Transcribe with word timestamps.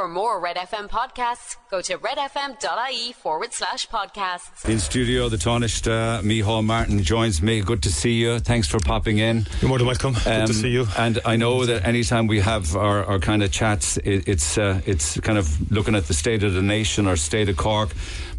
For 0.00 0.08
more 0.08 0.40
Red 0.40 0.56
FM 0.56 0.88
podcasts, 0.88 1.56
go 1.70 1.82
to 1.82 1.98
redfm.ie 1.98 3.12
forward 3.12 3.52
slash 3.52 3.86
podcasts. 3.88 4.66
In 4.66 4.78
studio, 4.78 5.28
the 5.28 5.36
Tánaiste 5.36 5.88
uh, 5.88 6.22
Micheál 6.22 6.64
Martin 6.64 7.02
joins 7.02 7.42
me. 7.42 7.60
Good 7.60 7.82
to 7.82 7.92
see 7.92 8.14
you. 8.14 8.38
Thanks 8.38 8.66
for 8.66 8.80
popping 8.80 9.18
in. 9.18 9.46
You're 9.60 9.68
more 9.68 9.76
than 9.76 9.86
welcome. 9.86 10.14
Good 10.14 10.22
to 10.22 10.40
Um, 10.44 10.52
see 10.54 10.70
you. 10.70 10.86
And 10.96 11.18
I 11.26 11.36
know 11.36 11.66
that 11.66 11.84
anytime 11.86 12.28
we 12.28 12.40
have 12.40 12.74
our, 12.76 13.04
our 13.04 13.18
kind 13.18 13.42
of 13.42 13.52
chats, 13.52 13.98
it, 13.98 14.26
it's 14.26 14.56
uh, 14.56 14.80
it's 14.86 15.20
kind 15.20 15.36
of 15.36 15.70
looking 15.70 15.94
at 15.94 16.06
the 16.06 16.14
state 16.14 16.44
of 16.44 16.54
the 16.54 16.62
nation 16.62 17.06
or 17.06 17.16
state 17.16 17.50
of 17.50 17.58
Cork. 17.58 17.90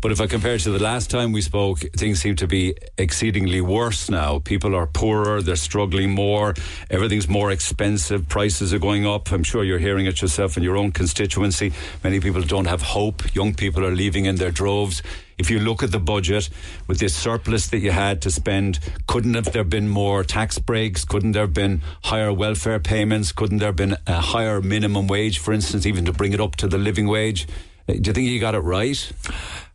But 0.02 0.12
if 0.12 0.20
I 0.20 0.26
compare 0.26 0.56
it 0.56 0.62
to 0.62 0.72
the 0.72 0.82
last 0.82 1.12
time 1.12 1.32
we 1.32 1.42
spoke, 1.42 1.80
things 1.96 2.20
seem 2.20 2.36
to 2.38 2.48
be 2.48 2.76
exceedingly 2.98 3.62
worse 3.62 4.10
now. 4.10 4.40
People 4.40 4.76
are 4.76 4.88
poorer, 4.88 5.44
they're 5.44 5.56
struggling 5.56 6.10
more, 6.10 6.56
everything's 6.90 7.30
more 7.30 7.52
expensive, 7.52 8.28
prices 8.28 8.74
are 8.74 8.80
going 8.80 9.06
up. 9.06 9.32
I'm 9.32 9.44
sure 9.44 9.64
you're 9.64 9.78
hearing 9.78 10.08
it 10.08 10.20
yourself 10.20 10.58
in 10.58 10.64
your 10.64 10.76
own 10.76 10.92
constituency. 10.92 11.72
Many 12.04 12.20
people 12.20 12.42
don't 12.42 12.66
have 12.66 12.82
hope. 12.82 13.36
Young 13.36 13.54
people 13.54 13.86
are 13.86 13.92
leaving 13.92 14.26
in 14.26 14.38
their 14.38 14.50
droves. 14.50 15.04
If 15.38 15.52
you 15.52 15.60
look 15.60 15.84
at 15.84 15.92
the 15.92 16.00
budget 16.00 16.50
with 16.88 16.98
this 16.98 17.16
surplus 17.16 17.68
that 17.68 17.80
you 17.80 17.92
had 17.92 18.24
to 18.24 18.32
spend, 18.32 18.80
couldn't 19.06 19.36
have 19.36 19.52
there 19.54 19.64
been 19.64 19.88
more 19.88 20.24
tax 20.24 20.58
breaks? 20.58 21.06
Couldn't 21.06 21.34
there 21.34 21.44
have 21.44 21.54
been 21.54 21.84
higher 22.04 22.34
welfare 22.34 22.80
payments? 22.80 23.32
Couldn't 23.32 23.60
there 23.60 23.68
have 23.68 23.76
been 23.76 23.98
a 24.08 24.20
higher 24.20 24.62
minimum 24.62 25.08
wage, 25.08 25.38
for 25.38 25.54
instance, 25.54 25.86
even 25.86 26.06
to 26.06 26.12
bring 26.12 26.34
it 26.34 26.40
up 26.40 26.56
to 26.58 26.68
the 26.68 26.80
living 26.80 27.08
wage? 27.08 27.48
Do 27.88 27.94
you 27.96 28.14
think 28.14 28.28
you 28.28 28.40
got 28.40 28.56
it 28.56 28.60
right? 28.60 29.12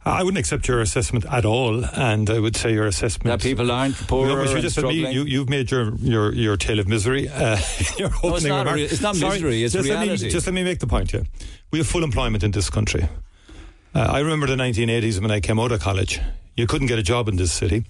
I 0.05 0.23
wouldn't 0.23 0.39
accept 0.39 0.69
your 0.69 0.81
assessment 0.81 1.25
at 1.27 1.45
all, 1.45 1.85
and 1.85 2.31
I 2.31 2.39
would 2.39 2.55
say 2.57 2.73
your 2.73 2.87
assessment 2.87 3.25
That 3.25 3.43
people 3.47 3.73
aren't 3.73 3.97
poor. 4.07 4.29
No, 4.29 4.41
you 4.45 4.61
just 4.63 4.81
me, 4.81 5.13
you, 5.13 5.25
you've 5.25 5.49
made 5.49 5.69
your, 5.73 5.97
your, 5.97 6.33
your 6.33 6.57
tale 6.57 6.79
of 6.79 6.87
misery. 6.87 7.29
Uh, 7.29 7.59
your 7.99 8.11
No, 8.11 8.15
it's 8.17 8.25
opening 8.25 8.49
not, 8.51 8.59
remark. 8.61 8.77
re- 8.77 8.85
it's 8.85 9.01
not 9.01 9.17
Sorry, 9.17 9.33
misery, 9.35 9.65
it's 9.65 9.75
just 9.75 9.89
Let 9.89 10.03
reality. 10.03 10.25
me, 10.27 10.31
just 10.31 10.47
let 10.47 10.55
me 10.55 10.63
make 10.63 10.79
the 10.79 10.87
point 10.87 11.11
here. 11.11 11.25
We 11.73 11.79
have 11.79 11.89
full 11.89 12.05
employment 12.05 12.45
in 12.45 12.53
this 12.53 12.71
country. 12.71 13.09
Uh, 13.97 13.99
I 14.01 14.21
remember 14.21 14.47
the 14.47 14.55
1980s 14.55 15.21
when 15.21 15.33
I 15.33 15.41
came 15.41 15.59
out 15.59 15.73
of 15.73 15.81
college. 15.81 16.21
You 16.55 16.69
couldn't 16.69 16.87
get 16.87 17.01
a 17.01 17.03
job 17.03 17.29
in 17.29 17.37
this 17.37 17.53
city, 17.53 17.85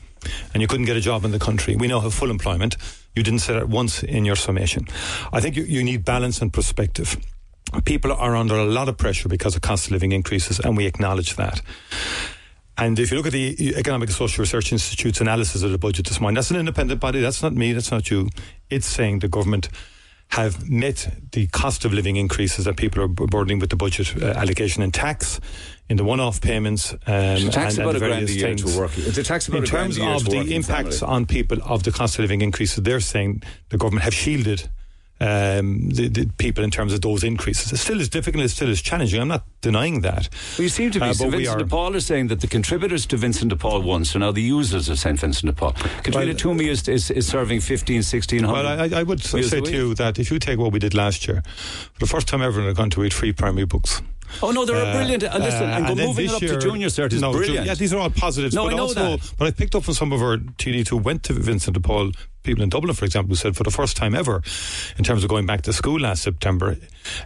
and 0.55 0.63
you 0.63 0.67
couldn't 0.69 0.87
get 0.87 0.97
a 0.97 1.01
job 1.01 1.25
in 1.27 1.33
the 1.33 1.39
country. 1.39 1.77
We 1.77 1.87
now 1.87 2.01
have 2.01 2.15
full 2.15 2.31
employment. 2.31 2.77
You 3.15 3.23
didn't 3.23 3.41
say 3.41 3.53
that 3.53 3.69
once 3.69 4.03
in 4.03 4.25
your 4.25 4.37
summation. 4.37 4.87
I 5.35 5.41
think 5.43 5.55
you, 5.55 5.65
you 5.65 5.85
need 5.85 6.05
balance 6.05 6.41
and 6.41 6.51
perspective. 6.51 7.17
People 7.85 8.13
are 8.13 8.35
under 8.35 8.57
a 8.57 8.65
lot 8.65 8.89
of 8.89 8.97
pressure 8.97 9.29
because 9.29 9.55
of 9.55 9.63
cost 9.63 9.87
of 9.87 9.93
living 9.93 10.13
increases, 10.13 10.59
and 10.61 10.77
we 10.77 10.87
acknowledge 10.87 11.37
that. 11.37 11.63
And 12.79 12.99
if 12.99 13.11
you 13.11 13.17
look 13.17 13.27
at 13.27 13.33
the 13.33 13.75
Economic 13.77 14.09
and 14.09 14.17
Social 14.17 14.43
Research 14.43 14.71
Institute's 14.73 15.21
analysis 15.21 15.63
of 15.63 15.71
the 15.71 15.79
budget 15.79 16.07
this 16.07 16.21
morning, 16.21 16.35
that's 16.35 16.51
an 16.51 16.57
independent 16.57 17.01
body. 17.01 17.21
That's 17.21 17.43
not 17.43 17.55
me. 17.55 17.73
That's 17.73 17.91
not 17.91 18.11
you. 18.11 18.29
It's 18.69 18.87
saying 18.87 19.21
the 19.21 19.29
government 19.29 19.71
have 20.29 20.69
met 20.69 21.09
the 21.33 21.47
cost 21.47 21.85
of 21.85 21.93
living 21.93 22.17
increases 22.17 22.65
that 22.65 22.77
people 22.77 23.03
are 23.03 23.09
burdening 23.09 23.61
with 23.61 23.71
the 23.71 23.77
budget 23.77 24.13
uh, 24.21 24.27
allocation 24.27 24.83
in 24.83 24.91
tax, 24.91 25.41
in 25.89 25.97
the 25.97 26.05
one-off 26.05 26.41
payments, 26.41 26.93
um, 26.93 26.99
tax 27.07 27.79
and, 27.79 27.87
about 27.87 27.95
and 27.95 28.03
a 28.03 28.07
a 28.07 28.09
various 28.11 28.35
things. 28.35 28.77
work. 28.77 28.91
The 28.91 29.23
tax 29.23 29.49
about 29.49 29.59
in 29.59 29.65
a 29.65 29.67
terms 29.67 29.99
of 29.99 30.25
the 30.25 30.55
impacts 30.55 31.01
family. 31.01 31.15
on 31.15 31.27
people 31.27 31.59
of 31.65 31.85
the 31.85 31.93
cost 31.93 32.19
of 32.19 32.23
living 32.23 32.43
increases, 32.43 32.83
they're 32.83 33.01
saying 33.01 33.43
the 33.69 33.79
government 33.79 34.03
have 34.03 34.15
shielded 34.15 34.69
um, 35.21 35.89
the, 35.89 36.09
the 36.09 36.27
people 36.37 36.63
in 36.63 36.71
terms 36.71 36.93
of 36.93 37.01
those 37.01 37.25
increases. 37.25 37.73
It 37.73 37.79
still 37.79 38.01
is 38.01 38.09
difficult. 38.09 38.45
It 38.45 38.51
still 38.51 38.69
is 38.69 38.83
challenging. 38.83 39.21
I'm 39.21 39.29
not 39.29 39.45
denying 39.63 40.03
that. 40.03 40.29
Well, 40.59 40.65
you 40.65 40.69
seem 40.69 40.91
to 40.91 41.01
be. 41.01 41.07
Uh, 41.07 41.13
so 41.15 41.31
Vincent 41.31 41.57
are- 41.57 41.59
de 41.59 41.67
Paul 41.67 41.95
is 41.95 42.05
saying 42.07 42.27
that 42.29 42.41
the 42.41 42.47
contributors 42.47 43.07
to 43.07 43.17
Vincent 43.17 43.49
de 43.49 43.57
Paul 43.57 43.83
won, 43.83 44.05
so 44.05 44.19
now 44.19 44.31
the 44.33 44.43
users 44.43 44.89
of 44.89 44.99
St. 44.99 45.19
Vincent 45.19 45.47
de 45.47 45.53
Paul. 45.59 45.73
Katrina 46.03 46.27
Well- 46.27 46.35
Toomey 46.37 46.69
is, 46.69 46.87
is, 46.89 47.11
is 47.11 47.27
serving 47.27 47.61
15, 47.61 47.97
1600. 47.97 48.53
Well, 48.53 48.67
I, 48.95 49.01
I 49.01 49.03
would 49.03 49.23
say 49.23 49.41
to 49.43 49.71
you 49.73 49.95
that 49.95 50.19
if 50.19 50.31
you 50.31 50.39
take 50.39 50.59
what 50.59 50.73
we 50.73 50.79
did 50.79 50.95
last 50.95 51.27
year, 51.27 51.43
for 51.47 51.99
the 52.01 52.07
first 52.07 52.29
time 52.29 52.43
ever 52.43 52.61
in 52.61 52.67
the 52.67 52.75
country, 52.75 53.01
we 53.01 53.07
had 53.07 53.15
free 53.15 53.33
primary 53.33 53.67
books. 53.67 54.03
Oh 54.43 54.51
no, 54.51 54.65
they're 54.65 54.75
Uh, 54.85 54.93
brilliant. 54.93 55.23
Uh, 55.23 55.39
listen, 55.39 55.63
uh, 55.71 55.77
and 55.77 55.87
then 55.87 56.09
moving 56.09 56.29
up 56.31 56.43
year- 56.43 56.55
to 56.55 56.59
junior 56.59 56.89
cert 56.89 57.13
is 57.13 57.21
no, 57.23 57.33
ju- 57.33 57.39
brilliant. 57.39 57.65
Yeah, 57.67 57.75
these 57.75 57.93
are 57.95 57.99
all 58.01 58.11
positives. 58.11 58.55
No, 58.57 58.65
but 58.65 58.73
I 58.75 58.77
know 58.77 58.83
also, 58.83 59.17
that. 59.17 59.33
But 59.39 59.47
I 59.47 59.51
picked 59.53 59.75
up 59.77 59.85
from 59.85 59.95
some 59.95 60.13
of 60.13 60.21
our 60.21 60.37
TDs 60.37 60.89
who 60.89 60.97
went 60.97 61.23
to 61.25 61.33
Vincent 61.33 61.75
de 61.75 61.81
Paul, 61.81 62.11
people 62.47 62.63
in 62.63 62.71
Dublin, 62.71 62.95
for 62.95 63.05
example, 63.05 63.31
who 63.31 63.37
said 63.37 63.57
for 63.57 63.65
the 63.65 63.71
first 63.71 63.97
time 63.97 64.15
ever, 64.15 64.43
in 64.97 65.05
terms 65.05 65.23
of 65.23 65.29
going 65.29 65.45
back 65.45 65.63
to 65.63 65.73
school 65.73 66.01
last 66.01 66.23
September, 66.23 66.77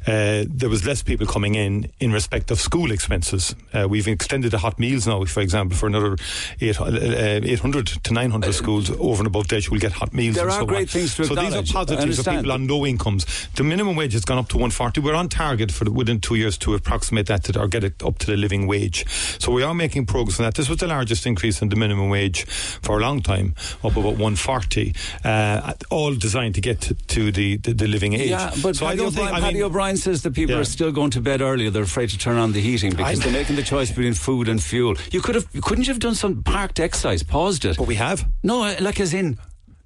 uh, 0.07 0.45
there 0.49 0.69
was 0.69 0.85
less 0.85 1.03
people 1.03 1.27
coming 1.27 1.55
in 1.55 1.91
in 2.01 2.13
respect 2.13 2.51
of 2.51 2.61
school 2.61 2.91
expenses. 2.91 3.55
Uh, 3.73 3.87
we've 3.89 4.09
extended 4.09 4.51
the 4.51 4.59
hot 4.59 4.79
meals 4.79 5.07
now, 5.07 5.25
for 5.25 5.41
example, 5.41 5.77
for 5.77 5.87
another 5.87 6.17
eight, 6.61 6.81
uh, 6.81 7.41
800 7.43 7.87
to 7.87 8.13
900 8.13 8.53
schools 8.55 8.91
over 8.99 9.21
and 9.21 9.27
above 9.27 9.49
that 9.49 9.67
you 9.67 9.73
will 9.73 9.79
get 9.79 9.93
hot 9.93 10.13
meals. 10.13 10.37
There 10.37 10.45
and 10.45 10.53
are 10.53 10.61
so 10.61 10.67
great 10.67 10.83
on. 10.83 10.87
things 10.87 11.15
to 11.17 11.25
So 11.25 11.35
these 11.35 11.55
are 11.55 11.63
positives 11.63 12.03
understand. 12.03 12.39
people 12.39 12.53
on 12.53 12.67
low 12.67 12.87
incomes. 12.87 13.27
The 13.55 13.65
minimum 13.65 13.97
wage 13.97 14.15
has 14.15 14.25
gone 14.25 14.39
up 14.39 14.49
to 14.49 14.57
140. 14.57 15.01
We're 15.01 15.15
on 15.15 15.29
target 15.29 15.71
for 15.71 15.85
the, 15.85 15.93
within 15.93 16.21
two 16.21 16.35
years 16.35 16.57
to 16.59 16.75
approximate 16.75 17.27
that 17.27 17.45
to, 17.45 17.61
or 17.61 17.69
get 17.69 17.85
it 17.85 18.03
up 18.03 18.19
to 18.19 18.27
the 18.27 18.37
living 18.37 18.67
wage. 18.67 19.07
So 19.39 19.53
we 19.53 19.63
are 19.63 19.75
making 19.75 20.07
progress 20.07 20.41
on 20.41 20.45
that. 20.45 20.55
This 20.55 20.69
was 20.69 20.79
the 20.79 20.87
largest 20.87 21.27
increase 21.27 21.61
in 21.63 21.69
the 21.69 21.77
minimum 21.77 22.09
wage 22.09 22.47
for 22.47 22.99
a 22.99 23.03
long 23.03 23.21
time, 23.21 23.55
up 23.85 23.93
about 23.97 24.17
140, 24.17 24.95
uh, 25.25 25.73
all 25.91 26.15
designed 26.15 26.55
to 26.57 26.61
get 26.61 26.81
to, 26.83 26.95
to 26.95 27.33
the, 27.33 27.57
the, 27.59 27.73
the 27.73 27.87
living 27.87 28.13
age. 28.15 28.31
Yeah, 28.31 28.51
but 28.63 28.77
so 28.77 28.87
I 28.87 28.97
don't 28.97 29.09
O'Brien, 29.09 29.27
think. 29.29 29.37
I 29.37 29.41
Paddy 29.41 29.55
mean, 29.55 29.63
O'Brien 29.65 29.97
says 29.97 30.23
that 30.23 30.33
people 30.35 30.55
Yeah. 30.55 30.61
are 30.63 30.65
still 30.65 30.93
going 30.93 31.11
to 31.11 31.21
bed 31.21 31.41
earlier. 31.41 31.71
They're 31.71 31.83
afraid 31.83 32.11
to 32.11 32.19
turn 32.19 32.37
on 32.39 32.53
the 32.53 32.61
heating 32.61 32.91
because 32.91 33.21
I- 33.21 33.25
they're 33.25 33.33
making 33.33 33.57
the 33.57 33.63
choice 33.63 33.89
between 33.91 34.15
food 34.15 34.49
and 34.49 34.63
fuel. 34.63 34.97
You 35.11 35.21
could 35.21 35.35
have, 35.35 35.47
couldn't 35.63 35.87
you 35.87 35.93
have 35.93 36.01
done 36.01 36.15
some 36.15 36.43
parked 36.43 36.81
exercise? 36.81 37.23
paused 37.23 37.65
it? 37.65 37.77
but 37.77 37.87
we 37.87 37.95
have. 37.97 38.27
No, 38.43 38.59
like 38.81 39.01
as 39.01 39.13
in, 39.15 39.39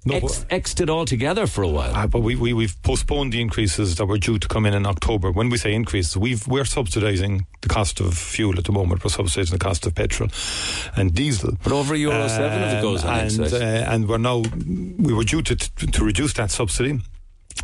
No, 0.07 0.15
ex, 0.17 0.43
but- 0.43 0.49
exed 0.49 0.81
it 0.81 0.89
all 0.89 1.05
together 1.05 1.47
for 1.47 1.63
a 1.63 1.67
while. 1.67 1.91
Ah, 1.95 2.05
but 2.05 2.19
we, 2.19 2.35
we, 2.35 2.53
we've 2.53 2.79
postponed 2.83 3.33
the 3.33 3.41
increases 3.41 3.95
that 3.95 4.05
were 4.05 4.19
due 4.19 4.37
to 4.37 4.47
come 4.47 4.65
in 4.67 4.73
in 4.75 4.85
October. 4.85 5.31
When 5.31 5.49
we 5.49 5.57
say 5.57 5.73
increase, 5.73 6.15
we've, 6.15 6.47
we're 6.47 6.63
subsidising 6.63 7.45
the 7.61 7.69
cost 7.69 7.99
of 7.99 8.15
fuel 8.15 8.57
at 8.59 8.65
the 8.65 8.71
moment. 8.71 9.03
We're 9.03 9.09
subsidising 9.09 9.51
the 9.51 9.57
cost 9.59 9.85
of 9.87 9.95
petrol 9.95 10.29
and 10.95 11.13
diesel. 11.13 11.57
But 11.63 11.73
over 11.73 11.95
Euro 11.95 12.27
7 12.27 12.61
if 12.61 12.77
it 12.77 12.81
goes 12.81 13.03
on 13.03 13.19
and, 13.19 13.41
uh, 13.41 13.57
and 13.57 14.07
we're 14.07 14.19
now, 14.19 14.43
we 14.99 15.11
were 15.13 15.23
due 15.23 15.41
to, 15.41 15.55
to, 15.55 15.87
to 15.87 16.05
reduce 16.05 16.33
that 16.33 16.51
subsidy. 16.51 16.99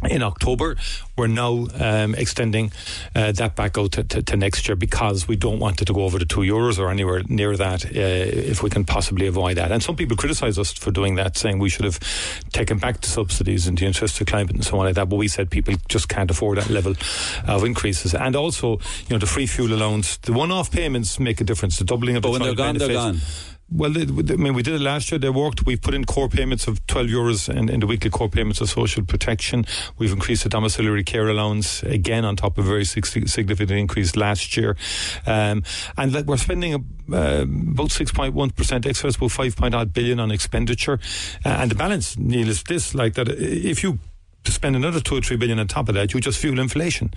In 0.09 0.23
October, 0.23 0.77
we're 1.15 1.27
now 1.27 1.67
um, 1.79 2.15
extending 2.15 2.71
uh, 3.15 3.33
that 3.33 3.55
back 3.55 3.77
out 3.77 3.91
to, 3.91 4.03
to, 4.03 4.23
to 4.23 4.37
next 4.37 4.67
year 4.67 4.75
because 4.75 5.27
we 5.27 5.35
don't 5.35 5.59
want 5.59 5.81
it 5.81 5.85
to 5.85 5.93
go 5.93 6.05
over 6.05 6.17
the 6.17 6.25
two 6.25 6.39
euros 6.41 6.79
or 6.79 6.89
anywhere 6.89 7.21
near 7.27 7.55
that 7.55 7.85
uh, 7.85 7.89
if 7.93 8.63
we 8.63 8.69
can 8.69 8.83
possibly 8.83 9.27
avoid 9.27 9.57
that. 9.57 9.71
And 9.71 9.83
some 9.83 9.95
people 9.95 10.17
criticise 10.17 10.57
us 10.57 10.71
for 10.71 10.89
doing 10.89 11.15
that, 11.15 11.37
saying 11.37 11.59
we 11.59 11.69
should 11.69 11.85
have 11.85 11.99
taken 12.51 12.79
back 12.79 13.01
the 13.01 13.09
subsidies 13.09 13.67
in 13.67 13.75
the 13.75 13.85
interest 13.85 14.19
of 14.21 14.27
climate 14.27 14.55
and 14.55 14.63
so 14.63 14.79
on 14.79 14.85
like 14.85 14.95
that. 14.95 15.09
But 15.09 15.17
we 15.17 15.27
said 15.27 15.51
people 15.51 15.75
just 15.87 16.09
can't 16.09 16.31
afford 16.31 16.57
that 16.57 16.69
level 16.69 16.95
of 17.45 17.63
increases. 17.63 18.15
And 18.15 18.35
also, 18.35 18.79
you 19.07 19.11
know, 19.11 19.19
the 19.19 19.27
free 19.27 19.45
fuel 19.45 19.71
allowance, 19.73 20.17
the 20.17 20.33
one-off 20.33 20.71
payments 20.71 21.19
make 21.19 21.41
a 21.41 21.43
difference. 21.43 21.77
The 21.77 21.85
doubling 21.85 22.15
of 22.15 22.23
But 22.23 22.29
the 22.29 22.31
when 22.31 22.41
they're 22.41 22.55
gone, 22.55 22.77
they're 22.77 22.93
gone. 22.93 23.19
Well, 23.73 23.91
they, 23.91 24.01
I 24.01 24.35
mean, 24.35 24.53
we 24.53 24.63
did 24.63 24.75
it 24.75 24.81
last 24.81 25.11
year. 25.11 25.19
They 25.19 25.29
worked. 25.29 25.65
We've 25.65 25.81
put 25.81 25.93
in 25.93 26.03
core 26.03 26.27
payments 26.27 26.67
of 26.67 26.85
12 26.87 27.07
euros 27.07 27.49
in, 27.49 27.69
in 27.69 27.79
the 27.79 27.87
weekly 27.87 28.09
core 28.09 28.27
payments 28.27 28.59
of 28.59 28.69
social 28.69 29.05
protection. 29.05 29.65
We've 29.97 30.11
increased 30.11 30.43
the 30.43 30.49
domiciliary 30.49 31.03
care 31.05 31.29
allowance 31.29 31.81
again 31.83 32.25
on 32.25 32.35
top 32.35 32.57
of 32.57 32.65
a 32.65 32.67
very 32.67 32.85
significant 32.85 33.71
increase 33.71 34.15
last 34.17 34.57
year. 34.57 34.75
Um, 35.25 35.63
and 35.97 36.27
we're 36.27 36.37
spending 36.37 36.73
uh, 36.73 36.77
about 37.07 37.89
6.1% 37.89 38.85
extra, 38.85 39.09
about 39.09 39.31
5 39.31 39.55
point 39.55 39.73
odd 39.73 39.93
billion 39.93 40.19
on 40.19 40.31
expenditure. 40.31 40.99
Uh, 41.45 41.49
and 41.49 41.71
the 41.71 41.75
balance, 41.75 42.17
Neil, 42.17 42.49
is 42.49 42.63
this, 42.63 42.93
like 42.93 43.13
that 43.13 43.29
if 43.29 43.83
you 43.83 43.99
to 44.43 44.51
spend 44.51 44.75
another 44.75 44.99
two 44.99 45.17
or 45.17 45.21
three 45.21 45.37
billion 45.37 45.59
on 45.59 45.67
top 45.67 45.87
of 45.89 45.95
that, 45.95 46.13
you 46.13 46.19
just 46.19 46.39
fuel 46.39 46.59
inflation. 46.59 47.11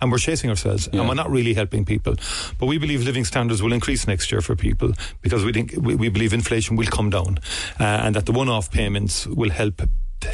And 0.00 0.10
we're 0.10 0.18
chasing 0.18 0.48
ourselves 0.50 0.88
Yeah. 0.92 1.00
and 1.00 1.08
we're 1.08 1.14
not 1.14 1.30
really 1.30 1.54
helping 1.54 1.84
people. 1.84 2.14
But 2.58 2.66
we 2.66 2.78
believe 2.78 3.02
living 3.04 3.24
standards 3.24 3.62
will 3.62 3.72
increase 3.72 4.06
next 4.06 4.32
year 4.32 4.40
for 4.40 4.56
people 4.56 4.92
because 5.20 5.44
we 5.44 5.52
think 5.52 5.74
we, 5.78 5.94
we 5.94 6.08
believe 6.08 6.32
inflation 6.32 6.76
will 6.76 6.86
come 6.86 7.10
down 7.10 7.38
uh, 7.78 7.84
and 7.84 8.14
that 8.16 8.26
the 8.26 8.32
one-off 8.32 8.70
payments 8.70 9.26
will 9.26 9.50
help 9.50 9.82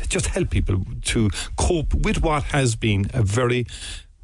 just 0.09 0.27
help 0.27 0.51
people 0.51 0.83
to 1.03 1.31
cope 1.57 1.95
with 1.95 2.21
what 2.21 2.43
has 2.45 2.75
been 2.75 3.09
a 3.15 3.23
very 3.23 3.67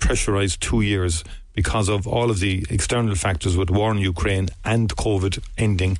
pressurized 0.00 0.60
two 0.60 0.80
years 0.80 1.22
because 1.54 1.88
of 1.88 2.06
all 2.06 2.30
of 2.30 2.40
the 2.40 2.64
external 2.70 3.14
factors 3.14 3.56
with 3.56 3.70
war 3.70 3.92
in 3.92 3.98
Ukraine 3.98 4.48
and 4.64 4.88
COVID 4.96 5.38
ending. 5.58 5.98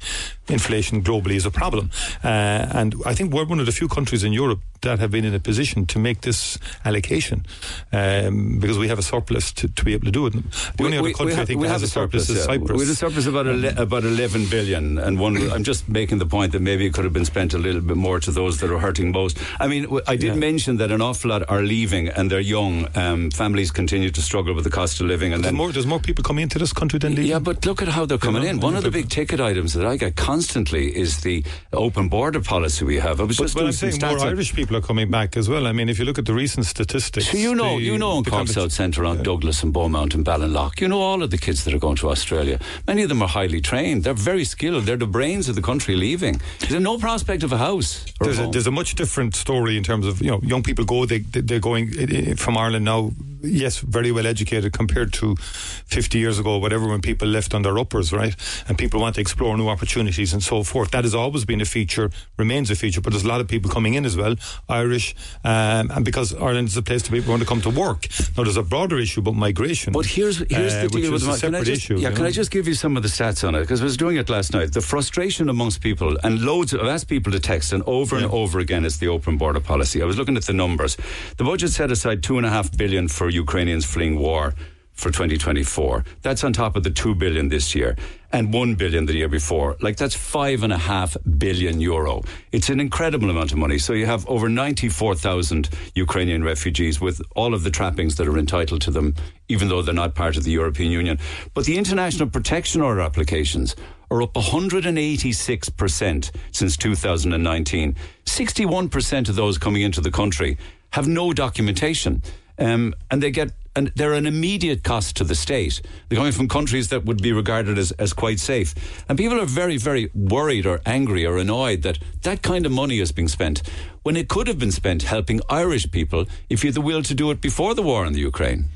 Inflation 0.53 1.03
globally 1.03 1.35
is 1.35 1.47
a 1.47 1.51
problem. 1.51 1.91
Uh, 2.23 2.29
and 2.29 2.95
I 3.07 3.15
think 3.15 3.33
we're 3.33 3.45
one 3.47 3.61
of 3.61 3.67
the 3.67 3.73
few 3.73 3.89
countries 3.89 4.23
in 4.25 4.33
Europe 4.33 4.61
that 4.83 4.99
have 4.99 5.11
been 5.11 5.25
in 5.25 5.35
a 5.35 5.39
position 5.41 5.87
to 5.87 5.99
make 5.99 6.21
this 6.23 6.59
allocation 6.85 7.47
um, 7.93 8.59
because 8.59 8.79
we 8.79 8.89
have 8.89 8.99
a 8.99 9.03
surplus 9.03 9.53
to, 9.53 9.69
to 9.69 9.85
be 9.85 9.93
able 9.95 10.07
to 10.07 10.11
do 10.11 10.27
it. 10.27 10.33
The 10.77 10.85
only 10.85 10.99
other 10.99 11.13
country 11.13 11.37
I 11.37 11.45
think 11.45 11.63
that 11.63 11.69
has 11.69 11.83
a 11.83 11.89
surplus, 11.89 12.29
is 12.29 12.37
yeah. 12.39 12.43
Cyprus. 12.45 12.79
We 12.79 12.85
have 12.85 12.93
a 12.93 12.97
surplus 12.97 13.27
about 13.27 13.47
ele- 13.47 13.79
about 13.79 14.05
eleven 14.05 14.47
billion, 14.47 14.99
and 14.99 15.19
one. 15.19 15.37
I'm 15.51 15.65
just 15.65 15.89
making 15.89 16.19
the 16.19 16.27
point 16.27 16.53
that 16.53 16.61
maybe 16.61 16.85
it 16.87 16.93
could 16.95 17.05
have 17.05 17.13
been 17.13 17.25
spent 17.25 17.55
a 17.55 17.59
little 17.59 17.81
bit 17.81 17.97
more 17.97 18.21
to 18.21 18.31
those 18.31 18.59
that 18.61 18.71
are 18.71 18.79
hurting 18.79 19.13
most. 19.13 19.39
I 19.61 19.67
mean, 19.69 19.87
I 20.07 20.17
did 20.17 20.35
Yeah. 20.35 20.35
mention 20.35 20.77
that 20.79 20.91
an 20.91 21.01
awful 21.01 21.31
lot 21.31 21.49
are 21.49 21.63
leaving, 21.63 22.09
and 22.09 22.31
they're 22.31 22.41
young. 22.41 22.89
Um, 22.97 23.31
families 23.31 23.71
continue 23.71 24.11
to 24.11 24.21
struggle 24.23 24.55
with 24.55 24.65
the 24.65 24.71
cost 24.71 25.01
of 25.01 25.07
living, 25.07 25.33
and 25.33 25.43
there's 25.45 25.53
then 25.53 25.57
more, 25.57 25.71
there's 25.73 25.87
more 25.87 26.01
people 26.01 26.25
coming 26.25 26.43
into 26.43 26.59
this 26.59 26.73
country 26.73 26.99
than 26.99 27.15
leaving. 27.15 27.31
yeah, 27.31 27.39
but 27.39 27.65
look 27.65 27.83
at 27.83 27.89
how 27.89 28.05
they're 28.05 28.19
coming 28.19 28.43
know, 28.43 28.49
in. 28.49 28.61
One 28.61 28.75
of 28.77 28.83
the 28.83 28.91
big 28.91 29.09
ticket 29.09 29.41
items 29.41 29.73
that 29.75 29.87
I 29.87 29.97
get 29.97 30.17
constantly 30.17 30.42
is 30.51 31.21
the 31.21 31.45
open 31.73 32.09
border 32.09 32.41
policy 32.41 32.85
we 32.85 32.99
have. 32.99 33.21
I 33.21 33.25
was 33.25 33.37
But, 33.37 33.45
just 33.45 33.55
but 33.55 33.67
I'm 33.67 33.73
saying 33.73 33.99
more 34.01 34.19
Irish 34.27 34.55
people 34.55 34.77
are 34.77 34.81
coming 34.81 35.11
back 35.11 35.37
as 35.37 35.49
well. 35.49 35.67
I 35.67 35.73
mean, 35.73 35.89
if 35.89 35.99
you 35.99 36.05
look 36.05 36.19
at 36.19 36.27
the 36.27 36.35
recent 36.35 36.67
statistics, 36.67 37.31
So 37.31 37.37
you 37.39 37.55
know, 37.55 37.77
the- 37.79 37.85
you 37.85 37.99
know, 37.99 38.19
in 38.19 38.25
Cork 38.25 38.49
South 38.49 38.73
Centre, 38.73 39.05
on 39.05 39.23
Douglas 39.23 39.63
and 39.63 39.73
Beaumont 39.73 40.15
and 40.15 40.25
Ballinlough, 40.25 40.81
you 40.81 40.89
know 40.89 41.01
all 41.01 41.23
of 41.23 41.31
the 41.31 41.39
kids 41.39 41.65
that 41.65 41.75
are 41.75 41.79
going 41.79 41.97
to 41.97 42.11
Australia. 42.11 42.59
Many 42.87 43.03
of 43.03 43.09
them 43.09 43.23
are 43.23 43.29
highly 43.29 43.61
trained. 43.61 44.05
They're 44.05 44.15
very 44.15 44.45
skilled. 44.45 44.85
They're 44.87 44.97
the 44.97 45.07
brains 45.07 45.49
of 45.49 45.55
the 45.55 45.63
country 45.63 45.97
leaving. 45.97 46.41
There's 46.69 46.83
no 46.83 46.99
prospect 46.99 47.43
of 47.43 47.53
a 47.53 47.59
house. 47.59 48.05
There's 48.21 48.39
a, 48.39 48.47
there's 48.49 48.67
a 48.67 48.71
much 48.71 48.95
different 48.95 49.35
story 49.35 49.77
in 49.77 49.83
terms 49.85 50.07
of 50.07 50.21
you 50.23 50.31
know 50.31 50.41
young 50.43 50.63
people 50.63 50.85
go 50.85 51.07
they 51.07 51.19
they- 51.19 51.41
they're 51.41 51.61
going 51.71 51.85
eh, 51.99 52.07
eh, 52.11 52.35
from 52.37 52.57
Ireland 52.57 52.85
now 52.85 53.11
yes 53.45 53.79
very 53.81 54.13
well 54.13 54.27
educated 54.27 54.73
compared 54.73 55.13
to 55.13 55.35
50 55.37 56.19
years 56.19 56.39
ago 56.39 56.59
whatever 56.59 56.87
when 56.89 57.01
people 57.01 57.27
left 57.27 57.55
on 57.55 57.63
their 57.63 57.77
uppers 57.77 58.13
right 58.13 58.35
and 58.69 58.79
people 58.79 59.01
want 59.01 59.17
to 59.17 59.21
explore 59.21 59.57
new 59.59 59.69
opportunities 59.69 60.22
and 60.33 60.43
so 60.43 60.63
forth 60.63 60.89
that 60.91 61.05
has 61.05 61.15
always 61.15 61.45
been 61.45 61.61
a 61.61 61.65
feature 61.65 62.11
remains 62.37 62.71
a 62.71 62.77
feature 62.77 63.01
but 63.01 63.11
there's 63.13 63.25
a 63.25 63.33
lot 63.35 63.41
of 63.41 63.49
people 63.49 63.71
coming 63.71 63.95
in 63.95 64.05
as 64.05 64.17
well 64.17 64.35
Irish 64.69 65.15
um, 65.43 65.91
and 65.95 66.05
because 66.05 66.35
Ireland 66.35 66.69
is 66.69 66.77
a 66.77 66.83
place 66.83 67.03
to 67.05 67.11
people 67.11 67.31
want 67.31 67.43
to 67.43 67.49
come 67.49 67.63
to 67.63 67.71
work 67.71 68.07
now 68.37 68.45
there's 68.45 68.59
a 68.59 68.63
broader 68.75 68.99
issue 68.99 69.21
about 69.21 69.37
migration 69.37 69.93
But 69.93 70.07
here's 70.07 70.39
here's 70.51 70.75
uh, 70.75 70.83
the 70.83 70.89
deal 70.89 71.13
with 71.13 71.23
a 71.23 71.27
can 71.27 71.37
separate 71.37 71.65
just, 71.65 71.85
issue 71.85 71.97
Yeah, 72.03 72.11
can 72.11 72.23
know? 72.23 72.27
I 72.27 72.31
just 72.31 72.51
give 72.51 72.69
you 72.69 72.75
some 72.75 72.97
of 72.97 73.03
the 73.03 73.09
stats 73.09 73.47
on 73.47 73.55
it? 73.55 73.61
Because 73.61 73.81
I 73.81 73.85
was 73.85 73.97
doing 73.97 74.17
it 74.17 74.29
last 74.29 74.53
night. 74.53 74.73
The 74.73 74.81
frustration 74.81 75.49
amongst 75.49 75.81
people, 75.81 76.17
and 76.25 76.43
loads 76.43 76.73
of, 76.73 76.81
I've 76.81 76.89
asked 76.89 77.09
people 77.09 77.33
to 77.33 77.41
text, 77.41 77.73
and 77.73 77.83
over 77.87 78.17
and 78.17 78.27
over 78.27 78.59
again, 78.59 78.85
it's 78.85 78.99
the 78.99 79.09
open 79.09 79.39
border 79.39 79.61
policy. 79.61 80.03
I 80.03 80.05
was 80.05 80.19
looking 80.19 80.37
at 80.37 80.45
the 80.45 80.53
numbers. 80.53 80.97
The 81.37 81.45
budget 81.45 81.71
set 81.71 81.91
aside 81.91 82.23
two 82.23 82.37
and 82.37 82.47
a 82.47 82.51
half 82.51 82.77
billion 82.77 83.09
for 83.09 83.29
Ukrainians 83.29 83.85
fleeing 83.85 84.19
war 84.19 84.55
for 84.93 85.11
2024. 85.11 86.05
That's 86.23 86.45
on 86.45 86.53
top 86.53 86.77
of 86.77 86.83
the 86.83 86.91
two 86.91 87.15
billion 87.15 87.49
this 87.49 87.75
year 87.75 87.97
and 88.33 88.53
one 88.53 88.75
billion 88.75 89.07
the 89.07 89.15
year 89.15 89.29
before. 89.29 89.77
Like 89.81 89.97
that's 89.97 90.15
five 90.15 90.63
and 90.63 90.73
a 90.73 90.79
half 90.79 91.17
billion 91.39 91.81
euro. 91.81 92.23
It's 92.51 92.69
an 92.71 92.81
incredible 92.81 93.29
amount 93.31 93.53
of 93.53 93.59
money. 93.59 93.79
So 93.79 93.93
you 93.93 94.07
have 94.07 94.27
over 94.29 94.49
94,000 94.49 95.69
Ukrainian 95.95 96.43
refugees 96.43 97.01
with 97.01 97.21
all 97.37 97.55
of 97.55 97.63
the 97.63 97.71
trappings 97.71 98.17
that 98.17 98.27
are 98.27 98.39
entitled 98.39 98.81
to 98.83 98.91
them, 98.91 99.15
even 99.49 99.69
though 99.69 99.83
they're 99.83 99.95
not 99.95 100.15
part 100.15 100.37
of 100.37 100.45
the 100.45 100.51
European 100.51 100.91
Union. 100.91 101.19
But 101.55 101.67
the 101.67 101.77
international 101.77 102.29
protection 102.29 102.81
order 102.81 103.01
applications 103.03 103.77
are 104.11 104.23
up 104.23 104.33
186% 104.35 106.31
since 106.51 106.77
2019. 106.77 107.97
61% 108.25 109.29
of 109.29 109.37
those 109.37 109.59
coming 109.59 109.83
into 109.83 110.01
the 110.01 110.11
country 110.11 110.59
have 110.91 111.07
no 111.09 111.33
documentation. 111.33 112.23
Um, 112.59 112.95
and 113.11 113.23
they 113.23 113.31
get 113.31 113.53
and 113.75 113.91
they're 113.97 114.13
an 114.13 114.27
immediate 114.27 114.83
cost 114.85 115.17
to 115.17 115.25
the 115.25 115.35
state. 115.35 115.81
They're 116.09 116.17
coming 116.19 116.33
from 116.33 116.49
countries 116.49 116.89
that 116.89 117.05
would 117.05 117.23
be 117.23 117.33
regarded 117.33 117.79
as, 117.79 117.91
as 117.93 118.13
quite 118.13 118.39
safe. 118.39 118.75
And 119.09 119.17
people 119.19 119.41
are 119.41 119.47
very, 119.47 119.77
very 119.79 120.11
worried 120.15 120.67
or 120.67 120.81
angry 120.85 121.25
or 121.25 121.39
annoyed 121.39 121.83
that 121.83 121.99
that 122.23 122.43
kind 122.43 122.67
of 122.67 122.73
money 122.73 123.01
is 123.01 123.13
being 123.13 123.29
spent 123.29 123.63
when 124.03 124.17
it 124.17 124.29
could 124.29 124.47
have 124.47 124.59
been 124.59 124.73
spent 124.73 125.05
helping 125.05 125.41
Irish 125.49 125.91
people 125.91 126.27
if 126.51 126.63
you 126.63 126.69
had 126.69 126.75
the 126.75 126.81
will 126.81 127.03
to 127.03 127.15
do 127.15 127.31
it 127.31 127.41
before 127.41 127.75
the 127.75 127.83
war 127.83 128.05
in 128.05 128.13
the 128.13 128.21
Ukraine. 128.21 128.67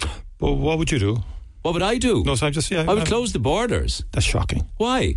well, 0.40 0.56
what 0.56 0.78
would 0.78 0.90
you 0.90 0.98
do 0.98 1.18
What 1.62 1.74
would 1.74 1.82
I 1.82 1.98
do? 1.98 2.22
no 2.24 2.34
so 2.36 2.46
I'm 2.46 2.52
just 2.52 2.70
yeah 2.70 2.82
I 2.82 2.92
would 2.94 2.98
I'm- 2.98 3.06
close 3.06 3.32
the 3.32 3.38
borders. 3.38 4.04
that's 4.12 4.26
shocking 4.26 4.62
Why? 4.76 5.16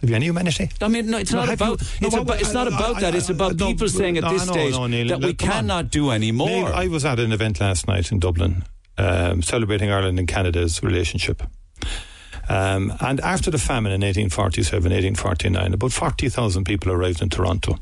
have 0.00 0.10
you 0.10 0.16
any 0.16 0.26
humanity 0.26 0.68
I 0.82 0.88
mean, 0.88 1.08
no, 1.10 1.18
it's 1.18 1.32
No, 1.32 1.44
not 1.44 1.54
about. 1.54 1.80
you- 1.80 1.86
no, 2.02 2.06
it's, 2.08 2.16
about 2.16 2.40
it's 2.40 2.52
not 2.52 2.66
I- 2.70 2.76
about 2.76 2.96
I- 2.96 3.00
that. 3.02 3.14
It's 3.14 3.30
I- 3.30 3.34
about 3.34 3.56
people 3.58 3.88
saying 3.88 4.18
at 4.18 4.24
this 4.32 4.42
I 4.42 4.46
know, 4.46 4.52
stage 4.52 4.90
Neil, 4.90 5.08
that 5.08 5.20
we 5.20 5.26
look, 5.28 5.42
on. 5.42 5.48
cannot 5.50 5.90
do 5.90 6.10
any 6.10 6.30
more. 6.32 6.48
Neil, 6.48 6.66
I 6.66 6.88
was 6.88 7.04
at 7.06 7.18
an 7.20 7.32
event 7.32 7.60
last 7.60 7.86
night 7.88 8.10
in 8.12 8.18
Dublin 8.18 8.64
um, 8.98 9.42
celebrating 9.42 9.90
Ireland 9.90 10.18
and 10.18 10.28
Canada's 10.28 10.82
relationship. 10.82 11.42
Um, 12.48 12.92
and 13.00 13.20
after 13.20 13.50
the 13.50 13.58
famine 13.58 13.92
in 13.92 14.02
1847, 14.02 14.92
1849, 14.92 15.74
about 15.74 15.92
40,000 15.92 16.64
people 16.64 16.92
arrived 16.92 17.22
in 17.22 17.30
Toronto. 17.30 17.78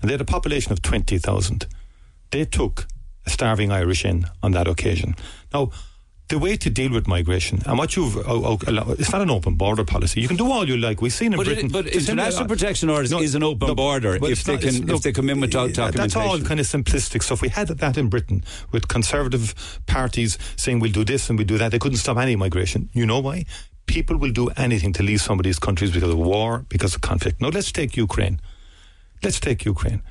And 0.00 0.08
they 0.08 0.12
had 0.12 0.20
a 0.20 0.26
population 0.26 0.72
of 0.72 0.82
20,000. 0.82 1.66
They 2.30 2.44
took 2.44 2.86
a 3.26 3.30
starving 3.30 3.72
Irish 3.72 4.04
in 4.04 4.26
on 4.42 4.52
that 4.52 4.68
occasion. 4.68 5.16
Now, 5.52 5.70
the 6.28 6.38
way 6.38 6.56
to 6.56 6.70
deal 6.70 6.90
with 6.92 7.06
migration 7.06 7.60
and 7.66 7.76
what 7.76 7.94
you've 7.94 8.16
oh, 8.16 8.58
oh, 8.66 8.92
it's 8.92 9.12
not 9.12 9.20
an 9.20 9.30
open 9.30 9.54
border 9.56 9.84
policy. 9.84 10.20
You 10.20 10.28
can 10.28 10.36
do 10.38 10.50
all 10.50 10.66
you 10.66 10.76
like. 10.78 11.02
We've 11.02 11.12
seen 11.12 11.32
in 11.34 11.36
But, 11.36 11.46
Britain. 11.46 11.66
it, 11.66 11.72
but 11.72 11.86
international 11.88 12.46
protection 12.46 12.88
orders 12.88 13.10
No, 13.10 13.20
is 13.20 13.34
an 13.34 13.42
open 13.42 13.68
no, 13.68 13.74
border 13.74 14.14
if 14.24 14.44
they 14.44 14.52
not- 14.54 14.62
can 14.62 14.74
it's- 14.76 14.96
if 14.96 15.02
they 15.02 15.12
come 15.12 15.28
in 15.28 15.40
without 15.40 15.76
yeah, 15.76 15.90
That's 15.90 16.16
all 16.16 16.40
kind 16.40 16.58
of 16.60 16.66
simplistic 16.66 17.22
stuff. 17.22 17.42
We 17.42 17.48
had 17.48 17.68
that 17.68 17.98
in 17.98 18.08
Britain 18.08 18.44
with 18.70 18.88
conservative 18.88 19.80
parties 19.86 20.38
saying 20.56 20.80
we'll 20.80 20.92
do 20.92 21.04
this 21.04 21.28
and 21.28 21.38
we'll 21.38 21.46
do 21.46 21.58
that. 21.58 21.70
They 21.70 21.78
couldn't 21.78 21.98
stop 21.98 22.16
any 22.16 22.36
migration. 22.36 22.88
You 22.94 23.04
know 23.04 23.18
why? 23.20 23.44
People 23.86 24.16
will 24.16 24.30
do 24.32 24.48
anything 24.56 24.92
to 24.94 25.02
leave 25.02 25.20
some 25.20 25.38
of 25.38 25.44
these 25.44 25.58
countries 25.58 25.90
because 25.90 26.10
of 26.10 26.18
war, 26.18 26.64
because 26.70 26.94
of 26.94 27.00
conflict. 27.02 27.42
Now 27.42 27.48
let's 27.48 27.72
take 27.72 27.96
Ukraine. 27.96 28.40
Let's 29.22 29.38
take 29.40 29.64
Ukraine. 29.66 30.02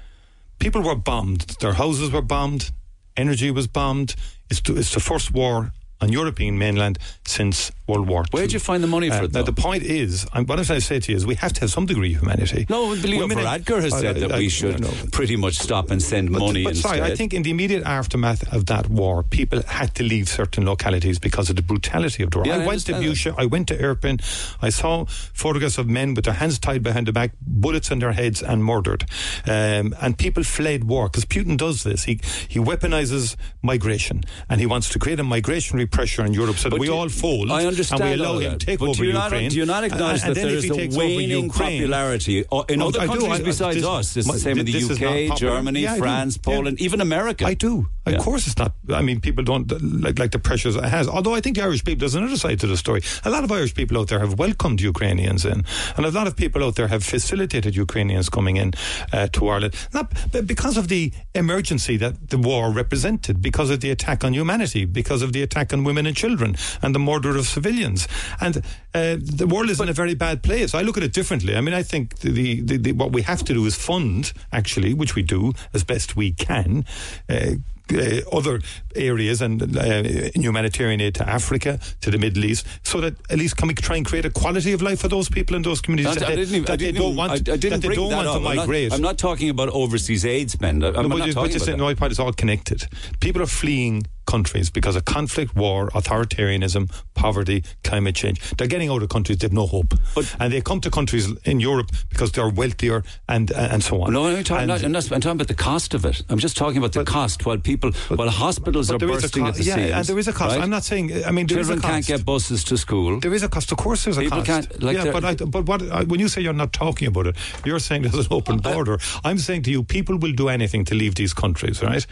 People 0.60 0.82
were 0.84 0.96
bombed. 0.96 1.42
Their 1.62 1.74
houses 1.74 2.12
were 2.12 2.22
bombed. 2.22 2.70
Energy 3.18 3.50
was 3.50 3.66
bombed. 3.68 4.16
It's, 4.52 4.62
to, 4.62 4.78
it's 4.78 4.94
the 4.94 5.00
first 5.00 5.32
war 5.34 5.72
on 6.02 6.12
European 6.12 6.58
mainland 6.58 6.98
since 7.26 7.72
World 7.92 8.08
War 8.08 8.22
II. 8.22 8.28
Where'd 8.32 8.54
you 8.54 8.60
find 8.60 8.82
the 8.82 8.88
money 8.88 9.10
for 9.10 9.16
Uh, 9.16 9.24
it, 9.26 9.34
Now, 9.34 9.44
the 9.44 9.52
point 9.70 9.84
is, 9.84 10.26
I'm, 10.34 10.46
what 10.46 10.58
I'm 10.60 10.66
trying 10.66 10.80
to 10.80 10.86
say 10.86 11.00
to 11.00 11.12
you 11.12 11.16
is 11.18 11.26
we 11.26 11.36
have 11.36 11.54
to 11.54 11.62
have 11.62 11.72
some 11.72 11.86
degree 11.86 12.14
of 12.16 12.22
humanity. 12.22 12.66
No, 12.70 12.82
Leo 13.12 13.28
Varadkar 13.28 13.82
has 13.82 13.94
I- 13.94 14.02
said 14.02 14.16
I- 14.18 14.20
that 14.22 14.32
I- 14.32 14.38
we 14.40 14.50
should 14.50 14.80
no. 14.80 14.90
pretty 15.12 15.36
much 15.36 15.56
stop 15.68 15.92
and 15.92 16.02
send 16.02 16.32
But, 16.32 16.40
money 16.40 16.64
but 16.64 16.76
sorry, 16.78 17.02
I 17.02 17.16
think 17.16 17.34
in 17.34 17.42
the 17.44 17.52
immediate 17.52 17.84
aftermath 17.84 18.42
of 18.54 18.66
that 18.68 18.90
war, 18.90 19.24
people 19.24 19.62
had 19.68 19.94
to 19.96 20.04
leave 20.04 20.28
certain 20.30 20.64
localities 20.66 21.20
because 21.20 21.50
of 21.50 21.56
the 21.58 21.62
brutality 21.72 22.24
of 22.24 22.32
the 22.32 22.38
war. 22.40 22.48
Yeah, 22.48 22.58
I 22.64 22.66
went 22.66 22.86
to 22.88 22.94
Bucha, 22.94 23.36
I 23.38 23.46
went 23.46 23.68
to 23.72 23.76
Irpin, 23.78 24.16
I 24.62 24.70
saw 24.70 25.06
photographs 25.44 25.78
of 25.78 25.88
men 25.88 26.14
with 26.14 26.26
their 26.26 26.34
hands 26.36 26.60
tied 26.60 26.84
behind 26.84 27.08
the 27.08 27.12
back, 27.20 27.32
bullets 27.42 27.92
in 27.92 28.00
their 28.00 28.14
heads, 28.14 28.42
and 28.42 28.64
murdered. 28.64 29.04
Um, 29.48 29.96
and 30.02 30.18
people 30.18 30.44
fled 30.44 30.86
war 30.86 31.08
because 31.10 31.26
Putin 31.26 31.58
does 31.58 31.84
this. 31.84 32.04
He 32.06 32.20
he 32.48 32.60
weaponizes 32.60 33.36
migration 33.62 34.24
and 34.50 34.60
he 34.62 34.66
wants 34.66 34.88
to 34.90 35.00
create 35.00 35.20
a 35.20 35.24
migrationary 35.24 35.90
pressure 35.90 36.24
in 36.26 36.34
Europe 36.34 36.58
so 36.58 36.64
that 36.70 36.72
But 36.72 36.80
we 36.80 36.88
do- 36.88 36.94
all 36.94 37.10
fold 37.10 37.52
I 37.52 37.66
understand 37.66 37.81
and 37.92 38.00
we 38.04 38.14
allow 38.14 38.38
him 38.40 38.60
to 38.60 38.66
take 38.66 38.82
over 38.82 38.94
do 38.94 39.06
you 39.06 39.14
not, 39.14 39.32
Do 39.32 39.38
you 39.62 39.66
not 39.66 39.84
acknowledge 39.84 40.22
and 40.24 40.36
that 40.36 40.42
there 40.42 40.50
is 40.60 40.70
a 40.70 40.76
waning 40.98 41.46
Ukraine- 41.46 41.80
popularity 41.80 42.44
uh, 42.52 42.64
in 42.74 42.82
other 42.82 43.00
I 43.00 43.06
do. 43.08 43.12
countries 43.14 43.40
I- 43.40 43.44
besides 43.44 43.76
this- 43.78 43.86
us? 43.86 44.18
It's 44.18 44.28
my- 44.28 44.34
the 44.36 44.40
same 44.40 44.58
in 44.60 44.66
the 44.66 44.72
this 44.74 44.90
is 44.90 45.00
not 45.00 45.14
UK. 45.32 45.38
Germany, 45.38 45.82
Yeah, 45.82 45.96
do. 45.96 46.02
France, 46.02 46.34
Yeah. 46.38 46.54
Poland, 46.54 46.76
even 46.82 47.00
America. 47.02 47.46
I 47.46 47.56
do. 47.56 47.74
Yeah. 48.08 48.16
Of 48.18 48.24
course, 48.24 48.44
it's 48.48 48.58
not. 48.58 48.74
I 48.94 49.02
mean, 49.08 49.22
people 49.22 49.44
don't 49.44 49.68
like 50.06 50.18
like 50.20 50.32
the 50.32 50.40
pressures 50.40 50.76
it 50.76 50.84
has. 50.84 51.08
Although 51.08 51.36
I 51.36 51.42
think 51.42 51.56
the 51.58 51.64
Irish 51.64 51.84
people, 51.84 52.00
there's 52.02 52.16
another 52.16 52.38
side 52.46 52.60
to 52.64 52.68
the 52.68 52.78
story. 52.86 53.02
A 53.24 53.30
lot 53.30 53.44
of 53.44 53.52
Irish 53.52 53.74
people 53.80 53.96
out 54.00 54.08
there 54.12 54.20
have 54.26 54.34
welcomed 54.46 54.80
Ukrainians 54.82 55.46
in, 55.46 55.64
and 55.96 56.06
a 56.06 56.12
lot 56.20 56.26
of 56.28 56.36
people 56.36 56.64
out 56.66 56.76
there 56.76 56.88
have 56.96 57.04
facilitated 57.04 57.76
Ukrainians 57.76 58.28
coming 58.38 58.58
in 58.58 58.74
uh, 59.14 59.28
to 59.36 59.48
Ireland, 59.48 59.76
not 59.94 60.08
because 60.54 60.78
of 60.78 60.88
the 60.88 61.12
emergency 61.36 61.96
that 61.98 62.30
the 62.34 62.38
war 62.50 62.72
represented, 62.72 63.42
because 63.42 63.70
of 63.70 63.80
the 63.82 63.92
attack 63.92 64.24
on 64.24 64.34
humanity, 64.34 64.86
because 64.86 65.22
of 65.22 65.32
the 65.36 65.42
attack 65.48 65.72
on 65.74 65.84
women 65.84 66.06
and 66.08 66.16
children, 66.16 66.56
and 66.82 66.94
the 66.96 67.00
murder 67.12 67.38
of 67.38 67.46
civilians. 67.66 68.08
And 68.40 68.58
uh, 68.94 69.18
the 69.20 69.48
world 69.48 69.70
is 69.70 69.80
in 69.80 69.90
a 69.90 69.94
very 69.94 70.16
bad 70.16 70.42
place. 70.44 70.74
I 70.74 70.82
look 70.82 70.98
at 70.98 71.04
it 71.04 71.14
differently. 71.14 71.56
I 71.56 71.62
mean, 71.62 71.74
I 71.74 71.84
think 71.84 72.20
the, 72.20 72.62
the, 72.62 72.78
the 72.78 72.92
what 72.94 73.12
we 73.12 73.22
have 73.24 73.44
to 73.46 73.54
do 73.54 73.66
is 73.66 73.76
fund, 73.76 74.34
actually, 74.52 74.94
which 74.94 75.16
we 75.16 75.22
do 75.24 75.54
as 75.74 75.84
best 75.84 76.16
we 76.16 76.32
can. 76.34 76.86
Uh, 77.30 77.56
uh, 77.94 78.22
other 78.32 78.62
areas 78.96 79.42
and 79.42 79.62
uh, 79.76 80.04
humanitarian 80.34 81.02
aid 81.02 81.14
to 81.16 81.28
Africa, 81.28 81.78
to 82.00 82.10
the 82.10 82.18
Middle 82.18 82.46
East, 82.46 82.66
so 82.84 83.02
that 83.02 83.16
at 83.30 83.38
least 83.38 83.58
can 83.58 83.68
we 83.68 83.74
try 83.74 83.98
and 83.98 84.06
create 84.06 84.24
a 84.24 84.30
quality 84.30 84.72
of 84.72 84.82
life 84.82 85.02
for 85.02 85.10
those 85.10 85.28
people 85.28 85.58
in 85.58 85.62
those 85.62 85.82
communities 85.82 86.16
Not- 86.16 86.20
that, 86.20 86.30
they, 86.30 86.36
didn't 86.38 86.56
even, 86.56 86.66
that 86.68 86.80
they 86.80 86.92
don't 86.94 87.04
even- 87.04 87.18
want, 87.18 87.32
I, 87.32 87.36
I 87.36 87.40
didn't 87.40 87.70
that 87.72 87.82
they 87.82 87.88
bring 87.90 88.00
don't 88.00 88.10
that 88.12 88.16
want 88.16 88.28
up. 88.30 88.42
to 88.42 88.48
I'm 88.48 88.56
not- 88.56 88.94
I'm 88.94 89.02
not 89.02 89.18
talking 89.18 89.50
about 89.50 89.68
overseas 89.70 90.24
aid 90.26 90.50
spend. 90.50 90.86
I'm 90.86 90.94
No, 90.94 91.02
not 91.02 91.10
but, 91.10 91.28
you- 91.28 91.34
but 91.34 91.42
talking 91.42 91.52
just 91.52 91.68
about 91.68 91.80
no, 91.80 91.88
that. 91.90 91.98
point, 91.98 92.12
it's 92.12 92.20
all 92.20 92.32
connected. 92.32 92.88
People 93.20 93.42
are 93.42 93.46
fleeing 93.62 94.04
countries 94.32 94.70
because 94.78 94.96
of 95.00 95.04
conflict, 95.06 95.52
war, 95.56 95.90
authoritarianism, 96.00 96.84
poverty, 97.14 97.64
climate 97.84 98.16
change. 98.16 98.38
They're 98.58 98.68
getting 98.76 98.90
out 98.90 99.02
of 99.04 99.10
countries 99.10 99.38
they've 99.40 99.52
no 99.62 99.68
hope, 99.68 99.94
But- 100.16 100.36
and 100.40 100.48
they 100.54 100.62
come 100.62 100.80
to 100.82 100.90
countries 101.00 101.26
in 101.52 101.60
Europe 101.60 101.90
because 102.10 102.32
they're 102.32 102.50
wealthier 102.62 103.04
and 103.28 103.52
and 103.74 103.84
so 103.84 104.02
on. 104.02 104.14
No, 104.14 104.22
I'm 104.28 104.44
talking, 104.44 104.62
And- 104.64 104.68
not, 104.74 104.84
I'm, 104.84 104.92
not, 104.92 105.12
I'm 105.12 105.22
talking 105.22 105.40
about 105.42 105.48
the 105.56 105.64
cost 105.72 105.94
of 105.98 106.06
it. 106.06 106.22
I'm 106.30 106.40
just 106.40 106.56
talking 106.58 106.78
about 106.78 106.94
the 106.94 107.04
cost 107.18 107.46
while 107.46 107.58
people, 107.72 107.92
while 108.20 108.30
hospitals 108.30 108.88
but 108.88 108.96
are 108.96 109.00
there 109.00 109.10
is 109.18 109.18
a 109.18 109.22
bursting 109.28 109.44
co- 109.44 109.50
at 109.50 109.56
the 109.56 109.64
yeah, 109.64 109.76
seams. 109.76 109.92
and 109.98 110.06
there 110.08 110.20
is 110.20 110.28
a 110.28 110.34
cost. 110.34 110.56
right? 110.56 110.64
I'm 110.64 110.70
not 110.78 110.84
saying. 110.84 111.06
I 111.26 111.32
mean, 111.32 111.48
there 111.48 111.60
is 111.60 111.70
a 111.70 111.74
Children 111.74 111.92
can't 111.92 112.06
get 112.14 112.26
buses 112.26 112.64
to 112.70 112.78
school. 112.86 113.20
There 113.20 113.34
is 113.34 113.44
a 113.44 113.50
cost. 113.50 113.72
Of 113.72 113.78
course, 113.78 114.04
there's 114.06 114.18
a 114.18 114.22
People 114.22 114.44
cost. 114.44 114.70
can't- 114.70 114.84
like 114.88 114.98
yeah, 114.98 115.12
but 115.12 115.24
I, 115.26 115.34
but 115.56 115.64
what 115.70 115.82
I, 115.92 116.04
when 116.12 116.20
you 116.24 116.30
say 116.34 116.42
you're 116.46 116.54
not 116.66 116.72
talking 116.74 117.08
about 117.08 117.28
it, 117.28 117.36
you're 117.66 117.80
saying 117.88 118.02
there's 118.04 118.26
an 118.28 118.34
open 118.40 118.58
border. 118.70 118.98
I'm 119.24 119.38
saying 119.38 119.64
to 119.64 119.72
you, 119.72 119.84
people 119.84 120.18
will 120.18 120.34
do 120.44 120.48
anything 120.50 120.86
to 120.86 120.96
leave 120.96 121.16
these 121.16 121.34
countries, 121.34 121.82
right? 121.84 122.06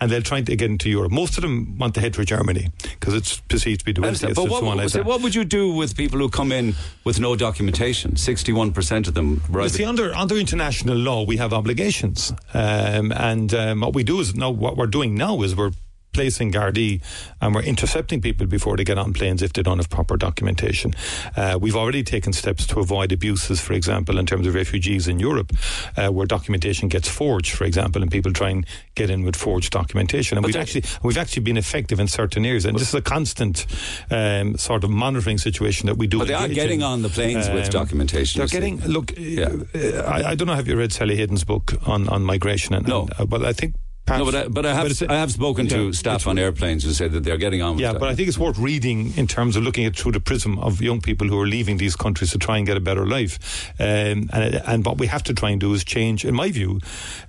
And 0.00 0.10
they'll 0.10 0.22
try 0.22 0.42
to 0.42 0.56
get 0.56 0.70
into 0.70 0.90
Europe. 0.90 1.12
Most 1.12 1.38
of 1.38 1.42
them 1.42 1.78
want 1.78 1.94
to 1.94 2.00
head 2.00 2.16
for 2.16 2.24
Germany 2.24 2.68
because 2.82 3.14
it's 3.14 3.40
perceived 3.40 3.80
to 3.80 3.84
be 3.86 3.92
the 3.92 4.00
wealthiest 4.02 4.34
But 4.34 4.50
what, 4.50 4.76
like 4.76 4.88
so 4.88 5.02
what 5.02 5.22
would 5.22 5.34
you 5.34 5.44
do 5.44 5.72
with 5.72 5.96
people 5.96 6.18
who 6.18 6.28
come 6.28 6.50
in 6.52 6.74
with 7.04 7.20
no 7.20 7.36
documentation? 7.36 8.12
61% 8.12 9.08
of 9.08 9.14
them. 9.14 9.40
Right. 9.48 9.70
see, 9.70 9.84
under 9.84 10.12
under 10.14 10.36
international 10.36 10.96
law, 10.96 11.24
we 11.24 11.36
have 11.36 11.52
obligations, 11.52 12.32
um, 12.52 13.12
and 13.12 13.54
um, 13.54 13.80
what 13.80 13.94
we 13.94 14.02
do 14.02 14.20
is 14.20 14.34
now 14.34 14.50
what 14.50 14.76
we're 14.76 14.88
doing 14.88 15.14
now 15.14 15.42
is 15.42 15.54
we're 15.54 15.72
placing 16.14 16.52
Gardaí 16.52 17.02
and 17.40 17.54
we're 17.54 17.62
intercepting 17.62 18.22
people 18.22 18.46
before 18.46 18.76
they 18.76 18.84
get 18.84 18.96
on 18.96 19.12
planes 19.12 19.42
if 19.42 19.52
they 19.52 19.62
don't 19.62 19.78
have 19.78 19.90
proper 19.90 20.16
documentation. 20.16 20.94
Uh, 21.36 21.58
we've 21.60 21.76
already 21.76 22.02
taken 22.02 22.32
steps 22.32 22.66
to 22.68 22.80
avoid 22.80 23.12
abuses, 23.12 23.60
for 23.60 23.74
example, 23.74 24.18
in 24.18 24.24
terms 24.24 24.46
of 24.46 24.54
refugees 24.54 25.06
in 25.08 25.18
Europe, 25.18 25.52
uh, 25.96 26.08
where 26.08 26.26
documentation 26.26 26.88
gets 26.88 27.08
forged, 27.08 27.52
for 27.54 27.64
example, 27.64 28.00
and 28.00 28.10
people 28.10 28.32
try 28.32 28.48
and 28.50 28.64
get 28.94 29.10
in 29.10 29.24
with 29.24 29.36
forged 29.36 29.72
documentation. 29.72 30.38
And 30.38 30.42
But 30.42 30.48
we've 30.54 30.62
actually 30.62 30.84
we've 31.02 31.18
actually 31.18 31.42
been 31.42 31.56
effective 31.58 32.00
in 32.00 32.08
certain 32.08 32.46
areas, 32.46 32.64
and 32.64 32.78
this 32.78 32.88
is 32.88 32.94
a 32.94 33.02
constant 33.02 33.66
um, 34.10 34.56
sort 34.56 34.84
of 34.84 34.90
monitoring 34.90 35.38
situation 35.38 35.86
that 35.88 35.96
we 35.98 36.06
do. 36.06 36.18
But 36.18 36.28
they 36.28 36.34
are 36.34 36.48
getting 36.48 36.80
in. 36.80 36.86
on 36.86 37.02
the 37.02 37.08
planes 37.08 37.48
with 37.48 37.64
Um, 37.66 37.70
documentation, 37.70 38.38
They're 38.38 38.48
getting 38.48 38.80
look. 38.86 39.12
Yeah. 39.18 39.48
uh, 39.74 40.02
I, 40.16 40.30
I 40.30 40.34
don't 40.36 40.46
know. 40.46 40.54
Have 40.54 40.68
you 40.68 40.76
read 40.76 40.92
Sally 40.92 41.16
Hayden's 41.16 41.44
book 41.44 41.74
on 41.86 42.08
on 42.08 42.22
migration? 42.24 42.74
And, 42.74 42.86
No. 42.86 43.00
and, 43.02 43.12
uh, 43.20 43.26
well, 43.28 43.44
I 43.46 43.52
think. 43.52 43.74
No, 44.06 44.24
but 44.26 44.34
I, 44.34 44.48
but 44.48 44.66
I 44.66 44.74
have 44.74 45.02
a- 45.02 45.12
I 45.12 45.16
have 45.16 45.32
spoken 45.32 45.64
yeah, 45.66 45.76
to 45.76 45.92
staff 45.94 46.26
on 46.26 46.38
airplanes 46.38 46.84
who 46.84 46.92
say 46.92 47.08
that 47.08 47.24
they're 47.24 47.38
getting 47.38 47.62
on. 47.62 47.76
With 47.76 47.80
yeah, 47.82 47.92
that. 47.92 47.98
but 47.98 48.10
I 48.10 48.14
think 48.14 48.28
it's 48.28 48.36
worth 48.38 48.58
reading 48.58 49.14
in 49.16 49.26
terms 49.26 49.56
of 49.56 49.62
looking 49.62 49.86
at 49.86 49.96
through 49.96 50.12
the 50.12 50.20
prism 50.20 50.58
of 50.58 50.82
young 50.82 51.00
people 51.00 51.26
who 51.26 51.40
are 51.40 51.46
leaving 51.46 51.78
these 51.78 51.96
countries 51.96 52.30
to 52.32 52.38
try 52.38 52.58
and 52.58 52.66
get 52.66 52.76
a 52.76 52.80
better 52.80 53.06
life. 53.06 53.72
Um, 53.80 54.28
and, 54.32 54.62
and 54.66 54.84
what 54.84 54.98
we 54.98 55.06
have 55.06 55.22
to 55.24 55.34
try 55.34 55.50
and 55.50 55.60
do 55.60 55.72
is 55.72 55.84
change, 55.84 56.24
in 56.26 56.34
my 56.34 56.50
view, 56.50 56.80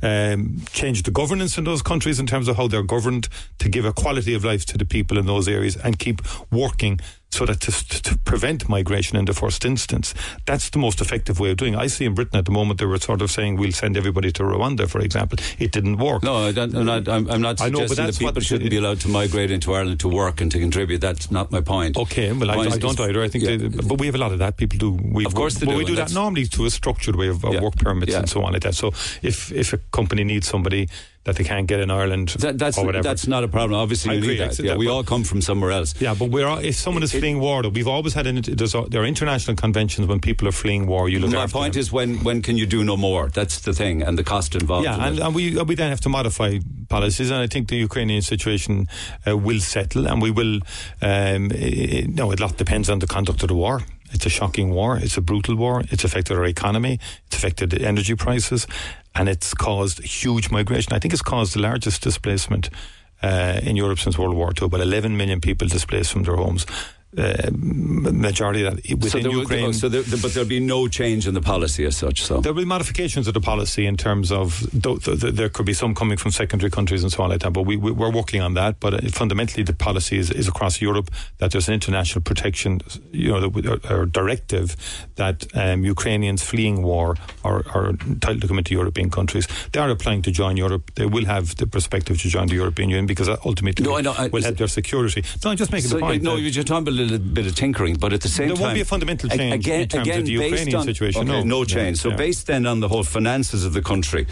um, 0.02 0.58
change 0.74 1.04
the 1.04 1.12
governance 1.12 1.58
in 1.58 1.64
those 1.64 1.82
countries 1.82 2.20
in 2.20 2.28
terms 2.28 2.50
of 2.50 2.58
how 2.58 2.68
they're 2.68 2.84
governed 2.84 3.30
to 3.60 3.70
give 3.70 3.86
a 3.86 3.94
quality 3.94 4.34
of 4.34 4.44
life 4.44 4.66
to 4.66 4.78
the 4.78 4.86
people 4.86 5.18
in 5.18 5.26
those 5.28 5.48
areas 5.48 5.78
and 5.78 5.98
keep 5.98 6.22
working 6.52 7.00
so 7.36 7.46
that 7.46 7.60
to, 7.62 7.72
to 8.02 8.18
prevent 8.20 8.70
migration 8.70 9.18
in 9.18 9.26
the 9.26 9.34
first 9.34 9.66
instance. 9.66 10.14
That's 10.46 10.70
the 10.70 10.80
most 10.80 11.02
effective 11.02 11.40
way 11.40 11.52
of 11.52 11.58
doing 11.58 11.74
it. 11.74 11.78
I 11.78 11.88
see 11.88 12.06
in 12.06 12.14
Britain 12.16 12.38
at 12.40 12.46
the 12.46 12.52
moment 12.52 12.80
they 12.80 12.86
were 12.86 12.98
sort 12.98 13.22
of 13.22 13.30
saying 13.30 13.58
we'll 13.58 13.72
send 13.74 13.98
everybody 13.98 14.32
to 14.34 14.44
Rwanda, 14.44 14.90
for 14.90 15.00
example. 15.02 15.38
It 15.60 15.72
didn't 15.72 15.98
work. 15.98 16.24
No, 16.24 16.48
I 16.48 16.52
don't, 16.52 16.74
I'm 16.76 16.86
not. 16.86 17.08
I'm, 17.08 17.30
I'm 17.30 17.42
not 17.42 17.62
I 17.62 17.70
know, 17.70 17.80
but 17.80 17.90
suggesting 17.90 18.26
that 18.26 18.34
people 18.34 18.42
shouldn't 18.42 18.70
be 18.70 18.78
allowed 18.78 19.02
to 19.02 19.10
migrate 19.10 19.52
into 19.52 19.74
Ireland 19.74 20.00
to 20.02 20.08
work 20.08 20.42
and 20.42 20.52
to 20.52 20.60
contribute. 20.60 21.02
That's 21.02 21.30
not 21.30 21.52
my 21.52 21.62
point. 21.62 21.98
Okay, 21.98 22.32
well, 22.32 22.52
I, 22.52 22.56
I 22.56 22.78
don't 22.78 23.00
either. 23.00 23.22
I 23.22 23.28
think, 23.28 23.44
yeah. 23.44 23.58
they, 23.58 23.68
but 23.68 24.00
we 24.00 24.06
have 24.08 24.16
a 24.16 24.20
lot 24.20 24.32
of 24.32 24.40
that. 24.40 24.58
People 24.58 24.78
do. 24.78 24.92
We, 24.92 25.26
Of 25.26 25.36
course 25.36 25.56
they 25.56 25.66
but 25.66 25.74
do, 25.74 25.78
We 25.78 25.86
do 25.86 25.96
that 25.96 26.14
normally 26.14 26.46
to 26.46 26.66
a 26.66 26.70
structured 26.70 27.16
way 27.16 27.28
of, 27.28 27.44
of 27.44 27.54
Yeah. 27.54 27.62
work 27.62 27.76
permits 27.76 28.12
Yeah. 28.14 28.20
and 28.20 28.30
so 28.30 28.44
on 28.44 28.54
like 28.54 28.64
that. 28.64 28.76
So 28.76 28.88
if 29.22 29.52
if 29.52 29.74
a 29.74 29.78
company 29.92 30.24
needs 30.24 30.48
somebody 30.48 30.88
that 31.26 31.36
they 31.36 31.44
can't 31.44 31.68
get 31.68 31.80
in 31.80 31.90
Ireland 31.92 32.30
That, 32.40 32.58
that's 32.58 32.78
or 32.78 32.86
whatever, 32.86 33.04
that's 33.04 33.28
not 33.28 33.44
a 33.44 33.48
problem. 33.48 33.80
Obviously, 33.80 34.12
I 34.12 34.14
you 34.14 34.20
agree. 34.20 34.34
need 34.36 34.42
that. 34.42 34.60
Yeah, 34.60 34.70
that- 34.72 34.78
we 34.78 34.88
all 34.88 35.04
come 35.04 35.24
from 35.24 35.42
somewhere 35.42 35.72
else. 35.72 35.94
yeah, 36.00 36.14
but 36.14 36.30
we're 36.30 36.48
all- 36.48 36.60
if 36.60 36.76
someone 36.76 37.04
is 37.04 37.14
It- 37.14 37.20
fleeing 37.20 37.40
war, 37.40 37.62
though, 37.64 37.70
we've 37.70 37.88
always 37.88 38.14
had 38.14 38.28
an, 38.28 38.42
there 38.90 39.02
are 39.02 39.06
international 39.06 39.56
conventions 39.58 40.08
when 40.08 40.20
people 40.20 40.48
are 40.48 40.52
fleeing 40.64 40.86
war. 40.88 41.10
You 41.10 41.20
look 41.20 41.34
at 41.34 41.36
My 41.36 41.48
point 41.48 41.74
them. 41.74 41.82
is, 41.82 41.92
when 41.92 42.24
when 42.24 42.42
can 42.42 42.56
you 42.58 42.68
do 42.68 42.84
no 42.84 42.96
more? 42.96 43.30
That's 43.40 43.60
the 43.68 43.74
thing, 43.74 44.02
and 44.04 44.18
the 44.18 44.24
cost 44.24 44.56
involved. 44.56 44.86
Yeah, 44.86 44.96
in 44.98 45.02
and, 45.04 45.20
and 45.20 45.36
we 45.36 45.44
we 45.70 45.76
then 45.76 45.90
have 45.90 46.02
to 46.02 46.10
modify 46.10 46.60
policies, 46.90 47.30
and 47.32 47.40
I 47.42 47.48
think 47.48 47.68
the 47.70 47.78
Ukrainian 47.90 48.22
situation 48.22 48.88
uh, 49.28 49.36
will 49.48 49.60
settle, 49.76 50.04
and 50.10 50.22
we 50.22 50.32
will. 50.40 50.56
Um, 51.02 51.52
i- 51.52 51.90
i- 51.98 52.08
no, 52.20 52.32
a 52.32 52.38
lot 52.46 52.58
depends 52.58 52.88
on 52.90 53.00
the 53.00 53.08
conduct 53.08 53.42
of 53.44 53.50
the 53.50 53.56
war. 53.56 53.82
It's 54.14 54.26
a 54.26 54.30
shocking 54.30 54.70
war. 54.80 54.92
It's 55.06 55.18
a 55.18 55.22
brutal 55.22 55.56
war. 55.56 55.84
It's 55.92 56.04
affected 56.04 56.38
our 56.38 56.46
economy. 56.46 57.00
It's 57.26 57.36
affected 57.40 57.72
the 57.72 57.82
energy 57.92 58.16
prices, 58.16 58.68
and 59.16 59.30
it's 59.30 59.54
caused 59.54 60.04
huge 60.04 60.52
migration. 60.52 60.94
I 60.94 61.00
think 61.00 61.14
it's 61.14 61.24
caused 61.24 61.56
the 61.56 61.62
largest 61.62 62.02
displacement 62.02 62.70
uh, 63.24 63.60
in 63.64 63.76
Europe 63.76 64.00
since 64.00 64.18
World 64.18 64.36
War 64.36 64.52
II. 64.60 64.66
About 64.66 64.82
11 64.82 65.16
million 65.16 65.42
people 65.42 65.68
displaced 65.68 66.12
from 66.12 66.24
their 66.24 66.36
homes. 66.36 66.66
Uh, 67.18 67.50
majority 67.54 68.66
of 68.66 68.76
that 68.76 68.86
so 68.86 68.96
within 68.98 69.24
there 69.24 69.32
would- 69.32 69.40
Ukraine. 69.42 69.66
oh, 69.66 69.72
so 69.72 69.88
there, 69.88 70.04
but 70.22 70.34
there'll 70.34 70.50
be 70.50 70.60
no 70.60 70.88
change 70.88 71.28
in 71.28 71.34
the 71.34 71.42
policy 71.42 71.86
as 71.86 71.96
such. 71.96 72.22
So 72.24 72.42
There 72.42 72.52
will 72.54 72.62
be 72.64 72.66
modifications 72.68 73.26
of 73.28 73.34
the 73.34 73.40
policy 73.40 73.86
in 73.86 73.96
terms 73.96 74.32
of 74.34 74.60
th- 74.84 75.04
th- 75.04 75.22
th- 75.22 75.34
there 75.34 75.48
could 75.50 75.66
be 75.66 75.74
some 75.74 75.96
coming 75.96 76.18
from 76.18 76.32
secondary 76.32 76.70
countries 76.70 77.04
and 77.04 77.12
so 77.12 77.24
on 77.24 77.30
like 77.30 77.40
that. 77.40 77.54
But 77.54 77.64
we, 77.64 77.78
we 77.78 77.92
we're 77.92 78.12
working 78.12 78.42
on 78.42 78.54
that. 78.56 78.80
But 78.82 78.94
uh, 78.96 78.98
fundamentally, 79.12 79.64
the 79.64 79.74
policy 79.74 80.18
is, 80.18 80.30
is 80.30 80.48
across 80.50 80.82
Europe 80.82 81.10
that 81.38 81.52
there's 81.52 81.68
an 81.70 81.74
international 81.74 82.22
protection, 82.22 82.82
you 83.12 83.30
know, 83.32 83.40
that- 83.50 83.66
or, 83.92 84.02
or 84.02 84.06
directive 84.06 84.76
that 85.16 85.48
um, 85.56 85.86
Ukrainians 85.86 86.44
fleeing 86.44 86.84
war 86.84 87.16
are, 87.46 87.64
are 87.74 87.90
entitled 87.92 88.42
to 88.42 88.48
come 88.50 88.58
into 88.58 88.74
European 88.74 89.10
countries. 89.10 89.48
They 89.72 89.80
are 89.80 89.90
applying 89.90 90.22
to 90.24 90.32
join 90.32 90.58
Europe. 90.58 90.92
They 90.96 91.06
will 91.06 91.26
have 91.26 91.56
the 91.56 91.68
perspective 91.68 92.22
to 92.24 92.28
join 92.30 92.48
the 92.48 92.56
European 92.56 92.90
Union 92.90 93.06
because 93.06 93.28
that 93.28 93.40
ultimately 93.46 93.86
No, 93.86 93.98
I 93.98 94.02
know, 94.02 94.14
I- 94.18 94.28
will 94.28 94.44
help 94.44 94.58
their 94.58 94.68
security. 94.68 95.24
No, 95.44 95.52
I'm 95.52 95.58
just 95.58 95.72
making 95.72 95.90
So, 95.90 95.96
the 95.96 96.02
point. 96.02 96.22
no, 96.24 96.36
you're 96.36 96.64
talking 96.64 96.84
about 96.88 97.00
a 97.00 97.05
little 97.06 97.20
bit 97.38 97.46
of 97.48 97.56
tinkering, 97.56 97.96
but 97.96 98.12
at 98.14 98.22
the 98.22 98.28
same 98.30 98.48
There 98.48 98.56
time, 98.56 98.62
there 98.62 98.68
won't 98.68 98.76
be 98.76 98.82
a 98.82 98.86
fundamental 98.86 99.32
a- 99.32 99.38
change 99.38 99.54
again, 99.66 99.82
in 99.82 99.88
terms 99.88 100.08
of 100.08 100.26
the 100.26 100.32
Ukrainian 100.32 100.76
on- 100.76 100.86
situation, 100.86 101.22
Okay, 101.30 101.44
no. 101.44 101.60
no 101.60 101.66
change. 101.66 101.98
So 101.98 102.10
yeah. 102.10 102.16
based 102.16 102.48
then 102.48 102.66
on 102.66 102.80
the 102.80 102.88
whole 102.88 103.04
finances 103.04 103.64
of 103.66 103.74
the 103.74 103.82
country, 103.82 104.26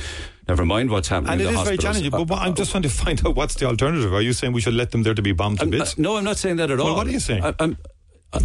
never 0.48 0.66
mind 0.66 0.90
what's 0.90 1.08
happening 1.08 1.32
And 1.34 1.42
it 1.42 1.48
is 1.54 1.62
very 1.62 1.78
challenging. 1.78 2.12
But 2.12 2.28
what, 2.30 2.40
I'm 2.42 2.54
just 2.56 2.72
trying 2.72 2.84
to 2.84 2.90
find 3.04 3.18
out 3.26 3.36
what's 3.36 3.56
the 3.56 3.66
alternative. 3.68 4.14
Are 4.14 4.22
you 4.22 4.34
saying 4.34 4.54
we 4.54 4.62
should 4.62 4.74
let 4.76 4.92
them 4.92 5.04
there 5.04 5.14
to 5.14 5.22
be 5.22 5.32
bombed 5.32 5.60
to 5.60 5.64
I'm- 5.66 5.72
bits? 5.72 5.98
no, 5.98 6.18
I'm 6.18 6.24
not 6.24 6.38
saying 6.38 6.58
that 6.58 6.70
at 6.72 6.80
all. 6.80 6.86
Well, 6.88 6.96
what 6.96 7.08
are 7.08 7.12
you 7.12 7.20
saying? 7.20 7.44
I, 7.44 7.76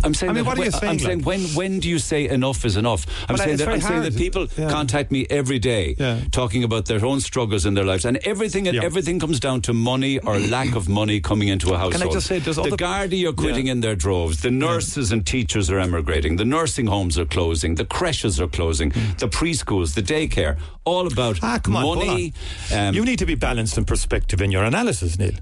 I'm, 0.04 0.14
saying. 0.14 0.30
I 0.30 0.32
mean, 0.34 0.44
what 0.44 0.58
are 0.58 0.64
you 0.64 0.70
when- 0.70 0.80
saying, 0.80 0.90
I'm 0.92 0.98
saying 0.98 1.22
when 1.22 1.40
when 1.54 1.80
do 1.80 1.88
you 1.88 1.98
say 1.98 2.28
enough 2.28 2.64
is 2.64 2.76
enough? 2.76 3.06
I'm 3.28 3.34
Well, 3.36 3.44
saying 3.44 3.56
that 3.58 3.68
I'm 3.68 3.80
very 3.80 3.80
saying 3.80 4.02
that 4.02 4.16
people 4.16 4.46
Yeah. 4.58 4.68
contact 4.70 5.10
me 5.10 5.26
every 5.30 5.58
day, 5.58 5.96
Yeah. 5.98 6.20
talking 6.30 6.62
about 6.64 6.86
their 6.86 7.04
own 7.04 7.20
struggles 7.20 7.64
in 7.66 7.74
their 7.74 7.84
lives, 7.84 8.04
and 8.04 8.16
everything 8.24 8.66
Yeah. 8.66 8.82
everything 8.84 9.18
comes 9.18 9.40
down 9.40 9.62
to 9.62 9.72
money 9.72 10.18
or 10.18 10.38
lack 10.56 10.74
of 10.76 10.88
money 10.88 11.20
coming 11.20 11.48
into 11.48 11.68
a 11.72 11.78
household. 11.78 11.94
Can 11.94 12.02
I 12.08 12.12
just 12.12 12.26
say, 12.26 12.38
there's 12.38 12.56
the 12.56 12.62
other- 12.62 12.76
Gardaí 12.76 13.26
are 13.28 13.32
quitting 13.32 13.66
in 13.68 13.80
their 13.80 13.96
droves. 13.96 14.40
The 14.42 14.50
nurses 14.50 15.10
and 15.12 15.24
teachers 15.26 15.70
are 15.70 15.78
emigrating. 15.80 16.36
The 16.36 16.44
nursing 16.44 16.86
homes 16.86 17.18
are 17.18 17.24
closing. 17.26 17.76
The 17.76 17.84
creches 17.84 18.40
are 18.40 18.48
closing. 18.48 18.90
The 19.18 19.28
preschools, 19.28 19.94
the 19.94 20.02
daycare, 20.02 20.56
all 20.84 21.06
about. 21.06 21.38
Ah, 21.42 21.58
come 21.62 21.76
on, 21.76 21.98
money. 21.98 22.32
on. 22.72 22.88
um, 22.88 22.94
you 22.94 23.04
need 23.04 23.18
to 23.18 23.26
be 23.26 23.34
balanced 23.34 23.78
in 23.78 23.84
perspective 23.84 24.40
in 24.42 24.50
your 24.50 24.64
analysis, 24.64 25.18
Neil. 25.18 25.32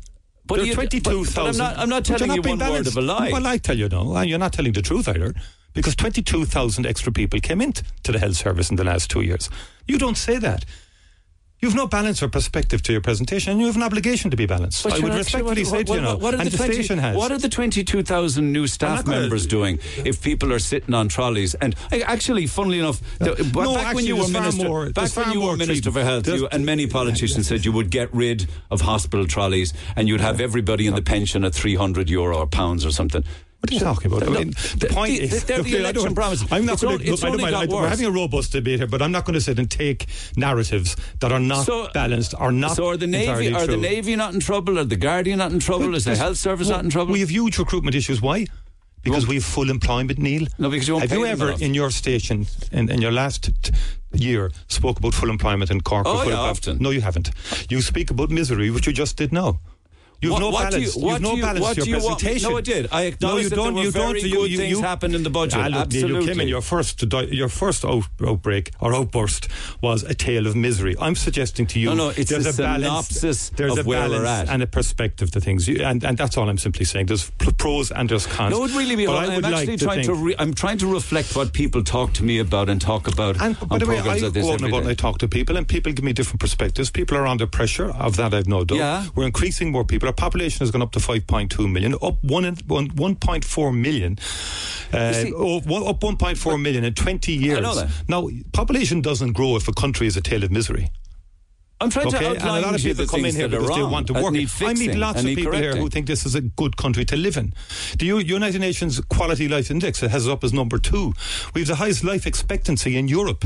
But 0.46 0.56
there 0.56 0.72
are 0.72 0.76
but- 0.76 0.90
but 0.90 1.02
22,000. 1.02 1.60
I'm 1.60 1.68
not- 1.70 1.78
I'm 1.78 1.88
not 1.88 2.04
telling 2.04 2.32
you 2.32 2.42
being 2.42 2.58
one 2.58 2.70
word 2.70 2.86
of 2.86 2.96
a 2.96 3.00
lie. 3.00 3.30
Well, 3.32 3.46
I 3.46 3.58
tell 3.58 3.76
you 3.76 3.88
no, 3.88 4.14
and 4.16 4.28
you're 4.30 4.38
not 4.38 4.52
telling 4.52 4.72
the 4.72 4.82
truth 4.82 5.08
either, 5.08 5.34
because 5.74 5.94
22,000 5.96 6.86
extra 6.86 7.12
people 7.12 7.40
came 7.40 7.60
into 7.60 7.82
the 8.02 8.18
health 8.18 8.36
service 8.36 8.70
in 8.70 8.76
the 8.76 8.84
last 8.84 9.10
two 9.10 9.22
years. 9.22 9.50
You 9.88 9.98
don't 9.98 10.16
say 10.16 10.36
that. 10.38 10.64
You've 11.60 11.74
no 11.74 11.86
balance 11.86 12.22
or 12.22 12.28
perspective 12.28 12.82
to 12.82 12.92
your 12.92 13.00
presentation, 13.00 13.52
and 13.52 13.60
you 13.60 13.66
have 13.66 13.76
an 13.76 13.82
obligation 13.82 14.30
to 14.30 14.36
be 14.36 14.44
balanced. 14.44 14.84
But 14.84 14.92
I 14.92 14.98
would 14.98 15.14
respectfully 15.14 15.64
sure 15.64 15.64
say 15.64 15.76
what, 15.78 15.86
to 15.86 15.94
you 15.94 16.06
what, 16.06 16.20
what 16.20 16.34
are 16.34 16.40
and 16.40 16.46
the, 16.48 16.50
the 16.50 16.56
20 16.58 16.74
station 16.74 16.98
has. 16.98 17.16
What 17.16 17.32
are 17.32 17.38
the 17.38 17.48
22,000 17.48 18.52
new 18.52 18.66
staff 18.66 19.06
members 19.06 19.46
doing 19.46 19.78
if 20.04 20.22
people 20.22 20.52
are 20.52 20.58
sitting 20.58 20.92
on 20.94 21.08
trolleys? 21.08 21.54
And 21.54 21.74
actually, 21.90 22.46
funnily 22.46 22.78
enough, 22.78 23.00
the, 23.18 23.36
back 23.54 23.54
No, 23.54 23.94
when 23.94 24.04
you 24.04 24.16
were 24.16 24.28
minister, 24.28 24.64
more- 24.64 24.90
back 24.90 25.16
when 25.16 25.32
you 25.32 25.40
were 25.40 25.56
minister 25.56 25.90
for 25.90 26.04
health, 26.04 26.26
you, 26.26 26.46
and 26.48 26.66
many 26.66 26.86
politicians 26.86 27.48
said 27.48 27.64
you 27.64 27.72
would 27.72 27.90
get 27.90 28.12
rid 28.14 28.46
of 28.70 28.82
hospital 28.82 29.26
trolleys 29.26 29.72
and 29.96 30.08
you'd 30.08 30.20
have 30.20 30.40
everybody 30.42 30.86
in 30.86 30.94
the 30.94 31.02
pension 31.02 31.42
at 31.42 31.54
300 31.54 32.10
euro 32.10 32.36
or 32.36 32.46
pounds 32.46 32.84
or 32.84 32.90
something. 32.90 33.24
What 33.60 33.70
are 33.70 33.74
you 33.74 33.80
talking 33.80 34.12
about? 34.12 34.22
I 34.28 34.30
mean, 34.30 34.50
the 34.50 34.86
the- 34.86 34.94
point 34.94 35.12
the- 35.18 35.22
is, 35.24 35.44
the 35.44 35.54
I 35.56 35.58
election 35.58 36.04
don't- 36.04 36.14
promises. 36.14 36.46
I'm 36.52 36.66
not 36.66 36.80
going 36.80 36.98
to. 36.98 37.10
Look, 37.10 37.20
I 37.20 37.26
don't 37.30 37.40
only 37.40 37.52
mind. 37.52 37.70
We're 37.72 37.88
having 37.88 38.06
a 38.06 38.10
robust 38.10 38.52
debate 38.52 38.78
here, 38.80 38.86
but 38.86 39.02
I'm 39.02 39.10
not 39.12 39.24
going 39.24 39.34
to 39.34 39.40
sit 39.40 39.58
and 39.58 39.68
take 39.70 40.06
narratives 40.36 40.94
that 41.20 41.32
are 41.32 41.40
not 41.40 41.66
So- 41.66 41.88
balanced 41.92 42.34
are 42.36 42.52
not. 42.52 42.76
So 42.76 42.86
are 42.88 42.96
the 42.96 43.06
navy? 43.06 43.52
Are 43.54 43.66
the 43.66 43.76
navy 43.76 44.14
not 44.14 44.34
in 44.34 44.40
trouble? 44.40 44.78
Are 44.78 44.84
the 44.84 44.96
guardian 44.96 45.38
not 45.38 45.52
in 45.52 45.58
trouble? 45.58 45.94
Is 45.94 46.04
the 46.04 46.16
health 46.16 46.36
service 46.36 46.68
well, 46.68 46.76
not 46.78 46.84
in 46.84 46.90
trouble? 46.90 47.12
We 47.12 47.20
have 47.20 47.30
huge 47.30 47.58
recruitment 47.58 47.96
issues. 47.96 48.20
Why? 48.22 48.46
Because 49.02 49.26
we 49.26 49.36
have 49.36 49.44
full 49.44 49.70
employment, 49.70 50.18
Neil. 50.18 50.48
No, 50.58 50.68
because 50.68 50.88
you 50.88 50.94
won't 50.94 51.08
have 51.08 51.16
you 51.18 51.24
ever, 51.26 51.52
in 51.60 51.74
your 51.74 51.90
station, 51.90 52.46
in, 52.72 52.90
in 52.90 53.00
your 53.00 53.12
last 53.12 53.50
t- 53.62 53.72
year, 54.12 54.50
spoke 54.66 54.98
about 54.98 55.14
full 55.14 55.30
employment 55.30 55.70
in 55.70 55.80
Cork? 55.80 56.06
Oh, 56.08 56.14
full 56.14 56.24
yeah, 56.24 56.30
employment? 56.32 56.58
often. 56.58 56.78
No, 56.78 56.90
you 56.90 57.00
haven't. 57.02 57.30
You 57.70 57.80
speak 57.82 58.10
about 58.10 58.30
misery, 58.30 58.68
which 58.70 58.84
you 58.88 58.92
just 58.92 59.16
did 59.16 59.32
now. 59.32 59.60
You 60.22 60.30
have 60.32 60.40
What- 60.40 60.40
no 60.40 60.50
what 60.50 60.70
do 60.70 60.80
you- 60.80 60.86
balance. 60.86 60.96
what 60.96 61.12
have 61.12 61.22
no 61.22 61.30
do 61.30 61.36
you- 61.36 61.42
balance 61.42 61.66
to 61.74 61.74
your 61.76 61.86
you 61.98 62.04
want 62.04 62.20
presentation. 62.20 62.50
No, 62.50 62.56
I 62.56 62.60
did. 62.62 62.88
I 62.90 63.14
no, 63.20 63.36
you 63.36 63.48
that 63.50 63.56
don't. 63.56 63.74
were 63.74 63.82
you 63.82 63.90
very 63.90 64.20
don't. 64.22 64.30
good 64.32 64.50
you, 64.50 64.56
things 64.58 64.70
you, 64.70 64.82
happened 64.82 65.14
in 65.14 65.22
the 65.24 65.30
budget. 65.30 65.60
Ah, 65.60 65.66
look, 65.68 65.92
Neil, 65.92 66.00
you 66.02 66.06
came 66.08 66.16
Absolutely. 66.16 66.42
in 66.44 66.48
your 66.48 66.62
first 66.62 67.02
your 67.42 67.48
first 67.48 67.84
out, 67.84 68.04
outbreak 68.26 68.70
or 68.80 68.94
outburst 68.94 69.48
was 69.82 70.02
a 70.04 70.14
tale 70.14 70.46
of 70.46 70.56
misery. 70.56 70.96
I'm 71.00 71.14
suggesting 71.16 71.66
to 71.66 71.78
you, 71.78 71.88
No, 71.90 71.94
no, 71.94 72.08
it's 72.16 72.30
there's 72.30 72.46
a 72.46 72.50
a, 72.50 72.52
balance. 72.66 72.84
synopsis 72.84 73.50
There's 73.50 73.72
of 73.78 73.86
a 73.86 73.88
where 73.88 74.08
balance 74.08 74.50
and 74.50 74.62
a 74.62 74.66
perspective 74.66 75.30
to 75.32 75.40
things, 75.40 75.68
you, 75.68 75.82
and 75.82 76.02
and 76.02 76.16
that's 76.16 76.36
all 76.38 76.48
I'm 76.48 76.58
simply 76.58 76.86
saying. 76.86 77.06
There's 77.06 77.30
pros 77.58 77.90
and 77.90 78.08
there's 78.08 78.26
cons. 78.26 78.52
No, 78.52 78.64
it 78.64 78.72
really 78.74 78.96
be. 78.96 79.06
I 79.06 79.26
I'm 79.26 79.44
actually 79.44 79.66
like 79.76 79.80
trying 79.80 80.02
to. 80.02 80.14
think- 80.14 80.24
Re, 80.26 80.34
I'm 80.38 80.54
trying 80.54 80.78
to 80.78 80.86
reflect 80.86 81.36
what 81.36 81.52
people 81.52 81.82
talk 81.84 82.14
to 82.14 82.24
me 82.24 82.38
about 82.38 82.68
and 82.70 82.80
talk 82.80 83.06
about 83.06 83.40
And 83.40 83.56
by 83.68 83.78
the 83.78 83.86
way, 83.86 83.98
I 83.98 84.18
go 84.20 84.52
and 84.52 84.64
about 84.64 84.80
and 84.82 84.88
I 84.88 84.94
talk 84.94 85.18
to 85.18 85.28
people, 85.28 85.56
and 85.58 85.68
people 85.68 85.92
give 85.92 86.04
me 86.04 86.12
different 86.14 86.40
perspectives. 86.40 86.90
People 86.90 87.18
are 87.18 87.26
under 87.26 87.46
pressure. 87.46 87.90
Of 88.06 88.16
that, 88.16 88.32
I've 88.34 88.46
no 88.48 88.64
doubt. 88.64 88.78
Yeah. 88.78 89.04
We're 89.14 89.26
increasing 89.26 89.70
more 89.70 89.84
people. 89.84 90.05
Our 90.06 90.12
population 90.12 90.60
has 90.60 90.70
gone 90.70 90.82
up 90.82 90.92
to 90.92 90.98
5.2 90.98 91.70
million, 91.70 91.94
up 92.02 92.22
one, 92.22 92.44
in- 92.44 92.56
one 92.66 92.88
1.4 92.90 93.72
million. 93.76 94.18
Uh, 94.92 95.12
see- 95.12 95.32
oh, 95.34 95.60
one- 95.60 95.86
up 95.86 96.00
1.4 96.00 96.60
million 96.60 96.84
in 96.84 96.94
20 96.94 97.32
years. 97.32 97.60
know 97.60 97.74
that. 97.74 97.88
Now, 98.08 98.28
population 98.52 99.00
doesn't 99.00 99.32
grow 99.32 99.56
if 99.56 99.68
a 99.68 99.72
country 99.72 100.06
is 100.06 100.16
a 100.16 100.20
tale 100.20 100.44
of 100.44 100.50
misery. 100.50 100.90
I'm 101.78 101.90
trying 101.90 102.06
Okay, 102.06 102.20
to 102.20 102.30
and 102.30 102.42
a 102.42 102.60
lot 102.60 102.74
of 102.74 102.82
people 102.82 103.04
come 103.06 103.26
in 103.26 103.34
here 103.34 103.48
because 103.50 103.68
they 103.68 103.82
want 103.82 104.06
to 104.06 104.14
work. 104.14 104.34
I 104.62 104.72
meet 104.72 104.94
lots 104.94 105.20
of 105.20 105.26
people 105.26 105.52
here 105.52 105.76
who 105.76 105.90
think 105.90 106.06
this 106.06 106.24
is 106.24 106.34
a 106.34 106.40
good 106.40 106.78
country 106.78 107.04
to 107.04 107.16
live 107.16 107.36
in. 107.36 107.52
The 107.98 108.06
U- 108.06 108.18
United 108.18 108.62
Nations 108.62 108.98
Quality 109.10 109.46
Life 109.46 109.70
Index 109.70 110.02
it 110.02 110.10
has 110.10 110.26
us 110.26 110.32
up 110.32 110.42
as 110.42 110.54
number 110.54 110.78
two. 110.78 111.12
We 111.54 111.60
have 111.60 111.68
the 111.68 111.74
highest 111.74 112.02
life 112.02 112.26
expectancy 112.26 112.96
in 112.96 113.08
Europe. 113.08 113.44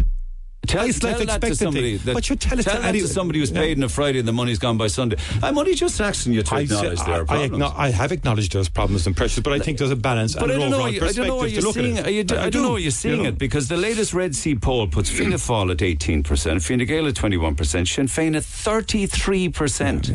Tell, 0.66 0.82
highest 0.82 1.00
tell 1.00 1.18
life 1.18 1.26
that 1.26 1.40
to 1.40 1.54
somebody. 1.56 1.96
That, 1.96 2.14
but 2.14 2.28
you 2.28 2.36
tell 2.36 2.58
it 2.58 2.62
to, 2.64 2.68
that 2.70 2.84
any- 2.84 3.00
to 3.00 3.08
somebody 3.08 3.38
who's 3.38 3.50
Yeah. 3.50 3.60
paid 3.60 3.78
on 3.78 3.82
a 3.84 3.88
Friday 3.88 4.18
and 4.18 4.28
the 4.28 4.32
money's 4.32 4.58
gone 4.58 4.76
by 4.76 4.88
Sunday. 4.88 5.16
I'm 5.42 5.56
only 5.58 5.74
just 5.74 6.00
asking 6.00 6.34
you 6.34 6.42
to 6.42 6.54
I, 6.54 6.58
say- 6.66 6.74
acknowledge 6.76 6.98
there 7.00 7.14
are 7.22 7.26
I, 7.30 7.44
I, 7.44 7.48
problems. 7.48 7.72
I 7.76 7.88
have 7.90 8.12
acknowledged 8.12 8.52
those 8.52 8.68
problems 8.68 9.06
and 9.06 9.16
pressures, 9.16 9.42
but 9.42 9.54
I 9.54 9.58
think 9.58 9.78
there's 9.78 9.90
a 9.90 9.96
balance 9.96 10.34
But 10.34 10.50
I 10.50 10.58
don't 10.58 10.70
know. 10.70 10.86
you, 10.86 11.02
I 11.04 11.12
don't 11.12 11.26
know 11.26 11.36
where 11.36 11.48
you're 11.48 11.72
seeing 11.72 11.96
it. 11.96 12.06
You 12.12 12.24
do- 12.24 12.36
I, 12.38 12.50
don't 12.50 12.62
know 12.62 12.72
where 12.72 12.78
you're 12.80 12.90
seeing 12.90 13.16
you 13.16 13.22
know. 13.22 13.28
it 13.30 13.38
because 13.38 13.68
the 13.68 13.78
latest 13.78 14.12
Red 14.12 14.34
C 14.36 14.54
poll 14.54 14.86
puts 14.86 15.08
Fianna 15.10 15.36
Fáil 15.36 15.70
at 15.72 15.80
18 15.82 16.22
percent, 16.22 16.62
Fine 16.62 16.84
Gael 16.84 17.06
at 17.08 17.14
21 17.16 17.54
percent, 17.56 17.88
Sinn 17.88 18.06
Féin 18.06 18.36
at 18.36 18.44
33 18.44 19.48
percent. 19.48 20.10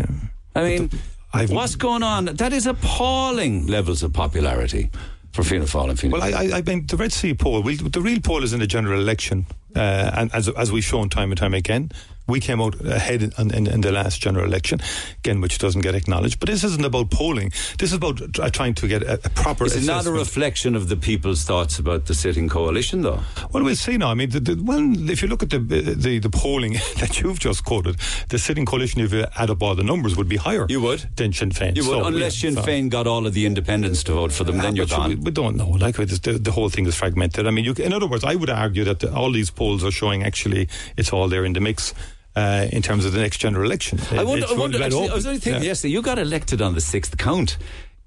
I 0.55 0.63
mean, 0.63 0.89
I've- 1.33 1.53
what's 1.53 1.75
going 1.75 2.03
on? 2.03 2.25
That 2.25 2.53
is 2.53 2.65
appalling 2.67 3.67
levels 3.67 4.03
of 4.03 4.13
popularity 4.13 4.89
for 5.35 5.43
Fianna 5.43 5.65
Fáil 5.65 5.89
and 5.89 5.99
Fine 5.99 6.11
Well, 6.11 6.23
I, 6.23 6.29
I, 6.29 6.57
I 6.57 6.61
mean, 6.61 6.87
the 6.87 6.95
Red 6.95 7.11
C 7.11 7.33
poll, 7.33 7.61
we, 7.61 7.75
the 7.75 8.01
real 8.01 8.21
poll 8.21 8.43
is 8.43 8.53
in 8.53 8.61
the 8.61 8.67
general 8.67 8.99
election. 8.99 9.45
Uh, 9.75 10.11
and 10.15 10.33
as, 10.33 10.47
as 10.47 10.71
we've 10.71 10.83
shown 10.83 11.09
time 11.09 11.29
and 11.31 11.37
time 11.37 11.53
again, 11.53 11.91
we 12.27 12.39
came 12.39 12.61
out 12.61 12.79
ahead 12.85 13.21
in, 13.23 13.31
in, 13.53 13.67
in 13.67 13.81
the 13.81 13.91
last 13.91 14.21
general 14.21 14.45
election, 14.45 14.79
again, 15.19 15.41
which 15.41 15.57
doesn't 15.57 15.81
get 15.81 15.95
acknowledged. 15.95 16.39
But 16.39 16.49
this 16.49 16.63
isn't 16.63 16.83
about 16.85 17.11
polling. 17.11 17.49
This 17.77 17.91
is 17.91 17.93
about 17.93 18.19
trying 18.53 18.73
to 18.75 18.87
get 18.87 19.03
a, 19.03 19.13
a 19.23 19.29
proper 19.29 19.65
Is 19.65 19.75
it 19.75 19.85
not 19.85 20.05
a 20.05 20.11
reflection 20.11 20.75
of 20.75 20.89
the 20.89 20.97
people's 20.97 21.43
thoughts 21.43 21.79
about 21.79 22.05
the 22.05 22.13
sitting 22.13 22.49
coalition, 22.49 23.01
though? 23.01 23.21
Well, 23.51 23.63
we'll 23.63 23.75
see 23.75 23.97
now. 23.97 24.09
I 24.11 24.13
mean, 24.15 24.29
the, 24.29 24.39
the, 24.39 24.55
when, 24.55 25.09
if 25.09 25.21
you 25.21 25.27
look 25.27 25.43
at 25.43 25.49
the, 25.49 25.59
the 25.59 26.19
the 26.19 26.29
polling 26.29 26.73
that 26.99 27.19
you've 27.21 27.39
just 27.39 27.63
quoted, 27.65 27.97
the 28.29 28.39
sitting 28.39 28.65
coalition, 28.65 29.01
if 29.01 29.13
you 29.13 29.25
add 29.37 29.49
up 29.49 29.61
all 29.61 29.75
the 29.75 29.83
numbers, 29.83 30.15
would 30.17 30.29
be 30.29 30.37
higher. 30.37 30.65
You 30.69 30.81
would? 30.81 31.05
than 31.15 31.33
Sinn 31.33 31.51
Féin. 31.51 31.75
You 31.75 31.83
would, 31.87 31.99
So, 32.01 32.05
unless 32.05 32.43
yeah, 32.43 32.49
Sinn 32.49 32.55
so- 32.55 32.67
Féin 32.67 32.89
got 32.89 33.07
all 33.07 33.25
of 33.27 33.33
the 33.33 33.45
independents 33.45 34.03
to 34.05 34.13
vote 34.13 34.31
for 34.31 34.43
them, 34.43 34.57
then 34.57 34.75
you're 34.75 34.85
gone. 34.85 35.09
We, 35.09 35.15
we 35.15 35.31
don't 35.31 35.55
know. 35.55 35.69
Like 35.69 35.95
the, 35.97 36.05
the, 36.05 36.33
the 36.39 36.51
whole 36.51 36.69
thing 36.69 36.85
is 36.87 36.95
fragmented. 36.95 37.47
I 37.47 37.51
mean, 37.51 37.65
you, 37.65 37.73
in 37.73 37.93
other 37.93 38.07
words, 38.07 38.23
I 38.23 38.35
would 38.35 38.49
argue 38.49 38.83
that 38.85 39.03
all 39.03 39.31
these 39.31 39.49
polls 39.51 39.83
are 39.83 39.91
showing 39.91 40.23
actually 40.23 40.67
it's 40.97 41.11
all 41.13 41.27
there 41.27 41.45
in 41.45 41.53
the 41.53 41.59
mix. 41.61 41.93
Uh, 42.35 42.67
in 42.73 42.81
terms 42.81 43.05
of 43.05 43.13
the 43.13 43.19
next 43.19 43.37
general 43.37 43.63
election, 43.65 43.97
I 44.11 44.23
wonder. 44.23 44.45
I, 44.49 44.53
wonder 44.53 44.83
actually, 44.83 45.09
I 45.09 45.13
was 45.13 45.25
only 45.25 45.39
thinking 45.39 45.61
Yeah. 45.63 45.69
yesterday. 45.69 45.93
You 45.93 46.01
got 46.01 46.19
elected 46.19 46.61
on 46.61 46.73
the 46.75 46.81
sixth 46.81 47.17
count 47.17 47.57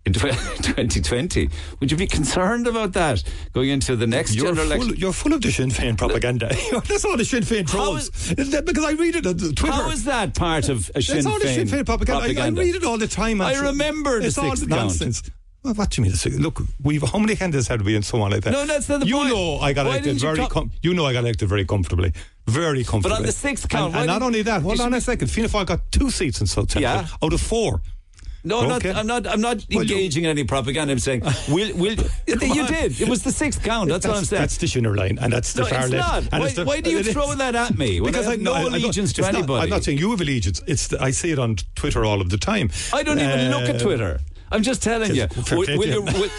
in 0.04 0.12
2020. 0.12 1.48
Would 1.80 1.90
you 1.90 1.96
be 1.96 2.06
concerned 2.06 2.66
about 2.66 2.92
that 2.92 3.22
going 3.54 3.70
into 3.70 3.96
the 3.96 4.06
next 4.06 4.34
You're 4.34 4.48
general 4.48 4.66
full, 4.66 4.72
election? 4.76 4.96
you're 4.98 5.12
full 5.14 5.32
of 5.32 5.40
the 5.40 5.50
Sinn 5.50 5.70
Féin 5.70 5.96
propaganda. 5.96 6.48
That's 6.72 7.04
all 7.06 7.16
the 7.16 7.24
Sinn 7.24 7.42
Féin 7.42 7.66
trolls. 7.66 8.10
Because 8.34 8.84
I 8.84 8.92
read 8.92 9.16
it 9.16 9.26
on 9.26 9.38
Twitter. 9.38 9.72
How 9.72 9.90
is 9.90 10.04
that 10.04 10.34
part 10.34 10.68
of 10.68 10.90
a 10.94 11.00
Sinn 11.00 11.16
That's 11.16 11.26
all 11.26 11.38
the 11.38 11.48
Sinn 11.48 11.66
Féin 11.68 11.86
propaganda. 11.86 12.40
I, 12.42 12.46
I 12.46 12.48
read 12.50 12.74
it 12.74 12.84
all 12.84 12.98
the 12.98 13.08
time. 13.08 13.40
I 13.40 13.52
and- 13.52 13.62
remember 13.62 14.20
the 14.20 14.26
it's 14.26 14.36
all 14.38 14.50
sixth 14.50 14.64
the 14.64 14.68
count. 14.68 14.82
nonsense. 14.88 15.22
Well, 15.64 15.74
what 15.74 15.90
do 15.90 16.02
you 16.02 16.08
mean? 16.08 16.40
Look, 16.40 16.60
we've 16.82 17.02
how 17.02 17.18
many 17.18 17.34
candidates 17.34 17.66
had 17.68 17.82
we 17.82 17.96
and 17.96 18.04
so 18.04 18.22
on 18.22 18.30
like 18.30 18.42
that. 18.42 18.52
No, 18.52 18.64
that's 18.64 18.88
not 18.88 19.00
the 19.00 19.06
you 19.06 19.16
point. 19.16 19.28
know, 19.30 19.58
I 19.58 19.72
got 19.72 19.86
Why 19.86 19.92
elected 19.92 20.14
you 20.14 20.20
very. 20.20 20.38
co- 20.38 20.46
Com- 20.48 20.70
you 20.82 20.94
know, 20.94 21.04
I 21.04 21.12
got 21.12 21.24
elected 21.24 21.48
very 21.48 21.64
comfortably, 21.64 22.12
very 22.46 22.84
comfortably. 22.84 23.10
But 23.10 23.20
on 23.20 23.26
the 23.26 23.32
sixth 23.32 23.68
count, 23.68 23.92
and, 23.94 24.02
and 24.02 24.06
not 24.06 24.22
only 24.22 24.42
that, 24.42 24.62
hold 24.62 24.80
on 24.80 24.94
a 24.94 25.00
second. 25.00 25.28
Fianna 25.28 25.48
Fáil 25.48 25.66
got 25.66 25.90
two 25.90 26.10
seats 26.10 26.40
in 26.40 26.46
South 26.46 26.70
Central 26.70 26.82
Yeah. 26.82 27.08
out 27.22 27.32
of 27.32 27.40
four. 27.40 27.82
No, 28.44 28.60
I'm 28.60 28.70
Okay. 28.70 28.92
not, 28.92 28.96
I'm 29.00 29.06
not. 29.08 29.26
I'm 29.26 29.40
not 29.40 29.66
Well, 29.74 29.84
you- 29.84 29.96
engaging 29.96 30.24
in 30.24 30.30
any 30.30 30.44
propaganda. 30.44 30.92
I'm 30.92 31.00
saying, 31.00 31.22
will, 31.48 31.74
will, 31.76 31.96
you 32.28 32.66
did. 32.68 33.00
It 33.00 33.08
was 33.08 33.24
the 33.24 33.32
sixth 33.32 33.64
count. 33.64 33.90
That's, 33.90 34.06
what 34.06 34.16
I'm 34.16 34.24
saying. 34.24 34.40
That's 34.40 34.56
the 34.58 34.68
Shinner 34.68 34.94
line, 34.94 35.18
and 35.20 35.32
that's 35.32 35.52
the 35.54 35.62
no, 35.62 35.66
far 35.66 35.80
it's 35.86 35.90
left. 35.90 36.32
Why, 36.32 36.46
it's 36.46 36.54
the- 36.54 36.64
why 36.64 36.80
do 36.80 36.88
you 36.90 37.02
throw 37.12 37.34
that 37.34 37.56
at 37.56 37.76
me? 37.76 37.98
Because 37.98 38.28
I 38.28 38.30
have 38.30 38.40
I- 38.40 38.42
no 38.42 38.54
I- 38.54 38.60
I 38.60 38.62
allegiance 38.66 39.12
to 39.14 39.22
it's 39.22 39.32
not- 39.32 39.34
anybody. 39.34 39.64
I'm 39.64 39.70
not 39.70 39.82
saying 39.82 39.98
you 39.98 40.12
have 40.12 40.20
allegiance. 40.20 40.62
It's 40.68 40.86
the, 40.86 41.02
I 41.02 41.10
see 41.10 41.32
it 41.32 41.38
on 41.40 41.56
Twitter 41.74 42.04
all 42.04 42.20
of 42.20 42.30
the 42.30 42.38
time. 42.38 42.70
I 42.92 43.02
don't 43.02 43.18
even 43.18 43.50
look 43.50 43.68
at 43.68 43.74
Uh, 43.74 43.78
Twitter. 43.80 44.20
I'm 44.50 44.62
just 44.62 44.82
telling 44.82 45.14
you. 45.14 45.26
Will, 45.50 45.58
will 45.58 45.86
you 45.86 45.94
you. 45.94 46.02
will, 46.02 46.30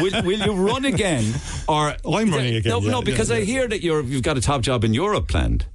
will, 0.00 0.22
will 0.22 0.38
you 0.46 0.52
run 0.52 0.84
again? 0.84 1.24
Or 1.68 1.94
I'm 2.06 2.30
running 2.30 2.56
again, 2.56 2.70
No, 2.70 2.80
yeah, 2.80 2.90
no, 2.90 2.98
yeah, 2.98 3.04
because 3.04 3.30
I 3.30 3.40
hear 3.42 3.68
that 3.68 3.82
you're 3.82 4.02
you've 4.02 4.22
got 4.22 4.36
a 4.38 4.40
top 4.40 4.62
job 4.62 4.84
in 4.84 4.94
Europe 4.94 5.28
planned. 5.28 5.66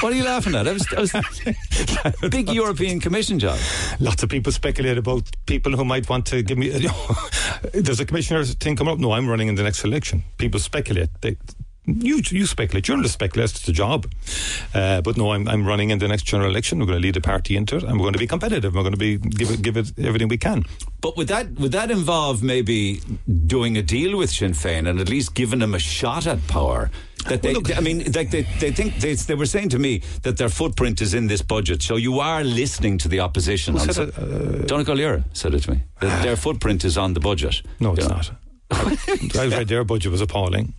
what 0.00 0.12
are 0.12 0.16
you 0.16 0.24
laughing 0.24 0.54
at? 0.54 0.66
I 0.66 0.72
was, 0.72 0.86
I 0.96 1.00
was 1.00 2.30
big 2.30 2.50
European 2.50 3.00
Commission 3.00 3.38
job. 3.38 3.58
Lots 4.00 4.22
of 4.22 4.28
people 4.28 4.52
speculate 4.52 4.98
about 4.98 5.30
people 5.46 5.76
who 5.76 5.84
might 5.84 6.08
want 6.08 6.26
to 6.26 6.42
give 6.42 6.58
me. 6.58 6.68
there's 7.72 8.00
a 8.00 8.06
commissioner's 8.06 8.54
thing 8.54 8.76
coming 8.76 8.92
up. 8.92 8.98
No, 8.98 9.12
I'm 9.12 9.28
running 9.28 9.48
in 9.48 9.54
the 9.54 9.62
next 9.62 9.84
election. 9.84 10.22
People 10.38 10.60
speculate. 10.60 11.08
They, 11.20 11.36
you 11.86 12.20
you 12.30 12.46
speculate. 12.46 12.84
Journalists 12.84 13.14
speculate. 13.14 13.50
It's 13.50 13.68
a 13.68 13.72
job. 13.72 14.06
Uh, 14.74 15.00
but 15.02 15.16
no, 15.16 15.32
I'm, 15.32 15.46
I'm 15.48 15.66
running 15.66 15.90
in 15.90 15.98
the 15.98 16.08
next 16.08 16.24
general 16.24 16.50
election. 16.50 16.78
We're 16.78 16.86
going 16.86 16.98
to 16.98 17.02
lead 17.02 17.14
the 17.14 17.20
party 17.20 17.56
into 17.56 17.76
it, 17.76 17.82
and 17.82 17.92
we're 17.92 18.04
going 18.04 18.12
to 18.14 18.18
be 18.18 18.26
competitive. 18.26 18.74
We're 18.74 18.82
going 18.82 18.92
to 18.94 18.98
be 18.98 19.18
give 19.18 19.50
it 19.50 19.62
give 19.62 19.76
it 19.76 19.92
everything 19.98 20.28
we 20.28 20.38
can. 20.38 20.64
But 21.00 21.16
would 21.16 21.28
that 21.28 21.52
would 21.60 21.72
that 21.72 21.90
involve 21.90 22.42
maybe 22.42 23.00
doing 23.46 23.76
a 23.76 23.82
deal 23.82 24.16
with 24.16 24.30
Sinn 24.30 24.52
Féin 24.52 24.88
and 24.88 24.98
at 25.00 25.08
least 25.08 25.34
giving 25.34 25.58
them 25.60 25.74
a 25.74 25.78
shot 25.78 26.26
at 26.26 26.46
power? 26.48 26.90
That 27.28 27.40
they, 27.40 27.52
Well, 27.54 27.62
look- 27.62 27.76
I 27.76 27.80
mean, 27.80 28.12
like 28.12 28.30
they, 28.30 28.42
they 28.60 28.70
think 28.70 28.96
they, 29.00 29.14
they 29.14 29.34
were 29.34 29.46
saying 29.46 29.70
to 29.70 29.78
me 29.78 30.02
that 30.24 30.36
their 30.36 30.50
footprint 30.50 31.00
is 31.00 31.14
in 31.14 31.26
this 31.26 31.40
budget, 31.40 31.82
so 31.82 31.96
you 31.96 32.20
are 32.20 32.44
listening 32.44 32.98
to 32.98 33.08
the 33.08 33.20
opposition. 33.20 33.78
on 33.78 33.80
said 33.90 34.12
some- 34.12 34.60
uh, 34.62 34.66
Donegal 34.66 34.96
Lira 34.96 35.24
said 35.32 35.54
it 35.54 35.60
to 35.62 35.70
me. 35.70 35.82
That 36.00 36.22
their 36.22 36.36
footprint 36.36 36.84
is 36.84 36.98
on 36.98 37.14
the 37.14 37.20
budget. 37.20 37.62
No, 37.80 37.94
it's 37.94 38.02
Yeah. 38.06 38.08
not. 38.14 38.30
I 38.74 39.46
read 39.46 39.68
their 39.68 39.84
budget 39.84 40.10
was 40.12 40.20
appalling. 40.20 40.74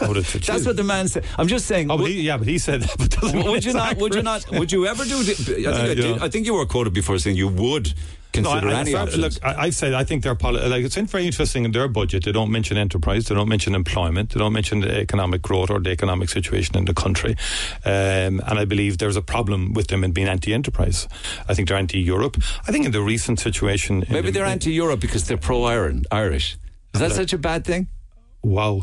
How 0.00 0.12
did 0.12 0.34
it- 0.34 0.42
That's 0.46 0.66
what 0.66 0.76
the 0.76 0.84
man 0.84 1.08
said. 1.08 1.24
I'm 1.38 1.48
just 1.48 1.66
saying. 1.66 1.90
Oh, 1.90 1.98
but 1.98 2.06
he, 2.06 2.22
yeah, 2.22 2.36
but 2.36 2.46
he 2.48 2.58
said 2.58 2.82
that. 2.82 2.96
But 3.20 3.34
would 3.34 3.64
you 3.64 3.70
it's 3.70 3.74
not? 3.74 3.96
Would 3.98 4.14
you 4.14 4.22
not? 4.22 4.50
Would 4.50 4.72
you 4.72 4.86
ever 4.86 5.04
do? 5.04 5.22
The, 5.22 5.32
I, 5.68 5.72
think 5.72 5.76
Uh, 5.76 5.82
I, 5.82 5.94
did. 5.94 6.18
I 6.22 6.28
think 6.28 6.46
you 6.46 6.54
were 6.54 6.66
quoted 6.66 6.92
before 6.94 7.18
saying 7.18 7.36
you 7.36 7.48
would 7.48 7.92
consider 8.32 8.66
No, 8.66 8.72
I- 8.72 8.78
I 8.78 8.80
any 8.80 8.94
options. 8.94 9.18
Look, 9.22 9.44
I, 9.44 9.66
I've 9.66 9.74
said 9.74 9.94
I 9.94 10.02
think 10.04 10.22
they're 10.24 10.34
poli- 10.34 10.66
like 10.68 10.84
it's 10.84 10.96
very 10.96 11.26
interesting 11.26 11.64
in 11.64 11.70
their 11.72 11.86
budget. 11.88 12.24
They 12.24 12.32
don't 12.32 12.50
mention 12.50 12.76
enterprise, 12.76 13.26
they 13.26 13.34
don't 13.36 13.48
mention 13.48 13.74
employment, 13.74 14.30
they 14.30 14.40
don't 14.40 14.52
mention 14.52 14.80
the 14.80 14.98
economic 15.00 15.42
growth 15.42 15.70
or 15.70 15.78
the 15.80 15.90
economic 15.90 16.28
situation 16.28 16.76
in 16.76 16.84
the 16.86 16.94
country. 16.94 17.36
Um, 17.84 18.40
and 18.46 18.58
I 18.58 18.64
believe 18.64 18.98
there's 18.98 19.16
a 19.16 19.22
problem 19.22 19.74
with 19.74 19.86
them 19.88 20.02
in 20.04 20.12
being 20.12 20.28
anti-enterprise. 20.28 21.06
I 21.48 21.54
think 21.54 21.68
they're 21.68 21.76
anti-Europe. 21.78 22.36
I 22.66 22.72
think 22.72 22.84
in 22.86 22.92
the 22.92 23.02
recent 23.02 23.38
situation, 23.40 24.02
in- 24.04 24.12
Maybe 24.12 24.30
they're 24.32 24.44
in- 24.46 24.52
anti-Europe 24.52 25.00
because 25.00 25.24
they're 25.26 25.36
pro-Irish. 25.48 26.56
Is 26.94 27.00
that 27.00 27.12
such 27.12 27.32
a 27.32 27.38
bad 27.38 27.64
thing? 27.64 27.88
Wow, 28.42 28.82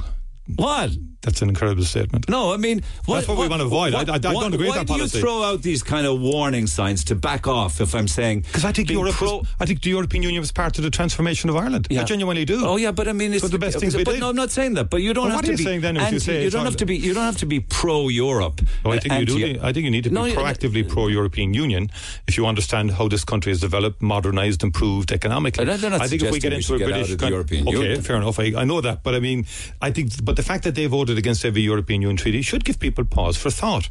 What? 0.56 0.92
that's 1.24 1.42
an 1.42 1.50
incredible 1.50 1.84
statement. 1.84 2.30
No, 2.30 2.54
I 2.54 2.58
mean, 2.58 2.82
what, 3.06 3.16
That's 3.16 3.28
what 3.28 3.38
we 3.38 3.50
want 3.50 3.60
to 3.60 3.66
avoid. 3.66 3.94
I- 3.94 4.00
I- 4.00 4.16
I 4.16 4.18
don't 4.18 4.54
agree 4.54 4.68
with 4.68 4.78
why 4.78 4.84
that 4.86 4.88
do 4.88 4.96
you 4.96 5.08
throw 5.10 5.44
out 5.44 5.62
these 5.62 5.84
kind 5.84 6.08
of 6.08 6.22
warning 6.22 6.68
signs 6.68 7.04
to 7.06 7.16
back 7.16 7.48
off? 7.48 7.82
If 7.82 7.94
I'm 7.96 8.08
saying, 8.08 8.42
Because 8.42 8.64
I 8.64 8.72
think 8.72 8.90
Europe, 8.90 9.16
pro- 9.16 9.40
was, 9.40 9.48
I 9.60 9.66
think 9.66 9.82
the 9.82 9.90
European 9.90 10.24
Union 10.24 10.40
was 10.40 10.54
part 10.54 10.78
of 10.78 10.86
the 10.86 10.90
transformation 10.90 11.50
of 11.50 11.58
Ireland. 11.58 11.88
I 11.92 12.04
genuinely 12.06 12.46
do. 12.46 12.66
Oh 12.66 12.78
yeah, 12.78 12.92
but 12.92 13.10
I 13.10 13.14
mean, 13.14 13.34
it's 13.34 13.50
the 13.50 13.60
best 13.60 13.78
things 13.80 13.94
we 13.98 14.06
but 14.06 14.12
did. 14.12 14.20
No, 14.22 14.30
I'm 14.30 14.38
not 14.38 14.52
saying 14.52 14.76
that. 14.76 14.90
But 14.90 15.02
you 15.02 15.14
don't 15.14 15.24
Well, 15.26 15.32
have 15.32 15.38
what 15.40 15.46
to 15.46 15.50
are 15.50 15.52
you 15.54 15.58
be. 15.58 15.64
saying 15.66 15.82
then 15.82 15.98
if 15.98 16.14
you 16.14 16.20
say 16.20 16.44
you 16.46 16.50
don't 16.50 16.64
have 16.64 16.78
to 16.78 16.86
be. 16.86 16.96
You 16.96 17.14
don't 17.14 17.26
have 17.26 17.38
to 17.38 17.46
be 17.46 17.60
pro-Europe. 17.60 18.62
No, 18.86 18.92
I 18.94 19.00
think 19.00 19.14
you 19.20 19.26
do. 19.26 19.60
I 19.62 19.74
think 19.74 19.84
you 19.84 19.92
need 19.92 20.06
to 20.06 20.10
be 20.10 20.16
No, 20.16 20.28
proactively 20.28 20.88
pro-European 20.88 21.54
Union 21.54 21.90
if 22.28 22.38
you 22.38 22.46
understand 22.46 22.92
how 22.92 23.10
this 23.10 23.26
country 23.26 23.52
is 23.52 23.60
developed, 23.60 24.02
modernised, 24.02 24.64
improved 24.64 25.12
economically. 25.12 25.64
I 25.64 25.66
don't- 25.66 25.82
they're 25.82 25.90
not 25.90 26.02
I 26.04 26.08
think 26.08 26.22
if 26.24 26.32
we 26.32 26.40
get 26.40 26.54
into 26.54 26.76
a 26.76 26.78
British 26.78 27.12
of 27.12 27.18
the 27.18 27.24
con- 27.26 27.34
European 27.34 27.68
okay, 27.68 28.00
fair 28.00 28.16
enough. 28.16 28.40
I, 28.40 28.54
I 28.56 28.64
know 28.64 28.80
that, 28.80 29.04
but 29.04 29.14
I 29.14 29.20
mean, 29.20 29.46
I 29.82 29.92
think, 29.92 30.24
but 30.24 30.37
the 30.38 30.44
fact 30.44 30.64
that 30.64 30.76
they 30.76 30.86
voted 30.88 31.18
against 31.18 31.44
every 31.44 31.62
European 31.62 32.02
Union 32.02 32.16
treaty 32.16 32.42
should 32.42 32.64
give 32.64 32.80
people 32.80 33.04
pause 33.04 33.36
for 33.36 33.50
thought. 33.52 33.90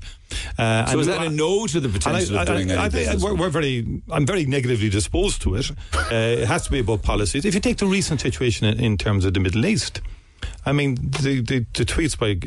Uh, 0.59 0.87
So 0.87 0.98
is 1.00 1.06
that 1.06 1.20
I- 1.20 1.26
a 1.26 1.28
no 1.28 1.66
to 1.66 1.80
the 1.80 1.88
potential 1.90 2.38
I, 2.38 2.42
of 2.42 2.48
I- 2.48 2.52
doing 2.54 2.70
I- 2.70 2.74
any 2.74 2.82
I- 2.82 2.88
business? 2.88 3.22
we're, 3.22 3.35
we're 3.35 3.50
very, 3.50 3.85
I'm 4.11 4.24
very 4.24 4.46
negatively 4.46 4.88
disposed 4.88 5.42
to 5.42 5.56
it. 5.56 5.70
Uh, 5.94 6.14
it 6.42 6.46
has 6.48 6.64
to 6.64 6.70
be 6.70 6.78
about 6.78 7.02
policies. 7.02 7.44
If 7.44 7.54
you 7.54 7.61
take 7.61 7.76
the 7.78 7.87
recent 7.87 8.20
situation 8.20 8.66
in, 8.66 8.80
in 8.80 8.96
terms 8.96 9.24
of 9.24 9.35
the 9.35 9.40
Middle 9.40 9.66
East, 9.66 10.00
I 10.64 10.72
mean, 10.72 10.94
the, 10.96 11.40
the, 11.40 11.66
the 11.74 11.85
tweets 11.85 12.16
by 12.18 12.38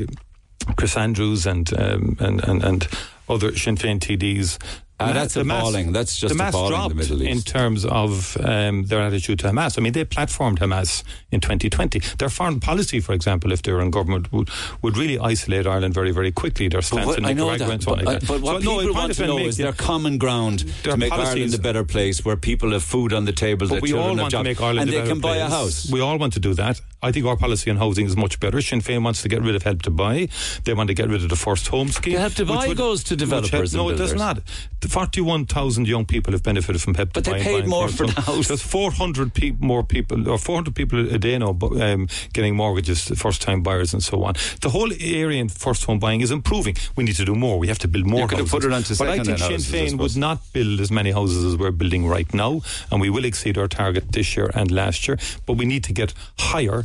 Chris 0.76 0.96
Andrews 0.96 1.46
and 1.46 1.72
um, 1.78 2.16
and, 2.20 2.42
and 2.48 2.62
and 2.64 2.88
other 3.28 3.54
Sinn 3.56 3.76
Féin 3.76 3.98
TDs. 3.98 4.58
Ah, 5.00 5.12
that's 5.12 5.34
the 5.34 5.44
mass- 5.44 5.60
appalling. 5.60 5.92
That's 5.92 6.18
just 6.18 6.32
the 6.32 6.38
mass 6.38 6.54
appalling, 6.54 6.88
the 6.90 6.94
Middle 6.94 7.22
East. 7.22 7.30
in 7.32 7.40
terms 7.42 7.84
of 7.84 8.36
um, 8.44 8.84
their 8.84 9.00
attitude 9.00 9.38
to 9.40 9.48
Hamas. 9.48 9.78
I 9.78 9.80
mean, 9.80 9.92
they 9.92 10.04
platformed 10.04 10.58
Hamas 10.58 11.02
in 11.30 11.40
2020. 11.40 12.00
Their 12.18 12.28
foreign 12.28 12.60
policy, 12.60 13.00
for 13.00 13.12
example, 13.12 13.52
if 13.52 13.62
they 13.62 13.72
were 13.72 13.80
in 13.80 13.90
government, 13.90 14.32
would, 14.32 14.50
would 14.82 14.96
really 14.96 15.18
isolate 15.18 15.66
Ireland 15.66 15.94
very, 15.94 16.10
very 16.10 16.32
quickly. 16.32 16.68
Their 16.68 16.82
stance 16.82 17.06
what- 17.06 17.18
in 17.18 17.24
Nicaragua 17.24 17.58
that, 17.66 17.72
and 17.72 17.82
so 17.82 17.90
on 17.92 17.96
but, 17.98 18.04
like 18.06 18.16
uh, 18.22 18.26
but 18.28 18.40
what 18.42 18.52
So, 18.52 18.58
people 18.60 18.82
point 18.82 18.94
want 18.94 19.14
to 19.14 19.26
know 19.26 19.38
is 19.38 19.56
their 19.56 19.72
common 19.72 20.18
ground 20.18 20.60
Their 20.82 20.92
to 20.92 20.98
make 20.98 21.10
policies- 21.10 21.34
Ireland 21.34 21.54
a 21.54 21.58
better 21.58 21.84
place 21.84 22.24
where 22.24 22.36
people 22.36 22.72
have 22.72 22.82
food 22.84 23.12
on 23.12 23.24
the 23.24 23.32
table, 23.32 23.66
But 23.68 23.74
that 23.76 23.82
we 23.82 23.92
all 23.94 24.14
want 24.16 24.30
to 24.32 24.42
make 24.42 24.60
Ireland 24.60 24.80
and 24.80 24.88
a 24.90 24.92
they 24.92 24.98
better 24.98 25.10
can 25.10 25.20
buy 25.20 25.36
a 25.36 25.48
house. 25.48 25.90
We 25.90 26.00
all 26.00 26.18
want 26.18 26.32
to 26.34 26.40
do 26.40 26.54
that. 26.54 26.80
I 27.02 27.12
think 27.12 27.24
our 27.26 27.36
policy 27.36 27.70
on 27.70 27.76
housing 27.78 28.06
is 28.06 28.16
much 28.16 28.40
better. 28.40 28.60
Sinn 28.60 28.80
Féin 28.80 29.02
wants 29.02 29.22
to 29.22 29.28
get 29.28 29.40
rid 29.42 29.54
of 29.54 29.62
Help 29.62 29.82
to 29.82 29.90
Buy. 29.90 30.28
They 30.64 30.74
want 30.74 30.88
to 30.88 30.94
get 30.94 31.08
rid 31.08 31.22
of 31.22 31.30
the 31.30 31.36
First 31.36 31.68
Home 31.68 31.88
Scheme. 31.88 32.14
The 32.14 32.20
Help 32.20 32.34
to 32.34 32.44
Buy 32.46 32.74
goes 32.74 33.02
to 33.04 33.16
developers 33.16 33.72
help- 33.72 33.88
no, 33.88 33.88
it 33.94 33.96
does 33.96 34.14
not. 34.14 34.40
The 34.80 34.88
41,000 34.88 35.86
young 35.88 36.04
people 36.04 36.32
have 36.32 36.42
benefited 36.42 36.82
from 36.82 36.94
Help 36.94 37.12
But 37.14 37.24
to 37.24 37.30
buy. 37.30 37.38
But 37.38 37.44
they 37.44 37.60
paid 37.60 37.66
more 37.68 37.88
for 37.88 38.06
the 38.06 38.20
house. 38.20 38.48
There's 38.48 38.62
400 38.62 39.32
pe- 39.34 39.52
more 39.60 39.82
people, 39.82 40.28
or 40.28 40.38
400 40.38 40.74
people 40.74 40.98
a 41.10 41.18
day 41.18 41.38
now 41.38 41.56
um, 41.80 42.08
getting 42.32 42.54
mortgages, 42.54 43.08
first 43.18 43.40
time 43.42 43.62
buyers 43.62 43.92
and 43.94 44.02
so 44.02 44.22
on. 44.24 44.34
The 44.60 44.68
whole 44.70 44.92
area 45.00 45.40
in 45.40 45.48
first 45.48 45.84
home 45.84 45.98
buying 45.98 46.20
is 46.20 46.30
improving. 46.30 46.76
We 46.96 47.04
need 47.04 47.16
to 47.16 47.24
do 47.24 47.34
more. 47.34 47.58
We 47.58 47.68
have 47.68 47.78
to 47.80 47.88
build 47.88 48.06
more 48.06 48.20
You 48.20 48.26
could 48.28 48.38
have 48.38 48.50
houses. 48.50 48.66
put 48.66 48.70
it 48.70 48.74
onto 48.74 48.94
But 48.96 49.08
I 49.08 49.24
think 49.24 49.38
Sinn 49.38 49.56
Féin 49.72 49.98
would 49.98 50.16
not 50.16 50.40
build 50.52 50.80
as 50.80 50.90
many 50.90 51.12
houses 51.12 51.44
as 51.44 51.56
we're 51.56 51.70
building 51.70 52.06
right 52.06 52.32
now, 52.34 52.60
and 52.90 53.00
we 53.00 53.08
will 53.08 53.24
exceed 53.24 53.56
our 53.56 53.68
target 53.68 54.12
this 54.12 54.36
year 54.36 54.50
and 54.54 54.70
last 54.70 55.08
year. 55.08 55.18
But 55.46 55.54
we 55.54 55.64
need 55.64 55.82
to 55.84 55.92
get 55.94 56.12
higher 56.38 56.84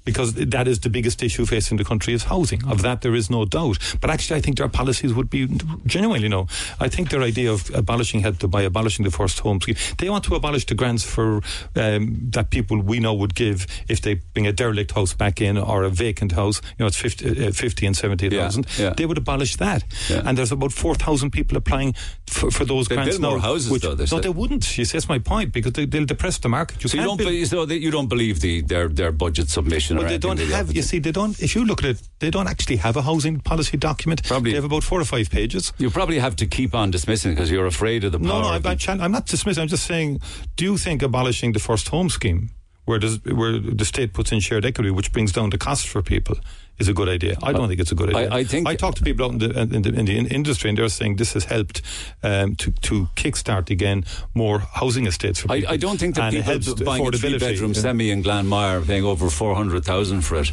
because 0.03 0.33
that 0.33 0.67
is 0.67 0.79
the 0.79 0.89
biggest 0.89 1.21
issue 1.23 1.45
facing 1.45 1.77
the 1.77 1.83
country 1.83 2.13
is 2.13 2.23
housing. 2.23 2.63
Of 2.65 2.81
that, 2.81 3.01
there 3.01 3.15
is 3.15 3.29
no 3.29 3.45
doubt. 3.45 3.77
But 3.99 4.09
actually, 4.09 4.37
I 4.37 4.41
think 4.41 4.57
their 4.57 4.67
policies 4.69 5.13
would 5.13 5.29
be 5.29 5.47
genuinely, 5.85 6.27
no. 6.27 6.47
I 6.79 6.87
think 6.89 7.09
their 7.09 7.21
idea 7.21 7.51
of 7.51 7.69
abolishing 7.73 8.21
help 8.21 8.39
to 8.39 8.47
buy, 8.47 8.63
abolishing 8.63 9.03
the 9.05 9.11
first 9.11 9.39
home 9.39 9.61
scheme, 9.61 9.75
they 9.97 10.09
want 10.09 10.23
to 10.25 10.35
abolish 10.35 10.65
the 10.65 10.75
grants 10.75 11.03
for 11.03 11.41
um, 11.75 12.17
that 12.31 12.49
people 12.49 12.81
we 12.81 12.99
know 12.99 13.13
would 13.13 13.35
give 13.35 13.67
if 13.87 14.01
they 14.01 14.15
bring 14.33 14.47
a 14.47 14.51
derelict 14.51 14.91
house 14.91 15.13
back 15.13 15.41
in 15.41 15.57
or 15.57 15.83
a 15.83 15.89
vacant 15.89 16.31
house. 16.31 16.61
You 16.77 16.83
know, 16.83 16.87
it's 16.87 16.97
50, 16.97 17.47
uh, 17.47 17.51
50 17.51 17.85
and 17.85 17.95
70,000. 17.97 18.65
Yeah, 18.77 18.83
yeah. 18.85 18.93
They 18.93 19.05
would 19.05 19.17
abolish 19.17 19.55
that. 19.57 19.83
Yeah. 20.09 20.23
And 20.25 20.37
there's 20.37 20.51
about 20.51 20.71
4,000 20.73 21.31
people 21.31 21.57
applying 21.57 21.93
for, 22.27 22.49
for 22.51 22.65
those 22.65 22.87
They 22.87 22.95
grants 22.95 23.17
build 23.17 23.21
now. 23.21 23.29
more 23.31 23.39
houses, 23.39 23.81
though, 23.81 23.95
they 23.95 24.05
no, 24.11 24.19
they 24.19 24.29
wouldn't. 24.29 24.77
You 24.77 24.85
see, 24.85 24.97
that's 24.97 25.09
my 25.09 25.19
point 25.19 25.53
because 25.53 25.73
they, 25.73 25.85
they'll 25.85 26.05
depress 26.05 26.37
the 26.39 26.49
market. 26.49 26.83
You 26.83 26.89
So 26.89 26.97
you 26.97 27.03
don't, 27.03 27.17
be, 27.17 27.45
so 27.45 27.65
that 27.65 27.79
you 27.79 27.91
don't 27.91 28.07
believe 28.07 28.39
the 28.41 28.61
their 28.61 28.87
their 28.87 29.11
budget 29.11 29.49
submission 29.49 29.97
well, 30.01 30.09
they 30.09 30.17
don't 30.17 30.39
have. 30.39 30.75
You 30.75 30.81
see, 30.81 30.99
they 30.99 31.11
don't. 31.11 31.39
If 31.41 31.55
you 31.55 31.65
look 31.65 31.83
at 31.83 31.89
it, 31.91 32.01
they 32.19 32.29
don't 32.29 32.47
actually 32.47 32.77
have 32.77 32.97
a 32.97 33.01
housing 33.01 33.39
policy 33.39 33.77
document. 33.77 34.23
Probably- 34.23 34.51
they 34.51 34.55
have 34.55 34.65
about 34.65 34.83
four 34.83 34.99
or 34.99 35.05
five 35.05 35.29
pages. 35.29 35.73
You 35.77 35.89
probably 35.89 36.19
have 36.19 36.35
to 36.37 36.45
keep 36.45 36.73
on 36.75 36.91
dismissing 36.91 37.31
because 37.33 37.49
you're 37.51 37.65
afraid 37.67 38.03
of 38.03 38.11
the. 38.11 38.19
No, 38.19 38.41
no, 38.41 38.47
I'm, 38.49 39.01
I'm 39.01 39.11
not 39.11 39.25
dismissing. 39.27 39.61
I'm 39.61 39.67
just 39.67 39.85
saying. 39.85 40.19
Do 40.55 40.65
you 40.65 40.77
think 40.77 41.01
abolishing 41.01 41.53
the 41.53 41.59
first 41.59 41.89
home 41.89 42.09
scheme, 42.09 42.49
where 42.85 42.99
does 42.99 43.23
where 43.25 43.59
the 43.59 43.85
state 43.85 44.13
puts 44.13 44.31
in 44.31 44.39
shared 44.39 44.65
equity, 44.65 44.91
which 44.91 45.11
brings 45.11 45.31
down 45.31 45.49
the 45.49 45.57
cost 45.57 45.87
for 45.87 46.01
people, 46.01 46.35
is 46.81 46.87
a 46.89 46.93
good 46.93 47.09
idea? 47.09 47.33
I 47.49 47.51
don't 47.53 47.67
think 47.69 47.79
it's 47.79 47.91
a 47.91 47.95
good 47.95 48.09
idea. 48.15 48.29
I 48.39 48.43
think- 48.43 48.67
I 48.67 48.75
talk 48.75 48.95
to 48.95 49.03
people 49.03 49.25
out 49.25 49.31
in 49.31 49.39
the 49.39 49.49
in 49.77 49.81
the, 49.81 49.91
in 49.99 50.05
the 50.05 50.17
industry, 50.39 50.69
and 50.69 50.77
they're 50.77 50.89
saying 50.89 51.17
this 51.17 51.33
has 51.33 51.45
helped 51.45 51.81
um, 52.23 52.55
to 52.61 52.71
to 52.87 53.07
kickstart 53.15 53.69
again 53.69 54.03
more 54.33 54.59
housing 54.81 55.07
estates 55.07 55.39
for 55.41 55.51
I, 55.51 55.59
people. 55.59 55.73
I 55.73 55.77
don't 55.77 55.99
think 55.99 56.15
that 56.15 56.25
And 56.25 56.35
it 56.35 56.45
people 56.45 56.53
helps 56.53 56.83
buying 56.89 57.07
a 57.07 57.11
three-bedroom 57.11 57.73
yeah. 57.73 57.81
semi 57.81 58.09
in 58.11 58.23
Glanmire 58.23 58.85
paying 58.85 59.05
over 59.05 59.29
four 59.29 59.55
hundred 59.55 59.85
thousand 59.85 60.21
for 60.21 60.37
it. 60.41 60.51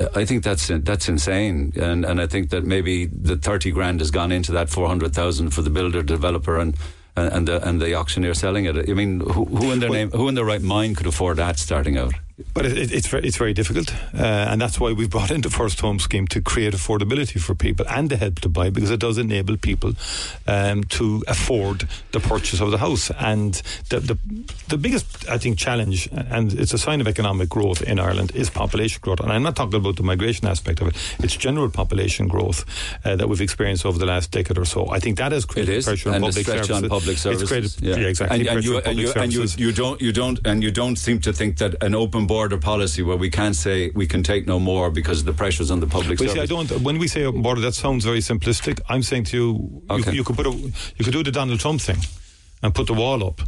uh, 0.00 0.20
I 0.20 0.24
think 0.24 0.42
that's 0.44 0.66
that's 0.90 1.08
insane, 1.08 1.72
and 1.76 2.04
and 2.04 2.20
I 2.20 2.26
think 2.26 2.50
that 2.50 2.64
maybe 2.64 3.06
the 3.06 3.36
thirty 3.36 3.70
grand 3.70 4.00
has 4.00 4.10
gone 4.10 4.32
into 4.32 4.52
that 4.52 4.68
four 4.70 4.88
hundred 4.88 5.14
thousand 5.14 5.50
for 5.50 5.62
the 5.62 5.70
builder, 5.70 6.02
developer, 6.02 6.58
and 6.58 6.74
and 7.16 7.32
and 7.32 7.48
the, 7.48 7.68
and 7.68 7.80
the 7.80 7.94
auctioneer 7.94 8.34
selling 8.34 8.64
it. 8.66 8.76
I 8.88 8.94
mean, 8.94 9.20
who, 9.20 9.44
who 9.44 9.72
in 9.72 9.80
their 9.80 9.90
name, 9.90 10.10
who 10.10 10.28
in 10.28 10.34
their 10.34 10.48
right 10.52 10.62
mind 10.62 10.96
could 10.96 11.06
afford 11.06 11.36
that 11.36 11.58
starting 11.58 11.98
out? 11.98 12.14
But 12.54 12.66
it, 12.66 12.78
it, 12.78 12.92
it's 12.92 13.08
very, 13.08 13.26
it's 13.26 13.36
very 13.36 13.52
difficult, 13.52 13.92
uh, 14.14 14.48
and 14.50 14.60
that's 14.60 14.78
why 14.80 14.92
we've 14.92 15.10
brought 15.10 15.30
in 15.30 15.40
the 15.40 15.50
first 15.50 15.80
home 15.80 15.98
scheme 15.98 16.26
to 16.28 16.40
create 16.40 16.74
affordability 16.74 17.40
for 17.40 17.54
people 17.54 17.86
and 17.88 18.10
the 18.10 18.16
help 18.16 18.40
to 18.40 18.48
buy 18.48 18.70
because 18.70 18.90
it 18.90 19.00
does 19.00 19.18
enable 19.18 19.56
people 19.56 19.92
um, 20.46 20.84
to 20.84 21.22
afford 21.28 21.88
the 22.12 22.20
purchase 22.20 22.60
of 22.60 22.70
the 22.70 22.78
house. 22.78 23.10
And 23.18 23.54
the, 23.88 24.00
the 24.00 24.18
the 24.68 24.78
biggest, 24.78 25.28
I 25.28 25.38
think, 25.38 25.58
challenge, 25.58 26.08
and 26.12 26.52
it's 26.52 26.72
a 26.72 26.78
sign 26.78 27.00
of 27.00 27.08
economic 27.08 27.48
growth 27.48 27.82
in 27.82 27.98
Ireland, 27.98 28.32
is 28.34 28.50
population 28.50 29.00
growth. 29.02 29.20
And 29.20 29.32
I'm 29.32 29.42
not 29.42 29.56
talking 29.56 29.74
about 29.74 29.96
the 29.96 30.02
migration 30.02 30.46
aspect 30.46 30.80
of 30.80 30.88
it; 30.88 30.96
it's 31.18 31.36
general 31.36 31.70
population 31.70 32.28
growth 32.28 32.64
uh, 33.04 33.16
that 33.16 33.28
we've 33.28 33.40
experienced 33.40 33.84
over 33.84 33.98
the 33.98 34.06
last 34.06 34.30
decade 34.30 34.58
or 34.58 34.64
so. 34.64 34.88
I 34.90 34.98
think 34.98 35.18
that 35.18 35.32
has 35.32 35.44
created 35.44 35.76
is, 35.76 35.84
pressure 35.84 36.10
on 36.10 36.20
public 36.20 36.48
on 36.48 36.88
public 36.88 37.18
services. 37.18 37.42
It's 37.42 37.76
created, 37.76 38.00
yeah, 38.00 38.08
exactly. 38.08 38.40
And, 38.40 38.48
and 38.48 38.54
pressure 38.56 38.68
you, 38.68 38.72
on 38.72 38.76
and, 38.76 38.84
public 38.84 39.14
you, 39.14 39.22
and 39.22 39.32
you, 39.32 39.66
you 39.66 39.72
don't, 39.72 40.00
you 40.00 40.12
don't, 40.12 40.46
and 40.46 40.62
you 40.62 40.70
don't 40.70 40.96
seem 40.96 41.20
to 41.20 41.32
think 41.32 41.58
that 41.58 41.82
an 41.82 41.94
open 41.94 42.26
border 42.30 42.58
policy 42.72 43.02
where 43.02 43.16
we 43.24 43.28
can't 43.38 43.56
say 43.56 43.90
we 44.02 44.06
can 44.06 44.22
take 44.22 44.42
no 44.46 44.58
more 44.60 44.86
because 45.00 45.18
of 45.22 45.26
the 45.26 45.32
pressures 45.42 45.68
on 45.74 45.80
the 45.80 45.86
public 45.96 46.14
Well, 46.20 46.28
you 46.28 46.34
see, 46.36 46.40
I 46.40 46.46
don't. 46.46 46.70
When 46.88 46.96
we 47.02 47.08
say 47.08 47.24
open 47.24 47.42
border, 47.42 47.60
that 47.62 47.74
sounds 47.74 48.04
very 48.10 48.20
simplistic. 48.20 48.76
I'm 48.88 49.02
saying 49.02 49.24
to 49.30 49.36
you, 49.36 49.46
Okay. 49.90 50.10
you, 50.12 50.18
you 50.18 50.24
could 50.24 50.36
put 50.36 50.46
a, 50.46 50.54
you 50.96 51.02
could 51.04 51.12
do 51.18 51.24
the 51.24 51.32
Donald 51.32 51.58
Trump 51.58 51.80
thing, 51.80 51.98
and 52.62 52.72
put 52.72 52.86
the 52.86 52.94
wall 52.94 53.20
up. 53.28 53.38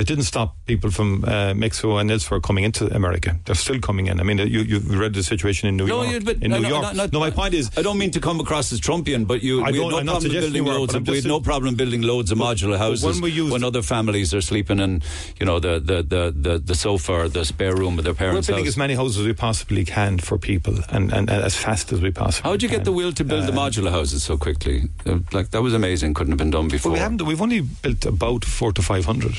It 0.00 0.06
didn't 0.06 0.24
stop 0.24 0.56
people 0.66 0.90
from 0.90 1.24
uh, 1.24 1.52
Mexico 1.54 1.98
and 1.98 2.10
elsewhere 2.10 2.40
coming 2.40 2.64
into 2.64 2.86
America. 2.96 3.38
They're 3.44 3.54
still 3.54 3.80
coming 3.80 4.06
in. 4.06 4.18
I 4.18 4.22
mean, 4.22 4.38
you 4.38 4.60
you 4.62 4.78
read 5.02 5.12
the 5.14 5.22
situation 5.22 5.68
in 5.68 5.76
New 5.76 5.86
No, 5.86 6.02
York. 6.02 6.12
you- 6.14 6.20
but 6.20 6.36
in 6.42 6.50
no, 6.50 6.56
New 6.56 6.62
no, 6.62 6.68
York. 6.70 6.82
no, 6.82 6.92
not- 7.02 7.12
no, 7.12 7.20
my 7.20 7.30
point 7.30 7.52
is, 7.54 7.70
I 7.76 7.82
don't 7.82 7.98
mean 7.98 8.10
to 8.12 8.20
come 8.20 8.40
across 8.40 8.72
as 8.72 8.80
Trumpian, 8.80 9.26
but 9.26 9.42
you, 9.42 9.62
I 9.62 9.70
we 9.70 9.78
don't- 9.78 9.92
had 9.92 9.92
no 9.92 9.98
I'm 9.98 10.06
not 10.06 10.12
problem 10.22 10.32
building 10.40 10.64
you 10.64 10.70
are, 10.72 10.78
loads. 10.78 10.94
Of, 10.94 11.00
I'm 11.00 11.04
we 11.04 11.12
just 11.16 11.26
had 11.26 11.30
no 11.36 11.40
problem 11.40 11.74
building 11.74 12.02
loads 12.02 12.32
of 12.32 12.38
modular 12.38 12.78
houses 12.78 13.04
when 13.04 13.20
we 13.20 13.30
use 13.30 13.52
when 13.52 13.62
other 13.62 13.82
families 13.82 14.32
are 14.32 14.40
sleeping 14.40 14.78
in, 14.80 15.02
you 15.38 15.44
know, 15.46 15.58
the 15.60 15.74
the, 15.90 16.02
the, 16.02 16.22
the, 16.46 16.58
the 16.58 16.74
sofa 16.74 17.12
or 17.12 17.28
the 17.28 17.44
spare 17.44 17.74
room 17.76 17.98
of 17.98 18.04
their 18.04 18.14
parents. 18.14 18.48
we're 18.48 18.52
building 18.52 18.64
house. 18.66 18.74
as 18.74 18.78
many 18.78 18.94
houses 18.94 19.18
as 19.20 19.26
we 19.26 19.34
possibly 19.34 19.84
can 19.84 20.18
for 20.18 20.38
people, 20.38 20.74
and, 20.88 21.12
and, 21.12 21.28
and 21.28 21.42
as 21.44 21.54
fast 21.56 21.92
as 21.92 22.00
we 22.00 22.10
possibly. 22.10 22.48
How 22.48 22.52
did 22.56 22.62
you 22.62 22.68
get 22.70 22.84
the 22.84 22.92
will 22.92 23.12
to 23.12 23.24
build 23.24 23.44
the 23.46 23.52
modular 23.52 23.90
houses 23.90 24.22
so 24.22 24.38
quickly? 24.38 24.76
Uh, 25.04 25.18
like 25.32 25.50
that 25.50 25.60
was 25.62 25.74
amazing. 25.74 26.14
Couldn't 26.14 26.32
have 26.32 26.38
been 26.38 26.50
done 26.58 26.68
before. 26.68 26.92
Well, 26.92 26.96
we 26.98 27.00
haven't. 27.00 27.22
We've 27.30 27.42
only 27.42 27.60
built 27.60 28.06
about 28.06 28.44
four 28.46 28.72
to 28.72 28.82
five 28.82 29.04
hundred, 29.04 29.34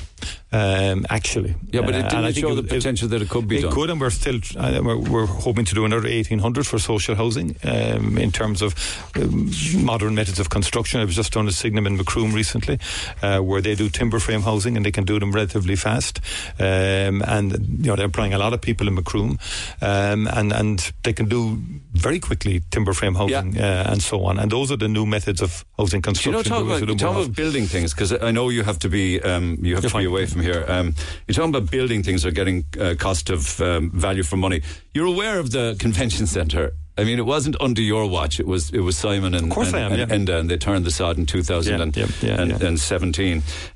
um, 0.51 1.05
actually. 1.09 1.55
Yeah, 1.71 1.81
but 1.81 1.95
it 1.95 2.05
Uh, 2.05 2.09
didn't 2.09 2.25
I 2.25 2.31
show 2.33 2.51
it 2.51 2.55
the 2.55 2.61
was- 2.63 2.71
it- 2.71 2.75
potential 2.75 3.07
that 3.09 3.21
it 3.21 3.29
could 3.29 3.47
be 3.47 3.57
it 3.57 3.61
done. 3.61 3.71
could, 3.71 3.89
and 3.89 3.99
we're 4.01 4.09
still 4.09 4.39
uh, 4.57 4.79
we're, 4.83 4.97
we're 4.97 5.25
hoping 5.25 5.65
to 5.65 5.75
do 5.75 5.85
another 5.85 6.07
eighteen 6.07 6.39
hundred 6.39 6.65
for 6.67 6.79
social 6.79 7.15
housing 7.15 7.55
um, 7.63 8.17
in 8.17 8.31
terms 8.31 8.61
of 8.61 8.75
um, 9.15 9.49
modern 9.83 10.13
methods 10.15 10.39
of 10.39 10.49
construction. 10.49 10.99
I 11.01 11.05
was 11.05 11.15
just 11.15 11.31
down 11.33 11.47
at 11.47 11.53
Cygnum 11.53 11.85
in 11.87 11.97
Macroom 11.97 12.33
recently, 12.33 12.79
uh, 13.21 13.39
where 13.39 13.61
they 13.61 13.75
do 13.75 13.89
timber 13.89 14.19
frame 14.19 14.41
housing 14.41 14.75
and 14.77 14.85
they 14.85 14.91
can 14.91 15.05
do 15.05 15.19
them 15.19 15.31
relatively 15.31 15.75
fast. 15.75 16.19
Um, 16.59 17.21
and 17.27 17.51
you 17.79 17.87
know 17.87 17.95
they're 17.95 18.05
employing 18.05 18.33
a 18.33 18.37
lot 18.37 18.53
of 18.53 18.59
people 18.61 18.87
in 18.87 18.95
Macroom, 18.95 19.37
um, 19.81 20.27
and 20.27 20.51
and 20.53 20.91
they 21.03 21.13
can 21.13 21.27
do 21.29 21.57
very 21.93 22.19
quickly 22.19 22.61
timber 22.71 22.93
frame 22.93 23.15
housing 23.15 23.57
uh, 23.57 23.85
and 23.91 24.01
so 24.01 24.23
on. 24.25 24.39
And 24.39 24.51
those 24.51 24.71
are 24.71 24.77
the 24.77 24.87
new 24.87 25.05
methods 25.05 25.41
of 25.41 25.65
housing 25.77 26.01
Do 26.01 26.09
you 26.09 26.13
construction. 26.13 26.51
know, 26.51 26.57
talk 26.57 26.81
about, 26.81 26.97
talk 26.99 27.15
about 27.15 27.35
building 27.35 27.67
things 27.67 27.93
because 27.93 28.11
I 28.13 28.31
know 28.31 28.49
you 28.49 28.63
have 28.63 28.79
to 28.79 28.89
be 28.89 29.19
um, 29.21 29.57
you 29.61 29.75
have 29.75 29.83
You're 29.83 29.91
to 29.91 29.97
be 29.99 30.05
away 30.05 30.25
from 30.25 30.40
here. 30.41 30.65
Um, 30.67 30.95
you're 31.27 31.35
talking 31.35 31.53
about 31.55 31.71
building 31.71 32.03
things 32.03 32.25
or 32.25 32.31
getting 32.31 32.65
uh, 32.79 32.95
cost 32.97 33.29
of 33.29 33.59
um, 33.61 33.91
value 33.91 34.23
for 34.23 34.37
money. 34.37 34.61
You're 34.93 35.07
aware 35.07 35.39
of 35.39 35.51
the 35.51 35.75
convention 35.79 36.27
centre. 36.27 36.73
I 36.97 37.03
mean, 37.03 37.19
it 37.19 37.25
wasn't 37.25 37.55
under 37.61 37.81
your 37.81 38.05
watch. 38.07 38.39
It 38.39 38.47
was 38.47 38.71
it 38.71 38.81
was 38.81 38.97
Simon 38.97 39.33
and 39.33 39.45
Of 39.45 39.49
course 39.49 39.69
and, 39.69 39.77
I 39.77 39.79
am, 39.81 39.91
and 39.93 39.99
yeah. 39.99 40.17
Enda, 40.35 40.39
and 40.39 40.49
they 40.49 40.57
turned 40.57 40.85
the 40.85 40.91
sod 40.91 41.17
in 41.17 41.25
2017. 41.25 42.03
Yeah, 42.03 42.27
yeah, 42.27 42.35
yeah. 42.35 42.55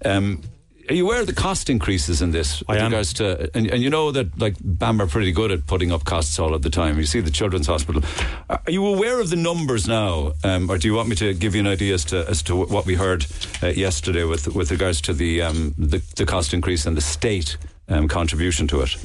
Um, 0.06 0.42
are 0.90 0.94
you 0.94 1.06
aware 1.06 1.22
of 1.22 1.28
the 1.28 1.34
cost 1.34 1.70
increases 1.70 2.22
in 2.22 2.32
this 2.32 2.64
I 2.68 2.74
with 2.74 2.82
am. 2.82 2.92
regards 2.92 3.14
to 3.14 3.50
and, 3.56 3.68
and 3.68 3.82
you 3.82 3.90
know 3.90 4.12
that 4.12 4.38
like 4.40 4.56
BAM 4.62 5.02
are 5.02 5.08
pretty 5.08 5.32
good 5.32 5.52
at 5.52 5.68
putting 5.68 5.92
up 5.92 6.06
costs 6.06 6.40
all 6.40 6.54
of 6.54 6.62
the 6.62 6.70
time. 6.70 6.98
You 6.98 7.06
see 7.06 7.22
the 7.22 7.32
Children's 7.32 7.68
Hospital. 7.68 8.04
Are 8.50 8.60
you 8.68 8.86
aware 8.86 9.20
of 9.20 9.30
the 9.30 9.36
numbers 9.36 9.88
now, 9.88 10.34
um, 10.44 10.70
or 10.70 10.78
do 10.78 10.88
you 10.88 10.94
want 10.94 11.10
me 11.10 11.16
to 11.18 11.34
give 11.34 11.56
you 11.56 11.62
an 11.62 11.68
idea 11.68 11.94
as 11.94 12.06
to 12.06 12.28
as 12.30 12.42
to 12.44 12.56
what 12.56 12.86
we 12.86 12.96
heard 12.96 13.26
uh, 13.64 13.68
yesterday 13.68 14.24
with 14.24 14.54
with 14.56 14.72
regards 14.72 15.02
to 15.02 15.14
the 15.14 15.42
um, 15.42 15.74
the, 15.78 16.02
the 16.16 16.26
cost 16.26 16.54
increase 16.54 16.86
and 16.86 16.96
the 16.96 17.02
state 17.02 17.58
um, 17.90 18.08
contribution 18.08 18.68
to 18.68 18.82
it? 18.82 18.96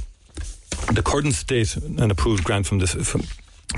the 0.93 1.03
current 1.03 1.35
state 1.35 1.77
and 1.77 2.11
approved 2.11 2.45
grant 2.45 2.67
from 2.67 2.79
this 2.79 2.95
from, 2.95 3.23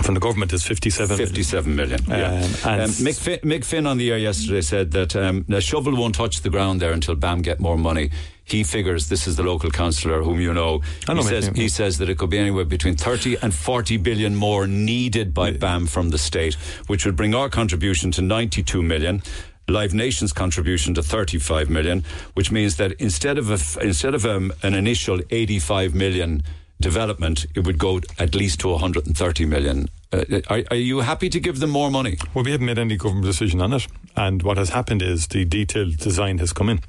from 0.03 0.15
the 0.15 0.21
government 0.21 0.53
is 0.53 0.63
57 0.67 1.09
million. 1.17 1.27
57 1.29 1.77
million. 1.77 2.01
Yeah. 2.09 2.15
Um, 2.15 2.35
Um, 2.65 2.81
and- 2.81 2.91
Mick, 2.93 3.19
Finn, 3.21 3.39
Mick 3.41 3.65
Finn 3.65 3.87
on 3.87 3.99
the 3.99 4.11
air 4.11 4.19
yesterday 4.19 4.63
said 4.63 4.93
that 4.93 5.15
um, 5.15 5.45
the 5.49 5.61
shovel 5.61 5.95
won't 5.95 6.15
touch 6.15 6.41
the 6.41 6.51
ground 6.51 6.81
there 6.81 6.93
until 6.93 7.15
BAM 7.15 7.43
get 7.43 7.61
more 7.61 7.77
money. 7.77 8.11
He 8.45 8.65
figures 8.65 9.09
this 9.09 9.27
is 9.29 9.37
the 9.37 9.43
local 9.45 9.71
councillor 9.71 10.23
whom 10.23 10.41
you 10.41 10.53
know. 10.53 10.83
Know 11.07 11.15
he 11.17 11.23
says 11.23 11.47
he 11.55 11.69
says 11.69 11.99
that 11.99 12.09
it 12.09 12.19
could 12.19 12.31
be 12.31 12.39
anywhere 12.39 12.65
between 12.65 12.97
30 12.97 13.37
and 13.43 13.55
40 13.55 13.99
billion 13.99 14.35
more 14.35 14.67
needed 14.67 15.33
by 15.33 15.53
BAM 15.53 15.87
from 15.87 16.11
the 16.11 16.19
state, 16.19 16.55
which 16.89 17.07
would 17.07 17.15
bring 17.17 17.35
our 17.35 17.49
contribution 17.49 18.11
to 18.13 18.23
92 18.23 18.83
million. 18.83 19.23
Live 19.69 19.95
Nation's 19.95 20.33
contribution 20.33 20.93
to 20.95 21.03
35 21.05 21.71
million, 21.71 22.03
which 22.35 22.51
means 22.51 22.77
that 22.79 22.93
instead 23.01 23.39
of 23.39 23.49
a 23.49 23.59
instead 23.81 24.13
of 24.13 24.27
um, 24.27 24.53
an 24.65 24.75
initial 24.75 25.21
85 25.31 25.95
million 25.95 26.43
development, 26.83 27.47
it 27.55 27.65
would 27.67 27.79
go 27.79 28.01
at 28.19 28.35
least 28.35 28.61
to 28.61 28.69
130 28.69 29.47
million. 29.47 29.89
Uh, 30.13 30.25
are, 30.49 30.63
are 30.71 30.77
you 30.77 31.01
happy 31.01 31.31
to 31.31 31.41
give 31.41 31.59
them 31.61 31.71
more 31.71 31.91
money? 31.91 32.19
Well, 32.35 32.45
we 32.45 32.51
haven't 32.51 32.67
made 32.67 32.79
any 32.79 32.97
government 32.97 33.25
decision 33.27 33.61
on 33.63 33.73
it. 33.73 33.87
And 34.15 34.43
what 34.43 34.59
has 34.59 34.69
happened 34.71 35.01
is 35.03 35.29
the 35.29 35.45
detailed 35.47 35.97
design 35.97 36.39
has 36.39 36.53
come 36.53 36.69
in, 36.69 36.81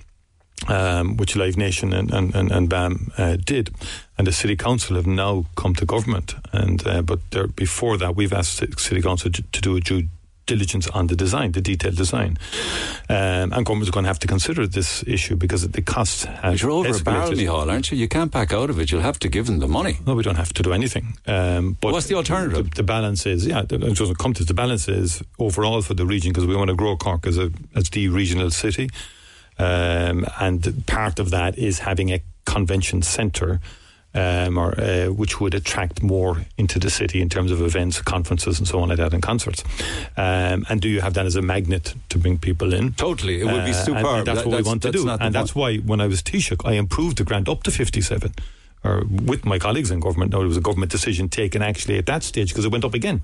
um, 0.67 1.15
which 1.17 1.35
Live 1.37 1.55
Nation 1.57 1.93
and, 1.93 2.11
and, 2.11 2.35
and, 2.35 2.51
and 2.51 2.67
BAM 2.69 3.11
uh, 3.17 3.37
did. 3.37 3.73
And 4.17 4.27
the 4.27 4.33
City 4.33 4.55
Council 4.57 4.95
have 4.97 5.07
now 5.07 5.45
come 5.55 5.73
to 5.75 5.85
government. 5.85 6.35
And 6.51 6.85
uh, 6.85 7.01
But 7.01 7.19
there, 7.31 7.47
before 7.47 7.97
that, 7.97 8.15
we've 8.15 8.33
asked 8.33 8.59
Ci- 8.59 8.73
City 8.77 9.01
Council 9.01 9.31
to, 9.31 9.41
to 9.41 9.61
do 9.61 9.77
a 9.77 9.79
due 9.79 10.07
diligence 10.45 10.87
on 10.89 11.07
the 11.07 11.15
design, 11.15 11.51
the 11.51 11.61
detailed 11.61 11.95
design. 11.95 12.37
Um, 13.09 13.53
and 13.53 13.65
government's 13.65 13.91
going 13.91 14.03
to 14.03 14.09
have 14.09 14.19
to 14.19 14.27
consider 14.27 14.67
this 14.67 15.03
issue 15.07 15.35
because 15.35 15.67
the 15.67 15.81
costs 15.81 16.25
have 16.25 16.53
But 16.53 16.61
you're 16.61 16.71
over 16.71 16.95
a 16.95 16.99
barrel, 16.99 17.31
escalated. 17.31 17.47
Micheál, 17.47 17.71
aren't 17.71 17.91
you? 17.91 17.97
You 17.97 18.07
can't 18.07 18.31
back 18.31 18.51
out 18.53 18.69
of 18.69 18.79
it. 18.79 18.91
You'll 18.91 19.01
have 19.01 19.19
to 19.19 19.29
give 19.29 19.47
them 19.47 19.59
the 19.59 19.67
money. 19.67 19.99
No, 20.05 20.15
we 20.15 20.23
don't 20.23 20.35
have 20.35 20.53
to 20.53 20.63
do 20.63 20.73
anything. 20.73 21.17
Um, 21.27 21.77
but 21.79 21.93
What's 21.93 22.07
the 22.07 22.15
alternative? 22.15 22.71
The, 22.71 22.75
the 22.75 22.83
balance 22.83 23.25
is, 23.25 23.45
yeah, 23.45 23.61
the, 23.63 23.75
it 23.75 23.97
doesn't 23.97 24.17
come 24.17 24.33
to 24.33 24.43
the 24.43 24.53
balance 24.53 24.87
is 24.87 25.21
overall 25.39 25.81
for 25.81 25.93
the 25.93 26.05
region 26.05 26.31
because 26.31 26.45
we 26.45 26.55
want 26.55 26.69
to 26.69 26.75
grow 26.75 26.95
Cork 26.97 27.25
as 27.25 27.37
a 27.37 27.51
as 27.75 27.89
the 27.89 28.07
regional 28.09 28.49
city, 28.51 28.89
um, 29.57 30.25
and 30.39 30.85
part 30.87 31.19
of 31.19 31.29
that 31.31 31.57
is 31.57 31.79
having 31.79 32.11
a 32.11 32.21
convention 32.45 33.01
centre. 33.01 33.59
Um, 34.15 34.59
or 34.59 34.79
uh, 34.79 35.07
which 35.07 35.41
would 35.41 35.55
attract 35.55 36.03
more 36.03 36.45
into 36.57 36.77
the 36.77 36.91
city 36.91 37.19
in 37.19 37.29
terms 37.29 37.51
of 37.51 37.61
events, 37.61 37.99
conferences, 37.99 38.59
and 38.59 38.67
so 38.67 38.79
on 38.79 38.89
like 38.89 38.99
that, 38.99 39.11
and 39.11 39.23
concerts. 39.23 39.63
Um, 40.15 40.65
and 40.69 40.79
do 40.81 40.87
you 40.87 41.01
have 41.01 41.15
that 41.15 41.25
as 41.25 41.35
a 41.35 41.41
magnet 41.41 41.95
to 42.09 42.19
bring 42.19 42.37
people 42.37 42.73
in? 42.75 42.93
Totally. 42.93 43.41
It 43.41 43.45
would 43.45 43.65
be 43.65 43.71
Uh, 43.71 43.75
and- 43.75 43.75
superb. 43.75 44.05
and 44.05 44.27
that's 44.27 44.39
That- 44.43 44.47
what 44.47 44.57
we 44.57 44.61
want 44.63 44.81
to 44.83 44.91
do. 44.91 45.09
And 45.09 45.33
that's 45.33 45.55
why 45.55 45.77
when 45.77 45.99
I 45.99 46.05
was 46.05 46.21
Taoiseach, 46.21 46.61
I 46.63 46.73
improved 46.73 47.17
the 47.17 47.23
grant 47.23 47.49
up 47.49 47.63
to 47.63 47.71
57 47.71 48.33
or 48.83 49.03
with 49.09 49.45
my 49.45 49.57
colleagues 49.59 49.91
in 49.91 49.99
government. 49.99 50.31
No, 50.31 50.41
it 50.41 50.45
was 50.47 50.57
a 50.57 50.61
government 50.61 50.91
decision 50.91 51.29
taken 51.29 51.61
actually 51.61 51.97
at 51.97 52.05
that 52.07 52.21
stage 52.23 52.49
because 52.49 52.65
it 52.65 52.71
went 52.71 52.83
up 52.83 52.93
again. 52.93 53.21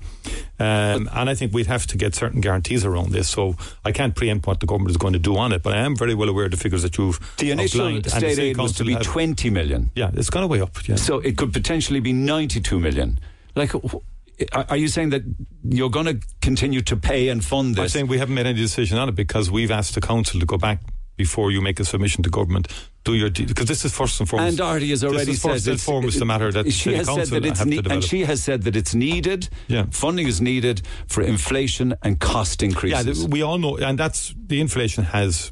Um, 0.58 1.08
and 1.12 1.28
I 1.28 1.34
think 1.34 1.52
we'd 1.52 1.66
have 1.66 1.86
to 1.88 1.96
get 1.98 2.14
certain 2.14 2.40
guarantees 2.40 2.84
around 2.84 3.10
this. 3.12 3.28
So 3.28 3.56
I 3.84 3.92
can't 3.92 4.14
preempt 4.14 4.46
what 4.46 4.60
the 4.60 4.66
government 4.66 4.90
is 4.90 4.96
going 4.96 5.12
to 5.12 5.18
do 5.18 5.36
on 5.36 5.52
it, 5.52 5.62
but 5.62 5.74
I 5.74 5.78
am 5.78 5.96
very 5.96 6.14
well 6.14 6.28
aware 6.28 6.46
of 6.46 6.50
the 6.50 6.56
figures 6.56 6.82
that 6.82 6.96
you've 6.98 7.20
The 7.36 7.50
initial 7.50 7.82
outlined. 7.82 8.10
State 8.10 8.36
the 8.36 8.42
aid 8.42 8.56
was 8.56 8.72
to 8.76 8.84
be 8.84 8.94
have- 8.94 9.02
20 9.02 9.50
million. 9.50 9.90
Yeah, 9.94 10.10
it's 10.14 10.30
gone 10.30 10.48
way 10.48 10.60
up. 10.60 10.88
Yeah. 10.88 10.96
So 10.96 11.18
it 11.18 11.36
could 11.36 11.52
potentially 11.52 12.00
be 12.00 12.12
92 12.12 12.78
million. 12.78 13.18
Like, 13.54 13.74
are 13.74 14.64
are 14.70 14.76
you 14.76 14.88
saying 14.88 15.10
that 15.10 15.22
you're 15.62 15.90
going 15.90 16.06
to 16.06 16.18
continue 16.40 16.80
to 16.82 16.96
pay 16.96 17.28
and 17.28 17.44
fund 17.44 17.74
this? 17.74 17.82
I'm 17.82 17.88
saying 17.88 18.06
we 18.06 18.16
haven't 18.18 18.34
made 18.34 18.46
any 18.46 18.58
decision 18.58 18.96
on 18.96 19.08
it 19.08 19.14
because 19.14 19.50
we've 19.50 19.70
asked 19.70 19.94
the 19.94 20.00
council 20.00 20.40
to 20.40 20.46
go 20.46 20.56
back 20.56 20.80
before 21.16 21.50
you 21.50 21.60
make 21.60 21.78
a 21.80 21.84
submission 21.84 22.22
to 22.22 22.30
government. 22.30 22.66
Do 23.02 23.14
your 23.14 23.30
because 23.30 23.66
this 23.66 23.84
is 23.84 23.94
first 23.94 24.20
and 24.20 24.28
foremost. 24.28 24.52
and 24.52 24.60
Artie 24.60 24.90
has 24.90 25.02
already 25.02 25.32
said 25.32 25.50
first 25.52 25.66
and 25.66 25.80
foremost 25.80 26.18
the 26.18 26.26
matter 26.26 26.52
that 26.52 26.70
she 26.70 26.92
has 26.94 27.06
said 27.06 27.28
that 27.28 27.46
it's 27.46 27.64
ne- 27.64 27.80
and 27.88 28.04
she 28.04 28.24
has 28.24 28.42
said 28.42 28.62
that 28.64 28.76
it's 28.76 28.94
needed. 28.94 29.48
Yeah. 29.68 29.86
funding 29.90 30.26
is 30.26 30.40
needed 30.40 30.82
for 31.06 31.22
inflation 31.22 31.94
and 32.02 32.20
cost 32.20 32.60
yeah, 32.60 32.68
increases. 32.68 33.18
th- 33.20 33.30
we 33.30 33.40
all 33.40 33.56
know, 33.56 33.76
and 33.78 33.98
that's 33.98 34.34
the 34.46 34.60
inflation 34.60 35.04
has. 35.04 35.50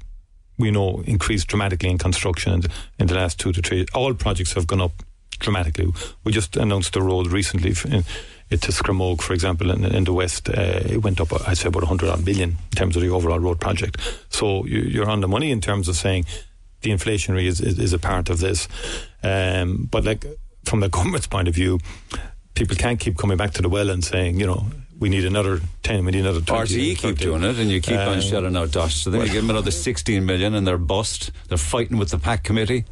We 0.58 0.72
know 0.72 1.02
increased 1.06 1.46
dramatically 1.46 1.88
in 1.88 1.98
construction 1.98 2.52
in, 2.52 2.62
in 2.98 3.06
the 3.06 3.14
last 3.14 3.38
two 3.38 3.52
to 3.52 3.62
three. 3.62 3.86
All 3.94 4.12
projects 4.12 4.52
have 4.54 4.66
gone 4.66 4.80
up 4.80 4.92
dramatically. 5.38 5.92
We 6.24 6.32
just 6.32 6.56
announced 6.56 6.92
the 6.92 7.02
road 7.02 7.28
recently 7.28 7.74
in, 7.90 8.04
it 8.50 8.62
to 8.62 8.72
Scramogue, 8.72 9.20
for 9.20 9.34
example, 9.34 9.70
in, 9.70 9.84
in 9.84 10.04
the 10.04 10.12
west. 10.12 10.48
Uh, 10.48 10.80
it 10.84 11.02
went 11.02 11.20
up, 11.20 11.28
I'd 11.46 11.58
say, 11.58 11.68
about 11.68 11.82
100 11.82 12.08
odd 12.08 12.24
million 12.24 12.50
in 12.50 12.76
terms 12.76 12.96
of 12.96 13.02
the 13.02 13.10
overall 13.10 13.38
road 13.38 13.60
project. 13.60 13.98
So 14.30 14.64
you, 14.64 14.80
you're 14.80 15.08
on 15.08 15.20
the 15.20 15.28
money 15.28 15.50
in 15.50 15.60
terms 15.60 15.88
of 15.88 15.96
saying 15.96 16.24
the 16.82 16.90
inflationary 16.90 17.46
is, 17.46 17.60
is, 17.60 17.78
is 17.78 17.92
a 17.92 17.98
part 17.98 18.30
of 18.30 18.40
this. 18.40 18.68
Um, 19.22 19.88
but 19.90 20.04
like 20.04 20.24
from 20.64 20.80
the 20.80 20.88
government's 20.96 21.26
point 21.26 21.48
of 21.48 21.54
view, 21.54 21.78
people 22.54 22.76
can't 22.76 23.00
keep 23.00 23.16
coming 23.16 23.36
back 23.36 23.52
to 23.52 23.62
the 23.62 23.68
well 23.68 23.90
and 23.90 24.04
saying, 24.04 24.38
you 24.38 24.46
know, 24.46 24.66
we 24.98 25.08
need 25.08 25.24
another 25.24 25.60
10, 25.84 26.04
we 26.04 26.10
need 26.12 26.20
another 26.20 26.40
20. 26.40 26.74
RTE 26.74 26.98
keep 26.98 27.18
doing 27.18 27.44
it, 27.44 27.56
and 27.56 27.70
you 27.70 27.80
keep 27.80 27.98
on 27.98 28.14
Um, 28.14 28.20
shelling 28.20 28.56
out 28.56 28.72
dosh. 28.72 28.96
So 28.96 29.10
then 29.10 29.20
you 29.20 29.26
give 29.28 29.42
them 29.42 29.50
another 29.50 29.70
16 29.70 30.26
million, 30.26 30.54
and 30.54 30.66
they're 30.66 30.76
bust. 30.76 31.30
They're 31.48 31.56
fighting 31.56 31.98
with 31.98 32.10
the 32.10 32.18
PAC 32.18 32.42
committee. 32.42 32.84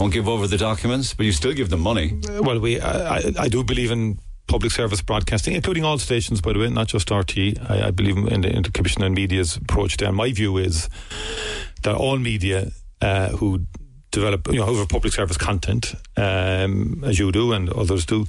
Won't 0.00 0.12
give 0.12 0.26
over 0.26 0.46
the 0.46 0.56
documents, 0.56 1.12
but 1.12 1.26
you 1.26 1.32
still 1.32 1.52
give 1.52 1.68
them 1.68 1.80
money. 1.80 2.18
Well, 2.40 2.58
we 2.60 2.80
I, 2.80 3.16
I, 3.16 3.32
I 3.40 3.48
do 3.48 3.62
believe 3.62 3.90
in 3.90 4.18
public 4.46 4.72
service 4.72 5.02
broadcasting, 5.02 5.54
including 5.54 5.84
all 5.84 5.98
stations, 5.98 6.40
by 6.40 6.52
the 6.54 6.58
way, 6.60 6.68
not 6.70 6.88
just 6.88 7.08
RTE. 7.08 7.70
I, 7.70 7.88
I 7.88 7.90
believe 7.90 8.16
in 8.16 8.40
the, 8.40 8.48
in 8.48 8.62
the 8.62 8.70
Commission 8.70 9.02
on 9.02 9.12
Media's 9.14 9.56
approach 9.56 9.96
there. 9.98 10.12
My 10.12 10.32
view 10.32 10.56
is 10.56 10.88
that 11.82 11.94
all 11.94 12.18
media 12.18 12.70
uh, 13.04 13.28
who 13.38 13.60
develop, 14.10 14.46
you 14.48 14.58
know, 14.60 14.66
who 14.66 14.78
have 14.78 14.88
public 14.88 15.12
service 15.12 15.36
content, 15.36 15.94
um, 16.16 17.02
as 17.04 17.18
you 17.18 17.30
do 17.32 17.52
and 17.52 17.68
others 17.70 18.06
do, 18.06 18.26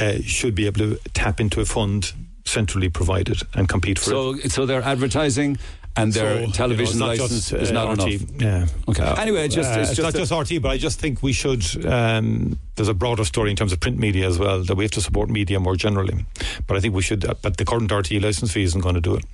uh, 0.00 0.14
should 0.24 0.54
be 0.54 0.66
able 0.66 0.78
to 0.78 0.98
tap 1.12 1.40
into 1.40 1.60
a 1.60 1.64
fund 1.64 2.12
centrally 2.44 2.88
provided 2.88 3.38
and 3.54 3.68
compete 3.68 3.98
for 3.98 4.10
it. 4.10 4.14
So, 4.14 4.48
so 4.48 4.66
their 4.66 4.82
advertising 4.82 5.58
and 5.94 6.12
their 6.12 6.34
So, 6.34 6.40
you 6.40 6.46
know, 6.46 6.52
television 6.52 6.98
license 7.00 7.50
just, 7.50 7.52
is 7.52 7.70
uh, 7.70 7.74
not 7.74 7.98
RTE. 7.98 8.40
enough. 8.40 8.42
Yeah. 8.42 8.66
Okay. 8.88 9.20
Anyway, 9.22 9.44
it's 9.44 9.54
just- 9.54 9.70
uh, 9.76 9.80
it's 9.80 9.90
it's, 9.90 9.96
just 9.98 10.06
not 10.06 10.14
a- 10.14 10.18
just 10.18 10.32
RTE, 10.32 10.62
but 10.62 10.70
I 10.70 10.78
just 10.78 10.98
think 10.98 11.22
we 11.22 11.32
should. 11.34 11.62
Um, 11.86 12.58
there's 12.76 12.88
a 12.88 12.94
broader 12.94 13.24
story 13.24 13.50
in 13.50 13.56
terms 13.56 13.72
of 13.72 13.78
print 13.80 13.98
media 13.98 14.26
as 14.26 14.38
well 14.38 14.64
that 14.64 14.74
we 14.74 14.84
have 14.84 14.90
to 14.92 15.00
support 15.02 15.28
media 15.28 15.60
more 15.60 15.76
generally. 15.76 16.24
But 16.66 16.76
I 16.78 16.80
think 16.80 16.94
we 16.94 17.02
should. 17.02 17.24
Uh, 17.28 17.34
but 17.42 17.58
the 17.58 17.64
current 17.66 17.90
RTE 17.90 18.20
license 18.22 18.52
fee 18.52 18.62
isn't 18.62 18.80
going 18.80 18.94
to 18.94 19.00
do 19.02 19.14
it, 19.16 19.24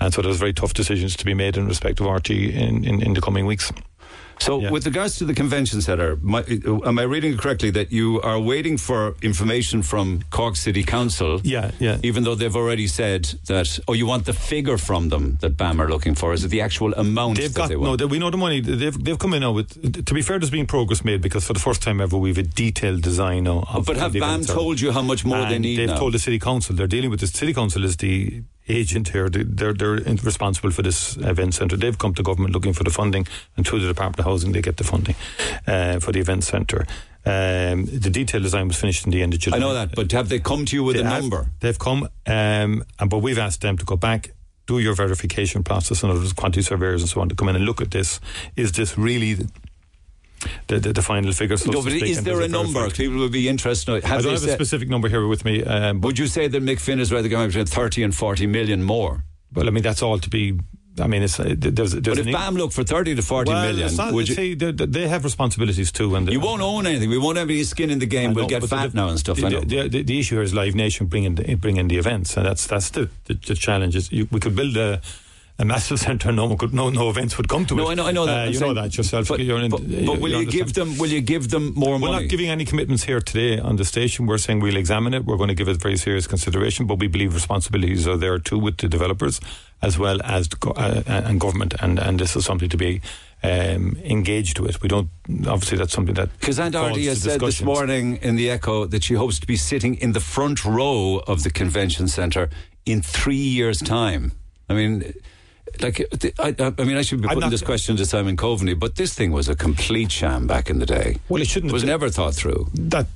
and 0.00 0.14
so 0.14 0.22
there's 0.22 0.38
very 0.38 0.54
tough 0.54 0.72
decisions 0.72 1.16
to 1.16 1.24
be 1.26 1.34
made 1.34 1.56
in 1.58 1.66
respect 1.68 2.00
of 2.00 2.06
RTE 2.06 2.50
in, 2.54 2.84
in, 2.84 3.02
in 3.02 3.12
the 3.14 3.20
coming 3.20 3.44
weeks. 3.46 3.70
So, 4.38 4.60
Yeah. 4.60 4.70
with 4.70 4.84
regards 4.86 5.16
to 5.18 5.24
the 5.24 5.34
convention 5.34 5.80
centre, 5.80 6.18
my, 6.22 6.40
uh, 6.40 6.78
am 6.88 6.98
I 6.98 7.02
reading 7.02 7.32
it 7.32 7.38
correctly 7.38 7.70
that 7.70 7.90
you 7.90 8.20
are 8.22 8.38
waiting 8.38 8.76
for 8.78 9.14
information 9.22 9.82
from 9.82 10.22
Cork 10.30 10.56
City 10.56 10.82
Council? 10.82 11.40
Yeah, 11.42 11.70
yeah. 11.80 11.98
Even 12.02 12.24
though 12.24 12.34
they've 12.34 12.54
already 12.54 12.86
said 12.86 13.24
that, 13.46 13.78
oh, 13.88 13.94
you 13.94 14.06
want 14.06 14.24
the 14.26 14.32
figure 14.32 14.78
from 14.78 15.08
them 15.08 15.38
that 15.40 15.56
BAM 15.56 15.80
are 15.80 15.88
looking 15.88 16.14
for? 16.14 16.32
Is 16.32 16.44
it 16.44 16.48
the 16.48 16.60
actual 16.60 16.92
amount 16.94 17.38
They've 17.38 17.52
that 17.52 17.58
got 17.58 17.68
they 17.70 17.76
no. 17.76 18.06
we 18.06 18.18
know 18.18 18.30
the 18.30 18.36
money. 18.36 18.60
They've 18.60 19.02
they've 19.04 19.18
come 19.18 19.34
in 19.34 19.40
now 19.40 19.52
with. 19.52 20.04
To 20.06 20.14
be 20.14 20.22
fair, 20.22 20.38
there's 20.38 20.50
been 20.50 20.66
progress 20.66 21.02
made 21.04 21.22
because 21.22 21.44
for 21.46 21.52
the 21.54 21.60
first 21.60 21.82
time 21.82 22.00
ever 22.00 22.16
we've 22.16 22.38
a 22.38 22.42
detailed 22.42 23.02
design 23.02 23.46
of. 23.46 23.64
of 23.68 23.86
but 23.86 23.96
have 23.96 24.12
BAM 24.12 24.44
told 24.44 24.80
you 24.80 24.92
how 24.92 25.02
much 25.02 25.24
more 25.24 25.44
they 25.46 25.58
need 25.58 25.78
They've 25.78 25.88
now? 25.88 25.98
told 25.98 26.12
the 26.14 26.18
city 26.18 26.38
council. 26.38 26.74
They're 26.76 26.86
dealing 26.86 27.10
with 27.10 27.20
the 27.20 27.26
city 27.26 27.52
council 27.54 27.84
is 27.84 27.96
the 27.96 28.42
agent 28.68 29.08
here. 29.08 29.28
They- 29.28 29.44
They're 29.44 29.72
they're 29.74 30.00
responsible 30.24 30.70
for 30.70 30.82
this 30.82 31.16
event 31.18 31.54
centre. 31.54 31.76
They've 31.76 31.96
come 31.98 32.14
to 32.14 32.22
government 32.22 32.54
looking 32.54 32.72
for 32.74 32.84
the 32.84 32.90
funding, 32.90 33.26
and 33.56 33.66
through 33.66 33.80
the 33.80 33.88
Department 33.88 34.18
of 34.20 34.24
Housing, 34.26 34.52
they 34.52 34.62
get 34.62 34.76
the 34.76 34.84
funding 34.84 35.14
uh, 35.66 35.98
for 36.00 36.12
the 36.12 36.20
event 36.20 36.44
centre. 36.44 36.86
Um, 37.24 37.86
the 37.86 38.10
detailed 38.10 38.44
design 38.44 38.68
was 38.68 38.76
finished 38.76 39.04
in 39.04 39.10
the 39.10 39.22
end 39.22 39.34
of 39.34 39.40
July. 39.40 39.56
I 39.56 39.60
know 39.60 39.74
that, 39.74 39.94
but 39.96 40.12
have 40.12 40.28
they 40.28 40.38
come 40.38 40.64
to 40.66 40.76
you 40.76 40.84
with 40.84 40.96
They 40.96 41.02
a 41.02 41.06
have- 41.08 41.22
number? 41.22 41.50
They've 41.60 41.78
come, 41.78 42.04
um, 42.26 42.84
and 42.98 43.10
but 43.10 43.18
we've 43.18 43.38
asked 43.38 43.60
them 43.62 43.76
to 43.78 43.84
go 43.84 43.96
back. 43.96 44.30
Do 44.66 44.78
your 44.80 44.94
verification 44.94 45.62
process 45.62 46.02
and 46.02 46.10
others, 46.12 46.32
quantity 46.32 46.62
surveyors 46.62 47.00
and 47.02 47.08
so 47.08 47.20
on 47.20 47.28
to 47.28 47.34
come 47.36 47.48
in 47.48 47.54
and 47.56 47.64
look 47.64 47.80
at 47.80 47.90
this. 47.92 48.18
Is 48.56 48.72
this 48.72 48.98
really 48.98 49.38
the, 50.68 50.78
the, 50.78 50.92
the, 50.92 51.02
final 51.02 51.32
figure? 51.32 51.56
so 51.56 51.70
No, 51.70 51.82
but 51.82 51.92
is 51.92 52.22
there 52.22 52.40
a 52.40 52.48
number? 52.48 52.88
People 52.90 53.18
would 53.18 53.32
be 53.32 53.48
interested. 53.48 54.04
I 54.04 54.06
Have 54.06 54.22
don't 54.22 54.34
they 54.34 54.40
have 54.40 54.48
a 54.48 54.52
specific 54.52 54.88
number 54.88 55.08
here 55.08 55.26
with 55.26 55.44
me, 55.44 55.62
um, 55.64 56.00
would 56.00 56.18
you 56.18 56.26
say 56.26 56.48
that 56.48 56.62
Mick 56.62 56.80
Finn 56.80 57.00
is 57.00 57.12
rather 57.12 57.28
going 57.28 57.48
between 57.48 57.66
30 57.66 58.02
and 58.02 58.14
40 58.14 58.46
million 58.46 58.82
more? 58.82 59.24
Well, 59.52 59.66
I 59.66 59.70
mean, 59.70 59.82
that's 59.82 60.02
all 60.02 60.18
to 60.18 60.30
be. 60.30 60.58
I 60.98 61.06
mean, 61.08 61.22
it's 61.22 61.38
uh, 61.38 61.54
there's, 61.56 61.92
there's 61.92 62.18
But 62.18 62.26
if 62.26 62.32
BAM 62.32 62.54
look 62.54 62.72
for 62.72 62.82
30 62.82 63.16
to 63.16 63.22
40 63.22 63.50
well, 63.50 63.66
million, 63.66 63.94
not- 63.96 64.14
would 64.14 64.28
you, 64.28 64.34
see, 64.34 64.54
they, 64.54 64.72
they 64.72 65.06
have 65.06 65.24
responsibilities 65.24 65.92
too, 65.92 66.14
and 66.14 66.30
you 66.32 66.40
won't 66.40 66.62
own 66.62 66.86
anything. 66.86 67.10
We 67.10 67.18
won't 67.18 67.36
have 67.36 67.50
any 67.50 67.64
skin 67.64 67.90
in 67.90 67.98
the 67.98 68.06
game. 68.06 68.30
I 68.30 68.32
We'll 68.32 68.44
know, 68.44 68.60
get 68.60 68.64
fat 68.64 68.92
the, 68.92 68.96
now 68.96 69.08
and 69.08 69.18
stuff. 69.18 69.36
The, 69.36 69.46
I 69.46 69.50
the, 69.60 69.88
the, 69.88 70.02
the 70.02 70.18
issue 70.18 70.36
here 70.36 70.42
is 70.42 70.54
Live 70.54 70.74
Nation 70.74 71.06
bringing 71.06 71.34
the, 71.34 71.54
bringing 71.56 71.88
the 71.88 71.98
events, 71.98 72.36
and 72.38 72.46
that's 72.46 72.66
that's 72.66 72.90
the 72.90 73.10
the, 73.26 73.34
the 73.34 73.54
challenge. 73.54 73.94
Is 73.94 74.10
you, 74.10 74.26
we 74.30 74.40
could 74.40 74.56
build 74.56 74.76
a. 74.76 75.00
A 75.58 75.64
massive 75.64 75.98
centre, 76.06 76.30
no 76.32 76.46
one 76.46 76.58
could, 76.58 76.74
no, 76.74 76.90
no 76.90 77.08
events 77.08 77.38
would 77.38 77.48
come 77.48 77.64
to 77.66 77.74
No, 77.74 77.88
it. 77.88 77.92
I 77.92 77.94
know, 77.94 78.06
I 78.06 78.12
know 78.12 78.26
that. 78.26 78.40
Uh, 78.40 78.44
you 78.50 78.54
saying- 78.58 78.74
know 78.74 78.82
that 78.82 78.96
yourself. 78.96 79.28
But, 79.28 79.40
You're 79.40 79.58
in- 79.60 79.70
but, 79.70 79.80
but 79.80 79.88
you- 79.90 80.12
will 80.12 80.30
you 80.30 80.38
you 80.40 80.46
give 80.50 80.74
them? 80.74 80.98
Will 80.98 81.08
you 81.08 81.22
give 81.22 81.48
them 81.48 81.72
more 81.74 81.98
money 81.98 82.12
We're 82.12 82.20
not 82.20 82.28
giving 82.28 82.50
any 82.50 82.64
commitments 82.66 83.04
here 83.04 83.20
today 83.20 83.58
on 83.58 83.76
the 83.76 83.84
station. 83.84 84.26
We're 84.26 84.36
saying 84.38 84.60
we'll 84.60 84.76
examine 84.76 85.14
it. 85.14 85.24
We're 85.24 85.38
going 85.38 85.48
to 85.48 85.54
give 85.54 85.68
it 85.68 85.78
very 85.78 85.96
serious 85.96 86.26
consideration, 86.26 86.86
but 86.86 86.98
we 86.98 87.06
believe 87.08 87.32
responsibilities 87.34 88.06
are 88.06 88.18
there 88.18 88.38
too 88.38 88.58
with 88.58 88.76
the 88.78 88.88
developers 88.88 89.40
as 89.82 89.98
well 89.98 90.20
as 90.24 90.48
the 90.48 90.58
uh, 90.70 91.02
and 91.06 91.40
government, 91.40 91.74
and 91.80 91.98
and 91.98 92.18
this 92.18 92.36
is 92.36 92.44
something 92.44 92.68
to 92.68 92.76
be 92.76 93.00
um, 93.42 93.96
engaged 94.04 94.58
with. 94.58 94.82
We 94.82 94.88
don't 94.88 95.08
obviously 95.46 95.78
that's 95.78 95.92
something 95.92 96.14
that 96.14 96.28
Because 96.40 96.58
Aunt 96.58 96.74
to 96.74 96.80
has 96.80 97.22
said 97.22 97.40
this 97.40 97.62
morning 97.62 98.16
in 98.22 98.36
the 98.36 98.50
Echo 98.50 98.86
that 98.86 99.04
she 99.04 99.14
hopes 99.14 99.38
to 99.40 99.46
be 99.46 99.56
sitting 99.56 99.94
in 99.96 100.12
the 100.12 100.20
front 100.20 100.64
row 100.66 101.22
of 101.26 101.42
the 101.44 101.50
convention 101.50 102.08
centre 102.08 102.50
in 102.84 103.00
three 103.02 103.36
years' 103.58 103.80
time. 103.80 104.32
I 104.68 104.74
mean, 104.74 105.12
like, 105.82 106.00
I, 106.38 106.54
I 106.78 106.84
mean, 106.84 106.96
I 106.96 107.02
should 107.02 107.20
be 107.22 107.28
I'm 107.28 107.34
putting 107.34 107.50
this 107.50 107.62
question 107.62 107.96
to 107.96 108.06
Simon 108.06 108.36
Coveney, 108.36 108.78
but 108.78 108.96
this 108.96 109.14
thing 109.14 109.32
was 109.32 109.48
a 109.48 109.56
complete 109.56 110.10
sham 110.10 110.46
back 110.46 110.70
in 110.70 110.78
the 110.78 110.86
day. 110.86 111.16
Well, 111.28 111.42
it 111.42 111.48
shouldn't 111.48 111.70
It 111.70 111.74
was 111.74 111.82
have- 111.82 111.88
never 111.88 112.08
thought 112.10 112.34
through. 112.34 112.68
that 112.74 113.06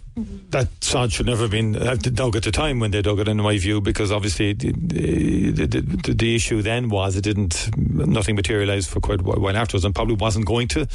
that 0.51 0.69
sod 0.81 1.13
should 1.13 1.27
never 1.27 1.43
have 1.43 1.51
been 1.53 1.73
dug 1.73 2.35
at 2.37 2.43
the 2.43 2.51
time 2.51 2.81
when 2.81 2.91
they 2.91 3.01
dug 3.01 3.21
it, 3.21 3.29
in 3.29 3.37
my 3.39 3.57
view, 3.59 3.81
because 3.81 4.11
obviously 4.11 4.53
the, 4.53 4.73
the, 4.73 5.67
the, 5.67 6.13
the, 6.13 6.35
issue 6.35 6.63
then 6.63 6.89
was 6.89 7.17
it 7.17 7.23
didn't 7.23 7.71
nothing 7.77 8.35
materialised 8.35 8.91
for 8.91 9.01
quite 9.01 9.21
a 9.21 9.23
while 9.23 9.57
afterwards, 9.57 9.85
and 9.85 9.95
probably 9.95 10.17
wasn't 10.17 10.45
going 10.45 10.69
to. 10.69 10.87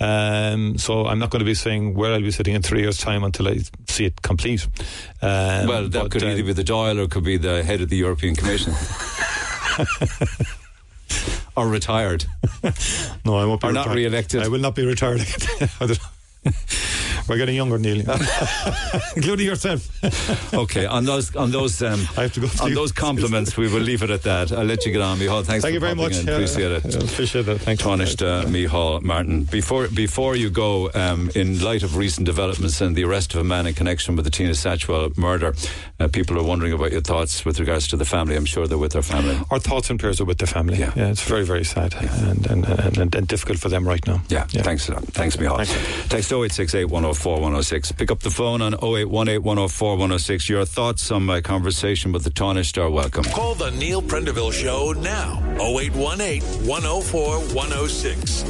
Um, 0.00 0.78
so 0.78 1.06
I'm 1.06 1.18
not 1.18 1.30
going 1.30 1.40
to 1.40 1.44
be 1.44 1.54
saying 1.54 1.94
where 1.94 2.14
I'll 2.14 2.20
be 2.20 2.30
sitting 2.30 2.54
in 2.54 2.62
three 2.62 2.80
years' 2.80 2.98
time 2.98 3.22
until 3.22 3.48
I 3.48 3.58
see 3.86 4.06
it 4.06 4.22
complete. 4.22 4.66
Um, 5.22 5.68
Well, 5.68 5.88
that 5.88 6.02
but, 6.04 6.10
could 6.10 6.22
uh, 6.24 6.28
either 6.28 6.42
be 6.42 6.52
the 6.54 6.64
Dáil 6.64 6.98
or 6.98 7.06
could 7.06 7.24
be 7.24 7.36
the 7.36 7.62
head 7.62 7.82
of 7.82 7.90
the 7.90 7.96
European 7.96 8.34
Commission. 8.34 8.72
or 11.56 11.68
retired. 11.68 12.24
no, 13.24 13.36
I 13.36 13.44
won't 13.44 13.60
be 13.60 13.68
or 13.68 13.72
not 13.72 13.94
re-elected. 13.94 14.42
I 14.42 14.48
will 14.48 14.60
not 14.60 14.74
be 14.74 14.84
retired. 14.84 15.20
We're 17.28 17.38
getting 17.38 17.56
younger, 17.56 17.78
Neil, 17.78 18.00
including 19.16 19.46
yourself. 19.46 19.88
Okay, 20.54 20.86
on 20.86 21.04
those 21.04 21.34
on 21.36 21.50
those 21.50 21.82
um, 21.82 22.00
I 22.16 22.22
have 22.22 22.32
to 22.34 22.40
go 22.40 22.48
on 22.60 22.68
to- 22.68 22.74
those 22.74 22.92
compliments, 22.92 23.56
we 23.56 23.68
will 23.68 23.80
leave 23.80 24.02
it 24.02 24.10
at 24.10 24.22
that. 24.22 24.52
I'll 24.52 24.64
let 24.64 24.84
you 24.84 24.92
get 24.92 25.00
on, 25.00 25.18
Micheál. 25.18 25.44
Thanks 25.44 25.62
Thank 25.62 25.74
you 25.74 25.80
very 25.80 25.94
much. 25.94 26.16
in. 26.16 26.26
Yeah, 26.26 26.34
Appreciate 26.34 26.72
it. 26.72 26.84
yeah, 26.84 27.00
appreciate 27.00 27.46
that. 27.46 27.60
Thanks. 27.60 27.82
Tánaiste 27.82 28.22
uh, 28.22 28.44
Micheál 28.44 29.02
Martin. 29.02 29.44
Before 29.44 29.88
before 29.88 30.36
you 30.36 30.50
go, 30.50 30.90
um, 30.94 31.30
in 31.34 31.60
light 31.62 31.82
of 31.82 31.96
recent 31.96 32.26
developments 32.26 32.80
and 32.80 32.94
the 32.96 33.04
arrest 33.04 33.34
of 33.34 33.40
a 33.40 33.44
man 33.44 33.66
in 33.66 33.74
connection 33.74 34.16
with 34.16 34.24
the 34.24 34.30
Tina 34.30 34.52
Satchwell 34.54 35.16
murder, 35.16 35.54
uh, 36.00 36.08
people 36.08 36.38
are 36.38 36.42
wondering 36.44 36.72
about 36.72 36.92
your 36.92 37.00
thoughts 37.00 37.44
with 37.44 37.58
regards 37.58 37.88
to 37.88 37.96
the 37.96 38.04
family. 38.04 38.36
I'm 38.36 38.44
sure 38.46 38.66
they're 38.66 38.78
with 38.78 38.92
their 38.92 39.02
family. 39.02 39.38
Our 39.50 39.58
thoughts 39.58 39.90
and 39.90 39.98
prayers 39.98 40.20
are 40.20 40.24
with 40.26 40.38
the 40.38 40.46
family. 40.46 40.76
Yeah. 40.78 40.92
Yeah, 40.96 41.08
it's 41.08 41.22
very, 41.22 41.44
very 41.44 41.64
sad 41.64 41.94
and, 41.94 42.46
and, 42.46 42.64
and, 42.98 43.14
and, 43.14 43.28
difficult 43.28 43.58
for 43.58 43.68
them 43.68 43.86
right 43.88 44.06
now. 44.06 44.20
Yeah, 44.28 44.44
thanks. 44.44 44.86
Thanks, 44.86 45.36
Micheál. 45.36 45.56
Thanks. 45.66 46.08
Text 46.08 46.32
0868 46.32 46.84
104 47.14 47.34
104 47.34 47.42
106. 47.42 47.92
Pick 47.92 48.10
up 48.10 48.20
the 48.20 48.30
phone 48.30 48.60
on 48.60 48.74
0818 48.74 49.42
104 49.42 49.90
106. 49.92 50.48
Your 50.48 50.64
thoughts 50.64 51.10
on 51.10 51.24
my 51.24 51.40
conversation 51.40 52.12
with 52.12 52.24
the 52.24 52.30
Taoiseach 52.30 52.76
are 52.82 52.90
welcome. 52.90 53.24
Call 53.24 53.54
the 53.54 53.70
Neil 53.70 54.02
Prendeville 54.02 54.52
Show 54.52 54.92
now. 54.92 55.40
0818 55.60 56.42
104 56.66 57.38
106. 57.54 58.44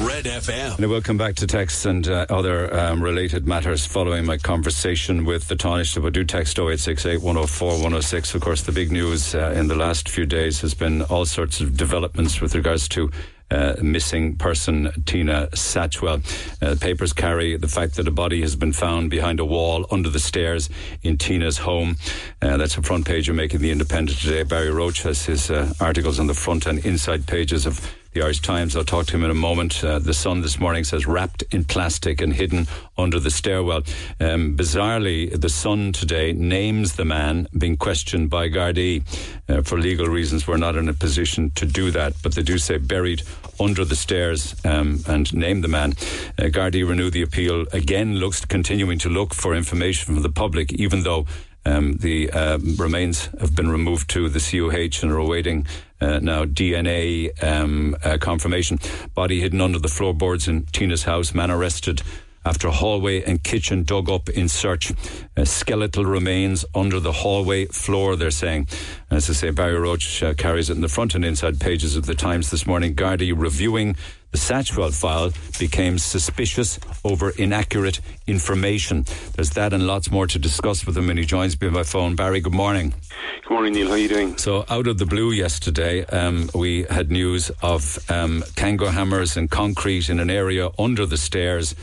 Red 0.00 0.24
FM. 0.24 0.76
And 0.76 0.84
I 0.84 0.88
will 0.88 1.02
come 1.02 1.18
back 1.18 1.34
to 1.36 1.46
texts 1.46 1.84
and 1.84 2.08
uh, 2.08 2.26
other 2.30 2.74
um, 2.74 3.02
related 3.02 3.46
matters 3.46 3.84
following 3.84 4.24
my 4.24 4.38
conversation 4.38 5.24
with 5.24 5.48
the 5.48 5.54
Taoiseach. 5.54 6.02
But 6.02 6.14
do 6.14 6.24
text 6.24 6.58
0868 6.58 7.18
104 7.18 7.68
106. 7.68 8.34
Of 8.34 8.40
course, 8.40 8.62
the 8.62 8.72
big 8.72 8.90
news 8.90 9.34
uh, 9.34 9.52
in 9.54 9.68
the 9.68 9.76
last 9.76 10.08
few 10.08 10.24
days 10.24 10.60
has 10.62 10.74
been 10.74 11.02
all 11.02 11.26
sorts 11.26 11.60
of 11.60 11.76
developments 11.76 12.40
with 12.40 12.54
regards 12.54 12.88
to 12.88 13.10
uh, 13.50 13.76
missing 13.82 14.36
person 14.36 14.90
Tina 15.06 15.48
Satchwell. 15.52 16.22
Uh, 16.62 16.76
papers 16.80 17.12
carry 17.12 17.56
the 17.56 17.68
fact 17.68 17.96
that 17.96 18.06
a 18.08 18.10
body 18.10 18.40
has 18.42 18.56
been 18.56 18.72
found 18.72 19.10
behind 19.10 19.40
a 19.40 19.44
wall 19.44 19.86
under 19.90 20.10
the 20.10 20.20
stairs 20.20 20.68
in 21.02 21.18
Tina's 21.18 21.58
home. 21.58 21.96
Uh, 22.42 22.56
that's 22.56 22.76
a 22.76 22.82
front 22.82 23.06
page 23.06 23.28
of 23.28 23.36
Making 23.36 23.60
the 23.60 23.70
Independent 23.70 24.18
today. 24.18 24.42
Barry 24.42 24.70
Roche 24.70 25.02
has 25.02 25.24
his 25.24 25.50
uh, 25.50 25.72
articles 25.80 26.18
on 26.18 26.26
the 26.26 26.34
front 26.34 26.66
and 26.66 26.84
inside 26.84 27.26
pages 27.26 27.66
of 27.66 27.80
the 28.12 28.22
Irish 28.22 28.40
Times. 28.40 28.74
I'll 28.76 28.84
talk 28.84 29.06
to 29.06 29.16
him 29.16 29.24
in 29.24 29.30
a 29.30 29.34
moment. 29.34 29.84
Uh, 29.84 29.98
the 29.98 30.14
Sun 30.14 30.40
this 30.40 30.58
morning 30.58 30.84
says 30.84 31.06
wrapped 31.06 31.42
in 31.50 31.64
plastic 31.64 32.20
and 32.20 32.32
hidden 32.32 32.66
under 32.96 33.20
the 33.20 33.30
stairwell. 33.30 33.82
Um, 34.20 34.56
bizarrely, 34.56 35.38
the 35.38 35.48
Sun 35.48 35.92
today 35.92 36.32
names 36.32 36.96
the 36.96 37.04
man 37.04 37.48
being 37.56 37.76
questioned 37.76 38.30
by 38.30 38.48
Gardaí. 38.48 39.02
Uh, 39.48 39.62
for 39.62 39.78
legal 39.78 40.06
reasons, 40.06 40.46
we're 40.46 40.56
not 40.56 40.76
in 40.76 40.88
a 40.88 40.94
position 40.94 41.50
to 41.56 41.66
do 41.66 41.90
that, 41.90 42.14
but 42.22 42.34
they 42.34 42.42
do 42.42 42.58
say 42.58 42.78
buried 42.78 43.22
under 43.60 43.84
the 43.84 43.96
stairs 43.96 44.54
um, 44.64 45.00
and 45.06 45.34
name 45.34 45.60
the 45.60 45.68
man. 45.68 45.92
Uh, 46.38 46.44
Gardaí 46.44 46.88
renew 46.88 47.10
the 47.10 47.22
appeal 47.22 47.66
again. 47.72 48.16
Looks 48.16 48.44
continuing 48.44 48.98
to 49.00 49.08
look 49.08 49.34
for 49.34 49.54
information 49.54 50.14
from 50.14 50.22
the 50.22 50.30
public, 50.30 50.72
even 50.72 51.02
though 51.02 51.26
um, 51.64 51.94
the 51.94 52.30
uh, 52.30 52.58
remains 52.76 53.26
have 53.40 53.54
been 53.54 53.70
removed 53.70 54.08
to 54.10 54.28
the 54.28 54.40
CUH 54.40 55.02
and 55.02 55.12
are 55.12 55.18
awaiting 55.18 55.66
uh, 56.00 56.18
now 56.20 56.44
DNA 56.44 57.30
um, 57.42 57.96
uh, 58.04 58.18
confirmation. 58.18 58.78
Body 59.14 59.40
hidden 59.40 59.60
under 59.60 59.78
the 59.78 59.88
floorboards 59.88 60.48
in 60.48 60.64
Tina's 60.66 61.04
house. 61.04 61.34
Man 61.34 61.50
arrested 61.50 62.02
after 62.48 62.70
hallway 62.70 63.22
and 63.22 63.44
kitchen 63.44 63.82
dug 63.82 64.08
up 64.08 64.30
in 64.30 64.48
search. 64.48 64.90
Uh, 65.36 65.44
skeletal 65.44 66.06
remains 66.06 66.64
under 66.74 66.98
the 66.98 67.12
hallway 67.12 67.66
floor, 67.66 68.16
they're 68.16 68.30
saying. 68.30 68.66
As 69.10 69.28
I 69.28 69.34
say, 69.34 69.50
Barry 69.50 69.78
Roche 69.78 70.22
uh, 70.22 70.32
carries 70.32 70.70
it 70.70 70.76
in 70.76 70.80
the 70.80 70.88
front 70.88 71.14
and 71.14 71.26
inside 71.26 71.60
pages 71.60 71.94
of 71.94 72.06
the 72.06 72.14
Times 72.14 72.50
this 72.50 72.66
morning. 72.66 72.94
Gardaí 72.94 73.34
reviewing 73.36 73.96
the 74.30 74.38
Satchwell 74.38 74.92
file 74.92 75.32
became 75.58 75.98
suspicious 75.98 76.78
over 77.04 77.30
inaccurate 77.30 78.00
information. 78.26 79.04
There's 79.34 79.50
that 79.50 79.74
and 79.74 79.86
lots 79.86 80.10
more 80.10 80.26
to 80.26 80.38
discuss 80.38 80.86
with 80.86 80.96
him, 80.96 81.10
and 81.10 81.18
he 81.18 81.26
joins 81.26 81.58
me 81.60 81.68
by 81.68 81.82
phone. 81.82 82.16
Barry, 82.16 82.40
good 82.40 82.54
morning. 82.54 82.94
Good 83.42 83.52
morning, 83.52 83.72
Neil. 83.74 83.88
How 83.88 83.94
are 83.94 83.98
you 83.98 84.08
doing? 84.08 84.36
So, 84.36 84.64
out 84.68 84.86
of 84.86 84.98
the 84.98 85.06
blue 85.06 85.32
yesterday, 85.32 86.04
um, 86.06 86.50
we 86.54 86.84
had 86.84 87.10
news 87.10 87.50
of 87.62 87.98
um, 88.10 88.42
Kango 88.56 88.90
hammers 88.90 89.36
and 89.36 89.50
concrete 89.50 90.10
in 90.10 90.18
an 90.20 90.30
area 90.30 90.70
under 90.78 91.06
the 91.06 91.16
stairs 91.16 91.74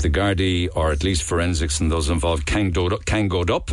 the 0.00 0.10
Gardaí, 0.10 0.68
or 0.74 0.92
at 0.92 1.04
least 1.04 1.22
forensics 1.22 1.80
and 1.80 1.90
those 1.90 2.08
involved, 2.08 2.46
kangoed 2.46 3.50
up 3.50 3.70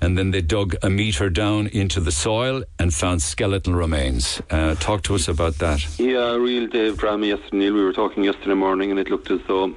and 0.00 0.16
then 0.16 0.30
they 0.30 0.40
dug 0.40 0.76
a 0.82 0.90
metre 0.90 1.30
down 1.30 1.66
into 1.68 2.00
the 2.00 2.12
soil 2.12 2.62
and 2.78 2.94
found 2.94 3.22
skeletal 3.22 3.74
remains. 3.74 4.40
Uh, 4.50 4.74
talk 4.76 5.02
to 5.02 5.14
us 5.14 5.28
about 5.28 5.58
that. 5.58 5.98
Yeah, 5.98 6.34
real 6.34 6.68
Dave 6.68 6.96
drama 6.96 7.26
yesterday, 7.26 7.58
Neil. 7.58 7.74
We 7.74 7.84
were 7.84 7.92
talking 7.92 8.24
yesterday 8.24 8.54
morning, 8.54 8.90
and 8.90 9.00
it 9.00 9.10
looked 9.10 9.30
as 9.30 9.40
though 9.48 9.74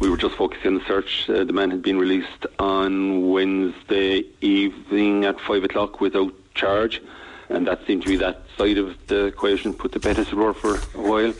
we 0.00 0.10
were 0.10 0.16
just 0.16 0.34
focusing 0.34 0.68
on 0.68 0.74
the 0.74 0.84
search. 0.86 1.28
Uh, 1.30 1.44
the 1.44 1.52
man 1.52 1.70
had 1.70 1.82
been 1.82 1.98
released 1.98 2.46
on 2.58 3.30
Wednesday 3.30 4.24
evening 4.40 5.24
at 5.24 5.40
five 5.40 5.62
o'clock 5.62 6.00
without 6.00 6.32
charge, 6.54 7.00
and 7.48 7.66
that 7.66 7.86
seemed 7.86 8.02
to 8.02 8.08
be 8.08 8.16
that 8.16 8.42
side 8.58 8.78
of 8.78 8.96
the 9.06 9.26
equation 9.26 9.72
put 9.72 9.92
the 9.92 10.00
bed, 10.00 10.18
as 10.18 10.28
it 10.28 10.34
were, 10.34 10.54
for 10.54 10.76
a 10.76 11.00
while. 11.00 11.32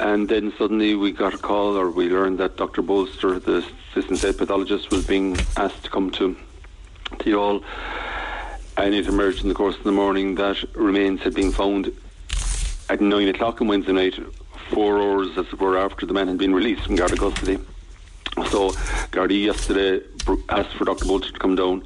And 0.00 0.28
then 0.28 0.52
suddenly 0.56 0.94
we 0.94 1.10
got 1.12 1.34
a 1.34 1.38
call, 1.38 1.76
or 1.76 1.90
we 1.90 2.08
learned 2.08 2.38
that 2.38 2.56
Dr. 2.56 2.82
Bolster, 2.82 3.40
the 3.40 3.64
assistant 3.90 4.18
state 4.18 4.38
pathologist, 4.38 4.90
was 4.90 5.06
being 5.06 5.36
asked 5.56 5.84
to 5.84 5.90
come 5.90 6.10
to 6.12 6.36
Youghal. 7.18 7.64
And 8.76 8.94
it 8.94 9.06
emerged 9.06 9.42
in 9.42 9.48
the 9.48 9.54
course 9.54 9.76
of 9.76 9.82
the 9.82 9.92
morning 9.92 10.36
that 10.36 10.62
remains 10.76 11.20
had 11.22 11.34
been 11.34 11.50
found 11.50 11.92
at 12.88 13.00
nine 13.00 13.28
o'clock 13.28 13.60
on 13.60 13.66
Wednesday 13.66 13.92
night, 13.92 14.14
four 14.70 15.00
hours, 15.00 15.36
as 15.36 15.46
it 15.46 15.60
were, 15.60 15.76
after 15.76 16.06
the 16.06 16.14
man 16.14 16.28
had 16.28 16.38
been 16.38 16.54
released 16.54 16.84
from 16.84 16.94
Garda 16.94 17.16
custody. 17.16 17.58
So 18.50 18.70
Gardaí 19.10 19.44
yesterday 19.44 20.00
asked 20.48 20.74
for 20.74 20.84
Dr. 20.84 21.06
Bolster 21.06 21.32
to 21.32 21.38
come 21.38 21.56
down 21.56 21.82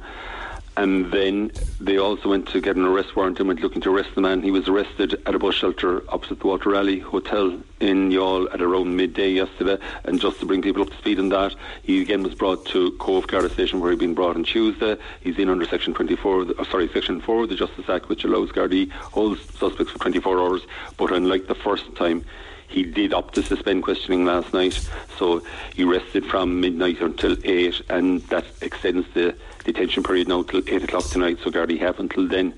and 0.75 1.11
then 1.11 1.51
they 1.79 1.97
also 1.97 2.29
went 2.29 2.47
to 2.49 2.59
get 2.59 2.75
an 2.75 2.85
arrest 2.85 3.15
warrant 3.15 3.39
and 3.39 3.47
went 3.47 3.61
looking 3.61 3.81
to 3.81 3.95
arrest 3.95 4.09
the 4.15 4.21
man. 4.21 4.41
He 4.41 4.51
was 4.51 4.67
arrested 4.67 5.21
at 5.25 5.35
a 5.35 5.39
bus 5.39 5.53
shelter 5.53 6.03
opposite 6.09 6.39
the 6.39 6.47
Walter 6.47 6.69
Raleigh 6.69 6.99
Hotel 6.99 7.59
in 7.79 8.09
Youghal 8.09 8.51
at 8.53 8.61
around 8.61 8.95
midday 8.95 9.29
yesterday. 9.29 9.77
And 10.03 10.19
just 10.19 10.39
to 10.39 10.45
bring 10.45 10.61
people 10.61 10.81
up 10.81 10.89
to 10.89 10.97
speed 10.97 11.19
on 11.19 11.29
that, 11.29 11.55
he 11.83 12.01
again 12.01 12.23
was 12.23 12.33
brought 12.33 12.65
to 12.67 12.91
Cobh 12.93 13.27
Garda 13.27 13.49
Station 13.49 13.81
where 13.81 13.91
he'd 13.91 13.99
been 13.99 14.15
brought 14.15 14.35
on 14.35 14.43
Tuesday. 14.43 14.97
He's 15.21 15.37
in 15.37 15.49
under 15.49 15.65
Section 15.65 15.93
24, 15.93 16.45
the, 16.45 16.55
oh, 16.57 16.63
sorry, 16.63 16.89
Section 16.89 17.21
4 17.21 17.43
of 17.43 17.49
the 17.49 17.55
Justice 17.55 17.87
Act, 17.87 18.09
which 18.09 18.23
allows 18.23 18.51
Gardaí 18.51 18.91
holds 18.91 19.41
suspects 19.57 19.91
for 19.91 19.99
24 19.99 20.39
hours. 20.39 20.61
But 20.97 21.11
unlike 21.11 21.47
the 21.47 21.55
first 21.55 21.95
time, 21.95 22.25
he 22.67 22.83
did 22.83 23.13
opt 23.13 23.35
to 23.35 23.43
suspend 23.43 23.83
questioning 23.83 24.25
last 24.25 24.51
night, 24.51 24.89
so 25.19 25.43
he 25.75 25.83
rested 25.83 26.25
from 26.25 26.59
midnight 26.59 27.01
until 27.01 27.37
8, 27.43 27.83
and 27.89 28.21
that 28.23 28.45
extends 28.61 29.05
the 29.13 29.35
detention 29.63 30.03
period 30.03 30.27
now 30.27 30.43
till 30.43 30.61
8 30.67 30.83
o'clock 30.83 31.05
tonight, 31.05 31.39
so 31.43 31.49
Gardaí 31.49 31.79
have 31.79 31.99
until 31.99 32.27
then. 32.27 32.53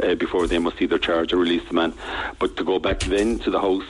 Uh, 0.00 0.14
before 0.14 0.46
they 0.46 0.60
must 0.60 0.80
either 0.80 0.96
charge 0.96 1.32
or 1.32 1.38
release 1.38 1.66
the 1.66 1.74
man. 1.74 1.92
But 2.38 2.56
to 2.58 2.62
go 2.62 2.78
back 2.78 3.00
then 3.00 3.40
to 3.40 3.50
the 3.50 3.60
house, 3.60 3.82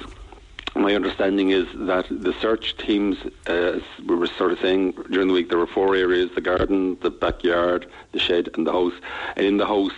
my 0.75 0.95
understanding 0.95 1.51
is 1.51 1.67
that 1.75 2.07
the 2.09 2.33
search 2.41 2.77
teams, 2.79 3.19
uh, 3.47 3.81
we 4.07 4.15
were 4.15 4.27
sort 4.27 4.53
of 4.53 4.61
saying 4.61 4.93
during 5.11 5.29
the 5.29 5.35
week, 5.35 5.49
there 5.51 5.59
were 5.59 5.67
four 5.67 5.97
areas 5.97 6.31
the 6.35 6.41
garden, 6.41 6.97
the 7.01 7.11
backyard, 7.11 7.87
the 8.13 8.19
shed, 8.19 8.49
and 8.55 8.67
the 8.67 8.73
house. 8.73 8.95
And 9.37 9.45
in 9.45 9.57
the 9.59 9.67
house, 9.67 9.93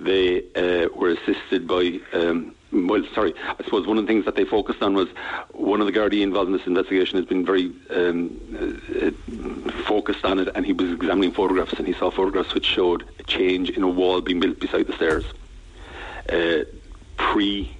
they 0.00 0.44
uh, 0.54 0.88
were 0.94 1.10
assisted 1.10 1.66
by. 1.66 2.00
Um, 2.12 2.54
well, 2.74 3.02
sorry, 3.14 3.34
I 3.46 3.62
suppose 3.64 3.86
one 3.86 3.98
of 3.98 4.04
the 4.04 4.12
things 4.12 4.24
that 4.24 4.34
they 4.34 4.44
focused 4.44 4.82
on 4.82 4.94
was 4.94 5.08
one 5.52 5.80
of 5.80 5.86
the 5.86 5.92
Gardaí 5.92 6.22
involved 6.22 6.48
in 6.48 6.56
this 6.56 6.66
investigation 6.66 7.18
has 7.18 7.26
been 7.26 7.44
very 7.44 7.72
um, 7.90 8.40
uh, 8.58 9.82
focused 9.84 10.24
on 10.24 10.40
it, 10.40 10.48
and 10.54 10.66
he 10.66 10.72
was 10.72 10.90
examining 10.90 11.32
photographs, 11.32 11.74
and 11.74 11.86
he 11.86 11.94
saw 11.94 12.10
photographs 12.10 12.52
which 12.52 12.66
showed 12.66 13.04
a 13.18 13.22
change 13.22 13.70
in 13.70 13.82
a 13.82 13.88
wall 13.88 14.20
being 14.20 14.40
built 14.40 14.58
beside 14.58 14.86
the 14.86 14.92
stairs. 14.94 15.24
Uh, 16.28 16.64
pre 17.16 17.70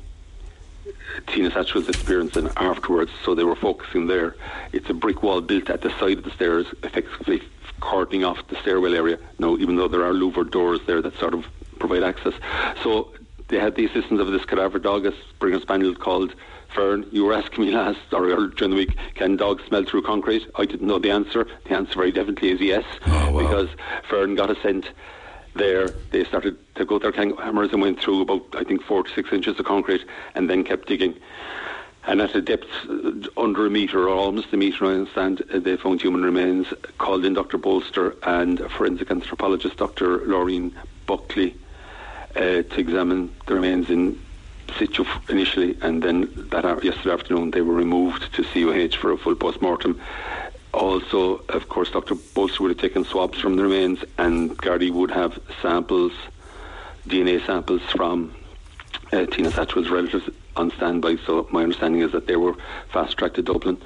Tina 1.26 1.50
Satchwell's 1.50 1.88
experience 1.88 2.37
and 2.37 2.50
afterwards, 2.57 3.11
so 3.24 3.35
they 3.35 3.44
were 3.44 3.57
focusing 3.57 4.07
there. 4.07 4.37
It's 4.72 4.88
a 4.90 4.94
brick 4.94 5.22
wall 5.22 5.40
built 5.40 5.70
at 5.70 5.80
the 5.80 5.90
side 5.98 6.18
of 6.18 6.24
the 6.24 6.30
stairs, 6.30 6.66
effectively 6.83 7.42
cordoning 7.80 8.24
off 8.24 8.46
the 8.48 8.57
stairwell 8.57 8.94
area. 8.94 9.18
Now, 9.38 9.57
even 9.57 9.76
though 9.76 9.88
there 9.88 10.04
are 10.04 10.12
louvered 10.12 10.50
doors 10.50 10.80
there 10.87 11.02
that 11.02 11.18
sort 11.18 11.35
of 11.35 11.46
provide 11.78 12.02
access. 12.02 12.35
So 12.83 13.12
they 13.48 13.59
had 13.59 13.74
the 13.74 13.87
assistance 13.87 14.20
of 14.20 14.28
this 14.28 14.44
cadaver 14.44 14.78
dog, 14.78 15.07
a 15.07 15.12
Springer 15.30 15.61
Spaniel 15.61 15.94
called 15.94 16.35
Fern. 16.74 17.07
You 17.12 17.24
were 17.24 17.35
asking 17.35 17.64
me 17.64 17.70
last 17.72 18.00
or 18.12 18.48
during 18.48 18.70
the 18.70 18.76
week, 18.76 18.96
can 19.14 19.37
dogs 19.37 19.64
smell 19.64 19.85
through 19.85 20.02
concrete? 20.02 20.46
I 20.57 20.64
didn't 20.64 20.87
know 20.87 20.98
the 20.98 21.11
answer. 21.11 21.46
The 21.64 21.74
answer 21.74 21.94
very 21.94 22.12
definitely 22.12 22.50
is 22.50 22.61
yes, 22.61 22.85
oh, 23.07 23.33
wow. 23.33 23.42
because 23.42 23.68
Fern 24.09 24.35
got 24.35 24.50
a 24.50 24.61
scent 24.61 24.90
there. 25.54 25.88
They 26.11 26.24
started 26.24 26.57
to 26.76 26.85
go 26.85 26.98
their 26.98 27.12
hammers 27.12 27.72
and 27.72 27.83
went 27.83 28.00
through 28.00 28.22
about 28.22 28.42
I 28.54 28.64
think 28.64 28.83
four 28.83 29.02
to 29.02 29.14
six 29.14 29.33
inches 29.33 29.59
of 29.59 29.66
concrete, 29.66 30.04
and 30.35 30.48
then 30.48 30.64
kept 30.64 30.88
digging. 30.88 31.14
And 32.07 32.20
at 32.20 32.35
a 32.35 32.42
depth 32.42 32.68
under 33.37 33.66
a 33.66 33.70
metre 33.70 34.09
or 34.09 34.14
almost 34.14 34.52
a 34.52 34.59
metre, 34.59 34.85
I 34.85 34.90
understand, 34.90 35.42
uh, 35.52 35.59
they 35.59 35.78
found 35.78 36.02
human 36.02 36.22
remains. 36.22 36.66
Called 36.98 37.24
in 37.24 37.33
Dr. 37.33 37.57
Bolster 37.57 38.14
and 38.24 38.61
forensic 38.70 39.11
anthropologist 39.11 39.78
Dr. 39.78 40.18
Laureen 40.18 40.74
Buckley 41.07 41.57
uh, 42.37 42.62
to 42.62 42.79
examine 42.79 43.35
the 43.47 43.55
remains 43.55 43.90
in 43.90 44.18
situ 44.79 45.05
initially, 45.29 45.77
and 45.83 46.03
then 46.03 46.49
that 46.51 46.64
yesterday 46.85 47.12
afternoon 47.12 47.51
they 47.51 47.61
were 47.61 47.75
removed 47.75 48.33
to 48.35 48.42
CUH 48.42 48.97
for 48.97 49.12
a 49.12 49.18
full 49.18 49.35
post-mortem. 49.35 50.01
Also, 50.73 51.37
of 51.51 51.68
course, 51.68 51.90
Dr. 51.90 52.16
Bolster 52.35 52.62
would 52.62 52.70
have 52.70 52.79
taken 52.79 53.05
swabs 53.05 53.38
from 53.38 53.57
the 53.57 53.62
remains, 53.62 54.01
and 54.18 54.57
Gardaí 54.59 54.90
would 54.90 55.11
have 55.12 55.38
samples, 55.62 56.12
DNA 57.07 57.44
samples 57.47 57.83
from 57.94 58.35
uh, 59.12 59.27
Tina 59.27 59.51
Satchwell's 59.51 59.88
relatives 59.88 60.29
on 60.57 60.73
standby. 60.73 61.16
So 61.27 61.47
my 61.53 61.62
understanding 61.62 62.01
is 62.01 62.11
that 62.12 62.27
they 62.27 62.37
were 62.37 62.57
fast-tracked 62.90 63.37
to 63.37 63.42
Dublin. 63.42 63.81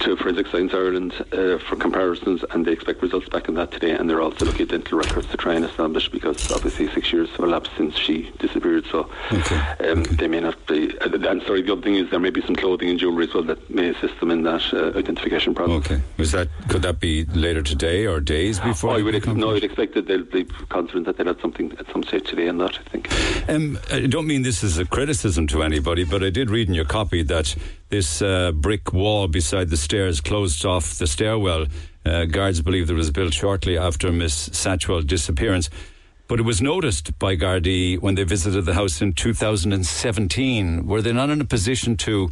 To 0.00 0.16
Forensic 0.16 0.46
Science 0.48 0.72
Ireland 0.74 1.12
uh, 1.32 1.58
for 1.58 1.76
comparisons, 1.76 2.44
and 2.50 2.64
they 2.64 2.72
expect 2.72 3.02
results 3.02 3.28
back 3.28 3.48
on 3.48 3.54
that 3.56 3.70
today. 3.70 3.90
And 3.92 4.08
they're 4.08 4.20
also 4.20 4.44
looking 4.44 4.62
at 4.62 4.68
dental 4.68 4.98
records 4.98 5.26
to 5.28 5.36
try 5.36 5.54
and 5.54 5.64
establish 5.64 6.08
because 6.08 6.50
obviously 6.52 6.88
six 6.92 7.12
years 7.12 7.28
have 7.30 7.40
elapsed 7.40 7.72
since 7.76 7.96
she 7.96 8.30
disappeared, 8.38 8.84
so 8.90 9.10
Okay, 9.32 9.56
um, 9.90 10.00
okay. 10.00 10.14
they 10.16 10.28
may 10.28 10.40
not 10.40 10.64
be. 10.66 10.96
Uh, 10.98 11.08
and 11.12 11.42
sorry, 11.42 11.62
the 11.62 11.72
other 11.72 11.82
thing 11.82 11.94
is 11.96 12.10
there 12.10 12.20
may 12.20 12.30
be 12.30 12.42
some 12.42 12.54
clothing 12.56 12.88
and 12.90 12.98
jewellery 12.98 13.24
as 13.28 13.34
well 13.34 13.42
that 13.44 13.68
may 13.70 13.88
assist 13.90 14.18
them 14.20 14.30
in 14.30 14.42
that 14.42 14.62
uh, 14.72 14.96
identification 14.98 15.54
process. 15.54 15.90
Okay. 15.92 16.02
Was 16.18 16.32
that 16.32 16.48
could 16.68 16.82
that 16.82 17.00
be 17.00 17.24
later 17.26 17.62
today 17.62 18.06
or 18.06 18.20
days 18.20 18.60
before? 18.60 18.90
Oh, 18.90 18.98
I 18.98 19.02
would 19.02 19.14
ex- 19.14 19.26
no, 19.26 19.54
I'd 19.54 19.64
expect 19.64 19.94
that 19.94 20.06
they'll 20.06 20.24
be 20.24 20.44
confident 20.68 21.06
that 21.06 21.16
they'll 21.16 21.26
have 21.26 21.40
something 21.40 21.72
at 21.78 21.86
some 21.92 22.02
stage 22.02 22.26
today 22.28 22.48
on 22.48 22.58
that. 22.58 22.78
I 22.78 22.82
think. 22.90 23.48
Um, 23.48 23.78
I 23.90 24.06
don't 24.06 24.26
mean 24.26 24.42
this 24.42 24.62
as 24.62 24.78
a 24.78 24.84
criticism 24.84 25.46
to 25.48 25.62
anybody, 25.62 26.04
but 26.04 26.22
I 26.22 26.30
did 26.30 26.50
read 26.50 26.68
in 26.68 26.74
your 26.74 26.84
copy 26.84 27.22
that 27.24 27.56
this 27.92 28.22
uh, 28.22 28.52
brick 28.52 28.94
wall 28.94 29.28
beside 29.28 29.68
the 29.68 29.76
stairs 29.76 30.22
closed 30.22 30.64
off 30.64 30.94
the 30.98 31.06
stairwell. 31.06 31.66
Uh, 32.06 32.24
guards 32.24 32.62
believe 32.62 32.88
it 32.88 32.94
was 32.94 33.10
built 33.10 33.34
shortly 33.34 33.76
after 33.76 34.10
Miss 34.10 34.34
Satchwell's 34.34 35.04
disappearance. 35.04 35.68
But 36.26 36.40
it 36.40 36.44
was 36.44 36.62
noticed 36.62 37.18
by 37.18 37.36
Gardaí 37.36 38.00
when 38.00 38.14
they 38.14 38.24
visited 38.24 38.64
the 38.64 38.72
house 38.72 39.02
in 39.02 39.12
2017. 39.12 40.86
Were 40.86 41.02
they 41.02 41.12
not 41.12 41.28
in 41.28 41.42
a 41.42 41.44
position 41.44 41.98
to 41.98 42.30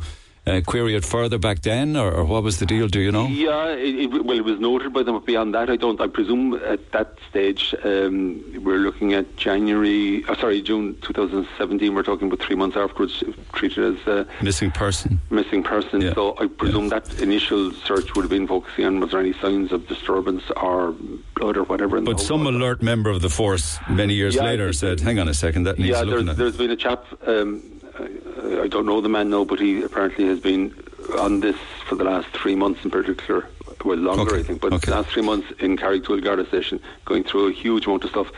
uh, 0.51 0.61
query 0.67 0.95
it 0.95 1.05
further 1.05 1.39
back 1.39 1.63
then, 1.63 1.97
or, 1.97 2.11
or 2.13 2.25
what 2.25 2.43
was 2.43 2.59
the 2.59 2.67
deal? 2.67 2.89
Do 2.89 3.01
you 3.01 3.13
know? 3.13 3.27
Yeah, 3.27 3.69
it, 3.69 4.13
it, 4.15 4.25
well, 4.25 4.37
it 4.37 4.45
was 4.45 4.59
noted 4.61 4.93
by 4.93 5.03
them. 5.03 5.15
But 5.15 5.27
beyond 5.27 5.55
that, 5.55 5.71
I 5.71 5.77
don't. 5.77 6.01
I 6.01 6.07
presume 6.09 6.55
at 6.55 6.91
that 6.93 7.17
stage 7.29 7.75
um, 7.85 8.43
we're 8.65 8.79
looking 8.79 9.13
at 9.15 9.37
January. 9.37 10.25
Oh, 10.29 10.35
sorry, 10.35 10.63
June 10.63 10.97
2017. 11.03 11.95
We're 11.95 12.03
talking 12.03 12.29
about 12.29 12.41
three 12.41 12.57
months 12.57 12.77
afterwards, 12.77 13.23
treated 13.53 13.99
as 14.01 14.07
a 14.07 14.27
Missing 14.43 14.73
person. 14.73 15.21
missing 15.31 15.63
person. 15.63 16.01
Yeah. 16.01 16.15
So 16.15 16.37
I 16.39 16.47
presume 16.47 16.89
that 16.91 17.21
initial 17.21 17.73
search 17.73 18.15
would 18.15 18.23
have 18.23 18.31
been 18.31 18.47
focusing 18.47 18.85
on 18.85 19.01
was 19.01 19.11
there 19.13 19.21
any 19.21 19.33
signs 19.35 19.73
of 19.73 19.87
disturbance 19.89 20.43
or 20.57 20.95
blood 21.37 21.57
or 21.57 21.65
whatever. 21.65 21.97
in 21.99 22.05
But 22.05 22.21
some 22.21 22.47
alert 22.47 22.83
member 22.83 23.11
of 23.11 23.23
the 23.23 23.31
force 23.31 23.79
many 23.89 24.15
years 24.15 24.35
Yeah, 24.35 24.45
later 24.45 24.73
said, 24.73 25.01
"Hang 25.01 25.19
on 25.19 25.29
a 25.29 25.35
second, 25.35 25.65
that 25.65 25.79
needs 25.79 25.91
yeah, 25.91 26.01
looking 26.03 26.27
there's, 26.27 26.29
at." 26.31 26.37
there's 26.37 26.57
been 26.57 26.71
a 26.71 26.77
chap. 26.77 27.05
Um, 27.27 27.63
I, 27.99 28.62
I 28.62 28.68
don't 28.68 28.86
know 28.86 29.01
the 29.01 29.09
man 29.09 29.30
now, 29.30 29.45
but 29.45 29.59
he 29.61 29.82
apparently 29.82 30.26
has 30.26 30.41
been 30.41 30.74
on 31.18 31.41
this 31.41 31.57
for 31.86 31.95
the 31.97 32.05
last 32.05 32.28
three 32.28 32.55
months 32.55 32.84
in 32.84 32.91
particular. 32.91 33.47
Well, 33.84 33.97
longer, 33.97 34.32
Okay, 34.32 34.41
I 34.41 34.43
think, 34.43 34.61
but 34.61 34.72
okay. 34.74 34.91
the 34.91 34.97
last 34.97 35.09
three 35.09 35.22
months 35.22 35.51
in 35.59 35.76
Carrigtwohill 35.76 36.22
Garda 36.22 36.47
Station, 36.47 36.80
going 37.07 37.24
through 37.24 37.49
a 37.49 37.53
huge 37.53 37.86
amount 37.86 38.05
of 38.05 38.11
stuff. 38.11 38.30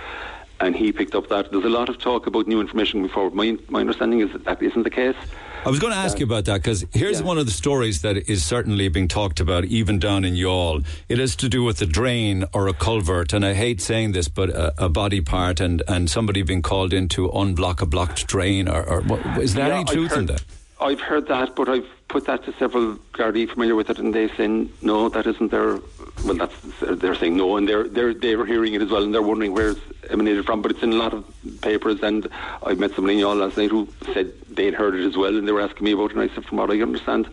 And 0.62 0.74
he 0.76 0.92
picked 0.92 1.14
up 1.14 1.28
that 1.28 1.50
there's 1.50 1.64
a 1.64 1.68
lot 1.68 1.88
of 1.88 1.98
talk 1.98 2.26
about 2.26 2.46
new 2.46 2.60
information 2.60 3.02
before. 3.02 3.30
My 3.30 3.58
my 3.68 3.80
understanding 3.80 4.20
is 4.20 4.30
that 4.32 4.44
that 4.44 4.62
isn't 4.62 4.84
the 4.84 4.90
case. 4.90 5.16
I 5.64 5.70
was 5.70 5.78
going 5.78 5.92
to 5.92 5.98
ask 5.98 6.18
you 6.18 6.26
about 6.26 6.44
that 6.46 6.60
because 6.62 6.84
here's 6.92 7.20
Yeah. 7.20 7.26
one 7.26 7.38
of 7.38 7.46
the 7.46 7.52
stories 7.52 8.02
that 8.02 8.16
is 8.28 8.44
certainly 8.44 8.88
being 8.88 9.06
talked 9.06 9.38
about 9.38 9.64
even 9.64 9.98
down 10.00 10.24
in 10.24 10.34
Youghal. 10.34 10.84
It 11.08 11.18
has 11.18 11.36
to 11.36 11.48
do 11.48 11.62
with 11.62 11.80
a 11.82 11.86
drain 11.86 12.44
or 12.52 12.66
a 12.66 12.72
culvert, 12.72 13.32
and 13.32 13.44
I 13.44 13.54
hate 13.54 13.80
saying 13.80 14.10
this, 14.12 14.26
but 14.28 14.50
a, 14.50 14.86
a 14.86 14.88
body 14.88 15.20
part 15.20 15.60
and, 15.60 15.80
and 15.86 16.10
somebody 16.10 16.42
being 16.42 16.62
called 16.62 16.92
in 16.92 17.08
to 17.10 17.28
unblock 17.28 17.80
a 17.80 17.86
blocked 17.86 18.26
drain. 18.26 18.68
Or, 18.68 18.82
or 18.82 19.00
what, 19.02 19.20
is 19.40 19.54
there 19.54 19.68
Yeah, 19.68 19.74
any 19.76 19.84
truth 19.84 20.16
in 20.16 20.26
that? 20.26 20.42
I've 20.82 21.00
heard 21.00 21.28
that, 21.28 21.54
but 21.54 21.68
I've 21.68 21.88
put 22.08 22.26
that 22.26 22.44
to 22.44 22.52
several 22.54 22.96
Gardaí 23.12 23.48
familiar 23.48 23.74
with 23.74 23.88
it, 23.88 23.98
and 23.98 24.12
they 24.12 24.28
say 24.28 24.66
no, 24.82 25.08
that 25.08 25.26
isn't 25.26 25.50
their. 25.50 25.78
Well, 26.24 26.34
that's 26.34 26.54
they're 26.80 27.14
saying 27.14 27.36
no, 27.36 27.56
and 27.56 27.68
they're 27.68 27.88
they're 27.88 28.12
they're 28.12 28.44
hearing 28.44 28.74
it 28.74 28.82
as 28.82 28.90
well, 28.90 29.04
and 29.04 29.14
they're 29.14 29.22
wondering 29.22 29.54
where 29.54 29.70
it's 29.70 29.80
emanated 30.10 30.44
from. 30.44 30.60
But 30.60 30.72
it's 30.72 30.82
in 30.82 30.92
a 30.92 30.96
lot 30.96 31.14
of 31.14 31.24
papers, 31.60 32.02
and 32.02 32.28
I 32.64 32.74
met 32.74 32.94
somebody 32.94 33.18
in 33.18 33.24
Youghal 33.24 33.38
last 33.38 33.56
night 33.56 33.70
who 33.70 33.88
said 34.12 34.32
they'd 34.50 34.74
heard 34.74 34.94
it 34.94 35.06
as 35.06 35.16
well, 35.16 35.36
and 35.36 35.46
they 35.46 35.52
were 35.52 35.60
asking 35.60 35.84
me 35.84 35.92
about 35.92 36.10
it, 36.10 36.16
and 36.16 36.30
I 36.30 36.34
said, 36.34 36.44
from 36.44 36.58
what 36.58 36.70
I 36.70 36.80
understand, 36.82 37.28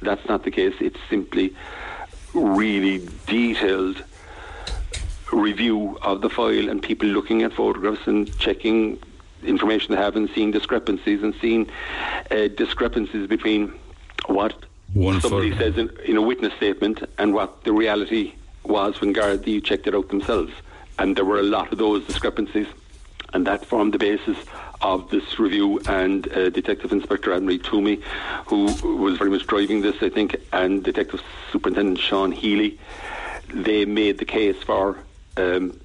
that's 0.00 0.26
not 0.26 0.44
the 0.44 0.50
case. 0.50 0.74
It's 0.80 1.00
simply 1.10 1.54
really 2.32 3.06
detailed 3.26 4.02
review 5.32 5.98
of 6.02 6.20
the 6.20 6.30
file 6.30 6.68
and 6.68 6.82
people 6.82 7.08
looking 7.08 7.42
at 7.42 7.52
photographs 7.52 8.06
and 8.06 8.36
checking 8.38 8.98
information 9.44 9.94
they 9.94 10.00
have 10.00 10.16
and 10.16 10.28
seeing 10.34 10.50
discrepancies 10.50 11.22
and 11.22 11.34
seeing 11.40 11.70
uh, 12.30 12.48
discrepancies 12.48 13.26
between 13.26 13.72
what 14.26 14.54
One 14.92 15.20
somebody 15.20 15.50
photo- 15.50 15.64
says 15.64 15.78
in, 15.78 15.90
in 16.04 16.16
a 16.16 16.22
witness 16.22 16.52
statement 16.54 17.02
and 17.18 17.34
what 17.34 17.64
the 17.64 17.72
reality 17.72 18.34
was 18.64 19.00
when 19.00 19.14
Gardaí 19.14 19.62
checked 19.62 19.86
it 19.86 19.94
out 19.94 20.08
themselves. 20.08 20.52
And 20.98 21.16
there 21.16 21.24
were 21.24 21.40
a 21.40 21.42
lot 21.42 21.72
of 21.72 21.78
those 21.78 22.04
discrepancies. 22.06 22.66
And 23.32 23.46
that 23.46 23.64
formed 23.66 23.92
the 23.92 23.98
basis 23.98 24.38
of 24.80 25.10
this 25.10 25.38
review. 25.40 25.80
And 25.88 26.30
uh, 26.32 26.50
Detective 26.50 26.92
Inspector 26.92 27.32
Anne-Marie 27.32 27.58
Toomey, 27.58 28.00
who 28.46 28.66
was 28.96 29.18
very 29.18 29.30
much 29.30 29.46
driving 29.46 29.82
this, 29.82 29.96
I 30.00 30.08
think, 30.08 30.36
and 30.52 30.84
Detective 30.84 31.20
Superintendent 31.50 31.98
Sean 31.98 32.30
Healy, 32.30 32.78
they 33.52 33.84
made 33.84 34.18
the 34.18 34.24
case 34.24 34.56
for 34.62 34.98
um, 35.36 35.78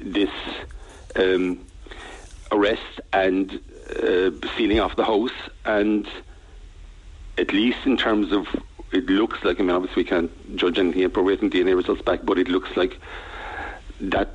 this 0.00 0.30
um, 1.16 1.64
arrest 2.50 3.00
and 3.12 3.60
uh, 4.02 4.30
sealing 4.56 4.80
off 4.80 4.96
the 4.96 5.04
house. 5.04 5.32
And 5.64 6.08
at 7.36 7.52
least 7.52 7.78
in 7.84 7.96
terms 7.96 8.32
of 8.32 8.46
it 8.90 9.06
looks 9.06 9.44
like 9.44 9.60
I 9.60 9.62
mean 9.62 9.76
obviously 9.76 10.02
we 10.02 10.08
can't 10.08 10.56
judge 10.56 10.78
anything 10.78 11.10
we're 11.12 11.22
waiting 11.22 11.50
DNA 11.50 11.76
results 11.76 12.02
back, 12.02 12.20
but 12.24 12.38
it 12.38 12.48
looks 12.48 12.76
like 12.76 12.98
that 14.00 14.30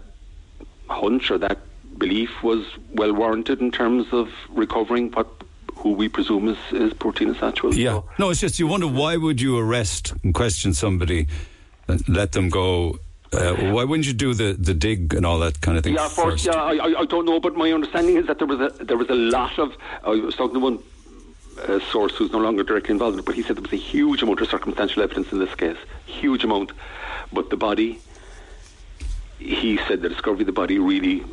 hunch 0.90 1.32
or 1.32 1.38
that 1.40 1.60
belief 1.98 2.44
was 2.44 2.66
well 2.94 3.14
warranted 3.14 3.62
in 3.62 3.72
terms 3.72 4.08
of 4.12 4.30
recovering 4.50 5.12
what 5.12 5.28
who 5.76 5.92
we 5.92 6.08
presume 6.08 6.48
is, 6.48 6.58
is 6.72 6.94
poor 6.94 7.12
Tina 7.12 7.34
Satchwell. 7.34 7.76
Yeah. 7.76 8.02
No, 8.18 8.30
it's 8.30 8.40
just 8.40 8.60
you 8.60 8.68
wonder 8.68 8.88
why 8.88 9.18
would 9.18 9.42
you 9.42 9.58
arrest 9.58 10.14
and 10.24 10.34
question 10.34 10.74
somebody 10.74 11.28
and 11.88 12.08
let 12.08 12.32
them 12.32 12.50
go? 12.50 13.00
Uh, 13.34 13.72
why 13.74 13.84
wouldn't 13.84 14.08
you 14.08 14.14
do 14.14 14.34
the, 14.34 14.54
the 14.54 14.74
dig 14.74 15.14
and 15.14 15.26
all 15.26 15.40
that 15.40 15.60
kind 15.62 15.78
of 15.78 15.84
thing 15.84 15.96
Yeah, 15.96 16.08
for, 16.08 16.32
first? 16.32 16.46
yeah, 16.46 16.54
I, 16.54 17.02
I, 17.02 17.06
don't 17.06 17.26
know, 17.26 17.40
but 17.40 17.56
my 17.56 17.72
understanding 17.72 18.18
is 18.18 18.28
that 18.28 18.38
there 18.38 18.48
was 18.48 18.60
a 18.60 18.84
there 18.84 18.98
was 18.98 19.10
a 19.10 19.16
lot 19.16 19.58
of. 19.60 19.76
I 20.04 20.10
was 20.10 20.36
talking 20.36 20.56
to 20.56 20.60
one 20.60 20.80
uh, 21.68 21.80
source 21.92 22.16
who's 22.16 22.32
no 22.32 22.40
longer 22.40 22.64
directly 22.64 22.92
involved 22.92 23.24
but 23.26 23.36
he 23.36 23.44
said 23.44 23.56
there 23.56 23.62
was 23.62 23.74
a 23.74 23.76
huge 23.76 24.24
amount 24.24 24.42
of 24.42 24.50
circumstantial 24.50 25.04
evidence 25.04 25.32
in 25.32 25.40
this 25.40 25.54
case, 25.56 25.78
huge 26.06 26.44
amount. 26.44 26.72
But 27.32 27.50
the 27.50 27.58
body, 27.58 28.00
he 29.40 29.78
said, 29.88 30.02
the 30.02 30.10
discovery 30.10 30.42
of 30.42 30.48
the 30.48 30.52
body 30.52 30.78
really 30.80 31.24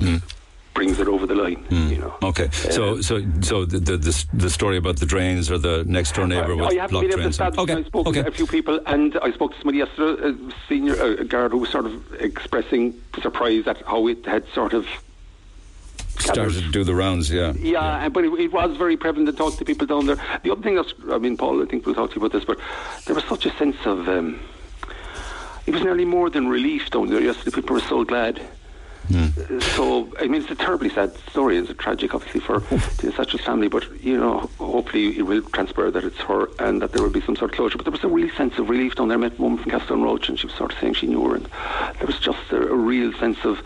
brings 0.80 0.98
it 0.98 1.08
over 1.08 1.26
the 1.26 1.34
line. 1.34 1.62
You 1.70 1.98
know. 1.98 2.14
Okay, 2.22 2.48
so 2.76 2.82
Um, 2.82 3.02
so 3.02 3.14
so 3.42 3.56
the, 3.72 3.78
the 3.88 3.96
the 3.98 4.14
the 4.44 4.50
story 4.58 4.78
about 4.82 4.96
the 5.02 5.08
drains 5.14 5.50
or 5.52 5.58
the 5.58 5.84
next 5.96 6.14
door 6.14 6.26
neighbour 6.26 6.54
with 6.56 6.72
I 6.72 6.86
blocked 6.86 7.10
drains. 7.10 7.38
okay, 7.40 7.74
I 7.74 7.82
spoke 7.82 8.06
okay. 8.08 8.22
to 8.22 8.28
a 8.28 8.36
few 8.40 8.46
people, 8.46 8.80
and 8.86 9.08
I 9.28 9.30
spoke 9.38 9.50
to 9.54 9.58
somebody 9.60 9.78
yesterday, 9.84 10.28
a 10.28 10.32
senior 10.68 10.96
uh, 11.06 11.22
guard, 11.32 11.52
who 11.52 11.58
was 11.64 11.70
sort 11.78 11.86
of 11.90 11.94
expressing 12.28 12.82
surprise 13.26 13.64
at 13.72 13.78
how 13.92 14.00
it 14.12 14.24
had 14.24 14.44
sort 14.58 14.72
of 14.72 14.84
Started 16.18 16.62
to 16.62 16.70
do 16.78 16.82
the 16.84 16.94
rounds, 16.94 17.26
yeah. 17.30 17.52
Yeah, 17.76 18.08
but 18.14 18.24
it, 18.24 18.32
it 18.46 18.52
was 18.52 18.76
very 18.84 18.96
prevalent 18.96 19.26
to 19.30 19.36
talk 19.42 19.52
to 19.58 19.64
people 19.64 19.86
down 19.86 20.04
there. 20.06 20.18
The 20.44 20.50
other 20.52 20.62
thing 20.66 20.76
that's, 20.76 20.94
I 21.16 21.18
mean, 21.18 21.36
Paul, 21.36 21.62
I 21.62 21.66
think 21.66 21.84
we'll 21.84 21.94
talk 21.94 22.10
to 22.10 22.16
you 22.16 22.22
about 22.24 22.32
this, 22.36 22.44
but 22.44 22.58
there 23.06 23.14
was 23.14 23.24
such 23.24 23.46
a 23.46 23.52
sense 23.56 23.80
of, 23.86 24.06
um, 24.08 24.38
it 25.66 25.72
was 25.72 25.82
nearly 25.82 26.04
more 26.04 26.28
than 26.28 26.48
relief 26.48 26.90
down 26.90 27.08
there 27.08 27.22
yesterday. 27.22 27.54
People 27.56 27.74
were 27.76 27.88
so 27.94 28.04
glad. 28.04 28.34
Uh, 29.14 29.60
So, 29.76 30.08
I 30.20 30.26
mean, 30.26 30.42
it's 30.42 30.50
a 30.50 30.54
terribly 30.54 30.88
sad 30.90 31.16
story. 31.30 31.56
It's 31.58 31.70
a 31.70 31.74
tragic, 31.74 32.14
obviously, 32.14 32.40
for 32.40 32.60
the 32.60 33.12
Satchwell's 33.16 33.44
family, 33.44 33.68
but, 33.68 33.84
you 34.02 34.18
know, 34.18 34.48
hopefully 34.58 35.18
it 35.18 35.22
will 35.22 35.42
transpire 35.42 35.90
that 35.90 36.04
it's 36.04 36.18
her 36.18 36.48
and 36.58 36.80
that 36.82 36.92
there 36.92 37.02
will 37.02 37.10
be 37.10 37.20
some 37.20 37.36
sort 37.36 37.50
of 37.50 37.56
closure. 37.56 37.76
But 37.78 37.84
there 37.86 37.92
was 37.92 38.04
a 38.04 38.08
real 38.08 38.30
sense 38.36 38.58
of 38.58 38.68
relief 38.68 38.94
down 38.96 39.08
there. 39.08 39.18
I 39.18 39.20
met 39.20 39.38
a 39.38 39.42
woman 39.42 39.58
from 39.58 39.70
Castle 39.70 39.96
Roach 40.02 40.28
and 40.28 40.38
she 40.38 40.46
was 40.46 40.54
sort 40.56 40.72
of 40.72 40.78
saying 40.78 40.94
she 40.94 41.06
knew 41.06 41.24
her, 41.28 41.36
and 41.36 41.46
there 41.98 42.06
was 42.06 42.18
just 42.18 42.52
a, 42.52 42.56
a 42.56 42.74
real 42.74 43.12
sense 43.14 43.38
of, 43.44 43.60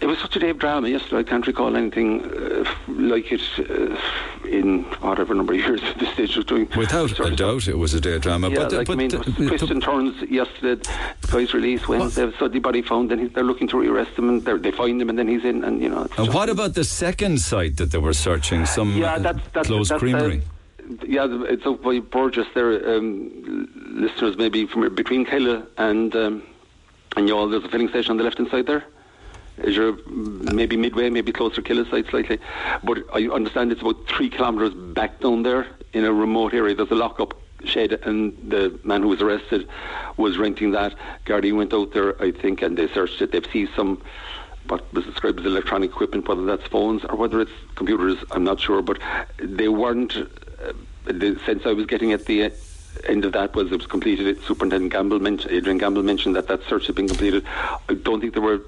it 0.00 0.06
was 0.06 0.18
such 0.18 0.36
a 0.36 0.38
day 0.38 0.50
of 0.50 0.58
drama 0.58 0.88
yesterday. 0.88 1.18
I 1.18 1.22
can't 1.22 1.46
recall 1.46 1.76
anything 1.76 2.24
uh, 2.24 2.64
like 2.88 3.32
it 3.32 3.40
uh, 3.58 3.96
in 4.48 4.84
whatever 5.00 5.34
number 5.34 5.54
of 5.54 5.58
years 5.60 5.80
the 5.98 6.06
stage 6.12 6.36
was 6.36 6.44
doing. 6.46 6.68
Without 6.76 7.18
a 7.18 7.34
doubt, 7.34 7.68
it 7.68 7.76
was 7.78 7.94
a 7.94 8.00
day 8.00 8.14
of 8.14 8.22
drama. 8.22 8.48
Yeah, 8.50 8.56
but, 8.56 8.72
like, 8.72 8.86
but 8.86 8.92
I 8.92 8.96
mean, 8.96 9.08
the- 9.08 9.18
there 9.18 9.24
was 9.26 9.36
the- 9.36 9.48
twists 9.48 9.70
and 9.70 9.82
turns 9.82 10.30
yesterday. 10.30 10.82
The 11.22 11.28
guy's 11.32 11.52
released 11.54 11.88
Wednesday. 11.88 12.32
So 12.38 12.48
the 12.48 12.58
body 12.60 12.82
found. 12.82 13.10
Then 13.10 13.18
he- 13.18 13.26
they're 13.26 13.44
looking 13.44 13.68
to 13.68 13.76
rearrest 13.76 14.16
him, 14.18 14.28
and 14.28 14.44
they're- 14.44 14.58
find 14.72 15.00
him, 15.02 15.08
and 15.08 15.18
then 15.18 15.28
he's 15.28 15.44
in. 15.44 15.64
And 15.64 15.82
you 15.82 15.88
know, 15.88 16.02
it's 16.02 16.18
and 16.18 16.32
what 16.32 16.48
about 16.48 16.74
the 16.74 16.84
second 16.84 17.40
site 17.40 17.76
that 17.78 17.90
they 17.90 17.98
were 17.98 18.12
searching? 18.12 18.66
Some 18.66 18.96
yeah, 18.96 19.14
uh, 19.14 19.18
that's 19.18 19.40
that's 19.52 19.66
closed 19.68 19.90
that's, 19.90 20.00
creamery. 20.00 20.42
Uh, 20.42 20.94
yeah, 21.06 21.26
it's 21.48 21.66
up 21.66 21.82
by 21.82 21.98
Burgess. 21.98 22.46
There, 22.54 22.96
um, 22.96 23.68
listeners 23.90 24.36
maybe 24.36 24.66
from 24.66 24.94
between 24.94 25.26
Killeagh 25.26 25.66
and 25.76 26.14
um, 26.14 26.42
and 27.16 27.28
Youghal. 27.28 27.50
There's 27.50 27.64
a 27.64 27.68
filling 27.68 27.88
station 27.88 28.12
on 28.12 28.16
the 28.18 28.24
left 28.24 28.38
hand 28.38 28.50
side 28.50 28.66
there. 28.66 28.84
Is 29.64 29.76
you're 29.76 29.98
maybe 30.08 30.76
midway, 30.76 31.10
maybe 31.10 31.32
closer 31.32 31.62
side 31.62 32.06
slightly, 32.08 32.38
but 32.84 32.98
I 33.12 33.28
understand 33.28 33.72
it's 33.72 33.80
about 33.80 34.06
three 34.08 34.30
kilometres 34.30 34.74
back 34.74 35.20
down 35.20 35.42
there 35.42 35.66
in 35.92 36.04
a 36.04 36.12
remote 36.12 36.54
area. 36.54 36.74
There's 36.74 36.90
a 36.90 36.94
lock-up 36.94 37.34
shed, 37.64 37.92
and 37.92 38.36
the 38.50 38.78
man 38.84 39.02
who 39.02 39.08
was 39.08 39.20
arrested 39.20 39.68
was 40.16 40.38
renting 40.38 40.70
that. 40.72 40.94
Gardaí 41.26 41.56
went 41.56 41.74
out 41.74 41.92
there, 41.92 42.20
I 42.22 42.30
think, 42.30 42.62
and 42.62 42.76
they 42.76 42.88
searched 42.88 43.20
it. 43.20 43.32
They've 43.32 43.46
seized 43.52 43.74
some 43.74 44.00
what 44.68 44.92
was 44.92 45.06
described 45.06 45.40
as 45.40 45.46
electronic 45.46 45.90
equipment, 45.90 46.28
whether 46.28 46.44
that's 46.44 46.66
phones 46.68 47.04
or 47.04 47.16
whether 47.16 47.40
it's 47.40 47.52
computers, 47.74 48.18
I'm 48.30 48.44
not 48.44 48.60
sure. 48.60 48.82
But 48.82 48.98
they 49.38 49.68
weren't. 49.68 50.16
Uh, 50.16 50.72
the 51.04 51.40
sense 51.46 51.62
I 51.64 51.72
was 51.72 51.86
getting 51.86 52.12
at 52.12 52.26
the 52.26 52.52
end 53.06 53.24
of 53.24 53.32
that 53.32 53.54
was 53.54 53.72
it 53.72 53.76
was 53.76 53.86
completed. 53.86 54.42
Superintendent 54.42 54.92
Gamble 54.92 55.20
mentioned, 55.20 55.52
Adrian 55.52 55.78
Gamble 55.78 56.02
mentioned 56.02 56.36
that 56.36 56.48
that 56.48 56.62
search 56.64 56.86
had 56.86 56.96
been 56.96 57.08
completed. 57.08 57.44
I 57.88 57.94
don't 57.94 58.20
think 58.20 58.34
there 58.34 58.42
were 58.42 58.60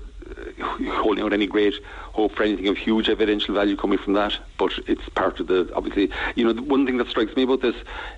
holding 0.61 1.25
out 1.25 1.33
any 1.33 1.47
great 1.47 1.75
hope 2.13 2.35
for 2.35 2.43
anything 2.43 2.69
of 2.69 2.77
huge 2.77 3.09
evidential 3.09 3.55
value 3.55 3.77
coming 3.77 3.99
from 3.99 4.15
that, 4.15 4.37
but 4.59 4.73
it's 4.87 5.09
part 5.11 5.41
of 5.41 5.47
the 5.47 5.71
obviously. 5.75 6.11
You 6.35 6.45
know, 6.45 6.53
the 6.53 6.63
one 6.63 6.87
thing 6.87 6.97
that 6.99 7.09
strikes 7.09 7.35
me 7.37 7.43
about 7.45 7.63
this, 7.63 7.77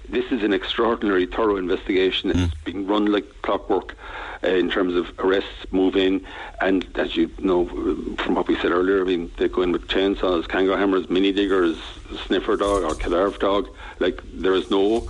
this 0.08 0.30
is 0.32 0.42
an 0.42 0.52
extraordinary, 0.52 1.26
thorough 1.26 1.56
investigation. 1.56 2.30
It's 2.30 2.54
being 2.64 2.86
run 2.86 3.06
like 3.06 3.42
clockwork. 3.42 3.96
Uh, 4.44 4.48
in 4.48 4.68
terms 4.68 4.96
of 4.96 5.16
arrests, 5.20 5.66
move 5.70 5.94
in, 5.94 6.26
and 6.60 6.84
as 6.98 7.16
you 7.16 7.30
know 7.38 7.66
from 8.16 8.34
what 8.34 8.48
we 8.48 8.56
said 8.56 8.72
earlier, 8.72 9.00
I 9.00 9.04
mean 9.04 9.30
they 9.38 9.48
go 9.48 9.62
in 9.62 9.70
with 9.70 9.86
chainsaws, 9.86 10.48
kangaroo 10.48 10.76
hammers, 10.76 11.08
mini 11.08 11.30
diggers, 11.30 11.78
sniffer 12.26 12.56
dog 12.56 12.82
or 12.82 12.96
cadaver 12.96 13.38
dog. 13.38 13.68
Like 14.00 14.20
there 14.32 14.54
is 14.54 14.68
no 14.68 15.08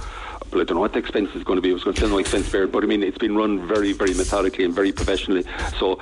I 0.61 0.64
don't 0.64 0.76
know 0.76 0.80
what 0.80 0.92
the 0.92 0.98
expense 0.98 1.30
is 1.34 1.42
going 1.44 1.57
to 1.57 1.62
be. 1.62 1.70
It 1.70 1.74
was 1.74 1.84
going 1.84 1.94
to 1.94 2.00
say 2.03 2.09
no 2.09 2.18
expense 2.18 2.46
spared, 2.46 2.70
but 2.72 2.84
I 2.84 2.86
mean, 2.86 3.03
it's 3.03 3.18
been 3.18 3.34
run 3.36 3.66
very, 3.66 3.92
very 3.92 4.12
methodically 4.14 4.64
and 4.64 4.74
very 4.74 4.92
professionally. 4.92 5.44
So 5.78 6.00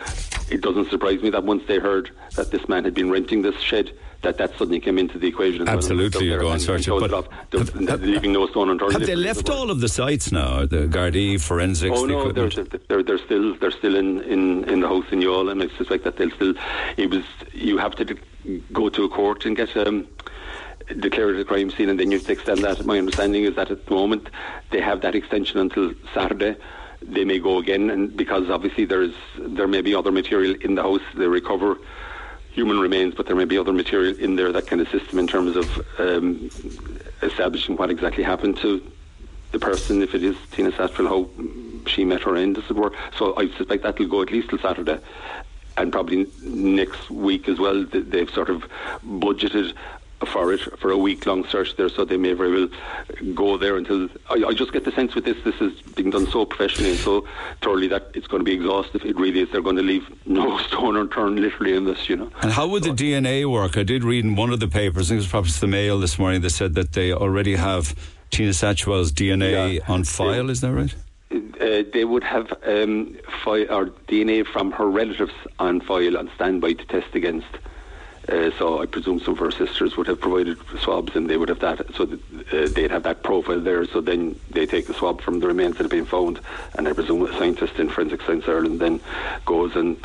it 0.51 0.61
doesn't 0.61 0.91
surprise 0.91 1.23
me 1.23 1.31
that 1.31 1.45
once 1.45 1.63
they 1.69 1.79
heard 1.79 2.11
that 2.37 2.51
this 2.51 2.69
man 2.69 2.85
had 2.85 2.95
been 2.95 3.11
renting 3.11 3.43
this 3.43 3.59
shed, 3.61 3.93
that 4.23 4.37
that 4.39 4.51
suddenly 4.59 4.81
came 4.81 4.99
into 4.99 5.19
the 5.19 5.29
equation. 5.29 5.65
well. 5.65 5.75
Absolutely, 5.75 6.27
you 6.27 6.39
go 6.39 6.51
and 6.51 6.61
search 6.61 6.87
it, 6.89 6.91
but 6.91 7.13
off. 7.13 7.29
They're- 7.51 7.65
they're 7.65 7.97
leaving 7.97 8.33
no 8.33 8.47
stone 8.49 8.69
unturned. 8.71 8.93
Have 8.93 9.07
they 9.07 9.17
left 9.17 9.49
all 9.49 9.71
of 9.71 9.81
the 9.81 9.89
sites 9.89 10.31
now? 10.33 10.67
The 10.67 10.87
Gardaí, 10.89 11.41
forensics, 11.41 11.97
Oh 11.97 12.07
the 12.07 12.13
no, 12.13 12.33
they're, 12.33 12.51
they're 12.89 13.03
they're 13.03 13.19
still 13.19 13.55
they're 13.57 13.71
still 13.71 13.97
in, 13.97 14.21
in, 14.23 14.65
in 14.69 14.81
the 14.81 14.89
house 14.89 15.07
in 15.11 15.21
Youghal, 15.21 15.51
and 15.51 15.63
I 15.63 15.69
suspect 15.79 16.05
that 16.05 16.17
they'll 16.19 16.31
still. 16.33 16.55
It 16.99 17.09
was 17.09 17.25
you 17.55 17.79
have 17.79 17.95
to 17.97 18.17
go 18.73 18.89
to 18.91 19.05
a 19.05 19.09
court 19.09 19.47
and 19.47 19.57
get 19.57 19.75
um, 19.77 20.07
declared 20.99 21.39
a 21.39 21.45
crime 21.45 21.71
scene, 21.71 21.89
and 21.89 21.99
then 21.99 22.11
you 22.11 22.19
to 22.19 22.33
extend 22.33 22.65
that. 22.65 22.85
My 22.85 22.99
understanding 22.99 23.45
is 23.45 23.55
that 23.57 23.71
at 23.71 23.87
the 23.87 23.95
moment 23.95 24.29
they 24.71 24.81
have 24.81 25.01
that 25.03 25.15
extension 25.15 25.59
until 25.59 25.93
Saturday. 26.15 26.57
They 27.03 27.25
may 27.25 27.39
go 27.39 27.59
again, 27.59 27.89
and 27.91 28.15
because 28.15 28.51
obviously 28.51 28.85
there 28.85 29.03
is 29.03 29.15
there 29.39 29.67
may 29.67 29.81
be 29.81 29.95
other 29.95 30.13
material 30.13 30.55
in 30.61 30.75
the 30.75 30.83
house. 30.83 31.03
They 31.15 31.27
recover 31.27 31.79
human 32.53 32.79
remains, 32.79 33.15
but 33.15 33.27
there 33.27 33.37
may 33.37 33.45
be 33.45 33.57
other 33.57 33.73
material 33.73 34.17
in 34.19 34.37
there 34.37 34.53
that 34.53 34.67
can 34.67 34.81
assist 34.81 35.11
them 35.11 35.19
in 35.19 35.27
terms 35.27 35.57
of 35.57 35.87
um, 35.99 36.51
establishing 37.23 37.77
what 37.77 37.91
exactly 37.91 38.25
happened 38.25 38.59
to 38.59 38.83
the 39.53 39.59
person, 39.59 40.03
if 40.03 40.15
it 40.15 40.23
is 40.23 40.37
Tina 40.53 40.71
Satchwell, 40.73 41.09
how 41.09 41.31
she 41.87 42.05
met 42.05 42.23
her 42.23 42.37
end, 42.37 42.59
as 42.59 42.65
it 42.71 42.77
were. 42.77 42.93
So 43.17 43.37
I 43.37 43.49
suspect 43.57 43.83
that 43.83 43.99
will 43.99 44.09
go 44.09 44.23
at 44.23 44.31
least 44.31 44.51
till 44.51 44.59
Saturday. 44.59 44.99
And 45.77 45.91
probably 45.93 46.27
next 46.43 47.11
week 47.11 47.49
as 47.49 47.59
well, 47.59 47.85
they've 47.85 48.31
sort 48.31 48.51
of 48.51 48.65
budgeted 49.05 49.73
for 50.27 50.53
it 50.53 50.61
for 50.79 50.91
a 50.91 50.97
week 50.99 51.25
long 51.27 51.47
search 51.47 51.77
there, 51.77 51.89
so 51.89 52.05
they 52.05 52.17
may 52.17 52.33
very 52.35 52.67
well 52.67 52.69
go 53.35 53.57
there 53.57 53.77
until. 53.77 54.09
I, 54.29 54.45
I 54.49 54.53
just 54.53 54.73
get 54.73 54.85
the 54.85 54.93
sense 54.93 55.15
with 55.15 55.25
this, 55.25 55.37
this 55.45 55.61
is 55.61 55.81
being 55.95 56.11
done 56.11 56.27
so 56.27 56.45
professionally 56.45 56.91
and 56.91 56.99
so 57.01 57.27
thoroughly 57.63 57.89
that 57.89 58.11
it's 58.15 58.27
going 58.27 58.41
to 58.41 58.45
be 58.45 58.53
exhaustive. 58.53 59.05
It 59.05 59.17
really 59.17 59.41
is. 59.41 59.51
They're 59.51 59.63
going 59.63 59.77
to 59.77 59.83
leave 59.83 60.07
no 60.27 60.59
stone 60.69 60.97
unturned, 60.97 61.41
literally, 61.41 61.75
in 61.75 61.85
this, 61.85 62.09
you 62.09 62.17
know. 62.17 62.31
And 62.43 62.53
how 62.53 62.67
would 62.69 62.83
the 62.83 62.91
DNA 62.91 63.51
work? 63.51 63.77
I 63.77 63.83
did 63.83 64.05
read 64.05 64.25
in 64.25 64.37
one 64.37 64.51
of 64.51 64.61
the 64.61 64.69
papers, 64.69 65.09
I 65.09 65.09
think 65.11 65.17
it 65.19 65.23
was 65.23 65.29
probably 65.29 65.51
the 65.53 65.67
Mail 65.67 65.99
this 65.99 66.19
morning, 66.19 66.41
they 66.43 66.49
said 66.49 66.75
that 66.75 66.93
they 66.93 67.13
already 67.13 67.57
have 67.57 67.95
Tina 68.31 68.53
Satchwell's 68.53 69.13
DNA 69.13 69.75
Yeah. 69.75 69.81
on 69.89 70.05
file, 70.05 70.51
is 70.51 70.61
that 70.61 70.73
right? 70.73 70.95
Uh, 71.33 71.85
they 71.93 72.05
would 72.05 72.25
have 72.25 72.53
um, 72.67 73.17
or 73.47 73.87
DNA 74.09 74.47
from 74.47 74.73
her 74.73 74.89
relatives 74.91 75.33
on 75.59 75.81
file 75.81 76.17
on 76.17 76.31
standby 76.35 76.73
to 76.73 76.85
test 76.87 77.15
against. 77.15 77.47
Uh, 78.31 78.51
so 78.59 78.81
I 78.81 78.87
presume 78.87 79.19
some 79.21 79.35
of 79.35 79.41
her 79.41 79.51
sisters 79.51 79.97
would 79.97 80.07
have 80.07 80.21
provided 80.21 80.59
swabs, 80.79 81.17
and 81.17 81.29
they 81.29 81.37
would 81.37 81.49
have 81.49 81.61
that. 81.61 81.95
So 81.95 82.05
that, 82.07 82.21
uh, 82.53 82.69
they'd 82.75 82.91
have 82.91 83.03
that 83.03 83.23
profile 83.23 83.61
there. 83.61 83.85
So 83.87 84.01
then 84.01 84.39
they 84.51 84.67
take 84.67 84.87
the 84.87 84.95
swab 84.95 85.21
from 85.21 85.41
the 85.41 85.49
remains 85.49 85.77
that 85.77 85.85
have 85.85 85.91
been 85.91 86.07
found, 86.07 86.41
and 86.75 86.87
I 86.87 86.93
presume 86.93 87.23
a 87.23 87.33
scientist 87.39 87.75
in 87.79 87.89
Forensic 87.89 88.23
Science 88.23 88.45
Ireland 88.47 88.81
then 88.81 89.01
goes 89.47 89.75
and 89.75 90.01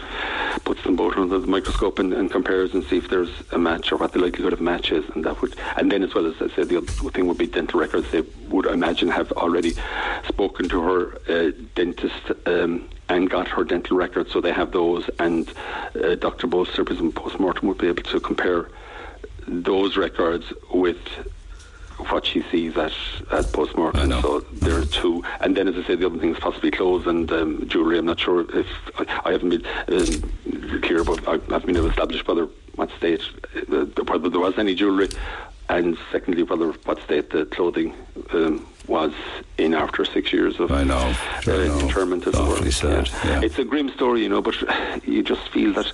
puts 0.64 0.82
them 0.84 0.96
both 0.96 1.18
under 1.18 1.38
the 1.38 1.48
microscope 1.48 2.00
and, 2.00 2.14
and 2.14 2.32
compares 2.32 2.74
and 2.74 2.84
see 2.86 2.98
if 2.98 3.10
there's 3.10 3.30
a 3.52 3.58
match 3.58 3.92
or 3.92 3.98
what 3.98 4.14
the 4.14 4.20
likelihood 4.20 4.54
of 4.54 4.62
match 4.62 4.92
is, 4.92 5.06
and 5.14 5.24
that 5.24 5.42
would. 5.42 5.56
And 5.78 5.92
then 5.92 6.04
as 6.04 6.16
well 6.16 6.26
as 6.26 6.36
I 6.42 6.54
said, 6.56 6.70
the 6.70 6.78
other 6.78 6.88
thing 7.12 7.28
would 7.28 7.38
be 7.38 7.48
dental 7.48 7.80
records. 7.80 8.10
They 8.12 8.24
would, 8.50 8.68
I 8.68 8.74
imagine, 8.74 9.10
have 9.10 9.32
already 9.34 9.74
spoken 10.28 10.68
to 10.70 10.82
her 10.82 11.22
uh, 11.30 11.52
dentist. 11.76 12.32
Um, 12.46 12.90
and 13.10 13.30
got 13.30 13.48
her 13.48 13.64
dental 13.64 13.98
records, 13.98 14.32
so 14.32 14.42
they 14.42 14.52
have 14.54 14.72
those. 14.72 15.10
And 15.20 15.52
uh, 16.04 16.16
Dr. 16.16 16.48
Bolster, 16.48 16.84
presume 16.84 17.12
post-mortem, 17.12 17.68
would 17.68 17.78
be 17.78 17.88
able 17.88 18.04
to 18.04 18.20
compare 18.20 18.70
those 19.48 19.96
records 19.96 20.52
with 20.74 20.98
what 22.10 22.26
she 22.26 22.42
sees 22.52 22.76
at, 22.78 22.92
at 23.32 23.52
post-mortem. 23.54 24.10
So 24.22 24.40
there 24.40 24.80
are 24.80 24.86
two. 24.86 25.24
And 25.40 25.56
then, 25.56 25.68
as 25.68 25.76
I 25.76 25.88
say, 25.88 25.96
the 25.96 26.08
other 26.08 26.18
thing 26.18 26.34
is 26.34 26.40
possibly 26.40 26.72
clothes 26.72 27.08
and 27.08 27.32
um, 27.32 27.68
jewellery. 27.68 27.98
I'm 28.00 28.06
not 28.06 28.20
sure 28.20 28.46
if 28.54 28.68
I, 28.98 29.22
I 29.26 29.32
haven't 29.32 29.50
been 29.50 29.66
um, 29.88 30.82
clear 30.82 31.02
about. 31.02 31.28
I 31.28 31.32
haven't 31.34 31.66
been 31.68 31.78
able 31.78 31.86
to 31.86 31.92
establish 31.92 32.26
whether 32.28 32.48
what 32.76 32.90
state 32.98 33.22
uh, 33.72 33.86
whether 34.08 34.30
there 34.30 34.42
was 34.42 34.58
any 34.58 34.76
jewellery, 34.76 35.08
and 35.70 35.98
secondly 36.12 36.44
whether 36.44 36.72
what 36.72 37.02
state 37.04 37.32
the 37.32 37.46
clothing 37.46 37.94
um, 38.34 38.66
was 38.88 39.14
in 39.58 39.74
after 39.74 40.06
six 40.06 40.32
years 40.32 40.60
of 40.60 40.72
I 40.72 40.84
know, 40.84 41.14
sure, 41.42 41.54
uh, 41.54 41.66
know. 41.66 42.14
As 42.28 42.36
awfully 42.36 42.72
sad, 42.72 43.10
yeah. 43.24 43.42
It's 43.42 43.58
a 43.58 43.64
grim 43.64 43.90
story, 43.90 44.24
you 44.24 44.30
know, 44.30 44.42
but 44.42 44.56
you 45.06 45.24
just 45.24 45.50
feel 45.50 45.74
that 45.74 45.92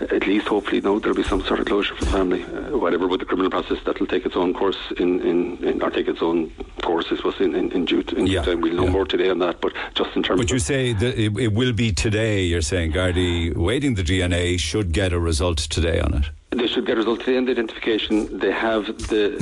at 0.00 0.26
least 0.26 0.46
hopefully 0.46 0.80
now 0.80 0.98
there'll 0.98 1.16
be 1.16 1.22
some 1.22 1.42
sort 1.42 1.60
of 1.60 1.66
closure 1.66 1.94
for 1.94 2.04
the 2.04 2.10
family. 2.10 2.44
Uh, 2.44 2.76
whatever 2.78 3.06
with 3.06 3.20
the 3.20 3.26
criminal 3.26 3.50
process, 3.50 3.78
that'll 3.84 4.06
take 4.06 4.24
its 4.26 4.36
own 4.36 4.54
course 4.54 4.78
in, 4.98 5.20
in, 5.20 5.64
in 5.64 5.82
or 5.82 5.90
take 5.90 6.08
its 6.08 6.22
own 6.22 6.50
course, 6.82 7.06
I 7.10 7.16
suppose, 7.16 7.40
in, 7.40 7.54
in, 7.54 7.72
in 7.72 7.84
due 7.84 8.04
in 8.16 8.26
Yeah, 8.26 8.42
time. 8.42 8.60
We'll 8.60 8.74
know 8.74 8.84
yeah. 8.84 8.90
more 8.90 9.06
today 9.06 9.28
on 9.28 9.38
that, 9.40 9.60
but 9.60 9.72
just 9.94 10.14
in 10.16 10.22
terms 10.22 10.40
But 10.40 10.50
you 10.50 10.58
say 10.58 10.92
that 10.92 11.18
it, 11.18 11.36
it 11.38 11.52
will 11.52 11.72
be 11.72 11.92
today, 11.92 12.44
you're 12.44 12.62
saying 12.62 12.92
Gardaí 12.92 13.56
waiting 13.56 13.94
the 13.94 14.02
DNA 14.02 14.58
should 14.58 14.92
get 14.92 15.12
a 15.12 15.18
result 15.18 15.58
today 15.58 16.00
on 16.00 16.14
it. 16.14 16.30
They 16.50 16.66
should 16.66 16.86
get 16.86 16.96
results 16.96 17.24
today 17.24 17.36
on 17.36 17.44
the 17.44 17.52
identification. 17.52 18.38
They 18.38 18.52
have 18.52 18.86
the 19.08 19.36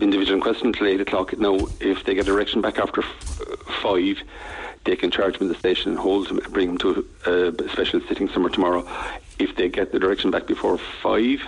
individual 0.00 0.36
in 0.36 0.40
question 0.40 0.68
until 0.68 0.86
8 0.86 1.00
o'clock. 1.00 1.36
Now, 1.36 1.58
if 1.80 2.04
they 2.04 2.14
get 2.14 2.22
a 2.22 2.30
direction 2.30 2.60
back 2.60 2.78
after 2.78 3.02
f- 3.02 3.40
uh, 3.40 3.56
five, 3.82 4.22
they 4.84 4.94
can 4.94 5.10
charge 5.10 5.36
him 5.36 5.42
in 5.42 5.48
the 5.48 5.58
station 5.58 5.90
and 5.90 5.98
hold 5.98 6.28
him, 6.28 6.38
bring 6.50 6.70
him 6.70 6.78
to 6.78 7.06
uh, 7.26 7.64
a 7.64 7.68
special 7.70 8.00
sitting 8.06 8.28
somewhere 8.28 8.50
tomorrow. 8.50 8.86
If 9.40 9.56
they 9.56 9.68
get 9.68 9.90
the 9.90 9.98
direction 9.98 10.30
back 10.30 10.46
before 10.46 10.78
five, 10.78 11.42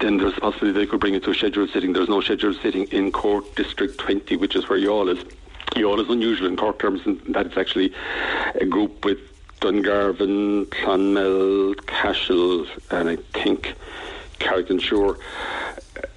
then 0.00 0.16
there's 0.16 0.36
a 0.38 0.40
possibility 0.40 0.78
they 0.78 0.86
could 0.86 1.00
bring 1.00 1.14
it 1.14 1.24
to 1.24 1.30
a 1.30 1.34
scheduled 1.34 1.68
sitting. 1.70 1.92
There's 1.92 2.08
no 2.08 2.22
scheduled 2.22 2.56
sitting 2.62 2.84
in 2.84 3.12
Court 3.12 3.54
District 3.54 3.98
20, 3.98 4.36
which 4.36 4.56
is 4.56 4.66
where 4.70 4.78
Youghal 4.78 5.14
is. 5.14 5.24
Youghal 5.74 6.00
is 6.02 6.08
unusual 6.08 6.46
in 6.48 6.56
court 6.56 6.78
terms 6.78 7.02
in 7.04 7.20
that 7.32 7.44
it's 7.44 7.58
actually 7.58 7.92
a 8.54 8.64
group 8.64 9.04
with 9.04 9.18
Dungarvan, 9.60 10.66
Clonmel, 10.70 11.74
Cashel, 11.86 12.66
and 12.90 13.08
I 13.08 13.16
think 13.32 13.74
Carrick-on-Suir. 14.38 15.18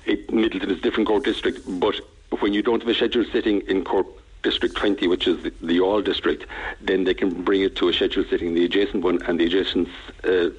It, 0.05 0.27
Midleton 0.29 0.69
is 0.71 0.77
a 0.77 0.81
different 0.81 1.07
court 1.07 1.23
district, 1.23 1.59
but 1.79 1.95
when 2.39 2.53
you 2.53 2.61
don't 2.61 2.81
have 2.81 2.89
a 2.89 2.93
scheduled 2.93 3.27
sitting 3.31 3.61
in 3.61 3.83
Court 3.83 4.07
District 4.43 4.75
20, 4.75 5.07
which 5.07 5.27
is 5.27 5.43
the, 5.43 5.51
the 5.61 5.77
Youghal 5.77 6.03
district, 6.03 6.45
then 6.81 7.03
they 7.03 7.13
can 7.13 7.43
bring 7.43 7.61
it 7.61 7.75
to 7.75 7.89
a 7.89 7.93
scheduled 7.93 8.27
sitting 8.29 8.49
in 8.49 8.53
the 8.55 8.65
adjacent 8.65 9.03
one, 9.03 9.21
and 9.23 9.39
the 9.39 9.45
adjacent 9.45 9.87
uh, 10.23 10.49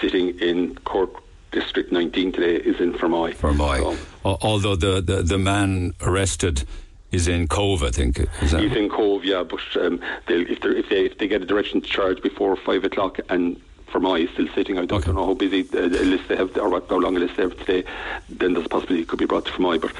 sitting 0.00 0.38
in 0.40 0.74
Court 0.76 1.10
District 1.52 1.92
19 1.92 2.32
today 2.32 2.56
is 2.56 2.80
in 2.80 2.92
Fermoy. 2.94 3.34
Fermoy. 3.34 3.96
So 4.22 4.38
Although 4.42 4.76
the, 4.76 5.00
the, 5.00 5.22
the 5.22 5.38
man 5.38 5.94
arrested 6.00 6.64
is 7.12 7.28
in 7.28 7.46
Cobh, 7.48 7.82
I 7.82 7.90
think. 7.90 8.18
Is 8.42 8.50
that 8.50 8.60
he's 8.60 8.76
in 8.76 8.88
Cobh, 8.88 9.24
yeah, 9.24 9.42
but 9.42 9.60
um, 9.80 10.00
if, 10.28 10.60
if, 10.64 10.88
they, 10.88 11.04
if 11.04 11.18
they 11.18 11.28
get 11.28 11.42
a 11.42 11.46
direction 11.46 11.80
to 11.80 11.88
charge 11.88 12.22
before 12.22 12.56
5 12.56 12.84
o'clock 12.84 13.18
and 13.28 13.60
Fermoy 13.92 14.24
is 14.24 14.30
still 14.30 14.48
sitting, 14.54 14.78
I 14.78 14.84
don't, 14.84 14.98
Okay. 14.98 15.06
don't 15.06 15.14
know 15.16 15.26
how 15.26 15.34
busy 15.34 15.66
uh, 15.72 15.78
a 15.78 16.04
list 16.04 16.28
they 16.28 16.36
have 16.36 16.56
or 16.56 16.68
what, 16.68 16.88
how 16.88 16.96
long 16.98 17.16
a 17.16 17.20
list 17.20 17.36
they 17.36 17.42
have 17.44 17.56
today, 17.58 17.84
then 18.28 18.52
there's 18.54 18.66
a 18.66 18.68
possibility 18.68 19.02
it 19.02 19.08
could 19.08 19.18
be 19.18 19.26
brought 19.26 19.46
to 19.46 19.60
my. 19.60 19.78
But 19.78 19.92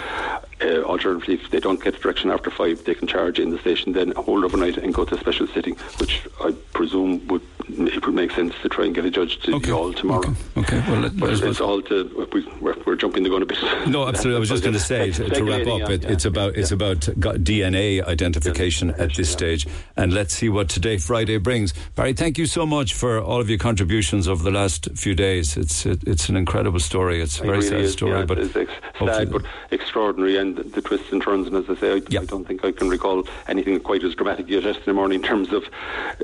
uh, 0.63 0.83
alternatively, 0.83 1.35
if 1.35 1.51
they 1.51 1.61
don't 1.61 1.83
get 1.83 1.97
a 1.97 1.99
direction 2.01 2.31
after 2.31 2.51
5, 2.51 2.85
they 2.85 2.95
can 2.95 3.07
charge 3.07 3.39
in 3.39 3.51
the 3.51 3.59
station, 3.59 3.93
then 3.93 4.13
hold 4.13 4.45
overnight 4.45 4.77
and 4.77 4.93
go 4.93 5.05
to 5.05 5.15
a 5.15 5.21
special 5.21 5.47
sitting, 5.49 5.77
which 5.99 6.27
I 6.41 6.53
presume 6.73 7.27
would 7.29 7.43
it 7.69 8.07
would 8.07 8.15
make 8.15 8.31
sense 8.31 8.55
to 8.63 8.69
try 8.69 8.85
and 8.85 8.95
get 8.95 9.05
a 9.05 9.11
judge 9.11 9.41
to 9.41 9.57
Okay. 9.57 9.67
the 9.71 9.73
Youghal 9.77 9.97
tomorrow. 9.97 10.21
Okay. 10.57 10.79
Okay. 10.79 10.91
Well, 10.93 11.01
let- 11.01 11.17
But 11.17 11.31
it's 11.33 11.61
all 11.61 11.83
to 11.83 12.29
we, 12.33 12.47
we're, 12.61 12.77
we're 12.87 12.95
jumping 12.95 13.25
the 13.25 13.29
gun 13.29 13.43
a 13.43 13.47
bit. 13.47 13.59
No, 13.89 14.07
absolutely. 14.07 14.37
I 14.37 14.39
was 14.41 14.49
just 14.51 14.63
going 14.63 14.75
to 14.75 14.79
say 14.81 15.11
to, 15.19 15.29
to 15.29 15.43
wrap 15.45 15.67
up. 15.67 15.81
yeah, 15.81 15.91
It, 15.91 16.05
yeah, 16.05 16.11
it's 16.11 16.25
about 16.25 16.57
it's 16.57 16.71
yeah. 16.71 16.77
about 16.77 17.01
DNA 17.01 18.05
identification 18.07 18.91
at 18.93 19.15
this 19.15 19.31
yeah. 19.31 19.37
stage, 19.37 19.67
and 19.97 20.13
let's 20.13 20.33
see 20.33 20.49
what 20.49 20.69
today 20.69 20.97
Friday 20.99 21.39
brings. 21.39 21.75
Barry, 21.97 22.13
thank 22.13 22.39
you 22.39 22.47
so 22.47 22.65
much 22.67 22.95
for 22.95 23.21
all 23.21 23.41
of 23.41 23.49
your 23.51 23.59
contributions 23.59 23.86
over 24.29 24.43
the 24.43 24.51
last 24.51 24.89
few 24.97 25.15
days. 25.15 25.57
It's 25.57 25.87
it, 25.87 26.03
it's 26.07 26.29
an 26.29 26.37
incredible 26.37 26.81
story. 26.81 27.21
It's 27.21 27.39
a 27.39 27.43
very 27.43 27.59
really 27.59 27.69
sad 27.69 27.81
is, 27.81 27.93
story, 27.93 28.13
yeah, 28.19 28.25
but 28.25 28.39
it's 28.39 28.57
ex- 28.57 28.73
sad 28.99 29.31
but 29.31 29.43
extraordinary. 29.71 30.37
And 30.37 30.57
understand 30.57 30.73
the 30.75 30.83
twists 30.83 31.13
and 31.13 31.23
turns. 31.23 31.47
And 31.47 31.57
as 31.57 31.69
I 31.71 31.81
say, 31.81 31.93
I, 31.93 32.03
Yep. 32.09 32.23
I 32.23 32.25
don't 32.27 32.47
think 32.47 32.65
I 32.65 32.73
can 32.73 32.89
recall 32.89 33.27
anything 33.49 33.79
quite 33.81 34.03
as 34.05 34.15
dramatic 34.15 34.51
as 34.51 34.65
yesterday 34.65 34.93
morning 34.93 35.21
in 35.21 35.27
terms 35.27 35.53
of, 35.53 35.65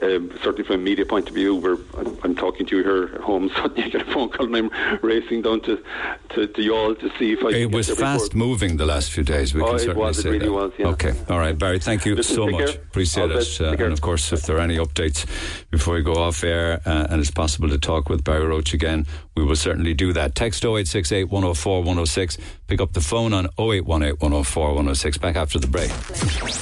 um, 0.02 0.30
certainly 0.42 0.64
from 0.64 0.76
a 0.76 0.78
media 0.78 1.04
point 1.06 1.28
of 1.28 1.34
view, 1.34 1.54
where 1.54 1.76
I'm, 1.98 2.18
I'm 2.24 2.34
talking 2.36 2.66
to 2.66 2.76
you 2.76 2.82
here 2.84 3.10
at 3.14 3.20
home, 3.20 3.48
suddenly 3.56 3.84
I 3.84 3.88
get 3.88 4.02
a 4.08 4.12
phone 4.12 4.28
call 4.30 4.46
and 4.46 4.56
I'm 4.56 4.98
racing 5.02 5.42
down 5.42 5.60
to, 5.62 5.76
to, 6.30 6.46
to 6.46 6.60
Youghal 6.60 6.98
to 7.00 7.10
see 7.18 7.32
if 7.32 7.40
I 7.44 7.52
can 7.52 7.60
It 7.62 7.72
was 7.72 7.90
fast 7.90 8.32
before- 8.32 8.46
moving 8.48 8.76
the 8.76 8.86
last 8.86 9.10
few 9.10 9.24
days. 9.24 9.54
We 9.54 9.62
Oh, 9.62 9.70
can 9.70 9.78
certainly 9.78 10.00
was, 10.00 10.18
it 10.18 10.22
say 10.22 10.30
really 10.30 10.46
that. 10.46 10.52
was, 10.52 10.72
yeah. 10.78 10.86
Okay, 10.88 11.12
all 11.28 11.38
right, 11.38 11.56
Barry. 11.56 11.78
Thank 11.78 12.04
you 12.06 12.14
Listen, 12.14 12.36
so 12.36 12.46
much. 12.48 12.58
care. 12.72 12.82
Appreciate 12.82 13.30
All 13.30 13.38
it. 13.38 13.60
Uh, 13.60 13.70
and 13.84 13.92
of 13.92 14.00
course, 14.00 14.32
if 14.32 14.42
there 14.42 14.56
are 14.56 14.60
any 14.60 14.76
updates 14.76 15.26
before 15.70 15.94
we 15.94 16.02
go 16.02 16.14
off 16.14 16.42
air, 16.44 16.80
uh, 16.86 17.06
and 17.10 17.20
it's 17.20 17.30
possible 17.42 17.68
to 17.68 17.76
talk 17.76 18.08
with 18.08 18.22
Barry 18.22 18.46
Roche 18.46 18.72
again, 18.72 19.04
we 19.34 19.42
will 19.44 19.56
certainly 19.56 19.94
do 19.94 20.12
that. 20.12 20.36
Text 20.36 20.64
0868 20.64 21.24
104 21.24 21.78
106. 21.78 22.38
Pick 22.68 22.80
up 22.80 22.92
the 22.92 23.00
phone 23.00 23.32
on 23.32 23.46
0818 23.58 24.16
104 24.20 24.68
106. 24.68 25.18
Back 25.18 25.34
after 25.34 25.58
the 25.58 25.66
break. 25.66 25.90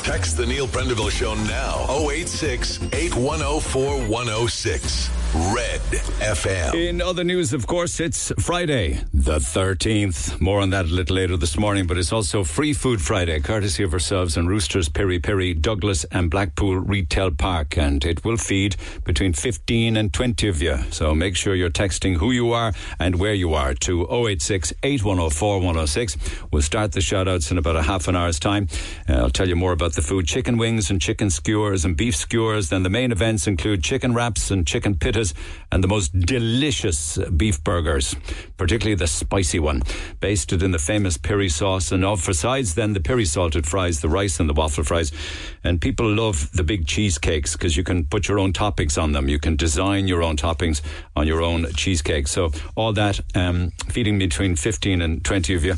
Text 0.02 0.38
the 0.38 0.46
Neil 0.46 0.66
Prendeville 0.66 1.10
Show 1.10 1.34
now 1.34 1.84
086 2.08 2.82
8104 2.94 4.08
106. 4.08 5.10
Red 5.54 5.80
FM. 6.18 6.74
In 6.74 7.00
other 7.00 7.22
news, 7.22 7.52
of 7.52 7.66
course, 7.66 8.00
it's 8.00 8.32
Friday, 8.40 9.00
the 9.14 9.38
13th. 9.38 10.40
More 10.40 10.60
on 10.60 10.70
that 10.70 10.86
a 10.86 10.88
little 10.88 11.14
later 11.14 11.36
this 11.36 11.56
morning, 11.56 11.86
but 11.86 11.98
it's 11.98 12.12
also 12.12 12.42
Free 12.42 12.72
Food 12.72 13.00
Friday, 13.00 13.38
courtesy 13.38 13.84
of 13.84 13.92
ourselves 13.92 14.36
and 14.36 14.48
Roosters, 14.48 14.88
Piri 14.88 15.20
Piri, 15.20 15.54
Douglas, 15.54 16.04
and 16.10 16.30
Blackpool 16.30 16.76
Retail 16.76 17.30
Park. 17.32 17.76
And 17.78 18.04
it 18.04 18.24
will 18.24 18.38
feed 18.38 18.74
between 19.04 19.32
15 19.32 19.96
and 19.96 20.12
20 20.12 20.48
of 20.48 20.62
you. 20.62 20.69
So 20.90 21.14
make 21.14 21.36
sure 21.36 21.54
you're 21.54 21.70
texting 21.70 22.16
who 22.16 22.30
you 22.32 22.52
are 22.52 22.72
and 22.98 23.18
where 23.18 23.34
you 23.34 23.54
are 23.54 23.74
to 23.74 24.06
086 24.10 24.72
8104 24.82 25.58
106. 25.58 26.16
We'll 26.52 26.62
start 26.62 26.92
the 26.92 27.00
shout 27.00 27.28
outs 27.28 27.50
in 27.50 27.58
about 27.58 27.76
a 27.76 27.82
half 27.82 28.08
an 28.08 28.16
hour's 28.16 28.38
time. 28.38 28.68
Uh, 29.08 29.14
I'll 29.14 29.30
tell 29.30 29.48
you 29.48 29.56
more 29.56 29.72
about 29.72 29.94
the 29.94 30.02
food 30.02 30.26
chicken 30.26 30.58
wings 30.58 30.90
and 30.90 31.00
chicken 31.00 31.30
skewers 31.30 31.84
and 31.84 31.96
beef 31.96 32.16
skewers. 32.16 32.68
Then 32.68 32.82
the 32.82 32.90
main 32.90 33.12
events 33.12 33.46
include 33.46 33.82
chicken 33.82 34.14
wraps 34.14 34.50
and 34.50 34.66
chicken 34.66 34.94
pittas 34.94 35.34
and 35.72 35.82
the 35.82 35.88
most 35.88 36.18
delicious 36.18 37.18
beef 37.36 37.62
burgers, 37.64 38.14
particularly 38.56 38.94
the 38.94 39.06
spicy 39.06 39.58
one, 39.58 39.82
basted 40.20 40.62
in 40.62 40.70
the 40.70 40.78
famous 40.78 41.16
piri 41.16 41.48
sauce. 41.48 41.92
And 41.92 42.04
of 42.04 42.20
for 42.20 42.32
sides, 42.32 42.74
then 42.74 42.92
the 42.92 43.00
piri 43.00 43.24
salted 43.24 43.66
fries, 43.66 44.00
the 44.00 44.08
rice 44.08 44.40
and 44.40 44.48
the 44.48 44.54
waffle 44.54 44.84
fries. 44.84 45.12
And 45.64 45.80
people 45.80 46.08
love 46.08 46.50
the 46.52 46.64
big 46.64 46.86
cheesecakes 46.86 47.54
because 47.54 47.76
you 47.76 47.84
can 47.84 48.06
put 48.06 48.28
your 48.28 48.38
own 48.38 48.52
toppings 48.52 49.00
on 49.00 49.12
them. 49.12 49.28
You 49.28 49.38
can 49.38 49.56
design 49.56 50.06
your 50.06 50.22
own 50.22 50.36
toppings 50.36 50.59
on 51.16 51.26
your 51.26 51.42
own 51.42 51.66
cheesecake. 51.72 52.28
So 52.28 52.50
all 52.76 52.92
that 52.92 53.20
um, 53.34 53.70
feeding 53.88 54.18
between 54.18 54.56
15 54.56 55.02
and 55.02 55.24
20 55.24 55.54
of 55.54 55.64
you. 55.64 55.74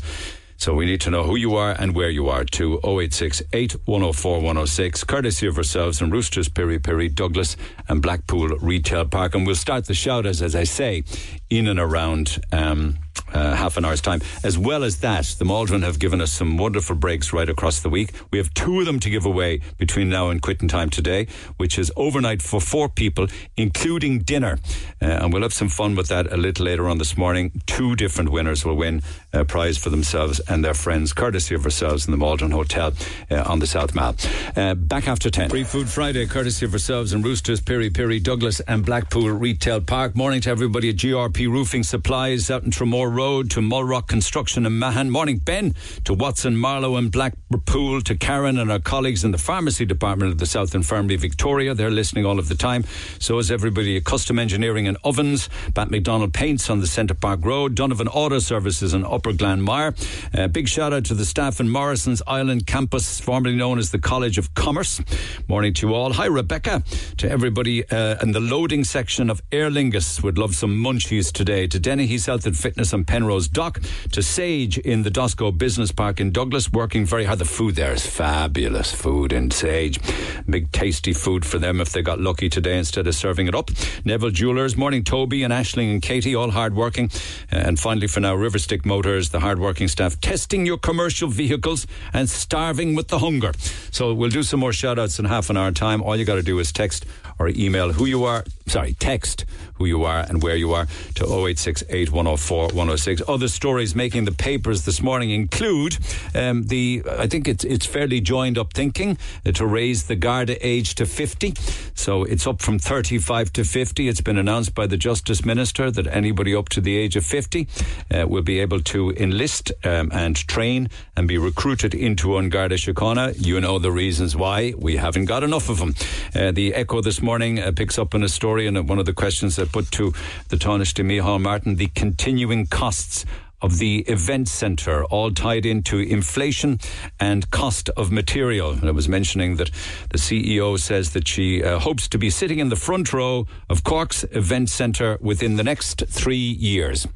So 0.57 0.73
we 0.73 0.85
need 0.85 1.01
to 1.01 1.09
know 1.09 1.23
who 1.23 1.35
you 1.35 1.55
are 1.55 1.75
and 1.77 1.93
where 1.93 2.09
you 2.09 2.29
are 2.29 2.45
to 2.45 2.79
086 2.85 3.41
8104 3.51 4.35
106, 4.37 5.03
courtesy 5.03 5.47
of 5.47 5.57
ourselves 5.57 6.01
and 6.01 6.11
Roosters, 6.11 6.47
Piri 6.47 6.79
Piri, 6.79 7.09
Douglas 7.09 7.57
and 7.89 8.01
Blackpool 8.01 8.47
Retail 8.59 9.05
Park. 9.05 9.35
And 9.35 9.45
we'll 9.45 9.55
start 9.55 9.85
the 9.85 9.93
shout 9.93 10.25
outs, 10.25 10.41
as 10.41 10.55
I 10.55 10.63
say, 10.63 11.03
in 11.49 11.67
and 11.67 11.79
around 11.79 12.41
um, 12.53 12.97
uh, 13.33 13.55
half 13.55 13.77
an 13.77 13.85
hour's 13.85 14.01
time. 14.01 14.21
As 14.43 14.57
well 14.57 14.83
as 14.83 14.97
that, 14.97 15.25
the 15.37 15.45
Maldron 15.45 15.81
have 15.81 15.99
given 15.99 16.21
us 16.21 16.31
some 16.31 16.57
wonderful 16.57 16.95
breaks 16.95 17.33
right 17.33 17.49
across 17.49 17.79
the 17.79 17.89
week. 17.89 18.11
We 18.31 18.37
have 18.37 18.53
two 18.53 18.79
of 18.79 18.85
them 18.85 18.99
to 18.99 19.09
give 19.09 19.25
away 19.25 19.61
between 19.77 20.09
now 20.09 20.29
and 20.29 20.41
quitting 20.41 20.67
time 20.67 20.89
today, 20.89 21.27
which 21.57 21.77
is 21.77 21.91
overnight 21.95 22.41
for 22.41 22.61
four 22.61 22.89
people, 22.89 23.27
including 23.57 24.19
dinner. 24.19 24.59
Uh, 25.01 25.05
and 25.05 25.33
we'll 25.33 25.41
have 25.41 25.53
some 25.53 25.69
fun 25.69 25.95
with 25.95 26.07
that 26.07 26.31
a 26.31 26.37
little 26.37 26.65
later 26.65 26.87
on 26.87 26.97
this 26.97 27.17
morning. 27.17 27.51
Two 27.65 27.95
different 27.95 28.31
winners 28.31 28.65
will 28.65 28.75
win 28.75 29.01
a 29.33 29.43
prize 29.43 29.77
for 29.77 29.89
themselves 29.89 30.39
and 30.41 30.63
their 30.63 30.73
friends, 30.73 31.11
courtesy 31.11 31.55
of 31.55 31.65
ourselves 31.65 32.05
in 32.05 32.11
the 32.11 32.17
Maldron 32.17 32.51
Hotel 32.51 32.93
uh, 33.31 33.43
on 33.45 33.59
the 33.59 33.67
South 33.67 33.95
Mall. 33.95 34.15
Uh, 34.55 34.75
back 34.75 35.07
after 35.07 35.29
10. 35.29 35.49
Free 35.49 35.63
Food 35.63 35.89
Friday, 35.89 36.25
courtesy 36.27 36.65
of 36.65 36.73
ourselves 36.73 37.13
and 37.13 37.25
Roosters, 37.25 37.59
Piri 37.59 37.89
Piri, 37.89 38.19
Douglas 38.19 38.59
and 38.61 38.85
Blackpool 38.85 39.29
Retail 39.29 39.81
Park. 39.81 40.15
Morning 40.15 40.39
to 40.41 40.49
everybody 40.49 40.89
at 40.89 40.97
GRP 40.97 41.49
Roofing 41.49 41.83
Supplies 41.83 42.51
out 42.51 42.63
in 42.63 42.69
Tramore 42.69 43.13
Road, 43.13 43.49
to 43.51 43.59
Mulrock 43.59 44.07
Construction 44.07 44.65
in 44.65 44.77
Mahon. 44.77 45.09
Morning, 45.09 45.39
Ben, 45.39 45.73
to 46.03 46.13
Watson, 46.13 46.55
Marlow 46.55 46.95
and 46.95 47.11
Blackpool, 47.11 48.01
to 48.01 48.15
Karen 48.15 48.59
and 48.59 48.71
our 48.71 48.79
colleagues 48.79 49.23
in 49.23 49.31
the 49.31 49.37
Pharmacy 49.37 49.85
Department 49.85 50.31
of 50.31 50.37
the 50.37 50.45
South 50.45 50.75
Infirmary 50.75 51.15
Victoria. 51.15 51.73
They're 51.73 51.89
listening 51.89 52.25
all 52.25 52.37
of 52.37 52.49
the 52.49 52.55
time. 52.55 52.83
So 53.17 53.39
is 53.39 53.49
everybody 53.49 53.97
at 53.97 54.03
Custom 54.03 54.37
Engineering 54.37 54.87
and 54.87 54.97
Ovens, 55.03 55.49
Bat 55.73 55.89
McDonald 55.89 56.33
Paints 56.33 56.69
on 56.69 56.79
the 56.79 56.87
Centre 56.87 57.15
Park 57.15 57.43
Road, 57.43 57.73
Donovan 57.73 58.07
Auto 58.07 58.39
Services 58.39 58.93
in 58.93 59.03
Upper 59.23 59.31
Glanmire. 59.31 59.95
Uh, 60.37 60.49
big 60.49 60.67
shout 60.67 60.91
out 60.91 61.05
to 61.05 61.13
the 61.13 61.23
staff 61.23 61.61
in 61.61 61.69
Morrison's 61.69 62.21
Island 62.27 62.67
campus, 62.67 63.21
formerly 63.21 63.55
known 63.55 63.79
as 63.79 63.91
the 63.91 63.99
College 63.99 64.37
of 64.37 64.53
Commerce. 64.53 64.99
Morning 65.47 65.73
to 65.75 65.87
you 65.87 65.93
all. 65.93 66.11
Hi, 66.11 66.25
Rebecca. 66.25 66.83
To 67.19 67.31
everybody 67.31 67.89
uh, 67.89 68.17
in 68.21 68.33
the 68.33 68.41
loading 68.41 68.83
section 68.83 69.29
of 69.29 69.41
Aer 69.53 69.69
Lingus, 69.69 70.21
would 70.21 70.37
love 70.37 70.55
some 70.55 70.75
munchies 70.75 71.31
today. 71.31 71.67
To 71.67 71.79
Dennehy's 71.79 72.25
Health 72.25 72.45
and 72.45 72.57
Fitness 72.57 72.93
on 72.93 73.05
Penrose 73.05 73.47
Dock. 73.47 73.79
To 74.11 74.21
Sage 74.21 74.77
in 74.77 75.03
the 75.03 75.09
Dosco 75.09 75.57
Business 75.57 75.93
Park 75.93 76.19
in 76.19 76.31
Douglas, 76.31 76.73
working 76.73 77.05
very 77.05 77.23
hard. 77.23 77.39
The 77.39 77.45
food 77.45 77.75
there 77.75 77.93
is 77.93 78.05
fabulous 78.05 78.91
food 78.91 79.31
in 79.31 79.51
Sage. 79.51 80.01
Big 80.49 80.69
tasty 80.73 81.13
food 81.13 81.45
for 81.45 81.59
them 81.59 81.79
if 81.79 81.93
they 81.93 82.01
got 82.01 82.19
lucky 82.19 82.49
today 82.49 82.77
instead 82.77 83.07
of 83.07 83.15
serving 83.15 83.47
it 83.47 83.55
up. 83.55 83.71
Neville 84.03 84.31
Jewelers, 84.31 84.75
morning 84.75 85.05
Toby 85.05 85.43
and 85.43 85.53
Ashling 85.53 85.93
and 85.93 86.01
Katie, 86.01 86.35
all 86.35 86.51
hard 86.51 86.75
working. 86.75 87.09
Uh, 87.49 87.55
and 87.55 87.79
finally 87.79 88.07
for 88.07 88.19
now, 88.19 88.35
Riverstick 88.35 88.85
The 89.21 89.39
hardworking 89.39 89.87
staff, 89.87 90.19
testing 90.19 90.65
your 90.65 90.77
commercial 90.77 91.29
vehicles 91.29 91.85
and 92.13 92.29
starving 92.29 92.95
with 92.95 93.09
the 93.09 93.19
hunger. 93.19 93.51
So 93.91 94.13
we'll 94.13 94.29
do 94.29 94.43
some 94.43 94.59
more 94.59 94.73
shout 94.73 94.97
outs 94.97 95.19
in 95.19 95.25
half 95.25 95.49
an 95.49 95.57
hour 95.57 95.71
time. 95.71 96.01
All 96.01 96.15
you 96.15 96.25
got 96.25 96.35
to 96.35 96.43
do 96.43 96.57
is 96.59 96.71
text 96.71 97.05
or 97.37 97.49
email 97.49 97.93
who 97.93 98.05
you 98.05 98.23
are, 98.23 98.43
sorry, 98.65 98.93
text 98.93 99.45
who 99.83 99.87
you 99.87 100.03
are 100.05 100.25
and 100.29 100.41
where 100.41 100.55
you 100.55 100.73
are 100.73 100.87
to 101.15 101.25
0868 101.25 102.11
104 102.11 102.67
106. 102.67 103.21
Other 103.27 103.47
stories 103.47 103.95
making 103.95 104.25
the 104.25 104.31
papers 104.31 104.85
this 104.85 105.01
morning 105.01 105.31
include 105.31 105.97
um, 106.33 106.63
the, 106.67 107.03
I 107.09 107.27
think 107.27 107.47
it's, 107.47 107.63
it's 107.63 107.85
fairly 107.85 108.21
joined 108.21 108.57
up 108.57 108.73
thinking 108.73 109.17
uh, 109.45 109.51
to 109.51 109.65
raise 109.65 110.07
the 110.07 110.15
Garda 110.15 110.55
age 110.65 110.95
to 110.95 111.05
50. 111.05 111.53
So 111.95 112.23
it's 112.23 112.47
up 112.47 112.61
from 112.61 112.79
35 112.79 113.51
to 113.53 113.63
50. 113.63 114.07
It's 114.07 114.21
been 114.21 114.37
announced 114.37 114.73
by 114.73 114.87
the 114.87 114.97
Justice 114.97 115.43
Minister 115.43 115.91
that 115.91 116.07
anybody 116.07 116.55
up 116.55 116.69
to 116.69 116.81
the 116.81 116.97
age 116.97 117.15
of 117.15 117.25
50 117.25 117.67
uh, 118.13 118.27
will 118.27 118.41
be 118.41 118.59
able 118.59 118.79
to 118.81 119.11
enlist 119.11 119.71
um, 119.83 120.09
and 120.13 120.35
train 120.35 120.89
and 121.17 121.27
be 121.27 121.37
recruited 121.37 121.93
into 121.93 122.37
An 122.37 122.49
Garda 122.49 122.75
Síochána. 122.75 123.35
You 123.37 123.59
know 123.59 123.79
the 123.79 123.91
reasons 123.91 124.35
why. 124.35 124.73
We 124.77 124.95
haven't 124.95 125.25
got 125.25 125.43
enough 125.43 125.69
of 125.69 125.79
them. 125.79 125.95
Uh, 126.33 126.51
the 126.51 126.73
Echo 126.73 127.01
this 127.01 127.21
morning 127.21 127.59
uh, 127.59 127.71
picks 127.75 127.99
up 127.99 128.15
on 128.15 128.23
a 128.23 128.29
story 128.29 128.65
and 128.65 128.87
one 128.87 128.99
of 128.99 129.05
the 129.05 129.13
questions 129.13 129.59
I 129.59 129.65
put 129.73 129.91
to 129.91 130.13
the 130.49 130.55
Tánaiste 130.55 131.03
Micheál 131.03 131.41
Martin, 131.41 131.75
the 131.75 131.87
continuing 131.87 132.67
costs 132.67 133.25
of 133.63 133.79
the 133.79 133.99
event 134.01 134.49
centre, 134.49 135.05
all 135.05 135.31
tied 135.31 135.65
into 135.65 135.97
inflation 135.97 136.79
and 137.19 137.49
cost 137.49 137.89
of 137.91 138.11
material. 138.11 138.71
And 138.71 138.83
I 138.83 138.91
was 138.91 139.07
mentioning 139.07 139.55
that 139.55 139.71
the 140.09 140.17
CEO 140.17 140.77
says 140.77 141.13
that 141.13 141.27
she 141.27 141.63
uh, 141.63 141.79
hopes 141.79 142.09
to 142.09 142.17
be 142.17 142.29
sitting 142.29 142.59
in 142.59 142.69
the 142.69 142.75
front 142.75 143.13
row 143.13 143.47
of 143.69 143.83
Cork's 143.83 144.25
event 144.31 144.69
centre 144.69 145.17
within 145.21 145.55
the 145.55 145.63
next 145.63 146.03
three 146.07 146.35
years. 146.35 147.07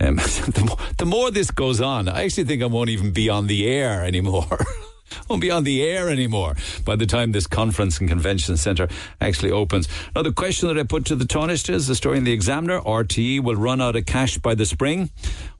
Um, 0.00 0.16
the, 0.56 0.64
more, 0.66 0.78
the 0.98 1.06
more 1.06 1.30
this 1.30 1.52
goes 1.52 1.80
on, 1.80 2.08
I 2.08 2.24
actually 2.24 2.44
think 2.44 2.62
I 2.62 2.66
won't 2.66 2.90
even 2.90 3.12
be 3.12 3.30
on 3.30 3.46
the 3.46 3.66
air 3.68 4.04
anymore. 4.04 4.58
won't 5.28 5.42
be 5.42 5.50
on 5.50 5.64
the 5.64 5.82
air 5.82 6.08
anymore 6.08 6.56
by 6.84 6.96
the 6.96 7.06
time 7.06 7.32
this 7.32 7.46
conference 7.46 7.98
and 8.00 8.08
convention 8.08 8.56
centre 8.56 8.88
actually 9.20 9.50
opens. 9.50 9.88
Now, 10.14 10.22
the 10.22 10.32
question 10.32 10.68
that 10.68 10.78
I 10.78 10.84
put 10.84 11.04
to 11.06 11.16
the 11.16 11.24
Tánaiste 11.24 11.70
is 11.70 11.86
the 11.86 11.94
story 11.94 12.18
in 12.18 12.24
the 12.24 12.32
Examiner 12.32 12.80
RTE 12.80 13.40
will 13.42 13.56
run 13.56 13.80
out 13.80 13.96
of 13.96 14.06
cash 14.06 14.38
by 14.38 14.54
the 14.54 14.66
spring. 14.66 15.10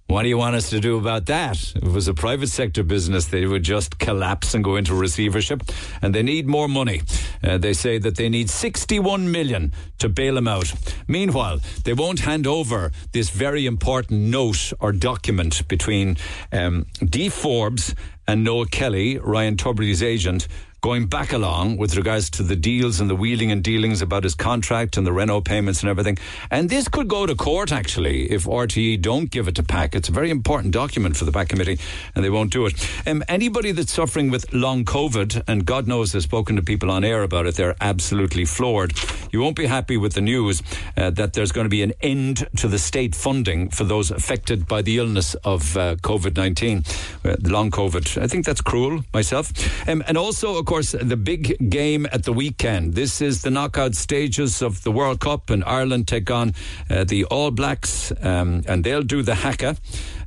What 0.09 0.25
do 0.25 0.29
you 0.29 0.37
want 0.37 0.57
us 0.57 0.69
to 0.71 0.81
do 0.81 0.99
about 0.99 1.27
that? 1.27 1.75
It 1.75 1.85
was 1.85 2.07
a 2.07 2.13
private 2.13 2.49
sector 2.49 2.83
business, 2.83 3.27
they 3.27 3.47
would 3.47 3.63
just 3.63 3.99
collapse 3.99 4.53
and 4.53 4.63
go 4.63 4.77
into 4.77 4.95
receivership, 4.95 5.63
and 6.03 6.15
they 6.15 6.23
need 6.23 6.47
more 6.47 6.69
money. 6.69 7.03
Uh, 7.43 7.57
they 7.57 7.73
say 7.73 7.99
that 7.99 8.17
they 8.17 8.29
need 8.29 8.51
61 8.51 9.31
million 9.31 9.73
to 9.99 10.09
bail 10.09 10.35
them 10.35 10.49
out. 10.49 10.73
Meanwhile, 11.09 11.61
they 11.85 11.95
won't 11.95 12.21
hand 12.21 12.47
over 12.47 12.93
this 13.13 13.31
very 13.31 13.65
important 13.65 14.21
note 14.21 14.73
or 14.81 14.93
document 14.93 15.67
between 15.67 16.19
um, 16.53 16.87
Dee 17.03 17.31
Forbes 17.31 17.95
and 18.27 18.45
Noel 18.45 18.67
Kelly, 18.67 19.19
Ryan 19.19 19.57
Tubridy's 19.57 20.03
agent, 20.03 20.47
going 20.83 21.07
back 21.07 21.33
along 21.33 21.77
with 21.77 21.97
regards 21.97 22.29
to 22.29 22.43
the 22.43 22.57
deals 22.57 23.01
and 23.01 23.09
the 23.09 23.15
wheeling 23.15 23.53
and 23.53 23.63
dealings 23.63 24.03
about 24.03 24.25
his 24.25 24.35
contract 24.35 24.97
and 24.97 25.07
the 25.07 25.13
Renault 25.13 25.43
payments 25.43 25.81
and 25.81 25.89
everything. 25.89 26.19
And 26.51 26.69
this 26.69 26.89
could 26.89 27.07
go 27.07 27.25
to 27.25 27.37
court, 27.37 27.71
actually, 27.71 28.33
if 28.33 28.47
RTE 28.47 29.01
don't 29.01 29.31
give 29.31 29.47
it 29.47 29.55
to 29.55 29.63
PAC. 29.63 29.95
It's 29.95 30.09
a 30.09 30.13
very 30.13 30.29
important 30.29 30.75
document 30.75 31.17
for 31.17 31.25
the 31.25 31.31
PAC 31.31 31.51
committee, 31.51 31.79
and 32.17 32.25
they 32.25 32.31
won't 32.31 32.53
do 32.53 32.67
it. 32.67 32.75
Um, 33.07 33.23
anybody 33.29 33.71
that's 33.71 33.93
suffering 33.93 34.29
with 34.29 34.53
long 34.53 34.85
COVID, 34.85 35.45
and 35.47 35.65
God 35.65 35.87
knows 35.87 36.17
I've 36.17 36.25
spoken 36.25 36.57
to 36.57 36.63
people 36.63 36.91
on 36.91 37.05
air 37.05 37.23
about 37.23 37.47
it, 37.47 37.55
they're 37.55 37.77
absolutely 37.81 38.45
floored. 38.45 38.93
You 39.31 39.41
won't 39.41 39.57
be 39.57 39.67
happy 39.67 39.97
with 39.97 40.15
the 40.15 40.21
news 40.21 40.65
uh, 40.97 41.11
that 41.11 41.35
there's 41.35 41.53
going 41.53 41.67
to 41.67 41.71
be 41.71 41.83
an 41.83 41.93
end 42.01 42.49
to 42.57 42.67
the 42.67 42.81
state 42.81 43.15
funding 43.15 43.69
for 43.69 43.85
those 43.85 44.11
affected 44.11 44.67
by 44.67 44.83
the 44.83 44.99
illness 44.99 45.37
of 45.45 45.77
uh, 45.77 45.95
COVID 46.03 46.37
19, 46.37 46.83
uh, 47.25 47.37
long 47.43 47.71
COVID. 47.71 48.21
I 48.21 48.27
think 48.27 48.45
that's 48.45 48.61
cruel 48.61 49.05
myself. 49.15 49.53
Um, 49.89 50.03
and 50.09 50.19
also, 50.19 50.59
course, 50.73 50.93
the 50.93 51.19
big 51.19 51.69
game 51.69 52.07
at 52.13 52.25
the 52.25 52.33
weekend. 52.33 52.95
This 52.95 53.21
is 53.21 53.43
the 53.43 53.51
knockout 53.51 53.95
stages 53.95 54.63
of 54.63 54.83
the 54.85 54.91
World 54.91 55.21
Cup, 55.21 55.51
and 55.51 55.63
Ireland 55.65 56.09
take 56.09 56.31
on 56.31 56.55
uh, 56.89 57.05
the 57.05 57.27
All 57.27 57.51
Blacks, 57.51 58.11
um, 58.23 58.63
and 58.67 58.83
they'll 58.83 59.03
do 59.03 59.21
the 59.21 59.35
haka. 59.35 59.77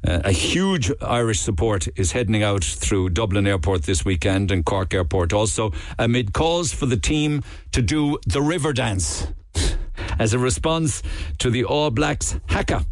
Uh, 0.08 0.22
a 0.24 0.32
huge 0.32 0.92
Irish 1.02 1.40
support 1.40 1.88
is 1.96 2.12
heading 2.12 2.44
out 2.44 2.64
through 2.64 3.10
Dublin 3.10 3.48
Airport 3.48 3.86
this 3.86 4.06
weekend 4.06 4.52
and 4.52 4.64
Cork 4.64 4.94
Airport 4.94 5.34
also, 5.34 5.72
amid 5.98 6.32
calls 6.32 6.72
for 6.72 6.86
the 6.86 6.98
team 6.98 7.42
to 7.72 7.82
do 7.82 8.20
the 8.28 8.44
river 8.44 8.72
dance 8.72 9.26
as 10.20 10.36
a 10.36 10.38
response 10.38 11.02
to 11.40 11.50
the 11.50 11.64
All 11.64 11.90
Blacks 11.90 12.40
haka. 12.50 12.86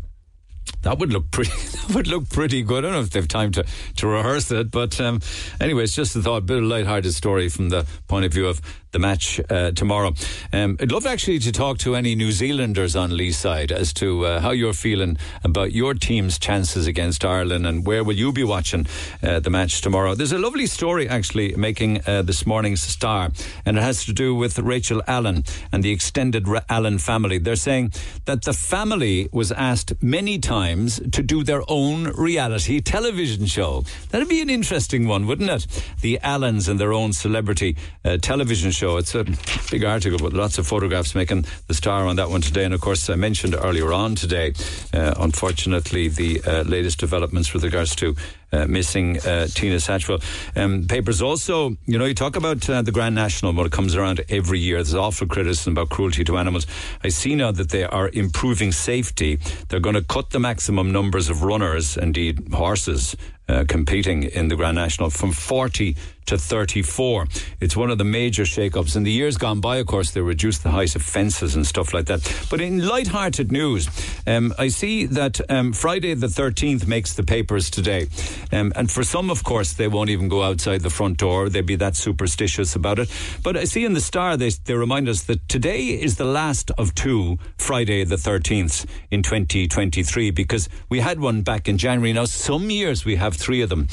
That 0.83 0.99
would 0.99 1.11
look 1.11 1.31
pretty. 1.31 1.51
That 1.83 1.95
would 1.95 2.07
look 2.07 2.29
pretty 2.29 2.63
good. 2.63 2.85
I 2.85 2.87
don't 2.87 2.93
know 2.93 3.01
if 3.01 3.09
they've 3.09 3.27
time 3.27 3.51
to, 3.53 3.65
to 3.97 4.07
rehearse 4.07 4.49
it, 4.51 4.71
but 4.71 5.01
um, 5.01 5.19
anyway, 5.59 5.83
it's 5.83 5.95
just 5.95 6.15
a 6.15 6.21
thought, 6.21 6.37
a 6.37 6.41
bit 6.41 6.59
of 6.59 6.63
light-hearted 6.63 7.13
story 7.13 7.49
from 7.49 7.67
the 7.67 7.85
point 8.07 8.23
of 8.23 8.31
view 8.31 8.47
of 8.47 8.61
the 8.93 8.99
match 8.99 9.41
uh, 9.49 9.71
tomorrow. 9.71 10.13
Um, 10.53 10.77
I'd 10.79 10.91
love 10.91 11.05
actually 11.05 11.39
to 11.39 11.51
talk 11.51 11.79
to 11.79 11.95
any 11.95 12.15
New 12.15 12.31
Zealanders 12.31 12.95
on 12.95 13.09
Leeside 13.09 13.71
as 13.71 13.91
to 13.93 14.25
uh, 14.25 14.39
how 14.39 14.51
you're 14.51 14.73
feeling 14.73 15.17
about 15.43 15.73
your 15.73 15.95
team's 15.95 16.39
chances 16.39 16.87
against 16.87 17.25
Ireland 17.25 17.65
and 17.67 17.85
where 17.85 18.03
will 18.03 18.15
you 18.15 18.31
be 18.31 18.43
watching 18.43 18.85
uh, 19.21 19.39
the 19.39 19.49
match 19.49 19.81
tomorrow. 19.81 20.15
There's 20.15 20.31
a 20.31 20.37
lovely 20.37 20.67
story 20.67 21.09
actually 21.09 21.55
making 21.55 22.01
uh, 22.07 22.21
this 22.21 22.45
morning's 22.45 22.81
star, 22.81 23.31
and 23.65 23.77
it 23.77 23.81
has 23.81 24.05
to 24.05 24.13
do 24.13 24.35
with 24.35 24.59
Rachel 24.59 25.01
Allen 25.07 25.43
and 25.71 25.83
the 25.83 25.91
extended 25.91 26.47
Allen 26.69 26.99
family. 26.99 27.39
They're 27.39 27.55
saying 27.55 27.93
that 28.25 28.43
the 28.43 28.53
family 28.53 29.27
was 29.31 29.51
asked 29.51 30.01
many 30.01 30.37
times 30.37 31.01
to 31.11 31.23
do 31.23 31.43
their 31.43 31.63
own 31.67 32.11
reality 32.15 32.79
television 32.79 33.47
show. 33.47 33.83
That'd 34.11 34.29
be 34.29 34.41
an 34.41 34.51
interesting 34.51 35.07
one, 35.07 35.25
wouldn't 35.25 35.49
it? 35.49 35.65
The 36.01 36.19
Allens 36.21 36.67
and 36.67 36.79
their 36.79 36.93
own 36.93 37.13
celebrity 37.13 37.75
uh, 38.05 38.17
television 38.17 38.69
show 38.69 38.82
show. 38.83 38.97
It's 38.97 39.15
a 39.15 39.23
big 39.71 39.85
article 39.85 40.19
with 40.21 40.33
lots 40.33 40.57
of 40.57 40.67
photographs 40.67 41.15
making 41.15 41.45
the 41.67 41.73
star 41.73 42.05
on 42.05 42.17
that 42.17 42.29
one 42.29 42.41
today. 42.41 42.65
And 42.65 42.73
of 42.73 42.81
course, 42.81 43.09
I 43.09 43.15
mentioned 43.15 43.55
earlier 43.55 43.93
on 43.93 44.15
today, 44.15 44.53
uh, 44.93 45.13
unfortunately, 45.19 46.09
the 46.09 46.41
uh, 46.43 46.63
latest 46.63 46.99
developments 46.99 47.53
with 47.53 47.63
regards 47.63 47.95
to 47.95 48.13
uh, 48.53 48.65
missing 48.67 49.17
uh, 49.19 49.47
Tina 49.47 49.77
Satchwell. 49.77 50.23
Um, 50.55 50.85
papers 50.87 51.21
also, 51.21 51.75
you 51.85 51.97
know, 51.97 52.05
you 52.05 52.13
talk 52.13 52.35
about 52.35 52.69
uh, 52.69 52.81
the 52.81 52.91
Grand 52.91 53.15
National 53.15 53.51
when 53.53 53.65
it 53.65 53.71
comes 53.71 53.95
around 53.95 54.23
every 54.29 54.59
year. 54.59 54.77
There's 54.77 54.95
awful 54.95 55.27
criticism 55.27 55.73
about 55.73 55.89
cruelty 55.89 56.23
to 56.25 56.37
animals. 56.37 56.67
I 57.03 57.09
see 57.09 57.35
now 57.35 57.51
that 57.51 57.69
they 57.69 57.83
are 57.83 58.09
improving 58.09 58.71
safety. 58.71 59.39
They're 59.69 59.79
going 59.79 59.95
to 59.95 60.03
cut 60.03 60.29
the 60.29 60.39
maximum 60.39 60.91
numbers 60.91 61.29
of 61.29 61.43
runners, 61.43 61.97
indeed 61.97 62.49
horses, 62.53 63.15
uh, 63.49 63.65
competing 63.67 64.23
in 64.23 64.47
the 64.47 64.55
Grand 64.55 64.75
National 64.75 65.09
from 65.09 65.31
40 65.31 65.95
to 66.25 66.37
34. 66.37 67.27
It's 67.59 67.75
one 67.75 67.91
of 67.91 67.97
the 67.97 68.03
major 68.05 68.45
shake-ups. 68.45 68.95
In 68.95 69.03
the 69.03 69.11
years 69.11 69.37
gone 69.37 69.59
by, 69.59 69.77
of 69.77 69.87
course, 69.87 70.11
they 70.11 70.21
reduced 70.21 70.63
the 70.63 70.71
height 70.71 70.95
of 70.95 71.01
fences 71.01 71.55
and 71.55 71.67
stuff 71.67 71.93
like 71.93 72.05
that. 72.05 72.21
But 72.49 72.61
in 72.61 72.85
light-hearted 72.85 73.51
news, 73.51 73.89
um, 74.25 74.53
I 74.57 74.69
see 74.69 75.05
that 75.07 75.41
um, 75.51 75.73
Friday 75.73 76.13
the 76.13 76.27
13th 76.27 76.87
makes 76.87 77.13
the 77.13 77.23
papers 77.23 77.69
today. 77.69 78.07
Um, 78.51 78.73
and 78.75 78.91
for 78.91 79.03
some, 79.03 79.29
of 79.29 79.43
course, 79.43 79.73
they 79.73 79.87
won't 79.87 80.09
even 80.09 80.27
go 80.27 80.43
outside 80.43 80.81
the 80.81 80.89
front 80.89 81.17
door. 81.17 81.49
They'd 81.49 81.65
be 81.65 81.75
that 81.77 81.95
superstitious 81.95 82.75
about 82.75 82.99
it. 82.99 83.11
But 83.43 83.57
I 83.57 83.63
see 83.65 83.85
in 83.85 83.93
the 83.93 84.01
Star, 84.01 84.37
they, 84.37 84.49
they 84.49 84.73
remind 84.73 85.07
us 85.09 85.23
that 85.23 85.47
today 85.47 85.87
is 85.87 86.17
the 86.17 86.25
last 86.25 86.71
of 86.77 86.93
two 86.95 87.37
Friday 87.57 88.03
the 88.03 88.15
13th 88.15 88.85
in 89.11 89.23
2023 89.23 90.31
because 90.31 90.69
we 90.89 90.99
had 90.99 91.19
one 91.19 91.41
back 91.41 91.67
in 91.67 91.77
January. 91.77 92.13
Now, 92.13 92.25
some 92.25 92.69
years 92.69 93.05
we 93.05 93.15
have 93.15 93.35
three 93.35 93.61
of 93.61 93.69
them. 93.69 93.87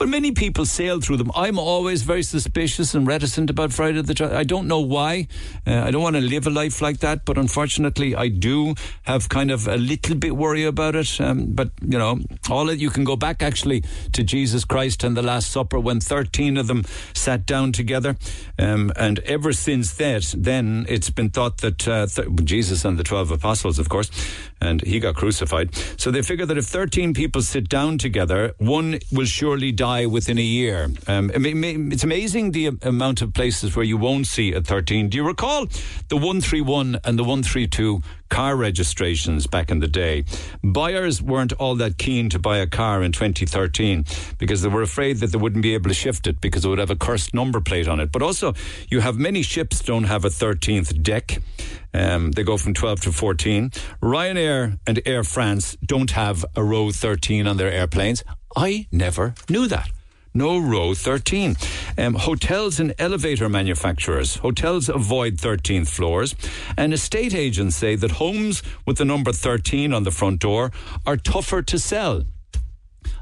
But 0.00 0.08
many 0.08 0.32
people 0.32 0.64
sail 0.64 0.98
through 1.02 1.18
them. 1.18 1.30
I'm 1.34 1.58
always 1.58 2.04
very 2.04 2.22
suspicious 2.22 2.94
and 2.94 3.06
reticent 3.06 3.50
about 3.50 3.70
Friday 3.70 4.00
the. 4.00 4.14
13th. 4.14 4.32
I 4.32 4.44
don't 4.44 4.66
know 4.66 4.80
why. 4.80 5.28
Uh, 5.66 5.82
I 5.84 5.90
don't 5.90 6.00
want 6.00 6.16
to 6.16 6.22
live 6.22 6.46
a 6.46 6.50
life 6.50 6.80
like 6.80 7.00
that, 7.00 7.26
but 7.26 7.36
unfortunately, 7.36 8.16
I 8.16 8.28
do 8.28 8.76
have 9.02 9.28
kind 9.28 9.50
of 9.50 9.68
a 9.68 9.76
little 9.76 10.16
bit 10.16 10.34
worry 10.34 10.64
about 10.64 10.94
it. 10.94 11.20
Um, 11.20 11.52
but 11.52 11.72
you 11.82 11.98
know, 11.98 12.18
all 12.48 12.72
you 12.72 12.88
can 12.88 13.04
go 13.04 13.14
back 13.14 13.42
actually 13.42 13.84
to 14.14 14.24
Jesus 14.24 14.64
Christ 14.64 15.04
and 15.04 15.14
the 15.14 15.22
Last 15.22 15.50
Supper 15.50 15.78
when 15.78 16.00
13 16.00 16.56
of 16.56 16.66
them 16.66 16.84
sat 17.12 17.44
down 17.44 17.72
together, 17.72 18.16
um, 18.58 18.90
and 18.96 19.18
ever 19.20 19.52
since 19.52 19.92
that, 19.96 20.34
then 20.34 20.86
it's 20.88 21.10
been 21.10 21.28
thought 21.28 21.58
that 21.58 21.86
uh, 21.86 22.06
th- 22.06 22.26
Jesus 22.44 22.86
and 22.86 22.98
the 22.98 23.04
12 23.04 23.32
apostles, 23.32 23.78
of 23.78 23.90
course, 23.90 24.10
and 24.62 24.80
he 24.80 24.98
got 24.98 25.14
crucified. 25.14 25.74
So 25.98 26.10
they 26.10 26.22
figure 26.22 26.46
that 26.46 26.56
if 26.56 26.64
13 26.64 27.12
people 27.12 27.42
sit 27.42 27.68
down 27.68 27.98
together, 27.98 28.54
one 28.56 28.98
will 29.12 29.26
surely 29.26 29.72
die 29.72 29.89
within 29.90 30.38
a 30.38 30.42
year. 30.42 30.88
Um, 31.08 31.30
it's 31.34 32.04
amazing 32.04 32.52
the 32.52 32.70
amount 32.82 33.22
of 33.22 33.34
places 33.34 33.74
where 33.74 33.84
you 33.84 33.96
won't 33.96 34.26
see 34.26 34.52
a 34.52 34.60
13. 34.60 35.08
Do 35.08 35.16
you 35.16 35.26
recall 35.26 35.66
the 36.08 36.16
131 36.16 37.00
and 37.04 37.18
the 37.18 37.24
132 37.24 38.00
car 38.28 38.54
registrations 38.54 39.48
back 39.48 39.70
in 39.70 39.80
the 39.80 39.88
day? 39.88 40.24
Buyers 40.62 41.20
weren't 41.20 41.52
all 41.54 41.74
that 41.76 41.98
keen 41.98 42.30
to 42.30 42.38
buy 42.38 42.58
a 42.58 42.66
car 42.66 43.02
in 43.02 43.10
2013 43.10 44.04
because 44.38 44.62
they 44.62 44.68
were 44.68 44.82
afraid 44.82 45.18
that 45.18 45.32
they 45.32 45.38
wouldn't 45.38 45.62
be 45.62 45.74
able 45.74 45.88
to 45.90 45.94
shift 45.94 46.26
it 46.26 46.40
because 46.40 46.64
it 46.64 46.68
would 46.68 46.78
have 46.78 46.90
a 46.90 46.96
cursed 46.96 47.34
number 47.34 47.60
plate 47.60 47.88
on 47.88 47.98
it. 47.98 48.12
But 48.12 48.22
also, 48.22 48.54
you 48.88 49.00
have 49.00 49.16
many 49.16 49.42
ships 49.42 49.82
don't 49.82 50.04
have 50.04 50.24
a 50.24 50.28
13th 50.28 51.02
deck. 51.02 51.38
Um, 51.92 52.30
they 52.30 52.44
go 52.44 52.56
from 52.56 52.74
12 52.74 53.00
to 53.00 53.12
14. 53.12 53.70
Ryanair 54.00 54.78
and 54.86 55.02
Air 55.04 55.24
France 55.24 55.76
don't 55.84 56.12
have 56.12 56.44
a 56.54 56.62
row 56.62 56.90
13 56.92 57.48
on 57.48 57.56
their 57.56 57.72
airplanes. 57.72 58.22
I 58.56 58.86
never 58.90 59.34
knew 59.48 59.66
that 59.68 59.90
no 60.34 60.58
row 60.58 60.94
13. 60.94 61.56
Um, 61.98 62.14
hotels 62.14 62.78
and 62.78 62.94
elevator 62.98 63.48
manufacturers. 63.48 64.36
Hotels 64.36 64.88
avoid 64.88 65.36
13th 65.36 65.88
floors. 65.88 66.34
And 66.76 66.92
estate 66.94 67.34
agents 67.34 67.76
say 67.76 67.96
that 67.96 68.12
homes 68.12 68.62
with 68.86 68.98
the 68.98 69.04
number 69.04 69.32
13 69.32 69.92
on 69.92 70.04
the 70.04 70.10
front 70.10 70.40
door 70.40 70.70
are 71.06 71.16
tougher 71.16 71.62
to 71.62 71.78
sell. 71.78 72.22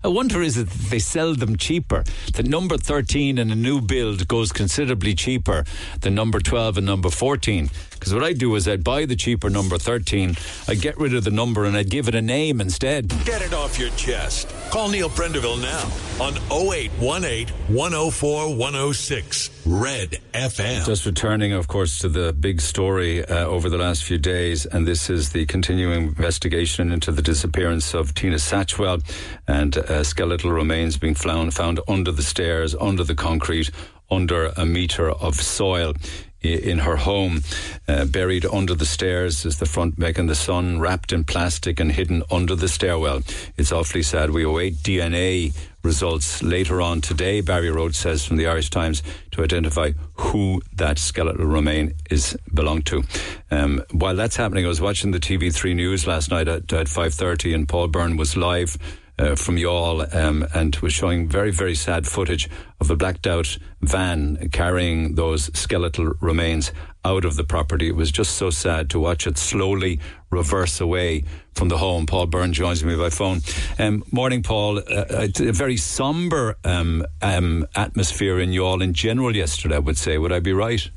I 0.05 0.09
wonder 0.09 0.43
is 0.43 0.57
it 0.57 0.69
that 0.69 0.91
they 0.91 0.99
sell 0.99 1.35
them 1.35 1.57
cheaper? 1.57 2.05
The 2.35 2.45
number 2.45 2.77
13 2.77 3.39
in 3.39 3.51
a 3.51 3.57
new 3.57 3.81
build 3.81 4.29
goes 4.29 4.53
considerably 4.53 5.15
cheaper 5.15 5.65
than 6.01 6.15
number 6.15 6.39
12 6.39 6.79
and 6.79 6.87
number 6.87 7.11
14. 7.11 7.71
Because 7.99 8.15
what 8.15 8.25
I 8.25 8.33
do 8.33 8.55
is 8.55 8.69
I'd 8.69 8.85
buy 8.85 9.05
the 9.07 9.17
cheaper 9.17 9.51
number 9.51 9.79
13, 9.79 10.37
I'd 10.69 10.81
get 10.81 10.99
rid 10.99 11.15
of 11.15 11.25
the 11.25 11.31
number 11.31 11.65
and 11.65 11.77
I'd 11.77 11.91
give 11.91 12.09
it 12.09 12.15
a 12.15 12.23
name 12.23 12.61
instead. 12.61 13.09
Get 13.25 13.43
it 13.43 13.53
off 13.53 13.79
your 13.79 13.91
chest. 13.91 14.55
Call 14.71 14.89
Neil 14.89 15.09
Prendeville 15.09 15.61
now 15.61 16.25
on 16.25 16.35
0818 16.51 17.49
104 17.75 18.55
106 18.57 19.51
Red 19.67 20.19
FM. 20.33 20.87
Just 20.87 21.07
returning, 21.07 21.53
of 21.53 21.69
course, 21.69 21.99
to 22.01 22.09
the 22.09 22.33
big 22.33 22.61
story 22.61 23.25
uh, 23.25 23.45
over 23.47 23.69
the 23.69 23.79
last 23.79 24.05
few 24.05 24.19
days, 24.19 24.67
and 24.67 24.87
this 24.87 25.11
is 25.11 25.33
the 25.33 25.47
continuing 25.47 26.09
investigation 26.09 26.93
into 26.93 27.13
the 27.13 27.23
disappearance 27.23 27.95
of 27.95 28.15
Tina 28.15 28.37
Satchwell 28.37 29.03
and 29.47 29.77
uh, 29.77 30.05
skeletal 30.05 30.53
remains 30.53 30.97
being 30.97 31.15
found, 31.15 31.55
found 31.55 31.81
under 31.89 32.13
the 32.13 32.23
stairs, 32.23 32.75
under 32.81 33.05
the 33.05 33.15
concrete, 33.15 33.71
under 34.11 34.47
a 34.57 34.65
metre 34.65 35.11
of 35.11 35.35
soil 35.35 35.95
in 36.43 36.79
her 36.79 36.97
home, 36.97 37.43
uh, 37.89 38.05
buried 38.05 38.47
under 38.47 38.75
the 38.75 38.87
stairs 38.87 39.45
is 39.45 39.59
the 39.59 39.67
front 39.67 39.99
making 39.99 40.27
the 40.27 40.35
sun, 40.35 40.81
wrapped 40.81 41.13
in 41.13 41.25
plastic 41.25 41.81
and 41.81 41.93
hidden 41.93 42.23
under 42.31 42.55
the 42.55 42.69
stairwell. 42.69 43.23
It's 43.57 43.73
awfully 43.73 44.03
sad. 44.03 44.31
We 44.31 44.45
await 44.45 44.77
DNA 44.77 45.55
results 45.83 46.43
later 46.43 46.81
on 46.81 47.01
today, 47.01 47.41
Barry 47.41 47.71
Roche 47.71 47.97
says 47.97 48.25
from 48.25 48.37
the 48.37 48.47
Irish 48.47 48.71
Times, 48.71 49.03
to 49.33 49.43
identify 49.43 49.93
who 50.15 50.61
that 50.75 50.99
skeletal 50.99 51.47
remain 51.47 51.95
is 52.11 52.37
belonged 52.53 52.87
to. 52.87 53.05
Um, 53.51 53.83
while 53.93 54.17
that's 54.17 54.37
happening, 54.37 54.65
I 54.65 54.69
was 54.69 54.81
watching 54.81 55.11
the 55.13 55.21
TV3 55.21 55.75
news 55.75 56.07
last 56.07 56.31
night 56.31 56.49
at, 56.49 56.73
at 56.73 56.87
5.30 56.87 57.55
and 57.55 57.69
Paul 57.69 57.89
Byrne 57.89 58.17
was 58.17 58.37
live 58.37 58.77
uh, 59.19 59.35
from 59.35 59.57
Youghal 59.57 60.15
um, 60.15 60.47
and 60.55 60.75
was 60.77 60.93
showing 60.93 61.29
very, 61.29 61.51
very 61.51 61.75
sad 61.75 62.07
footage 62.07 62.49
of 62.81 62.91
a 62.91 62.97
blacked 62.97 63.27
out 63.27 63.59
van 63.81 64.49
carrying 64.51 65.15
those 65.15 65.51
skeletal 65.59 66.15
remains 66.21 66.73
out 67.05 67.25
of 67.25 67.37
the 67.37 67.45
property. 67.45 67.89
It 67.89 67.97
was 67.97 68.11
just 68.11 68.37
so 68.37 68.51
sad 68.51 68.91
to 68.91 69.01
watch 69.01 69.27
it 69.27 69.39
slowly 69.39 70.01
reverse 70.31 70.81
away 70.81 71.25
from 71.55 71.69
the 71.69 71.79
home. 71.79 72.07
Paul 72.07 72.27
Byrne 72.27 72.53
joins 72.53 72.85
me 72.85 72.97
by 72.97 73.11
phone. 73.11 73.41
Um, 73.79 74.05
morning, 74.13 74.43
Paul. 74.43 74.79
Uh, 74.79 75.29
a 75.41 75.53
very 75.53 75.77
sombre 75.77 76.57
um, 76.65 77.05
um, 77.23 77.67
atmosphere 77.75 78.39
in 78.39 78.51
Youghal 78.51 78.83
in 78.83 78.95
general 78.95 79.35
yesterday, 79.35 79.77
I 79.77 79.79
would 79.79 79.99
say. 79.99 80.19
Would 80.19 80.33
I 80.33 80.41
be 80.41 80.53
right? 80.53 80.89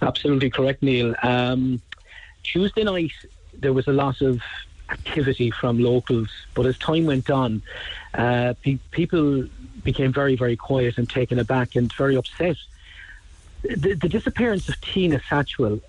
Absolutely 0.00 0.50
correct, 0.50 0.82
Neil. 0.82 1.14
Um, 1.22 1.80
Tuesday 2.42 2.84
night, 2.84 3.12
there 3.54 3.72
was 3.72 3.88
a 3.88 3.92
lot 3.92 4.20
of 4.20 4.40
activity 4.94 5.50
from 5.50 5.78
locals, 5.78 6.30
but 6.54 6.66
as 6.66 6.78
time 6.78 7.04
went 7.06 7.28
on, 7.30 7.62
uh, 8.14 8.54
pe- 8.62 8.78
people 8.90 9.44
became 9.82 10.12
very, 10.12 10.36
very 10.36 10.56
quiet 10.56 10.98
and 10.98 11.08
taken 11.08 11.38
aback 11.38 11.76
and 11.76 11.92
very 11.92 12.16
upset. 12.16 12.56
The, 13.62 13.94
the 13.94 14.08
disappearance 14.08 14.68
of 14.68 14.80
Tina 14.80 15.18
Satchwell, 15.28 15.80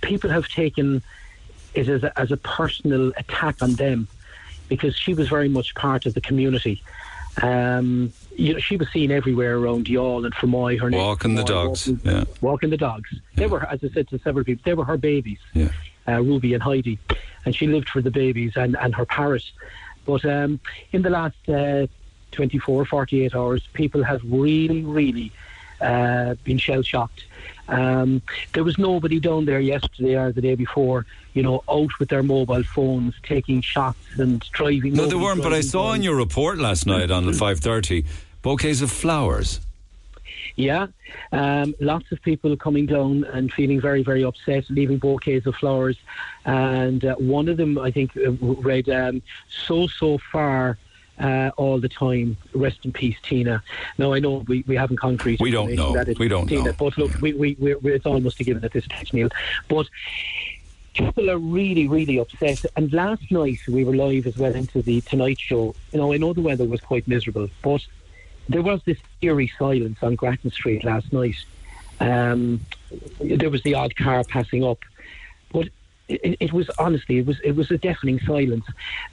people 0.00 0.30
have 0.30 0.48
taken 0.48 1.02
it 1.74 1.88
as 1.88 2.02
a, 2.02 2.18
as 2.18 2.32
a 2.32 2.36
personal 2.36 3.12
attack 3.16 3.62
on 3.62 3.74
them 3.74 4.08
because 4.68 4.96
she 4.96 5.14
was 5.14 5.28
very 5.28 5.48
much 5.48 5.74
part 5.74 6.06
of 6.06 6.14
the 6.14 6.20
community. 6.20 6.82
Um, 7.42 8.12
you 8.36 8.54
know, 8.54 8.58
she 8.58 8.76
was 8.76 8.88
seen 8.90 9.10
everywhere 9.10 9.58
around 9.58 9.86
Youghal 9.86 10.24
and 10.24 10.34
Fermoy. 10.34 10.80
Her 10.80 10.90
name 10.90 11.00
Walking 11.00 11.34
the 11.34 11.42
Fermoy, 11.42 11.46
dogs, 11.46 11.88
Walking, 11.88 12.12
yeah. 12.12 12.24
walking 12.40 12.70
the 12.70 12.76
dogs. 12.76 13.08
They 13.34 13.46
were, 13.46 13.64
as 13.66 13.84
I 13.84 13.88
said 13.88 14.08
to 14.08 14.18
several 14.18 14.44
people, 14.44 14.62
they 14.64 14.74
were 14.74 14.84
her 14.84 14.96
babies, 14.96 15.38
Yeah. 15.52 15.68
Uh, 16.08 16.20
Ruby 16.22 16.54
and 16.54 16.62
Heidi, 16.62 16.98
and 17.44 17.54
she 17.54 17.66
lived 17.66 17.88
for 17.88 18.00
the 18.00 18.10
babies 18.10 18.52
and, 18.56 18.76
and 18.76 18.94
her 18.94 19.06
parrot. 19.06 19.44
But 20.04 20.24
um, 20.24 20.60
in 20.92 21.02
the 21.02 21.10
last 21.10 21.48
uh, 21.48 21.86
24, 22.32 22.84
48 22.84 23.34
hours, 23.34 23.66
people 23.72 24.02
have 24.04 24.20
really, 24.24 24.84
really 24.84 25.32
uh, 25.80 26.34
been 26.44 26.58
shell 26.58 26.82
shocked. 26.82 27.24
Um, 27.68 28.22
there 28.52 28.62
was 28.62 28.78
nobody 28.78 29.18
down 29.18 29.44
there 29.44 29.58
yesterday 29.58 30.14
or 30.14 30.32
the 30.32 30.40
day 30.40 30.54
before, 30.54 31.04
you 31.34 31.42
know, 31.42 31.64
out 31.68 31.90
with 31.98 32.08
their 32.08 32.22
mobile 32.22 32.62
phones, 32.62 33.14
taking 33.22 33.60
shots 33.60 33.98
and 34.18 34.40
driving. 34.52 34.94
No, 34.94 35.06
there 35.06 35.18
weren't, 35.18 35.42
but 35.42 35.52
I 35.52 35.62
saw 35.62 35.88
down. 35.88 35.96
in 35.96 36.02
your 36.02 36.16
report 36.16 36.58
last 36.58 36.86
night 36.86 37.10
on 37.10 37.26
the 37.26 37.32
5.30 37.32 38.06
bouquets 38.42 38.80
of 38.82 38.90
flowers. 38.92 39.60
Yeah, 40.56 40.86
um, 41.32 41.74
lots 41.80 42.10
of 42.12 42.22
people 42.22 42.56
coming 42.56 42.86
down 42.86 43.24
and 43.24 43.52
feeling 43.52 43.80
very, 43.80 44.02
very 44.02 44.24
upset, 44.24 44.64
leaving 44.70 44.98
bouquets 44.98 45.46
of 45.46 45.54
flowers. 45.56 45.98
And 46.46 47.04
uh, 47.04 47.14
one 47.16 47.48
of 47.48 47.58
them, 47.58 47.78
I 47.78 47.90
think, 47.90 48.16
uh, 48.16 48.30
read, 48.32 48.88
um, 48.88 49.22
So, 49.66 49.86
so 49.86 50.18
far. 50.32 50.78
Uh, 51.18 51.50
all 51.56 51.80
the 51.80 51.88
time. 51.88 52.36
Rest 52.52 52.84
in 52.84 52.92
peace, 52.92 53.16
Tina. 53.22 53.62
Now 53.96 54.12
I 54.12 54.18
know 54.18 54.44
we, 54.48 54.64
we 54.66 54.76
haven't 54.76 54.98
concrete. 54.98 55.40
We 55.40 55.50
don't 55.50 55.74
know. 55.74 55.94
that 55.94 56.18
We 56.18 56.28
don't 56.28 56.46
Tina, 56.46 56.64
know. 56.64 56.72
But 56.74 56.98
look, 56.98 57.10
we, 57.22 57.32
we, 57.32 57.56
we're, 57.58 57.78
we're- 57.78 57.96
it's 57.96 58.04
almost 58.04 58.38
a 58.38 58.44
given 58.44 58.62
at 58.62 58.72
this 58.72 58.84
stage, 58.84 59.14
Neil. 59.14 59.30
But 59.66 59.88
people 60.92 61.30
are 61.30 61.38
really, 61.38 61.88
really 61.88 62.18
upset. 62.18 62.66
And 62.76 62.92
last 62.92 63.30
night 63.30 63.60
we 63.66 63.82
were 63.82 63.96
live 63.96 64.26
as 64.26 64.36
well 64.36 64.54
into 64.54 64.82
the 64.82 65.00
Tonight 65.00 65.38
Show. 65.40 65.74
You 65.92 66.00
know, 66.00 66.12
I 66.12 66.18
know 66.18 66.34
the 66.34 66.42
weather 66.42 66.66
was 66.66 66.82
quite 66.82 67.08
miserable, 67.08 67.48
but 67.62 67.80
there 68.48 68.62
was 68.62 68.80
this 68.84 68.98
eerie 69.22 69.52
silence 69.58 69.98
on 70.02 70.14
Grattan 70.14 70.50
Street 70.50 70.84
last 70.84 71.12
night. 71.12 71.36
Um, 72.00 72.60
there 73.20 73.50
was 73.50 73.62
the 73.62 73.74
odd 73.74 73.96
car 73.96 74.22
passing 74.24 74.62
up, 74.64 74.78
but 75.52 75.68
it, 76.08 76.36
it 76.38 76.52
was 76.52 76.70
honestly 76.78 77.18
it 77.18 77.26
was 77.26 77.40
it 77.40 77.56
was 77.56 77.70
a 77.70 77.78
deafening 77.78 78.20
silence, 78.20 78.64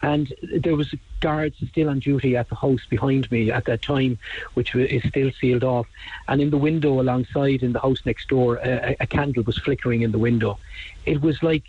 and 0.01 0.33
there 0.57 0.75
was 0.75 0.93
guards 1.21 1.55
still 1.69 1.89
on 1.89 1.99
duty 1.99 2.35
at 2.37 2.49
the 2.49 2.55
house 2.55 2.81
behind 2.89 3.31
me 3.31 3.51
at 3.51 3.65
that 3.65 3.81
time, 3.81 4.19
which 4.53 4.75
is 4.75 5.03
still 5.07 5.31
sealed 5.31 5.63
off, 5.63 5.87
and 6.27 6.41
in 6.41 6.49
the 6.49 6.57
window 6.57 6.99
alongside 6.99 7.63
in 7.63 7.73
the 7.73 7.79
house 7.79 8.05
next 8.05 8.27
door, 8.27 8.57
a, 8.57 8.95
a 8.99 9.07
candle 9.07 9.43
was 9.43 9.57
flickering 9.57 10.01
in 10.01 10.11
the 10.11 10.19
window. 10.19 10.59
It 11.05 11.21
was 11.21 11.41
like, 11.41 11.63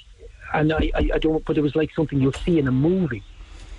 and 0.52 0.72
I, 0.72 0.90
I, 0.94 1.10
I 1.14 1.18
don't, 1.18 1.44
but 1.44 1.56
it 1.56 1.62
was 1.62 1.76
like 1.76 1.92
something 1.94 2.20
you'll 2.20 2.32
see 2.32 2.58
in 2.58 2.68
a 2.68 2.72
movie. 2.72 3.22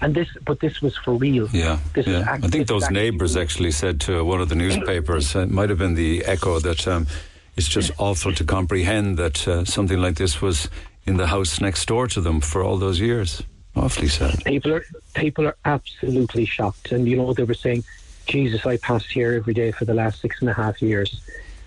And 0.01 0.13
this, 0.13 0.27
but 0.45 0.59
this 0.59 0.81
was 0.81 0.95
for 0.97 1.13
real. 1.13 1.47
Yeah, 1.51 1.79
This 1.93 2.05
yeah. 2.07 2.25
act- 2.27 2.43
I 2.43 2.47
think 2.49 2.67
those 2.67 2.89
neighbours 2.91 3.37
actually 3.37 3.71
said 3.71 4.01
to 4.01 4.23
one 4.23 4.41
of 4.41 4.49
the 4.49 4.55
newspapers, 4.55 5.35
it 5.35 5.49
might 5.49 5.69
have 5.69 5.79
been 5.79 5.95
the 5.95 6.23
Echo, 6.25 6.59
that 6.59 6.87
um, 6.87 7.07
it's 7.55 7.67
just 7.67 7.91
awful 7.97 8.33
to 8.33 8.43
comprehend 8.43 9.17
that 9.17 9.47
uh, 9.47 9.63
something 9.65 9.99
like 9.99 10.15
this 10.15 10.41
was 10.41 10.69
in 11.05 11.17
the 11.17 11.27
house 11.27 11.61
next 11.61 11.85
door 11.87 12.07
to 12.07 12.21
them 12.21 12.41
for 12.41 12.61
all 12.63 12.77
those 12.77 12.99
years. 12.99 13.41
Awfully 13.75 14.07
sad. 14.07 14.43
people 14.45 14.73
are 14.73 14.85
people 15.15 15.45
are 15.45 15.57
absolutely 15.65 16.45
shocked, 16.45 16.91
and 16.93 17.07
you 17.07 17.17
know 17.17 17.33
they 17.33 17.43
were 17.43 17.53
saying, 17.53 17.83
"Jesus, 18.25 18.65
I 18.65 18.77
passed 18.77 19.11
here 19.11 19.33
every 19.33 19.53
day 19.53 19.71
for 19.71 19.83
the 19.83 19.93
last 19.93 20.21
six 20.21 20.39
and 20.39 20.49
a 20.49 20.53
half 20.53 20.81
years," 20.81 21.19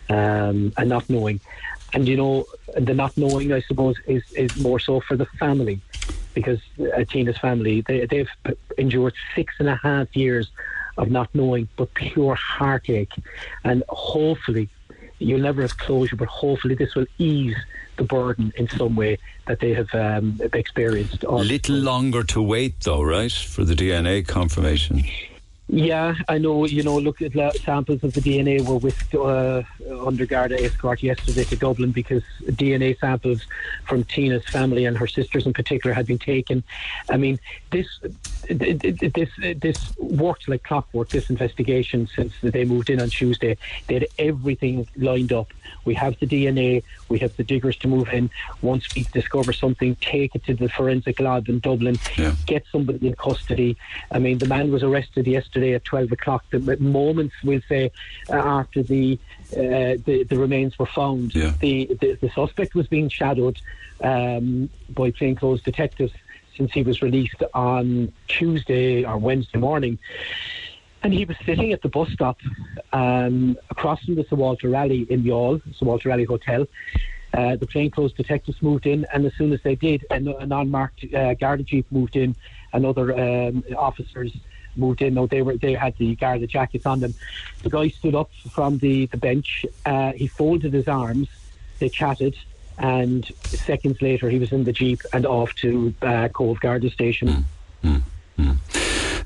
um, 0.09 0.73
and 0.79 0.89
not 0.89 1.09
knowing, 1.11 1.39
and 1.93 2.09
you 2.09 2.17
know 2.17 2.47
the 2.79 2.95
not 2.95 3.15
knowing, 3.19 3.53
I 3.53 3.61
suppose, 3.61 3.97
is 4.07 4.23
is 4.33 4.57
more 4.57 4.79
so 4.79 5.01
for 5.01 5.17
the 5.19 5.27
family, 5.39 5.81
because 6.39 6.61
uh, 6.81 7.05
Tina's 7.05 7.39
family 7.39 7.81
they 7.89 8.07
they've 8.07 8.31
endured 8.77 9.15
six 9.35 9.55
and 9.59 9.69
a 9.69 9.75
half 9.75 10.15
years 10.15 10.51
of 10.97 11.11
not 11.11 11.29
knowing, 11.35 11.69
but 11.77 11.93
pure 11.95 12.35
heartache, 12.35 13.15
and 13.65 13.83
hopefully. 13.89 14.69
You'll 15.21 15.41
never 15.41 15.63
have 15.63 15.77
closure, 15.77 16.15
but 16.15 16.29
hopefully 16.29 16.77
this 16.77 16.95
will 16.95 17.07
ease 17.19 17.57
the 17.97 18.05
burden 18.05 18.53
in 18.57 18.69
some 18.69 18.95
way 18.95 19.19
that 19.49 19.59
they 19.59 19.75
have 19.75 19.93
um, 19.93 20.41
experienced. 20.53 21.25
A 21.25 21.35
little 21.35 21.75
longer 21.75 22.23
to 22.23 22.41
wait, 22.41 22.83
though, 22.83 23.03
right, 23.03 23.33
for 23.33 23.65
the 23.65 23.75
DNA 23.75 24.25
confirmation. 24.25 25.03
Yeah, 25.71 26.15
I 26.29 26.39
know. 26.39 26.65
You 26.65 26.83
know, 26.83 26.97
look 26.99 27.21
at 27.21 27.33
samples 27.59 28.03
of 28.03 28.15
the 28.15 28.23
DNA 28.23 28.67
were 28.67 28.79
whisked 28.79 29.15
uh, 29.15 29.63
under 30.07 30.25
Garda 30.25 30.59
escort 30.65 31.03
yesterday 31.03 31.45
to 31.45 31.57
Dublin 31.57 31.91
because 31.91 32.23
DNA 32.47 32.99
samples 32.99 33.43
from 33.87 34.05
Tina's 34.05 34.47
family 34.47 34.87
and 34.87 34.97
her 34.97 35.07
sisters 35.07 35.45
in 35.45 35.53
particular 35.53 35.93
had 35.93 36.07
been 36.07 36.19
taken. 36.19 36.65
I 37.11 37.19
mean, 37.19 37.39
this 37.71 37.87
this 38.49 39.29
this 39.57 39.99
worked 39.99 40.49
like 40.49 40.63
clockwork. 40.63 41.11
This 41.11 41.29
investigation 41.29 42.09
since 42.17 42.33
they 42.43 42.65
moved 42.65 42.89
in 42.89 42.99
on 42.99 43.11
Tuesday, 43.11 43.59
they 43.89 43.95
had 43.95 44.07
everything 44.19 44.89
lined 44.97 45.35
up. 45.35 45.53
We 45.85 45.95
have 45.95 46.19
the 46.21 46.27
DNA, 46.27 46.83
we 47.09 47.19
have 47.21 47.37
the 47.37 47.45
diggers 47.45 47.77
to 47.79 47.89
move 47.89 48.09
in. 48.09 48.31
Once 48.63 48.85
we 48.95 49.07
discover 49.13 49.53
something, 49.53 49.97
take 50.01 50.35
it 50.35 50.45
to 50.45 50.55
the 50.55 50.69
forensic 50.69 51.21
lab 51.21 51.49
in 51.49 51.59
Dublin, 51.61 51.99
Yeah. 52.17 52.35
get 52.47 52.65
somebody 52.71 53.07
in 53.09 53.15
custody. 53.15 53.77
I 54.11 54.19
mean, 54.19 54.39
the 54.39 54.47
man 54.47 54.71
was 54.71 54.83
arrested 54.83 55.27
yesterday 55.27 55.75
at 55.75 55.85
12 55.85 56.13
o'clock. 56.13 56.45
The 56.51 56.77
moments, 56.81 57.35
we'll 57.45 57.63
say, 57.69 57.91
uh, 58.29 58.35
after 58.35 58.83
the, 58.83 59.19
uh, 59.53 59.97
the 60.05 60.27
the 60.29 60.37
remains 60.39 60.79
were 60.79 60.87
found, 60.87 61.35
Yeah. 61.35 61.53
the, 61.61 61.87
the 62.01 62.15
the 62.21 62.31
suspect 62.31 62.75
was 62.75 62.87
being 62.87 63.09
shadowed 63.09 63.61
um, 64.03 64.69
by 64.91 65.11
plainclothes 65.11 65.63
detectives 65.63 66.13
since 66.57 66.73
he 66.73 66.83
was 66.83 67.03
released 67.03 67.43
on 67.55 68.13
Tuesday 68.27 69.05
or 69.05 69.17
Wednesday 69.17 69.59
morning. 69.59 69.99
And 71.03 71.15
he 71.15 71.25
was 71.25 71.37
sitting 71.47 71.73
at 71.73 71.83
the 71.83 71.89
bus 71.89 72.11
stop 72.11 72.39
um, 72.93 73.57
across 73.71 74.03
from 74.05 74.17
the 74.17 74.25
Sir 74.29 74.37
Walter 74.37 74.69
Raleigh 74.69 75.07
in 75.09 75.23
Youghal, 75.23 75.63
Sir 75.75 75.87
Walter 75.87 76.09
Raleigh 76.09 76.25
Hotel. 76.25 76.67
Uh, 77.35 77.57
the 77.57 77.67
plainclothes 77.67 78.13
detectives 78.15 78.61
moved 78.63 78.87
in, 78.87 79.07
and 79.13 79.25
as 79.27 79.35
soon 79.35 79.53
as 79.53 79.61
they 79.63 79.75
did, 79.75 80.05
an, 80.11 80.29
an 80.29 80.51
unmarked 80.51 81.05
uh, 81.15 81.35
jeep 81.59 81.87
moved 81.91 82.17
in, 82.17 82.35
and 82.73 82.87
other 82.87 83.13
um, 83.13 83.63
officers 83.77 84.33
moved 84.77 85.03
in. 85.03 85.15
No, 85.15 85.27
they 85.27 85.43
were 85.43 85.57
they 85.57 85.75
had 85.75 85.97
the 85.99 86.17
Garda 86.17 86.47
jackets 86.47 86.87
on 86.87 87.01
them. 87.01 87.15
The 87.63 87.71
guy 87.71 87.89
stood 87.89 88.15
up 88.15 88.31
from 88.51 88.79
the 88.79 89.07
the 89.07 89.19
bench. 89.19 89.67
Uh, 89.85 90.13
he 90.13 90.27
folded 90.27 90.73
his 90.73 90.89
arms. 90.89 91.29
They 91.79 91.91
chatted, 91.91 92.37
and 92.79 93.31
seconds 93.45 94.01
later, 94.01 94.31
he 94.31 94.39
was 94.39 94.51
in 94.51 94.65
the 94.65 94.73
jeep 94.73 95.03
and 95.13 95.27
off 95.27 95.55
to 95.57 95.95
uh, 96.01 96.29
Cobh 96.29 96.59
Garda 96.61 96.91
station. 96.91 97.29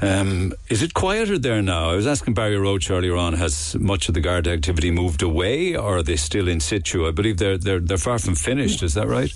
Um, 0.03 0.53
is 0.69 0.83
it 0.83 0.95
quieter 0.95 1.39
there 1.39 1.63
now? 1.63 1.91
I 1.91 1.95
was 1.95 2.09
asking 2.09 2.35
Barry 2.35 2.59
Roche 2.59 2.91
earlier 2.91 3.17
on. 3.17 3.35
Has 3.35 3.77
much 3.77 4.09
of 4.09 4.15
the 4.15 4.21
guard 4.21 4.49
activity 4.49 4.91
moved 4.91 5.23
away, 5.23 5.77
or 5.77 5.99
are 5.99 6.03
they 6.03 6.17
still 6.17 6.49
in 6.49 6.59
situ? 6.59 7.07
I 7.07 7.13
believe 7.13 7.39
they're 7.39 7.57
they're 7.57 7.81
they're 7.81 7.99
far 7.99 8.19
from 8.19 8.35
finished. 8.35 8.83
Is 8.83 8.95
that 8.95 9.07
right? 9.07 9.33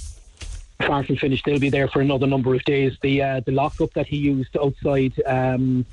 far 0.84 1.04
from 1.04 1.16
finished. 1.16 1.44
They'll 1.44 1.58
be 1.58 1.70
there 1.70 1.88
for 1.88 2.00
another 2.00 2.26
number 2.26 2.54
of 2.54 2.64
days. 2.64 2.96
The 3.00 3.22
uh, 3.22 3.40
the 3.40 3.52
lockup 3.52 3.92
that 3.94 4.06
he 4.06 4.16
used 4.16 4.56
outside 4.56 5.14
um, 5.26 5.86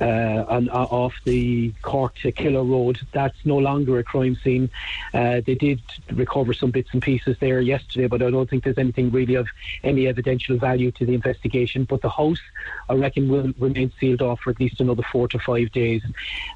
uh, 0.00 0.44
on, 0.48 0.68
uh, 0.70 0.86
off 0.90 1.14
the 1.24 1.72
Cork 1.82 2.14
to 2.16 2.32
Killer 2.32 2.64
Road, 2.64 3.00
that's 3.12 3.36
no 3.44 3.58
longer 3.58 3.98
a 3.98 4.04
crime 4.04 4.36
scene. 4.42 4.70
Uh, 5.12 5.40
they 5.44 5.54
did 5.54 5.80
recover 6.12 6.52
some 6.52 6.70
bits 6.70 6.90
and 6.92 7.02
pieces 7.02 7.36
there 7.38 7.60
yesterday, 7.60 8.06
but 8.06 8.22
I 8.22 8.30
don't 8.30 8.48
think 8.48 8.64
there's 8.64 8.78
anything 8.78 9.10
really 9.10 9.34
of 9.34 9.46
any 9.84 10.06
evidential 10.06 10.56
value 10.56 10.90
to 10.92 11.06
the 11.06 11.14
investigation. 11.14 11.84
But 11.84 12.02
the 12.02 12.08
house, 12.08 12.40
I 12.88 12.94
reckon, 12.94 13.28
will 13.28 13.52
remain 13.58 13.92
sealed 14.00 14.22
off 14.22 14.40
for 14.40 14.50
at 14.50 14.60
least 14.60 14.80
another 14.80 15.02
four 15.12 15.28
to 15.28 15.38
five 15.38 15.70
days. 15.72 16.02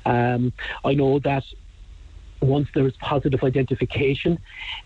Um, 0.06 0.52
I 0.84 0.94
know 0.94 1.18
that 1.20 1.44
once 2.44 2.68
there 2.74 2.86
is 2.86 2.96
positive 2.96 3.42
identification, 3.42 4.38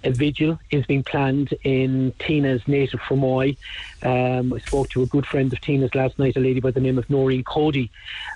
a 0.04 0.10
vigil 0.10 0.58
is 0.70 0.86
being 0.86 1.02
planned 1.02 1.54
in 1.64 2.12
Tina's 2.18 2.66
native 2.66 3.00
Fermoy. 3.00 3.56
Um, 4.02 4.52
I 4.52 4.58
spoke 4.58 4.88
to 4.90 5.02
a 5.02 5.06
good 5.06 5.26
friend 5.26 5.52
of 5.52 5.60
Tina's 5.60 5.94
last 5.94 6.18
night, 6.18 6.36
a 6.36 6.40
lady 6.40 6.60
by 6.60 6.70
the 6.70 6.80
name 6.80 6.98
of 6.98 7.08
Noreen 7.10 7.44
Cody, 7.44 7.90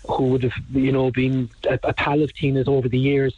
who 0.07 0.25
would 0.29 0.43
have, 0.43 0.55
you 0.73 0.93
know, 0.93 1.11
been 1.11 1.49
a, 1.69 1.79
a 1.85 1.93
pal 1.93 2.23
of 2.23 2.35
Tina's 2.35 2.69
over 2.69 2.89
the 2.89 2.99
years, 2.99 3.35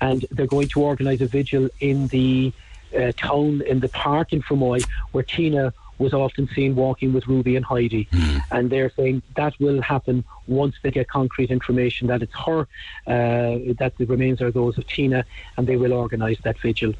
and 0.00 0.24
they're 0.30 0.46
going 0.46 0.68
to 0.68 0.82
organise 0.82 1.20
a 1.20 1.26
vigil 1.26 1.68
in 1.80 2.06
the 2.08 2.52
uh, 2.96 3.12
town 3.16 3.62
in 3.62 3.80
the 3.80 3.88
park 3.88 4.32
in 4.32 4.42
Fermoy 4.42 4.84
where 5.12 5.24
Tina 5.24 5.72
was 5.98 6.12
often 6.12 6.48
seen 6.54 6.74
walking 6.74 7.12
with 7.12 7.26
Ruby 7.26 7.56
and 7.56 7.64
Heidi. 7.64 8.08
And 8.50 8.70
they're 8.70 8.90
saying 8.90 9.22
that 9.36 9.58
will 9.60 9.80
happen 9.80 10.24
once 10.46 10.74
they 10.82 10.90
get 10.90 11.08
concrete 11.08 11.50
information 11.50 12.08
that 12.08 12.22
it's 12.22 12.34
her, 12.34 12.60
uh, 13.06 13.74
that 13.78 13.92
the 13.98 14.06
remains 14.06 14.40
are 14.42 14.50
those 14.50 14.78
of 14.78 14.86
Tina, 14.86 15.24
and 15.56 15.66
they 15.66 15.76
will 15.76 15.92
organise 15.92 16.38
that 16.42 16.58
vigil. 16.58 16.94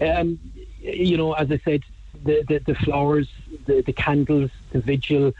Um, 0.00 0.38
you 0.80 1.16
know, 1.16 1.32
as 1.34 1.50
I 1.50 1.58
said, 1.64 1.82
the, 2.24 2.42
the, 2.48 2.58
the 2.58 2.74
flowers, 2.74 3.28
the, 3.66 3.82
the 3.82 3.92
candles, 3.92 4.50
the 4.72 4.80
vigil, 4.80 5.32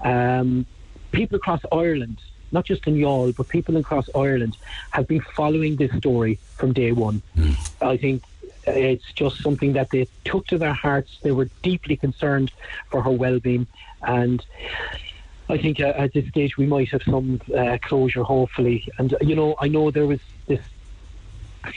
um, 0.00 0.66
people 1.10 1.36
across 1.36 1.60
Ireland, 1.70 2.18
not 2.52 2.64
just 2.64 2.86
in 2.86 2.94
Youghal, 2.94 3.36
but 3.36 3.48
people 3.48 3.76
across 3.76 4.08
Ireland 4.14 4.56
have 4.90 5.06
been 5.06 5.20
following 5.20 5.76
this 5.76 5.92
story 5.98 6.38
from 6.56 6.72
day 6.72 6.92
one. 6.92 7.22
I 7.80 7.96
think 7.96 8.22
it's 8.66 9.12
just 9.12 9.42
something 9.42 9.72
that 9.74 9.90
they 9.90 10.08
took 10.24 10.46
to 10.48 10.58
their 10.58 10.72
hearts. 10.72 11.18
They 11.22 11.32
were 11.32 11.48
deeply 11.62 11.96
concerned 11.96 12.52
for 12.90 13.02
her 13.02 13.10
well-being, 13.10 13.66
and 14.02 14.44
I 15.48 15.58
think 15.58 15.80
uh, 15.80 15.92
at 15.96 16.12
this 16.12 16.28
stage 16.28 16.56
we 16.56 16.66
might 16.66 16.88
have 16.90 17.02
some 17.02 17.40
uh, 17.56 17.78
closure, 17.82 18.22
hopefully. 18.22 18.88
And 18.98 19.14
you 19.20 19.34
know, 19.34 19.56
I 19.60 19.68
know 19.68 19.90
there 19.90 20.06
was 20.06 20.20
this 20.46 20.60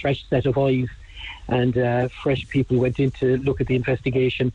fresh 0.01 0.25
set 0.29 0.45
of 0.45 0.57
eyes, 0.57 0.87
and 1.47 1.77
uh, 1.77 2.07
fresh 2.23 2.47
people 2.47 2.77
went 2.77 2.99
in 2.99 3.11
to 3.11 3.37
look 3.37 3.61
at 3.61 3.67
the 3.67 3.75
investigation. 3.75 4.51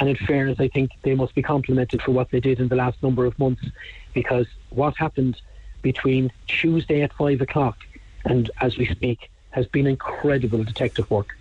And 0.00 0.08
in 0.08 0.16
fairness, 0.16 0.60
I 0.60 0.68
think 0.68 0.92
they 1.02 1.16
must 1.16 1.34
be 1.34 1.42
complimented 1.42 2.02
for 2.02 2.12
what 2.12 2.30
they 2.30 2.38
did 2.38 2.60
in 2.60 2.68
the 2.68 2.76
last 2.76 3.02
number 3.02 3.26
of 3.26 3.36
months, 3.38 3.64
because 4.14 4.46
what 4.70 4.96
happened 4.96 5.40
between 5.82 6.30
Tuesday 6.46 7.02
at 7.02 7.12
five 7.12 7.40
o'clock 7.40 7.76
and 8.24 8.50
as 8.60 8.76
we 8.76 8.86
speak 8.86 9.30
has 9.50 9.66
been 9.66 9.86
incredible 9.86 10.62
detective 10.62 11.10
work. 11.10 11.36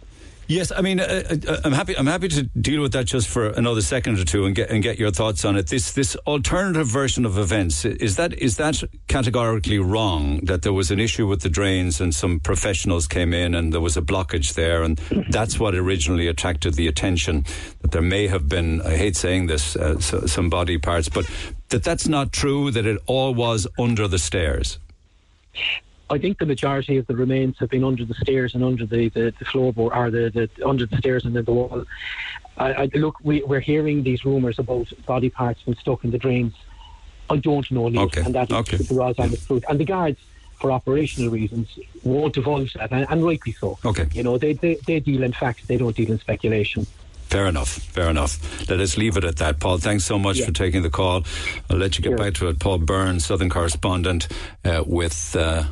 Yes, 0.50 0.72
I 0.72 0.80
mean, 0.80 1.02
uh, 1.02 1.24
uh, 1.46 1.58
I'm 1.66 1.74
happy. 1.74 1.98
I'm 1.98 2.08
happy 2.08 2.30
to 2.30 2.44
deal 2.44 2.82
with 2.82 2.94
that 2.94 3.06
just 3.06 3.28
for 3.28 3.48
another 3.50 3.82
second 3.82 4.18
or 4.18 4.24
two 4.24 4.46
and 4.46 4.56
get 4.56 4.70
and 4.70 4.82
get 4.82 4.98
your 4.98 5.12
thoughts 5.12 5.44
on 5.44 5.58
it. 5.58 5.68
This 5.68 5.92
this 5.92 6.16
alternative 6.26 6.88
version 6.88 7.26
of 7.26 7.38
events 7.38 7.84
is 7.84 8.16
that 8.16 8.34
is 8.34 8.56
that 8.56 8.82
categorically 9.10 9.78
wrong? 9.78 10.40
That 10.46 10.62
there 10.62 10.72
was 10.72 10.90
an 10.90 11.02
issue 11.02 11.28
with 11.28 11.42
the 11.42 11.50
drains 11.50 12.00
and 12.00 12.16
some 12.16 12.40
professionals 12.40 13.08
came 13.08 13.34
in 13.34 13.54
and 13.54 13.74
there 13.74 13.82
was 13.82 13.98
a 13.98 14.02
blockage 14.02 14.54
there, 14.54 14.84
and 14.84 14.98
that's 15.30 15.60
what 15.60 15.76
originally 15.76 16.28
attracted 16.28 16.76
the 16.76 16.88
attention. 16.88 17.44
That 17.82 17.92
there 17.92 18.02
may 18.02 18.28
have 18.28 18.48
been, 18.48 18.82
I 18.82 18.96
hate 18.96 19.18
saying 19.18 19.48
this, 19.48 19.76
uh, 19.76 20.00
so, 20.00 20.28
some 20.28 20.50
body 20.50 20.78
parts, 20.78 21.10
but 21.10 21.30
that 21.70 21.84
that's 21.84 22.08
not 22.08 22.32
true. 22.32 22.72
That 22.72 22.86
it 22.86 23.02
all 23.06 23.34
was 23.34 23.68
under 23.78 24.08
the 24.08 24.20
stairs. 24.20 24.80
I 26.10 26.18
think 26.18 26.40
the 26.40 26.46
majority 26.46 26.98
of 26.98 27.08
the 27.08 27.16
remains 27.16 27.58
have 27.60 27.70
been 27.70 27.84
under 27.84 28.06
the 28.06 28.14
stairs 28.14 28.56
and 28.56 28.64
under 28.64 28.86
the, 28.86 29.10
the, 29.10 29.34
the 29.38 29.46
floorboard, 29.46 29.96
or 29.96 30.10
the, 30.10 30.30
the 30.56 30.68
under 30.68 30.86
the 30.86 30.98
stairs 30.98 31.26
and 31.26 31.36
then 31.36 31.44
the 31.46 31.52
wall. 31.52 31.84
I, 32.58 32.74
I, 32.74 32.90
look, 32.96 33.18
we, 33.24 33.44
we're 33.44 33.60
hearing 33.60 34.04
these 34.04 34.24
rumours 34.26 34.58
about 34.58 34.88
body 35.06 35.30
parts 35.30 35.62
being 35.64 35.78
stuck 35.78 36.04
in 36.04 36.12
the 36.12 36.18
drains. 36.18 36.54
I 37.30 37.38
don't 37.38 37.70
know, 37.72 37.88
Okay, 37.88 38.22
and 38.22 38.34
that 38.36 38.50
is 38.50 38.56
okay. 38.58 38.78
the 38.78 38.96
raw 38.96 39.12
honest 39.18 39.46
truth. 39.48 39.66
And 39.70 39.80
the 39.80 39.86
guards, 39.86 40.20
for 40.62 40.72
operational 40.72 41.30
reasons, 41.30 41.78
won't 42.04 42.34
divulge 42.36 42.74
that, 42.76 42.92
and, 42.92 43.06
and 43.10 43.24
rightly 43.26 43.52
so. 43.52 43.78
Okay. 43.84 44.08
You 44.14 44.24
know, 44.24 44.38
they, 44.38 44.54
they, 44.54 44.76
they 44.88 45.00
deal 45.02 45.24
in 45.24 45.34
facts, 45.34 45.68
they 45.68 45.76
don't 45.78 45.96
deal 45.96 46.10
in 46.12 46.20
speculation. 46.20 46.88
Fair 47.26 47.48
enough. 47.48 47.68
Fair 47.68 48.10
enough. 48.10 48.40
Let 48.70 48.80
us 48.80 48.98
leave 48.98 49.18
it 49.18 49.26
at 49.26 49.36
that, 49.36 49.60
Paul. 49.60 49.78
Thanks 49.80 50.06
so 50.06 50.18
much 50.18 50.38
Yeah. 50.40 50.46
for 50.46 50.54
taking 50.54 50.82
the 50.84 50.90
call. 50.90 51.26
I'll 51.70 51.76
let 51.78 51.98
you 51.98 52.02
get 52.04 52.12
Sure. 52.12 52.18
back 52.18 52.34
to 52.36 52.48
it. 52.48 52.60
Paul 52.60 52.78
Byrne, 52.78 53.20
Southern 53.20 53.50
correspondent 53.50 54.30
uh, 54.64 54.82
with 54.88 55.36
uh, 55.36 55.66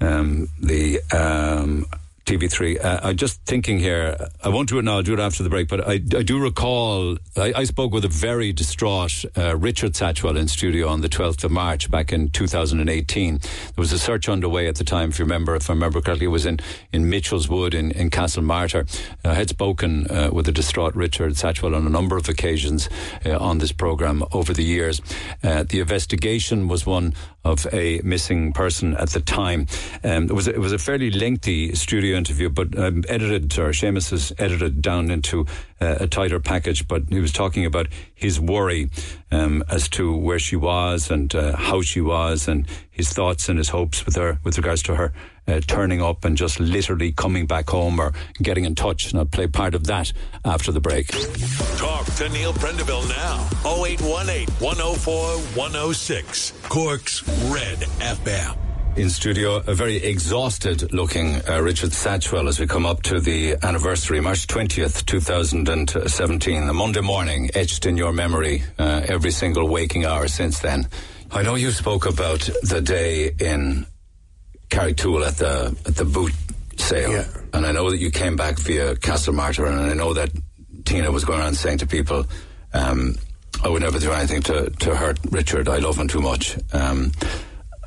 um, 0.00 0.48
the 0.60 1.00
um, 1.12 1.86
TV3. 2.28 2.84
Uh, 2.84 3.00
I'm 3.04 3.16
just 3.16 3.40
thinking 3.46 3.78
here. 3.78 4.14
I 4.44 4.50
won't 4.50 4.68
do 4.68 4.78
it 4.78 4.82
now. 4.82 4.96
I'll 4.96 5.02
do 5.02 5.14
it 5.14 5.18
after 5.18 5.42
the 5.42 5.48
break. 5.48 5.66
But 5.66 5.88
I, 5.88 5.94
I 5.94 5.98
do 5.98 6.38
recall. 6.38 7.16
I, 7.38 7.54
I 7.56 7.64
spoke 7.64 7.90
with 7.90 8.04
a 8.04 8.08
very 8.08 8.52
distraught 8.52 9.24
uh, 9.36 9.56
Richard 9.56 9.94
Satchwell 9.94 10.36
in 10.36 10.46
studio 10.46 10.88
on 10.88 11.00
the 11.00 11.08
12th 11.08 11.44
of 11.44 11.50
March 11.50 11.90
back 11.90 12.12
in 12.12 12.28
2018. 12.28 13.38
There 13.38 13.48
was 13.78 13.92
a 13.94 13.98
search 13.98 14.28
underway 14.28 14.68
at 14.68 14.74
the 14.74 14.84
time. 14.84 15.08
If 15.08 15.18
you 15.18 15.24
remember, 15.24 15.56
if 15.56 15.70
I 15.70 15.72
remember 15.72 16.02
correctly, 16.02 16.26
it 16.26 16.28
was 16.28 16.44
in 16.44 16.60
in 16.92 17.08
Mitchell's 17.08 17.48
Wood 17.48 17.72
in 17.72 17.92
in 17.92 18.10
Castlemartyr. 18.10 18.86
I 19.24 19.32
had 19.32 19.48
spoken 19.48 20.06
uh, 20.10 20.28
with 20.30 20.44
the 20.44 20.52
distraught 20.52 20.94
Richard 20.94 21.32
Satchwell 21.32 21.74
on 21.74 21.86
a 21.86 21.90
number 21.90 22.18
of 22.18 22.28
occasions 22.28 22.90
uh, 23.24 23.38
on 23.38 23.56
this 23.56 23.72
program 23.72 24.22
over 24.32 24.52
the 24.52 24.64
years. 24.64 25.00
Uh, 25.42 25.62
the 25.62 25.80
investigation 25.80 26.68
was 26.68 26.84
one 26.84 27.14
of 27.48 27.66
a 27.72 28.00
missing 28.04 28.52
person 28.52 28.94
at 28.96 29.10
the 29.10 29.20
time. 29.20 29.66
Um, 30.04 30.24
it 30.24 30.32
was 30.32 30.48
a, 30.48 30.54
it 30.54 30.60
was 30.60 30.72
a 30.72 30.78
fairly 30.78 31.10
lengthy 31.10 31.74
studio 31.74 32.16
interview, 32.16 32.50
but 32.50 32.78
um, 32.78 33.04
edited 33.08 33.58
or 33.58 33.70
Seamus 33.70 34.10
has 34.10 34.32
edited 34.38 34.82
down 34.82 35.10
into 35.10 35.46
uh, 35.80 35.96
a 36.00 36.06
tighter 36.06 36.40
package. 36.40 36.86
But 36.86 37.04
he 37.08 37.20
was 37.20 37.32
talking 37.32 37.64
about 37.64 37.88
his 38.14 38.38
worry 38.38 38.90
um, 39.30 39.64
as 39.68 39.88
to 39.90 40.14
where 40.14 40.38
she 40.38 40.56
was 40.56 41.10
and 41.10 41.34
uh, 41.34 41.56
how 41.56 41.82
she 41.82 42.00
was, 42.00 42.48
and 42.48 42.66
his 42.90 43.12
thoughts 43.12 43.48
and 43.48 43.58
his 43.58 43.70
hopes 43.70 44.04
with 44.04 44.16
her 44.16 44.38
with 44.44 44.58
regards 44.58 44.82
to 44.84 44.94
her. 44.96 45.12
Uh, 45.48 45.60
turning 45.66 46.02
up 46.02 46.26
and 46.26 46.36
just 46.36 46.60
literally 46.60 47.10
coming 47.12 47.46
back 47.46 47.70
home 47.70 47.98
or 47.98 48.12
getting 48.42 48.66
in 48.66 48.74
touch. 48.74 49.10
And 49.10 49.18
I'll 49.18 49.24
play 49.24 49.46
part 49.46 49.74
of 49.74 49.86
that 49.86 50.12
after 50.44 50.72
the 50.72 50.80
break. 50.80 51.08
Talk 51.78 52.04
to 52.16 52.28
Neil 52.28 52.52
Prendeville 52.52 53.08
now. 53.08 53.48
0818 53.64 54.46
104 54.60 55.38
106. 55.38 56.52
Cork's 56.68 57.26
Red 57.50 57.78
FM. 58.00 58.56
in 58.96 59.08
studio, 59.08 59.56
a 59.66 59.74
very 59.74 59.96
exhausted 59.96 60.92
looking 60.92 61.36
uh, 61.48 61.60
Richard 61.62 61.90
Satchwell 61.90 62.48
as 62.48 62.58
we 62.60 62.66
come 62.66 62.84
up 62.84 63.02
to 63.04 63.20
the 63.20 63.54
anniversary, 63.62 64.20
March 64.20 64.46
20th, 64.48 65.06
2017, 65.06 66.66
the 66.66 66.72
Monday 66.72 67.00
morning, 67.00 67.48
etched 67.54 67.86
in 67.86 67.96
your 67.96 68.12
memory 68.12 68.64
uh, 68.78 69.02
every 69.06 69.30
single 69.30 69.68
waking 69.68 70.04
hour 70.04 70.26
since 70.28 70.58
then. 70.58 70.88
I 71.30 71.42
know 71.42 71.54
you 71.54 71.70
spoke 71.70 72.06
about 72.06 72.40
the 72.62 72.80
day 72.80 73.30
in 73.38 73.86
Carrigtwohill 74.70 75.26
at 75.26 75.36
the 75.36 75.76
at 75.86 75.96
the 75.96 76.04
boot 76.04 76.32
sale, 76.76 77.10
Yeah. 77.12 77.24
and 77.52 77.66
I 77.66 77.72
know 77.72 77.90
that 77.90 77.98
you 77.98 78.10
came 78.10 78.36
back 78.36 78.58
via 78.58 78.94
Castlemartyr, 78.96 79.66
and 79.66 79.90
I 79.90 79.94
know 79.94 80.14
that 80.14 80.30
Tina 80.84 81.10
was 81.10 81.24
going 81.24 81.40
around 81.40 81.54
saying 81.56 81.78
to 81.78 81.86
people, 81.86 82.26
um, 82.72 83.16
"I 83.64 83.68
would 83.68 83.82
never 83.82 83.98
do 83.98 84.12
anything 84.12 84.42
to 84.42 84.70
to 84.70 84.94
hurt 84.96 85.18
Richard. 85.30 85.68
I 85.68 85.78
love 85.78 85.96
him 85.98 86.08
too 86.08 86.20
much." 86.20 86.56
Um, 86.72 87.12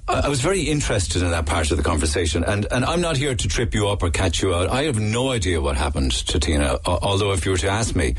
I 0.08 0.22
I 0.26 0.28
was 0.28 0.42
very 0.42 0.62
interested 0.64 1.22
in 1.22 1.32
that 1.32 1.46
part 1.46 1.72
of 1.72 1.78
the 1.78 1.84
conversation, 1.84 2.44
and, 2.44 2.68
and 2.72 2.84
I'm 2.84 3.00
not 3.02 3.16
here 3.18 3.34
to 3.36 3.48
trip 3.48 3.74
you 3.74 3.88
up 3.88 4.04
or 4.04 4.10
catch 4.10 4.42
you 4.42 4.54
out. 4.54 4.70
I 4.70 4.84
have 4.84 5.00
no 5.00 5.32
idea 5.32 5.62
what 5.62 5.78
happened 5.78 6.12
to 6.28 6.40
Tina. 6.40 6.80
Although, 6.86 7.32
if 7.34 7.46
you 7.46 7.52
were 7.52 7.60
to 7.60 7.70
ask 7.70 7.96
me, 7.96 8.16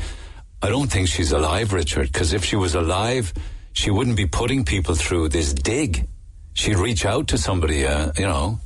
I 0.61 0.69
don't 0.69 0.89
think 0.89 1.07
she's 1.09 1.31
alive, 1.33 1.71
Richard. 1.73 2.07
Because 2.11 2.33
if 2.33 2.43
she 2.45 2.55
was 2.55 2.73
alive, 2.73 3.33
she 3.73 3.91
wouldn't 3.91 4.15
be 4.17 4.25
putting 4.25 4.63
people 4.65 4.95
through 4.95 5.29
this 5.29 5.53
dig. 5.53 6.07
She'd 6.53 6.77
reach 6.77 7.05
out 7.05 7.27
to 7.29 7.37
somebody, 7.37 7.85
uh, 7.85 8.11
you 8.17 8.25
know. 8.25 8.59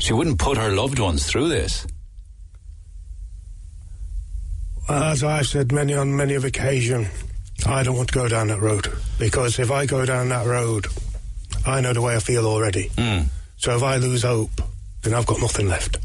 She 0.00 0.12
wouldn't 0.12 0.38
put 0.38 0.56
her 0.58 0.70
loved 0.72 0.98
ones 0.98 1.26
through 1.26 1.48
this. 1.48 1.86
As 4.88 5.24
I've 5.24 5.46
said 5.46 5.72
many 5.72 5.94
on 5.94 6.16
many 6.16 6.34
of 6.34 6.44
occasion, 6.44 7.08
I 7.66 7.82
don't 7.82 7.96
want 7.96 8.08
to 8.08 8.14
go 8.14 8.28
down 8.28 8.48
that 8.48 8.60
road 8.60 8.88
because 9.18 9.58
if 9.58 9.70
I 9.70 9.86
go 9.86 10.06
down 10.06 10.28
that 10.28 10.46
road, 10.46 10.86
I 11.66 11.80
know 11.80 11.92
the 11.92 12.02
way 12.02 12.14
I 12.16 12.20
feel 12.20 12.46
already. 12.46 12.90
So 13.58 13.74
if 13.76 13.82
I 13.82 13.96
lose 13.96 14.22
hope, 14.22 14.50
then 15.02 15.14
I've 15.14 15.26
got 15.26 15.40
nothing 15.40 15.68
left. 15.68 15.98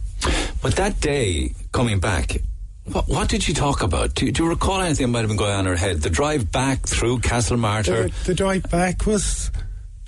But 0.62 0.76
that 0.78 1.00
day 1.00 1.54
coming 1.72 2.00
back, 2.00 2.38
what, 2.86 3.08
what 3.08 3.30
did 3.30 3.44
she 3.44 3.54
talk 3.54 3.84
about? 3.84 4.16
Do, 4.16 4.26
you- 4.26 4.32
do 4.32 4.44
you 4.44 4.50
recall 4.50 4.82
anything 4.82 5.08
that 5.08 5.12
might 5.12 5.20
have 5.20 5.28
been 5.30 5.38
going 5.38 5.54
on 5.54 5.60
in 5.62 5.66
her 5.68 5.76
head? 5.76 6.02
The 6.02 6.10
drive 6.10 6.52
back 6.52 6.82
through 6.88 7.20
Castlemartyr. 7.20 8.12
The, 8.24 8.26
the 8.28 8.34
drive 8.34 8.64
back 8.72 9.06
was, 9.06 9.52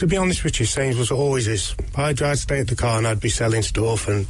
to 0.03 0.07
be 0.07 0.17
honest 0.17 0.43
with 0.43 0.59
you, 0.59 0.65
same 0.65 0.91
as 0.99 1.11
it 1.11 1.13
always 1.13 1.47
is. 1.47 1.73
I'd, 1.95 2.21
I'd 2.21 2.37
stay 2.37 2.59
at 2.59 2.67
the 2.67 2.75
car 2.75 2.97
and 2.97 3.07
I'd 3.07 3.21
be 3.21 3.29
selling 3.29 3.61
stuff, 3.61 4.09
and 4.09 4.27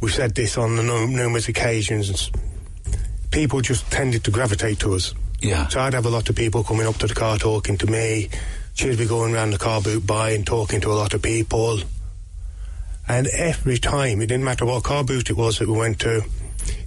we've 0.00 0.12
said 0.12 0.34
this 0.34 0.58
on 0.58 0.74
the 0.74 0.82
num- 0.82 1.14
numerous 1.14 1.46
occasions. 1.46 2.28
People 3.30 3.60
just 3.60 3.88
tended 3.92 4.24
to 4.24 4.32
gravitate 4.32 4.80
to 4.80 4.94
us. 4.94 5.14
Yeah. 5.38 5.68
So 5.68 5.78
I'd 5.78 5.94
have 5.94 6.06
a 6.06 6.10
lot 6.10 6.28
of 6.28 6.34
people 6.34 6.64
coming 6.64 6.88
up 6.88 6.96
to 6.96 7.06
the 7.06 7.14
car 7.14 7.38
talking 7.38 7.78
to 7.78 7.86
me. 7.86 8.30
She'd 8.74 8.98
be 8.98 9.06
going 9.06 9.32
around 9.32 9.52
the 9.52 9.58
car 9.58 9.80
boot 9.80 10.04
by 10.04 10.30
and 10.30 10.44
talking 10.44 10.80
to 10.80 10.90
a 10.90 10.98
lot 10.98 11.14
of 11.14 11.22
people. 11.22 11.78
And 13.06 13.28
every 13.28 13.78
time, 13.78 14.20
it 14.20 14.26
didn't 14.26 14.44
matter 14.44 14.66
what 14.66 14.82
car 14.82 15.04
boot 15.04 15.30
it 15.30 15.36
was 15.36 15.60
that 15.60 15.68
we 15.68 15.78
went 15.78 16.00
to, 16.00 16.24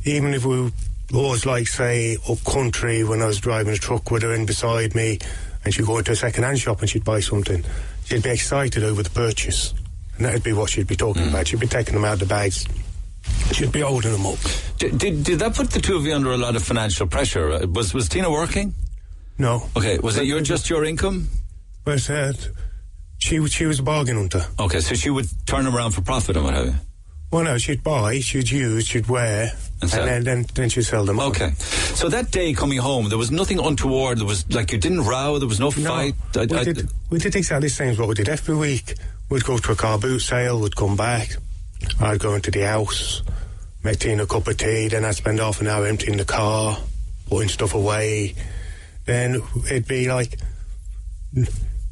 even 0.04 0.34
if 0.34 0.44
we 0.44 0.74
was 1.14 1.46
like, 1.46 1.70
say, 1.70 2.18
up 2.30 2.44
country 2.44 3.06
when 3.06 3.22
I 3.22 3.28
was 3.28 3.40
driving 3.40 3.74
a 3.74 3.78
truck 3.78 4.12
with 4.12 4.24
her 4.24 4.34
in 4.34 4.46
beside 4.46 4.94
me 4.94 5.20
and 5.64 5.74
she'd 5.74 5.86
go 5.86 5.98
into 5.98 6.12
a 6.12 6.16
second-hand 6.18 6.60
shop 6.60 6.82
and 6.82 6.90
she'd 6.90 7.06
buy 7.06 7.22
something, 7.22 7.64
she'd 8.06 8.24
be 8.24 8.30
excited 8.32 8.84
over 8.84 9.04
the 9.04 9.10
purchase. 9.10 9.74
And 10.18 10.26
that'd 10.26 10.44
be 10.44 10.54
what 10.54 10.70
she'd 10.70 10.88
be 10.88 10.96
talking 10.96 11.28
about. 11.30 11.48
She'd 11.48 11.60
be 11.60 11.68
taking 11.68 11.96
them 11.96 12.06
out 12.06 12.14
of 12.14 12.20
the 12.20 12.26
bags. 12.28 12.68
She'd 13.52 13.72
be 13.72 13.82
holding 13.82 14.12
them 14.12 14.26
up. 14.26 14.38
Did, 14.78 14.98
did, 14.98 15.24
did 15.24 15.40
that 15.40 15.56
put 15.56 15.72
the 15.72 15.80
two 15.82 15.96
of 15.96 16.06
you 16.06 16.14
under 16.14 16.32
a 16.32 16.38
lot 16.38 16.56
of 16.56 16.64
financial 16.64 17.08
pressure? 17.08 17.52
Uh, 17.52 17.68
Was 17.68 17.94
was 17.94 18.08
Tina 18.10 18.30
working? 18.30 18.74
No. 19.38 19.68
Okay, 19.76 19.98
was 20.00 20.18
it 20.18 20.26
your 20.26 20.42
just 20.42 20.70
your 20.70 20.84
income? 20.86 21.28
But 21.84 22.08
uh, 22.10 22.34
she, 23.18 23.46
she 23.48 23.66
was 23.66 23.80
a 23.80 23.84
bargain 23.84 24.18
hunter. 24.18 24.46
Okay, 24.60 24.80
so 24.82 24.94
she 24.96 25.10
would 25.10 25.26
turn 25.46 25.66
around 25.68 25.92
for 25.92 26.02
profit 26.02 26.36
and 26.36 26.46
what 26.46 26.54
have 26.54 26.66
you. 26.68 26.76
Well, 27.34 27.44
no, 27.44 27.58
she'd 27.58 27.84
buy, 27.84 28.20
she'd 28.20 28.50
use, 28.52 28.86
she'd 28.88 29.08
wear, 29.08 29.52
And 29.82 29.92
and, 29.94 30.08
then, 30.08 30.24
then 30.24 30.46
then 30.54 30.70
she'd 30.70 30.84
sell 30.84 31.04
them. 31.04 31.20
on. 31.20 31.30
Okay. 31.32 31.50
So 31.96 32.08
that 32.10 32.30
day 32.32 32.54
coming 32.54 32.78
home, 32.78 33.10
there 33.10 33.18
was 33.18 33.32
nothing 33.32 33.60
untoward. 33.60 34.20
There 34.20 34.28
was 34.28 34.48
like 34.54 34.72
you 34.72 34.78
didn't 34.78 35.02
row. 35.02 35.40
There 35.40 35.48
was 35.48 35.60
no, 35.60 35.70
No, 35.76 35.90
fight. 35.90 36.14
I- 36.36 36.46
we, 36.46 36.58
I- 36.58 36.64
did, 36.64 36.90
we 37.10 37.18
did 37.18 37.36
exactly 37.36 37.68
the 37.70 37.74
same 37.74 37.90
as 37.90 37.98
what 37.98 38.08
we 38.08 38.14
did 38.14 38.30
every 38.30 38.56
week. 38.56 38.94
We'd 39.30 39.44
go 39.44 39.58
to 39.58 39.72
a 39.72 39.76
car 39.76 39.98
boot 39.98 40.20
sale, 40.20 40.60
we'd 40.62 40.76
come 40.76 40.96
back, 40.96 41.36
I'd 42.00 42.20
go 42.20 42.36
into 42.36 42.52
the 42.52 42.62
house, 42.68 43.24
make 43.84 43.98
Tina 44.00 44.24
a 44.24 44.28
cup 44.28 44.48
of 44.48 44.58
tea, 44.58 44.90
then 44.90 45.04
I'd 45.04 45.16
spend 45.16 45.40
half 45.40 45.60
an 45.60 45.66
hour 45.68 45.88
emptying 45.88 46.18
the 46.18 46.26
car, 46.26 46.78
putting 47.30 47.50
stuff 47.50 47.74
away. 47.74 48.36
Then 49.06 49.42
it'd 49.66 49.88
be 49.88 50.08
like, 50.08 50.38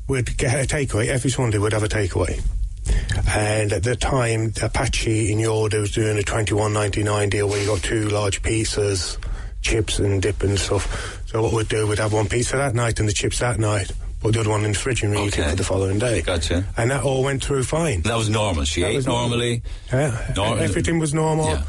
we'd 0.08 0.38
get 0.38 0.54
a 0.54 0.68
takeaway. 0.76 1.08
Every 1.08 1.32
Sunday 1.32 1.58
we'd 1.58 1.74
have 1.74 1.84
a 1.84 1.88
takeaway. 1.90 2.42
And 3.28 3.72
at 3.74 3.84
the 3.84 3.96
time, 3.96 4.54
Apache 4.62 5.32
in 5.32 5.38
Yorda 5.40 5.80
was 5.80 5.92
doing 5.92 6.18
a 6.18 6.24
twenty-one 6.24 6.74
ninety-nine 6.74 7.30
deal 7.30 7.48
where 7.50 7.60
you 7.62 7.68
got 7.68 7.82
two 7.84 8.10
large 8.10 8.42
pizzas, 8.42 9.18
chips 9.62 10.00
and 10.00 10.22
dip 10.22 10.44
and 10.44 10.58
stuff. 10.60 11.22
So 11.28 11.42
what 11.42 11.54
we'd 11.54 11.68
do, 11.70 11.88
we'd 11.88 12.00
have 12.00 12.14
one 12.14 12.28
pizza 12.28 12.58
that 12.58 12.76
night 12.76 13.00
and 13.00 13.08
the 13.08 13.14
chips 13.14 13.40
that 13.40 13.58
night, 13.60 13.92
put 14.20 14.34
the 14.34 14.42
other 14.42 14.50
one 14.50 14.66
in 14.66 14.74
the 14.74 14.78
fridge 14.78 15.02
and 15.04 15.14
reheat 15.14 15.34
Okay. 15.40 15.44
it 15.44 15.50
for 15.52 15.56
the 15.56 15.64
following 15.64 15.98
day. 16.00 16.22
Gotcha. 16.22 16.66
And 16.76 16.92
that 16.92 17.04
all 17.04 17.24
went 17.24 17.44
through 17.44 17.64
fine. 17.64 18.02
that 18.02 18.18
was 18.18 18.30
normal. 18.30 18.66
She 18.66 18.82
That 18.82 18.90
ate 18.92 19.06
normal. 19.06 19.30
normally. 19.30 19.64
Yeah, 19.92 20.34
everything 20.60 21.00
was 21.00 21.14
normal. 21.14 21.48
Yeah. 21.48 21.64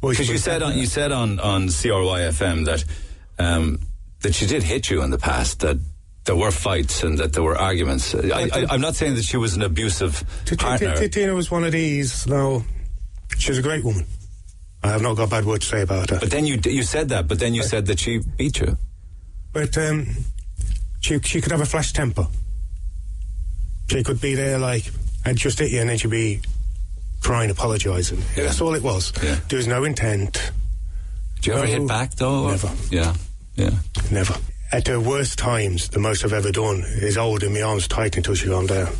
Because 0.00 0.28
you 0.28 0.38
said 0.38 0.62
on 0.62 0.76
you 0.76 0.86
said 0.86 1.12
on 1.12 1.38
on 1.40 1.68
CRY 1.68 2.20
FM 2.30 2.64
that 2.66 2.84
um, 3.38 3.78
that 4.20 4.34
she 4.34 4.46
did 4.46 4.62
hit 4.62 4.90
you 4.90 5.02
in 5.02 5.10
the 5.10 5.18
past. 5.18 5.60
That 5.60 5.78
there 6.24 6.36
were 6.36 6.50
fights 6.50 7.02
and 7.02 7.18
that 7.18 7.32
there 7.34 7.42
were 7.42 7.56
arguments. 7.56 8.14
I, 8.14 8.66
I'm 8.70 8.80
not 8.80 8.94
saying 8.96 9.14
that 9.16 9.24
she 9.24 9.36
was 9.36 9.54
an 9.56 9.62
abusive 9.62 10.24
partner. 10.58 10.94
Tina 11.08 11.34
was 11.34 11.50
one 11.50 11.64
of 11.64 11.72
these. 11.72 12.26
No, 12.26 12.64
she 13.38 13.50
was 13.50 13.58
a 13.58 13.62
great 13.62 13.84
woman. 13.84 14.06
I 14.82 14.88
have 14.88 15.02
not 15.02 15.14
got 15.16 15.24
a 15.24 15.30
bad 15.30 15.44
word 15.44 15.60
to 15.62 15.66
say 15.66 15.82
about 15.82 16.10
her. 16.10 16.18
But 16.20 16.30
then 16.30 16.46
you 16.46 16.58
you 16.64 16.82
said 16.82 17.08
that. 17.10 17.26
But 17.28 17.38
then 17.38 17.54
you 17.54 17.62
said 17.62 17.86
that 17.86 17.98
she 17.98 18.18
beat 18.18 18.58
you. 18.60 18.76
But 19.52 19.76
um, 19.78 20.06
she 21.00 21.18
she 21.20 21.40
could 21.40 21.52
have 21.52 21.60
a 21.60 21.66
flash 21.66 21.92
temper. 21.92 22.26
She 23.90 24.02
could 24.02 24.20
be 24.20 24.34
there 24.34 24.58
like 24.58 24.84
and 25.24 25.36
just 25.38 25.58
hit 25.58 25.70
you, 25.70 25.80
and 25.80 25.88
then 25.88 25.98
she'd 25.98 26.10
be 26.10 26.40
crying, 27.22 27.50
apologising. 27.50 28.22
That's 28.36 28.60
all 28.60 28.74
it 28.74 28.82
was. 28.82 29.12
Yeah. 29.22 29.38
There 29.48 29.56
was 29.58 29.66
no 29.66 29.84
intent. 29.84 30.52
Did 31.36 31.46
you 31.46 31.52
ever 31.54 31.66
hit 31.66 31.86
back 31.88 32.14
though? 32.14 32.44
or- 32.44 32.50
never. 32.50 32.70
Yeah. 32.90 33.14
Yeah. 33.56 33.70
Never. 34.10 34.34
At 34.74 34.86
the 34.86 34.98
worst 34.98 35.38
times, 35.38 35.88
the 35.90 36.00
most 36.00 36.24
I've 36.24 36.32
ever 36.32 36.50
done 36.50 36.82
is 36.96 37.14
holding 37.14 37.54
my 37.54 37.62
arms 37.62 37.86
tight 37.86 38.16
until 38.16 38.34
she 38.34 38.48
gone 38.48 38.66
down. 38.66 38.92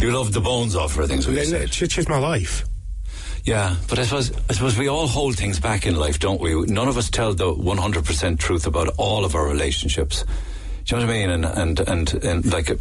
You 0.00 0.10
love 0.10 0.32
the 0.32 0.40
bones 0.40 0.74
off 0.74 0.96
her. 0.96 1.06
Things. 1.06 1.24
She, 1.72 1.86
she's 1.86 2.08
my 2.08 2.18
life. 2.18 2.64
Yeah, 3.44 3.76
but 3.88 4.00
I 4.00 4.02
suppose 4.02 4.32
I 4.50 4.54
suppose 4.54 4.76
we 4.76 4.88
all 4.88 5.06
hold 5.06 5.36
things 5.36 5.60
back 5.60 5.86
in 5.86 5.94
life, 5.94 6.18
don't 6.18 6.40
we? 6.40 6.60
None 6.66 6.88
of 6.88 6.96
us 6.96 7.10
tell 7.10 7.32
the 7.32 7.54
one 7.54 7.78
hundred 7.78 8.04
percent 8.04 8.40
truth 8.40 8.66
about 8.66 8.88
all 8.98 9.24
of 9.24 9.36
our 9.36 9.46
relationships. 9.46 10.24
Do 10.84 10.96
you 10.96 11.00
know 11.00 11.06
what 11.06 11.14
I 11.14 11.16
mean? 11.16 11.30
And 11.30 11.44
and 11.44 11.80
and, 11.88 12.24
and 12.24 12.52
like 12.52 12.72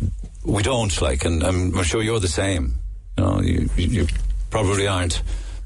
we 0.44 0.64
don't 0.64 1.02
like, 1.04 1.24
and 1.24 1.44
I'm, 1.44 1.78
I'm 1.78 1.84
sure 1.84 2.02
you're 2.02 2.20
the 2.20 2.28
same. 2.28 2.80
You 3.16 3.24
know, 3.24 3.42
you 3.42 3.70
you 3.76 4.08
probably 4.50 4.88
aren't 4.88 5.22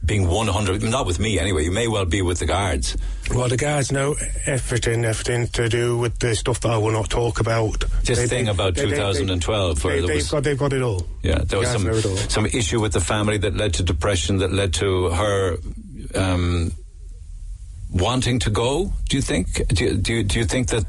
being 0.06 0.28
one 0.28 0.48
hundred. 0.48 0.84
Not 0.84 1.06
with 1.06 1.20
me 1.20 1.40
anyway. 1.40 1.64
You 1.64 1.72
may 1.72 1.88
well 1.88 2.06
be 2.06 2.22
with 2.22 2.40
the 2.40 2.46
guards. 2.46 2.96
Well, 3.34 3.50
the 3.50 3.58
guards 3.58 3.92
know 3.92 4.16
everything, 4.46 5.04
everything 5.04 5.48
to 5.48 5.68
do 5.68 5.98
with 5.98 6.20
the 6.20 6.36
stuff 6.36 6.60
that 6.62 6.72
I 6.72 6.78
will 6.78 6.92
not 6.92 7.10
talk 7.10 7.40
about. 7.40 7.84
This 8.04 8.20
They- 8.20 8.28
thing 8.28 8.46
they- 8.46 8.52
about 8.52 8.76
they- 8.76 8.86
they- 8.86 8.92
2012 8.92 9.84
where 9.84 10.02
they, 10.02 10.08
they've 10.08 10.16
was- 10.18 10.30
got 10.32 10.44
they've 10.44 10.58
got 10.58 10.74
it 10.74 10.82
all. 10.82 11.06
Yeah, 11.24 11.40
there 11.44 11.60
was 11.60 11.70
some 11.70 11.92
some 12.30 12.46
issue 12.46 12.80
with 12.80 12.94
the 12.94 13.02
family 13.02 13.38
that 13.40 13.56
led 13.58 13.74
to 13.76 13.84
depression, 13.84 14.38
that 14.38 14.54
led 14.54 14.74
to 14.76 15.10
her 15.10 15.58
um, 16.14 16.72
wanting 17.92 18.40
to 18.40 18.50
go. 18.50 18.92
Do 19.10 19.18
you 19.18 19.22
think? 19.22 19.68
Do 19.70 19.86
you, 19.86 19.98
do 19.98 20.14
you, 20.14 20.24
do 20.24 20.40
you 20.40 20.46
think 20.46 20.68
that 20.70 20.88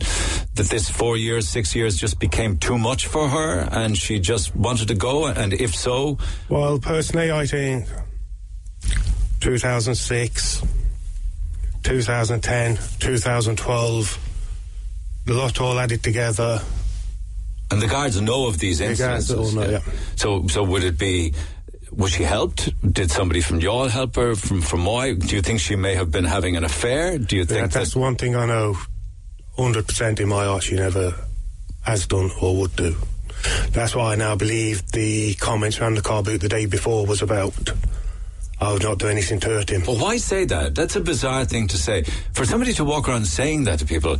that 0.55 0.67
this 0.67 0.89
four 0.91 1.17
years, 1.17 1.49
six 1.49 1.75
years 1.75 1.97
just 1.97 2.19
became 2.19 2.59
too 2.59 2.79
much 2.79 3.07
for 3.07 3.29
her, 3.29 3.61
and 3.73 3.97
she 3.97 4.19
just 4.19 4.55
wanted 4.57 4.89
to 4.89 4.95
go? 4.95 5.27
And 5.27 5.53
if 5.55 5.75
so, 5.75 6.19
Well, 6.49 6.79
personally, 6.79 7.31
I 7.31 7.47
think 7.47 7.87
2006, 9.47 10.63
2010, 11.85 12.77
2012, 12.99 14.19
the 15.27 15.35
lot 15.35 15.61
all 15.61 15.79
added 15.79 16.03
together. 16.03 16.61
and 17.71 17.81
the 17.81 17.87
guards 17.87 18.21
know 18.21 18.49
of 18.49 18.59
these 18.59 18.79
The 18.79 18.87
incidents. 18.87 19.29
guards 19.29 19.33
all 19.33 19.53
know, 19.53 19.71
yeah. 19.71 19.79
So, 20.17 20.49
so 20.49 20.65
would 20.65 20.83
it 20.83 20.99
be? 20.99 21.33
Was 21.93 22.11
she 22.11 22.25
helped? 22.25 22.71
Did 22.93 23.13
somebody 23.13 23.41
from 23.41 23.61
Youghal 23.61 23.89
help 23.89 24.17
her? 24.17 24.35
From 24.35 24.61
from 24.63 24.81
Moy? 24.81 25.15
Do 25.15 25.37
you 25.37 25.43
think 25.43 25.61
she 25.61 25.77
may 25.77 25.95
have 25.95 26.11
been 26.11 26.25
having 26.25 26.57
an 26.57 26.65
affair? 26.65 27.17
Do 27.17 27.37
you 27.37 27.45
think 27.45 27.61
That, 27.61 27.71
that's 27.71 27.95
that? 27.95 28.01
one 28.01 28.17
thing 28.17 28.35
I 28.35 28.47
know 28.47 28.77
100% 29.57 30.19
in 30.19 30.29
my 30.29 30.45
heart 30.45 30.65
she 30.65 30.75
never 30.75 31.15
has 31.83 32.09
done 32.09 32.33
or 32.43 32.57
would 32.57 32.75
do. 32.75 32.97
That's 33.71 33.95
why 33.95 34.13
I 34.15 34.17
now 34.17 34.35
believe 34.35 34.91
the 34.91 35.35
comments 35.37 35.79
around 35.81 35.95
the 35.95 36.03
car 36.03 36.25
boot 36.25 36.41
the 36.41 36.49
day 36.49 36.67
before 36.67 37.07
was 37.07 37.23
about 37.23 37.55
I 38.61 38.73
would 38.73 38.83
not 38.83 38.99
do 38.99 39.09
anything 39.09 39.39
to 39.41 39.49
hurt 39.49 39.71
him. 39.71 39.83
Well, 39.87 39.99
why 39.99 40.17
say 40.17 40.45
that? 40.47 40.75
That's 40.75 40.97
a 40.97 41.01
bizarre 41.01 41.45
thing 41.45 41.69
to 41.69 41.77
say. 41.77 42.05
For 42.33 42.45
somebody 42.45 42.73
to 42.75 42.85
walk 42.85 43.09
around 43.09 43.27
saying 43.27 43.65
that 43.65 43.81
to 43.81 43.87
people, 43.87 44.17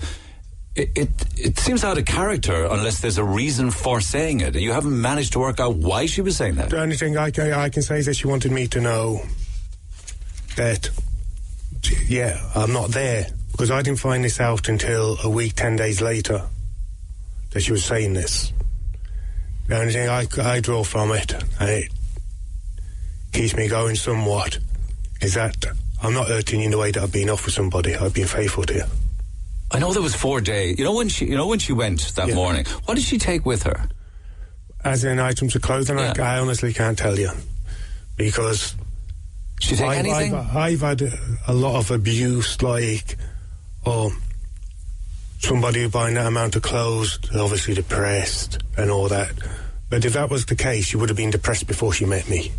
it, 0.75 0.91
it, 0.95 1.09
it 1.39 1.59
seems 1.59 1.83
out 1.83 1.97
of 1.97 2.05
character 2.05 2.67
unless 2.67 3.01
there's 3.01 3.17
a 3.17 3.25
reason 3.25 3.71
for 3.71 4.01
saying 4.03 4.41
it. 4.41 4.55
You 4.55 4.73
haven't 4.73 5.01
managed 5.01 5.33
to 5.33 5.39
work 5.39 5.59
out 5.59 5.77
why 5.77 6.05
she 6.05 6.21
was 6.21 6.37
saying 6.37 6.57
that. 6.57 6.69
The 6.69 6.81
only 6.81 6.97
thing 6.97 7.17
I 7.17 7.31
can, 7.31 7.53
I 7.53 7.71
can 7.71 7.83
say 7.83 7.99
is 7.99 8.07
that 8.07 8.15
she 8.15 8.27
wanted 8.27 8.53
me 8.53 8.67
to 8.69 8.81
know 8.81 9.23
that, 10.57 10.91
yeah, 12.07 12.39
I'm 12.55 12.73
not 12.73 12.91
there. 12.91 13.29
Because 13.53 13.71
I 13.71 13.81
didn't 13.81 14.01
find 14.01 14.23
this 14.23 14.39
out 14.39 14.69
until 14.69 15.17
a 15.25 15.31
week, 15.31 15.55
10 15.55 15.77
days 15.77 16.03
later, 16.03 16.43
that 17.53 17.63
she 17.63 17.73
was 17.73 17.87
saying 17.87 18.13
this. 18.13 18.53
The 19.69 19.79
only 19.79 19.95
thing 19.95 20.11
I, 20.11 20.27
I 20.43 20.61
draw 20.61 20.85
from 20.85 21.11
it, 21.13 21.33
and 21.59 21.71
it 21.71 21.91
keeps 23.37 23.55
me 23.55 23.69
going 23.69 23.95
somewhat, 23.97 24.59
is 25.21 25.35
that 25.35 25.57
I'm 26.03 26.15
not 26.15 26.29
hurting 26.29 26.61
you 26.61 26.65
in 26.67 26.71
the 26.71 26.79
way 26.79 26.91
that 26.91 27.03
I've 27.03 27.13
been 27.13 27.29
off 27.29 27.45
with 27.45 27.55
somebody. 27.55 27.95
I've 27.95 28.15
been 28.15 28.27
faithful 28.27 28.65
to 28.65 28.75
you. 28.75 28.85
I 29.71 29.79
know 29.79 29.93
there 29.93 30.03
was 30.03 30.15
four 30.15 30.41
days. 30.41 30.79
You 30.79 30.85
know 30.85 30.95
when 30.95 31.09
she, 31.09 31.27
you 31.27 31.37
know 31.37 31.47
when 31.47 31.59
she 31.59 31.73
went 31.73 32.01
that 32.17 32.29
Yeah. 32.29 32.35
morning. 32.35 32.65
What 32.87 32.95
did 32.95 33.05
she 33.05 33.19
take 33.19 33.45
with 33.45 33.65
her? 33.65 33.89
As 34.85 35.05
in 35.05 35.19
items 35.19 35.55
of 35.55 35.63
clothing, 35.63 35.99
Yeah. 35.99 36.15
I, 36.19 36.37
I 36.37 36.39
honestly 36.39 36.73
can't 36.73 36.97
tell 36.97 37.19
you. 37.19 37.31
Because 38.17 38.75
she 39.61 39.77
take 39.77 39.89
I've, 39.89 39.99
anything? 39.99 40.35
I've, 40.35 40.57
I've 40.57 40.81
had 40.81 41.03
a, 41.03 41.13
a 41.49 41.53
lot 41.55 41.77
of 41.77 41.91
abuse, 41.91 42.63
like, 42.63 43.17
or 43.85 44.13
somebody 45.41 45.87
buying 45.89 46.15
that 46.15 46.27
amount 46.27 46.57
of 46.57 46.63
clothes, 46.63 47.19
obviously 47.35 47.75
depressed 47.75 48.59
and 48.79 48.91
all 48.91 49.09
that. 49.09 49.33
But 49.91 50.05
if 50.05 50.15
that 50.15 50.31
was 50.31 50.47
the 50.47 50.57
case, 50.57 50.87
she 50.87 50.97
would 50.97 51.11
have 51.11 51.17
been 51.19 51.31
depressed 51.31 51.67
before 51.67 51.93
she 51.93 52.07
met 52.07 52.29
me. 52.31 52.53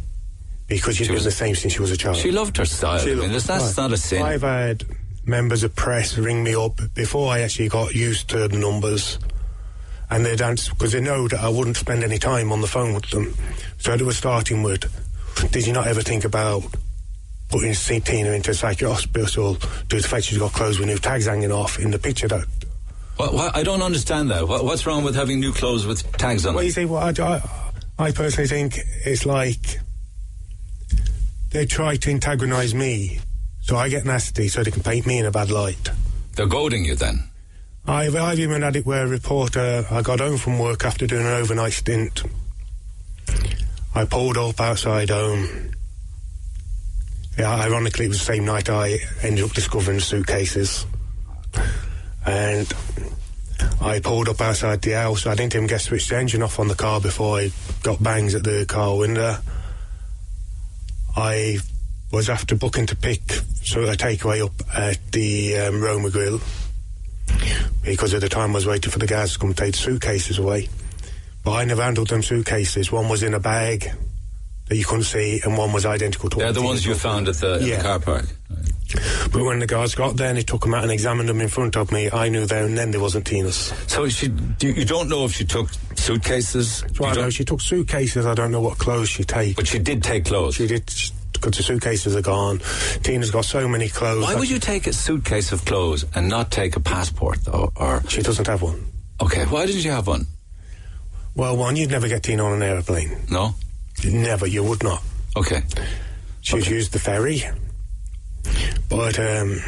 Because 0.68 0.98
she's 0.98 1.08
She 1.08 1.12
been 1.12 1.16
was- 1.16 1.24
the 1.24 1.32
same 1.32 1.56
since 1.56 1.74
she 1.74 1.80
was 1.82 1.92
a 1.92 1.98
child. 1.98 2.18
she 2.18 2.32
loved 2.32 2.58
her 2.58 2.66
style. 2.66 3.00
I 3.02 3.06
mean, 3.16 3.32
that's, 3.32 3.48
Right. 3.50 3.78
not 3.78 3.94
a 3.94 3.98
sin. 3.98 4.22
I've 4.22 4.42
had 4.42 4.84
members 5.26 5.64
of 5.64 5.76
press 5.76 6.18
ring 6.18 6.44
me 6.44 6.56
up 6.56 6.80
before 6.94 7.32
I 7.32 7.40
actually 7.42 7.70
got 7.70 7.94
used 7.96 8.30
to 8.30 8.48
the 8.48 8.58
numbers. 8.58 9.18
And 10.10 10.26
they'd 10.26 10.42
answer 10.42 10.72
because 10.74 10.94
they 10.94 11.02
know 11.02 11.28
that 11.28 11.40
I 11.42 11.50
wouldn't 11.50 11.76
spend 11.78 12.04
any 12.04 12.18
time 12.18 12.52
on 12.54 12.62
the 12.62 12.68
phone 12.68 12.94
with 12.94 13.10
them. 13.10 13.34
So 13.78 13.96
they 13.98 14.04
were 14.06 14.14
starting 14.14 14.64
with, 14.64 14.86
Did 15.52 15.68
you 15.68 15.74
not 15.74 15.86
ever 15.88 16.02
think 16.02 16.24
about 16.26 16.64
putting. 17.50 17.74
Tina 17.74 18.32
into 18.32 18.52
a 18.52 18.54
psychiatric 18.54 18.90
hospital 19.16 19.54
due 19.54 19.98
to 19.98 20.02
the 20.02 20.08
fact 20.08 20.26
she's 20.26 20.38
got 20.38 20.52
clothes 20.54 20.80
with 20.80 20.88
new 20.88 20.98
tags 20.98 21.26
hanging 21.28 21.52
off 21.52 21.78
in 21.80 21.92
the 21.92 22.00
picture 22.00 22.28
that. 22.28 22.46
What, 23.18 23.34
what, 23.34 23.56
I 23.56 23.64
don't 23.64 23.82
understand 23.82 24.32
that. 24.32 24.48
What, 24.48 24.64
what's 24.66 24.86
wrong 24.86 25.04
with 25.04 25.16
having 25.16 25.40
new 25.40 25.52
clothes 25.54 25.86
with 25.86 26.10
tags 26.18 26.46
on 26.46 26.56
Well, 26.56 26.64
you 26.64 26.72
see, 26.72 26.86
what 26.86 27.20
I, 27.20 27.36
I, 27.36 27.42
I 28.08 28.12
personally 28.12 28.48
think 28.48 28.80
it's 29.06 29.26
like 29.26 29.80
they 31.52 31.66
try 31.66 31.96
to 31.96 32.12
antagonise 32.12 32.74
me 32.74 33.20
so 33.62 33.76
I 33.76 33.90
get 33.90 34.06
nasty 34.06 34.48
so 34.48 34.64
they 34.64 34.72
can 34.72 34.84
paint 34.84 35.06
me 35.06 35.20
in 35.20 35.26
a 35.26 35.32
bad 35.32 35.52
light. 35.52 35.90
They're 36.36 36.48
goading 36.48 36.86
you 36.86 36.96
then. 36.96 37.30
I've, 37.86 38.16
I've 38.16 38.40
even 38.40 38.62
had 38.62 38.76
it 38.76 38.86
where 38.86 39.06
a 39.06 39.08
reporter, 39.08 39.86
I 39.90 40.02
got 40.02 40.20
home 40.20 40.38
from 40.38 40.60
work 40.60 40.86
after 40.86 41.08
doing 41.08 41.26
an 41.26 41.34
overnight 41.34 41.74
stint. 41.74 42.24
I 43.96 44.06
pulled 44.06 44.38
up 44.38 44.60
outside 44.60 45.10
home. 45.10 45.72
Yeah, 47.38 47.56
ironically, 47.56 48.06
it 48.06 48.10
was 48.10 48.20
the 48.20 48.34
same 48.34 48.46
night 48.46 48.70
I 48.70 49.00
ended 49.22 49.44
up 49.46 49.52
discovering 49.52 50.00
suitcases. 50.00 50.86
And 52.26 52.72
I 53.82 54.00
pulled 54.00 54.30
up 54.30 54.42
outside 54.42 54.82
the 54.82 54.92
house. 54.92 55.26
I 55.26 55.36
didn't 55.36 55.56
even 55.56 55.68
get 55.68 55.80
to 55.80 55.86
switch 55.86 56.10
the 56.10 56.18
engine 56.18 56.44
off 56.44 56.60
on 56.60 56.68
the 56.68 56.76
car 56.76 57.00
before 57.00 57.40
I 57.40 57.52
got 57.84 58.02
bangs 58.02 58.36
at 58.36 58.44
the 58.44 58.66
car 58.66 58.98
window. 58.98 59.38
I 61.18 61.58
was 62.12 62.30
after 62.30 62.56
booking 62.56 62.86
to 62.88 62.96
pick 62.96 63.22
so 63.64 63.82
a 63.84 63.96
takeaway 63.96 64.46
up 64.46 64.54
at 64.74 65.00
the 65.12 65.58
um, 65.58 65.82
Roma 65.82 66.10
Grill 66.12 66.40
because 67.84 68.14
at 68.14 68.22
the 68.22 68.30
time 68.30 68.52
I 68.52 68.54
was 68.54 68.68
waiting 68.68 68.92
for 68.92 69.00
the 69.00 69.08
guys 69.08 69.34
to 69.34 69.40
come 69.40 69.54
take 69.54 69.74
the 69.74 69.80
suitcases 69.80 70.38
away. 70.38 70.70
But 71.44 71.54
I 71.54 71.66
never 71.66 71.82
handled 71.82 72.10
them 72.10 72.22
suitcases. 72.22 72.92
One 72.92 73.10
was 73.10 73.24
in 73.24 73.34
a 73.34 73.40
bag, 73.40 73.90
that 74.68 74.76
you 74.76 74.86
couldn't 74.86 75.06
see, 75.06 75.42
and 75.44 75.58
one 75.58 75.74
was 75.74 75.86
identical 75.86 76.30
to 76.30 76.38
They're 76.38 76.52
the 76.52 76.62
ones 76.62 76.86
you 76.86 76.94
found 76.94 77.28
at 77.28 77.36
the, 77.36 77.56
at 77.56 77.62
Yeah. 77.62 77.78
the 77.78 77.84
car 77.84 78.00
park. 78.00 78.26
But 79.32 79.44
when 79.44 79.60
the 79.60 79.68
guards 79.68 79.96
got 79.96 80.16
there 80.18 80.30
and 80.30 80.38
they 80.38 80.44
took 80.44 80.62
them 80.62 80.74
out 80.74 80.84
and 80.84 80.92
examined 80.92 81.28
them 81.28 81.42
in 81.42 81.48
front 81.50 81.76
of 81.76 81.92
me, 81.92 82.10
I 82.12 82.30
knew 82.30 82.46
there 82.46 82.64
and 82.66 82.78
then 82.78 82.92
they 82.92 82.98
wasn't 82.98 83.26
Tina's. 83.28 83.74
So 83.88 84.08
she, 84.08 84.30
do 84.30 84.70
you, 84.70 84.86
don't 84.86 85.10
know 85.10 85.26
if 85.26 85.34
she 85.34 85.46
took 85.46 85.70
suitcases, 85.96 86.84
So 86.96 87.06
I 87.06 87.14
know 87.14 87.30
she 87.30 87.44
took 87.44 87.62
suitcases. 87.62 88.26
I 88.26 88.34
don't 88.34 88.52
know 88.52 88.62
what 88.62 88.78
clothes 88.78 89.10
she 89.10 89.24
take. 89.24 89.56
but 89.58 89.68
she 89.68 89.80
did 89.80 90.04
take 90.04 90.26
clothes. 90.26 90.56
She 90.56 90.68
did 90.68 90.86
because 91.34 91.58
the 91.58 91.64
suitcases 91.64 92.16
are 92.16 92.22
gone. 92.22 92.60
Tina's 93.04 93.30
got 93.32 93.46
so 93.46 93.68
many 93.68 93.90
clothes. 93.90 94.24
Why 94.24 94.36
would 94.36 94.50
you 94.50 94.58
take 94.60 94.88
a 94.88 94.94
suitcase 94.94 95.52
of 95.52 95.66
clothes 95.66 96.06
and 96.16 96.28
not 96.30 96.50
take 96.50 96.76
a 96.76 96.80
passport, 96.80 97.44
though? 97.44 97.72
Or 97.76 98.02
She 98.08 98.22
doesn't 98.22 98.48
have 98.48 98.62
one. 98.62 98.84
okay, 99.22 99.44
why 99.46 99.66
didn't 99.66 99.84
you 99.84 99.92
have 99.92 100.08
one? 100.08 100.26
Well, 101.36 101.56
one, 101.56 101.76
you'd 101.76 101.92
never 101.92 102.08
get 102.08 102.24
Tina 102.24 102.44
on 102.44 102.54
an 102.54 102.64
aeroplane. 102.64 103.16
No. 103.30 103.54
Never, 104.04 104.48
you 104.48 104.64
would 104.64 104.82
not. 104.84 105.04
Okay. 105.36 105.62
She'd 106.42 106.66
use 106.66 106.90
the 106.90 106.98
ferry. 107.00 107.44
But 108.90 109.20
um, 109.20 109.60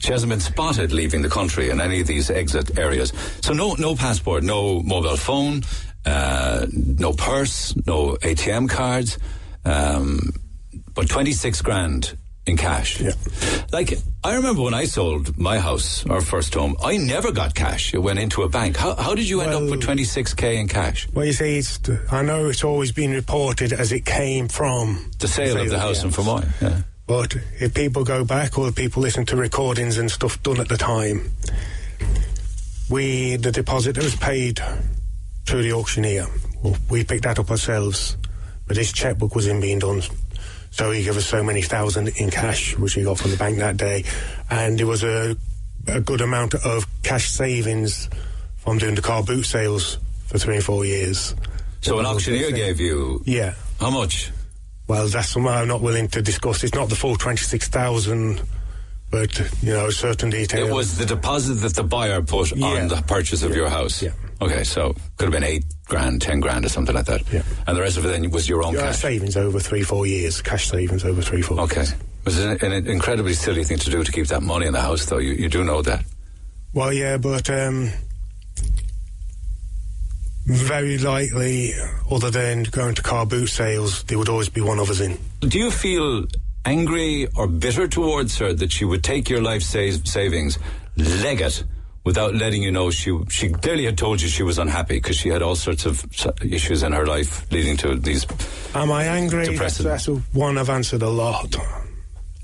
She 0.00 0.12
hasn't 0.12 0.30
been 0.30 0.40
spotted 0.40 0.92
leaving 0.92 1.22
the 1.22 1.28
country 1.28 1.70
in 1.70 1.80
any 1.80 2.00
of 2.00 2.06
these 2.06 2.30
exit 2.30 2.78
areas. 2.78 3.12
So 3.40 3.52
no, 3.52 3.74
no 3.74 3.94
passport, 3.96 4.44
no 4.44 4.80
mobile 4.82 5.16
phone, 5.16 5.62
uh, 6.06 6.66
no 6.72 7.12
purse, 7.12 7.74
no 7.86 8.16
ATM 8.22 8.68
cards, 8.68 9.18
um, 9.64 10.30
but 10.94 11.08
twenty 11.08 11.32
six 11.32 11.60
grand 11.62 12.16
in 12.46 12.56
cash. 12.56 13.00
Yeah. 13.00 13.12
Like 13.72 13.98
I 14.24 14.36
remember 14.36 14.62
when 14.62 14.72
I 14.72 14.84
sold 14.86 15.36
my 15.36 15.58
house, 15.58 16.06
our 16.06 16.20
first 16.22 16.54
home, 16.54 16.76
I 16.82 16.96
never 16.96 17.30
got 17.32 17.54
cash. 17.54 17.92
It 17.92 17.98
went 17.98 18.18
into 18.18 18.42
a 18.42 18.48
bank. 18.48 18.76
How, 18.76 18.94
how 18.94 19.14
did 19.14 19.28
you 19.28 19.40
end 19.42 19.52
up 19.52 19.62
with 19.68 19.82
twenty 19.82 20.04
six 20.04 20.32
k 20.32 20.58
in 20.58 20.68
cash? 20.68 21.08
well, 21.12 21.26
you 21.26 21.32
see, 21.34 21.58
it's, 21.58 21.78
I 22.10 22.22
know 22.22 22.46
it's 22.48 22.64
always 22.64 22.92
been 22.92 23.10
reported 23.12 23.72
as 23.72 23.92
it 23.92 24.06
came 24.06 24.48
from 24.48 25.10
The 25.18 25.28
sale 25.28 25.60
of 25.60 25.68
the 25.68 25.78
house 25.78 26.02
in 26.04 26.10
Fermoy. 26.10 26.46
Yeah. 26.62 26.82
But 27.08 27.34
if 27.58 27.72
people 27.72 28.04
go 28.04 28.22
back 28.22 28.58
or 28.58 28.70
people 28.70 29.00
listen 29.02 29.24
to 29.26 29.36
recordings 29.36 29.96
and 29.96 30.10
stuff 30.10 30.40
done 30.42 30.60
at 30.60 30.68
the 30.68 30.76
time, 30.76 31.30
we 32.90 33.36
the 33.36 33.50
deposit 33.50 33.94
that 33.94 34.04
was 34.04 34.14
paid 34.16 34.60
through 35.46 35.62
the 35.62 35.72
auctioneer, 35.72 36.26
we 36.90 37.04
picked 37.04 37.24
that 37.24 37.38
up 37.38 37.50
ourselves. 37.50 38.16
But 38.66 38.76
this 38.76 38.92
checkbook 38.92 39.34
was 39.34 39.46
in 39.46 39.58
being 39.62 39.78
done, 39.78 40.02
so 40.70 40.90
he 40.90 41.02
gave 41.02 41.16
us 41.16 41.24
so 41.24 41.42
many 41.42 41.62
thousand 41.62 42.08
in 42.18 42.30
cash, 42.30 42.76
which 42.76 42.92
he 42.92 43.02
got 43.04 43.18
from 43.18 43.30
the 43.30 43.38
bank 43.38 43.56
that 43.58 43.78
day, 43.78 44.04
and 44.50 44.78
there 44.78 44.86
was 44.86 45.02
a 45.02 45.34
a 45.86 46.00
good 46.02 46.20
amount 46.20 46.54
of 46.54 46.86
cash 47.02 47.30
savings 47.30 48.10
from 48.58 48.76
doing 48.76 48.94
the 48.94 49.00
car 49.00 49.22
boot 49.22 49.44
sales 49.44 49.96
for 50.26 50.36
three 50.38 50.58
or 50.58 50.60
four 50.60 50.84
years. 50.84 51.34
So 51.80 51.98
an 51.98 52.04
auctioneer 52.04 52.50
gave 52.50 52.78
you 52.78 53.22
Yeah. 53.24 53.54
how 53.80 53.88
much? 53.88 54.30
Well, 54.88 55.06
that's 55.08 55.28
something 55.28 55.52
I'm 55.52 55.68
not 55.68 55.82
willing 55.82 56.08
to 56.08 56.22
discuss. 56.22 56.64
It's 56.64 56.74
not 56.74 56.88
the 56.88 56.96
full 56.96 57.14
26,000, 57.16 58.40
but, 59.10 59.38
you 59.62 59.72
know, 59.72 59.90
certain 59.90 60.30
details. 60.30 60.68
It 60.68 60.72
was 60.72 60.96
the 60.98 61.04
deposit 61.06 61.54
that 61.56 61.74
the 61.74 61.82
buyer 61.84 62.22
put 62.22 62.56
Yeah. 62.56 62.66
on 62.66 62.88
the 62.88 63.02
purchase 63.02 63.42
of 63.42 63.54
your 63.54 63.68
house. 63.68 64.02
Yeah. 64.02 64.10
Okay, 64.40 64.64
so 64.64 64.94
could 65.16 65.24
have 65.24 65.32
been 65.32 65.44
eight 65.44 65.64
grand, 65.86 66.22
ten 66.22 66.40
grand, 66.40 66.64
or 66.64 66.68
something 66.68 66.94
like 66.94 67.06
that. 67.06 67.22
Yeah. 67.32 67.42
And 67.66 67.76
the 67.76 67.82
rest 67.82 67.96
of 67.98 68.04
it 68.06 68.08
then 68.08 68.30
was 68.30 68.48
your 68.48 68.62
own 68.62 68.74
Yeah, 68.74 68.80
cash. 68.82 68.98
savings 69.00 69.36
over 69.36 69.60
three, 69.60 69.82
four 69.82 70.06
years. 70.06 70.40
Cash 70.40 70.70
savings 70.70 71.04
over 71.04 71.20
three, 71.20 71.42
four 71.42 71.60
Okay. 71.60 71.76
years. 71.82 71.92
It 71.92 71.96
was 72.24 72.38
an, 72.38 72.58
an 72.62 72.86
incredibly 72.86 73.34
silly 73.34 73.64
thing 73.64 73.78
to 73.78 73.90
do 73.90 74.02
to 74.04 74.12
keep 74.12 74.26
that 74.28 74.42
money 74.42 74.66
in 74.66 74.72
the 74.72 74.80
house, 74.80 75.04
though. 75.06 75.18
You, 75.18 75.32
you 75.32 75.48
do 75.48 75.64
know 75.64 75.82
that. 75.82 76.04
Well, 76.72 76.92
yeah, 76.92 77.16
but 77.16 77.48
um, 77.50 77.90
very 80.48 80.98
likely, 80.98 81.72
other 82.10 82.30
than 82.30 82.64
going 82.64 82.94
to 82.94 83.02
car 83.02 83.26
boot 83.26 83.48
sales, 83.48 84.02
there 84.04 84.18
would 84.18 84.28
always 84.28 84.48
be 84.48 84.60
one 84.60 84.78
of 84.78 84.88
us 84.90 85.00
in. 85.00 85.18
Do 85.40 85.58
you 85.58 85.70
feel 85.70 86.24
angry 86.64 87.26
or 87.36 87.46
bitter 87.46 87.86
towards 87.86 88.38
her 88.38 88.52
that 88.54 88.72
she 88.72 88.84
would 88.84 89.04
take 89.04 89.28
your 89.28 89.42
life 89.42 89.62
sa- 89.62 89.90
savings, 90.04 90.58
leg 90.96 91.40
it, 91.40 91.64
without 92.04 92.34
letting 92.34 92.62
you 92.62 92.70
know 92.72 92.90
she 92.90 93.16
she 93.28 93.50
clearly 93.50 93.84
had 93.84 93.98
told 93.98 94.22
you 94.22 94.28
she 94.28 94.42
was 94.42 94.58
unhappy 94.58 94.94
because 94.94 95.16
she 95.16 95.28
had 95.28 95.42
all 95.42 95.54
sorts 95.54 95.84
of 95.84 96.06
issues 96.42 96.82
in 96.82 96.92
her 96.92 97.06
life 97.06 97.50
leading 97.52 97.76
to 97.76 97.94
these 97.96 98.26
Am 98.74 98.90
I 98.90 99.04
angry? 99.04 99.40
That's, 99.56 99.76
Depressing. 99.76 99.86
that's 99.86 100.08
a 100.08 100.14
one 100.32 100.56
I've 100.56 100.70
answered 100.70 101.02
a 101.02 101.10
lot. 101.10 101.54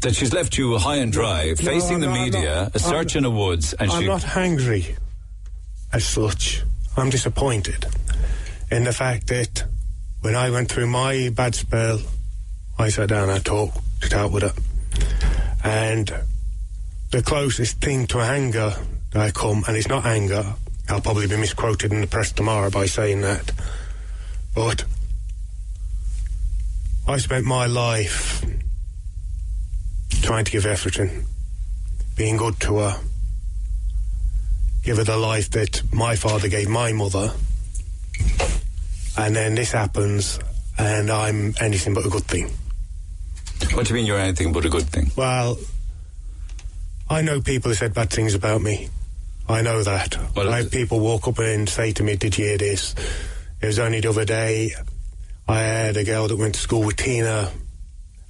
that 0.02 0.14
she's 0.14 0.35
left 0.35 0.59
you 0.59 0.76
high 0.76 0.97
and 0.97 1.10
dry, 1.10 1.55
facing 1.55 2.01
the 2.01 2.06
I'm 2.09 2.12
not- 2.12 2.18
I'm 2.18 2.24
media, 2.32 2.55
not- 2.64 2.76
a 2.76 2.78
search 2.78 3.16
in 3.16 3.22
the 3.22 3.31
woods, 3.31 3.72
and 3.72 3.90
she 3.90 3.97
I'm 3.97 4.06
not 4.06 4.36
angry 4.36 4.94
as 5.94 6.05
such. 6.05 6.62
I'm 6.96 7.10
disappointed 7.10 7.86
in 8.70 8.84
the 8.84 8.92
fact 8.92 9.26
that 9.28 9.64
when 10.20 10.36
I 10.36 10.50
went 10.50 10.70
through 10.70 10.86
my 10.86 11.30
bad 11.34 11.54
spell, 11.54 12.00
I 12.78 12.88
sat 12.88 13.08
down 13.08 13.30
and 13.30 13.44
talked 13.44 13.78
it 14.02 14.14
out 14.14 14.30
with 14.32 14.44
her. 14.44 14.52
And 15.64 16.12
the 17.10 17.22
closest 17.22 17.80
thing 17.80 18.06
to 18.08 18.20
anger 18.20 18.74
that 19.10 19.20
I 19.20 19.30
come, 19.30 19.64
and 19.66 19.76
it's 19.76 19.88
not 19.88 20.06
anger, 20.06 20.54
I'll 20.88 21.00
probably 21.00 21.26
be 21.26 21.36
misquoted 21.36 21.92
in 21.92 22.00
the 22.00 22.06
press 22.06 22.32
tomorrow 22.32 22.70
by 22.70 22.86
saying 22.86 23.22
that, 23.22 23.52
but 24.54 24.84
I 27.08 27.16
spent 27.18 27.44
my 27.44 27.66
life 27.66 28.44
trying 30.22 30.44
to 30.44 30.52
give 30.52 30.64
everything, 30.64 31.26
being 32.16 32.36
good 32.36 32.58
to 32.60 32.78
her, 32.78 33.00
give 34.85 34.98
her 34.98 35.05
the 35.05 35.16
life 35.16 35.51
that 35.51 35.82
my 35.93 36.15
father 36.15 36.48
gave 36.48 36.69
my 36.69 36.93
mother. 36.93 37.32
And 39.16 39.35
then 39.35 39.55
this 39.55 39.73
happens, 39.73 40.39
and 40.78 41.11
I'm 41.11 41.55
anything 41.61 41.94
but 41.94 42.05
a 42.05 42.11
good 42.11 42.24
thing. 42.24 42.51
What 43.74 43.86
do 43.86 43.90
you 43.90 43.94
mean 43.94 44.06
you're 44.06 44.19
anything 44.19 44.52
but 44.52 44.65
a 44.65 44.69
good 44.69 44.89
thing? 44.89 45.11
Well, 45.16 45.56
I 47.09 47.23
know 47.23 47.40
people 47.40 47.70
have 47.70 47.78
said 47.78 47.94
bad 47.94 48.11
things 48.11 48.35
about 48.35 48.61
me. 48.61 48.89
I 49.48 49.62
know 49.62 49.82
that. 49.82 50.16
Well, 50.35 50.51
I 50.51 50.59
have 50.59 50.66
uh, 50.66 50.70
people 50.70 51.01
walk 51.01 51.28
up 51.28 51.39
and 51.39 51.69
say 51.69 51.93
to 51.93 52.02
me, 52.02 52.16
Did 52.16 52.36
you 52.39 52.47
hear 52.47 52.59
this? 52.59 52.94
It 53.61 53.66
was 53.66 53.78
only 53.78 54.01
the 54.01 54.11
other 54.11 54.24
day 54.24 54.73
I 55.47 55.61
had 55.61 55.97
a 55.97 56.05
girl 56.05 56.28
that 56.28 56.36
went 56.36 56.55
to 56.55 56.61
school 56.61 56.82
with 56.82 56.97
Tina 56.97 57.51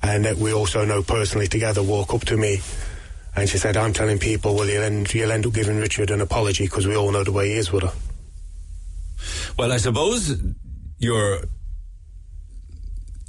and 0.03 0.25
that 0.25 0.37
we 0.37 0.53
also 0.53 0.85
know 0.85 1.03
personally 1.03 1.47
together 1.47 1.83
walk 1.83 2.13
up 2.13 2.25
to 2.27 2.37
me 2.37 2.61
and 3.37 3.49
she 3.49 3.59
said, 3.59 3.77
I'm 3.77 3.93
telling 3.93 4.19
people, 4.19 4.55
well, 4.55 4.69
you'll 4.69 4.83
end, 4.83 5.13
you'll 5.13 5.33
end 5.33 5.47
up 5.47 5.53
giving 5.53 5.77
Richard 5.79 6.11
an 6.11 6.21
apology 6.21 6.65
because 6.65 6.87
we 6.87 6.97
all 6.97 7.11
know 7.13 7.25
the 7.25 7.33
way 7.33 7.49
he 7.51 7.55
is 7.57 7.73
with 7.73 7.83
her. 7.85 7.93
Well, 9.59 9.73
I 9.73 9.79
suppose 9.79 10.37
your 10.99 11.41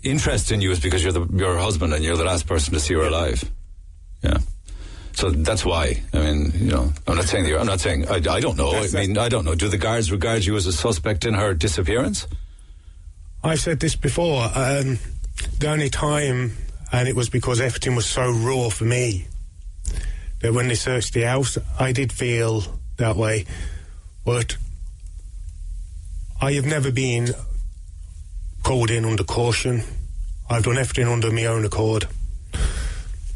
interest 0.04 0.52
in 0.52 0.62
you 0.62 0.72
is 0.72 0.80
because 0.80 1.04
you're 1.04 1.14
the, 1.14 1.26
your 1.36 1.58
husband 1.58 1.94
and 1.94 2.04
you're 2.04 2.18
the 2.18 2.24
last 2.24 2.48
person 2.48 2.74
to 2.74 2.80
see 2.80 2.94
her 2.94 3.02
alive. 3.04 3.44
Yeah. 4.22 4.38
So 5.14 5.30
that's 5.32 5.64
why. 5.66 6.04
I 6.14 6.20
mean, 6.20 6.52
you 6.56 6.72
know, 6.72 6.92
I'm 7.08 7.16
not 7.16 7.26
saying 7.26 7.46
that 7.46 7.50
you're, 7.50 7.60
I'm 7.60 7.66
not 7.66 7.80
saying 7.80 8.08
I, 8.10 8.16
I 8.16 8.40
don't 8.42 8.58
know. 8.58 8.70
I 8.70 8.86
That's- 8.86 8.94
mean, 8.94 9.18
I 9.18 9.30
don't 9.30 9.46
know. 9.46 9.56
Do 9.56 9.70
the 9.70 9.78
guards 9.78 10.12
regard 10.12 10.44
you 10.46 10.56
as 10.58 10.66
a 10.66 10.74
suspect 10.74 11.26
in 11.26 11.34
her 11.34 11.54
disappearance? 11.54 12.28
I've 13.44 13.60
said 13.62 13.80
this 13.80 13.96
before. 13.96 14.44
Um, 14.54 15.00
the 15.60 15.68
only 15.70 15.90
time, 15.90 16.58
and 16.92 17.08
it 17.08 17.16
was 17.16 17.30
because 17.30 17.62
everything 17.62 17.96
was 17.96 18.06
so 18.06 18.30
raw 18.30 18.70
for 18.70 18.86
me, 18.86 19.28
that 20.46 20.54
when 20.54 20.68
they 20.68 20.76
searched 20.76 21.14
the 21.16 21.24
house, 21.24 21.58
I 21.80 21.92
did 21.92 22.14
feel 22.14 22.62
that 22.98 23.16
way. 23.16 23.46
But 24.24 24.58
I 26.40 26.52
have 26.54 26.68
never 26.68 26.92
been 26.92 27.30
called 28.62 28.92
in 28.92 29.06
under 29.06 29.24
caution. 29.24 29.82
I've 30.48 30.64
done 30.64 30.78
everything 30.78 31.08
under 31.12 31.32
my 31.32 31.46
own 31.48 31.66
accord. 31.66 32.06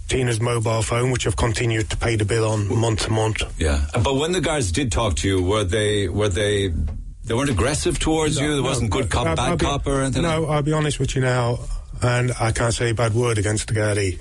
Tina's 0.07 0.40
mobile 0.40 0.84
phone, 0.84 1.10
which 1.10 1.26
I've 1.26 1.36
continued 1.36 1.90
to 1.90 1.98
pay 1.98 2.15
the 2.15 2.26
bill 2.26 2.48
on 2.48 2.68
month 2.80 3.06
to 3.06 3.11
month. 3.11 3.41
Yeah. 3.60 3.84
But 3.94 4.15
when 4.15 4.31
the 4.31 4.41
guards 4.41 4.72
did 4.72 4.91
talk 4.91 5.15
to 5.18 5.27
you, 5.27 5.41
were 5.41 5.64
they 5.64 6.07
were 6.10 6.30
they 6.30 6.68
they 7.23 7.34
weren't 7.34 7.49
aggressive 7.49 7.98
towards 7.98 8.40
you? 8.40 8.53
There 8.53 8.61
wasn't 8.61 8.91
good 8.91 9.10
cop, 9.10 9.26
I'll- 9.26 9.36
bad 9.36 9.49
I'll 9.49 9.57
be- 9.57 9.65
cop, 9.65 9.88
or 9.88 10.02
anything. 10.03 10.22
No, 10.22 10.41
like 10.41 10.49
I'll 10.52 10.61
be 10.61 10.73
honest 10.73 10.99
with 10.99 11.15
you 11.15 11.22
now, 11.23 11.57
and 12.03 12.34
I 12.40 12.52
can't 12.52 12.73
say 12.73 12.91
a 12.91 12.94
bad 12.94 13.15
word 13.15 13.40
against 13.40 13.68
the 13.68 13.73
Gardaí. 13.73 14.19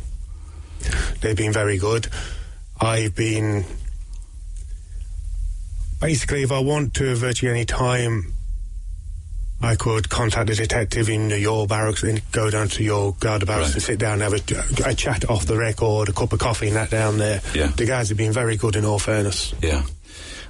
They've 1.20 1.36
been 1.36 1.52
very 1.52 1.76
good. 1.76 2.08
I've 2.80 3.14
been 3.14 3.64
basically, 6.00 6.42
if 6.42 6.52
I 6.52 6.60
want 6.60 6.94
to, 6.94 7.14
virtually 7.14 7.50
any 7.50 7.64
time, 7.64 8.32
I 9.60 9.74
could 9.74 10.08
contact 10.08 10.46
the 10.46 10.54
detective 10.54 11.08
in 11.08 11.30
your 11.30 11.66
barracks 11.66 12.04
and 12.04 12.22
go 12.30 12.48
down 12.50 12.68
to 12.68 12.84
your 12.84 13.14
guard 13.14 13.44
barracks 13.46 13.68
Right. 13.70 13.74
and 13.74 13.82
sit 13.82 13.98
down 13.98 14.22
and 14.22 14.22
have 14.22 14.34
a, 14.34 14.90
a 14.90 14.94
chat 14.94 15.28
off 15.28 15.46
the 15.46 15.56
record, 15.58 16.08
a 16.08 16.12
cup 16.12 16.32
of 16.32 16.38
coffee 16.38 16.68
and 16.68 16.76
that 16.76 16.90
down 16.90 17.18
there. 17.18 17.40
Yeah. 17.54 17.66
The 17.66 17.84
guys 17.86 18.08
have 18.10 18.18
been 18.18 18.32
very 18.32 18.56
good 18.56 18.76
in 18.76 18.84
all 18.84 19.00
fairness. 19.00 19.52
Yeah. 19.60 19.82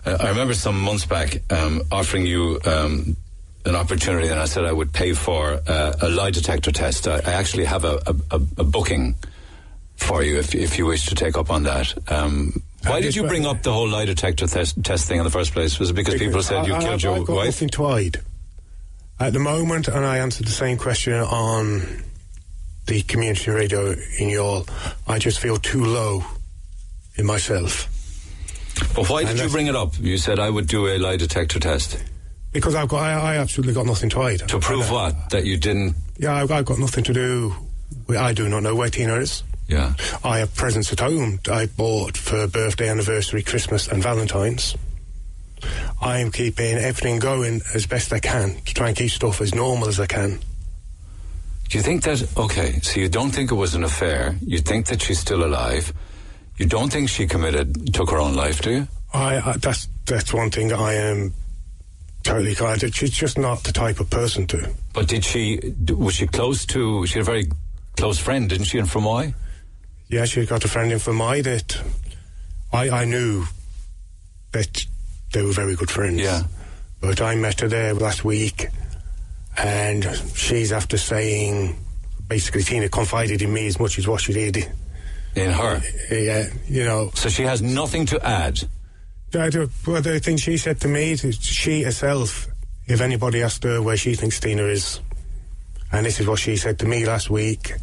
Uh, 0.04 0.18
I 0.20 0.28
remember 0.28 0.52
some 0.52 0.78
months 0.78 1.06
back 1.06 1.40
um, 1.50 1.82
offering 1.90 2.26
you 2.26 2.60
um, 2.66 3.16
an 3.64 3.74
opportunity, 3.74 4.28
and 4.28 4.38
I 4.38 4.44
said 4.44 4.64
I 4.64 4.72
would 4.72 4.92
pay 4.92 5.14
for 5.14 5.58
uh, 5.66 5.94
a 6.02 6.08
lie 6.10 6.30
detector 6.30 6.70
test. 6.70 7.08
I, 7.08 7.16
I 7.16 7.32
actually 7.32 7.64
have 7.64 7.84
a, 7.84 8.00
a, 8.06 8.14
a, 8.30 8.40
a 8.58 8.64
booking 8.64 9.14
for 9.98 10.22
you 10.22 10.38
if, 10.38 10.54
if 10.54 10.78
you 10.78 10.86
wish 10.86 11.06
to 11.06 11.14
take 11.14 11.36
up 11.36 11.50
on 11.50 11.64
that. 11.64 11.92
Um, 12.10 12.62
why 12.84 12.98
Uh, 12.98 13.00
did 13.00 13.16
you 13.16 13.24
bring 13.26 13.44
up 13.46 13.62
the 13.62 13.72
whole 13.72 13.88
lie 13.88 14.04
detector 14.06 14.46
test, 14.46 14.82
test 14.82 15.06
thing 15.08 15.18
in 15.18 15.24
the 15.24 15.30
first 15.30 15.52
place? 15.52 15.78
Was 15.78 15.90
it 15.90 15.94
because 15.94 16.14
people 16.14 16.42
said 16.42 16.66
you 16.66 16.74
I- 16.74 16.78
killed 16.80 16.92
I've- 16.94 17.02
your 17.02 17.24
got 17.24 17.36
wife? 17.36 17.46
nothing 17.46 17.68
to 17.70 17.86
hide. 17.86 18.20
At 19.20 19.32
the 19.32 19.40
moment, 19.40 19.88
and 19.88 20.04
I 20.06 20.18
answered 20.18 20.46
the 20.46 20.52
same 20.52 20.76
question 20.78 21.14
on 21.14 22.04
the 22.86 23.02
community 23.02 23.50
radio 23.50 23.90
in 23.90 24.28
Youghal, 24.30 24.68
I 25.08 25.18
just 25.18 25.40
feel 25.40 25.56
too 25.58 25.84
low 25.84 26.24
in 27.16 27.26
myself. 27.26 27.88
But 28.94 29.08
why 29.10 29.22
And 29.22 29.30
did 29.30 29.40
you 29.40 29.48
bring 29.50 29.66
it 29.66 29.74
up? 29.74 29.94
You 30.00 30.16
said 30.18 30.38
I 30.38 30.48
would 30.48 30.68
do 30.68 30.86
a 30.86 30.96
lie 30.98 31.16
detector 31.16 31.58
test 31.58 31.98
Because 32.52 32.74
I've 32.76 32.88
got, 32.88 33.02
I, 33.02 33.34
I 33.34 33.36
absolutely 33.38 33.74
got 33.74 33.86
nothing 33.86 34.08
to 34.10 34.20
hide. 34.22 34.48
to 34.48 34.58
prove 34.60 34.88
I- 34.88 34.92
what 34.92 35.30
that 35.30 35.44
you 35.44 35.56
didn't. 35.58 35.96
Yeah, 36.16 36.34
I've, 36.34 36.50
I've 36.52 36.64
got 36.64 36.78
nothing 36.78 37.02
to 37.04 37.12
do. 37.12 37.54
I 38.16 38.32
do 38.32 38.48
not 38.48 38.62
know 38.62 38.74
where 38.76 38.88
Tina 38.88 39.16
is. 39.16 39.42
Yeah. 39.68 39.94
I 40.24 40.38
have 40.38 40.54
presents 40.54 40.92
at 40.92 41.00
home 41.00 41.40
I 41.50 41.66
bought 41.66 42.16
for 42.16 42.48
birthday, 42.48 42.88
anniversary, 42.88 43.42
Christmas, 43.42 43.86
and 43.86 44.02
Valentine's. 44.02 44.74
I 46.00 46.20
am 46.20 46.30
keeping 46.30 46.78
everything 46.78 47.18
going 47.18 47.60
as 47.74 47.86
best 47.86 48.12
I 48.12 48.20
can 48.20 48.56
to 48.62 48.74
try 48.74 48.88
and 48.88 48.96
keep 48.96 49.10
stuff 49.10 49.40
as 49.40 49.54
normal 49.54 49.88
as 49.88 50.00
I 50.00 50.06
can. 50.06 50.40
Do 51.68 51.76
you 51.76 51.82
think 51.82 52.02
that? 52.04 52.26
Okay, 52.36 52.80
so 52.80 52.98
you 52.98 53.10
don't 53.10 53.30
think 53.30 53.50
it 53.50 53.56
was 53.56 53.74
an 53.74 53.84
affair. 53.84 54.36
You 54.40 54.58
think 54.58 54.86
that 54.86 55.02
she's 55.02 55.18
still 55.18 55.44
alive. 55.44 55.92
You 56.56 56.64
don't 56.64 56.90
think 56.90 57.10
she 57.10 57.26
committed, 57.26 57.92
took 57.92 58.10
her 58.10 58.16
own 58.16 58.34
life, 58.34 58.62
do 58.62 58.70
you? 58.70 58.88
I, 59.12 59.38
I 59.38 59.56
that's 59.58 59.88
that's 60.06 60.32
one 60.32 60.50
thing 60.50 60.72
I 60.72 60.94
am 60.94 61.34
totally 62.22 62.54
kind 62.54 62.82
of. 62.82 62.94
She's 62.94 63.10
just 63.10 63.36
not 63.36 63.64
the 63.64 63.72
type 63.72 64.00
of 64.00 64.08
person 64.08 64.46
to. 64.46 64.70
But 64.94 65.08
did 65.08 65.24
she? 65.24 65.74
Was 65.88 66.14
she 66.14 66.26
close 66.26 66.64
to? 66.66 67.06
She 67.06 67.18
had 67.18 67.22
a 67.22 67.30
very 67.30 67.48
close 67.98 68.18
friend, 68.18 68.48
didn't 68.48 68.66
she? 68.66 68.78
In 68.78 68.86
Fermoy. 68.86 69.34
Yeah, 70.08 70.24
she 70.24 70.46
got 70.46 70.64
a 70.64 70.68
friend 70.68 70.90
in 70.92 70.98
Fermoy 70.98 71.42
that 71.44 71.80
I 72.72 72.90
I 72.90 73.04
knew 73.04 73.44
that 74.52 74.86
they 75.32 75.42
were 75.42 75.52
very 75.52 75.76
good 75.76 75.90
friends. 75.90 76.20
Yeah. 76.20 76.44
But 77.00 77.20
I 77.20 77.34
met 77.36 77.60
her 77.60 77.68
there 77.68 77.94
last 77.94 78.24
week, 78.24 78.68
and 79.56 80.04
she's 80.34 80.72
after 80.72 80.96
saying 80.98 81.76
basically 82.26 82.62
Tina 82.62 82.88
confided 82.88 83.42
in 83.42 83.52
me 83.52 83.66
as 83.66 83.78
much 83.78 83.98
as 83.98 84.08
what 84.08 84.20
she 84.22 84.32
did. 84.32 84.70
In 85.34 85.50
her. 85.50 85.80
Yeah, 86.10 86.46
you 86.66 86.84
know. 86.84 87.10
So 87.14 87.28
she 87.28 87.42
has 87.44 87.60
nothing 87.62 88.06
to 88.06 88.26
add. 88.26 88.60
I 89.38 89.50
do- 89.50 89.70
Well, 89.86 90.00
the 90.02 90.18
thing 90.20 90.38
she 90.38 90.56
said 90.56 90.80
to 90.80 90.88
me, 90.88 91.12
is 91.12 91.36
she 91.40 91.82
herself, 91.82 92.48
if 92.86 93.00
anybody 93.02 93.42
asked 93.42 93.62
her 93.64 93.80
where 93.82 93.96
she 93.96 94.14
thinks 94.14 94.40
Tina 94.40 94.64
is, 94.64 95.00
and 95.92 96.06
this 96.06 96.18
is 96.18 96.26
what 96.26 96.38
she 96.38 96.56
said 96.56 96.78
to 96.80 96.86
me 96.86 97.04
last 97.04 97.28
week, 97.30 97.74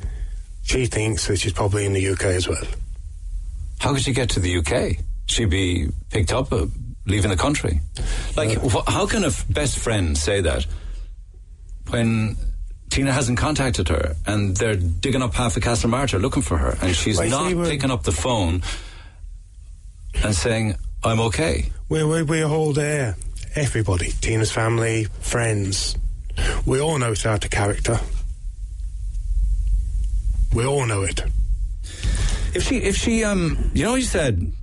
she 0.65 0.85
thinks 0.87 1.27
that 1.27 1.37
she's 1.37 1.53
probably 1.53 1.85
in 1.85 1.93
the 1.93 2.05
UK 2.09 2.25
as 2.25 2.47
well. 2.49 2.61
How 3.79 3.93
could 3.93 4.01
she 4.01 4.11
get 4.13 4.29
to 4.31 4.39
the 4.39 4.57
UK? 4.57 4.97
She'd 5.27 5.49
be 5.49 5.89
picked 6.09 6.33
up, 6.33 6.51
uh, 6.51 6.65
leaving 7.05 7.29
the 7.31 7.37
country. 7.37 7.79
Like, 8.35 8.57
wh- 8.61 8.87
how 8.91 9.05
can 9.05 9.23
a 9.23 9.27
f- 9.27 9.45
best 9.49 9.77
friend 9.79 10.17
say 10.17 10.41
that 10.41 10.65
when 11.89 12.35
Tina 12.89 13.11
hasn't 13.11 13.37
contacted 13.37 13.89
her 13.89 14.15
and 14.25 14.57
they're 14.57 14.75
digging 14.75 15.21
up 15.21 15.33
half 15.35 15.55
of 15.55 15.63
Castlemartyr 15.63 16.19
looking 16.19 16.41
for 16.41 16.57
her 16.57 16.77
and 16.81 16.95
she's 16.95 17.17
Well, 17.19 17.29
not 17.29 17.49
see, 17.65 17.71
picking 17.71 17.91
up 17.91 18.03
the 18.03 18.11
phone 18.11 18.63
and 20.23 20.33
saying, 20.35 20.75
I'm 21.03 21.19
okay? 21.21 21.69
We're, 21.89 22.07
we're, 22.07 22.25
we're 22.25 22.47
all 22.47 22.73
there. 22.73 23.15
Everybody. 23.55 24.11
Tina's 24.21 24.51
family, 24.51 25.05
friends. 25.19 25.95
We 26.65 26.79
all 26.81 26.97
know 26.97 27.11
it's 27.11 27.25
out 27.25 27.45
of 27.45 27.51
character. 27.51 27.99
We 30.53 30.65
all 30.65 30.85
know 30.85 31.03
it. 31.03 31.21
If 32.53 32.63
she, 32.63 32.77
if 32.77 32.95
she, 32.95 33.23
um, 33.23 33.71
you 33.73 33.83
know, 33.83 33.95
you 33.95 34.03
said 34.03 34.53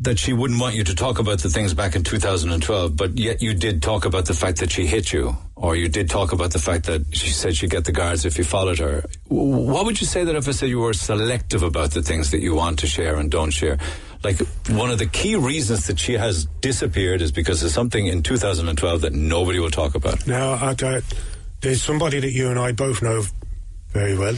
that 0.00 0.18
she 0.18 0.32
wouldn't 0.32 0.60
want 0.60 0.74
you 0.74 0.84
to 0.84 0.94
talk 0.94 1.18
about 1.18 1.40
the 1.40 1.50
things 1.50 1.74
back 1.74 1.94
in 1.94 2.02
2012, 2.02 2.96
but 2.96 3.18
yet 3.18 3.42
you 3.42 3.52
did 3.52 3.82
talk 3.82 4.06
about 4.06 4.24
the 4.24 4.34
fact 4.34 4.58
that 4.58 4.70
she 4.70 4.86
hit 4.86 5.12
you, 5.12 5.36
or 5.56 5.76
you 5.76 5.88
did 5.88 6.08
talk 6.08 6.32
about 6.32 6.52
the 6.52 6.58
fact 6.58 6.86
that 6.86 7.04
she 7.14 7.28
said 7.28 7.54
she'd 7.54 7.70
get 7.70 7.84
the 7.84 7.92
guards 7.92 8.24
if 8.24 8.38
you 8.38 8.44
followed 8.44 8.78
her. 8.78 9.04
What 9.28 9.84
would 9.84 10.00
you 10.00 10.06
say 10.06 10.24
that 10.24 10.34
if 10.34 10.48
I 10.48 10.52
said 10.52 10.70
you 10.70 10.80
were 10.80 10.94
selective 10.94 11.62
about 11.62 11.90
the 11.90 12.02
things 12.02 12.30
that 12.30 12.40
you 12.40 12.54
want 12.54 12.78
to 12.78 12.86
share 12.86 13.16
and 13.16 13.30
don't 13.30 13.50
share? 13.50 13.78
Like, 14.24 14.38
one 14.68 14.90
of 14.90 14.98
the 14.98 15.06
key 15.06 15.36
reasons 15.36 15.86
that 15.86 15.98
she 15.98 16.14
has 16.14 16.46
disappeared 16.60 17.20
is 17.20 17.32
because 17.32 17.62
of 17.62 17.70
something 17.70 18.06
in 18.06 18.22
2012 18.22 19.00
that 19.02 19.12
nobody 19.12 19.58
will 19.58 19.70
talk 19.70 19.94
about. 19.94 20.26
Now, 20.26 20.54
I 20.54 20.74
don't, 20.74 21.04
there's 21.60 21.82
somebody 21.82 22.20
that 22.20 22.30
you 22.30 22.48
and 22.48 22.58
I 22.58 22.72
both 22.72 23.02
know 23.02 23.22
very 23.88 24.16
well, 24.16 24.36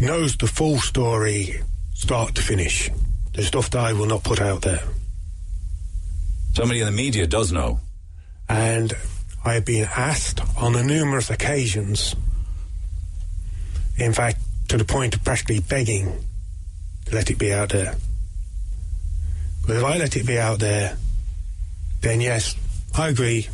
knows 0.00 0.36
the 0.36 0.46
full 0.46 0.78
story, 0.78 1.60
start 1.94 2.34
to 2.36 2.42
finish. 2.42 2.90
The 3.32 3.42
stuff 3.42 3.70
that 3.70 3.80
I 3.80 3.92
will 3.92 4.06
not 4.06 4.24
put 4.24 4.40
out 4.40 4.62
there. 4.62 4.82
Somebody 6.54 6.80
in 6.80 6.86
the 6.86 6.92
media 6.92 7.26
does 7.26 7.52
know. 7.52 7.80
And 8.48 8.92
I 9.44 9.54
have 9.54 9.64
been 9.64 9.84
asked 9.84 10.40
on 10.56 10.74
a 10.74 10.82
numerous 10.82 11.30
occasions, 11.30 12.16
in 13.96 14.12
fact, 14.12 14.40
to 14.68 14.76
the 14.76 14.84
point 14.84 15.14
of 15.14 15.24
practically 15.24 15.60
begging 15.60 16.24
to 17.06 17.14
let 17.14 17.30
it 17.30 17.38
be 17.38 17.52
out 17.52 17.70
there. 17.70 17.96
But 19.66 19.76
if 19.76 19.84
I 19.84 19.98
let 19.98 20.16
it 20.16 20.26
be 20.26 20.38
out 20.38 20.58
there, 20.58 20.96
then 22.00 22.20
yes, 22.20 22.54
I 22.96 23.08
agree, 23.08 23.48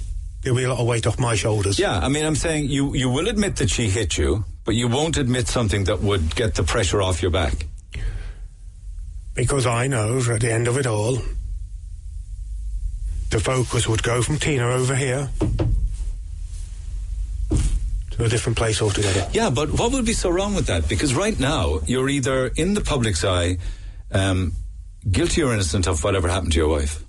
there'll 0.44 0.56
be 0.56 0.64
a 0.64 0.68
lot 0.68 0.78
of 0.78 0.86
weight 0.86 1.06
off 1.06 1.18
my 1.18 1.34
shoulders. 1.34 1.78
Yeah, 1.78 1.98
I 1.98 2.08
mean, 2.08 2.24
I'm 2.24 2.36
saying 2.36 2.68
you, 2.68 2.94
you 2.94 3.08
will 3.08 3.28
admit 3.28 3.56
that 3.56 3.70
she 3.70 3.88
hit 3.88 4.16
you, 4.18 4.44
but 4.64 4.74
you 4.74 4.88
won't 4.88 5.16
admit 5.16 5.48
something 5.48 5.84
that 5.84 6.00
would 6.00 6.36
get 6.36 6.54
the 6.54 6.62
pressure 6.62 7.02
off 7.02 7.22
your 7.22 7.30
back. 7.30 7.66
Because 9.34 9.66
I 9.66 9.88
know 9.88 10.18
at 10.30 10.40
the 10.40 10.52
end 10.52 10.68
of 10.68 10.78
it 10.78 10.86
all, 10.86 11.18
the 13.30 13.40
focus 13.40 13.88
would 13.88 14.02
go 14.02 14.22
from 14.22 14.38
Tina 14.38 14.68
over 14.68 14.94
here 14.94 15.28
to 18.10 18.24
a 18.24 18.28
different 18.28 18.56
place 18.56 18.80
altogether. 18.80 19.28
Yeah, 19.32 19.50
but 19.50 19.72
what 19.72 19.90
would 19.92 20.04
be 20.04 20.12
so 20.12 20.30
wrong 20.30 20.54
with 20.54 20.66
that? 20.66 20.88
Because 20.88 21.14
right 21.14 21.38
now, 21.40 21.80
you're 21.86 22.08
either 22.08 22.48
in 22.48 22.74
the 22.74 22.80
public's 22.80 23.24
eye, 23.24 23.58
um, 24.12 24.52
guilty 25.10 25.42
or 25.42 25.52
innocent 25.52 25.88
of 25.88 26.04
whatever 26.04 26.28
happened 26.28 26.52
to 26.52 26.58
your 26.58 26.68
wife. 26.68 27.02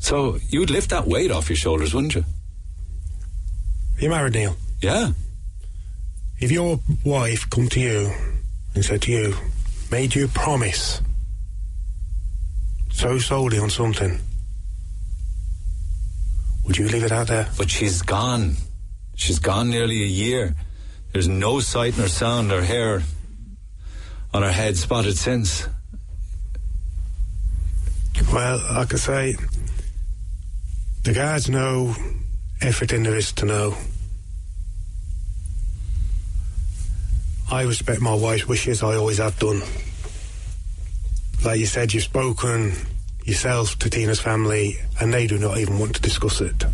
So 0.00 0.38
you 0.48 0.60
would 0.60 0.70
lift 0.70 0.90
that 0.90 1.06
weight 1.06 1.30
off 1.30 1.48
your 1.48 1.56
shoulders, 1.56 1.94
wouldn't 1.94 2.14
you? 2.14 2.24
Are 3.96 4.02
you 4.02 4.08
married, 4.08 4.32
Neil? 4.32 4.56
Yeah. 4.80 5.12
If 6.40 6.50
your 6.50 6.80
wife 7.04 7.48
come 7.50 7.68
to 7.68 7.80
you 7.80 8.10
and 8.74 8.84
said 8.84 9.02
to 9.02 9.12
you, 9.12 9.34
made 9.92 10.14
you 10.14 10.26
promise 10.26 11.02
so 12.90 13.18
solely 13.18 13.58
on 13.58 13.68
something, 13.68 14.18
would 16.64 16.78
you 16.78 16.88
leave 16.88 17.04
it 17.04 17.12
out 17.12 17.28
there? 17.28 17.48
But 17.58 17.70
she's 17.70 18.00
gone. 18.00 18.56
She's 19.16 19.38
gone 19.38 19.68
nearly 19.68 20.02
a 20.02 20.06
year. 20.06 20.54
There's 21.12 21.28
no 21.28 21.60
sight 21.60 21.98
nor 21.98 22.08
sound 22.08 22.48
nor 22.48 22.62
hair 22.62 23.02
on 24.32 24.42
her 24.42 24.52
head 24.52 24.78
spotted 24.78 25.18
since. 25.18 25.68
Well, 28.32 28.62
like 28.74 28.94
I 28.94 28.96
say, 28.96 29.36
the 31.02 31.12
guards 31.14 31.48
know 31.48 31.94
everything 32.60 33.02
there 33.02 33.16
is 33.16 33.32
to 33.32 33.46
know. 33.46 33.76
I 37.50 37.62
respect 37.62 38.00
my 38.00 38.14
wife's 38.14 38.46
wishes, 38.46 38.82
I 38.82 38.96
always 38.96 39.18
have 39.18 39.38
done. 39.38 39.62
Like 41.44 41.58
you 41.58 41.66
said, 41.66 41.92
you've 41.92 42.04
spoken 42.04 42.74
yourself 43.24 43.78
to 43.80 43.90
Tina's 43.90 44.20
family, 44.20 44.76
and 45.00 45.12
they 45.12 45.26
do 45.26 45.38
not 45.38 45.58
even 45.58 45.78
want 45.78 45.96
to 45.96 46.02
discuss 46.02 46.40
it. 46.40 46.64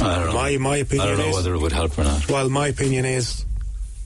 I 0.00 0.14
don't 0.16 0.26
know. 0.28 0.32
My, 0.32 0.56
my 0.56 0.70
I 0.70 0.76
opinion 0.78 1.08
don't 1.08 1.18
know 1.18 1.28
is. 1.28 1.36
whether 1.36 1.54
it 1.54 1.58
would 1.60 1.72
help 1.72 1.98
or 1.98 2.04
not. 2.04 2.28
Well, 2.28 2.48
my 2.48 2.68
opinion 2.68 3.04
is, 3.04 3.44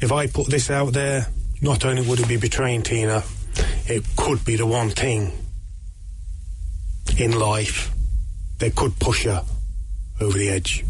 if 0.00 0.10
I 0.10 0.26
put 0.26 0.48
this 0.48 0.70
out 0.70 0.92
there, 0.92 1.28
not 1.62 1.84
only 1.84 2.02
would 2.02 2.18
it 2.18 2.28
be 2.28 2.36
betraying 2.36 2.82
Tina, 2.82 3.22
it 3.86 4.04
could 4.16 4.44
be 4.44 4.56
the 4.56 4.66
one 4.66 4.90
thing 4.90 5.32
in 7.18 7.38
life 7.38 7.90
that 8.58 8.74
could 8.74 8.98
push 8.98 9.24
her 9.24 9.42
over 10.20 10.36
the 10.38 10.48
edge. 10.48 10.84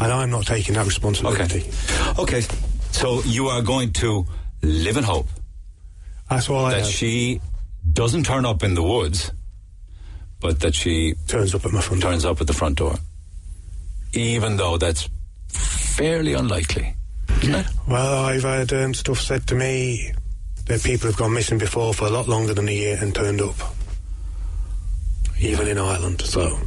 And 0.00 0.12
I'm 0.12 0.30
not 0.30 0.46
taking 0.46 0.74
that 0.74 0.84
responsibility. 0.86 1.64
Okay. 2.18 2.42
So 2.92 3.22
you 3.24 3.48
are 3.48 3.62
going 3.62 3.92
to 3.94 4.26
live 4.62 4.96
in 4.96 5.04
hope 5.04 5.28
That's 6.30 6.48
all 6.48 6.64
I 6.66 6.70
that 6.72 6.80
have. 6.80 6.88
she 6.88 7.40
doesn't 7.92 8.24
turn 8.24 8.44
up 8.44 8.62
in 8.62 8.74
the 8.74 8.82
woods, 8.82 9.30
but 10.40 10.60
that 10.60 10.74
she 10.74 11.14
turns 11.28 11.54
up 11.54 11.64
at 11.64 11.72
my 11.72 11.80
front 11.80 12.02
door. 12.02 12.10
turns 12.12 12.24
up 12.24 12.40
at 12.40 12.46
the 12.46 12.52
front 12.52 12.76
door. 12.78 12.96
Even 14.12 14.56
though 14.56 14.76
that's 14.78 15.08
fairly 15.48 16.34
unlikely. 16.34 16.94
Well, 17.86 18.24
I've 18.24 18.42
had 18.42 18.72
um, 18.72 18.94
stuff 18.94 19.20
said 19.20 19.46
to 19.48 19.54
me 19.54 20.12
that 20.66 20.82
people 20.82 21.08
have 21.08 21.18
gone 21.18 21.32
missing 21.34 21.58
before 21.58 21.92
for 21.94 22.06
a 22.06 22.10
lot 22.10 22.28
longer 22.28 22.54
than 22.54 22.68
a 22.68 22.72
year 22.72 22.98
and 23.00 23.14
turned 23.14 23.40
up, 23.40 23.54
even 25.40 25.68
in 25.68 25.78
Ireland. 25.78 26.20
So, 26.22 26.58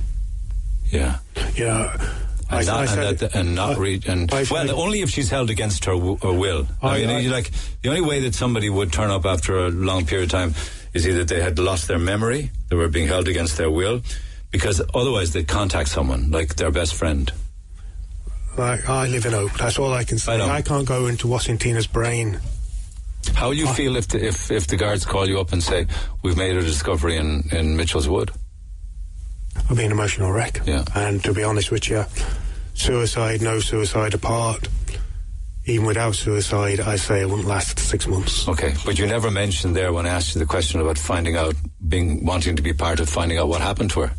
Yeah. 0.91 1.17
know, 1.57 1.91
And 1.95 2.09
I, 2.49 2.59
I 2.59 2.63
not, 2.63 2.89
said- 2.89 3.05
and, 3.07 3.17
that, 3.19 3.35
and 3.35 3.55
not 3.55 3.75
I- 3.75 3.79
re- 3.79 4.01
and 4.07 4.33
I- 4.33 4.45
well, 4.49 4.69
I- 4.69 4.73
only 4.73 5.01
if 5.01 5.09
she's 5.09 5.29
held 5.29 5.49
against 5.49 5.85
her, 5.85 5.93
w- 5.93 6.17
her 6.23 6.31
will. 6.33 6.67
I, 6.81 6.95
I- 6.95 6.99
mean, 6.99 7.09
I- 7.09 7.19
you 7.19 7.29
like 7.29 7.51
the 7.81 7.89
only 7.89 8.01
way 8.01 8.19
that 8.21 8.33
somebody 8.35 8.69
would 8.69 8.91
turn 8.91 9.11
up 9.11 9.25
after 9.25 9.65
a 9.65 9.69
long 9.69 10.05
period 10.05 10.25
of 10.25 10.31
time 10.31 10.55
is 10.93 11.07
either 11.07 11.23
they 11.23 11.41
had 11.41 11.59
lost 11.59 11.87
their 11.87 11.99
memory, 11.99 12.49
they 12.69 12.75
were 12.75 12.87
being 12.87 13.07
held 13.07 13.27
against 13.27 13.57
their 13.57 13.69
will, 13.71 14.01
Because 14.51 14.81
otherwise 14.95 15.31
they'd 15.31 15.47
contact 15.47 15.89
someone, 15.89 16.31
like 16.31 16.55
their 16.55 16.71
best 16.71 16.95
friend. 16.95 17.31
Like 18.57 18.89
I 18.89 19.05
live 19.07 19.27
in 19.27 19.33
Hope. 19.33 19.51
That's 19.59 19.77
all 19.77 19.93
I 19.93 20.03
can 20.03 20.17
say. 20.17 20.41
I. 20.41 20.57
I, 20.57 20.61
can't 20.63 20.87
go 20.87 21.05
into 21.05 21.27
Washingtina's 21.27 21.85
brain. 21.85 22.39
How 23.35 23.49
will 23.49 23.53
you 23.53 23.67
feel 23.67 23.95
if 23.95 24.07
the, 24.07 24.25
if 24.25 24.49
if 24.49 24.65
the 24.65 24.75
guards 24.75 25.05
call 25.05 25.27
you 25.29 25.39
up 25.39 25.53
and 25.53 25.61
say 25.63 25.85
we've 26.23 26.35
made 26.35 26.55
a 26.57 26.61
discovery 26.63 27.17
in 27.17 27.43
in 27.51 27.77
Mitchell's 27.77 28.09
Wood? 28.09 28.31
I'll 29.69 29.76
be 29.76 29.84
an 29.85 29.91
emotional 29.91 30.31
wreck. 30.31 30.61
Yeah. 30.65 30.84
And 30.95 31.23
to 31.23 31.34
be 31.34 31.43
honest 31.43 31.71
with 31.71 31.89
you, 31.89 32.05
suicide, 32.73 33.41
no 33.41 33.59
suicide 33.59 34.13
apart. 34.13 34.67
Even 35.65 35.85
without 35.85 36.15
suicide, 36.15 36.80
I 36.80 36.95
say 36.95 37.21
it 37.21 37.30
wouldn't 37.30 37.47
last 37.47 37.77
six 37.77 38.07
months. 38.07 38.47
Okay, 38.47 38.73
but 38.85 38.97
you 38.97 39.05
never 39.05 39.30
mentioned 39.30 39.76
there 39.76 39.93
when 39.93 40.07
I 40.07 40.09
asked 40.09 40.34
you 40.34 40.39
the 40.39 40.47
question 40.47 40.81
about 40.81 40.97
finding 40.97 41.35
out, 41.35 41.55
being 41.88 42.26
wanting 42.26 42.55
to 42.55 42.63
be 42.63 42.73
part 42.73 42.99
of 42.99 43.07
finding 43.09 43.38
out 43.38 43.49
what 43.49 43.61
happened 43.61 43.91
to 43.91 44.01
her. 44.01 44.11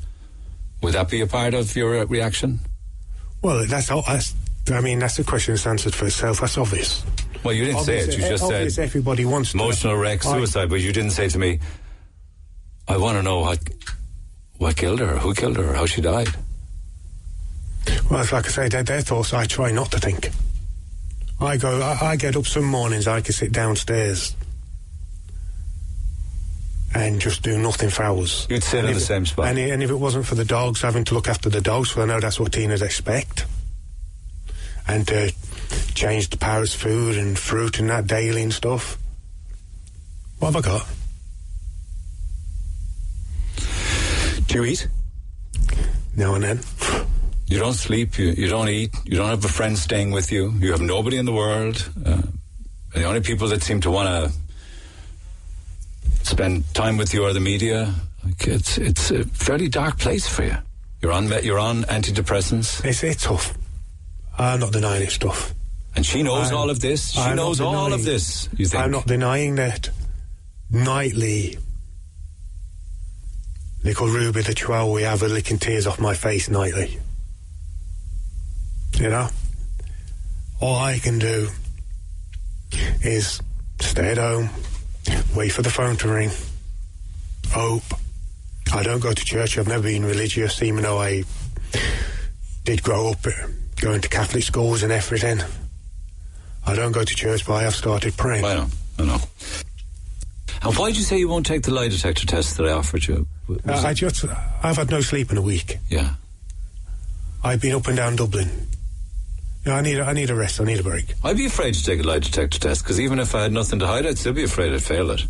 Would 0.82 0.94
that 0.94 1.10
be 1.10 1.20
a 1.22 1.26
part 1.26 1.54
of 1.54 1.74
your 1.74 1.98
uh, 1.98 2.04
reaction? 2.06 2.60
Well, 3.42 3.66
that's, 3.66 3.90
all- 3.90 4.04
that's 4.06 4.34
I 4.70 4.80
mean, 4.80 5.00
that's 5.00 5.18
a 5.18 5.24
question 5.24 5.54
that's 5.54 5.66
answered 5.66 5.94
for 5.94 6.06
itself. 6.06 6.40
That's 6.40 6.56
obvious. 6.56 7.04
Well, 7.42 7.54
you 7.54 7.64
didn't 7.64 7.82
say 7.82 7.98
it. 7.98 8.16
You 8.16 8.28
just 8.28 8.44
obvious 8.44 8.76
said 8.76 8.84
everybody 8.84 9.24
wants 9.24 9.50
to. 9.52 9.58
emotional 9.58 9.96
wreck, 9.96 10.24
I- 10.26 10.36
suicide, 10.36 10.68
but 10.70 10.80
you 10.80 10.92
didn't 10.92 11.10
say 11.12 11.28
to 11.30 11.38
me, 11.38 11.58
"I 12.86 12.96
want 12.98 13.16
to 13.18 13.22
know 13.22 13.40
what 13.40 13.58
what 14.60 14.76
killed 14.76 15.00
her, 15.00 15.16
who 15.18 15.32
killed 15.34 15.56
her, 15.56 15.72
how 15.72 15.86
she 15.86 16.00
died." 16.02 16.28
Well, 18.10 18.20
it's 18.20 18.32
like 18.32 18.44
I 18.46 18.50
say, 18.50 18.68
they're, 18.68 18.82
they're 18.82 19.00
thoughts 19.00 19.32
I 19.32 19.46
try 19.46 19.70
not 19.72 19.90
to 19.92 19.98
think. 19.98 20.30
I 21.40 21.56
go, 21.56 21.80
I, 21.80 22.10
I 22.10 22.16
get 22.16 22.36
up 22.36 22.44
some 22.46 22.64
mornings, 22.64 23.08
I 23.08 23.22
can 23.22 23.32
sit 23.32 23.52
downstairs 23.52 24.36
and 26.94 27.20
just 27.20 27.42
do 27.42 27.56
nothing 27.58 27.88
for 27.88 28.02
hours. 28.02 28.46
You'd 28.50 28.62
sit 28.62 28.80
and 28.80 28.88
in 28.88 28.92
if- 28.92 28.98
the 29.00 29.06
same 29.06 29.24
spot. 29.24 29.46
And, 29.46 29.58
and 29.58 29.82
if 29.82 29.90
it 29.90 29.94
wasn't 29.96 30.26
for 30.26 30.34
the 30.34 30.44
dogs, 30.44 30.82
having 30.82 31.04
to 31.04 31.14
look 31.14 31.28
after 31.28 31.48
the 31.48 31.60
dogs, 31.60 31.96
well, 31.96 32.04
I 32.04 32.08
know 32.14 32.20
that's 32.20 32.38
what 32.38 32.52
teenagers 32.52 32.82
expect. 32.82 33.46
And 34.88 35.06
to 35.08 35.32
change 35.94 36.30
the 36.30 36.36
parrot's 36.36 36.74
food 36.74 37.16
and 37.16 37.38
fruit 37.38 37.78
and 37.78 37.88
that 37.90 38.06
daily 38.06 38.42
and 38.42 38.52
stuff. 38.52 38.98
What 40.40 40.52
have 40.52 40.64
I 40.64 40.68
got? 40.68 40.86
Do 44.50 44.56
you 44.58 44.64
eat? 44.64 44.88
Now 46.16 46.34
and 46.34 46.42
then. 46.42 46.60
You 47.46 47.60
don't 47.60 47.74
sleep. 47.74 48.18
You, 48.18 48.30
you 48.32 48.48
don't 48.48 48.68
eat. 48.68 48.92
You 49.04 49.16
don't 49.16 49.28
have 49.28 49.44
a 49.44 49.48
friend 49.48 49.78
staying 49.78 50.10
with 50.10 50.32
you. 50.32 50.52
You 50.58 50.72
have 50.72 50.80
nobody 50.80 51.18
in 51.18 51.24
the 51.24 51.32
world. 51.32 51.88
Uh, 52.04 52.22
the 52.92 53.04
only 53.04 53.20
people 53.20 53.46
that 53.48 53.62
seem 53.62 53.80
to 53.82 53.90
want 53.92 54.08
to 54.08 54.32
spend 56.28 56.64
time 56.74 56.96
with 56.96 57.14
you 57.14 57.24
are 57.24 57.32
the 57.32 57.38
media. 57.40 57.94
Like 58.24 58.48
it's 58.48 58.76
it's 58.76 59.12
a 59.12 59.24
fairly 59.24 59.68
dark 59.68 59.98
place 60.00 60.26
for 60.26 60.42
you. 60.44 60.56
You're 61.00 61.12
on 61.12 61.30
you're 61.44 61.60
on 61.60 61.84
antidepressants, 61.84 62.84
It's, 62.84 63.04
it's 63.04 63.22
tough. 63.24 63.54
I'm 64.36 64.58
not 64.58 64.72
denying 64.72 65.02
it 65.04 65.16
tough. 65.20 65.54
and 65.94 66.04
she 66.04 66.22
knows 66.24 66.48
I'm- 66.48 66.56
all 66.56 66.70
of 66.70 66.80
this. 66.80 67.12
She 67.12 67.20
I'm 67.20 67.36
knows 67.36 67.60
all 67.60 67.92
of 67.92 68.04
this. 68.04 68.48
You 68.56 68.66
think? 68.66 68.82
I'm 68.82 68.90
not 68.90 69.06
denying 69.06 69.54
that. 69.56 69.90
Nightly, 70.72 71.56
little 73.82 74.08
Ruby 74.08 74.42
the 74.42 74.54
Chihuahua 74.54 74.92
we 74.92 75.02
have 75.02 75.20
her 75.20 75.28
licking 75.28 75.58
tears 75.58 75.86
off 75.86 76.00
my 76.00 76.14
face 76.14 76.48
nightly. 76.48 76.98
You 78.94 79.08
know? 79.08 79.28
All 80.60 80.76
I 80.78 80.98
can 80.98 81.18
do 81.18 81.48
is 83.02 83.40
stay 83.80 84.10
at 84.10 84.18
home, 84.18 84.50
wait 85.34 85.52
for 85.52 85.62
the 85.62 85.70
phone 85.70 85.96
to 85.96 86.08
ring, 86.08 86.30
hope. 87.48 87.82
I 88.72 88.82
don't 88.82 89.00
go 89.00 89.12
to 89.12 89.24
church. 89.24 89.58
I've 89.58 89.66
never 89.66 89.84
been 89.84 90.04
religious, 90.04 90.62
even 90.62 90.82
though 90.82 91.00
I 91.00 91.24
did 92.64 92.82
grow 92.82 93.10
up 93.10 93.26
going 93.80 94.00
to 94.02 94.08
Catholic 94.08 94.44
schools 94.44 94.82
and 94.82 94.92
everything. 94.92 95.40
I 96.66 96.76
don't 96.76 96.92
go 96.92 97.02
to 97.02 97.14
church, 97.14 97.46
but 97.46 97.54
I 97.54 97.62
have 97.62 97.74
started 97.74 98.16
praying. 98.16 98.44
I 98.44 98.54
know. 98.54 99.18
And 100.62 100.76
why 100.76 100.88
did 100.88 100.98
you 100.98 101.04
say 101.04 101.18
you 101.18 101.28
won't 101.28 101.46
take 101.46 101.62
the 101.62 101.72
lie 101.72 101.88
detector 101.88 102.26
test 102.26 102.56
that 102.58 102.66
I 102.66 102.72
offered 102.72 103.06
you? 103.06 103.26
Uh, 103.48 103.72
I 103.72 103.94
just, 103.94 104.24
I've 104.62 104.76
had 104.76 104.90
no 104.90 105.00
sleep 105.00 105.30
in 105.30 105.38
a 105.38 105.42
week. 105.42 105.78
yeah. 105.88 106.14
I've 107.42 107.62
been 107.62 107.74
up 107.74 107.86
and 107.86 107.96
down 107.96 108.16
Dublin. 108.16 108.50
Yeah, 109.64 109.76
I 109.76 109.80
need, 109.80 109.98
a, 109.98 110.04
I 110.04 110.12
need 110.12 110.28
a 110.28 110.34
rest. 110.34 110.60
I 110.60 110.64
need 110.64 110.78
a 110.78 110.82
break. 110.82 111.14
I'd 111.24 111.38
be 111.38 111.46
afraid 111.46 111.72
to 111.72 111.82
take 111.82 112.00
a 112.00 112.02
lie 112.02 112.18
detector 112.18 112.58
test 112.58 112.82
because 112.84 113.00
even 113.00 113.18
if 113.18 113.34
I 113.34 113.42
had 113.44 113.52
nothing 113.52 113.78
to 113.78 113.86
hide, 113.86 114.06
I'd 114.06 114.18
still 114.18 114.34
be 114.34 114.44
afraid 114.44 114.74
I'd 114.74 114.82
fail 114.82 115.10
it. 115.10 115.26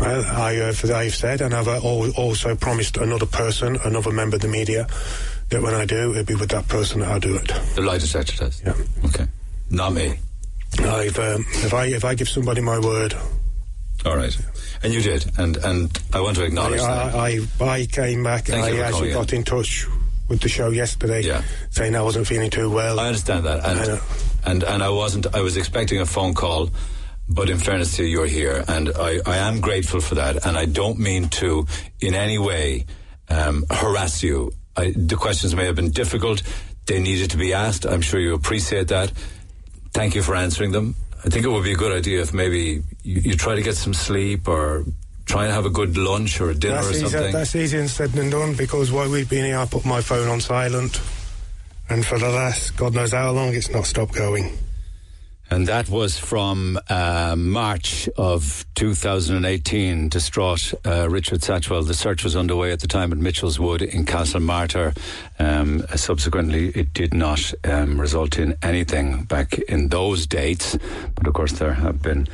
Well, 0.00 0.24
I, 0.24 0.52
have 0.54 0.90
I've 0.90 1.14
said, 1.14 1.40
and 1.40 1.52
I've 1.52 1.68
uh, 1.68 1.78
also 1.80 2.54
promised 2.54 2.96
another 2.96 3.26
person, 3.26 3.76
another 3.84 4.12
member 4.12 4.36
of 4.36 4.42
the 4.42 4.48
media, 4.48 4.86
that 5.50 5.60
when 5.60 5.74
I 5.74 5.84
do, 5.84 6.12
it'll 6.12 6.24
be 6.24 6.34
with 6.34 6.50
that 6.50 6.68
person 6.68 7.00
that 7.00 7.10
I'll 7.10 7.20
do 7.20 7.36
it. 7.36 7.48
The 7.74 7.82
lie 7.82 7.98
detector 7.98 8.36
test. 8.36 8.62
Yeah. 8.64 8.74
Okay. 9.04 9.26
Not 9.70 9.92
me. 9.92 10.18
I've, 10.78 11.18
um, 11.18 11.44
if 11.48 11.74
I, 11.74 11.86
if 11.86 12.04
I 12.04 12.14
give 12.14 12.28
somebody 12.28 12.60
my 12.60 12.78
word, 12.78 13.14
All 14.04 14.16
right. 14.16 14.36
And 14.82 14.92
you 14.92 15.00
did, 15.00 15.30
and 15.38 15.56
and 15.58 15.98
I 16.12 16.20
want 16.20 16.36
to 16.36 16.42
I, 16.42 16.46
acknowledge 16.46 16.80
that. 16.80 17.14
I, 17.14 17.40
I, 17.60 17.64
I 17.68 17.86
came 17.86 18.22
back. 18.22 18.44
Thank 18.46 18.64
I 18.64 18.80
actually 18.80 19.12
got 19.12 19.32
in 19.32 19.42
touch 19.42 19.86
with 20.28 20.40
the 20.40 20.48
show 20.48 20.70
yesterday, 20.70 21.22
Yeah. 21.22 21.42
saying 21.70 21.94
I 21.96 22.02
wasn't 22.02 22.26
feeling 22.26 22.50
too 22.50 22.70
well. 22.70 23.00
I 23.00 23.06
understand 23.06 23.44
that, 23.46 23.64
and 23.64 23.88
know. 23.88 24.00
and 24.44 24.62
and 24.62 24.82
I 24.82 24.90
wasn't. 24.90 25.34
I 25.34 25.40
was 25.40 25.56
expecting 25.56 26.00
a 26.00 26.06
phone 26.06 26.34
call, 26.34 26.70
but 27.28 27.48
in 27.48 27.58
fairness 27.58 27.96
to 27.96 28.04
you, 28.04 28.08
you're 28.10 28.26
here, 28.26 28.62
and 28.68 28.90
I 28.94 29.20
I 29.24 29.38
am 29.38 29.60
grateful 29.60 30.00
for 30.00 30.16
that, 30.16 30.44
and 30.44 30.56
I 30.58 30.66
don't 30.66 30.98
mean 30.98 31.28
to 31.40 31.66
in 32.00 32.14
any 32.14 32.38
way 32.38 32.84
um, 33.30 33.64
harass 33.70 34.22
you. 34.22 34.52
I, 34.76 34.92
the 34.94 35.16
questions 35.16 35.54
may 35.54 35.64
have 35.64 35.76
been 35.76 35.92
difficult. 35.92 36.42
They 36.86 37.00
needed 37.00 37.30
to 37.30 37.38
be 37.38 37.54
asked. 37.54 37.86
I'm 37.86 38.02
sure 38.02 38.20
you 38.20 38.34
appreciate 38.34 38.88
that. 38.88 39.12
Thank 39.94 40.14
you 40.14 40.22
for 40.22 40.34
answering 40.34 40.72
them. 40.72 40.96
I 41.24 41.28
think 41.30 41.46
it 41.46 41.48
would 41.48 41.64
be 41.64 41.72
a 41.72 41.76
good 41.76 41.96
idea 41.96 42.20
if 42.20 42.34
maybe 42.34 42.82
you, 43.02 43.20
you 43.20 43.34
try 43.34 43.54
to 43.54 43.62
get 43.62 43.76
some 43.76 43.94
sleep 43.94 44.46
or 44.46 44.84
try 45.24 45.44
and 45.44 45.54
have 45.54 45.64
a 45.64 45.70
good 45.70 45.96
lunch 45.96 46.40
or 46.40 46.50
a 46.50 46.54
dinner 46.54 46.74
That's, 46.74 46.88
or 46.88 46.90
easier, 46.90 47.08
something. 47.08 47.32
that's 47.32 47.56
easier 47.56 47.88
said 47.88 48.10
than 48.12 48.28
done 48.28 48.54
because 48.54 48.92
while 48.92 49.10
we've 49.10 49.28
been 49.28 49.46
here, 49.46 49.58
I 49.58 49.64
put 49.64 49.86
my 49.86 50.02
phone 50.02 50.28
on 50.28 50.40
silent, 50.40 51.00
and 51.88 52.04
for 52.04 52.18
the 52.18 52.28
last 52.28 52.76
God 52.76 52.94
knows 52.94 53.12
how 53.12 53.30
long, 53.30 53.54
it's 53.54 53.70
not 53.70 53.86
stopped 53.86 54.14
going. 54.14 54.52
And 55.50 55.68
that 55.68 55.88
was 55.88 56.18
from 56.18 56.78
uh, 56.88 57.36
March 57.36 58.08
of 58.16 58.64
2018. 58.74 60.08
Distraught 60.08 60.74
uh, 60.84 61.08
Richard 61.08 61.40
Satchwell. 61.40 61.86
The 61.86 61.94
search 61.94 62.24
was 62.24 62.34
underway 62.34 62.72
at 62.72 62.80
the 62.80 62.88
time 62.88 63.12
at 63.12 63.18
Mitchell's 63.18 63.60
Wood 63.60 63.82
in 63.82 64.04
Castlemartyr. 64.04 64.96
Um, 65.38 65.86
subsequently, 65.94 66.68
it 66.70 66.92
did 66.94 67.12
not 67.12 67.52
um, 67.64 68.00
result 68.00 68.38
in 68.38 68.56
anything 68.62 69.24
back 69.24 69.58
in 69.58 69.88
those 69.88 70.26
dates. 70.26 70.78
But 71.14 71.26
of 71.26 71.34
course, 71.34 71.52
there 71.52 71.74
have 71.74 72.02
been 72.02 72.26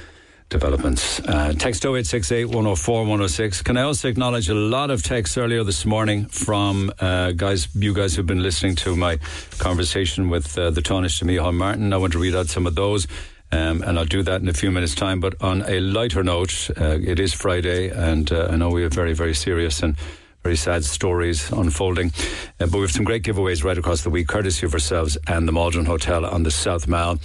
developments. 0.50 1.20
Uh, 1.20 1.54
text 1.56 1.84
0868 1.84 2.46
104 2.46 3.00
106. 3.00 3.62
Can 3.62 3.76
I 3.76 3.82
also 3.82 4.08
acknowledge 4.08 4.48
a 4.50 4.54
lot 4.54 4.90
of 4.90 5.02
texts 5.02 5.38
earlier 5.38 5.64
this 5.64 5.86
morning 5.86 6.26
from 6.26 6.92
uh, 7.00 7.32
guys, 7.32 7.68
you 7.74 7.94
guys 7.94 8.14
who've 8.14 8.26
been 8.26 8.42
listening 8.42 8.74
to 8.76 8.94
my 8.94 9.18
conversation 9.58 10.28
with 10.28 10.58
uh, 10.58 10.70
the 10.70 10.82
Tánaiste 10.82 11.24
Micheál 11.24 11.54
Martin. 11.54 11.92
I 11.92 11.96
want 11.96 12.12
to 12.12 12.18
read 12.18 12.34
out 12.34 12.48
some 12.48 12.66
of 12.66 12.74
those. 12.74 13.06
Um, 13.52 13.82
and 13.82 13.98
I'll 13.98 14.04
do 14.04 14.22
that 14.22 14.42
in 14.42 14.48
a 14.48 14.52
few 14.52 14.70
minutes' 14.70 14.94
time. 14.94 15.18
But 15.18 15.34
on 15.42 15.62
a 15.62 15.80
lighter 15.80 16.22
note, 16.22 16.70
uh, 16.80 16.98
it 17.00 17.18
is 17.18 17.32
Friday, 17.32 17.88
and 17.88 18.30
uh, 18.30 18.48
I 18.50 18.56
know 18.56 18.70
we 18.70 18.84
are 18.84 18.88
very, 18.88 19.12
very 19.12 19.34
serious 19.34 19.82
and 19.82 19.96
very 20.42 20.56
sad 20.56 20.84
stories 20.84 21.50
unfolding. 21.52 22.12
Uh, 22.58 22.66
but 22.66 22.74
we 22.74 22.80
have 22.80 22.90
some 22.90 23.04
great 23.04 23.22
giveaways 23.22 23.62
right 23.62 23.76
across 23.76 24.02
the 24.02 24.10
week, 24.10 24.26
courtesy 24.28 24.64
of 24.64 24.72
ourselves 24.72 25.18
and 25.26 25.46
the 25.46 25.52
Maldron 25.52 25.84
Hotel 25.84 26.24
on 26.24 26.42
the 26.42 26.50
South 26.50 26.88
Mall. 26.88 27.18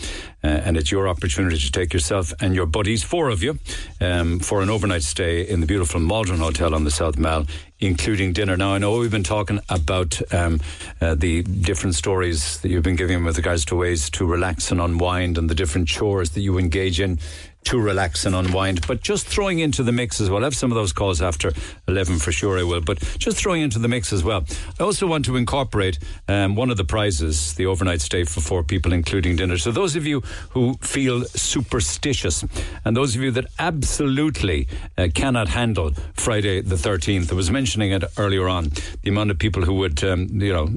Uh, 0.44 0.48
and 0.48 0.78
it's 0.78 0.92
your 0.92 1.08
opportunity 1.08 1.58
to 1.58 1.72
take 1.72 1.94
yourself 1.94 2.34
and 2.40 2.54
your 2.54 2.66
buddies, 2.66 3.04
four 3.04 3.30
of 3.30 3.42
you, 3.42 3.58
um, 4.02 4.40
for 4.40 4.62
an 4.62 4.70
overnight 4.70 5.02
stay 5.02 5.42
in 5.42 5.60
the 5.60 5.66
beautiful 5.66 6.00
Maldron 6.00 6.40
Hotel 6.40 6.76
on 6.76 6.84
the 6.84 6.92
South 6.92 7.18
Mall, 7.18 7.46
including 7.80 8.34
dinner. 8.34 8.56
Now, 8.58 8.74
I 8.74 8.78
know 8.78 9.00
we've 9.00 9.10
been 9.10 9.24
talking 9.24 9.60
about 9.70 10.22
um, 10.34 10.60
uh, 11.02 11.16
the 11.16 11.42
different 11.42 11.96
stories 11.96 12.60
that 12.62 12.70
you've 12.70 12.84
been 12.84 12.96
giving 12.96 13.24
with 13.24 13.38
regards 13.38 13.66
to 13.66 13.76
ways 13.76 14.10
to 14.12 14.26
relax 14.26 14.72
and 14.72 14.80
unwind 14.80 15.38
and 15.38 15.50
the 15.50 15.56
different 15.56 15.88
chores 15.88 16.32
that 16.32 16.42
you 16.42 16.58
engage 16.58 17.00
in 17.00 17.20
to 17.66 17.80
relax 17.80 18.26
and 18.26 18.36
unwind. 18.36 18.86
But 18.88 19.02
just 19.02 19.28
throwing 19.28 19.60
into 19.60 19.84
the 19.84 19.92
mix 19.92 20.22
as 20.22 20.30
well. 20.30 20.42
I 20.42 20.46
have 20.46 20.56
some 20.56 20.72
of 20.72 20.76
those 20.76 20.94
calls 20.94 21.22
after 21.22 21.52
11 21.88 22.20
for 22.20 22.32
sure 22.32 22.58
I 22.58 22.64
will, 22.64 22.82
but 22.82 23.00
just 23.18 23.38
throwing 23.38 23.62
into 23.62 23.80
the 23.80 23.88
mix 23.88 24.14
as 24.14 24.24
well. 24.24 24.46
I 24.80 24.84
also 24.84 25.08
want 25.08 25.26
to 25.26 25.36
incorporate 25.36 26.00
um, 26.28 26.56
one 26.56 26.70
of 26.70 26.78
the 26.78 26.86
prizes, 26.86 27.56
the 27.56 27.66
overnight 27.66 28.02
stay 28.02 28.24
for 28.24 28.42
four 28.42 28.64
people, 28.64 28.94
including 28.94 29.36
dinner. 29.36 29.58
So 29.58 29.72
those 29.72 29.96
of 29.96 30.06
you 30.06 30.22
who 30.52 30.76
feel 30.76 31.26
superstitious 31.26 32.44
and 32.84 32.96
those 32.96 33.16
of 33.16 33.22
you 33.22 33.32
that 33.32 33.48
absolutely 33.60 34.68
uh, 34.98 35.08
cannot 35.14 35.50
handle 35.50 35.92
Friday 36.14 36.62
the 36.62 36.76
13th, 36.76 37.32
I 37.32 37.36
was 37.36 37.52
mentioning 37.52 37.92
it 37.92 38.04
earlier 38.18 38.48
on, 38.48 38.72
the 39.02 39.10
amount 39.10 39.32
of 39.32 39.40
people 39.40 39.64
who 39.64 39.74
would, 39.76 40.04
um, 40.04 40.28
you 40.42 40.54
know, 40.54 40.70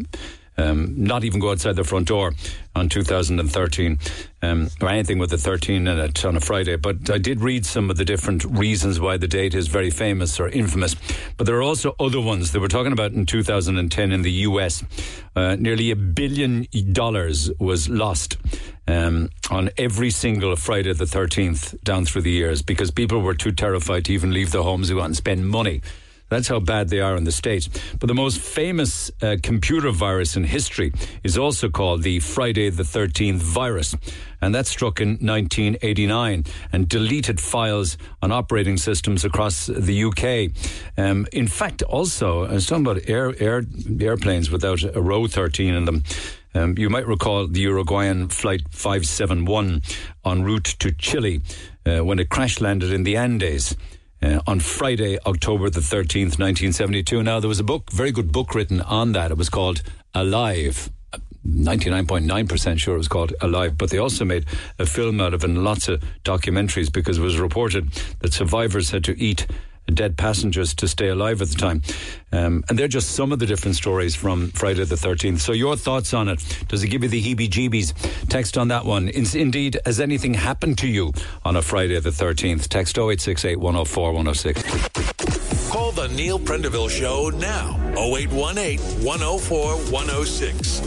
um, 0.58 1.04
not 1.04 1.24
even 1.24 1.38
go 1.38 1.52
outside 1.52 1.76
their 1.76 1.84
front 1.84 2.08
door 2.08 2.32
on 2.78 2.88
2013 2.88 3.98
um, 4.42 4.68
or 4.80 4.88
anything 4.88 5.18
with 5.18 5.30
the 5.30 5.38
13 5.38 5.86
in 5.86 5.98
it 5.98 6.24
on 6.24 6.36
a 6.36 6.40
Friday. 6.40 6.76
But 6.76 7.10
I 7.10 7.18
did 7.18 7.40
read 7.40 7.66
some 7.66 7.90
of 7.90 7.96
the 7.96 8.04
different 8.04 8.44
reasons 8.44 9.00
why 9.00 9.16
the 9.16 9.28
date 9.28 9.54
is 9.54 9.68
very 9.68 9.90
famous 9.90 10.38
or 10.40 10.48
infamous. 10.48 10.96
But 11.36 11.46
there 11.46 11.56
are 11.56 11.62
also 11.62 11.94
other 11.98 12.20
ones 12.20 12.52
that 12.52 12.60
we're 12.60 12.68
talking 12.68 12.92
about 12.92 13.12
in 13.12 13.26
2010 13.26 14.12
in 14.12 14.22
the 14.22 14.32
US. 14.32 14.84
Uh, 15.34 15.56
nearly 15.56 15.90
a 15.90 15.96
billion 15.96 16.66
dollars 16.92 17.50
was 17.58 17.88
lost. 17.88 18.36
Um, 18.86 19.28
on 19.50 19.68
every 19.76 20.08
single 20.08 20.56
Friday 20.56 20.94
the 20.94 21.04
13th 21.04 21.82
down 21.84 22.06
through 22.06 22.22
the 22.22 22.30
years 22.30 22.62
because 22.62 22.90
people 22.90 23.20
were 23.20 23.34
too 23.34 23.52
terrified 23.52 24.06
to 24.06 24.14
even 24.14 24.32
leave 24.32 24.50
their 24.50 24.62
homes 24.62 24.88
to 24.88 24.94
go 24.94 25.00
out 25.00 25.06
and 25.06 25.16
spend 25.16 25.46
money. 25.46 25.82
That's 26.28 26.48
how 26.48 26.60
bad 26.60 26.88
they 26.88 27.00
are 27.00 27.16
in 27.16 27.24
the 27.24 27.32
States. 27.32 27.68
But 27.98 28.06
the 28.06 28.14
most 28.14 28.40
famous 28.40 29.10
uh, 29.22 29.36
computer 29.42 29.90
virus 29.90 30.36
in 30.36 30.44
history 30.44 30.92
is 31.22 31.38
also 31.38 31.68
called 31.68 32.02
the 32.02 32.20
Friday 32.20 32.70
the 32.70 32.82
13th 32.82 33.36
virus. 33.36 33.94
And 34.40 34.54
that 34.54 34.66
struck 34.66 35.00
in 35.00 35.18
1989 35.20 36.44
and 36.72 36.88
deleted 36.88 37.40
files 37.40 37.96
on 38.22 38.30
operating 38.30 38.76
systems 38.76 39.24
across 39.24 39.66
the 39.66 40.04
UK. 40.04 40.52
Um, 40.96 41.26
in 41.32 41.48
fact, 41.48 41.82
also, 41.82 42.44
I 42.44 42.52
was 42.52 42.66
talking 42.66 42.86
about 42.86 43.08
air, 43.08 43.34
air, 43.40 43.62
airplanes 44.00 44.50
without 44.50 44.82
a 44.84 45.00
row 45.00 45.26
13 45.26 45.74
in 45.74 45.84
them. 45.86 46.04
Um, 46.54 46.78
you 46.78 46.88
might 46.88 47.06
recall 47.06 47.46
the 47.46 47.60
Uruguayan 47.60 48.28
Flight 48.28 48.62
571 48.70 49.82
en 50.24 50.42
route 50.42 50.76
to 50.78 50.92
Chile 50.92 51.40
uh, 51.84 52.04
when 52.04 52.18
it 52.18 52.30
crash 52.30 52.60
landed 52.60 52.92
in 52.92 53.02
the 53.02 53.16
Andes 53.16 53.76
uh, 54.22 54.40
on 54.46 54.60
Friday, 54.60 55.18
October 55.26 55.70
the 55.70 55.80
13th, 55.80 56.38
1972. 56.38 57.22
Now, 57.22 57.40
there 57.40 57.48
was 57.48 57.60
a 57.60 57.64
book, 57.64 57.90
very 57.92 58.12
good 58.12 58.32
book 58.32 58.54
written 58.54 58.80
on 58.80 59.12
that. 59.12 59.30
It 59.30 59.38
was 59.38 59.48
called 59.48 59.82
Alive. 60.14 60.90
99.9% 61.46 62.78
sure 62.78 62.94
it 62.94 62.98
was 62.98 63.08
called 63.08 63.32
Alive, 63.40 63.78
but 63.78 63.90
they 63.90 63.98
also 63.98 64.24
made 64.24 64.44
a 64.78 64.84
film 64.84 65.20
out 65.20 65.32
of 65.32 65.44
it 65.44 65.48
and 65.48 65.64
lots 65.64 65.88
of 65.88 66.02
documentaries 66.24 66.92
because 66.92 67.18
it 67.18 67.22
was 67.22 67.38
reported 67.38 67.90
that 68.18 68.34
survivors 68.34 68.90
had 68.90 69.04
to 69.04 69.18
eat 69.18 69.46
dead 69.94 70.16
passengers 70.16 70.74
to 70.74 70.88
stay 70.88 71.08
alive 71.08 71.42
at 71.42 71.48
the 71.48 71.54
time. 71.54 71.82
Um, 72.32 72.64
and 72.68 72.78
they're 72.78 72.88
just 72.88 73.10
some 73.10 73.32
of 73.32 73.38
the 73.38 73.46
different 73.46 73.76
stories 73.76 74.14
from 74.14 74.50
Friday 74.50 74.84
the 74.84 74.96
13th. 74.96 75.40
So, 75.40 75.52
your 75.52 75.76
thoughts 75.76 76.12
on 76.14 76.28
it? 76.28 76.42
Does 76.68 76.82
it 76.82 76.88
give 76.88 77.02
you 77.02 77.08
the 77.08 77.22
heebie 77.22 77.48
jeebies? 77.48 77.94
Text 78.28 78.58
on 78.58 78.68
that 78.68 78.84
one. 78.84 79.08
indeed, 79.34 79.80
has 79.84 80.00
anything 80.00 80.34
happened 80.34 80.78
to 80.78 80.88
you 80.88 81.12
on 81.44 81.56
a 81.56 81.62
Friday 81.62 81.98
the 82.00 82.10
13th? 82.10 82.68
Text 82.68 82.98
0868 82.98 83.56
104 83.56 84.12
106. 84.12 85.17
Neil 86.14 86.38
Prendeville 86.38 86.90
Show 86.90 87.30
now. 87.30 87.76
0818 87.96 88.78
104 89.04 89.76
106. 89.76 90.80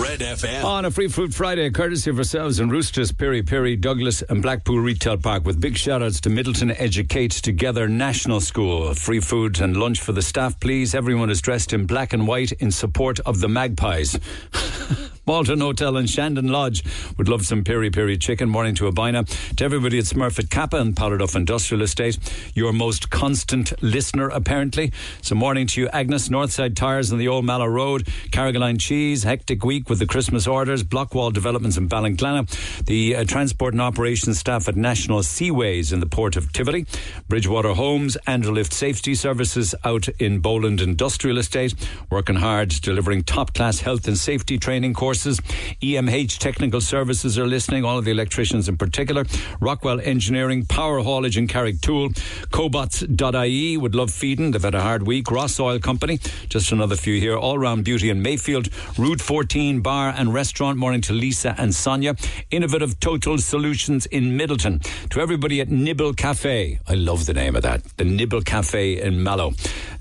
Red 0.00 0.20
FM. 0.20 0.64
On 0.64 0.84
a 0.84 0.90
Free 0.90 1.08
Food 1.08 1.34
Friday, 1.34 1.68
courtesy 1.70 2.10
of 2.10 2.18
ourselves 2.18 2.60
and 2.60 2.70
Roosters, 2.70 3.12
Piri 3.12 3.42
Piri, 3.42 3.76
Douglas, 3.76 4.22
and 4.22 4.40
Blackpool 4.40 4.78
Retail 4.78 5.18
Park, 5.18 5.44
with 5.44 5.60
big 5.60 5.76
shout 5.76 6.02
outs 6.02 6.20
to 6.22 6.30
Midleton 6.30 6.74
Educate 6.78 7.32
Together 7.32 7.88
National 7.88 8.40
School. 8.40 8.94
Free 8.94 9.20
food 9.20 9.60
and 9.60 9.76
lunch 9.76 10.00
for 10.00 10.12
the 10.12 10.22
staff, 10.22 10.58
please. 10.60 10.94
Everyone 10.94 11.28
is 11.28 11.40
dressed 11.40 11.72
in 11.72 11.86
black 11.86 12.12
and 12.12 12.26
white 12.26 12.52
in 12.52 12.70
support 12.70 13.20
of 13.20 13.40
the 13.40 13.48
Magpies. 13.48 14.18
Maldron 15.30 15.60
Hotel 15.60 15.96
and 15.96 16.10
Shandon 16.10 16.48
Lodge 16.48 16.82
would 17.16 17.28
love 17.28 17.46
some 17.46 17.62
peri 17.62 17.88
peri 17.88 18.18
chicken. 18.18 18.48
Morning 18.48 18.74
to 18.74 18.90
Abina. 18.90 19.24
To 19.54 19.64
everybody 19.64 19.96
at 20.00 20.06
Smurfit 20.06 20.50
Kappa 20.50 20.78
and 20.78 20.92
Powderduff 20.92 21.36
Industrial 21.36 21.84
Estate, 21.84 22.18
your 22.56 22.72
most 22.72 23.10
constant 23.10 23.80
listener, 23.80 24.28
apparently. 24.30 24.92
So 25.22 25.36
morning 25.36 25.68
to 25.68 25.82
you, 25.82 25.88
Agnes, 25.90 26.30
Northside 26.30 26.74
Tires 26.74 27.12
on 27.12 27.18
the 27.18 27.28
Old 27.28 27.44
Mallow 27.44 27.68
Road, 27.68 28.06
Carrigaline 28.32 28.80
Cheese, 28.80 29.22
hectic 29.22 29.64
week 29.64 29.88
with 29.88 30.00
the 30.00 30.06
Christmas 30.06 30.48
orders, 30.48 30.82
Blockwall 30.82 31.32
Developments 31.32 31.76
in 31.76 31.88
Ballinclana, 31.88 32.84
the 32.86 33.14
uh, 33.14 33.24
transport 33.24 33.72
and 33.72 33.80
operations 33.80 34.40
staff 34.40 34.68
at 34.68 34.74
National 34.74 35.20
Seaways 35.20 35.92
in 35.92 36.00
the 36.00 36.06
port 36.06 36.34
of 36.34 36.52
Tivoli, 36.52 36.86
Bridgewater 37.28 37.74
Homes, 37.74 38.16
Andrew 38.26 38.52
Lift 38.52 38.72
Safety 38.72 39.14
Services 39.14 39.76
out 39.84 40.08
in 40.18 40.40
Bowland 40.40 40.80
Industrial 40.80 41.38
Estate, 41.38 41.72
working 42.10 42.34
hard, 42.34 42.70
delivering 42.70 43.22
top 43.22 43.54
class 43.54 43.78
health 43.78 44.08
and 44.08 44.18
safety 44.18 44.58
training 44.58 44.92
courses 44.92 45.19
Services. 45.20 45.40
EMH 45.82 46.38
Technical 46.38 46.80
Services 46.80 47.38
are 47.38 47.46
listening, 47.46 47.84
all 47.84 47.98
of 47.98 48.04
the 48.04 48.10
electricians 48.10 48.68
in 48.68 48.76
particular. 48.76 49.24
Rockwell 49.60 50.00
Engineering, 50.00 50.64
Power 50.64 51.00
Haulage 51.00 51.36
and 51.36 51.48
Carrigtwohill. 51.48 52.14
Cobots.ie 52.50 53.76
would 53.76 53.94
love 53.94 54.10
feeding. 54.10 54.50
They've 54.50 54.62
had 54.62 54.74
a 54.74 54.80
hard 54.80 55.06
week. 55.06 55.30
Ross 55.30 55.60
Oil 55.60 55.78
Company, 55.78 56.18
just 56.48 56.72
another 56.72 56.96
few 56.96 57.20
here. 57.20 57.36
All 57.36 57.58
Round 57.58 57.84
Beauty 57.84 58.08
in 58.08 58.22
Mayfield. 58.22 58.68
Route 58.98 59.20
14 59.20 59.80
Bar 59.80 60.14
and 60.16 60.32
Restaurant. 60.32 60.78
Morning 60.78 61.02
to 61.02 61.12
Lisa 61.12 61.54
and 61.58 61.74
Sonia. 61.74 62.14
Innovative 62.50 62.98
Total 63.00 63.36
Solutions 63.38 64.06
in 64.06 64.38
Midleton. 64.38 64.80
To 65.10 65.20
everybody 65.20 65.60
at 65.60 65.68
Nibble 65.68 66.14
Cafe. 66.14 66.78
I 66.88 66.94
love 66.94 67.26
the 67.26 67.34
name 67.34 67.56
of 67.56 67.62
that. 67.62 67.84
The 67.98 68.04
Nibble 68.04 68.42
Cafe 68.42 69.00
in 69.00 69.22
Mallow. 69.22 69.52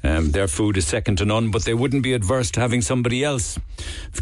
Um, 0.02 0.32
their 0.32 0.48
food 0.48 0.78
is 0.78 0.88
second 0.88 1.18
to 1.18 1.26
none, 1.26 1.52
but 1.52 1.66
they 1.66 1.74
wouldn't 1.74 2.04
be 2.04 2.14
adverse 2.14 2.52
to 2.52 2.62
having 2.62 2.82
somebody 2.82 3.22
else 3.22 3.60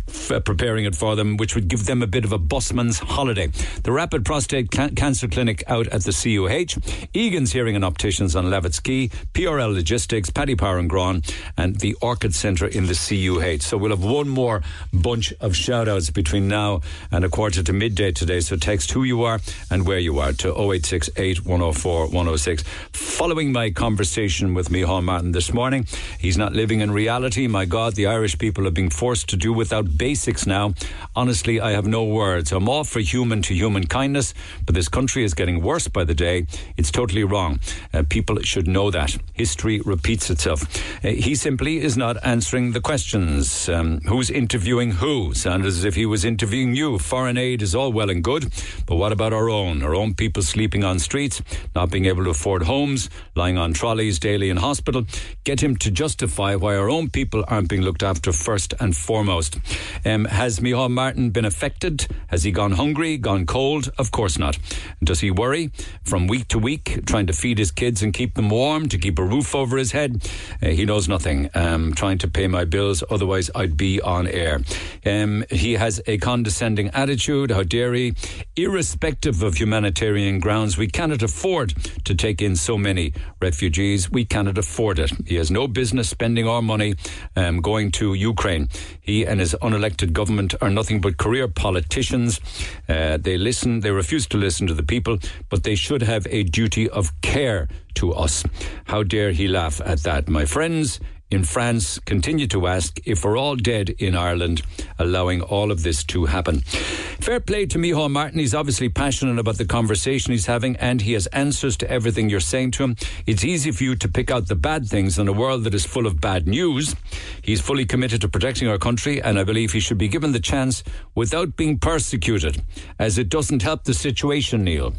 f- 0.07 0.43
preparing 0.43 0.86
it 0.87 0.95
for 0.95 1.15
them, 1.15 1.37
which 1.37 1.53
would 1.53 1.67
give 1.67 1.85
them 1.85 2.01
a 2.01 2.07
bit 2.07 2.25
of 2.25 2.31
a 2.31 2.37
busman's 2.37 2.99
holiday. 2.99 3.47
The 3.83 3.91
Rapid 3.91 4.25
Prostate 4.25 4.71
Can- 4.71 4.95
Cancer 4.95 5.27
Clinic 5.27 5.63
out 5.67 5.87
at 5.87 6.03
the 6.03 6.11
CUH, 6.11 6.79
Egan's 7.13 7.51
Hearing 7.51 7.75
and 7.75 7.85
Opticians 7.85 8.35
on 8.35 8.49
Lavitt's 8.49 8.79
Quay, 8.79 9.09
PRL 9.33 9.73
Logistics, 9.73 10.29
Paddy 10.29 10.55
Power 10.55 10.79
and 10.79 10.89
Grawn, 10.89 11.21
and 11.55 11.79
the 11.79 11.93
Orchid 12.01 12.33
Centre 12.33 12.65
in 12.65 12.87
the 12.87 12.93
CUH. 12.93 13.61
So 13.61 13.77
we'll 13.77 13.91
have 13.91 14.03
one 14.03 14.29
more 14.29 14.63
bunch 14.91 15.33
of 15.39 15.55
shout 15.55 15.87
outs 15.87 16.09
between 16.09 16.47
now 16.47 16.81
and 17.11 17.23
a 17.23 17.29
quarter 17.29 17.61
to 17.61 17.73
midday 17.73 18.11
today. 18.11 18.39
So 18.39 18.55
text 18.55 18.91
who 18.91 19.03
you 19.03 19.23
are 19.23 19.39
and 19.69 19.85
where 19.85 19.99
you 19.99 20.19
are 20.19 20.33
to 20.33 20.49
0868 20.49 21.45
104 21.45 22.07
106. 22.07 22.63
Following 22.93 23.51
my 23.51 23.69
conversation 23.69 24.53
with 24.53 24.69
Micheál 24.69 25.03
Martin 25.03 25.33
this 25.33 25.53
morning, 25.53 25.85
he's 26.19 26.37
not 26.37 26.53
living 26.53 26.81
in 26.81 26.91
reality. 26.91 27.47
My 27.47 27.65
God, 27.65 27.95
the 27.95 28.07
Irish 28.07 28.37
people 28.37 28.65
are 28.67 28.71
being 28.71 28.89
forced 28.89 29.29
to 29.29 29.37
do 29.37 29.51
without 29.53 29.97
basics 29.97 30.45
now. 30.47 30.66
Honestly, 31.15 31.59
I 31.59 31.71
have 31.71 31.87
no 31.87 32.03
words. 32.03 32.51
I'm 32.51 32.69
all 32.69 32.83
for 32.83 32.99
human 32.99 33.41
to 33.43 33.53
human 33.53 33.87
kindness, 33.87 34.33
but 34.65 34.75
this 34.75 34.87
country 34.87 35.23
is 35.23 35.33
getting 35.33 35.61
worse 35.61 35.87
by 35.87 36.03
the 36.03 36.13
day. 36.13 36.45
It's 36.77 36.91
totally 36.91 37.23
wrong. 37.23 37.59
Uh, 37.93 38.03
people 38.09 38.39
should 38.41 38.67
know 38.67 38.91
that. 38.91 39.17
History 39.33 39.81
repeats 39.81 40.29
itself. 40.29 40.63
Uh, 41.03 41.09
he 41.09 41.35
simply 41.35 41.79
is 41.79 41.97
not 41.97 42.17
answering 42.23 42.71
the 42.71 42.81
questions. 42.81 43.69
Um, 43.69 43.99
who's 44.01 44.29
interviewing 44.29 44.91
who? 44.91 45.33
Sounds 45.33 45.65
as 45.65 45.83
if 45.83 45.95
he 45.95 46.05
was 46.05 46.25
interviewing 46.25 46.75
you. 46.75 46.99
Foreign 46.99 47.37
aid 47.37 47.61
is 47.61 47.75
all 47.75 47.91
well 47.91 48.09
and 48.09 48.23
good, 48.23 48.51
but 48.85 48.95
what 48.95 49.11
about 49.11 49.33
our 49.33 49.49
own? 49.49 49.83
Our 49.83 49.95
own 49.95 50.13
people 50.13 50.43
sleeping 50.43 50.83
on 50.83 50.99
streets, 50.99 51.41
not 51.75 51.91
being 51.91 52.05
able 52.05 52.23
to 52.23 52.29
afford 52.31 52.63
homes, 52.63 53.09
lying 53.35 53.57
on 53.57 53.73
trolleys 53.73 54.19
daily 54.19 54.49
in 54.49 54.57
hospital. 54.57 55.05
Get 55.43 55.61
him 55.61 55.75
to 55.77 55.91
justify 55.91 56.55
why 56.55 56.75
our 56.75 56.89
own 56.89 57.09
people 57.09 57.43
aren't 57.47 57.69
being 57.69 57.81
looked 57.81 58.03
after 58.03 58.31
first 58.31 58.73
and 58.79 58.95
foremost. 58.95 59.57
Um, 60.05 60.25
has 60.25 60.56
Micheál 60.59 60.91
Martin 60.91 61.29
been 61.31 61.45
affected? 61.45 62.07
Has 62.27 62.43
he 62.43 62.51
gone 62.51 62.71
hungry, 62.71 63.17
gone 63.17 63.45
cold? 63.45 63.89
Of 63.97 64.11
course 64.11 64.37
not. 64.37 64.57
Does 65.03 65.19
he 65.19 65.31
worry 65.31 65.71
from 66.03 66.27
week 66.27 66.47
to 66.49 66.59
week, 66.59 67.05
trying 67.05 67.27
to 67.27 67.33
feed 67.33 67.57
his 67.57 67.71
kids 67.71 68.01
and 68.03 68.13
keep 68.13 68.35
them 68.35 68.49
warm, 68.49 68.89
to 68.89 68.97
keep 68.97 69.19
a 69.19 69.23
roof 69.23 69.55
over 69.55 69.77
his 69.77 69.91
head? 69.91 70.27
Uh, 70.61 70.67
he 70.67 70.85
knows 70.85 71.07
nothing. 71.07 71.49
Um, 71.53 71.93
trying 71.93 72.17
to 72.19 72.27
pay 72.27 72.47
my 72.47 72.65
bills, 72.65 73.03
otherwise 73.09 73.49
I'd 73.55 73.77
be 73.77 74.01
on 74.01 74.27
air. 74.27 74.61
Um, 75.05 75.43
he 75.49 75.73
has 75.73 76.01
a 76.07 76.17
condescending 76.17 76.89
attitude. 76.89 77.51
How 77.51 77.63
dare 77.63 77.93
he? 77.93 78.13
Irrespective 78.55 79.43
of 79.43 79.55
humanitarian 79.55 80.39
grounds, 80.39 80.77
we 80.77 80.87
cannot 80.87 81.21
afford 81.23 81.73
to 82.05 82.15
take 82.15 82.41
in 82.41 82.55
so 82.55 82.77
many 82.77 83.13
refugees. 83.41 84.11
We 84.11 84.25
cannot 84.25 84.57
afford 84.57 84.99
it. 84.99 85.11
He 85.27 85.35
has 85.35 85.51
no 85.51 85.67
business 85.67 86.09
spending 86.09 86.47
our 86.47 86.61
money 86.61 86.95
um, 87.35 87.61
going 87.61 87.91
to 87.93 88.13
Ukraine. 88.13 88.69
He 88.99 89.25
and 89.25 89.39
his 89.39 89.55
unelected 89.61 90.13
government 90.13 90.46
are 90.61 90.69
nothing 90.69 91.01
but 91.01 91.17
career 91.17 91.47
politicians. 91.47 92.39
Uh, 92.87 93.17
they 93.17 93.37
listen, 93.37 93.81
they 93.81 93.91
refuse 93.91 94.27
to 94.27 94.37
listen 94.37 94.67
to 94.67 94.73
the 94.73 94.83
people, 94.83 95.17
but 95.49 95.63
they 95.63 95.75
should 95.75 96.01
have 96.01 96.27
a 96.29 96.43
duty 96.43 96.89
of 96.89 97.11
care 97.21 97.67
to 97.95 98.13
us. 98.13 98.43
How 98.85 99.03
dare 99.03 99.31
he 99.31 99.47
laugh 99.47 99.81
at 99.83 100.03
that, 100.03 100.27
my 100.29 100.45
friends? 100.45 100.99
In 101.29 101.43
France 101.43 101.99
continue 101.99 102.47
to 102.47 102.67
ask 102.67 102.99
if 103.05 103.25
we're 103.25 103.37
all 103.37 103.55
dead 103.55 103.89
in 103.89 104.15
Ireland, 104.15 104.61
allowing 104.97 105.41
all 105.41 105.71
of 105.71 105.83
this 105.83 106.03
to 106.05 106.25
happen. 106.25 106.61
Fair 106.61 107.39
play 107.39 107.65
to 107.65 107.77
Micheál 107.77 108.09
Martin. 108.09 108.39
He's 108.39 108.55
obviously 108.55 108.89
passionate 108.89 109.37
about 109.37 109.57
the 109.57 109.65
conversation 109.65 110.31
he's 110.31 110.45
having 110.45 110.77
and 110.77 111.01
he 111.01 111.13
has 111.13 111.27
answers 111.27 111.75
to 111.77 111.91
everything 111.91 112.29
you're 112.29 112.39
saying 112.39 112.71
to 112.71 112.83
him. 112.83 112.95
It's 113.25 113.43
easy 113.43 113.71
for 113.71 113.83
you 113.83 113.95
to 113.95 114.07
pick 114.07 114.31
out 114.31 114.47
the 114.47 114.55
bad 114.55 114.87
things 114.87 115.19
in 115.19 115.27
a 115.27 115.33
world 115.33 115.65
that 115.65 115.73
is 115.73 115.85
full 115.85 116.07
of 116.07 116.21
bad 116.21 116.47
news. 116.47 116.95
He's 117.41 117.59
fully 117.59 117.85
committed 117.85 118.21
to 118.21 118.29
protecting 118.29 118.69
our 118.69 118.77
country 118.77 119.21
and 119.21 119.37
I 119.37 119.43
believe 119.43 119.73
he 119.73 119.79
should 119.79 119.97
be 119.97 120.07
given 120.07 120.31
the 120.31 120.39
chance 120.39 120.83
without 121.15 121.57
being 121.57 121.77
persecuted, 121.77 122.63
as 122.99 123.17
it 123.17 123.29
doesn't 123.29 123.63
help 123.63 123.83
the 123.83 123.93
situation, 123.93 124.63
Neil. 124.63 124.93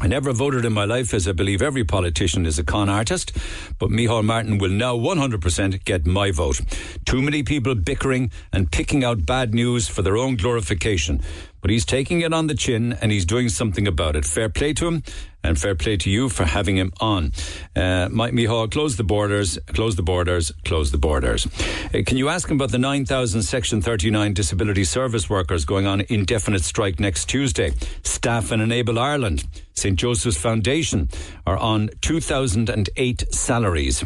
I 0.00 0.06
never 0.06 0.32
voted 0.32 0.64
in 0.64 0.72
my 0.72 0.84
life 0.84 1.12
as 1.12 1.26
I 1.26 1.32
believe 1.32 1.60
every 1.60 1.82
politician 1.82 2.46
is 2.46 2.56
a 2.58 2.62
con 2.62 2.88
artist, 2.88 3.36
but 3.80 3.90
Micheál 3.90 4.24
Martin 4.24 4.58
will 4.58 4.70
now 4.70 4.96
100% 4.96 5.84
get 5.84 6.06
my 6.06 6.30
vote. 6.30 6.60
Too 7.04 7.20
many 7.20 7.42
people 7.42 7.74
bickering 7.74 8.30
and 8.52 8.70
picking 8.70 9.02
out 9.02 9.26
bad 9.26 9.54
news 9.54 9.88
for 9.88 10.02
their 10.02 10.16
own 10.16 10.36
glorification. 10.36 11.20
But 11.60 11.70
he's 11.70 11.84
taking 11.84 12.20
it 12.20 12.32
on 12.32 12.46
the 12.46 12.54
chin 12.54 12.92
and 13.00 13.10
he's 13.10 13.26
doing 13.26 13.48
something 13.48 13.86
about 13.86 14.16
it. 14.16 14.24
Fair 14.24 14.48
play 14.48 14.72
to 14.74 14.86
him 14.86 15.02
and 15.42 15.58
fair 15.58 15.74
play 15.74 15.96
to 15.96 16.10
you 16.10 16.28
for 16.28 16.44
having 16.44 16.76
him 16.76 16.92
on. 17.00 17.32
Uh, 17.74 18.08
Mike 18.10 18.32
Mihal, 18.32 18.70
close 18.70 18.96
the 18.96 19.04
borders, 19.04 19.58
close 19.68 19.96
the 19.96 20.02
borders, 20.02 20.52
close 20.64 20.90
the 20.90 20.98
borders. 20.98 21.46
Uh, 21.94 22.02
can 22.04 22.16
you 22.16 22.28
ask 22.28 22.48
him 22.48 22.56
about 22.56 22.70
the 22.70 22.78
9,000 22.78 23.42
Section 23.42 23.80
39 23.80 24.34
disability 24.34 24.84
service 24.84 25.30
workers 25.30 25.64
going 25.64 25.86
on 25.86 26.02
indefinite 26.08 26.64
strike 26.64 27.00
next 27.00 27.26
Tuesday? 27.26 27.72
Staff 28.02 28.50
and 28.52 28.62
Enable 28.62 28.98
Ireland, 28.98 29.44
St. 29.74 29.98
Joseph's 29.98 30.38
Foundation 30.38 31.08
are 31.46 31.56
on 31.56 31.90
2008 32.00 33.34
salaries. 33.34 34.04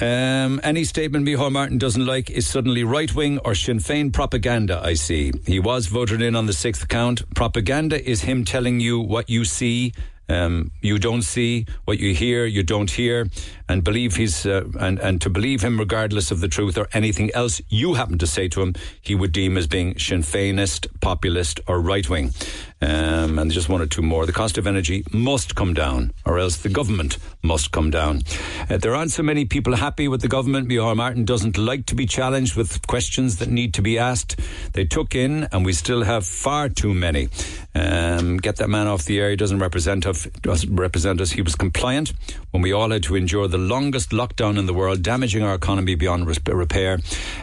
Um, 0.00 0.60
any 0.62 0.84
statement 0.84 1.26
Micheál 1.26 1.52
Martin 1.52 1.78
doesn't 1.78 2.04
like 2.04 2.30
is 2.30 2.46
suddenly 2.46 2.84
right 2.84 3.14
wing 3.14 3.38
or 3.44 3.54
Sinn 3.54 3.78
Féin 3.78 4.12
propaganda, 4.12 4.80
I 4.84 4.94
see. 4.94 5.32
He 5.46 5.58
was 5.58 5.86
voted 5.86 6.20
in 6.20 6.36
on 6.36 6.46
the 6.46 6.52
sixth 6.52 6.88
count. 6.88 7.22
Propaganda 7.34 8.02
is 8.02 8.22
him 8.22 8.44
telling 8.44 8.78
you 8.80 9.00
what 9.00 9.30
you 9.30 9.44
see 9.44 9.92
um, 10.28 10.72
you 10.82 10.98
don't 10.98 11.22
see 11.22 11.66
what 11.84 11.98
you 11.98 12.12
hear, 12.12 12.46
you 12.46 12.62
don't 12.62 12.90
hear, 12.90 13.28
and 13.68 13.84
believe 13.84 14.16
he's 14.16 14.44
uh, 14.44 14.64
and 14.80 14.98
and 14.98 15.20
to 15.20 15.30
believe 15.30 15.62
him 15.62 15.78
regardless 15.78 16.30
of 16.30 16.40
the 16.40 16.48
truth 16.48 16.76
or 16.76 16.88
anything 16.92 17.30
else 17.32 17.60
you 17.68 17.94
happen 17.94 18.18
to 18.18 18.26
say 18.26 18.48
to 18.48 18.62
him, 18.62 18.74
he 19.00 19.14
would 19.14 19.32
deem 19.32 19.56
as 19.56 19.66
being 19.66 19.96
Sinn 19.98 20.22
Féinist, 20.22 20.88
populist, 21.00 21.60
or 21.68 21.80
right 21.80 22.08
wing. 22.08 22.32
Um, 22.82 23.38
and 23.38 23.50
just 23.50 23.70
one 23.70 23.80
or 23.80 23.86
two 23.86 24.02
more. 24.02 24.26
The 24.26 24.32
cost 24.32 24.58
of 24.58 24.66
energy 24.66 25.02
must 25.10 25.54
come 25.54 25.72
down, 25.72 26.12
or 26.26 26.38
else 26.38 26.58
the 26.58 26.68
government 26.68 27.16
must 27.42 27.72
come 27.72 27.90
down. 27.90 28.20
Uh, 28.68 28.76
there 28.76 28.94
aren't 28.94 29.12
so 29.12 29.22
many 29.22 29.46
people 29.46 29.76
happy 29.76 30.08
with 30.08 30.20
the 30.20 30.28
government. 30.28 30.68
Micheál 30.68 30.94
Martin 30.94 31.24
doesn't 31.24 31.56
like 31.56 31.86
to 31.86 31.94
be 31.94 32.04
challenged 32.04 32.54
with 32.54 32.86
questions 32.86 33.38
that 33.38 33.48
need 33.48 33.72
to 33.74 33.82
be 33.82 33.98
asked. 33.98 34.38
They 34.74 34.84
took 34.84 35.14
in, 35.14 35.44
and 35.52 35.64
we 35.64 35.72
still 35.72 36.02
have 36.04 36.26
far 36.26 36.68
too 36.68 36.92
many. 36.92 37.28
Um, 37.74 38.38
get 38.38 38.56
that 38.56 38.68
man 38.68 38.86
off 38.86 39.04
the 39.04 39.20
air. 39.20 39.30
He 39.30 39.36
doesn't 39.36 39.58
represent 39.58 40.06
us. 40.06 40.26
Doesn't 40.42 40.76
represent 40.76 41.20
us. 41.20 41.30
He 41.30 41.42
was 41.42 41.54
compliant 41.54 42.12
when 42.50 42.62
we 42.62 42.72
all 42.72 42.90
had 42.90 43.02
to 43.04 43.16
endure 43.16 43.48
the 43.48 43.58
longest 43.58 44.10
lockdown 44.10 44.58
in 44.58 44.66
the 44.66 44.74
world, 44.74 45.02
damaging 45.02 45.42
our 45.42 45.54
economy 45.54 45.94
beyond 45.94 46.26
repair. 46.46 46.98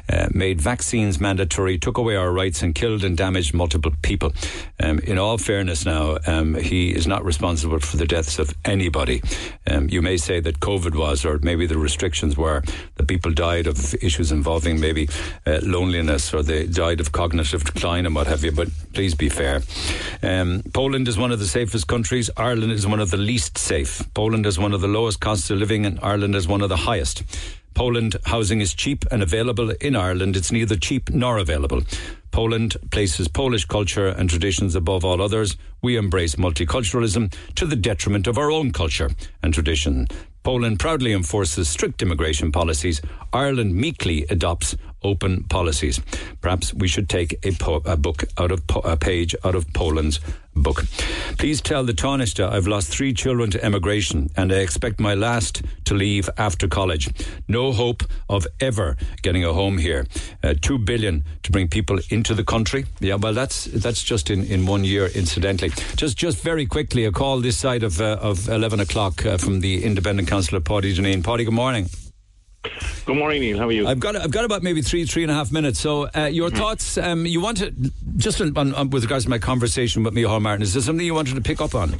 Uh, 0.08 0.28
made 0.32 0.62
vaccines 0.62 1.20
mandatory, 1.20 1.78
took 1.78 1.98
away 1.98 2.16
our 2.16 2.32
rights, 2.32 2.62
and 2.62 2.76
killed 2.76 3.04
and 3.04 3.18
damaged 3.18 3.54
multiple 3.54 3.92
people. 4.02 4.32
Um, 4.80 5.00
in 5.00 5.18
all 5.24 5.38
fairness, 5.38 5.86
now 5.86 6.18
um, 6.28 6.56
he 6.56 6.90
is 6.90 7.08
not 7.08 7.24
responsible 7.24 7.80
for 7.80 7.98
the 7.98 8.06
deaths 8.06 8.40
of 8.40 8.54
anybody. 8.66 9.22
Um, 9.66 9.90
you 9.90 10.02
may 10.02 10.18
say 10.18 10.40
that 10.42 10.60
COVID 10.60 10.96
was, 10.96 11.26
or 11.26 11.40
maybe 11.42 11.66
the 11.66 11.78
restrictions 11.78 12.38
were 12.38 12.62
that 12.96 13.08
people 13.08 13.32
died 13.32 13.66
of 13.66 13.94
issues 13.96 14.32
involving 14.32 14.80
maybe 14.80 15.10
uh, 15.48 15.60
loneliness, 15.64 16.34
or 16.34 16.44
they 16.44 16.68
died 16.68 17.00
of 17.00 17.12
cognitive 17.12 17.64
decline 17.64 18.06
and 18.06 18.14
what 18.14 18.28
have 18.28 18.44
you. 18.44 18.52
But 18.52 18.70
please 18.94 19.16
be 19.16 19.30
fair. 19.30 19.62
Um, 20.22 20.64
Poland 20.74 21.08
is 21.08 21.18
one 21.18 21.32
of 21.32 21.40
the 21.40 21.48
safest 21.48 21.88
countries. 21.88 22.30
Ireland 22.38 22.72
is 22.72 22.86
one 22.86 23.00
of 23.00 23.10
the 23.10 23.18
least 23.18 23.58
safe. 23.58 24.08
Poland 24.14 24.46
has 24.46 24.60
one 24.60 24.74
of 24.74 24.82
the 24.82 24.88
lowest 24.88 25.20
costs 25.20 25.50
of 25.50 25.58
living, 25.58 25.86
and 25.86 26.00
Ireland 26.02 26.34
has 26.36 26.48
one 26.48 26.62
of 26.62 26.70
the 26.70 26.78
highest. 26.78 27.24
Poland 27.74 28.16
housing 28.26 28.62
is 28.62 28.74
cheap 28.74 29.06
and 29.12 29.24
available. 29.24 29.72
In 29.82 29.96
Ireland, 29.96 30.36
it's 30.36 30.52
neither 30.52 30.76
cheap 30.76 31.10
nor 31.10 31.38
available. 31.38 31.82
Poland 32.32 32.78
places 32.92 33.28
Polish 33.28 33.66
culture 33.66 34.08
and 34.08 34.30
traditions 34.30 34.76
above 34.76 35.06
all 35.06 35.22
others. 35.22 35.56
We 35.82 35.98
embrace 35.98 36.36
multiculturalism 36.36 37.34
to 37.56 37.66
the 37.66 37.76
detriment 37.76 38.28
of 38.28 38.38
our 38.38 38.52
own 38.52 38.72
culture 38.72 39.12
and 39.42 39.54
tradition. 39.54 40.08
Poland 40.44 40.80
proudly 40.80 41.14
enforces 41.14 41.70
strict 41.70 42.02
immigration 42.02 42.52
policies. 42.52 43.02
Ireland 43.32 43.76
meekly 43.76 44.26
adopts 44.30 44.76
open 45.04 45.44
policies. 45.46 46.00
Perhaps 46.42 46.74
we 46.74 46.88
should 46.88 47.10
take 47.10 47.38
a, 47.44 47.52
po- 47.52 47.82
a 47.86 47.98
book 47.98 48.24
out 48.38 48.52
of 48.52 48.66
po- 48.68 48.82
a 48.82 48.98
page 48.98 49.36
out 49.44 49.56
of 49.56 49.72
Poland's 49.74 50.20
book. 50.56 50.84
Please 51.40 51.62
tell 51.62 51.84
the 51.84 51.94
Taoiseach 51.94 52.40
I've 52.40 52.68
lost 52.68 52.90
three 52.90 53.12
children 53.14 53.50
to 53.52 53.64
emigration 53.66 54.30
and 54.38 54.52
I 54.52 54.58
expect 54.58 55.00
my 55.00 55.16
last 55.16 55.64
to 55.86 55.96
leave 55.96 56.30
after 56.38 56.68
college. 56.68 57.10
No 57.48 57.72
hope 57.72 58.04
of 58.30 58.46
ever 58.60 58.96
getting 59.24 59.44
a 59.44 59.54
home 59.54 59.80
here. 59.80 60.06
Uh, 60.44 60.54
Two 60.62 60.78
billion 60.78 61.24
to 61.42 61.52
bring 61.52 61.68
people 61.68 62.00
into 62.10 62.36
the 62.36 62.44
country. 62.44 62.86
Yeah, 63.00 63.16
well, 63.16 63.34
that's 63.34 63.66
that's 63.66 64.04
just 64.04 64.30
in, 64.30 64.44
in 64.46 64.66
one 64.68 64.84
year, 64.84 65.08
incidentally. 65.08 65.72
Just 65.96 66.18
just 66.18 66.42
very 66.44 66.66
quickly, 66.66 67.06
a 67.06 67.12
call 67.12 67.40
this 67.40 67.58
side 67.58 67.84
of 67.84 68.00
uh, 68.00 68.18
of 68.22 68.48
eleven 68.48 68.80
o'clock 68.80 69.26
uh, 69.26 69.38
from 69.38 69.60
the 69.62 69.84
Independent 69.84 70.28
Councillor 70.30 70.62
Paddy 70.62 70.96
Janine. 70.96 71.24
Paddy, 71.24 71.44
good 71.44 71.54
morning. 71.54 71.90
Good 73.06 73.18
morning, 73.18 73.42
Neil. 73.42 73.58
How 73.58 73.68
are 73.68 73.72
you? 73.72 73.88
I've 73.88 74.00
got 74.00 74.16
I've 74.16 74.32
got 74.32 74.46
about 74.46 74.64
maybe 74.64 74.82
three 74.82 75.06
three 75.06 75.24
and 75.24 75.32
a 75.32 75.36
half 75.36 75.52
minutes. 75.52 75.80
So 75.80 76.10
uh, 76.16 76.30
your 76.32 76.50
thoughts? 76.50 76.98
Um, 76.98 77.26
you 77.26 77.42
want 77.42 77.58
to 77.58 77.74
just 78.16 78.40
on, 78.40 78.56
on, 78.56 78.90
with 78.90 79.04
regards 79.04 79.26
to 79.26 79.30
my 79.30 79.40
conversation 79.40 80.04
with 80.04 80.14
Micheál 80.14 80.42
Martin? 80.42 80.62
Is 80.62 80.74
there 80.74 80.82
something 80.82 81.06
you 81.06 81.14
wanted 81.14 81.36
to 81.36 81.42
pick 81.42 81.60
up 81.60 81.76
on? 81.76 81.96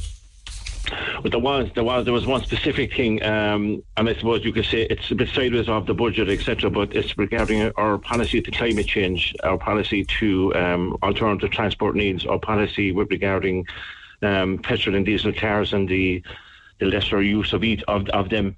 But 1.22 1.32
there 1.32 1.40
was 1.40 1.70
there 1.74 1.84
was 1.84 2.04
there 2.04 2.14
was 2.14 2.26
one 2.26 2.42
specific 2.42 2.94
thing, 2.94 3.22
um, 3.22 3.82
and 3.98 4.08
I 4.08 4.14
suppose 4.14 4.44
you 4.44 4.52
could 4.52 4.64
say 4.64 4.82
it's 4.82 5.10
a 5.10 5.14
bit 5.14 5.28
sideways 5.28 5.68
of 5.68 5.86
the 5.86 5.94
budget, 5.94 6.30
etc. 6.30 6.70
But 6.70 6.96
it's 6.96 7.16
regarding 7.18 7.70
our 7.76 7.98
policy 7.98 8.40
to 8.40 8.50
climate 8.50 8.86
change, 8.86 9.34
our 9.42 9.58
policy 9.58 10.04
to 10.20 10.54
um, 10.54 10.98
alternative 11.02 11.50
transport 11.50 11.94
needs, 11.94 12.24
our 12.24 12.38
policy 12.38 12.92
with 12.92 13.10
regarding 13.10 13.66
um, 14.22 14.58
petrol 14.58 14.96
and 14.96 15.04
diesel 15.04 15.32
cars 15.32 15.74
and 15.74 15.88
the 15.88 16.22
the 16.78 16.86
lesser 16.86 17.20
use 17.22 17.52
of 17.52 17.62
each 17.64 17.82
of, 17.84 18.08
of 18.08 18.30
them. 18.30 18.56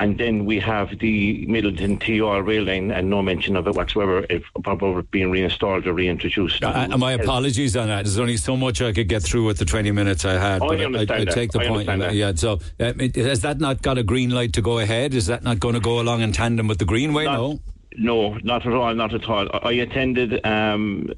And 0.00 0.18
then 0.18 0.44
we 0.44 0.58
have 0.58 0.98
the 0.98 1.46
Midleton 1.46 2.00
TR 2.00 2.42
rail 2.42 2.64
line, 2.64 2.90
and 2.90 3.08
no 3.08 3.22
mention 3.22 3.56
of 3.56 3.68
it 3.68 3.76
whatsoever 3.76 4.26
if, 4.28 4.42
about 4.56 5.10
being 5.12 5.30
reinstalled 5.30 5.86
or 5.86 5.92
reintroduced. 5.92 6.64
Uh, 6.64 6.88
and 6.90 6.98
my 6.98 7.12
apologies 7.12 7.76
on 7.76 7.86
that. 7.88 8.04
There's 8.04 8.18
only 8.18 8.36
so 8.36 8.56
much 8.56 8.82
I 8.82 8.92
could 8.92 9.08
get 9.08 9.22
through 9.22 9.46
with 9.46 9.58
the 9.58 9.64
20 9.64 9.92
minutes 9.92 10.24
I 10.24 10.32
had. 10.32 10.62
Oh, 10.62 10.72
I 10.72 10.84
understand 10.84 11.22
I, 11.22 11.24
that. 11.26 11.34
take 11.34 11.52
the 11.52 11.60
I 11.60 11.68
point. 11.68 11.86
that. 11.86 12.14
Yeah. 12.14 12.32
So 12.34 12.58
uh, 12.80 12.92
has 13.14 13.42
that 13.42 13.60
not 13.60 13.82
got 13.82 13.96
a 13.96 14.02
green 14.02 14.30
light 14.30 14.52
to 14.54 14.62
go 14.62 14.80
ahead? 14.80 15.14
Is 15.14 15.26
that 15.26 15.44
not 15.44 15.60
going 15.60 15.74
to 15.74 15.80
go 15.80 16.00
along 16.00 16.22
in 16.22 16.32
tandem 16.32 16.66
with 16.66 16.78
the 16.78 16.84
Greenway? 16.84 17.24
Not- 17.24 17.38
no. 17.38 17.60
No, 17.96 18.36
not 18.42 18.66
at 18.66 18.72
all, 18.72 18.92
not 18.94 19.14
at 19.14 19.28
all. 19.28 19.48
I 19.52 19.68
I 19.68 19.72
attended 19.74 20.44
um, 20.44 21.12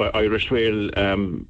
Irish 0.00 0.50
Rail 0.50 0.90
um, 0.98 1.48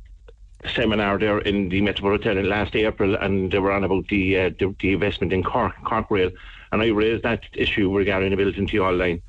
seminar 0.74 1.18
there 1.18 1.38
in 1.38 1.68
the 1.68 1.80
Metropolitan 1.80 2.38
in 2.38 2.48
last 2.48 2.74
April, 2.76 3.14
and 3.14 3.50
they 3.50 3.58
were 3.58 3.72
on 3.72 3.84
about 3.84 4.08
the, 4.08 4.38
uh, 4.38 4.50
the 4.58 4.74
the 4.80 4.92
investment 4.92 5.32
in 5.32 5.42
Cork, 5.42 5.74
Cork 5.84 6.10
Rail, 6.10 6.30
and 6.72 6.82
I 6.82 6.88
raised 6.88 7.22
that 7.22 7.44
issue 7.52 7.94
regarding 7.96 8.30
the 8.30 8.36
Midleton 8.36 8.68
TR 8.68 8.92
line. 8.92 9.22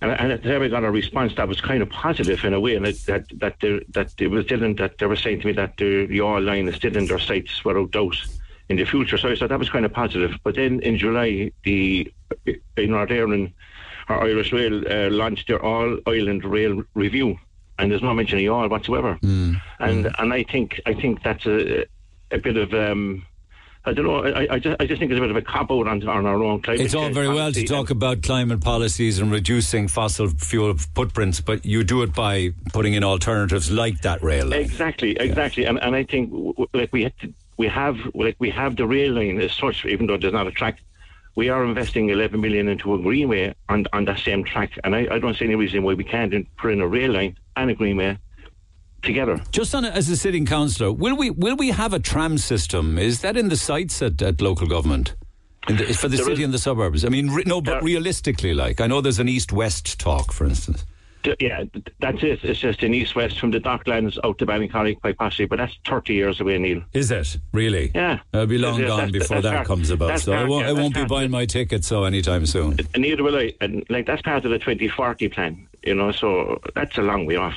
And, 0.00 0.10
and 0.10 0.32
at 0.32 0.46
I 0.46 0.68
got 0.68 0.84
a 0.84 0.90
response 0.90 1.34
that 1.36 1.48
was 1.48 1.60
kind 1.60 1.82
of 1.82 1.88
positive 1.88 2.44
in 2.44 2.54
a 2.54 2.60
way, 2.60 2.74
and 2.74 2.86
it, 2.86 2.98
that 3.06 3.26
that 3.38 3.56
there, 3.60 3.80
that 3.90 4.12
it 4.18 4.28
was 4.28 4.44
still 4.46 4.62
in, 4.62 4.76
that 4.76 4.98
they 4.98 5.06
were 5.06 5.16
saying 5.16 5.40
to 5.40 5.46
me 5.46 5.52
that 5.54 5.76
the, 5.76 6.06
the 6.06 6.20
R 6.20 6.40
line 6.40 6.68
is 6.68 6.76
still 6.76 6.96
in 6.96 7.06
their 7.06 7.18
sights 7.18 7.64
without 7.64 7.90
doubt 7.90 8.16
in 8.68 8.76
the 8.76 8.84
future. 8.84 9.18
So 9.18 9.28
I 9.28 9.36
thought 9.36 9.50
that 9.50 9.58
was 9.58 9.70
kind 9.70 9.84
of 9.84 9.92
positive. 9.92 10.36
But 10.42 10.56
then 10.56 10.80
in 10.80 10.98
July, 10.98 11.52
the 11.64 12.12
in 12.46 12.90
Northern 12.90 13.18
Ireland, 13.18 13.52
our 14.08 14.24
Irish 14.24 14.52
Rail 14.52 14.82
uh, 14.90 15.10
launched 15.10 15.48
their 15.48 15.62
All 15.62 15.98
Island 16.06 16.44
Rail 16.44 16.82
Review, 16.94 17.38
and 17.78 17.90
there's 17.90 18.02
no 18.02 18.14
mention 18.14 18.44
of 18.46 18.52
all 18.52 18.68
whatsoever. 18.68 19.18
And 19.22 19.60
and 20.18 20.32
I 20.32 20.44
think 20.44 20.80
I 20.86 20.94
think 20.94 21.22
that's 21.22 21.46
a 21.46 21.84
a 22.30 22.38
bit 22.38 22.56
of. 22.56 22.72
Um, 22.74 23.26
I 23.86 23.92
don't 23.92 24.06
know. 24.06 24.24
I, 24.24 24.54
I, 24.54 24.58
just, 24.58 24.80
I 24.80 24.86
just 24.86 24.98
think 24.98 25.12
it's 25.12 25.18
a 25.18 25.20
bit 25.20 25.28
of 25.28 25.36
a 25.36 25.42
cop 25.42 25.70
out 25.70 25.86
on, 25.86 26.08
on 26.08 26.24
our 26.24 26.42
own 26.42 26.62
climate. 26.62 26.80
It's 26.80 26.94
all 26.94 27.10
very 27.10 27.28
well 27.28 27.52
to 27.52 27.64
talk 27.64 27.90
about 27.90 28.22
climate 28.22 28.62
policies 28.62 29.18
and 29.18 29.30
reducing 29.30 29.88
fossil 29.88 30.28
fuel 30.28 30.74
footprints, 30.94 31.42
but 31.42 31.66
you 31.66 31.84
do 31.84 32.02
it 32.02 32.14
by 32.14 32.54
putting 32.72 32.94
in 32.94 33.04
alternatives 33.04 33.70
like 33.70 34.00
that 34.00 34.22
rail 34.22 34.46
line. 34.46 34.60
Exactly, 34.60 35.16
exactly, 35.18 35.66
and 35.66 35.78
and 35.82 35.94
I 35.94 36.04
think 36.04 36.32
like 36.72 36.94
we 36.94 37.02
had 37.02 37.18
to, 37.20 37.34
we 37.58 37.68
have 37.68 37.98
like 38.14 38.36
we 38.38 38.48
have 38.48 38.76
the 38.76 38.86
rail 38.86 39.12
line 39.12 39.38
as 39.38 39.52
such, 39.52 39.84
even 39.84 40.06
though 40.06 40.16
there's 40.16 40.32
not 40.32 40.46
a 40.46 40.52
track. 40.52 40.78
We 41.36 41.50
are 41.50 41.64
investing 41.64 42.08
11 42.08 42.40
million 42.40 42.68
into 42.68 42.94
a 42.94 42.98
greenway 42.98 43.54
on 43.68 43.84
on 43.92 44.06
that 44.06 44.20
same 44.20 44.44
track, 44.44 44.78
and 44.82 44.96
I, 44.96 45.08
I 45.10 45.18
don't 45.18 45.36
see 45.36 45.44
any 45.44 45.56
reason 45.56 45.82
why 45.82 45.92
we 45.92 46.04
can't 46.04 46.32
put 46.56 46.72
in 46.72 46.80
a 46.80 46.88
rail 46.88 47.12
line 47.12 47.36
and 47.56 47.70
a 47.70 47.74
greenway 47.74 48.18
together. 49.02 49.40
Just 49.50 49.74
on 49.74 49.84
a, 49.84 49.88
as 49.88 50.08
a 50.08 50.16
sitting 50.16 50.46
councillor, 50.46 50.92
will 50.92 51.16
we 51.16 51.30
will 51.30 51.56
we 51.56 51.70
have 51.70 51.92
a 51.92 51.98
tram 51.98 52.38
system? 52.38 52.98
Is 52.98 53.20
that 53.20 53.36
in 53.36 53.48
the 53.48 53.56
sights 53.56 54.00
at, 54.02 54.20
at 54.22 54.40
local 54.40 54.66
government? 54.66 55.14
In 55.68 55.76
the, 55.78 55.84
for 55.94 56.08
the 56.08 56.16
There 56.16 56.26
city 56.26 56.40
is- 56.42 56.44
and 56.44 56.52
the 56.54 56.58
suburbs. 56.58 57.04
I 57.04 57.08
mean, 57.08 57.30
re, 57.30 57.42
no, 57.46 57.60
but 57.60 57.72
There- 57.72 57.82
realistically, 57.82 58.52
like 58.54 58.80
I 58.80 58.86
know 58.86 59.00
there's 59.00 59.18
an 59.18 59.28
east-west 59.28 59.98
talk, 59.98 60.32
for 60.32 60.44
instance. 60.44 60.84
D- 61.22 61.34
Yeah, 61.40 61.64
th- 61.72 61.86
that's 62.00 62.22
it. 62.22 62.40
It's 62.44 62.60
just 62.60 62.82
an 62.82 62.92
east-west 62.92 63.38
from 63.40 63.50
the 63.50 63.58
Docklands 63.60 64.18
out 64.24 64.36
to 64.40 64.44
Ballincollig 64.46 65.00
by 65.00 65.12
Passy, 65.12 65.46
but 65.46 65.56
that's 65.56 65.72
30 65.86 66.12
years 66.12 66.38
away, 66.38 66.58
Neil. 66.58 66.82
Is 66.92 67.10
it 67.10 67.38
really? 67.52 67.90
Yeah. 67.94 68.18
it'll 68.34 68.44
be 68.46 68.58
long 68.58 68.72
That's- 68.78 68.88
gone 68.90 68.98
that's- 69.10 69.12
before 69.22 69.36
that's 69.40 69.44
that 69.44 69.54
part- 69.54 69.66
comes 69.66 69.88
about. 69.88 70.20
So 70.20 70.34
I 70.34 70.44
won't, 70.44 70.64
yeah, 70.66 70.70
I 70.70 70.72
won't 70.74 70.92
be 70.92 71.00
part- 71.00 71.08
buying 71.08 71.30
my 71.30 71.46
ticket 71.46 71.82
so 71.82 72.04
anytime 72.04 72.44
soon. 72.44 72.76
And 72.92 73.02
neither 73.02 73.22
will 73.22 73.36
I. 73.36 73.54
And 73.62 73.82
like 73.88 74.04
that's 74.04 74.20
part 74.20 74.44
of 74.44 74.50
the 74.50 74.58
2040 74.58 75.28
plan, 75.30 75.66
you 75.86 75.94
know. 75.94 76.12
So 76.12 76.60
that's 76.74 76.98
a 76.98 77.02
long 77.02 77.26
way 77.26 77.36
off. 77.36 77.56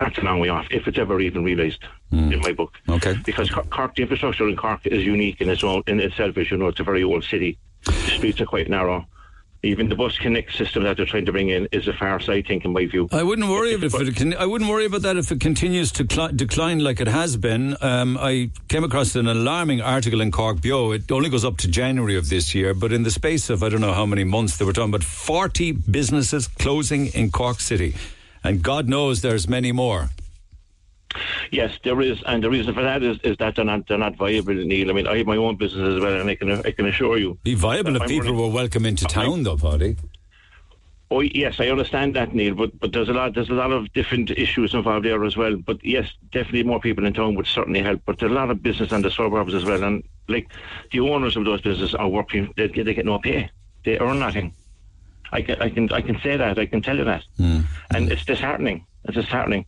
that's 0.00 0.18
a 0.18 0.22
long 0.22 0.40
way 0.40 0.48
off, 0.48 0.66
if 0.70 0.86
it's 0.86 0.98
ever 0.98 1.20
even 1.20 1.42
realised 1.44 1.82
hmm. 2.10 2.32
in 2.32 2.40
my 2.40 2.52
book. 2.52 2.72
Okay. 2.88 3.14
Because 3.24 3.50
Cork, 3.50 3.94
the 3.94 4.02
infrastructure 4.02 4.48
in 4.48 4.56
Cork 4.56 4.86
is 4.86 5.04
unique 5.04 5.40
in 5.40 5.48
its 5.48 5.64
own 5.64 5.82
in 5.86 6.00
itself. 6.00 6.36
As 6.36 6.50
you 6.50 6.56
know, 6.56 6.68
it's 6.68 6.80
a 6.80 6.84
very 6.84 7.02
old 7.02 7.24
city. 7.24 7.58
The 7.84 7.92
streets 7.92 8.40
are 8.40 8.46
quite 8.46 8.68
narrow. 8.68 9.06
Even 9.66 9.88
the 9.88 9.96
bus 9.96 10.16
connect 10.16 10.54
system 10.54 10.84
that 10.84 10.96
they're 10.96 11.06
trying 11.06 11.26
to 11.26 11.32
bring 11.32 11.48
in 11.48 11.66
is 11.72 11.88
a 11.88 11.92
farce, 11.92 12.28
I 12.28 12.40
think, 12.40 12.64
in 12.64 12.72
my 12.72 12.86
view. 12.86 13.08
I 13.10 13.24
wouldn't 13.24 13.48
worry 13.48 13.72
if 13.72 13.82
it. 13.82 14.16
Can, 14.16 14.34
I 14.34 14.46
wouldn't 14.46 14.70
worry 14.70 14.86
about 14.86 15.02
that 15.02 15.16
if 15.16 15.32
it 15.32 15.40
continues 15.40 15.90
to 15.92 16.04
cli- 16.04 16.32
decline 16.34 16.78
like 16.78 17.00
it 17.00 17.08
has 17.08 17.36
been. 17.36 17.76
Um, 17.80 18.16
I 18.20 18.50
came 18.68 18.84
across 18.84 19.16
an 19.16 19.26
alarming 19.26 19.80
article 19.80 20.20
in 20.20 20.30
Cork 20.30 20.58
Beo. 20.58 20.94
It 20.94 21.10
only 21.10 21.30
goes 21.30 21.44
up 21.44 21.56
to 21.58 21.68
January 21.68 22.16
of 22.16 22.28
this 22.28 22.54
year, 22.54 22.74
but 22.74 22.92
in 22.92 23.02
the 23.02 23.10
space 23.10 23.50
of 23.50 23.62
I 23.64 23.68
don't 23.68 23.80
know 23.80 23.92
how 23.92 24.06
many 24.06 24.24
months 24.24 24.56
they 24.56 24.64
were 24.64 24.72
talking 24.72 24.90
about 24.94 25.04
forty 25.04 25.72
businesses 25.72 26.46
closing 26.46 27.06
in 27.08 27.32
Cork 27.32 27.58
City, 27.58 27.94
and 28.44 28.62
God 28.62 28.88
knows 28.88 29.20
there's 29.22 29.48
many 29.48 29.72
more. 29.72 30.10
Yes, 31.50 31.78
there 31.84 32.00
is, 32.00 32.22
and 32.26 32.42
the 32.42 32.50
reason 32.50 32.74
for 32.74 32.82
that 32.82 33.02
is, 33.02 33.18
is 33.22 33.36
that 33.38 33.56
they're 33.56 33.64
not 33.64 33.86
they're 33.88 33.98
not 33.98 34.16
viable, 34.16 34.54
Neil. 34.54 34.90
I 34.90 34.92
mean, 34.92 35.06
I 35.06 35.18
have 35.18 35.26
my 35.26 35.36
own 35.36 35.56
business 35.56 35.96
as 35.96 36.00
well, 36.02 36.20
and 36.20 36.28
I 36.30 36.34
can 36.34 36.50
I 36.50 36.70
can 36.70 36.86
assure 36.86 37.18
you, 37.18 37.38
Be 37.44 37.54
viable 37.54 37.96
if 37.96 38.02
I'm 38.02 38.08
people 38.08 38.32
running- 38.32 38.40
were 38.40 38.48
welcome 38.54 38.84
into 38.86 39.04
town, 39.06 39.42
though, 39.42 39.56
Paddy. 39.56 39.96
Oh 41.08 41.20
yes, 41.20 41.60
I 41.60 41.68
understand 41.68 42.16
that, 42.16 42.34
Neil, 42.34 42.54
but 42.56 42.78
but 42.80 42.92
there's 42.92 43.08
a 43.08 43.12
lot 43.12 43.34
there's 43.34 43.48
a 43.48 43.54
lot 43.54 43.70
of 43.70 43.92
different 43.92 44.30
issues 44.32 44.74
involved 44.74 45.04
there 45.04 45.24
as 45.24 45.36
well. 45.36 45.56
But 45.56 45.84
yes, 45.84 46.10
definitely 46.32 46.64
more 46.64 46.80
people 46.80 47.06
in 47.06 47.12
town 47.14 47.36
would 47.36 47.46
certainly 47.46 47.80
help. 47.80 48.00
But 48.04 48.18
there's 48.18 48.32
a 48.32 48.34
lot 48.34 48.50
of 48.50 48.60
business 48.62 48.90
in 48.90 49.02
the 49.02 49.10
suburbs 49.10 49.54
as 49.54 49.64
well, 49.64 49.84
and 49.84 50.02
like 50.28 50.48
the 50.90 50.98
owners 51.00 51.36
of 51.36 51.44
those 51.44 51.60
businesses 51.60 51.94
are 51.94 52.08
working. 52.08 52.52
They, 52.56 52.66
get- 52.68 52.86
they 52.86 52.94
get 52.94 53.04
no 53.06 53.20
pay. 53.20 53.48
They 53.84 53.98
earn 54.00 54.18
nothing. 54.18 54.52
I 55.30 55.42
can 55.42 55.62
I 55.62 55.68
can 55.70 55.92
I 55.92 56.00
can 56.00 56.18
say 56.20 56.36
that. 56.36 56.58
I 56.58 56.66
can 56.66 56.82
tell 56.82 56.96
you 56.96 57.04
that, 57.04 57.22
hmm. 57.36 57.60
and 57.94 58.10
it's 58.10 58.24
disheartening. 58.24 58.84
It's 59.04 59.14
disheartening. 59.14 59.64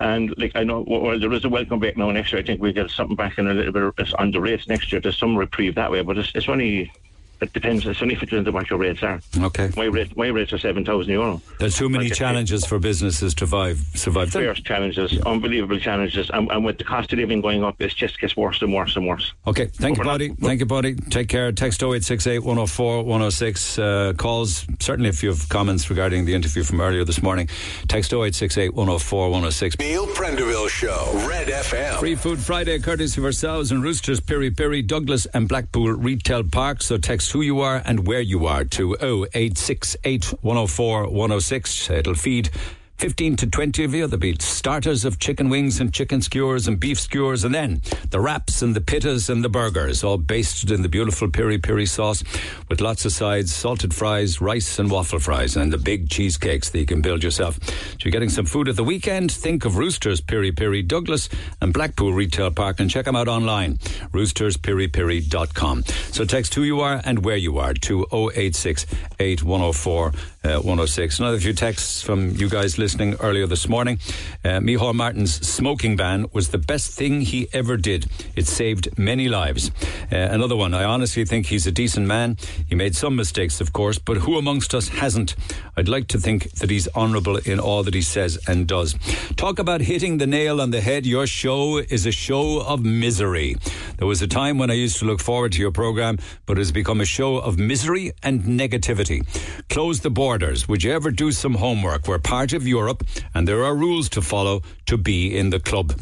And 0.00 0.32
like 0.38 0.52
I 0.54 0.62
know, 0.62 0.84
well, 0.86 1.18
there 1.18 1.32
is 1.32 1.44
a 1.44 1.48
welcome 1.48 1.80
back 1.80 1.96
now 1.96 2.10
next 2.10 2.32
year. 2.32 2.40
I 2.40 2.44
think 2.44 2.60
we 2.60 2.72
get 2.72 2.90
something 2.90 3.16
back 3.16 3.38
in 3.38 3.48
a 3.48 3.54
little 3.54 3.92
bit 3.92 4.14
on 4.18 4.30
the 4.30 4.40
rates 4.40 4.68
next 4.68 4.92
year. 4.92 5.00
There's 5.00 5.18
some 5.18 5.36
reprieve 5.36 5.74
that 5.74 5.90
way, 5.90 6.02
but 6.02 6.18
it's, 6.18 6.30
it's 6.34 6.48
only 6.48 6.92
it 7.40 7.52
depends. 7.52 7.86
It's 7.86 8.00
only 8.02 8.14
depends 8.14 8.46
on 8.48 8.54
what 8.54 8.68
your 8.70 8.78
rates 8.78 9.02
are. 9.02 9.20
Okay. 9.38 9.70
My 9.76 9.84
rate, 9.84 10.16
my 10.16 10.28
rates 10.28 10.52
are 10.52 10.58
seven 10.58 10.84
thousand 10.84 11.12
euro. 11.12 11.40
There's 11.58 11.76
too 11.76 11.88
many 11.88 12.04
Like 12.04 12.12
I 12.12 12.14
say, 12.14 12.18
challenges 12.18 12.64
for 12.64 12.78
businesses 12.78 13.34
to 13.34 13.46
survive. 13.46 13.78
Survive. 13.94 14.30
Fierce 14.30 14.60
challenges, 14.60 15.18
unbelievable 15.22 15.78
challenges, 15.78 16.30
and, 16.30 16.50
and 16.50 16.64
with 16.64 16.78
the 16.78 16.84
cost 16.84 17.12
of 17.12 17.18
living 17.18 17.40
going 17.40 17.64
up, 17.64 17.80
it 17.80 17.94
just 17.94 18.20
gets 18.20 18.36
worse 18.36 18.60
and 18.62 18.72
worse 18.72 18.96
and 18.96 19.06
worse. 19.06 19.32
Okay, 19.46 19.66
thank 19.66 19.96
you, 19.96 20.04
But 20.04 20.06
we're 20.06 20.12
buddy. 20.12 20.28
not- 20.28 20.38
Thank 20.40 20.60
you, 20.60 20.66
buddy. 20.66 20.94
Take 20.94 21.28
care. 21.28 21.50
Text 21.52 21.82
0868 21.82 22.40
104 22.40 23.04
106. 23.04 23.78
Uh, 23.78 24.12
calls, 24.16 24.66
certainly 24.80 25.08
if 25.08 25.22
you 25.22 25.30
have 25.30 25.48
comments 25.48 25.88
regarding 25.90 26.24
the 26.24 26.34
interview 26.34 26.62
from 26.62 26.80
earlier 26.80 27.04
this 27.04 27.22
morning. 27.22 27.48
Text 27.88 28.12
0868 28.12 28.74
104 28.74 29.30
106. 29.30 29.78
Neil 29.78 30.06
Prendeville 30.08 30.68
Show, 30.68 31.10
Red 31.28 31.48
FM. 31.48 31.98
Free 32.00 32.14
Food 32.14 32.38
Friday, 32.38 32.78
courtesy 32.78 33.20
of 33.20 33.24
ourselves 33.24 33.70
and 33.72 33.82
Roosters, 33.82 34.20
Piri 34.20 34.50
Piri, 34.50 34.82
Douglas, 34.82 35.26
and 35.26 35.48
Blackpool 35.48 35.92
Retail 35.92 36.44
Park. 36.44 36.82
So 36.82 36.98
text 36.98 37.27
who 37.30 37.40
you 37.40 37.60
are 37.60 37.82
and 37.84 38.06
where 38.06 38.20
you 38.20 38.46
are 38.46 38.64
to 38.64 38.94
0868 39.00 40.34
104 40.40 41.08
106. 41.08 41.90
It'll 41.90 42.14
feed 42.14 42.50
15 42.98 43.36
to 43.36 43.46
20 43.46 43.84
of 43.84 43.94
you. 43.94 44.06
There'll 44.08 44.20
be 44.20 44.36
starters 44.40 45.04
of 45.04 45.20
chicken 45.20 45.48
wings 45.48 45.80
and 45.80 45.94
chicken 45.94 46.20
skewers 46.20 46.66
and 46.66 46.80
beef 46.80 46.98
skewers, 46.98 47.44
and 47.44 47.54
then 47.54 47.80
the 48.10 48.18
wraps 48.18 48.60
and 48.60 48.74
the 48.74 48.80
pittas 48.80 49.30
and 49.30 49.44
the 49.44 49.48
burgers, 49.48 50.02
all 50.02 50.18
basted 50.18 50.72
in 50.72 50.82
the 50.82 50.88
beautiful 50.88 51.30
piri 51.30 51.58
piri 51.58 51.86
sauce 51.86 52.24
with 52.68 52.80
lots 52.80 53.04
of 53.04 53.12
sides, 53.12 53.54
salted 53.54 53.94
fries, 53.94 54.40
rice 54.40 54.80
and 54.80 54.90
waffle 54.90 55.20
fries, 55.20 55.56
and 55.56 55.72
the 55.72 55.78
big 55.78 56.10
cheesecakes 56.10 56.70
that 56.70 56.78
you 56.80 56.86
can 56.86 57.00
build 57.00 57.22
yourself. 57.22 57.62
So 57.64 57.96
you're 58.04 58.10
getting 58.12 58.30
some 58.30 58.46
food 58.46 58.68
at 58.68 58.74
the 58.74 58.84
weekend. 58.84 59.30
Think 59.30 59.64
of 59.64 59.76
Roosters, 59.76 60.20
Piri 60.20 60.50
Piri, 60.50 60.82
Douglas, 60.82 61.28
and 61.60 61.72
Blackpool 61.72 62.12
Retail 62.12 62.50
Park, 62.50 62.80
and 62.80 62.90
check 62.90 63.04
them 63.04 63.14
out 63.14 63.28
online, 63.28 63.76
roosterspiripiri.com. 64.12 65.84
So 66.10 66.24
text 66.24 66.54
who 66.54 66.62
you 66.62 66.80
are 66.80 67.00
and 67.04 67.24
where 67.24 67.36
you 67.36 67.58
are 67.58 67.74
to 67.74 68.06
086 68.12 68.86
8104 69.20 70.12
uh, 70.48 70.60
106. 70.60 71.18
Another 71.18 71.38
few 71.38 71.52
texts 71.52 72.02
from 72.02 72.30
you 72.30 72.48
guys 72.48 72.78
listening 72.78 73.14
earlier 73.20 73.46
this 73.46 73.68
morning. 73.68 73.98
Uh, 74.44 74.60
Micheál 74.60 74.94
Martin's 74.94 75.46
smoking 75.46 75.96
ban 75.96 76.26
was 76.32 76.48
the 76.48 76.58
best 76.58 76.92
thing 76.92 77.20
he 77.20 77.48
ever 77.52 77.76
did. 77.76 78.06
It 78.34 78.46
saved 78.46 78.98
many 78.98 79.28
lives. 79.28 79.70
Uh, 80.10 80.16
another 80.16 80.56
one, 80.56 80.72
I 80.72 80.84
honestly 80.84 81.24
think 81.24 81.46
he's 81.46 81.66
a 81.66 81.72
decent 81.72 82.06
man. 82.06 82.38
He 82.66 82.74
made 82.74 82.96
some 82.96 83.14
mistakes, 83.14 83.60
of 83.60 83.72
course, 83.72 83.98
but 83.98 84.18
who 84.18 84.38
amongst 84.38 84.74
us 84.74 84.88
hasn't? 84.88 85.36
I'd 85.76 85.88
like 85.88 86.08
to 86.08 86.18
think 86.18 86.50
that 86.52 86.70
he's 86.70 86.88
honourable 86.96 87.36
in 87.36 87.60
all 87.60 87.82
that 87.82 87.94
he 87.94 88.02
says 88.02 88.38
and 88.48 88.66
does. 88.66 88.94
Talk 89.36 89.58
about 89.58 89.82
hitting 89.82 90.18
the 90.18 90.26
nail 90.26 90.60
on 90.60 90.70
the 90.70 90.80
head. 90.80 91.04
Your 91.04 91.26
show 91.26 91.78
is 91.78 92.06
a 92.06 92.12
show 92.12 92.62
of 92.62 92.84
misery. 92.84 93.56
There 93.98 94.08
was 94.08 94.22
a 94.22 94.26
time 94.26 94.58
when 94.58 94.70
I 94.70 94.74
used 94.74 94.98
to 94.98 95.04
look 95.04 95.20
forward 95.20 95.52
to 95.52 95.60
your 95.60 95.72
programme, 95.72 96.18
but 96.46 96.56
it 96.56 96.60
has 96.60 96.72
become 96.72 97.00
a 97.00 97.04
show 97.04 97.36
of 97.36 97.58
misery 97.58 98.12
and 98.22 98.42
negativity. 98.42 99.26
Close 99.68 100.00
the 100.00 100.10
Would 100.38 100.84
you 100.84 100.92
ever 100.92 101.10
do 101.10 101.32
some 101.32 101.54
homework? 101.54 102.06
We're 102.06 102.20
part 102.20 102.52
of 102.52 102.66
Europe 102.66 103.04
and 103.34 103.48
there 103.48 103.64
are 103.64 103.74
rules 103.74 104.08
to 104.10 104.22
follow 104.22 104.62
to 104.86 104.96
be 104.96 105.36
in 105.36 105.50
the 105.50 105.58
club. 105.58 105.98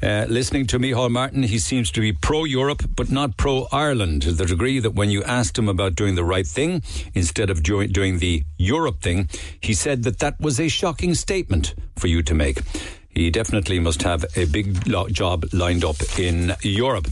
Uh, 0.00 0.26
listening 0.28 0.66
to 0.68 0.78
Micheál 0.78 1.10
Martin, 1.10 1.42
he 1.42 1.58
seems 1.58 1.90
to 1.92 2.00
be 2.00 2.12
pro 2.12 2.44
Europe 2.44 2.84
but 2.94 3.10
not 3.10 3.36
pro 3.36 3.66
Ireland 3.72 4.22
to 4.22 4.32
the 4.32 4.46
degree 4.46 4.78
that 4.78 4.92
when 4.92 5.10
you 5.10 5.24
asked 5.24 5.58
him 5.58 5.68
about 5.68 5.96
doing 5.96 6.14
the 6.14 6.22
right 6.24 6.46
thing 6.46 6.82
instead 7.14 7.50
of 7.50 7.64
do- 7.64 7.88
doing 7.88 8.20
the 8.20 8.44
Europe 8.58 9.00
thing, 9.00 9.28
he 9.60 9.74
said 9.74 10.04
that 10.04 10.20
that 10.20 10.40
was 10.40 10.60
a 10.60 10.68
shocking 10.68 11.14
statement 11.14 11.74
for 11.96 12.06
you 12.06 12.22
to 12.22 12.34
make. 12.34 12.60
He 13.10 13.30
definitely 13.30 13.80
must 13.80 14.02
have 14.02 14.24
a 14.36 14.46
big 14.46 14.86
lo- 14.86 15.08
job 15.08 15.46
lined 15.52 15.84
up 15.84 15.96
in 16.18 16.54
Europe. 16.62 17.08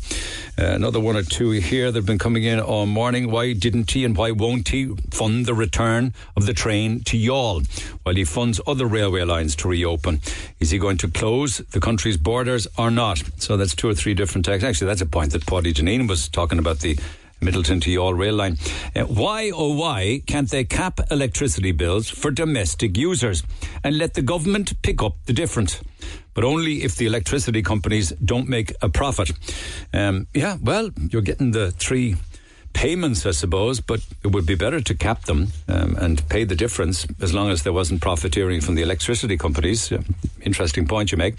Uh, 0.58 0.66
another 0.66 1.00
one 1.00 1.16
or 1.16 1.22
two 1.22 1.50
here 1.50 1.90
that 1.90 1.98
have 1.98 2.06
been 2.06 2.18
coming 2.18 2.44
in 2.44 2.60
all 2.60 2.86
morning. 2.86 3.30
Why 3.30 3.52
didn't 3.52 3.90
he 3.90 4.04
and 4.04 4.16
why 4.16 4.30
won't 4.30 4.68
he 4.68 4.94
fund 5.10 5.46
the 5.46 5.54
return 5.54 6.14
of 6.36 6.46
the 6.46 6.54
train 6.54 7.00
to 7.04 7.16
Youghal 7.16 7.66
while 8.02 8.14
he 8.14 8.24
funds 8.24 8.60
other 8.66 8.86
railway 8.86 9.24
lines 9.24 9.54
to 9.56 9.68
reopen? 9.68 10.20
Is 10.60 10.70
he 10.70 10.78
going 10.78 10.98
to 10.98 11.08
close 11.08 11.58
the 11.58 11.80
country's 11.80 12.16
borders 12.16 12.66
or 12.76 12.90
not? 12.90 13.22
So 13.36 13.56
that's 13.56 13.74
two 13.74 13.88
or 13.88 13.94
three 13.94 14.14
different 14.14 14.44
texts. 14.44 14.64
Actually, 14.64 14.88
that's 14.88 15.00
a 15.00 15.06
point 15.06 15.32
that 15.32 15.46
Paddy 15.46 15.72
Janine 15.72 16.08
was 16.08 16.28
talking 16.28 16.58
about 16.58 16.78
the 16.78 16.98
Midleton 17.40 17.80
to 17.82 17.90
Youghal 17.90 18.18
rail 18.18 18.34
line. 18.34 18.56
Uh, 18.94 19.02
why, 19.02 19.50
oh 19.54 19.74
why, 19.74 20.22
can't 20.26 20.50
they 20.50 20.64
cap 20.64 21.00
electricity 21.10 21.72
bills 21.72 22.08
for 22.08 22.30
domestic 22.30 22.96
users 22.96 23.42
and 23.84 23.98
let 23.98 24.14
the 24.14 24.22
government 24.22 24.80
pick 24.82 25.02
up 25.02 25.16
the 25.26 25.32
difference? 25.32 25.80
But 26.34 26.44
only 26.44 26.84
if 26.84 26.96
the 26.96 27.06
electricity 27.06 27.62
companies 27.62 28.10
don't 28.24 28.48
make 28.48 28.72
a 28.80 28.88
profit. 28.88 29.32
Um, 29.92 30.26
yeah, 30.34 30.56
well, 30.62 30.90
you're 31.10 31.22
getting 31.22 31.50
the 31.50 31.70
three 31.72 32.16
payments, 32.72 33.26
I 33.26 33.32
suppose, 33.32 33.80
but 33.80 34.00
it 34.22 34.28
would 34.32 34.46
be 34.46 34.54
better 34.54 34.80
to 34.80 34.94
cap 34.94 35.24
them 35.24 35.48
um, 35.68 35.96
and 35.96 36.26
pay 36.28 36.44
the 36.44 36.54
difference 36.54 37.06
as 37.20 37.34
long 37.34 37.50
as 37.50 37.62
there 37.62 37.72
wasn't 37.72 38.00
profiteering 38.00 38.60
from 38.60 38.76
the 38.76 38.82
electricity 38.82 39.36
companies. 39.36 39.90
Uh, 39.90 40.02
interesting 40.42 40.86
point 40.86 41.10
you 41.12 41.18
make. 41.18 41.34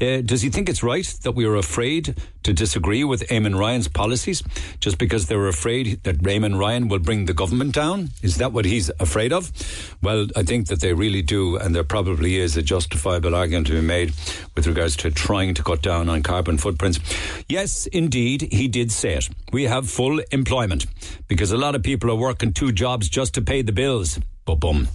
Uh, 0.00 0.20
does 0.20 0.42
he 0.42 0.50
think 0.50 0.68
it's 0.68 0.82
right 0.82 1.06
that 1.22 1.32
we 1.32 1.44
are 1.44 1.56
afraid 1.56 2.14
to 2.44 2.52
disagree 2.52 3.04
with 3.04 3.26
Eamon 3.28 3.58
Ryan's 3.58 3.88
policies 3.88 4.42
just 4.78 4.98
because 4.98 5.26
they're 5.26 5.48
afraid 5.48 6.02
that 6.04 6.18
Eamon 6.18 6.58
Ryan 6.58 6.88
will 6.88 6.98
bring 6.98 7.26
the 7.26 7.34
government 7.34 7.74
down? 7.74 8.10
Is 8.22 8.36
that 8.36 8.52
what 8.52 8.64
he's 8.64 8.90
afraid 9.00 9.32
of? 9.32 9.50
Well, 10.02 10.26
I 10.36 10.42
think 10.42 10.68
that 10.68 10.80
they 10.80 10.92
really 10.92 11.22
do, 11.22 11.56
and 11.56 11.74
there 11.74 11.84
probably 11.84 12.36
is 12.36 12.56
a 12.56 12.62
justifiable 12.62 13.34
argument 13.34 13.66
to 13.68 13.72
be 13.72 13.80
made 13.80 14.12
with 14.54 14.66
regards 14.66 14.96
to 14.96 15.10
trying 15.10 15.54
to 15.54 15.62
cut 15.62 15.82
down 15.82 16.08
on 16.08 16.22
carbon 16.22 16.58
footprints. 16.58 17.00
Yes, 17.48 17.86
indeed, 17.86 18.48
he 18.52 18.68
did 18.68 18.92
say 18.92 19.14
it. 19.14 19.28
We 19.52 19.64
have 19.64 19.88
full 19.88 20.20
employment 20.30 20.73
because 21.28 21.52
a 21.52 21.58
lot 21.58 21.74
of 21.74 21.82
people 21.82 22.10
are 22.10 22.16
working 22.16 22.52
two 22.52 22.72
jobs 22.72 23.08
just 23.08 23.34
to 23.34 23.42
pay 23.42 23.62
the 23.62 23.72
bills. 23.72 24.18
But 24.44 24.56
bum. 24.56 24.88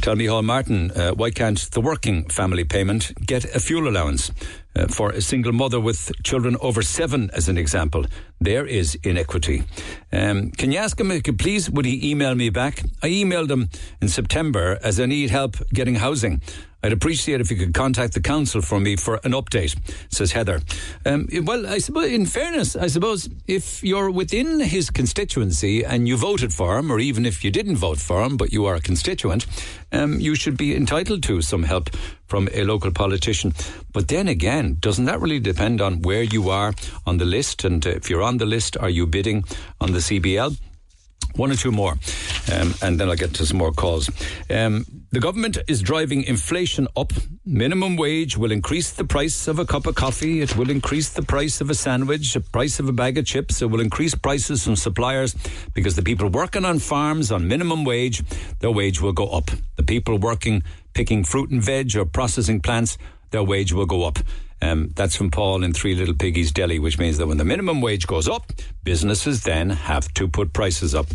Tell 0.00 0.16
me, 0.16 0.26
Micheál 0.26 0.44
Martin, 0.44 0.90
uh, 0.92 1.10
why 1.10 1.30
can't 1.30 1.58
the 1.72 1.80
working 1.80 2.28
family 2.28 2.64
payment 2.64 3.12
get 3.26 3.44
a 3.44 3.60
fuel 3.60 3.88
allowance? 3.88 4.30
Uh, 4.76 4.86
for 4.86 5.10
a 5.10 5.20
single 5.20 5.52
mother 5.52 5.80
with 5.80 6.12
children 6.22 6.56
over 6.60 6.82
seven, 6.82 7.30
as 7.34 7.48
an 7.48 7.58
example, 7.58 8.04
there 8.40 8.64
is 8.64 8.94
inequity. 9.02 9.64
Um, 10.12 10.52
can 10.52 10.70
you 10.70 10.78
ask 10.78 11.00
him, 11.00 11.20
could 11.20 11.38
please, 11.38 11.68
would 11.68 11.84
he 11.84 12.10
email 12.10 12.34
me 12.34 12.48
back? 12.50 12.82
I 13.02 13.08
emailed 13.08 13.50
him 13.50 13.70
in 14.00 14.08
September 14.08 14.78
as 14.82 15.00
I 15.00 15.06
need 15.06 15.30
help 15.30 15.56
getting 15.74 15.96
housing. 15.96 16.40
I'd 16.82 16.92
appreciate 16.92 17.40
if 17.40 17.50
you 17.50 17.56
could 17.56 17.74
contact 17.74 18.14
the 18.14 18.20
council 18.20 18.62
for 18.62 18.78
me 18.78 18.94
for 18.94 19.16
an 19.24 19.32
update, 19.32 19.76
says 20.10 20.32
Heather. 20.32 20.60
Um, 21.04 21.26
well, 21.42 21.66
I 21.66 21.78
suppose, 21.78 22.10
in 22.10 22.24
fairness, 22.24 22.76
I 22.76 22.86
suppose 22.86 23.28
if 23.48 23.82
you're 23.82 24.10
within 24.10 24.60
his 24.60 24.88
constituency 24.88 25.84
and 25.84 26.06
you 26.06 26.16
voted 26.16 26.54
for 26.54 26.78
him, 26.78 26.92
or 26.92 27.00
even 27.00 27.26
if 27.26 27.42
you 27.42 27.50
didn't 27.50 27.76
vote 27.76 27.98
for 27.98 28.22
him, 28.22 28.36
but 28.36 28.52
you 28.52 28.66
are 28.66 28.76
a 28.76 28.80
constituent, 28.80 29.46
um, 29.90 30.20
you 30.20 30.36
should 30.36 30.56
be 30.56 30.76
entitled 30.76 31.24
to 31.24 31.42
some 31.42 31.64
help 31.64 31.90
from 32.26 32.48
a 32.52 32.62
local 32.62 32.92
politician. 32.92 33.54
But 33.92 34.06
then 34.06 34.28
again, 34.28 34.76
doesn't 34.78 35.06
that 35.06 35.20
really 35.20 35.40
depend 35.40 35.80
on 35.80 36.02
where 36.02 36.22
you 36.22 36.50
are 36.50 36.74
on 37.06 37.18
the 37.18 37.24
list? 37.24 37.64
And 37.64 37.84
if 37.84 38.08
you're 38.08 38.22
on 38.22 38.36
the 38.36 38.46
list, 38.46 38.76
are 38.76 38.90
you 38.90 39.06
bidding 39.06 39.44
on 39.80 39.92
the 39.92 39.98
CBL? 39.98 40.56
One 41.36 41.52
or 41.52 41.54
two 41.54 41.70
more, 41.70 41.92
um, 42.52 42.74
and 42.82 42.98
then 42.98 43.08
I'll 43.08 43.14
get 43.14 43.34
to 43.34 43.46
some 43.46 43.58
more 43.58 43.70
calls. 43.70 44.10
Um, 44.50 44.84
the 45.12 45.20
government 45.20 45.56
is 45.68 45.82
driving 45.82 46.24
inflation 46.24 46.88
up. 46.96 47.12
Minimum 47.46 47.96
wage 47.96 48.36
will 48.36 48.50
increase 48.50 48.90
the 48.90 49.04
price 49.04 49.46
of 49.46 49.60
a 49.60 49.64
cup 49.64 49.86
of 49.86 49.94
coffee. 49.94 50.40
It 50.40 50.56
will 50.56 50.68
increase 50.68 51.10
the 51.10 51.22
price 51.22 51.60
of 51.60 51.70
a 51.70 51.74
sandwich, 51.74 52.34
the 52.34 52.40
price 52.40 52.80
of 52.80 52.88
a 52.88 52.92
bag 52.92 53.18
of 53.18 53.24
chips. 53.24 53.62
It 53.62 53.70
will 53.70 53.80
increase 53.80 54.14
prices 54.16 54.64
from 54.64 54.74
suppliers 54.74 55.36
because 55.74 55.94
the 55.94 56.02
people 56.02 56.28
working 56.28 56.64
on 56.64 56.80
farms 56.80 57.30
on 57.30 57.46
minimum 57.46 57.84
wage, 57.84 58.24
their 58.58 58.72
wage 58.72 59.00
will 59.00 59.12
go 59.12 59.28
up. 59.28 59.50
The 59.76 59.84
people 59.84 60.18
working 60.18 60.64
picking 60.92 61.22
fruit 61.22 61.50
and 61.50 61.62
veg 61.62 61.96
or 61.96 62.04
processing 62.04 62.60
plants, 62.60 62.98
their 63.30 63.44
wage 63.44 63.72
will 63.72 63.86
go 63.86 64.02
up. 64.02 64.18
Um, 64.60 64.92
that's 64.94 65.16
from 65.16 65.30
Paul 65.30 65.62
in 65.62 65.72
Three 65.72 65.94
Little 65.94 66.14
Piggies 66.14 66.52
Deli, 66.52 66.78
which 66.78 66.98
means 66.98 67.18
that 67.18 67.26
when 67.26 67.36
the 67.36 67.44
minimum 67.44 67.80
wage 67.80 68.06
goes 68.06 68.28
up, 68.28 68.52
businesses 68.82 69.42
then 69.42 69.70
have 69.70 70.12
to 70.14 70.26
put 70.26 70.52
prices 70.52 70.94
up. 70.94 71.06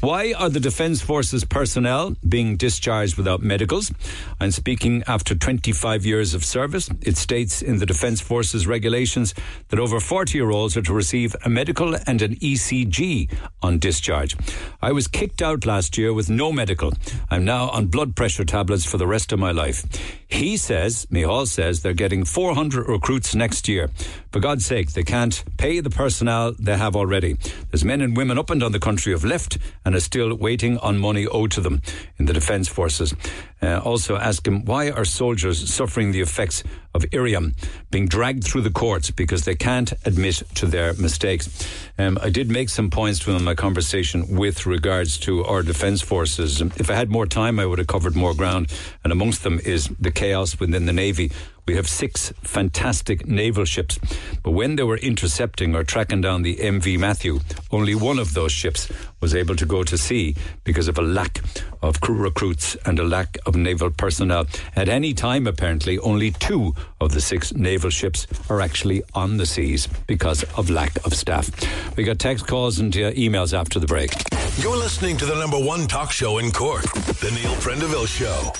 Why 0.00 0.32
are 0.32 0.48
the 0.48 0.60
Defence 0.60 1.02
Forces 1.02 1.44
personnel 1.44 2.16
being 2.26 2.56
discharged 2.56 3.16
without 3.16 3.42
medicals? 3.42 3.92
I'm 4.40 4.50
speaking 4.50 5.04
after 5.06 5.34
25 5.34 6.06
years 6.06 6.34
of 6.34 6.44
service. 6.44 6.88
It 7.02 7.16
states 7.16 7.62
in 7.62 7.78
the 7.78 7.86
Defence 7.86 8.20
Forces 8.20 8.66
regulations 8.66 9.34
that 9.68 9.78
over 9.78 10.00
40 10.00 10.38
year 10.38 10.50
olds 10.50 10.76
are 10.76 10.82
to 10.82 10.94
receive 10.94 11.36
a 11.44 11.48
medical 11.48 11.94
and 12.06 12.22
an 12.22 12.36
ECG 12.36 13.30
on 13.62 13.78
discharge. 13.78 14.36
I 14.80 14.92
was 14.92 15.06
kicked 15.06 15.42
out 15.42 15.66
last 15.66 15.98
year 15.98 16.12
with 16.14 16.30
no 16.30 16.50
medical. 16.50 16.92
I'm 17.30 17.44
now 17.44 17.68
on 17.68 17.86
blood 17.86 18.16
pressure 18.16 18.44
tablets 18.44 18.84
for 18.84 18.96
the 18.96 19.06
rest 19.06 19.32
of 19.32 19.38
my 19.38 19.50
life. 19.50 19.84
He 20.28 20.56
says, 20.56 21.06
Micheál 21.06 21.46
says, 21.46 21.82
they're 21.82 21.94
getting 21.94 22.24
400 22.24 22.87
recruits 22.88 23.34
next 23.34 23.68
year. 23.68 23.90
For 24.32 24.40
God's 24.40 24.66
sake, 24.66 24.92
they 24.92 25.04
can't 25.04 25.42
pay 25.56 25.80
the 25.80 25.90
personnel 25.90 26.52
they 26.58 26.76
have 26.76 26.96
already. 26.96 27.36
There's 27.70 27.84
men 27.84 28.00
and 28.00 28.16
women 28.16 28.38
up 28.38 28.50
and 28.50 28.60
down 28.60 28.72
the 28.72 28.78
country 28.78 29.12
who 29.12 29.16
have 29.16 29.24
left 29.24 29.58
and 29.84 29.94
are 29.94 30.00
still 30.00 30.34
waiting 30.34 30.78
on 30.78 30.98
money 30.98 31.26
owed 31.26 31.50
to 31.52 31.60
them 31.60 31.82
in 32.18 32.26
the 32.26 32.32
Defence 32.32 32.68
Forces. 32.68 33.14
Uh, 33.60 33.78
also 33.78 34.16
ask 34.16 34.46
him, 34.46 34.64
why 34.64 34.90
are 34.90 35.04
soldiers 35.04 35.72
suffering 35.72 36.12
the 36.12 36.20
effects 36.20 36.62
of 36.94 37.02
Lariam, 37.04 37.54
being 37.90 38.06
dragged 38.06 38.44
through 38.44 38.62
the 38.62 38.70
courts 38.70 39.10
because 39.10 39.44
they 39.44 39.54
can't 39.54 39.92
admit 40.04 40.42
to 40.54 40.66
their 40.66 40.94
mistakes? 40.94 41.66
Um, 41.98 42.18
I 42.22 42.30
did 42.30 42.50
make 42.50 42.68
some 42.68 42.90
points 42.90 43.18
to 43.20 43.30
him 43.30 43.36
in 43.38 43.44
my 43.44 43.54
conversation 43.54 44.36
with 44.36 44.66
regards 44.66 45.18
to 45.20 45.44
our 45.44 45.62
Defence 45.62 46.02
Forces. 46.02 46.60
If 46.60 46.90
I 46.90 46.94
had 46.94 47.10
more 47.10 47.26
time, 47.26 47.58
I 47.58 47.66
would 47.66 47.78
have 47.78 47.88
covered 47.88 48.14
more 48.14 48.34
ground. 48.34 48.72
And 49.02 49.12
amongst 49.12 49.42
them 49.42 49.58
is 49.64 49.88
the 49.98 50.12
chaos 50.12 50.60
within 50.60 50.86
the 50.86 50.92
Navy. 50.92 51.32
We 51.68 51.74
have 51.74 51.86
six 51.86 52.32
fantastic 52.40 53.26
naval 53.26 53.66
ships, 53.66 53.98
but 54.42 54.52
when 54.52 54.76
they 54.76 54.84
were 54.84 54.96
intercepting 54.96 55.74
or 55.74 55.84
tracking 55.84 56.22
down 56.22 56.40
the 56.40 56.56
MV 56.56 56.98
Matthew, 56.98 57.40
only 57.70 57.94
one 57.94 58.18
of 58.18 58.32
those 58.32 58.52
ships 58.52 58.88
was 59.20 59.34
able 59.34 59.54
to 59.56 59.66
go 59.66 59.84
to 59.84 59.98
sea 59.98 60.34
because 60.64 60.88
of 60.88 60.96
a 60.96 61.02
lack 61.02 61.42
of 61.82 62.00
crew 62.00 62.16
recruits 62.16 62.74
and 62.86 62.98
a 62.98 63.04
lack 63.04 63.36
of 63.44 63.54
naval 63.54 63.90
personnel. 63.90 64.46
At 64.76 64.88
any 64.88 65.12
time, 65.12 65.46
apparently, 65.46 65.98
only 65.98 66.30
two 66.30 66.74
of 67.00 67.12
the 67.12 67.20
six 67.20 67.54
naval 67.54 67.90
ships 67.90 68.26
are 68.50 68.60
actually 68.60 69.02
on 69.14 69.36
the 69.36 69.46
seas 69.46 69.88
because 70.06 70.42
of 70.56 70.70
lack 70.70 71.04
of 71.04 71.14
staff. 71.14 71.50
We 71.96 72.04
got 72.04 72.18
text 72.18 72.46
calls 72.46 72.78
and 72.78 72.94
uh, 72.96 73.12
emails 73.12 73.56
after 73.56 73.78
the 73.78 73.86
break. 73.86 74.12
You're 74.58 74.76
listening 74.76 75.16
to 75.18 75.26
the 75.26 75.36
number 75.36 75.58
one 75.58 75.86
talk 75.86 76.10
show 76.10 76.38
in 76.38 76.50
Cork, 76.50 76.82
The 76.82 77.30
Neil 77.30 77.54
Prendeville 77.56 78.08
Show. 78.08 78.52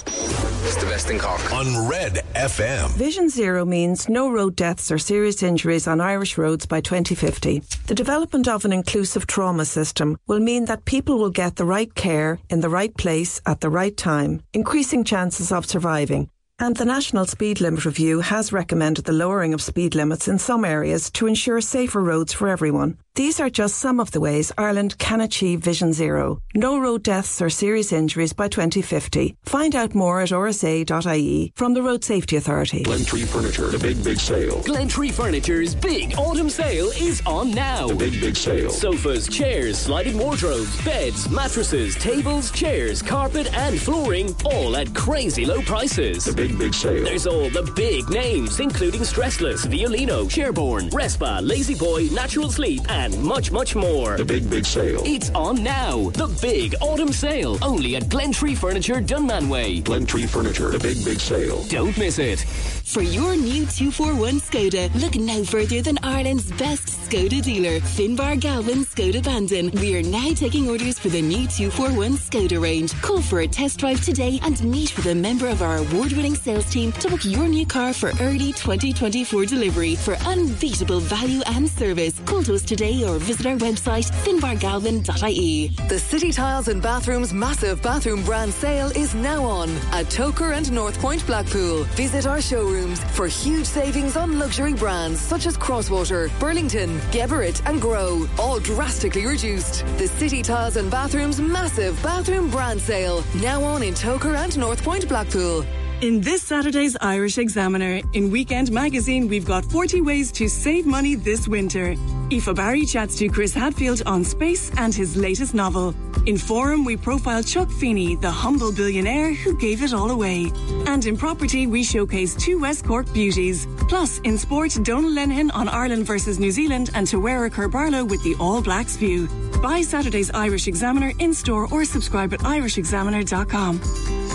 It's 0.64 0.76
the 0.76 0.86
best 0.86 1.10
in 1.10 1.18
Cork. 1.18 1.52
On 1.52 1.88
Red 1.88 2.24
FM. 2.34 2.90
Vision 2.90 3.28
Zero 3.28 3.64
means 3.64 4.08
no 4.08 4.30
road 4.30 4.54
deaths 4.54 4.92
or 4.92 4.98
serious 4.98 5.42
injuries 5.42 5.88
on 5.88 6.00
Irish 6.00 6.38
roads 6.38 6.66
by 6.66 6.80
2050. 6.80 7.62
The 7.86 7.94
development 7.94 8.46
of 8.46 8.64
an 8.64 8.72
inclusive 8.72 9.26
trauma 9.26 9.64
system 9.64 10.18
will 10.26 10.40
mean 10.40 10.66
that 10.66 10.84
people 10.84 11.18
will 11.18 11.30
get 11.30 11.56
the 11.56 11.64
right 11.64 11.92
care 11.94 12.38
in 12.48 12.60
the 12.60 12.68
right 12.68 12.96
place 12.96 13.40
at 13.46 13.60
the 13.60 13.70
right 13.70 13.96
time, 13.96 14.42
increasing 14.52 15.02
chances 15.02 15.50
of 15.50 15.66
surviving. 15.66 16.30
And 16.60 16.74
the 16.74 16.84
National 16.84 17.24
Speed 17.24 17.60
Limit 17.60 17.84
Review 17.84 18.18
has 18.18 18.52
recommended 18.52 19.04
the 19.04 19.12
lowering 19.12 19.54
of 19.54 19.62
speed 19.62 19.94
limits 19.94 20.26
in 20.26 20.40
some 20.40 20.64
areas 20.64 21.08
to 21.12 21.28
ensure 21.28 21.60
safer 21.60 22.02
roads 22.02 22.32
for 22.32 22.48
everyone. 22.48 22.98
These 23.18 23.40
are 23.40 23.50
just 23.50 23.78
some 23.78 23.98
of 23.98 24.12
the 24.12 24.20
ways 24.20 24.52
Ireland 24.56 24.96
can 24.98 25.20
achieve 25.20 25.58
Vision 25.58 25.92
Zero. 25.92 26.40
No 26.54 26.78
road 26.78 27.02
deaths 27.02 27.42
or 27.42 27.50
serious 27.50 27.90
injuries 27.90 28.32
by 28.32 28.46
2050. 28.46 29.34
Find 29.44 29.74
out 29.74 29.92
more 29.92 30.20
at 30.20 30.28
rsa.ie 30.28 31.52
from 31.56 31.74
the 31.74 31.82
Road 31.82 32.04
Safety 32.04 32.36
Authority. 32.36 32.84
Glentree 32.84 33.26
Furniture, 33.26 33.70
the 33.70 33.78
big, 33.80 34.04
big 34.04 34.20
sale. 34.20 34.62
Glentree 34.62 35.12
Furniture's 35.12 35.74
big 35.74 36.14
autumn 36.16 36.48
sale 36.48 36.90
is 36.90 37.20
on 37.26 37.50
now. 37.50 37.88
The 37.88 37.96
big, 37.96 38.20
big 38.20 38.36
sale. 38.36 38.70
Sofas, 38.70 39.26
chairs, 39.26 39.78
sliding 39.78 40.16
wardrobes, 40.16 40.80
beds, 40.84 41.28
mattresses, 41.28 41.96
tables, 41.96 42.52
chairs, 42.52 43.02
carpet, 43.02 43.52
and 43.52 43.80
flooring, 43.80 44.32
all 44.44 44.76
at 44.76 44.94
crazy 44.94 45.44
low 45.44 45.60
prices. 45.62 46.24
The 46.24 46.34
big, 46.34 46.56
big 46.56 46.72
sale. 46.72 47.02
There's 47.02 47.26
all 47.26 47.50
the 47.50 47.68
big 47.74 48.08
names, 48.10 48.60
including 48.60 49.00
Stressless, 49.00 49.66
Violino, 49.66 50.30
Sherborne, 50.30 50.88
Respa, 50.90 51.42
La-Z-Boy, 51.42 52.10
Natural 52.14 52.52
Sleep, 52.52 52.82
and 52.88 53.07
much, 53.16 53.50
much 53.50 53.74
more. 53.74 54.16
The 54.16 54.24
big, 54.24 54.50
big 54.50 54.66
sale. 54.66 55.02
It's 55.04 55.30
on 55.30 55.62
now. 55.62 56.10
The 56.10 56.28
big 56.42 56.74
autumn 56.80 57.12
sale, 57.12 57.58
only 57.62 57.96
at 57.96 58.04
Glentree 58.04 58.56
Furniture, 58.56 58.96
Dunmanway. 58.96 59.82
Glentree 59.82 60.28
Furniture, 60.28 60.70
the 60.70 60.78
big, 60.78 61.04
big 61.04 61.20
sale. 61.20 61.62
Don't 61.64 61.96
miss 61.96 62.18
it. 62.18 62.40
For 62.88 63.02
your 63.02 63.36
new 63.36 63.66
241 63.66 64.40
Skoda, 64.40 64.94
look 65.00 65.14
no 65.14 65.44
further 65.44 65.82
than 65.82 65.98
Ireland's 66.02 66.50
best 66.52 66.86
Skoda 67.08 67.42
dealer, 67.42 67.80
Finbar 67.80 68.40
Galvin 68.40 68.84
Skoda 68.84 69.22
Bandon. 69.22 69.70
We 69.72 69.96
are 69.96 70.02
now 70.02 70.30
taking 70.34 70.68
orders 70.68 70.98
for 70.98 71.08
the 71.08 71.20
new 71.20 71.46
241 71.46 72.12
Skoda 72.12 72.60
range. 72.60 72.94
Call 73.02 73.20
for 73.20 73.40
a 73.40 73.46
test 73.46 73.78
drive 73.78 74.02
today 74.04 74.40
and 74.42 74.62
meet 74.64 74.96
with 74.96 75.06
a 75.06 75.14
member 75.14 75.48
of 75.48 75.62
our 75.62 75.76
award-winning 75.78 76.34
sales 76.34 76.70
team 76.70 76.92
to 76.92 77.10
book 77.10 77.24
your 77.24 77.46
new 77.46 77.66
car 77.66 77.92
for 77.92 78.08
early 78.20 78.52
2024 78.52 79.44
delivery 79.44 79.94
for 79.94 80.14
unbeatable 80.24 81.00
value 81.00 81.42
and 81.46 81.68
service. 81.68 82.18
Call 82.24 82.42
to 82.42 82.54
us 82.54 82.62
today 82.62 82.97
or 83.04 83.18
visit 83.18 83.46
our 83.46 83.56
website 83.56 84.10
finbargalvin.ie. 84.24 85.68
The 85.88 85.98
City 85.98 86.32
Tiles 86.32 86.68
and 86.68 86.82
Bathrooms 86.82 87.32
massive 87.32 87.82
bathroom 87.82 88.24
brand 88.24 88.52
sale 88.52 88.90
is 88.90 89.14
now 89.14 89.44
on 89.44 89.70
at 89.92 90.06
Togher 90.06 90.56
and 90.56 90.70
North 90.72 90.98
Point 91.00 91.26
Blackpool. 91.26 91.84
Visit 91.94 92.26
our 92.26 92.40
showrooms 92.40 93.02
for 93.14 93.26
huge 93.26 93.66
savings 93.66 94.16
on 94.16 94.38
luxury 94.38 94.74
brands 94.74 95.20
such 95.20 95.46
as 95.46 95.56
Crosswater, 95.56 96.30
Burlington, 96.40 96.98
Geberit 97.10 97.62
and 97.66 97.80
Grohe, 97.80 98.28
all 98.38 98.58
drastically 98.60 99.26
reduced. 99.26 99.84
The 99.98 100.08
City 100.08 100.42
Tiles 100.42 100.76
and 100.76 100.90
Bathrooms 100.90 101.40
massive 101.40 102.00
bathroom 102.02 102.50
brand 102.50 102.80
sale 102.80 103.24
now 103.36 103.62
on 103.62 103.82
in 103.82 103.94
Togher 103.94 104.36
and 104.36 104.56
North 104.58 104.82
Point 104.82 105.08
Blackpool. 105.08 105.64
In 106.00 106.20
this 106.20 106.42
Saturday's 106.42 106.96
Irish 107.00 107.38
Examiner, 107.38 108.00
in 108.12 108.30
Weekend 108.30 108.70
Magazine, 108.70 109.26
we've 109.26 109.44
got 109.44 109.64
40 109.64 110.00
ways 110.02 110.30
to 110.30 110.48
save 110.48 110.86
money 110.86 111.16
this 111.16 111.48
winter. 111.48 111.96
Aoife 112.30 112.54
Barry 112.54 112.86
chats 112.86 113.18
to 113.18 113.28
Chris 113.28 113.52
Hadfield 113.52 114.02
on 114.06 114.22
space 114.22 114.70
and 114.76 114.94
his 114.94 115.16
latest 115.16 115.54
novel. 115.54 115.92
In 116.26 116.38
Forum, 116.38 116.84
we 116.84 116.96
profile 116.96 117.42
Chuck 117.42 117.68
Feeney, 117.68 118.14
the 118.14 118.30
humble 118.30 118.70
billionaire 118.70 119.34
who 119.34 119.58
gave 119.58 119.82
it 119.82 119.92
all 119.92 120.12
away. 120.12 120.52
And 120.86 121.04
in 121.04 121.16
Property, 121.16 121.66
we 121.66 121.82
showcase 121.82 122.36
two 122.36 122.60
West 122.60 122.84
Cork 122.84 123.12
beauties. 123.12 123.66
Plus, 123.88 124.20
in 124.20 124.38
sport, 124.38 124.78
Donal 124.84 125.10
Lenihan 125.10 125.50
on 125.52 125.68
Ireland 125.68 126.06
versus 126.06 126.38
New 126.38 126.52
Zealand 126.52 126.90
and 126.94 127.08
Tawera 127.08 127.50
Kerr-Barlow 127.50 128.04
with 128.04 128.22
the 128.22 128.36
All 128.38 128.62
Blacks 128.62 128.94
view. 128.94 129.26
Buy 129.60 129.82
Saturday's 129.82 130.30
Irish 130.30 130.68
Examiner 130.68 131.12
in 131.18 131.34
store 131.34 131.66
or 131.72 131.84
subscribe 131.84 132.32
at 132.34 132.40
irishexaminer.com. 132.40 134.27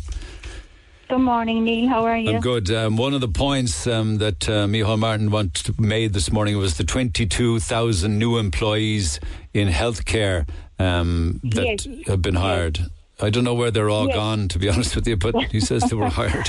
Good 1.10 1.18
morning, 1.18 1.64
Neil. 1.64 1.88
How 1.88 2.04
are 2.04 2.16
you? 2.16 2.30
I'm 2.30 2.40
good. 2.40 2.70
Um, 2.70 2.96
one 2.96 3.14
of 3.14 3.20
the 3.20 3.26
points 3.26 3.84
um, 3.88 4.18
that 4.18 4.48
uh, 4.48 4.68
Martin 4.68 5.32
want, 5.32 5.76
made 5.80 6.12
this 6.12 6.30
morning 6.30 6.56
was 6.56 6.76
the 6.76 6.84
22,000 6.84 8.16
new 8.16 8.38
employees 8.38 9.18
in 9.52 9.66
healthcare 9.66 10.48
um, 10.78 11.40
that 11.42 11.84
Yes. 11.84 12.06
have 12.06 12.22
been 12.22 12.36
hired. 12.36 12.78
I 13.20 13.28
don't 13.28 13.42
know 13.42 13.54
where 13.54 13.72
they're 13.72 13.90
all 13.90 14.06
Yes. 14.06 14.14
gone, 14.14 14.46
to 14.50 14.58
be 14.60 14.68
honest 14.72 14.94
with 14.94 15.08
you, 15.08 15.16
but 15.16 15.34
he 15.50 15.58
says 15.58 15.82
they 15.90 15.96
were 15.96 16.10
hired. 16.10 16.48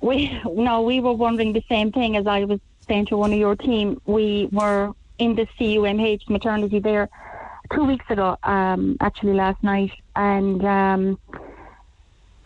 We 0.00 0.36
no, 0.52 0.82
we 0.82 0.98
were 0.98 1.12
wondering 1.14 1.52
the 1.52 1.62
same 1.68 1.92
thing 1.92 2.16
as 2.16 2.26
I 2.26 2.46
was 2.46 2.58
saying 2.88 3.06
to 3.06 3.16
one 3.16 3.32
of 3.32 3.38
your 3.38 3.54
team. 3.54 4.00
We 4.04 4.48
were 4.50 4.90
in 5.20 5.36
the 5.36 5.46
CUMH 5.60 6.28
maternity 6.28 6.80
there 6.80 7.08
two 7.72 7.84
weeks 7.84 8.04
ago, 8.10 8.36
um, 8.42 8.96
actually 9.00 9.34
last 9.34 9.62
night, 9.62 9.92
and 10.16 10.64
um, 10.64 11.18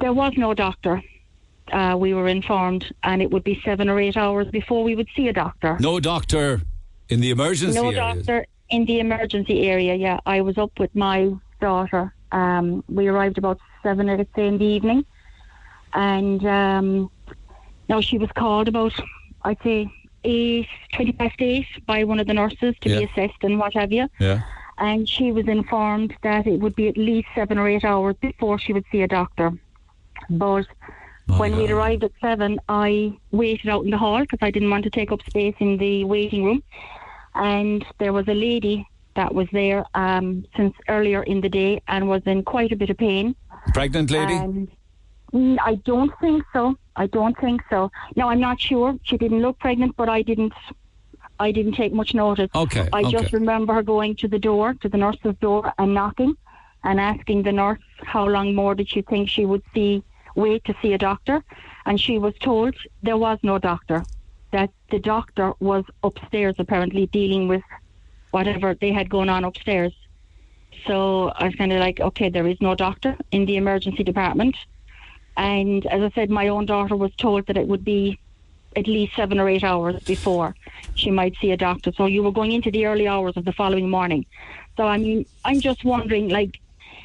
there 0.00 0.12
was 0.12 0.32
no 0.36 0.54
doctor. 0.54 1.02
Uh, 1.72 1.94
we 1.98 2.14
were 2.14 2.28
informed, 2.28 2.90
and 3.02 3.20
it 3.20 3.30
would 3.30 3.44
be 3.44 3.60
seven 3.64 3.88
or 3.88 4.00
eight 4.00 4.16
hours 4.16 4.48
before 4.48 4.82
we 4.82 4.94
would 4.96 5.08
see 5.14 5.28
a 5.28 5.32
doctor. 5.32 5.76
No 5.80 6.00
doctor 6.00 6.62
in 7.10 7.20
the 7.20 7.30
emergency 7.30 7.78
area. 7.78 7.92
no 7.92 8.06
areas. 8.06 8.26
doctor 8.26 8.46
in 8.70 8.84
the 8.86 9.00
emergency 9.00 9.68
area. 9.68 9.94
Yeah, 9.94 10.18
I 10.24 10.40
was 10.40 10.56
up 10.56 10.72
with 10.78 10.94
my 10.94 11.30
daughter. 11.60 12.14
Um, 12.32 12.84
we 12.88 13.06
arrived 13.08 13.36
about 13.38 13.58
seven, 13.82 14.06
let's 14.06 14.30
say, 14.34 14.46
in 14.46 14.56
the 14.58 14.64
evening, 14.64 15.04
and 15.92 16.44
um, 16.46 17.10
now 17.88 18.00
she 18.00 18.18
was 18.18 18.30
called 18.34 18.68
about, 18.68 18.92
I'd 19.42 19.58
say, 19.62 19.90
eight, 20.24 20.68
twenty 20.94 21.12
past 21.12 21.36
eight 21.40 21.66
by 21.86 22.04
one 22.04 22.18
of 22.20 22.26
the 22.26 22.34
nurses 22.34 22.74
to 22.80 22.88
be 22.88 22.94
Yeah. 22.94 23.06
assessed 23.12 23.42
and 23.42 23.58
what 23.58 23.74
have 23.74 23.92
you. 23.92 24.08
Yeah. 24.18 24.40
And 24.78 25.08
she 25.08 25.32
was 25.32 25.48
informed 25.48 26.14
that 26.22 26.46
it 26.46 26.60
would 26.60 26.76
be 26.76 26.88
at 26.88 26.96
least 26.96 27.28
seven 27.34 27.58
or 27.58 27.68
eight 27.68 27.84
hours 27.84 28.14
before 28.20 28.58
she 28.58 28.72
would 28.72 28.84
see 28.92 29.02
a 29.02 29.08
doctor. 29.08 29.52
But 30.30 30.66
when 31.36 31.56
we'd 31.56 31.70
arrived 31.70 32.04
at 32.04 32.12
seven, 32.20 32.58
I 32.68 33.16
waited 33.30 33.68
out 33.68 33.84
in 33.84 33.90
the 33.90 33.98
hall 33.98 34.20
because 34.20 34.38
I 34.42 34.50
didn't 34.50 34.70
want 34.70 34.84
to 34.84 34.90
take 34.90 35.12
up 35.12 35.20
space 35.22 35.54
in 35.58 35.76
the 35.76 36.04
waiting 36.04 36.44
room. 36.44 36.62
And 37.34 37.84
there 37.98 38.12
was 38.12 38.26
a 38.28 38.34
lady 38.34 38.86
that 39.14 39.34
was 39.34 39.48
there 39.52 39.84
um, 39.94 40.44
since 40.56 40.74
earlier 40.88 41.22
in 41.22 41.40
the 41.40 41.48
day 41.48 41.82
and 41.88 42.08
was 42.08 42.22
in 42.26 42.42
quite 42.44 42.72
a 42.72 42.76
bit 42.76 42.90
of 42.90 42.96
pain. 42.96 43.34
Pregnant 43.74 44.10
lady? 44.10 44.34
And 44.34 44.68
mm, 45.32 45.58
I 45.60 45.74
don't 45.76 46.12
think 46.20 46.44
so. 46.52 46.76
I 46.96 47.06
don't 47.06 47.38
think 47.38 47.60
so. 47.70 47.90
Now 48.16 48.30
I'm 48.30 48.40
not 48.40 48.60
sure. 48.60 48.96
She 49.02 49.16
didn't 49.16 49.40
look 49.40 49.58
pregnant, 49.58 49.96
but 49.96 50.08
I 50.08 50.22
didn't. 50.22 50.52
I 51.40 51.52
didn't 51.52 51.74
take 51.74 51.92
much 51.92 52.14
notice. 52.14 52.50
Okay, 52.52 52.88
I 52.92 53.04
just 53.04 53.32
remember 53.32 53.72
her 53.74 53.82
going 53.82 54.16
to 54.16 54.26
the 54.26 54.40
door, 54.40 54.74
to 54.82 54.88
the 54.88 54.98
nurse's 54.98 55.36
door, 55.40 55.72
and 55.78 55.94
knocking, 55.94 56.34
and 56.82 56.98
asking 56.98 57.44
the 57.44 57.52
nurse 57.52 57.78
how 58.02 58.26
long 58.26 58.56
more 58.56 58.74
did 58.74 58.88
she 58.88 59.02
think 59.02 59.28
she 59.28 59.44
would 59.46 59.62
see 59.72 60.02
wait 60.38 60.64
to 60.64 60.74
see 60.80 60.92
a 60.94 60.98
doctor, 60.98 61.42
and 61.86 62.00
she 62.00 62.18
was 62.18 62.34
told 62.38 62.74
there 63.02 63.16
was 63.16 63.38
no 63.42 63.58
doctor. 63.58 64.04
That 64.52 64.70
the 64.90 64.98
doctor 64.98 65.52
was 65.60 65.84
upstairs 66.02 66.54
apparently 66.58 67.06
dealing 67.06 67.48
with 67.48 67.62
whatever 68.30 68.74
they 68.74 68.92
had 68.92 69.10
going 69.10 69.28
on 69.28 69.44
upstairs. 69.44 69.92
So 70.86 71.28
I 71.28 71.44
was 71.46 71.54
kind 71.56 71.72
of 71.72 71.80
like, 71.80 72.00
okay, 72.00 72.28
there 72.30 72.46
is 72.46 72.58
no 72.60 72.74
doctor 72.74 73.16
in 73.30 73.44
the 73.44 73.56
emergency 73.56 74.04
department. 74.04 74.56
And 75.36 75.84
as 75.86 76.00
I 76.02 76.10
said, 76.14 76.30
my 76.30 76.48
own 76.48 76.66
daughter 76.66 76.96
was 76.96 77.14
told 77.16 77.46
that 77.46 77.56
it 77.56 77.66
would 77.68 77.84
be 77.84 78.18
at 78.76 78.86
least 78.86 79.16
seven 79.16 79.38
or 79.40 79.48
eight 79.48 79.64
hours 79.64 80.02
before 80.04 80.54
she 80.94 81.10
might 81.10 81.34
see 81.40 81.50
a 81.52 81.56
doctor. 81.56 81.92
So 81.92 82.06
you 82.06 82.22
were 82.22 82.32
going 82.32 82.52
into 82.52 82.70
the 82.70 82.86
early 82.86 83.08
hours 83.08 83.36
of 83.36 83.44
the 83.44 83.52
following 83.52 83.90
morning. 83.90 84.24
So 84.76 84.84
I 84.84 84.98
mean, 84.98 85.26
I'm 85.44 85.60
just 85.60 85.84
wondering, 85.84 86.28
like, 86.28 86.60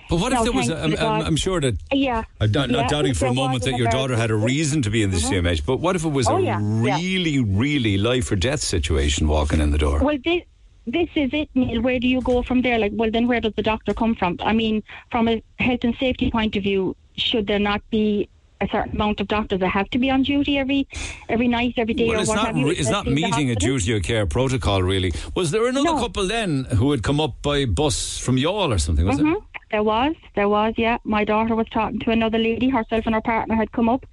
But 0.10 0.20
what 0.20 0.34
if 0.34 0.44
there 0.44 0.52
was? 0.52 0.70
A, 0.70 0.78
I'm, 0.84 0.94
I'm, 1.28 1.36
sure 1.36 1.60
that 1.62 1.76
yeah, 1.92 2.24
I'm 2.40 2.52
not, 2.52 2.70
not 2.70 2.90
doubting 2.90 3.14
for 3.14 3.26
a 3.28 3.34
moment 3.34 3.64
that 3.64 3.78
your 3.78 3.90
daughter 3.90 4.16
had 4.16 4.32
a 4.32 4.36
reason 4.36 4.82
to 4.84 4.90
be 4.90 5.02
in 5.04 5.12
the 5.12 5.18
Mhm. 5.18 5.42
CMH. 5.44 5.66
But 5.66 5.78
what 5.78 5.96
if 5.96 6.04
it 6.06 6.10
was 6.10 6.28
Oh, 6.28 6.38
a 6.38 6.42
yeah, 6.42 6.60
yeah. 6.60 6.98
really, 7.00 7.40
really 7.40 7.98
life 7.98 8.32
or 8.32 8.36
death 8.36 8.62
situation 8.62 9.28
walking 9.28 9.60
in 9.62 9.72
the 9.72 9.78
door? 9.78 10.00
Well, 10.00 10.18
this 10.24 10.44
this 10.86 11.08
is 11.16 11.30
it, 11.34 11.50
Neil. 11.56 11.82
Where 11.82 11.98
do 12.00 12.08
you 12.08 12.22
go 12.22 12.44
from 12.44 12.62
there? 12.62 12.78
Like, 12.78 12.92
well, 12.94 13.10
then 13.10 13.28
where 13.28 13.40
does 13.40 13.54
the 13.56 13.64
doctor 13.64 13.94
come 13.94 14.16
from? 14.16 14.38
I 14.44 14.52
mean, 14.54 14.84
from 15.12 15.28
a 15.30 15.42
health 15.60 15.80
and 15.84 15.96
safety 15.96 16.30
point 16.30 16.56
of 16.58 16.64
view, 16.64 16.96
should 17.16 17.48
there 17.48 17.60
not 17.60 17.82
be 17.90 18.28
a 18.60 18.68
certain 18.70 18.96
amount 18.96 19.20
of 19.20 19.28
doctors 19.28 19.60
that 19.60 19.68
have 19.70 19.90
to 19.92 19.98
be 20.00 20.10
on 20.10 20.24
duty 20.24 20.58
every 20.58 20.88
every 21.30 21.48
night, 21.48 21.74
every 21.78 21.94
day, 21.94 22.08
Well, 22.08 22.20
or 22.20 22.22
it's 22.22 22.34
not. 22.34 22.48
have 22.48 22.58
you? 22.58 22.70
re- 22.70 22.76
It's 22.76 22.90
not 22.90 23.08
especially 23.08 23.24
in 23.24 23.32
the 23.32 23.38
meeting 23.38 23.50
a 23.52 23.56
duty 23.56 23.96
of 23.96 24.04
care 24.04 24.26
protocol, 24.26 24.84
really. 24.84 25.14
Was 25.36 25.52
there 25.52 25.66
another 25.68 25.86
No. 25.96 26.00
couple 26.00 26.28
then 26.28 26.66
who 26.76 26.92
had 26.92 27.02
come 27.04 27.20
up 27.22 27.42
by 27.42 27.66
bus 27.66 28.18
from 28.18 28.36
Youghal 28.38 28.74
or 28.74 28.78
something? 28.78 29.06
Was 29.06 29.20
Mhm. 29.20 29.36
There 29.74 29.82
was, 29.82 30.14
there 30.36 30.48
was, 30.48 30.76
yeah. 30.78 31.00
My 31.04 31.24
daughter 31.26 31.56
was 31.56 31.68
talking 31.70 31.98
to 32.02 32.12
another 32.12 32.38
lady. 32.38 32.70
Herself 32.70 33.08
and 33.08 33.16
her 33.16 33.22
partner 33.22 33.56
had 33.56 33.72
come 33.72 33.90
up, 33.90 34.06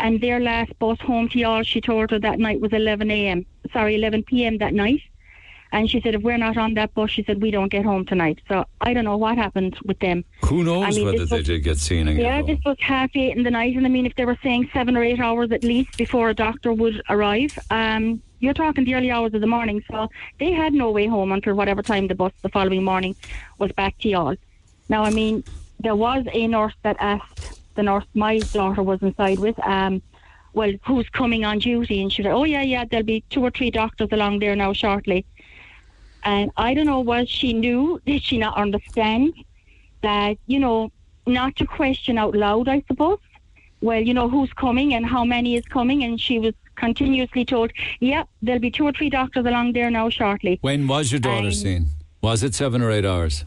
and 0.00 0.20
their 0.20 0.38
last 0.38 0.78
bus 0.78 1.00
home 1.00 1.30
to 1.30 1.38
Youghal, 1.38 1.64
she 1.64 1.80
told 1.80 2.10
her 2.10 2.18
that 2.18 2.38
night 2.38 2.60
was 2.60 2.74
11 2.74 3.10
a.m. 3.10 3.46
Sorry, 3.72 3.94
11 3.94 4.24
p.m. 4.24 4.58
that 4.58 4.74
night. 4.74 5.00
And 5.72 5.88
she 5.90 6.02
said, 6.02 6.14
if 6.14 6.20
we're 6.20 6.36
not 6.36 6.58
on 6.58 6.74
that 6.74 6.92
bus, 6.92 7.10
she 7.10 7.24
said 7.24 7.40
we 7.40 7.50
don't 7.50 7.70
get 7.70 7.86
home 7.86 8.04
tonight. 8.04 8.40
So 8.48 8.66
I 8.82 8.92
don't 8.92 9.04
know 9.06 9.16
what 9.16 9.38
happened 9.38 9.78
with 9.86 9.98
them. 10.00 10.26
Who 10.44 10.62
knows 10.62 10.84
I 10.84 10.90
mean, 10.90 11.06
whether 11.06 11.24
they 11.24 11.36
was- 11.38 11.46
did 11.46 11.64
get 11.64 11.78
seen? 11.78 12.06
again? 12.08 12.22
Yeah, 12.26 12.42
this 12.42 12.58
was 12.66 12.76
half 12.80 13.10
eight 13.14 13.34
in 13.34 13.44
the 13.44 13.50
night, 13.50 13.76
and 13.76 13.86
I 13.86 13.88
mean, 13.88 14.04
if 14.04 14.14
they 14.14 14.26
were 14.26 14.38
saying 14.42 14.68
seven 14.74 14.94
or 14.94 15.02
eight 15.02 15.20
hours 15.20 15.52
at 15.52 15.64
least 15.64 15.96
before 15.96 16.28
a 16.28 16.34
doctor 16.34 16.70
would 16.74 17.00
arrive, 17.08 17.58
um, 17.70 18.20
you're 18.40 18.52
talking 18.52 18.84
the 18.84 18.94
early 18.94 19.10
hours 19.10 19.32
of 19.32 19.40
the 19.40 19.46
morning. 19.46 19.82
So 19.90 20.10
they 20.38 20.52
had 20.52 20.74
no 20.74 20.90
way 20.90 21.06
home 21.06 21.32
until 21.32 21.54
whatever 21.54 21.80
time 21.80 22.08
the 22.08 22.14
bus 22.14 22.32
the 22.42 22.50
following 22.50 22.84
morning 22.84 23.16
was 23.56 23.72
back 23.72 23.96
to 24.00 24.08
Youghal. 24.10 24.36
Now, 24.88 25.02
I 25.04 25.10
mean, 25.10 25.44
there 25.80 25.96
was 25.96 26.24
a 26.32 26.46
nurse 26.46 26.74
that 26.82 26.96
asked 26.98 27.60
the 27.74 27.82
nurse 27.82 28.04
my 28.14 28.38
daughter 28.38 28.82
was 28.82 29.00
inside 29.02 29.38
with, 29.38 29.58
um, 29.64 30.02
well, 30.52 30.72
who's 30.84 31.08
coming 31.10 31.44
on 31.44 31.58
duty? 31.60 32.02
And 32.02 32.12
she 32.12 32.22
said, 32.22 32.32
oh 32.32 32.44
yeah, 32.44 32.62
yeah, 32.62 32.84
there'll 32.84 33.06
be 33.06 33.22
two 33.30 33.42
or 33.44 33.50
three 33.50 33.70
doctors 33.70 34.08
along 34.10 34.40
there 34.40 34.56
now 34.56 34.72
shortly. 34.72 35.24
And 36.24 36.50
I 36.56 36.74
don't 36.74 36.86
know, 36.86 37.00
was 37.00 37.28
she 37.28 37.52
new? 37.52 38.00
Did 38.06 38.22
she 38.22 38.38
not 38.38 38.56
understand 38.56 39.32
that, 40.02 40.36
you 40.46 40.58
know, 40.58 40.90
not 41.26 41.54
to 41.56 41.66
question 41.66 42.18
out 42.18 42.34
loud, 42.34 42.68
I 42.68 42.82
suppose? 42.88 43.18
Well, 43.80 44.00
you 44.00 44.12
know, 44.14 44.28
who's 44.28 44.52
coming 44.54 44.94
and 44.94 45.06
how 45.06 45.24
many 45.24 45.54
is 45.54 45.64
coming? 45.66 46.02
And 46.02 46.20
she 46.20 46.40
was 46.40 46.54
continuously 46.74 47.44
told, 47.44 47.70
yeah, 48.00 48.24
there'll 48.42 48.60
be 48.60 48.70
two 48.70 48.84
or 48.84 48.92
three 48.92 49.10
doctors 49.10 49.46
along 49.46 49.74
there 49.74 49.90
now 49.90 50.08
shortly. 50.08 50.58
When 50.62 50.88
was 50.88 51.12
your 51.12 51.20
daughter 51.20 51.46
Um, 51.48 51.52
seen? 51.52 51.86
Was 52.22 52.42
it 52.42 52.54
seven 52.54 52.82
or 52.82 52.90
eight 52.90 53.04
hours? 53.04 53.44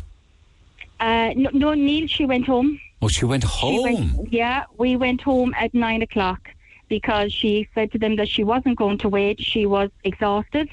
Uh, 1.01 1.33
no, 1.35 1.49
no, 1.51 1.73
Neil, 1.73 2.07
she 2.07 2.25
went 2.25 2.45
home. 2.45 2.79
Oh, 3.01 3.07
she 3.07 3.25
went 3.25 3.43
She 3.43 3.49
home. 3.49 3.83
went- 3.83 4.31
yeah, 4.31 4.63
we 4.77 4.95
went 4.95 5.19
home 5.21 5.53
at 5.63 5.73
nine 5.73 6.01
o'clock 6.03 6.41
because 6.89 7.33
she 7.33 7.67
said 7.73 7.91
to 7.93 7.97
them 7.97 8.15
that 8.17 8.29
she 8.29 8.43
wasn't 8.43 8.77
going 8.77 8.97
to 8.99 9.09
wait. 9.09 9.41
She 9.41 9.65
was 9.65 9.89
exhausted. 10.03 10.69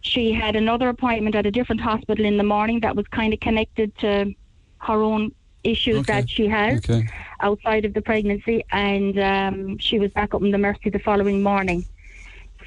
She 0.00 0.32
had 0.32 0.56
another 0.56 0.88
appointment 0.88 1.34
at 1.34 1.44
a 1.44 1.50
different 1.50 1.80
hospital 1.82 2.24
in 2.24 2.36
the 2.38 2.44
morning 2.44 2.80
that 2.80 2.96
was 2.96 3.06
kind 3.08 3.34
of 3.34 3.40
connected 3.40 3.96
to 3.98 4.32
her 4.78 5.02
own 5.02 5.32
issues 5.64 6.06
that 6.06 6.30
she 6.30 6.46
has 6.46 6.78
Okay. 6.78 7.06
outside 7.40 7.84
of 7.84 7.92
the 7.92 8.00
pregnancy, 8.00 8.64
and 8.72 9.18
um, 9.18 9.76
she 9.78 9.98
was 9.98 10.10
back 10.12 10.32
up 10.34 10.42
in 10.42 10.50
the 10.52 10.58
Mercy 10.58 10.88
the 10.88 11.00
following 11.00 11.42
morning. 11.42 11.84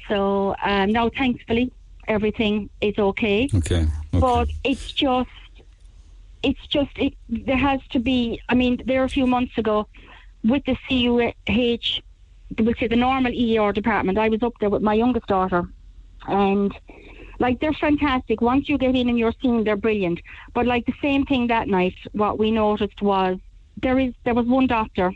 So 0.08 0.54
um, 0.62 0.90
now, 0.92 1.08
thankfully, 1.08 1.72
everything 2.06 2.68
is 2.80 2.96
okay. 2.98 3.48
Okay. 3.54 3.86
But 4.12 4.48
it's 4.62 4.92
just, 4.92 5.30
it's 6.42 6.66
just, 6.66 6.90
it, 6.96 7.14
there 7.28 7.56
has 7.56 7.80
to 7.90 7.98
be. 7.98 8.40
I 8.48 8.54
mean, 8.54 8.82
there 8.86 9.04
a 9.04 9.08
few 9.08 9.26
months 9.26 9.56
ago 9.58 9.88
with 10.44 10.64
the 10.64 10.76
CUH, 10.88 12.02
which 12.58 12.82
is 12.82 12.90
the 12.90 12.96
normal 12.96 13.32
ER 13.32 13.72
department. 13.72 14.18
I 14.18 14.28
was 14.28 14.42
up 14.42 14.54
there 14.60 14.70
with 14.70 14.82
my 14.82 14.94
youngest 14.94 15.26
daughter, 15.26 15.68
and 16.26 16.74
like 17.38 17.60
they're 17.60 17.72
fantastic. 17.72 18.40
Once 18.40 18.68
you 18.68 18.78
get 18.78 18.94
in 18.94 19.08
and 19.08 19.18
you're 19.18 19.34
seen, 19.42 19.64
they're 19.64 19.76
brilliant. 19.76 20.20
But 20.54 20.66
like 20.66 20.86
the 20.86 20.94
same 21.00 21.24
thing 21.26 21.46
that 21.48 21.68
night, 21.68 21.94
what 22.12 22.38
we 22.38 22.50
noticed 22.50 23.02
was 23.02 23.38
there 23.82 23.98
is 23.98 24.14
there 24.24 24.34
was 24.34 24.46
one 24.46 24.66
doctor, 24.66 25.12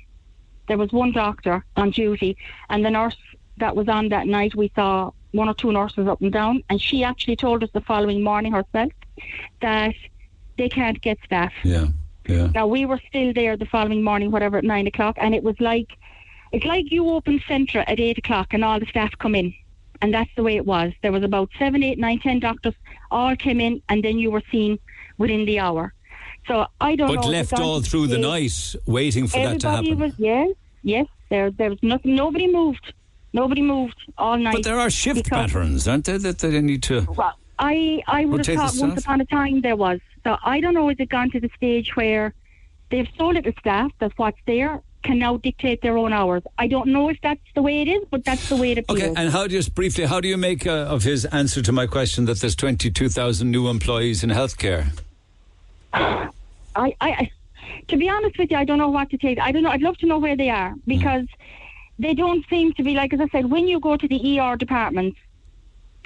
there 0.69 0.79
was 0.79 0.93
one 0.93 1.13
doctor 1.13 1.65
on 1.77 1.91
duty, 1.91 2.37
and 2.71 2.85
the 2.85 2.91
nurse 2.91 3.17
that 3.59 3.75
was 3.75 3.89
on 3.89 4.09
that 4.11 4.27
night, 4.27 4.55
we 4.55 4.71
saw 4.75 5.11
one 5.33 5.49
or 5.49 5.55
two 5.55 5.73
nurses 5.73 6.07
up 6.09 6.21
and 6.21 6.33
down, 6.33 6.63
and 6.69 6.81
she 6.81 7.05
actually 7.05 7.37
told 7.37 7.63
us 7.63 7.71
the 7.73 7.81
following 7.81 8.23
morning 8.23 8.53
herself 8.53 8.93
that 9.61 9.95
they 10.59 10.69
can't 10.69 11.01
get 11.01 11.19
staff. 11.25 11.53
Yeah. 11.65 11.87
Yeah. 12.27 12.49
Now 12.55 12.67
we 12.67 12.87
were 12.87 13.01
still 13.09 13.33
there 13.33 13.57
the 13.57 13.67
following 13.67 14.03
morning, 14.03 14.31
whatever, 14.31 14.59
at 14.59 14.65
nine 14.65 14.87
o'clock, 14.87 15.17
and 15.21 15.35
it 15.35 15.43
was 15.43 15.55
like 15.61 15.97
it's 16.53 16.65
like 16.65 16.91
you 16.91 17.09
open 17.11 17.39
Centra 17.41 17.85
at 17.87 18.01
eight 18.01 18.19
o'clock 18.19 18.49
and 18.53 18.65
all 18.65 18.81
the 18.81 18.87
staff 18.87 19.13
come 19.19 19.35
in, 19.35 19.55
and 20.03 20.13
that's 20.13 20.31
the 20.37 20.43
way 20.43 20.57
it 20.57 20.67
was. 20.67 20.93
There 21.03 21.13
was 21.13 21.23
about 21.23 21.51
seven, 21.59 21.83
eight, 21.83 21.99
nine, 21.99 22.19
ten 22.19 22.41
doctors 22.41 22.75
all 23.11 23.37
came 23.37 23.61
in, 23.61 23.81
and 23.89 24.03
then 24.03 24.19
you 24.19 24.31
were 24.31 24.43
seen 24.51 24.79
within 25.19 25.45
the 25.45 25.61
hour. 25.61 25.93
So 26.49 26.67
I 26.81 26.97
don't. 26.97 27.15
But 27.15 27.25
if 27.25 27.31
left 27.31 27.53
all 27.61 27.81
through 27.81 28.09
the 28.09 28.19
night 28.19 28.75
waiting 28.87 29.27
for 29.27 29.39
that 29.39 29.61
to 29.61 29.69
Everybody 29.69 29.89
happen. 29.91 29.99
was 29.99 30.13
yes, 30.19 30.51
yes. 30.83 31.07
There, 31.29 31.51
there 31.51 31.71
was 31.71 31.79
nothing. 31.83 32.15
Nobody 32.15 32.47
moved. 32.51 32.93
Nobody 33.33 33.63
moved 33.63 34.01
all 34.17 34.37
night. 34.37 34.55
But 34.55 34.65
there 34.65 34.79
are 34.79 34.91
shift 34.91 35.29
patterns, 35.29 35.87
aren't 35.87 36.05
there, 36.05 36.19
that 36.19 36.39
they 36.39 36.61
need 36.61 36.83
to. 36.85 37.03
Well, 37.17 37.35
I 37.59 38.03
I 38.07 38.25
would 38.25 38.47
have 38.47 38.57
thought 38.57 38.75
once 38.81 39.03
upon 39.03 39.21
a 39.21 39.25
time 39.27 39.61
there 39.61 39.77
was. 39.77 40.01
So 40.27 40.37
I 40.43 40.59
don't 40.59 40.75
know. 40.75 40.89
Has 40.89 40.99
it 40.99 41.09
gone 41.09 41.31
to 41.31 41.39
the 41.39 41.49
stage 41.55 41.95
where 41.95 42.35
they've 42.91 43.09
so 43.17 43.29
little 43.29 43.53
staff 43.61 43.93
that 44.01 44.11
what's 44.17 44.39
there 44.45 44.83
can 45.05 45.21
now 45.21 45.37
dictate 45.37 45.83
their 45.83 45.97
own 45.97 46.13
hours? 46.13 46.43
I 46.59 46.67
don't 46.67 46.89
know 46.89 47.09
if 47.09 47.19
that's 47.23 47.49
the 47.55 47.63
way 47.63 47.83
it 47.83 47.87
is, 47.87 48.03
but 48.11 48.25
that's 48.25 48.49
the 48.49 48.57
way 48.57 48.73
it 48.73 48.79
appears. 48.79 49.03
Okay, 49.03 49.15
and 49.17 49.31
how 49.31 49.47
just 49.47 49.73
briefly, 49.77 50.05
how 50.05 50.19
do 50.19 50.27
you 50.27 50.37
make 50.37 50.67
uh, 50.67 50.95
of 50.95 51.05
his 51.05 51.27
answer 51.27 51.63
to 51.63 51.71
my 51.71 51.87
question 51.87 52.25
that 52.25 52.41
there's 52.41 52.57
22,000 52.57 53.49
new 53.49 53.69
employees 53.69 54.25
in 54.25 54.31
healthcare? 54.31 55.01
I, 55.93 56.29
I, 56.75 56.93
I 57.01 57.31
To 57.87 57.97
be 57.97 58.09
honest 58.09 58.37
with 58.37 58.51
you, 58.51 58.57
I 58.57 58.65
don't 58.65 58.79
know 58.79 58.89
what 58.89 59.11
to 59.11 59.19
take. 59.19 59.39
I 59.39 59.53
don't 59.53 59.63
know. 59.63 59.71
I'd 59.71 59.81
love 59.81 59.97
to 59.99 60.07
know 60.07 60.19
where 60.19 60.37
they 60.37 60.51
are 60.51 60.75
because 60.89 61.27
they 62.01 62.15
don't 62.15 62.45
seem 62.51 62.73
to 62.73 62.83
be 62.83 62.95
like 62.95 63.13
as 63.13 63.21
I 63.21 63.29
said. 63.29 63.49
When 63.49 63.69
you 63.69 63.79
go 63.79 63.97
to 63.97 64.09
the 64.09 64.41
ER 64.41 64.57
departments, 64.57 65.21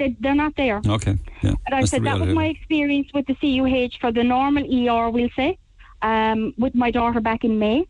they, 0.01 0.17
they're 0.19 0.35
not 0.35 0.57
there. 0.57 0.81
Okay. 0.85 1.17
Yeah. 1.43 1.55
And 1.67 1.75
I 1.75 1.85
said 1.85 2.03
that 2.05 2.19
was 2.19 2.35
my 2.35 2.47
experience 2.47 3.09
with 3.15 3.27
the 3.27 3.37
CUH 3.41 3.99
for 4.01 4.11
the 4.11 4.25
normal 4.25 4.65
ER, 4.65 5.11
we'll 5.11 5.35
say, 5.37 5.59
um, 6.03 6.53
with 6.59 6.75
my 6.75 6.91
daughter 6.91 7.21
back 7.21 7.45
in 7.45 7.59
May. 7.59 7.87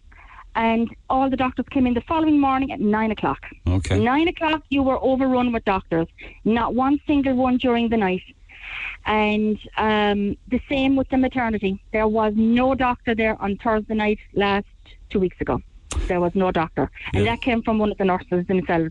And 0.57 0.95
all 1.09 1.31
the 1.31 1.37
doctors 1.37 1.67
came 1.71 1.87
in 1.87 1.95
the 1.95 2.01
following 2.03 2.39
morning 2.39 2.73
at 2.73 2.81
nine 2.81 3.13
o'clock. 3.13 3.43
Okay. 3.69 3.99
Nine 4.01 4.27
o'clock, 4.27 4.63
you 4.69 4.83
were 4.83 4.99
overrun 5.01 5.53
with 5.53 5.65
doctors. 5.65 6.09
Not 6.45 6.75
one 6.75 7.01
single 7.07 7.35
one 7.35 7.57
during 7.57 7.89
the 7.89 7.97
night. 7.97 8.23
And 9.07 9.57
um, 9.77 10.37
the 10.49 10.61
same 10.69 10.97
with 10.97 11.09
the 11.09 11.19
maternity. 11.19 11.81
There 11.93 12.09
was 12.09 12.33
no 12.37 12.75
doctor 12.75 13.15
there 13.15 13.41
on 13.41 13.57
Thursday 13.59 13.95
night 13.95 14.19
last 14.35 14.67
two 15.09 15.21
weeks 15.21 15.41
ago. 15.41 15.63
There 16.07 16.21
was 16.21 16.35
no 16.35 16.51
doctor. 16.51 16.91
And 17.15 17.27
that 17.27 17.41
came 17.41 17.63
from 17.63 17.79
one 17.79 17.91
of 17.93 17.99
the 17.99 18.05
nurses 18.05 18.47
themselves. 18.47 18.91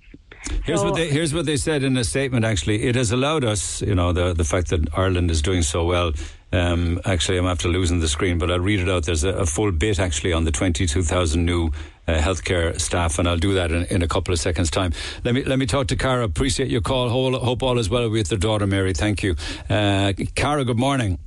Here's 0.64 0.80
So- 0.80 0.86
what 0.88 0.96
they 0.96 1.10
here's 1.10 1.34
what 1.34 1.46
they 1.46 1.58
said 1.58 1.84
in 1.84 1.98
a 1.98 2.04
statement. 2.04 2.46
Actually, 2.46 2.84
it 2.84 2.96
has 2.96 3.12
allowed 3.12 3.44
us, 3.44 3.82
you 3.82 3.96
know, 3.96 4.14
the 4.14 4.34
the 4.34 4.44
fact 4.46 4.70
that 4.70 4.82
Ireland 4.96 5.30
is 5.32 5.42
doing 5.42 5.64
so 5.64 5.84
well. 5.86 6.14
Um, 6.52 7.00
actually, 7.06 7.38
I'm 7.38 7.46
after 7.46 7.68
losing 7.70 8.00
the 8.00 8.08
screen, 8.08 8.40
but 8.40 8.50
I'll 8.50 8.60
read 8.60 8.80
it 8.80 8.90
out. 8.90 9.06
There's 9.06 9.24
a, 9.24 9.30
a 9.30 9.46
full 9.46 9.72
bit 9.72 10.00
actually 10.00 10.34
on 10.34 10.46
the 10.46 10.52
22,000 10.52 11.46
new 11.46 11.70
uh, 12.08 12.18
healthcare 12.18 12.80
staff, 12.82 13.20
and 13.20 13.28
I'll 13.28 13.38
do 13.38 13.54
that 13.54 13.72
in, 13.72 13.84
in 13.86 14.02
a 14.02 14.08
couple 14.08 14.34
of 14.34 14.40
seconds' 14.40 14.72
time. 14.72 14.92
Let 15.24 15.36
me 15.36 15.44
let 15.44 15.60
me 15.60 15.66
talk 15.68 15.88
to 15.88 15.96
Cara. 15.96 16.24
Appreciate 16.24 16.70
your 16.72 16.82
call. 16.82 17.10
Hope, 17.10 17.40
hope 17.44 17.62
all 17.62 17.78
is 17.78 17.90
well 17.90 18.10
with 18.10 18.32
your 18.32 18.40
daughter, 18.40 18.66
Mary. 18.66 18.94
Thank 18.94 19.22
you, 19.22 19.36
uh, 19.70 20.14
Cara. 20.36 20.64
Good 20.66 20.80
morning. 20.80 21.20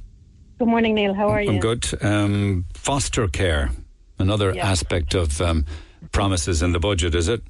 Good 0.58 0.68
morning, 0.68 0.94
Neil. 0.94 1.14
How 1.14 1.28
are 1.28 1.42
you? 1.42 1.50
I'm 1.50 1.60
good. 1.60 1.86
Um, 2.02 2.64
foster 2.74 3.28
care, 3.28 3.70
another 4.22 4.54
Yeah. 4.54 4.70
aspect 4.70 5.14
of 5.14 5.40
um, 5.40 5.66
promises 6.12 6.62
in 6.62 6.72
the 6.72 6.78
budget, 6.80 7.14
is 7.14 7.28
it? 7.28 7.42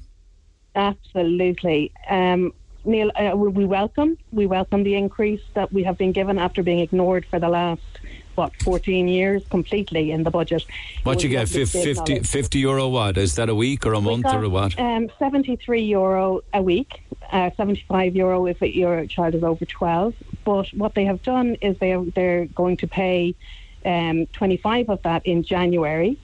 Absolutely. 0.75 1.91
Um, 2.09 2.51
Neil, 2.85 3.11
uh, 3.15 3.31
we 3.37 3.47
we 3.47 3.65
welcome 3.65 4.17
we 4.33 4.45
welcome 4.45 4.83
the 4.83 4.95
increase 4.95 5.39
that 5.53 5.71
we 5.71 5.83
have 5.83 5.97
been 5.97 6.11
given 6.11 6.37
after 6.37 6.61
being 6.63 6.79
ignored 6.79 7.25
for 7.29 7.39
the 7.39 7.47
last 7.47 7.81
what 8.35 8.51
14 8.63 9.07
years 9.07 9.41
completely 9.49 10.11
in 10.11 10.23
the 10.23 10.31
budget. 10.31 10.65
What 11.03 11.23
you 11.23 11.29
get? 11.29 11.41
was 11.41 11.55
lovely 11.55 11.65
Fif- 11.93 12.03
to 12.03 12.15
50, 12.15 12.19
50 12.23 12.59
euro 12.59 12.89
what? 12.89 13.17
Is 13.17 13.35
that 13.35 13.47
a 13.47 13.55
week 13.55 13.85
or 13.85 13.93
a 13.93 13.99
We 13.99 14.05
month 14.05 14.23
got, 14.23 14.35
or 14.35 14.43
a 14.43 14.49
what? 14.49 14.77
Um, 14.77 15.09
73 15.19 15.83
euro 15.83 16.41
a 16.53 16.61
week, 16.61 17.03
uh, 17.31 17.51
75 17.55 18.15
euro 18.15 18.47
if 18.47 18.61
it, 18.63 18.73
your 18.75 19.05
child 19.05 19.35
is 19.35 19.43
over 19.43 19.63
12. 19.65 20.15
But 20.43 20.67
what 20.73 20.95
they 20.95 21.05
have 21.05 21.21
done 21.21 21.55
is 21.61 21.77
they 21.77 21.93
are, 21.93 22.03
they're 22.03 22.45
going 22.47 22.77
to 22.77 22.87
pay 22.87 23.35
um, 23.85 24.25
25 24.33 24.89
of 24.89 25.01
that 25.03 25.25
in 25.25 25.43
January, 25.43 26.17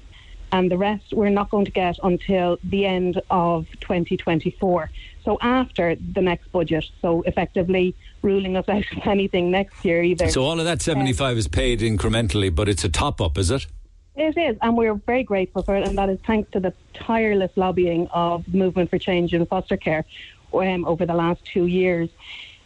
and 0.52 0.72
the 0.72 0.78
rest 0.78 1.14
we're 1.14 1.30
not 1.30 1.50
going 1.50 1.66
to 1.66 1.72
get 1.72 1.98
until 2.04 2.58
the 2.64 2.86
end 2.86 3.22
of 3.30 3.68
2024. 3.82 4.90
So 5.24 5.38
after 5.42 5.96
the 5.96 6.22
next 6.22 6.52
budget, 6.52 6.86
so 7.02 7.22
effectively 7.24 7.96
ruling 8.22 8.58
us 8.58 8.68
out 8.68 8.84
of 8.98 9.08
anything 9.08 9.52
next 9.52 9.84
year 9.86 10.02
either. 10.04 10.30
So 10.30 10.44
all 10.44 10.60
of 10.60 10.66
that 10.66 10.82
75 10.82 11.38
is 11.38 11.48
paid 11.48 11.82
incrementally, 11.82 12.54
but 12.54 12.70
it's 12.70 12.84
a 12.84 12.90
top 12.90 13.22
up, 13.22 13.38
is 13.38 13.52
it? 13.52 13.68
It 14.16 14.38
is, 14.38 14.58
and 14.62 14.76
we're 14.76 14.96
very 14.96 15.24
grateful 15.24 15.64
for 15.64 15.78
it, 15.78 15.88
and 15.88 15.98
that 15.98 16.10
is 16.10 16.20
thanks 16.28 16.52
to 16.52 16.60
the 16.60 16.74
tireless 16.94 17.52
lobbying 17.56 18.08
of 18.08 18.54
Movement 18.54 18.90
for 18.90 18.98
Change 18.98 19.34
in 19.34 19.46
foster 19.46 19.78
care 19.78 20.04
um, 20.54 20.84
over 20.86 21.06
the 21.06 21.14
last 21.14 21.46
two 21.46 21.68
years. 21.68 22.10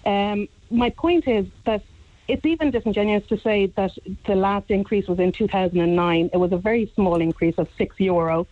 Um, 0.03 0.47
my 0.72 0.89
point 0.89 1.27
is 1.27 1.45
that 1.65 1.84
it's 2.27 2.45
even 2.45 2.71
disingenuous 2.71 3.25
to 3.27 3.37
say 3.37 3.67
that 3.75 3.91
the 4.25 4.35
last 4.35 4.71
increase 4.71 5.07
was 5.07 5.19
in 5.19 5.31
2009. 5.31 6.29
It 6.31 6.37
was 6.37 6.51
a 6.51 6.57
very 6.57 6.91
small 6.95 7.19
increase 7.19 7.55
of 7.57 7.67
six 7.77 7.99
euro. 7.99 8.47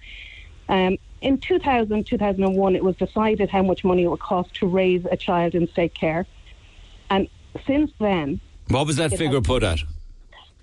Um, 0.68 0.98
in 1.22 1.38
2000, 1.38 2.06
2001, 2.06 2.76
it 2.76 2.84
was 2.84 2.96
decided 2.98 3.50
how 3.50 3.62
much 3.62 3.84
money 3.84 4.04
it 4.04 4.08
would 4.08 4.20
cost 4.20 4.54
to 4.56 4.68
raise 4.68 5.06
a 5.10 5.16
child 5.16 5.56
in 5.56 5.68
state 5.68 5.94
care. 5.94 6.26
And 7.10 7.28
since 7.66 7.92
then, 8.00 8.40
What 8.70 8.88
was 8.88 8.98
that 8.98 9.12
figure 9.12 9.42
put 9.42 9.64
at? 9.64 9.80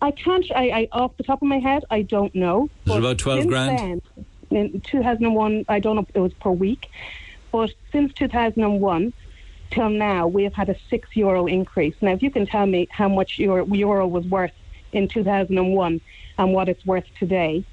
I 0.01 0.11
can't. 0.13 0.45
I, 0.55 0.71
I 0.71 0.89
off 0.93 1.17
the 1.17 1.25
top 1.25 1.43
of 1.43 1.49
my 1.49 1.59
head, 1.59 1.85
I 1.91 2.03
don't 2.03 2.35
know. 2.35 2.71
Is 2.87 2.93
it 2.93 2.99
about 2.99 3.19
12 3.19 3.41
since 3.41 3.51
grand? 3.51 4.03
Then, 4.51 4.71
in 4.75 4.81
2001, 4.81 5.65
I 5.69 5.81
don't 5.81 5.97
know 5.97 6.03
if 6.03 6.11
it 6.15 6.21
was 6.21 6.33
per 6.35 6.51
week, 6.51 6.89
but 7.53 7.73
since 7.93 8.13
2001 8.15 9.13
till 9.71 9.91
now, 9.91 10.27
we 10.27 10.45
have 10.45 10.55
had 10.55 10.69
a 10.69 10.77
six 10.91 11.09
euro 11.15 11.47
increase. 11.47 11.95
Now, 12.01 12.13
if 12.13 12.23
you 12.23 12.31
can 12.31 12.47
tell 12.47 12.67
me 12.67 12.89
how 12.91 13.09
much 13.09 13.39
euro, 13.39 13.67
euro 13.67 14.07
was 14.07 14.25
worth 14.27 14.53
in 14.93 15.09
2001 15.09 16.01
and 16.39 16.53
what 16.53 16.69
it's 16.69 16.85
worth 16.87 17.05
today, 17.19 17.65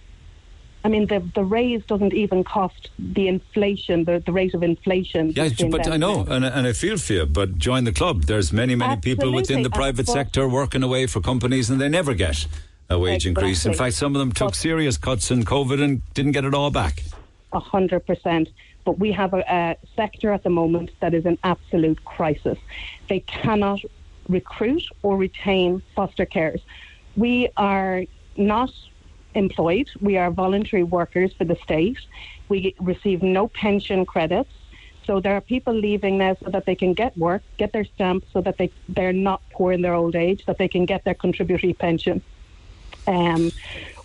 I 0.85 0.87
mean, 0.87 1.07
the 1.07 1.19
the 1.33 1.43
raise 1.43 1.83
doesn't 1.85 2.13
even 2.13 2.43
cost 2.43 2.91
the 2.99 3.27
inflation, 3.27 4.03
the, 4.03 4.21
the 4.23 4.31
rate 4.31 4.53
of 4.53 4.61
inflation. 4.61 5.31
Yeah, 5.35 5.49
but 5.71 5.87
I 5.87 5.97
know, 5.97 6.27
and, 6.29 6.45
and 6.45 6.67
I 6.67 6.73
feel 6.73 6.97
for 6.97 7.13
you, 7.13 7.25
but 7.25 7.57
join 7.57 7.85
the 7.85 7.91
club. 7.91 8.25
There's 8.25 8.53
many, 8.53 8.75
many 8.75 8.97
people 9.01 9.33
within 9.33 9.63
the 9.63 9.71
private 9.71 10.07
sector 10.07 10.47
working 10.47 10.83
away 10.83 11.07
for 11.07 11.21
companies 11.21 11.71
and 11.71 11.81
they 11.81 11.89
never 11.89 12.13
get 12.13 12.45
a 12.87 12.99
wage 12.99 13.25
increase. 13.25 13.65
In 13.65 13.73
fact, 13.73 13.95
some 13.95 14.15
of 14.15 14.19
them 14.19 14.31
took 14.31 14.53
serious 14.53 14.95
cuts 14.95 15.31
in 15.31 15.43
COVID 15.43 15.81
and 15.83 16.03
didn't 16.13 16.33
get 16.33 16.45
it 16.45 16.53
all 16.53 16.69
back. 16.69 17.03
A 17.51 17.59
hundred 17.59 18.05
percent. 18.05 18.49
But 18.85 18.99
we 18.99 19.11
have 19.11 19.33
a, 19.33 19.43
a 19.49 19.75
sector 19.95 20.31
at 20.31 20.43
the 20.43 20.49
moment 20.49 20.91
that 21.01 21.13
is 21.13 21.25
in 21.25 21.37
absolute 21.43 22.03
crisis. 22.05 22.57
They 23.09 23.19
cannot 23.21 23.81
recruit 24.29 24.83
or 25.03 25.17
retain 25.17 25.81
foster 25.95 26.25
carers. 26.25 26.61
We 27.15 27.49
are 27.57 28.05
not 28.37 28.71
employed. 29.33 29.89
We 30.01 30.17
are 30.17 30.31
voluntary 30.31 30.83
workers 30.83 31.33
for 31.33 31.45
the 31.45 31.57
state. 31.63 31.97
We 32.49 32.75
receive 32.79 33.21
no 33.21 33.47
pension 33.47 34.05
credits. 34.05 34.51
So 35.05 35.19
there 35.19 35.35
are 35.35 35.41
people 35.41 35.73
leaving 35.73 36.17
now 36.17 36.35
so 36.43 36.49
that 36.49 36.65
they 36.65 36.75
can 36.75 36.93
get 36.93 37.15
work, 37.17 37.43
get 37.57 37.73
their 37.73 37.85
stamp, 37.85 38.25
so 38.33 38.41
that 38.41 38.57
they 38.57 38.71
they're 38.89 39.13
not 39.13 39.41
poor 39.51 39.71
in 39.71 39.81
their 39.81 39.93
old 39.93 40.15
age, 40.15 40.45
that 40.47 40.57
they 40.57 40.67
can 40.67 40.85
get 40.85 41.03
their 41.03 41.13
contributory 41.13 41.73
pension. 41.73 42.21
Um, 43.07 43.51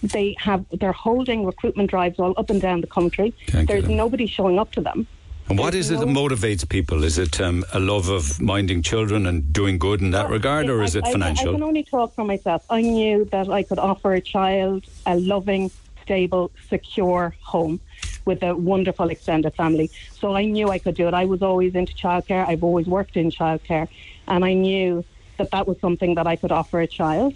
they 0.02 0.34
have 0.38 0.64
they're 0.72 0.92
holding 0.92 1.44
recruitment 1.44 1.90
drives 1.90 2.18
all 2.18 2.34
up 2.36 2.50
and 2.50 2.60
down 2.60 2.80
the 2.80 2.86
country. 2.86 3.32
Can't 3.46 3.68
There's 3.68 3.88
nobody 3.88 4.26
showing 4.26 4.58
up 4.58 4.72
to 4.72 4.80
them. 4.80 5.06
And 5.48 5.58
what 5.58 5.74
is 5.74 5.90
it 5.90 5.98
that 5.98 6.06
motivates 6.06 6.66
people? 6.68 7.02
Is 7.02 7.18
it 7.18 7.40
um, 7.40 7.64
a 7.72 7.80
love 7.80 8.08
of 8.08 8.40
minding 8.40 8.82
children 8.82 9.26
and 9.26 9.52
doing 9.52 9.78
good 9.78 10.00
in 10.00 10.12
that 10.12 10.30
regard, 10.30 10.68
or 10.70 10.80
is 10.82 10.94
I- 10.94 11.00
it 11.00 11.04
I- 11.06 11.08
I, 11.08 11.12
financial? 11.12 11.52
can 11.54 11.62
only 11.64 11.82
talk 11.82 12.14
for 12.14 12.24
myself. 12.24 12.64
I 12.70 12.82
knew 12.82 13.24
that 13.32 13.48
I 13.48 13.64
could 13.64 13.78
offer 13.80 14.14
a 14.14 14.20
child 14.20 14.84
a 15.06 15.16
loving, 15.16 15.72
stable, 16.02 16.52
secure 16.68 17.34
home 17.42 17.80
with 18.26 18.44
a 18.44 18.54
wonderful 18.54 19.10
extended 19.10 19.54
family. 19.56 19.90
So 20.20 20.36
I 20.36 20.44
knew 20.44 20.68
I 20.68 20.78
could 20.78 20.94
do 20.94 21.08
it. 21.08 21.14
I 21.14 21.24
was 21.24 21.42
always 21.42 21.74
into 21.74 21.94
childcare. 21.94 22.46
I've 22.46 22.62
always 22.62 22.86
worked 22.86 23.16
in 23.16 23.30
childcare, 23.32 23.88
and 24.28 24.44
I 24.44 24.52
knew 24.52 25.04
that 25.38 25.50
that 25.50 25.66
was 25.66 25.80
something 25.80 26.14
that 26.14 26.28
I 26.28 26.36
could 26.36 26.52
offer 26.52 26.80
a 26.80 26.86
child, 26.86 27.34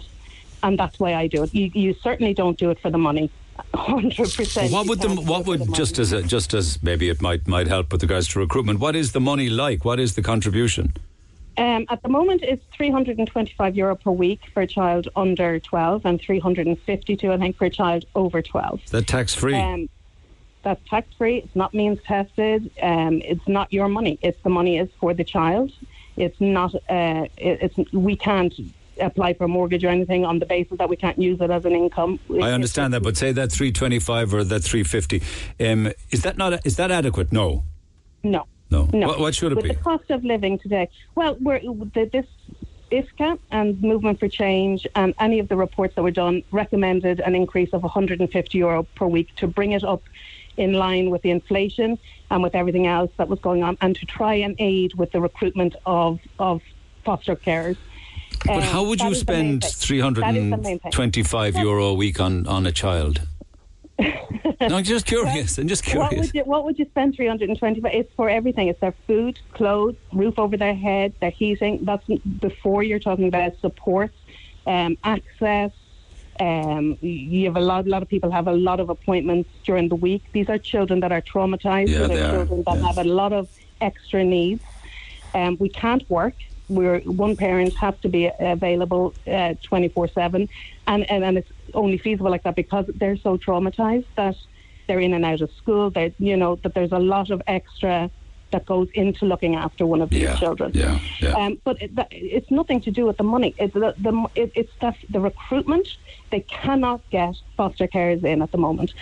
and 0.65 0.79
that's 0.79 0.99
why 0.99 1.13
I 1.13 1.27
do 1.27 1.43
it. 1.43 1.53
You, 1.53 1.71
you 1.73 1.93
certainly 1.93 2.33
don't 2.33 2.57
do 2.57 2.71
it 2.71 2.79
for 2.79 2.89
the 2.89 2.97
money. 2.97 3.29
Hundred 3.73 4.33
percent. 4.33 4.71
what 4.71 4.87
would 4.87 4.99
the 4.99 5.09
what 5.09 5.45
would 5.45 5.73
just 5.73 5.97
as 5.99 6.11
a, 6.11 6.21
just 6.23 6.53
as 6.53 6.81
maybe 6.83 7.07
it 7.07 7.21
might 7.21 7.47
might 7.47 7.67
help 7.67 7.91
with 7.91 8.01
regards 8.01 8.27
to 8.29 8.39
recruitment? 8.39 8.79
What 8.79 8.95
is 8.95 9.11
the 9.13 9.21
money 9.21 9.49
like? 9.49 9.85
What 9.85 9.99
is 9.99 10.15
the 10.15 10.21
contribution? 10.21 10.93
Um, 11.57 11.85
at 11.89 12.01
the 12.01 12.09
moment, 12.09 12.41
it's 12.43 12.65
325 12.75 13.77
euro 13.77 13.95
per 13.95 14.11
week 14.11 14.41
for 14.53 14.61
a 14.61 14.67
child 14.67 15.07
under 15.15 15.57
12 15.57 16.05
and 16.05 16.19
352, 16.19 17.31
I 17.31 17.37
think, 17.37 17.55
for 17.55 17.63
a 17.63 17.69
child 17.69 18.03
over 18.13 18.41
12. 18.41 18.81
Is 18.83 18.91
that 18.91 19.07
tax 19.07 19.33
free? 19.33 19.55
Um, 19.55 19.87
that's 20.63 20.81
tax 20.89 21.07
free. 21.17 21.37
It's 21.37 21.55
not 21.55 21.73
means 21.73 21.99
tested. 22.03 22.69
Um, 22.81 23.21
it's 23.23 23.47
not 23.47 23.71
your 23.71 23.87
money. 23.87 24.19
It's 24.21 24.41
the 24.43 24.49
money 24.49 24.79
is 24.79 24.89
for 24.99 25.13
the 25.13 25.23
child. 25.23 25.71
It's 26.17 26.41
not. 26.41 26.75
Uh, 26.89 27.27
it, 27.37 27.71
it's 27.77 27.93
we 27.93 28.17
can't 28.17 28.53
apply 28.99 29.33
for 29.33 29.45
a 29.45 29.47
mortgage 29.47 29.83
or 29.83 29.89
anything 29.89 30.25
on 30.25 30.39
the 30.39 30.45
basis 30.45 30.77
that 30.77 30.89
we 30.89 30.95
can't 30.95 31.19
use 31.19 31.39
it 31.41 31.49
as 31.49 31.65
an 31.65 31.73
income. 31.73 32.19
I 32.41 32.51
understand 32.51 32.93
that, 32.93 33.03
but 33.03 33.17
say 33.17 33.31
that 33.31 33.51
three 33.51 33.71
twenty 33.71 33.99
five 33.99 34.33
or 34.33 34.43
that 34.43 34.63
three 34.63 34.83
fifty. 34.83 35.21
Um, 35.59 35.91
is 36.11 36.21
that 36.23 36.37
not 36.37 36.65
is 36.65 36.77
that 36.77 36.91
adequate? 36.91 37.31
No. 37.31 37.63
No. 38.23 38.47
No. 38.71 38.89
No. 38.91 39.07
What, 39.07 39.19
what 39.19 39.35
should 39.35 39.51
it 39.51 39.55
With 39.55 39.65
be? 39.65 39.69
the 39.73 39.79
cost 39.79 40.09
of 40.09 40.23
living 40.23 40.57
today, 40.57 40.89
well, 41.13 41.37
we're, 41.39 41.59
the, 41.59 42.09
this 42.11 42.25
IFCA 42.91 43.39
and 43.51 43.81
Movement 43.81 44.19
for 44.19 44.27
Change 44.27 44.87
and 44.95 45.13
any 45.19 45.39
of 45.39 45.47
the 45.47 45.55
reports 45.55 45.95
that 45.95 46.03
were 46.03 46.11
done 46.11 46.43
recommended 46.51 47.19
an 47.19 47.35
increase 47.35 47.73
of 47.73 47.83
150 47.83 48.57
euro 48.57 48.83
per 48.95 49.05
week 49.05 49.35
to 49.37 49.47
bring 49.47 49.73
it 49.73 49.83
up 49.83 50.01
in 50.57 50.73
line 50.73 51.09
with 51.09 51.21
the 51.21 51.31
inflation 51.31 51.99
and 52.31 52.41
with 52.41 52.55
everything 52.55 52.87
else 52.87 53.11
that 53.17 53.27
was 53.27 53.39
going 53.39 53.63
on, 53.63 53.77
and 53.81 53.95
to 53.97 54.05
try 54.05 54.35
and 54.35 54.55
aid 54.59 54.93
with 54.95 55.11
the 55.11 55.21
recruitment 55.21 55.75
of 55.85 56.19
of 56.39 56.61
foster 57.03 57.35
carers. 57.35 57.77
But 58.45 58.55
Um, 58.57 58.61
how 58.61 58.83
would 58.85 58.99
you 59.01 59.09
is 59.09 59.23
the 59.23 59.31
main 59.33 59.61
spend 59.61 59.63
thing. 59.63 59.71
three 59.75 59.99
hundred 59.99 60.23
That 60.23 60.35
is 60.35 60.49
the 60.49 60.53
and 60.53 60.63
main 60.63 60.79
thing. 60.79 60.91
twenty-five 60.91 61.55
euro 61.57 61.85
a 61.87 61.93
week 61.93 62.19
on, 62.19 62.45
on 62.47 62.65
a 62.67 62.71
child? 62.71 63.21
no, 63.99 64.75
I'm 64.77 64.83
just 64.83 65.05
curious. 65.05 65.57
I'm 65.57 65.67
just 65.67 65.83
What 65.95 66.09
curious. 66.09 66.27
would 66.27 66.35
you 66.35 66.43
What 66.43 66.65
would 66.65 66.77
you 66.77 66.85
spend 66.85 67.15
three 67.15 67.27
hundred 67.27 67.49
and 67.49 67.57
twenty? 67.57 67.81
It's 67.93 68.13
for 68.13 68.29
everything. 68.29 68.67
It's 68.67 68.79
their 68.81 68.93
food, 69.07 69.39
clothes, 69.53 69.95
roof 70.11 70.37
over 70.37 70.57
their 70.57 70.75
head, 70.75 71.13
their 71.21 71.29
heating. 71.31 71.79
That's 71.83 72.05
before 72.39 72.83
you're 72.83 72.99
talking 72.99 73.27
about 73.27 73.53
supports, 73.61 74.15
um, 74.67 74.97
access, 75.03 75.71
Um, 76.39 76.97
you 77.01 77.45
have 77.45 77.55
a 77.55 77.61
lot, 77.61 77.85
a 77.87 77.89
lot 77.89 78.01
of 78.01 78.09
people 78.09 78.29
have 78.31 78.47
a 78.47 78.57
lot 78.69 78.79
of 78.81 78.89
appointments 78.89 79.49
during 79.63 79.87
the 79.87 79.95
week. 79.95 80.21
These 80.33 80.49
are 80.49 80.57
children 80.59 80.99
that 80.99 81.11
are 81.13 81.21
traumatized. 81.21 81.87
Yeah, 81.87 82.07
they 82.07 82.21
are 82.21 82.31
children 82.35 82.63
that 82.67 82.77
have 82.87 82.97
a 82.97 83.05
lot 83.05 83.31
of 83.31 83.47
extra 83.79 84.21
needs. 84.23 84.61
Um, 85.33 85.55
we 85.63 85.69
can't 85.69 86.03
work. 86.09 86.35
We're 86.67 86.99
one 87.01 87.35
parent 87.35 87.73
has 87.79 87.95
to 88.01 88.09
be 88.09 88.31
available 88.39 89.15
twenty 89.63 89.89
four 89.89 90.07
seven, 90.07 90.47
and 90.87 91.09
and 91.09 91.23
and 91.23 91.37
it's 91.37 91.51
only 91.73 91.97
feasible 91.97 92.31
like 92.31 92.43
that 92.43 92.55
because 92.55 92.85
they're 92.95 93.17
so 93.17 93.37
traumatized 93.37 94.07
that 94.17 94.35
they're 94.87 94.99
in 94.99 95.13
and 95.13 95.25
out 95.25 95.41
of 95.41 95.51
school. 95.51 95.91
That 95.91 96.13
you 96.17 96.37
know 96.37 96.59
that 96.63 96.73
there's 96.73 96.91
a 96.91 96.99
lot 96.99 97.29
of 97.31 97.41
extra 97.47 98.09
that 98.51 98.65
goes 98.65 98.87
into 98.93 99.25
looking 99.25 99.55
after 99.55 99.85
one 99.85 100.01
of 100.01 100.09
these 100.11 100.21
Yeah, 100.21 100.35
children. 100.35 100.71
yeah, 100.75 100.99
yeah. 101.21 101.33
Um, 101.35 101.57
but 101.65 101.81
it, 101.81 101.95
that, 101.95 102.07
it's 102.11 102.49
nothing 102.51 102.81
to 102.83 102.91
do 102.91 103.05
with 103.05 103.17
the 103.17 103.23
money. 103.23 103.53
It's 103.57 103.73
the, 103.73 103.93
the 103.97 104.27
it, 104.35 104.51
it's 104.55 104.71
that 104.81 104.95
the 105.09 105.19
recruitment. 105.19 105.87
They 106.31 106.41
cannot 106.41 107.01
get 107.11 107.35
foster 107.57 107.87
carers 107.87 108.23
in 108.23 108.41
at 108.41 108.51
the 108.51 108.57
moment. 108.57 108.93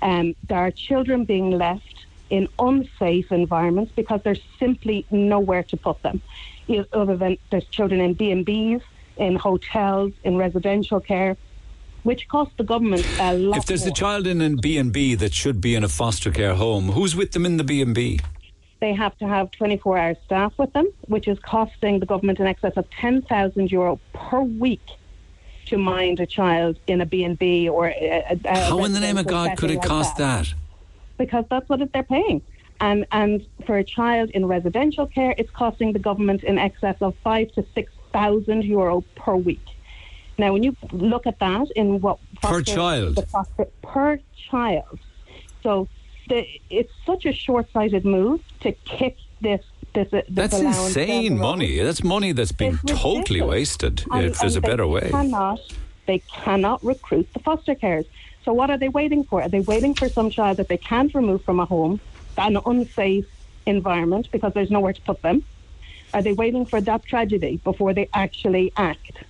Um, 0.00 0.34
there 0.48 0.58
are 0.58 0.70
children 0.70 1.24
being 1.24 1.50
left 1.50 2.06
in 2.30 2.48
unsafe 2.58 3.30
environments 3.30 3.92
because 3.94 4.20
there's 4.24 4.40
simply 4.58 5.06
nowhere 5.10 5.62
to 5.64 5.76
put 5.76 6.02
them. 6.02 6.22
Know, 6.68 6.84
other 6.92 7.16
than 7.16 7.38
there's 7.50 7.66
children 7.66 8.00
in 8.00 8.14
B 8.14 8.30
and 8.30 8.44
B's, 8.44 8.80
in 9.16 9.36
hotels, 9.36 10.12
in 10.24 10.36
residential 10.36 11.00
care, 11.00 11.36
which 12.02 12.28
cost 12.28 12.50
the 12.56 12.64
government 12.64 13.06
a 13.20 13.34
lot. 13.34 13.58
If 13.58 13.66
there's 13.66 13.86
a 13.86 13.92
child 13.92 14.26
in 14.26 14.40
a 14.40 14.50
B 14.50 14.78
and 14.78 14.92
B 14.92 15.14
that 15.14 15.34
should 15.34 15.60
be 15.60 15.74
in 15.74 15.84
a 15.84 15.88
foster 15.88 16.30
care 16.30 16.54
home, 16.54 16.90
who's 16.90 17.14
with 17.14 17.32
them 17.32 17.46
in 17.46 17.56
the 17.56 17.64
B 17.64 17.82
and 17.82 17.94
B? 17.94 18.18
they 18.82 18.92
have 18.92 19.16
to 19.16 19.28
have 19.28 19.48
24 19.52 19.96
hour 19.96 20.14
staff 20.26 20.52
with 20.58 20.72
them, 20.72 20.88
which 21.02 21.28
is 21.28 21.38
costing 21.38 22.00
the 22.00 22.06
government 22.06 22.40
in 22.40 22.48
excess 22.48 22.72
of 22.76 22.90
10,000 22.90 23.70
euro 23.70 24.00
per 24.12 24.40
week 24.40 24.84
to 25.66 25.78
mind 25.78 26.18
a 26.18 26.26
child 26.26 26.76
in 26.88 27.00
a 27.00 27.06
B&B 27.06 27.68
or 27.68 27.86
a, 27.86 28.38
a, 28.44 28.58
How 28.58 28.84
in 28.84 28.92
the 28.92 28.98
name 28.98 29.18
of 29.18 29.26
God 29.26 29.56
could 29.56 29.70
it 29.70 29.76
like 29.76 29.86
cost 29.86 30.16
that? 30.16 30.52
Because 31.16 31.44
that's 31.48 31.68
what 31.68 31.80
they're 31.92 32.02
paying. 32.02 32.42
And, 32.82 33.06
and 33.12 33.46
for 33.64 33.78
a 33.78 33.84
child 33.84 34.30
in 34.30 34.44
residential 34.46 35.06
care, 35.06 35.34
it's 35.38 35.50
costing 35.50 35.92
the 35.92 36.00
government 36.00 36.42
in 36.42 36.58
excess 36.58 36.96
of 37.00 37.14
five 37.22 37.52
to 37.52 37.64
6,000 37.76 38.64
euro 38.64 39.02
per 39.14 39.36
week. 39.36 39.64
Now, 40.36 40.52
when 40.52 40.64
you 40.64 40.74
look 40.90 41.24
at 41.28 41.38
that 41.38 41.68
in 41.76 42.00
what 42.00 42.18
Per 42.42 42.60
child? 42.62 43.14
the 43.14 43.22
foster- 43.26 43.68
per 43.82 44.18
child, 44.50 44.98
so 45.62 45.86
the, 46.28 46.44
it's 46.70 46.92
such 47.06 47.24
a 47.24 47.32
short-sighted 47.32 48.04
move 48.04 48.40
to 48.60 48.72
kick 48.72 49.16
this. 49.40 49.62
This, 49.94 50.08
this 50.10 50.24
That's 50.30 50.58
insane 50.58 51.38
money. 51.38 51.78
That's 51.80 52.02
money 52.02 52.32
that's 52.32 52.50
It's 52.58 52.80
totally 52.86 53.18
ridiculous. 53.42 53.48
wasted. 53.50 54.04
And- 54.10 54.24
if 54.24 54.38
there's 54.40 54.56
a 54.56 54.60
better 54.62 54.86
way. 54.86 55.10
Cannot, 55.10 55.60
they 56.06 56.18
cannot 56.20 56.82
recruit 56.82 57.28
the 57.34 57.40
foster 57.40 57.74
carers. 57.74 58.06
So 58.44 58.52
what 58.54 58.70
are 58.70 58.78
they 58.78 58.88
waiting 58.88 59.22
for? 59.22 59.42
Are 59.42 59.48
they 59.50 59.60
waiting 59.60 59.94
for 59.94 60.08
some 60.08 60.30
child 60.30 60.56
that 60.56 60.68
they 60.68 60.78
can't 60.78 61.14
remove 61.14 61.44
from 61.44 61.60
a 61.60 61.66
home, 61.66 62.00
an 62.38 62.58
unsafe 62.64 63.26
environment 63.66 64.28
because 64.32 64.52
there's 64.54 64.70
nowhere 64.70 64.92
to 64.92 65.00
put 65.02 65.22
them? 65.22 65.44
Are 66.14 66.22
they 66.22 66.32
waiting 66.32 66.66
for 66.66 66.80
that 66.80 67.04
tragedy 67.04 67.58
before 67.64 67.94
they 67.94 68.08
actually 68.12 68.72
act? 68.76 69.24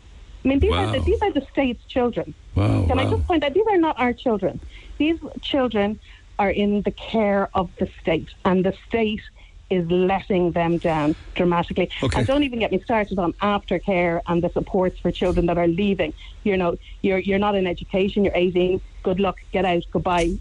I 0.45 0.49
mean, 0.49 0.59
these 0.59 0.73
are 0.73 0.91
the, 0.91 0.99
these 1.01 1.23
are 1.23 1.33
the 1.33 1.47
state's 1.53 1.85
children. 1.87 2.35
Wow, 2.57 2.85
Can 2.89 2.99
I 2.99 3.09
just 3.09 3.27
point 3.27 3.45
out 3.45 3.55
these 3.55 3.67
are 3.69 3.79
not 3.79 3.99
our 3.99 4.13
children. 4.13 4.59
These 4.99 5.21
children 5.41 6.01
are 6.39 6.51
in 6.51 6.83
the 6.83 6.91
care 6.91 7.49
of 7.55 7.71
the 7.79 7.89
state, 8.01 8.29
and 8.45 8.65
the 8.65 8.75
state 8.89 9.23
is 9.71 9.91
letting 9.91 10.53
them 10.53 10.77
down 10.79 11.15
dramatically. 11.35 11.89
Okay. 12.03 12.19
And 12.19 12.27
don't 12.27 12.43
even 12.43 12.59
get 12.59 12.73
me 12.73 12.81
started 12.83 13.19
on 13.19 13.33
aftercare 13.35 14.21
and 14.27 14.43
the 14.43 14.51
supports 14.51 14.99
for 14.99 15.11
children 15.11 15.47
that 15.47 15.57
are 15.57 15.69
leaving. 15.69 16.13
You 16.45 16.57
know, 16.57 16.77
you're 17.01 17.19
you're 17.19 17.39
not 17.39 17.55
in 17.55 17.67
education. 17.67 18.25
You're 18.25 18.37
18. 18.37 18.81
Good 19.03 19.21
luck. 19.21 19.39
Get 19.53 19.65
out. 19.65 19.85
Goodbye. 19.91 20.39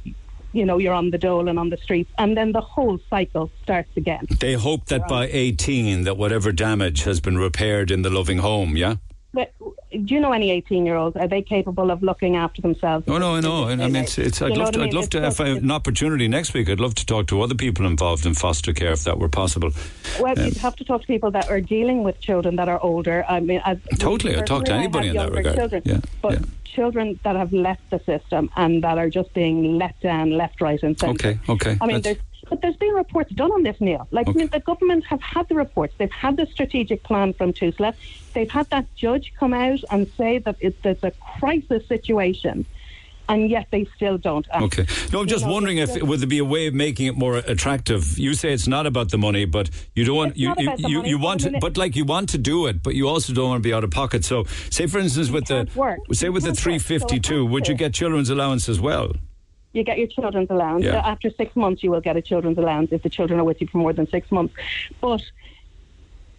You 0.53 0.65
know, 0.65 0.77
you're 0.77 0.93
on 0.93 1.11
the 1.11 1.17
dole 1.17 1.47
and 1.47 1.57
on 1.57 1.69
the 1.69 1.77
streets, 1.77 2.11
and 2.17 2.35
then 2.35 2.51
the 2.51 2.61
whole 2.61 2.99
cycle 3.09 3.49
starts 3.63 3.95
again. 3.95 4.27
They 4.39 4.53
hope 4.53 4.85
that 4.87 5.07
by 5.07 5.29
18 5.31 6.03
that 6.03 6.17
whatever 6.17 6.51
damage 6.51 7.03
has 7.03 7.19
been 7.19 7.37
repaired 7.37 7.89
in 7.91 8.01
the 8.01 8.09
loving 8.09 8.39
home, 8.39 8.75
yeah? 8.75 8.95
But 9.33 9.53
do 9.91 10.13
you 10.13 10.19
know 10.19 10.33
any 10.33 10.51
18 10.51 10.85
year 10.85 10.95
olds? 10.95 11.15
Are 11.15 11.27
they 11.27 11.41
capable 11.41 11.89
of 11.89 12.03
looking 12.03 12.35
after 12.35 12.61
themselves? 12.61 13.05
Oh 13.07 13.17
no, 13.17 13.35
I 13.35 13.39
know. 13.39 13.67
I 13.69 13.75
mean, 13.75 13.95
it's, 13.95 14.17
it's, 14.17 14.41
I'd 14.41 14.57
love 14.57 14.71
to. 14.73 14.81
I 14.81 14.83
I'd 14.85 14.93
love 14.93 15.05
It's 15.05 15.11
to. 15.11 15.25
If 15.25 15.39
I 15.39 15.49
have 15.49 15.63
an 15.63 15.71
opportunity 15.71 16.27
next 16.27 16.53
week, 16.53 16.69
I'd 16.69 16.81
love 16.81 16.95
to 16.95 17.05
talk 17.05 17.27
to 17.27 17.41
other 17.41 17.55
people 17.55 17.85
involved 17.85 18.25
in 18.25 18.33
foster 18.33 18.73
care, 18.73 18.91
if 18.91 19.05
that 19.05 19.19
were 19.19 19.29
possible. 19.29 19.71
Well, 20.19 20.37
Um, 20.37 20.45
you'd 20.45 20.57
have 20.57 20.75
to 20.77 20.83
talk 20.83 21.01
to 21.01 21.07
people 21.07 21.31
that 21.31 21.49
are 21.49 21.61
dealing 21.61 22.03
with 22.03 22.19
children 22.19 22.57
that 22.57 22.67
are 22.67 22.81
older. 22.81 23.23
I 23.27 23.39
mean, 23.39 23.61
as 23.63 23.77
Totally, 23.99 24.35
I'd 24.35 24.47
talk 24.47 24.65
to 24.65 24.73
anybody 24.73 25.09
in 25.09 25.15
that 25.15 25.31
regard. 25.31 25.55
Children, 25.55 25.81
Yeah, 25.85 25.99
but 26.21 26.33
yeah. 26.33 26.39
Children 26.73 27.19
that 27.23 27.35
have 27.35 27.53
left 27.53 27.89
the 27.89 27.99
system 27.99 28.49
and 28.55 28.83
that 28.83 28.97
are 28.97 29.09
just 29.09 29.33
being 29.33 29.77
let 29.77 29.99
down, 30.01 30.31
left, 30.31 30.61
right, 30.61 30.81
and 30.81 30.97
centre. 30.97 31.29
Okay, 31.29 31.39
okay. 31.49 31.77
I 31.81 31.85
mean, 31.85 32.01
That's- 32.01 32.03
there's 32.03 32.17
but 32.49 32.61
there's 32.61 32.75
been 32.75 32.93
reports 32.93 33.31
done 33.31 33.51
on 33.51 33.63
this, 33.63 33.79
Neil. 33.79 34.07
Like 34.11 34.27
I 34.27 34.31
mean, 34.33 34.47
the 34.47 34.59
government 34.59 35.05
have 35.05 35.21
had 35.21 35.47
the 35.47 35.55
reports. 35.55 35.93
They've 35.97 36.11
had 36.11 36.35
the 36.37 36.45
strategic 36.47 37.03
plan 37.03 37.33
from 37.33 37.53
TUSLA. 37.53 37.93
They've 38.33 38.49
had 38.49 38.69
that 38.71 38.93
judge 38.95 39.31
come 39.39 39.53
out 39.53 39.79
and 39.89 40.11
say 40.17 40.39
that 40.39 40.57
it, 40.59 40.81
there's 40.83 41.03
a 41.03 41.11
crisis 41.39 41.87
situation, 41.87 42.65
and 43.31 43.49
yet 43.49 43.67
they 43.71 43.87
still 43.95 44.17
don't 44.17 44.45
act. 44.51 44.63
Okay. 44.63 44.85
No, 45.11 45.21
I'm 45.21 45.27
just 45.27 45.43
You 45.43 45.47
know, 45.47 45.53
wondering 45.53 45.77
if 45.77 46.01
would 46.03 46.19
there 46.19 46.27
be 46.27 46.39
a 46.39 46.45
way 46.45 46.67
of 46.67 46.73
making 46.73 47.07
it 47.07 47.15
more 47.15 47.37
attractive? 47.37 48.19
You 48.19 48.33
say 48.33 48.51
it's 48.51 48.67
not 48.67 48.85
about 48.85 49.09
the 49.09 49.17
money, 49.17 49.45
but 49.45 49.69
you 49.95 50.03
don't 50.03 50.17
want 50.17 50.37
you 50.37 50.53
you, 50.57 50.73
you, 50.77 51.03
you 51.05 51.17
want 51.17 51.41
to, 51.41 51.57
but 51.59 51.77
like 51.77 51.95
you 51.95 52.03
want 52.03 52.29
to 52.29 52.37
do 52.37 52.67
it, 52.67 52.83
but 52.83 52.93
you 52.93 53.07
also 53.07 53.33
don't 53.33 53.49
want 53.49 53.63
to 53.63 53.67
be 53.67 53.73
out 53.73 53.85
of 53.85 53.91
pocket. 53.91 54.25
So, 54.25 54.43
say 54.69 54.87
for 54.87 54.99
instance, 54.99 55.29
with 55.29 55.45
the 55.45 55.69
work. 55.75 55.99
say 56.11 56.27
with 56.27 56.43
the 56.43 56.49
can't 56.49 56.57
work, 56.57 56.81
so 56.81 57.07
352, 57.07 57.45
would 57.45 57.67
you 57.69 57.75
get 57.75 57.93
children's 57.93 58.29
allowance 58.29 58.67
as 58.67 58.81
well? 58.81 59.13
You 59.73 59.85
get 59.85 59.97
your 59.97 60.07
children's 60.07 60.49
allowance. 60.49 60.83
Yeah. 60.83 60.97
After 60.97 61.29
six 61.29 61.55
months, 61.55 61.81
you 61.81 61.91
will 61.91 62.01
get 62.01 62.17
a 62.17 62.21
children's 62.21 62.57
allowance 62.57 62.91
if 62.91 63.03
the 63.03 63.09
children 63.09 63.39
are 63.39 63.45
with 63.45 63.61
you 63.61 63.67
for 63.67 63.77
more 63.77 63.93
than 63.93 64.07
six 64.09 64.29
months. 64.29 64.53
But 64.99 65.23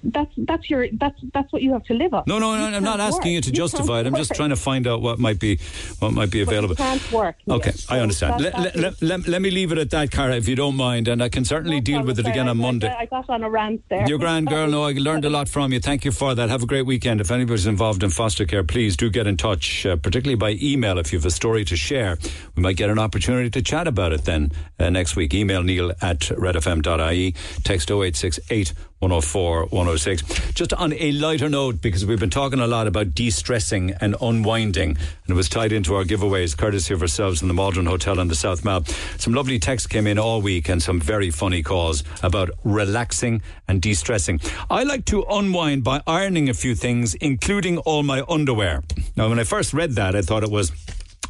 that's 0.02 0.32
that's 0.36 0.68
your 0.70 0.86
that's 0.92 1.18
that's 1.32 1.52
what 1.52 1.62
you 1.62 1.72
have 1.72 1.84
to 1.84 1.94
live 1.94 2.14
on. 2.14 2.24
No, 2.26 2.38
no, 2.38 2.56
no. 2.56 2.76
I'm 2.76 2.82
not 2.82 3.00
asking 3.00 3.32
work. 3.32 3.34
you 3.34 3.40
to 3.42 3.52
justify 3.52 4.00
it. 4.00 4.06
I'm 4.06 4.14
just 4.16 4.34
trying 4.34 4.50
to 4.50 4.56
find 4.56 4.86
out 4.86 5.00
what 5.02 5.18
might 5.18 5.38
be 5.38 5.58
what 6.00 6.12
might 6.12 6.30
be 6.30 6.42
available. 6.42 6.74
You 6.74 6.76
can't 6.84 7.12
work. 7.12 7.36
Okay, 7.48 7.70
Yes. 7.70 7.86
I 7.90 8.00
understand. 8.00 8.42
that- 8.44 8.58
Let, 8.58 8.76
let, 8.76 9.02
let, 9.02 9.28
let 9.28 9.42
me 9.42 9.50
leave 9.50 9.72
it 9.72 9.78
at 9.78 9.90
that, 9.90 10.10
Cara, 10.10 10.36
if 10.36 10.48
you 10.48 10.56
don't 10.56 10.76
mind, 10.76 11.08
and 11.08 11.22
I 11.22 11.28
can 11.28 11.44
certainly 11.44 11.80
deal 11.80 12.02
with 12.02 12.18
it 12.18 12.26
again 12.26 12.48
on 12.48 12.58
Monday. 12.58 12.88
I, 12.88 13.02
I 13.02 13.06
got 13.06 13.28
on 13.30 13.42
a 13.42 13.50
rant 13.50 13.82
there. 13.88 14.06
You're 14.08 14.18
grand 14.18 14.48
girl. 14.48 14.66
No, 14.68 14.84
I 14.84 14.92
learned 14.92 15.24
a 15.24 15.30
lot 15.30 15.48
from 15.48 15.72
you. 15.72 15.80
Thank 15.80 16.04
you 16.04 16.12
for 16.12 16.34
that. 16.34 16.48
Have 16.50 16.62
a 16.62 16.66
great 16.66 16.86
weekend. 16.86 17.20
If 17.20 17.30
anybody's 17.30 17.66
involved 17.66 18.02
in 18.02 18.10
foster 18.10 18.44
care, 18.44 18.64
please 18.64 18.96
do 18.96 19.10
get 19.10 19.26
in 19.26 19.36
touch, 19.36 19.86
uh, 19.86 19.96
particularly 19.96 20.36
by 20.36 20.58
email 20.62 20.98
if 20.98 21.12
you 21.12 21.18
have 21.18 21.26
a 21.26 21.30
story 21.30 21.64
to 21.66 21.76
share. 21.76 22.18
We 22.56 22.62
might 22.62 22.76
get 22.76 22.90
an 22.90 22.98
opportunity 22.98 23.50
to 23.50 23.62
chat 23.62 23.86
about 23.86 24.12
it 24.12 24.24
then 24.24 24.50
uh, 24.78 24.90
next 24.90 25.16
week. 25.16 25.34
Email 25.34 25.62
neil 25.62 25.90
at 26.02 26.20
redfm.ie. 26.20 27.32
Text 27.64 27.90
0868 27.90 28.72
104 29.02 29.64
106. 29.66 30.52
Just 30.52 30.72
on 30.74 30.92
a 30.92 31.10
lighter 31.10 31.48
note, 31.48 31.82
because 31.82 32.06
we've 32.06 32.20
been 32.20 32.30
talking 32.30 32.60
a 32.60 32.68
lot 32.68 32.86
about 32.86 33.14
de 33.16 33.30
stressing 33.30 33.90
and 34.00 34.14
unwinding, 34.22 34.90
and 34.90 35.28
it 35.28 35.34
was 35.34 35.48
tied 35.48 35.72
into 35.72 35.96
our 35.96 36.04
giveaways, 36.04 36.56
courtesy 36.56 36.94
of 36.94 37.02
ourselves 37.02 37.42
in 37.42 37.48
the 37.48 37.54
Maldron 37.54 37.86
Hotel 37.86 38.20
in 38.20 38.28
the 38.28 38.36
South 38.36 38.64
Mall. 38.64 38.84
Some 39.18 39.34
lovely 39.34 39.58
texts 39.58 39.88
came 39.88 40.06
in 40.06 40.20
all 40.20 40.40
week 40.40 40.68
and 40.68 40.80
some 40.80 41.00
very 41.00 41.32
funny 41.32 41.64
calls 41.64 42.04
about 42.22 42.50
relaxing 42.62 43.42
and 43.66 43.82
de 43.82 43.92
stressing. 43.92 44.40
I 44.70 44.84
like 44.84 45.04
to 45.06 45.24
unwind 45.28 45.82
by 45.82 46.00
ironing 46.06 46.48
a 46.48 46.54
few 46.54 46.76
things, 46.76 47.14
including 47.14 47.78
all 47.78 48.04
my 48.04 48.22
underwear. 48.28 48.84
Now, 49.16 49.28
when 49.28 49.40
I 49.40 49.44
first 49.44 49.74
read 49.74 49.96
that, 49.96 50.14
I 50.14 50.22
thought 50.22 50.44
it 50.44 50.50
was. 50.50 50.70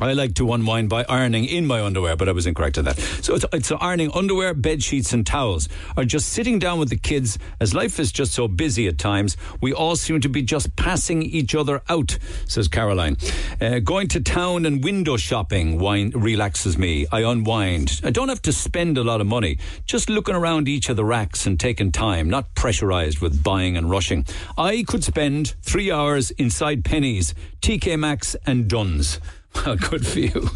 I 0.01 0.14
like 0.14 0.35
to 0.35 0.52
unwind 0.52 0.89
by 0.89 1.05
ironing 1.09 1.44
in 1.44 1.66
my 1.66 1.82
underwear, 1.82 2.16
but 2.16 2.28
I 2.28 2.32
was 2.32 2.47
incorrect 2.47 2.78
in 2.78 2.86
that. 2.86 2.98
So 2.98 3.35
it's, 3.35 3.44
it's 3.52 3.70
ironing 3.70 4.10
underwear, 4.14 4.55
bed 4.55 4.82
sheets, 4.82 5.12
and 5.12 5.24
towels, 5.24 5.69
or 5.97 6.05
just 6.05 6.31
sitting 6.31 6.59
down 6.59 6.78
with 6.78 6.89
the 6.89 6.97
kids. 6.97 7.39
As 7.60 7.74
life 7.74 8.01
is 8.01 8.10
just 8.10 8.32
so 8.32 8.48
busy 8.48 8.89
at 8.89 8.98
times, 8.98 9.36
we 9.60 9.73
all 9.73 9.94
seem 9.94 10.20
to 10.23 10.28
be 10.28 10.43
just 10.43 10.74
passing 10.77 11.23
each 11.23 11.55
other 11.55 11.82
out, 11.89 12.19
says 12.47 12.69
Caroline. 12.69 13.16
Uh, 13.60 13.78
going 13.81 14.09
to 14.09 14.20
town 14.20 14.66
and 14.66 14.82
window 14.82 15.16
shopping 15.16 15.78
wine, 15.78 16.10
relaxes 16.14 16.78
me. 16.78 17.06
I 17.12 17.20
unwind. 17.20 18.01
I 18.02 18.10
don't 18.10 18.31
have 18.31 18.43
to 18.43 18.52
spend 18.52 18.97
a 18.98 19.05
lot 19.05 19.20
of 19.20 19.27
money. 19.27 19.59
Just 19.85 20.09
looking 20.09 20.35
around 20.35 20.69
each 20.69 20.89
of 20.89 20.97
the 20.97 21.05
racks 21.05 21.47
and 21.47 21.60
taking 21.60 21.93
time, 21.93 22.28
not 22.31 22.55
pressurized 22.55 23.20
with 23.20 23.44
buying 23.44 23.77
and 23.77 23.90
rushing. 23.90 24.24
I 24.56 24.85
could 24.89 25.05
spend 25.05 25.55
three 25.62 25.93
hours 25.93 26.31
inside 26.32 26.82
Penneys, 26.82 27.35
TK 27.60 27.98
Maxx, 27.98 28.35
and 28.47 28.69
Dunnes. 28.69 29.20
Well, 29.55 29.65
ah, 29.81 29.89
good 29.89 30.07
for 30.07 30.19
you. 30.19 30.51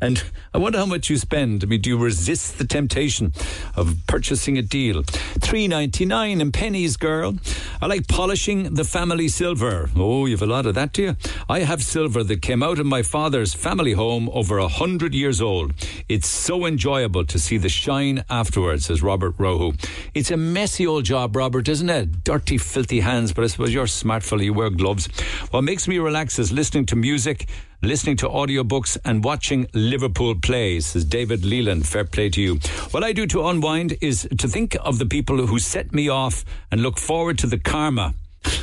And 0.00 0.22
I 0.54 0.58
wonder 0.58 0.78
how 0.78 0.86
much 0.86 1.08
you 1.10 1.16
spend. 1.16 1.62
I 1.62 1.66
mean, 1.66 1.80
do 1.80 1.90
you 1.90 1.96
resist 1.98 2.58
the 2.58 2.66
temptation 2.66 3.32
of 3.76 3.96
purchasing 4.06 4.58
a 4.58 4.62
deal? 4.62 5.02
Three 5.04 5.68
ninety 5.68 6.04
nine 6.04 6.40
and 6.40 6.52
Penneys, 6.52 6.98
girl. 6.98 7.36
I 7.80 7.86
like 7.86 8.08
polishing 8.08 8.74
the 8.74 8.84
family 8.84 9.28
silver. 9.28 9.90
Oh, 9.96 10.26
you've 10.26 10.42
a 10.42 10.46
lot 10.46 10.66
of 10.66 10.74
that, 10.74 10.92
do 10.92 11.02
you? 11.02 11.16
I 11.48 11.60
have 11.60 11.82
silver 11.82 12.22
that 12.24 12.42
came 12.42 12.62
out 12.62 12.78
of 12.78 12.86
my 12.86 13.02
father's 13.02 13.54
family 13.54 13.92
home 13.92 14.28
over 14.32 14.58
a 14.58 14.68
hundred 14.68 15.14
years 15.14 15.40
old. 15.40 15.72
It's 16.08 16.28
so 16.28 16.66
enjoyable 16.66 17.24
to 17.26 17.38
see 17.38 17.58
the 17.58 17.68
shine 17.68 18.24
afterwards, 18.28 18.86
says 18.86 19.02
Robert 19.02 19.36
Rohu. 19.38 19.74
It's 20.14 20.30
a 20.30 20.36
messy 20.36 20.86
old 20.86 21.04
job, 21.04 21.36
Robert, 21.36 21.68
isn't 21.68 21.90
it? 21.90 22.24
Dirty, 22.24 22.58
filthy 22.58 23.00
hands, 23.00 23.32
but 23.32 23.44
I 23.44 23.46
suppose 23.48 23.72
you're 23.72 23.86
smart. 23.86 24.22
You 24.32 24.54
wear 24.54 24.70
gloves. 24.70 25.08
What 25.50 25.62
makes 25.62 25.88
me 25.88 25.98
relax 25.98 26.38
is 26.38 26.52
listening 26.52 26.86
to 26.86 26.96
music 26.96 27.48
listening 27.82 28.16
to 28.18 28.28
audiobooks 28.28 28.96
and 29.04 29.24
watching 29.24 29.66
Liverpool 29.74 30.34
play, 30.40 30.78
says 30.80 31.04
David 31.04 31.44
Leland. 31.44 31.86
Fair 31.86 32.04
play 32.04 32.30
to 32.30 32.40
you. 32.40 32.54
What 32.92 33.02
I 33.02 33.12
do 33.12 33.26
to 33.26 33.46
unwind 33.46 33.96
is 34.00 34.28
to 34.38 34.48
think 34.48 34.76
of 34.80 34.98
the 34.98 35.06
people 35.06 35.46
who 35.46 35.58
set 35.58 35.92
me 35.92 36.08
off 36.08 36.44
and 36.70 36.80
look 36.80 36.98
forward 36.98 37.38
to 37.38 37.46
the 37.46 37.58
karma 37.58 38.14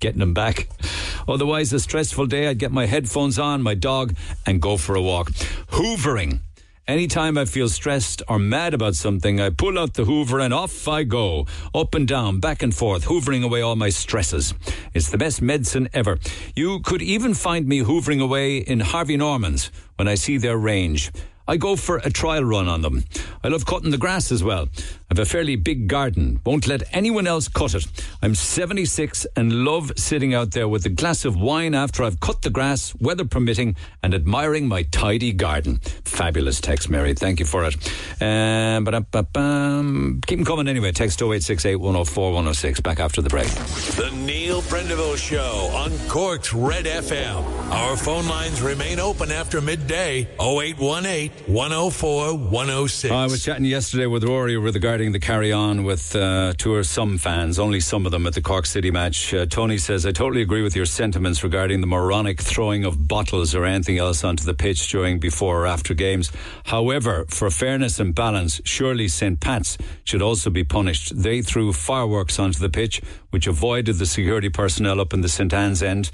getting 0.00 0.20
them 0.20 0.34
back. 0.34 0.68
Otherwise, 1.26 1.72
a 1.72 1.80
stressful 1.80 2.26
day, 2.26 2.48
I'd 2.48 2.58
get 2.58 2.72
my 2.72 2.86
headphones 2.86 3.38
on, 3.38 3.62
my 3.62 3.74
dog, 3.74 4.14
and 4.46 4.62
go 4.62 4.76
for 4.76 4.94
a 4.94 5.02
walk. 5.02 5.30
Hoovering. 5.72 6.40
Anytime 6.88 7.36
I 7.36 7.44
feel 7.44 7.68
stressed 7.68 8.22
or 8.28 8.38
mad 8.38 8.72
about 8.72 8.94
something, 8.94 9.42
I 9.42 9.50
pull 9.50 9.78
out 9.78 9.92
the 9.92 10.06
hoover 10.06 10.40
and 10.40 10.54
off 10.54 10.88
I 10.88 11.04
go. 11.04 11.44
Up 11.74 11.94
and 11.94 12.08
down, 12.08 12.40
back 12.40 12.62
and 12.62 12.74
forth, 12.74 13.04
hoovering 13.04 13.44
away 13.44 13.60
all 13.60 13.76
my 13.76 13.90
stresses. 13.90 14.54
It's 14.94 15.10
the 15.10 15.18
best 15.18 15.42
medicine 15.42 15.90
ever. 15.92 16.18
You 16.56 16.80
could 16.80 17.02
even 17.02 17.34
find 17.34 17.68
me 17.68 17.80
hoovering 17.80 18.22
away 18.22 18.56
in 18.56 18.80
Harvey 18.80 19.18
Norman's 19.18 19.70
when 19.96 20.08
I 20.08 20.14
see 20.14 20.38
their 20.38 20.56
range. 20.56 21.12
I 21.48 21.56
go 21.56 21.76
for 21.76 21.96
a 21.96 22.10
trial 22.10 22.44
run 22.44 22.68
on 22.68 22.82
them. 22.82 23.04
I 23.42 23.48
love 23.48 23.64
cutting 23.64 23.90
the 23.90 23.96
grass 23.96 24.30
as 24.30 24.44
well. 24.44 24.68
I've 25.10 25.18
a 25.18 25.24
fairly 25.24 25.56
big 25.56 25.88
garden. 25.88 26.40
Won't 26.44 26.68
let 26.68 26.82
anyone 26.94 27.26
else 27.26 27.48
cut 27.48 27.74
it. 27.74 27.86
I'm 28.20 28.34
76 28.34 29.26
and 29.34 29.64
love 29.64 29.90
sitting 29.96 30.34
out 30.34 30.50
there 30.50 30.68
with 30.68 30.84
a 30.84 30.90
glass 30.90 31.24
of 31.24 31.36
wine 31.36 31.74
after 31.74 32.04
I've 32.04 32.20
cut 32.20 32.42
the 32.42 32.50
grass, 32.50 32.94
weather 33.00 33.24
permitting, 33.24 33.76
and 34.02 34.14
admiring 34.14 34.68
my 34.68 34.82
tidy 34.82 35.32
garden. 35.32 35.78
Fabulous 36.04 36.60
text, 36.60 36.90
Mary. 36.90 37.14
Thank 37.14 37.40
you 37.40 37.46
for 37.46 37.64
it. 37.64 37.74
Um, 38.20 40.20
keep 40.26 40.38
them 40.38 40.44
coming 40.44 40.68
anyway. 40.68 40.92
Text 40.92 41.22
0868 41.22 41.76
104 41.76 42.32
106. 42.32 42.80
Back 42.80 43.00
after 43.00 43.22
the 43.22 43.30
break. 43.30 43.48
The 43.48 44.10
Neil 44.14 44.60
Prendeville 44.62 45.16
Show 45.16 45.70
on 45.74 45.92
Cork's 46.08 46.52
Red 46.52 46.84
FM. 46.84 47.70
Our 47.70 47.96
phone 47.96 48.28
lines 48.28 48.60
remain 48.60 49.00
open 49.00 49.32
after 49.32 49.62
midday 49.62 50.28
0818 50.38 51.37
104 51.46 52.34
106. 52.36 53.12
I 53.12 53.24
was 53.24 53.44
chatting 53.44 53.64
yesterday 53.64 54.06
with 54.06 54.24
Rory 54.24 54.56
regarding 54.56 55.12
the 55.12 55.18
carry 55.18 55.52
on 55.52 55.84
with 55.84 56.14
uh, 56.14 56.52
two 56.56 56.74
or 56.74 56.84
some 56.84 57.18
fans, 57.18 57.58
only 57.58 57.80
some 57.80 58.06
of 58.06 58.12
them 58.12 58.26
at 58.26 58.34
the 58.34 58.42
Cork 58.42 58.66
City 58.66 58.90
match. 58.90 59.32
Uh, 59.32 59.46
Tony 59.46 59.78
says, 59.78 60.04
I 60.04 60.12
totally 60.12 60.42
agree 60.42 60.62
with 60.62 60.76
your 60.76 60.86
sentiments 60.86 61.42
regarding 61.42 61.80
the 61.80 61.86
moronic 61.86 62.40
throwing 62.40 62.84
of 62.84 63.08
bottles 63.08 63.54
or 63.54 63.64
anything 63.64 63.98
else 63.98 64.24
onto 64.24 64.44
the 64.44 64.54
pitch 64.54 64.88
during, 64.88 65.18
before, 65.18 65.62
or 65.62 65.66
after 65.66 65.94
games. 65.94 66.30
However, 66.64 67.24
for 67.28 67.50
fairness 67.50 67.98
and 67.98 68.14
balance, 68.14 68.60
surely 68.64 69.08
St. 69.08 69.40
Pat's 69.40 69.78
should 70.04 70.22
also 70.22 70.50
be 70.50 70.64
punished. 70.64 71.20
They 71.20 71.42
threw 71.42 71.72
fireworks 71.72 72.38
onto 72.38 72.58
the 72.58 72.68
pitch, 72.68 73.00
which 73.30 73.46
avoided 73.46 73.98
the 73.98 74.06
security 74.06 74.48
personnel 74.48 75.00
up 75.00 75.12
in 75.12 75.20
the 75.20 75.28
St. 75.28 75.52
Anne's 75.52 75.82
end. 75.82 76.10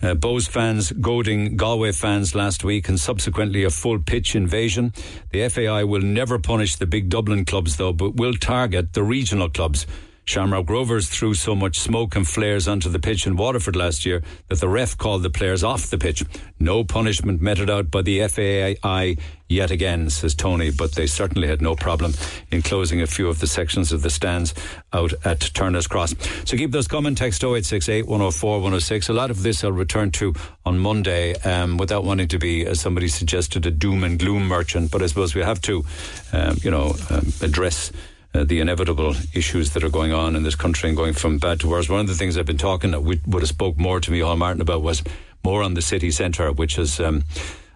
Uh, 0.00 0.14
fans 0.40 0.92
goading 0.92 1.56
Galway 1.56 1.92
fans 1.92 2.34
last 2.34 2.64
week 2.64 2.88
and 2.88 2.98
subsequently 2.98 3.64
a 3.64 3.70
full 3.70 3.98
pitch 3.98 4.34
invasion. 4.34 4.92
The 5.30 5.48
FAI 5.48 5.84
will 5.84 6.02
never 6.02 6.38
punish 6.38 6.76
the 6.76 6.86
big 6.86 7.08
Dublin 7.08 7.44
clubs 7.44 7.76
though, 7.76 7.92
but 7.92 8.16
will 8.16 8.34
target 8.34 8.92
the 8.92 9.02
regional 9.02 9.48
clubs. 9.48 9.86
Shamrock 10.28 10.68
Rovers 10.68 11.08
threw 11.08 11.32
so 11.32 11.54
much 11.54 11.78
smoke 11.78 12.14
and 12.14 12.28
flares 12.28 12.68
onto 12.68 12.90
the 12.90 12.98
pitch 12.98 13.26
in 13.26 13.34
Waterford 13.34 13.74
last 13.74 14.04
year 14.04 14.22
that 14.48 14.60
the 14.60 14.68
ref 14.68 14.98
called 14.98 15.22
the 15.22 15.30
players 15.30 15.64
off 15.64 15.88
the 15.88 15.96
pitch. 15.96 16.22
No 16.60 16.84
punishment 16.84 17.40
meted 17.40 17.70
out 17.70 17.90
by 17.90 18.02
the 18.02 18.28
FAI 18.28 19.16
yet 19.48 19.70
again, 19.70 20.10
says 20.10 20.34
Tony, 20.34 20.70
but 20.70 20.92
they 20.92 21.06
certainly 21.06 21.48
had 21.48 21.62
no 21.62 21.74
problem 21.74 22.12
in 22.50 22.60
closing 22.60 23.00
a 23.00 23.06
few 23.06 23.26
of 23.26 23.38
the 23.40 23.46
sections 23.46 23.90
of 23.90 24.02
the 24.02 24.10
stands 24.10 24.52
out 24.92 25.14
at 25.24 25.40
Turner's 25.40 25.86
Cross. 25.86 26.14
So 26.44 26.58
keep 26.58 26.72
those 26.72 26.88
coming. 26.88 27.14
Text 27.14 27.42
0868 27.42 28.06
104 28.06 28.56
106. 28.56 29.08
A 29.08 29.14
lot 29.14 29.30
of 29.30 29.42
this 29.42 29.64
I'll 29.64 29.72
return 29.72 30.10
to 30.10 30.34
on 30.66 30.78
Monday 30.78 31.36
um, 31.36 31.78
without 31.78 32.04
wanting 32.04 32.28
to 32.28 32.38
be, 32.38 32.66
as 32.66 32.82
somebody 32.82 33.08
suggested, 33.08 33.64
a 33.64 33.70
doom 33.70 34.04
and 34.04 34.18
gloom 34.18 34.46
merchant, 34.46 34.90
but 34.90 35.02
I 35.02 35.06
suppose 35.06 35.34
we 35.34 35.40
have 35.40 35.62
to, 35.62 35.86
um, 36.34 36.58
you 36.60 36.70
know, 36.70 36.94
um, 37.08 37.32
address 37.40 37.92
uh, 38.38 38.44
the 38.44 38.60
inevitable 38.60 39.14
issues 39.34 39.72
that 39.72 39.82
are 39.84 39.88
going 39.88 40.12
on 40.12 40.36
in 40.36 40.42
this 40.42 40.54
country 40.54 40.88
and 40.88 40.96
going 40.96 41.12
from 41.12 41.38
bad 41.38 41.60
to 41.60 41.68
worse. 41.68 41.88
One 41.88 42.00
of 42.00 42.06
the 42.06 42.14
things 42.14 42.36
I've 42.36 42.46
been 42.46 42.56
talking 42.56 42.92
that 42.92 43.00
would 43.00 43.20
have 43.26 43.48
spoke 43.48 43.76
more 43.78 44.00
to 44.00 44.10
me, 44.10 44.20
Micheál 44.20 44.38
Martin, 44.38 44.60
about 44.62 44.82
was 44.82 45.02
more 45.44 45.62
on 45.62 45.74
the 45.74 45.82
city 45.82 46.10
centre, 46.10 46.52
which 46.52 46.78
is. 46.78 47.00
Um, 47.00 47.24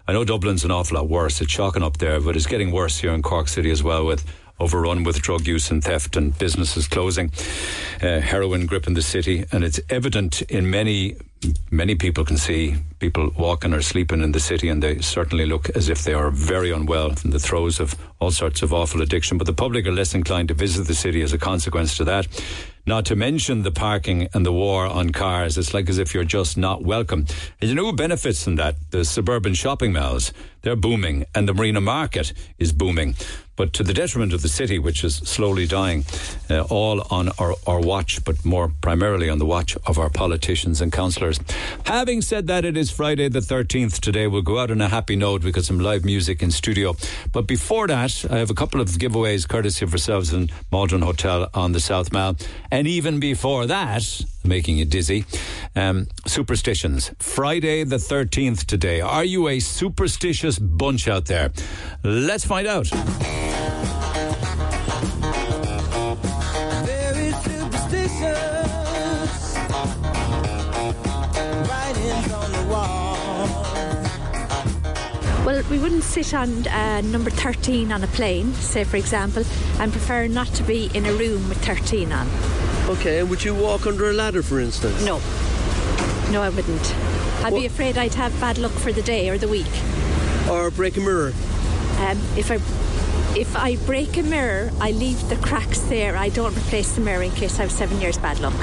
I 0.05 0.11
know 0.11 0.25
Dublin's 0.25 0.65
an 0.65 0.71
awful 0.71 0.97
lot 0.97 1.07
worse. 1.07 1.39
It's 1.39 1.49
shocking 1.49 1.81
up 1.81 1.97
there, 1.97 2.19
but 2.19 2.35
it's 2.35 2.45
getting 2.45 2.71
worse 2.71 2.97
here 2.97 3.13
in 3.13 3.21
Cork 3.21 3.47
City 3.47 3.71
as 3.71 3.81
well 3.81 4.05
with 4.05 4.25
overrun 4.59 5.03
with 5.03 5.21
drug 5.21 5.47
use 5.47 5.71
and 5.71 5.83
theft 5.83 6.15
and 6.15 6.37
businesses 6.37 6.87
closing, 6.87 7.31
uh, 8.01 8.19
heroin 8.19 8.65
gripping 8.65 8.93
the 8.93 9.01
city. 9.01 9.45
And 9.51 9.63
it's 9.63 9.79
evident 9.89 10.41
in 10.43 10.69
many, 10.69 11.15
many 11.71 11.95
people 11.95 12.23
can 12.23 12.37
see 12.37 12.75
people 12.99 13.31
walking 13.37 13.73
or 13.73 13.81
sleeping 13.81 14.21
in 14.21 14.31
the 14.31 14.39
city 14.39 14.69
and 14.69 14.81
they 14.81 14.99
certainly 14.99 15.45
look 15.45 15.69
as 15.71 15.89
if 15.89 16.03
they 16.03 16.13
are 16.13 16.29
very 16.29 16.71
unwell 16.71 17.13
from 17.13 17.31
the 17.31 17.39
throes 17.39 17.79
of 17.79 17.95
all 18.19 18.31
sorts 18.31 18.61
of 18.61 18.71
awful 18.71 19.01
addiction. 19.01 19.37
But 19.37 19.47
the 19.47 19.53
public 19.53 19.85
are 19.87 19.91
less 19.91 20.13
inclined 20.13 20.47
to 20.49 20.53
visit 20.53 20.87
the 20.87 20.95
city 20.95 21.21
as 21.21 21.33
a 21.33 21.37
consequence 21.37 21.97
to 21.97 22.03
that. 22.05 22.27
Not 22.85 23.05
to 23.05 23.15
mention 23.15 23.63
the 23.63 23.71
parking 23.71 24.27
and 24.33 24.45
the 24.45 24.51
war 24.51 24.85
on 24.85 25.11
cars. 25.11 25.57
It's 25.57 25.73
like 25.73 25.89
as 25.89 25.97
if 25.97 26.13
you're 26.13 26.25
just 26.25 26.57
not 26.57 26.83
welcome. 26.83 27.25
And 27.61 27.69
you 27.69 27.75
know 27.75 27.91
benefits 27.93 28.43
from 28.43 28.57
that? 28.57 28.75
The 28.91 29.05
suburban 29.05 29.53
shopping 29.53 29.93
malls. 29.93 30.33
They're 30.63 30.75
booming 30.75 31.25
and 31.35 31.47
the 31.47 31.53
marina 31.53 31.81
market 31.81 32.33
is 32.57 32.71
booming 32.71 33.15
but 33.55 33.73
to 33.73 33.83
the 33.83 33.93
detriment 33.93 34.33
of 34.33 34.41
the 34.41 34.49
city, 34.49 34.79
which 34.79 35.03
is 35.03 35.15
slowly 35.15 35.67
dying, 35.67 36.05
uh, 36.49 36.61
all 36.69 37.05
on 37.11 37.29
our, 37.37 37.53
our 37.67 37.79
watch, 37.79 38.23
but 38.23 38.43
more 38.43 38.71
primarily 38.81 39.29
on 39.29 39.37
the 39.37 39.45
watch 39.45 39.77
of 39.85 39.99
our 39.99 40.09
politicians 40.09 40.81
and 40.81 40.91
councillors. 40.91 41.39
Having 41.85 42.21
said 42.21 42.47
that, 42.47 42.65
it 42.65 42.75
is 42.75 42.89
Friday 42.89 43.29
the 43.29 43.39
13th 43.39 43.99
today. 43.99 44.27
We'll 44.27 44.41
go 44.41 44.59
out 44.59 44.71
on 44.71 44.81
a 44.81 44.89
happy 44.89 45.15
note. 45.15 45.43
Got 45.43 45.65
some 45.65 45.79
live 45.79 46.03
music 46.03 46.41
in 46.41 46.49
studio. 46.49 46.95
But 47.31 47.45
before 47.45 47.87
that, 47.87 48.25
I 48.29 48.37
have 48.37 48.49
a 48.49 48.55
couple 48.55 48.81
of 48.81 48.87
giveaways 48.89 49.47
courtesy 49.47 49.85
of 49.85 49.93
ourselves 49.93 50.33
in 50.33 50.49
Maldron 50.71 51.03
Hotel 51.03 51.47
on 51.53 51.73
the 51.73 51.79
South 51.79 52.11
Mall. 52.11 52.35
And 52.71 52.87
even 52.87 53.19
before 53.19 53.67
that, 53.67 54.03
making 54.43 54.77
you 54.77 54.85
dizzy, 54.85 55.25
um, 55.75 56.07
superstitions. 56.25 57.11
Friday 57.19 57.83
the 57.83 57.97
13th 57.97 58.65
today. 58.65 58.99
Are 58.99 59.23
you 59.23 59.47
a 59.47 59.59
superstitious 59.59 60.52
bunch 60.59 61.07
out 61.07 61.25
there? 61.25 61.51
Let's 62.03 62.45
find 62.45 62.67
out. 62.67 62.89
Well, 75.45 75.61
we 75.69 75.77
wouldn't 75.77 76.03
sit 76.03 76.33
on 76.33 76.65
uh, 76.67 77.01
number 77.01 77.29
13 77.29 77.91
on 77.91 78.01
a 78.03 78.07
plane, 78.07 78.53
say 78.53 78.85
for 78.85 78.95
example, 78.95 79.43
and 79.79 79.91
prefer 79.91 80.27
not 80.27 80.47
to 80.47 80.63
be 80.63 80.89
in 80.93 81.05
a 81.05 81.11
room 81.11 81.49
with 81.49 81.57
13 81.65 82.13
on. 82.13 82.29
Okay, 82.87 83.23
would 83.23 83.43
you 83.43 83.53
walk 83.53 83.85
under 83.85 84.09
a 84.09 84.13
ladder, 84.13 84.41
for 84.41 84.59
instance? 84.59 85.03
No. 85.03 85.19
No, 86.31 86.41
I 86.41 86.49
wouldn't. 86.49 86.95
I'd 87.43 87.51
what? 87.51 87.59
be 87.59 87.65
afraid 87.65 87.97
I'd 87.97 88.13
have 88.13 88.37
bad 88.39 88.57
luck 88.57 88.71
for 88.71 88.93
the 88.93 89.01
day 89.01 89.29
or 89.29 89.37
the 89.37 89.49
week. 89.49 89.67
Or 90.49 90.71
break 90.71 90.97
a 90.97 91.01
mirror? 91.01 91.33
Um, 91.99 92.19
if 92.35 92.51
I 92.51 92.59
if 93.35 93.55
I 93.55 93.77
break 93.77 94.17
a 94.17 94.23
mirror, 94.23 94.71
I 94.79 94.91
leave 94.91 95.27
the 95.29 95.35
cracks 95.37 95.79
there. 95.81 96.15
I 96.15 96.29
don't 96.29 96.55
replace 96.55 96.93
the 96.93 97.01
mirror 97.01 97.23
in 97.23 97.31
case 97.31 97.59
I 97.59 97.63
have 97.63 97.71
seven 97.71 97.99
years 97.99 98.17
bad 98.17 98.39
luck. 98.39 98.53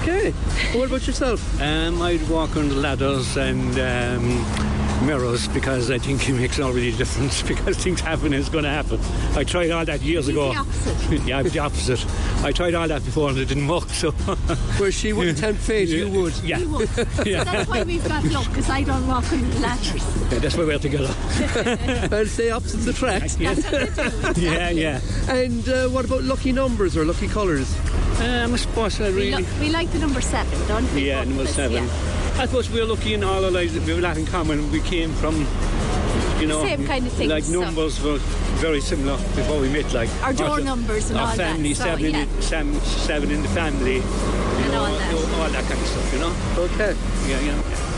Okay. 0.00 0.30
what 0.78 0.86
about 0.88 1.06
yourself? 1.06 1.60
Um, 1.60 2.00
I'd 2.00 2.26
walk 2.28 2.56
under 2.56 2.74
ladders 2.74 3.36
and 3.36 3.78
um, 3.78 4.79
mirrors 5.02 5.48
because 5.48 5.90
I 5.90 5.98
think 5.98 6.28
it 6.28 6.32
makes 6.34 6.58
no 6.58 6.70
really 6.70 6.92
difference 6.92 7.42
because 7.48 7.76
things 7.76 8.00
happen 8.00 8.32
it's 8.32 8.48
going 8.48 8.64
to 8.64 8.70
happen. 8.70 9.00
I 9.36 9.44
tried 9.44 9.70
all 9.70 9.84
that 9.84 10.00
years 10.02 10.28
ago. 10.28 10.52
yeah, 11.10 11.38
I'm 11.38 11.48
the 11.48 11.58
opposite. 11.58 12.04
I 12.44 12.52
tried 12.52 12.74
all 12.74 12.88
that 12.88 13.04
before 13.04 13.30
and 13.30 13.38
it 13.38 13.46
didn't 13.46 13.68
work. 13.68 13.88
So 13.90 14.10
where 14.78 14.92
she 14.92 15.12
wouldn't 15.12 15.38
tempt 15.38 15.60
fate, 15.60 15.88
yeah. 15.88 15.98
you 15.98 16.10
would. 16.10 16.36
Yeah. 16.38 16.58
You 16.58 16.68
would. 16.70 16.88
yeah. 17.26 17.44
So 17.44 17.44
that's 17.44 17.68
why 17.68 17.82
we've 17.82 18.06
got 18.06 18.24
luck 18.24 18.48
because 18.48 18.70
I 18.70 18.82
don't 18.82 19.06
walk 19.06 19.30
on 19.32 19.50
the 19.50 19.60
ladders. 19.60 20.32
Yeah, 20.32 20.38
that's 20.38 20.56
why 20.56 20.64
we're 20.64 20.78
together. 20.78 21.14
and 22.14 22.28
stay 22.28 22.50
opposites 22.50 22.86
attract. 22.86 23.38
Yes. 23.38 24.38
yeah, 24.38 24.70
yeah. 24.70 25.00
And 25.28 25.68
uh, 25.68 25.88
what 25.88 26.04
about 26.04 26.22
lucky 26.22 26.52
numbers 26.52 26.96
or 26.96 27.04
lucky 27.04 27.28
colours? 27.28 27.76
Um, 28.20 28.52
I 28.52 28.56
suppose 28.56 29.00
I 29.00 29.08
really. 29.08 29.36
We, 29.36 29.42
lo- 29.42 29.60
we 29.60 29.70
like 29.70 29.90
the 29.92 29.98
number 29.98 30.20
seven, 30.20 30.68
don't 30.68 30.92
we? 30.94 31.08
Yeah, 31.08 31.24
number 31.24 31.46
seven. 31.46 31.84
Yeah. 31.84 32.19
I 32.38 32.46
suppose 32.46 32.70
we're 32.70 32.84
lucky 32.84 33.14
in 33.14 33.22
all 33.24 33.44
our 33.44 33.50
lives 33.50 33.74
that 33.74 33.82
we 33.82 33.90
have 33.90 33.98
a 33.98 34.02
lot 34.02 34.16
in 34.16 34.26
common. 34.26 34.70
We 34.72 34.80
came 34.80 35.12
from, 35.12 35.46
you 36.40 36.46
know, 36.46 36.62
same 36.62 36.86
kind 36.86 37.06
of 37.06 37.12
things. 37.12 37.30
Like 37.30 37.48
numbers 37.48 38.02
were 38.02 38.18
very 38.60 38.80
similar 38.80 39.16
before 39.36 39.60
we 39.60 39.68
met. 39.68 39.92
Like 39.92 40.10
our 40.22 40.32
door 40.32 40.48
our, 40.48 40.60
numbers 40.60 41.10
and 41.10 41.18
our 41.18 41.28
all 41.28 41.36
family, 41.36 41.72
that. 41.74 41.82
seven, 41.82 42.00
so, 42.00 42.08
yeah. 42.08 42.22
in 42.22 42.36
the, 42.36 42.42
seven, 42.42 42.74
seven 42.80 43.30
in 43.30 43.42
the 43.42 43.48
family. 43.48 43.96
You 43.96 44.02
and 44.02 44.72
know, 44.72 44.84
all 44.84 44.92
that. 44.92 45.14
All 45.14 45.50
that 45.50 45.64
kind 45.64 45.80
of 45.80 45.86
stuff. 45.86 46.12
You 46.12 46.18
know. 46.20 46.36
Okay. 46.64 46.96
Yeah, 47.28 47.40
yeah. 47.40 47.89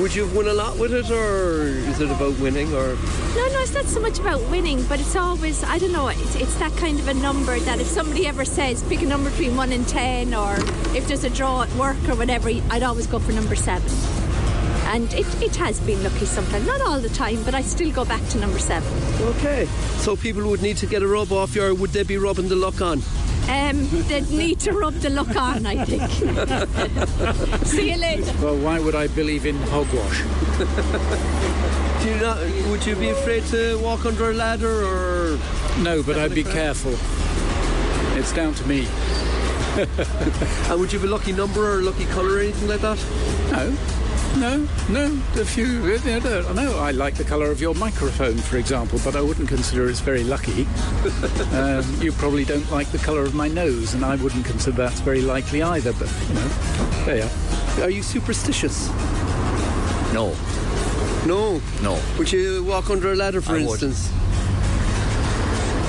Would 0.00 0.14
you 0.14 0.22
have 0.24 0.34
won 0.34 0.46
a 0.46 0.52
lot 0.52 0.78
with 0.78 0.94
it, 0.94 1.10
or 1.10 1.62
is 1.62 2.00
it 2.00 2.08
about 2.10 2.38
winning, 2.38 2.72
or? 2.72 2.94
No, 3.34 3.48
no, 3.48 3.60
it's 3.60 3.74
not 3.74 3.84
so 3.86 4.00
much 4.00 4.18
about 4.18 4.40
winning, 4.48 4.82
but 4.84 5.00
it's 5.00 5.16
always 5.16 5.64
I 5.64 5.78
don't 5.78 5.92
know. 5.92 6.08
It's, 6.08 6.36
it's 6.36 6.54
that 6.60 6.74
kind 6.76 6.98
of 7.00 7.08
a 7.08 7.14
number 7.14 7.58
that 7.58 7.80
if 7.80 7.88
somebody 7.88 8.26
ever 8.26 8.44
says 8.44 8.82
pick 8.84 9.02
a 9.02 9.06
number 9.06 9.28
between 9.30 9.56
one 9.56 9.72
and 9.72 9.86
ten, 9.88 10.34
or 10.34 10.54
if 10.96 11.08
there's 11.08 11.24
a 11.24 11.30
draw 11.30 11.62
at 11.62 11.72
work 11.74 11.96
or 12.08 12.14
whatever, 12.14 12.48
I'd 12.48 12.84
always 12.84 13.06
go 13.06 13.18
for 13.18 13.32
number 13.32 13.56
seven. 13.56 13.90
And 14.86 15.12
it, 15.12 15.26
it 15.42 15.56
has 15.56 15.80
been 15.80 16.02
lucky 16.02 16.24
sometimes, 16.24 16.66
not 16.66 16.80
all 16.80 17.00
the 17.00 17.10
time, 17.10 17.42
but 17.42 17.54
I 17.54 17.60
still 17.60 17.90
go 17.90 18.04
back 18.04 18.26
to 18.28 18.38
number 18.38 18.58
seven. 18.58 18.90
Okay. 19.36 19.66
So 19.98 20.16
people 20.16 20.48
would 20.48 20.62
need 20.62 20.78
to 20.78 20.86
get 20.86 21.02
a 21.02 21.06
rub 21.08 21.32
off 21.32 21.54
you, 21.54 21.64
or 21.64 21.74
would 21.74 21.90
they 21.90 22.04
be 22.04 22.16
rubbing 22.16 22.48
the 22.48 22.56
luck 22.56 22.80
on? 22.80 23.02
Um, 23.48 23.88
they'd 24.08 24.28
need 24.30 24.60
to 24.60 24.72
rub 24.72 24.94
the 24.94 25.08
luck 25.08 25.34
on, 25.34 25.64
I 25.64 25.84
think. 25.84 26.02
See 27.66 27.90
you 27.90 27.96
later. 27.96 28.32
Well, 28.42 28.58
why 28.58 28.78
would 28.78 28.94
I 28.94 29.06
believe 29.06 29.46
in 29.46 29.56
hogwash? 29.68 30.22
Do 32.02 32.08
you 32.10 32.20
not, 32.20 32.38
would 32.70 32.84
you 32.84 32.94
be 32.96 33.08
afraid 33.08 33.44
to 33.46 33.78
walk 33.78 34.04
under 34.04 34.30
a 34.30 34.34
ladder 34.34 34.84
or? 34.84 35.38
No, 35.78 36.02
but 36.02 36.18
I'd 36.18 36.34
be 36.34 36.44
careful. 36.44 36.92
It's 38.18 38.32
down 38.32 38.52
to 38.54 38.66
me. 38.68 38.86
and 39.78 40.80
would 40.80 40.92
you 40.92 40.98
have 40.98 41.08
a 41.08 41.10
lucky 41.10 41.32
number 41.32 41.74
or 41.74 41.78
a 41.78 41.82
lucky 41.82 42.04
colour 42.06 42.34
or 42.34 42.40
anything 42.40 42.68
like 42.68 42.80
that? 42.80 42.98
No. 43.50 43.76
No, 44.38 44.68
no, 44.88 45.06
a 45.40 45.44
few. 45.44 45.80
No, 46.54 46.78
I 46.78 46.92
like 46.92 47.16
the 47.16 47.24
colour 47.24 47.50
of 47.50 47.60
your 47.60 47.74
microphone, 47.74 48.36
for 48.36 48.56
example, 48.56 49.00
but 49.04 49.16
I 49.16 49.20
wouldn't 49.20 49.48
consider 49.48 49.88
it's 49.88 49.98
very 49.98 50.22
lucky. 50.22 50.62
um, 51.52 51.84
you 52.00 52.12
probably 52.12 52.44
don't 52.44 52.70
like 52.70 52.88
the 52.92 52.98
colour 52.98 53.22
of 53.22 53.34
my 53.34 53.48
nose, 53.48 53.94
and 53.94 54.04
I 54.04 54.14
wouldn't 54.14 54.44
consider 54.44 54.76
that's 54.76 55.00
very 55.00 55.22
likely 55.22 55.62
either. 55.62 55.92
But 55.92 56.08
you 56.28 56.34
know, 56.34 56.48
there 57.04 57.16
you 57.16 57.28
are. 57.80 57.86
Are 57.86 57.90
you 57.90 58.02
superstitious? 58.02 58.88
No. 60.14 60.36
No. 61.26 61.60
No. 61.82 62.00
Would 62.16 62.30
you 62.30 62.62
walk 62.62 62.90
under 62.90 63.12
a 63.12 63.16
ladder, 63.16 63.40
for 63.40 63.52
I 63.52 63.64
would. 63.64 63.82
instance? 63.82 64.12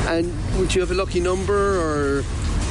And 0.07 0.34
would 0.57 0.73
you 0.73 0.81
have 0.81 0.89
a 0.89 0.95
lucky 0.95 1.19
number 1.19 1.80
or? 1.80 2.23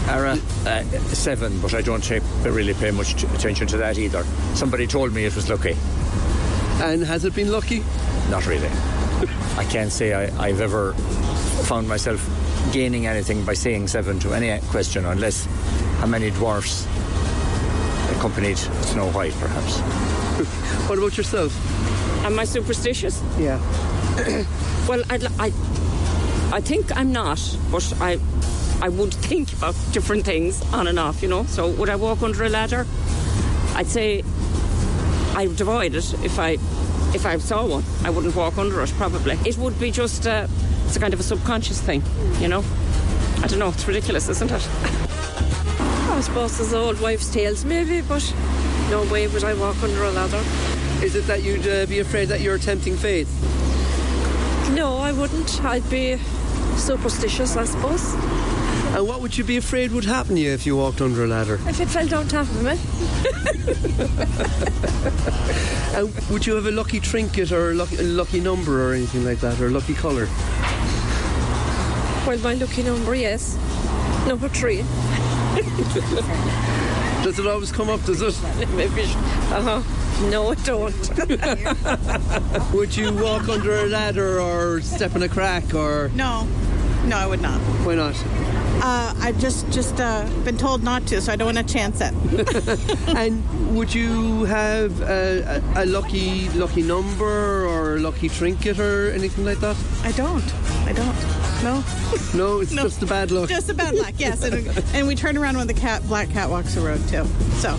Ara, 0.08 0.38
uh, 0.66 0.82
seven, 1.12 1.60
but 1.60 1.74
I 1.74 1.82
don't 1.82 2.02
pay, 2.02 2.20
really 2.48 2.72
pay 2.74 2.90
much 2.90 3.14
t- 3.14 3.26
attention 3.34 3.66
to 3.68 3.76
that 3.76 3.98
either. 3.98 4.24
Somebody 4.54 4.86
told 4.86 5.12
me 5.12 5.26
it 5.26 5.34
was 5.36 5.50
lucky. 5.50 5.76
And 6.80 7.02
has 7.04 7.24
it 7.24 7.34
been 7.34 7.52
lucky? 7.52 7.84
Not 8.30 8.46
really. 8.46 8.70
I 9.56 9.66
can't 9.68 9.92
say 9.92 10.14
I, 10.14 10.42
I've 10.42 10.60
ever 10.60 10.94
found 11.64 11.88
myself 11.88 12.26
gaining 12.72 13.06
anything 13.06 13.44
by 13.44 13.54
saying 13.54 13.88
seven 13.88 14.18
to 14.20 14.32
any 14.32 14.60
question, 14.68 15.04
unless 15.04 15.44
how 16.00 16.06
many 16.06 16.30
dwarfs 16.30 16.86
accompanied 18.16 18.56
Snow 18.56 19.10
White, 19.10 19.34
perhaps. 19.34 19.78
what 20.88 20.98
about 20.98 21.16
yourself? 21.16 21.52
Am 22.24 22.38
I 22.38 22.44
superstitious? 22.44 23.22
Yeah. 23.38 23.58
well, 24.88 25.02
I'd, 25.10 25.24
I, 25.38 25.52
I 26.50 26.60
think 26.60 26.96
I'm 26.96 27.12
not, 27.12 27.40
but 27.70 27.92
I, 28.00 28.18
I 28.80 28.88
would 28.88 29.12
think 29.12 29.52
about 29.52 29.74
different 29.92 30.24
things 30.24 30.62
on 30.72 30.86
and 30.86 30.98
off, 30.98 31.22
you 31.22 31.28
know. 31.28 31.44
So 31.44 31.70
would 31.72 31.88
I 31.88 31.96
walk 31.96 32.22
under 32.22 32.44
a 32.44 32.48
ladder? 32.48 32.86
I'd 33.74 33.86
say 33.86 34.22
I 35.34 35.46
would 35.46 35.60
avoid 35.60 35.94
it 35.94 36.14
if 36.24 36.38
I, 36.38 36.52
if 37.14 37.26
I 37.26 37.38
saw 37.38 37.66
one. 37.66 37.84
I 38.04 38.10
wouldn't 38.10 38.36
walk 38.36 38.58
under 38.58 38.80
it 38.82 38.90
probably. 38.96 39.38
It 39.44 39.58
would 39.58 39.78
be 39.80 39.90
just 39.90 40.26
uh, 40.26 40.46
it's 40.86 40.96
a 40.96 41.00
kind 41.00 41.12
of 41.12 41.20
a 41.20 41.22
subconscious 41.22 41.80
thing, 41.80 42.02
you 42.40 42.48
know. 42.48 42.64
I 43.42 43.46
don't 43.46 43.58
know. 43.58 43.68
It's 43.68 43.86
ridiculous, 43.86 44.28
isn't 44.28 44.50
it? 44.50 44.68
I 46.18 46.20
suppose 46.22 46.58
there's 46.58 46.72
old 46.72 47.00
wives' 47.00 47.30
tales, 47.30 47.64
maybe, 47.64 48.00
but 48.00 48.34
no 48.90 49.04
way 49.12 49.28
would 49.28 49.44
I 49.44 49.54
walk 49.54 49.80
under 49.82 50.02
a 50.04 50.10
ladder. 50.10 50.42
Is 51.04 51.14
it 51.14 51.26
that 51.26 51.42
you'd 51.42 51.68
uh, 51.68 51.86
be 51.86 52.00
afraid 52.00 52.28
that 52.28 52.40
you're 52.40 52.58
tempting 52.58 52.96
fate? 52.96 53.28
No, 54.70 54.96
I 54.98 55.12
wouldn't. 55.12 55.62
I'd 55.62 55.88
be 55.90 56.18
superstitious, 56.76 57.56
I 57.56 57.64
suppose. 57.64 58.14
And 58.96 59.06
what 59.06 59.20
would 59.20 59.36
you 59.36 59.44
be 59.44 59.56
afraid 59.56 59.92
would 59.92 60.04
happen 60.04 60.34
to 60.36 60.40
you 60.40 60.52
if 60.52 60.66
you 60.66 60.76
walked 60.76 61.00
under 61.00 61.24
a 61.24 61.28
ladder? 61.28 61.54
If 61.66 61.80
it 61.80 61.88
fell 61.88 62.06
down 62.06 62.28
top 62.28 62.46
of 62.46 62.62
me. 62.62 62.78
And 65.94 66.12
would 66.30 66.46
you 66.46 66.54
have 66.54 66.66
a 66.66 66.70
lucky 66.70 67.00
trinket 67.00 67.52
or 67.52 67.72
a 67.72 67.74
lucky, 67.74 67.96
a 67.96 68.02
lucky 68.02 68.40
number 68.40 68.88
or 68.88 68.94
anything 68.94 69.24
like 69.24 69.40
that, 69.40 69.60
or 69.60 69.66
a 69.66 69.70
lucky 69.70 69.94
colour? 69.94 70.26
Well, 72.26 72.38
my 72.38 72.54
lucky 72.54 72.82
number, 72.82 73.14
yes. 73.14 73.56
Number 74.26 74.48
three. 74.48 74.78
Does 77.24 77.38
it 77.38 77.46
always 77.46 77.72
come 77.72 77.88
up, 77.88 78.02
does 78.04 78.22
it? 78.22 78.68
Maybe. 78.76 79.02
Uh 79.50 79.82
huh. 79.82 80.28
No, 80.30 80.50
I 80.50 80.54
don't. 80.56 80.94
would 82.72 82.96
you 82.96 83.12
walk 83.12 83.48
under 83.48 83.74
a 83.74 83.86
ladder 83.86 84.40
or 84.40 84.80
step 84.80 85.16
in 85.16 85.22
a 85.24 85.28
crack 85.28 85.74
or. 85.74 86.10
No. 86.14 86.46
No, 87.04 87.16
I 87.16 87.26
would 87.26 87.42
not. 87.42 87.58
Why 87.84 87.96
not? 87.96 88.14
Uh, 88.80 89.12
I've 89.18 89.38
just 89.38 89.68
just 89.70 90.00
uh, 90.00 90.24
been 90.44 90.56
told 90.56 90.82
not 90.82 91.06
to, 91.08 91.20
so 91.20 91.32
I 91.32 91.36
don't 91.36 91.54
want 91.54 91.66
to 91.66 91.72
chance 91.74 92.00
it. 92.00 92.14
and 93.16 93.76
would 93.76 93.92
you 93.94 94.44
have 94.44 95.00
a, 95.02 95.62
a, 95.74 95.84
a 95.84 95.86
lucky 95.86 96.48
lucky 96.50 96.82
number 96.82 97.66
or 97.66 97.96
a 97.96 98.00
lucky 98.00 98.28
trinket 98.28 98.78
or 98.78 99.10
anything 99.10 99.44
like 99.44 99.58
that? 99.60 99.76
I 100.04 100.12
don't. 100.12 100.44
I 100.86 100.92
don't. 100.92 101.16
No. 101.64 101.82
No, 102.34 102.60
it's 102.60 102.72
No. 102.72 102.84
just 102.84 103.00
the 103.00 103.06
bad 103.06 103.30
luck. 103.32 103.48
Just 103.48 103.68
a 103.68 103.74
bad 103.74 103.94
luck, 103.96 104.14
yes. 104.16 104.42
And, 104.44 104.68
and 104.94 105.08
we 105.08 105.14
turn 105.16 105.36
around 105.36 105.56
when 105.56 105.66
the 105.66 105.74
cat 105.74 106.06
black 106.06 106.30
cat 106.30 106.48
walks 106.48 106.74
the 106.74 106.80
road 106.80 107.00
too. 107.08 107.24
So. 107.56 107.76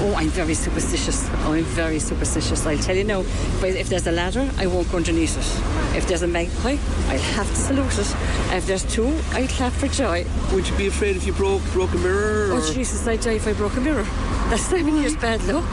Oh, 0.00 0.14
I'm 0.16 0.28
very 0.28 0.54
superstitious. 0.54 1.28
Oh, 1.44 1.54
I'm 1.54 1.64
very 1.64 1.98
superstitious. 1.98 2.64
I'll 2.66 2.78
tell 2.78 2.96
you 2.96 3.04
now. 3.04 3.24
But 3.60 3.70
if 3.70 3.88
there's 3.88 4.06
a 4.06 4.12
ladder, 4.12 4.48
I 4.56 4.66
won't 4.66 4.88
go 4.90 4.98
underneath 4.98 5.36
it. 5.36 5.96
If 5.96 6.06
there's 6.06 6.22
a 6.22 6.28
magpie, 6.28 6.76
I'll 7.08 7.18
have 7.18 7.48
to 7.48 7.56
salute 7.56 7.98
it. 7.98 8.14
If 8.54 8.66
there's 8.66 8.84
two, 8.84 9.08
I'll 9.32 9.48
clap 9.48 9.72
for 9.72 9.88
joy. 9.88 10.24
Would 10.52 10.68
you 10.68 10.76
be 10.76 10.86
afraid 10.86 11.16
if 11.16 11.26
you 11.26 11.32
broke 11.32 11.62
broke 11.72 11.92
a 11.94 11.98
mirror? 11.98 12.52
Or? 12.52 12.58
Oh, 12.58 12.72
Jesus, 12.72 13.06
I'd 13.08 13.20
die 13.20 13.32
if 13.32 13.48
I 13.48 13.54
broke 13.54 13.76
a 13.76 13.80
mirror. 13.80 14.06
That's 14.50 14.62
seven 14.62 14.96
years 14.96 15.16
bad 15.16 15.42
luck. 15.44 15.70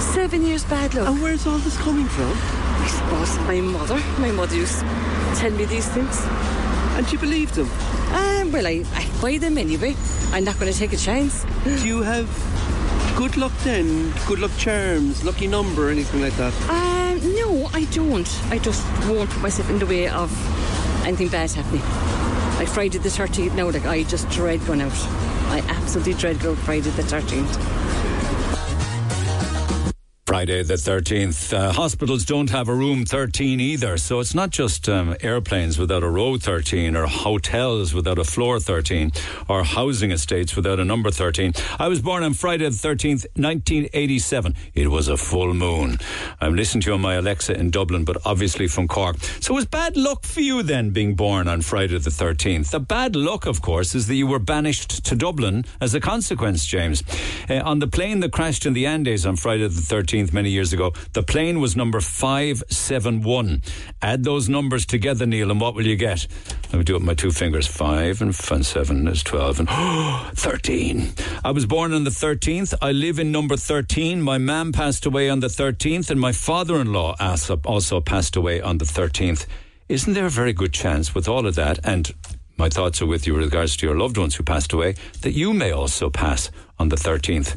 Seven 0.00 0.44
years 0.44 0.64
bad 0.64 0.94
luck. 0.94 1.08
And 1.08 1.22
where's 1.22 1.46
all 1.46 1.58
this 1.58 1.76
coming 1.78 2.06
from? 2.06 2.32
I 2.32 2.88
suppose 2.88 3.38
my 3.46 3.60
mother. 3.60 4.02
My 4.18 4.32
mother 4.32 4.56
used 4.56 4.80
to 4.80 4.86
tell 5.36 5.52
me 5.52 5.66
these 5.66 5.88
things. 5.88 6.20
And 6.96 7.10
you 7.12 7.18
believed 7.18 7.54
them? 7.54 7.70
Um, 8.12 8.50
well, 8.50 8.66
I, 8.66 8.84
I 8.94 9.06
buy 9.20 9.38
them 9.38 9.56
anyway. 9.56 9.94
I'm 10.32 10.44
not 10.44 10.58
going 10.58 10.72
to 10.72 10.78
take 10.78 10.92
a 10.92 10.96
chance. 10.96 11.44
Do 11.64 11.86
you 11.86 12.02
have 12.02 12.26
good 13.16 13.36
luck 13.38 13.52
then? 13.64 14.12
Good 14.26 14.38
luck 14.38 14.50
charms, 14.58 15.24
lucky 15.24 15.46
number, 15.46 15.88
anything 15.90 16.20
like 16.20 16.34
that? 16.36 16.52
Um, 16.68 17.34
no, 17.34 17.68
I 17.72 17.84
don't. 17.86 18.28
I 18.50 18.58
just 18.58 18.84
won't 19.08 19.30
put 19.30 19.40
myself 19.40 19.70
in 19.70 19.78
the 19.78 19.86
way 19.86 20.06
of 20.08 20.30
anything 21.06 21.28
bad 21.28 21.50
happening. 21.50 21.80
Like 22.58 22.68
Friday 22.68 22.98
the 22.98 23.08
13th, 23.08 23.54
now, 23.54 23.70
like, 23.70 23.86
I 23.86 24.02
just 24.02 24.28
dread 24.28 24.64
going 24.66 24.82
out. 24.82 24.92
I 25.48 25.64
absolutely 25.68 26.14
dread 26.14 26.40
going 26.40 26.56
Friday 26.56 26.90
the 26.90 27.02
13th. 27.02 27.85
Friday 30.36 30.62
the 30.62 30.74
13th. 30.74 31.56
Uh, 31.56 31.72
hospitals 31.72 32.26
don't 32.26 32.50
have 32.50 32.68
a 32.68 32.74
room 32.74 33.06
13 33.06 33.58
either, 33.58 33.96
so 33.96 34.20
it's 34.20 34.34
not 34.34 34.50
just 34.50 34.86
um, 34.86 35.16
airplanes 35.22 35.78
without 35.78 36.02
a 36.02 36.10
row 36.10 36.36
13 36.36 36.94
or 36.94 37.06
hotels 37.06 37.94
without 37.94 38.18
a 38.18 38.24
floor 38.24 38.60
13 38.60 39.12
or 39.48 39.64
housing 39.64 40.10
estates 40.10 40.54
without 40.54 40.78
a 40.78 40.84
number 40.84 41.10
13. 41.10 41.54
I 41.78 41.88
was 41.88 42.02
born 42.02 42.22
on 42.22 42.34
Friday 42.34 42.68
the 42.68 42.76
13th, 42.76 43.24
1987. 43.34 44.54
It 44.74 44.88
was 44.88 45.08
a 45.08 45.16
full 45.16 45.54
moon. 45.54 45.96
I'm 46.38 46.54
listening 46.54 46.82
to 46.82 46.90
you 46.90 46.94
on 46.96 47.00
my 47.00 47.14
Alexa 47.14 47.58
in 47.58 47.70
Dublin, 47.70 48.04
but 48.04 48.18
obviously 48.26 48.68
from 48.68 48.88
Cork. 48.88 49.16
So 49.40 49.54
it 49.54 49.56
was 49.56 49.64
bad 49.64 49.96
luck 49.96 50.24
for 50.24 50.42
you 50.42 50.62
then 50.62 50.90
being 50.90 51.14
born 51.14 51.48
on 51.48 51.62
Friday 51.62 51.96
the 51.96 52.10
13th. 52.10 52.72
The 52.72 52.80
bad 52.80 53.16
luck, 53.16 53.46
of 53.46 53.62
course, 53.62 53.94
is 53.94 54.06
that 54.08 54.16
you 54.16 54.26
were 54.26 54.38
banished 54.38 55.02
to 55.06 55.16
Dublin 55.16 55.64
as 55.80 55.94
a 55.94 56.00
consequence, 56.00 56.66
James. 56.66 57.02
Uh, 57.48 57.62
on 57.64 57.78
the 57.78 57.88
plane 57.88 58.20
that 58.20 58.32
crashed 58.32 58.66
in 58.66 58.74
the 58.74 58.84
Andes 58.84 59.24
on 59.24 59.36
Friday 59.36 59.62
the 59.62 59.80
13th, 59.80 60.25
many 60.32 60.50
years 60.50 60.72
ago, 60.72 60.92
the 61.12 61.22
plane 61.22 61.60
was 61.60 61.76
number 61.76 62.00
571. 62.00 63.62
Add 64.02 64.24
those 64.24 64.48
numbers 64.48 64.86
together, 64.86 65.26
Neil, 65.26 65.50
and 65.50 65.60
what 65.60 65.74
will 65.74 65.86
you 65.86 65.96
get? 65.96 66.26
Let 66.72 66.78
me 66.78 66.84
do 66.84 66.94
it 66.94 66.98
with 66.98 67.06
my 67.06 67.14
two 67.14 67.30
fingers. 67.30 67.66
5 67.66 68.22
and, 68.22 68.30
f- 68.30 68.50
and 68.50 68.64
7 68.64 69.08
is 69.08 69.22
12 69.22 69.60
and 69.60 69.68
13. 70.34 71.12
I 71.44 71.50
was 71.50 71.66
born 71.66 71.92
on 71.92 72.04
the 72.04 72.10
13th. 72.10 72.74
I 72.80 72.92
live 72.92 73.18
in 73.18 73.32
number 73.32 73.56
13. 73.56 74.22
My 74.22 74.38
mum 74.38 74.72
passed 74.72 75.06
away 75.06 75.28
on 75.28 75.40
the 75.40 75.48
13th, 75.48 76.10
and 76.10 76.20
my 76.20 76.32
father 76.32 76.80
in 76.80 76.92
law 76.92 77.16
also 77.64 78.00
passed 78.00 78.36
away 78.36 78.60
on 78.60 78.78
the 78.78 78.84
13th. 78.84 79.46
Isn't 79.88 80.14
there 80.14 80.26
a 80.26 80.30
very 80.30 80.52
good 80.52 80.72
chance 80.72 81.14
with 81.14 81.28
all 81.28 81.46
of 81.46 81.54
that? 81.54 81.78
And 81.84 82.12
my 82.58 82.68
thoughts 82.68 83.02
are 83.02 83.06
with 83.06 83.26
you 83.26 83.34
with 83.34 83.44
regards 83.44 83.76
to 83.76 83.86
your 83.86 83.96
loved 83.96 84.16
ones 84.16 84.34
who 84.34 84.42
passed 84.42 84.72
away, 84.72 84.94
that 85.20 85.32
you 85.32 85.52
may 85.52 85.70
also 85.72 86.08
pass 86.08 86.50
on 86.78 86.88
the 86.88 86.96
13th. 86.96 87.56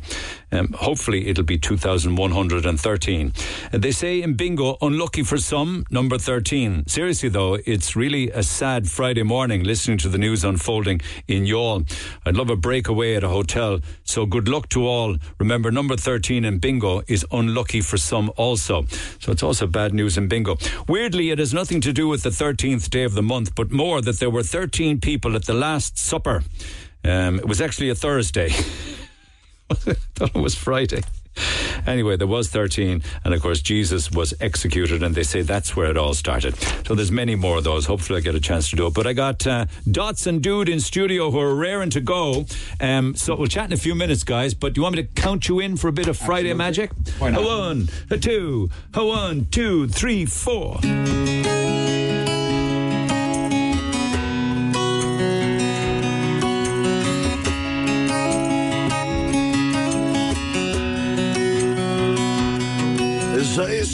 Um, 0.51 0.73
hopefully, 0.73 1.27
it'll 1.27 1.43
be 1.43 1.57
2113. 1.57 3.33
Uh, 3.71 3.77
they 3.77 3.91
say 3.91 4.21
in 4.21 4.33
bingo, 4.33 4.77
unlucky 4.81 5.23
for 5.23 5.37
some, 5.37 5.85
number 5.91 6.17
13. 6.17 6.87
Seriously, 6.87 7.29
though, 7.29 7.55
it's 7.65 7.95
really 7.95 8.31
a 8.31 8.41
sad 8.41 8.89
Friday 8.89 9.23
morning 9.23 9.63
listening 9.63 9.97
to 9.99 10.09
the 10.09 10.17
news 10.17 10.43
unfolding 10.43 11.01
in 11.27 11.43
Youghal. 11.43 11.85
I'd 12.25 12.35
love 12.35 12.49
a 12.49 12.55
breakaway 12.55 13.15
at 13.15 13.23
a 13.23 13.29
hotel, 13.29 13.79
so 14.03 14.25
good 14.25 14.47
luck 14.47 14.69
to 14.69 14.87
all. 14.87 15.17
Remember, 15.37 15.71
number 15.71 15.95
13 15.95 16.45
in 16.45 16.59
bingo 16.59 17.01
is 17.07 17.25
unlucky 17.31 17.81
for 17.81 17.97
some 17.97 18.31
also. 18.35 18.85
So 19.19 19.31
it's 19.31 19.43
also 19.43 19.67
bad 19.67 19.93
news 19.93 20.17
in 20.17 20.27
bingo. 20.27 20.57
Weirdly, 20.87 21.29
it 21.29 21.39
has 21.39 21.53
nothing 21.53 21.81
to 21.81 21.93
do 21.93 22.07
with 22.07 22.23
the 22.23 22.29
13th 22.29 22.89
day 22.89 23.03
of 23.03 23.13
the 23.13 23.23
month, 23.23 23.53
but 23.53 23.71
more 23.71 24.01
that 24.01 24.19
there 24.19 24.29
were 24.29 24.43
13 24.43 24.99
people 24.99 25.35
at 25.35 25.45
the 25.45 25.53
Last 25.53 25.97
Supper. 25.97 26.43
Um, 27.03 27.39
it 27.39 27.47
was 27.47 27.61
actually 27.61 27.89
a 27.89 27.95
Thursday. 27.95 28.51
I 29.69 29.75
thought 30.15 30.35
it 30.35 30.41
was 30.41 30.55
Friday. 30.55 31.03
Anyway, 31.87 32.17
there 32.17 32.27
was 32.27 32.49
13, 32.49 33.01
and 33.23 33.33
of 33.33 33.41
course, 33.41 33.61
Jesus 33.61 34.11
was 34.11 34.33
executed, 34.41 35.01
and 35.03 35.15
they 35.15 35.23
say 35.23 35.41
that's 35.41 35.75
where 35.75 35.89
it 35.89 35.97
all 35.97 36.13
started. 36.13 36.55
So 36.85 36.95
there's 36.95 37.11
many 37.11 37.35
more 37.35 37.57
of 37.57 37.63
those. 37.63 37.85
Hopefully, 37.85 38.17
I 38.17 38.21
get 38.21 38.35
a 38.35 38.39
chance 38.39 38.69
to 38.71 38.75
do 38.75 38.87
it. 38.87 38.93
But 38.93 39.07
I 39.07 39.13
got 39.13 39.45
uh, 39.47 39.65
Dots 39.89 40.27
and 40.27 40.41
Dude 40.41 40.69
in 40.69 40.79
studio 40.79 41.31
who 41.31 41.39
are 41.39 41.55
raring 41.55 41.91
to 41.91 42.01
go. 42.01 42.45
Um, 42.81 43.15
so 43.15 43.35
we'll 43.35 43.47
chat 43.47 43.67
in 43.67 43.73
a 43.73 43.77
few 43.77 43.95
minutes, 43.95 44.23
guys. 44.23 44.53
But 44.53 44.73
do 44.73 44.79
you 44.79 44.83
want 44.83 44.95
me 44.97 45.03
to 45.03 45.07
count 45.09 45.47
you 45.47 45.59
in 45.59 45.77
for 45.77 45.87
a 45.87 45.93
bit 45.93 46.07
of 46.07 46.17
Friday 46.17 46.53
magic? 46.53 46.91
Why 47.19 47.29
not? 47.29 47.41
A 47.41 47.45
one, 47.45 47.89
a 48.09 48.17
two, 48.17 48.69
a 48.93 49.05
one, 49.05 49.45
two, 49.45 49.87
three, 49.87 50.25
four. 50.25 50.79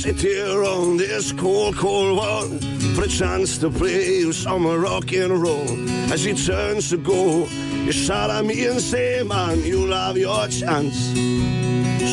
Sit 0.06 0.22
here 0.22 0.64
on 0.64 0.98
this 0.98 1.32
cold, 1.32 1.76
cold 1.76 2.18
wall 2.18 2.48
for 2.94 3.06
a 3.06 3.08
chance 3.08 3.58
to 3.58 3.72
play 3.72 4.20
you 4.20 4.32
some 4.32 4.68
rock 4.68 5.12
and 5.14 5.34
roll. 5.42 5.68
As 6.14 6.24
he 6.24 6.36
turns 6.36 6.92
to 6.92 6.98
go, 6.98 7.48
you 7.86 7.92
shout 7.92 8.30
at 8.30 8.46
me 8.46 8.68
and 8.68 8.80
say, 8.80 9.24
Man, 9.24 9.64
you'll 9.64 9.94
have 9.94 10.16
your 10.16 10.48
chance 10.48 10.96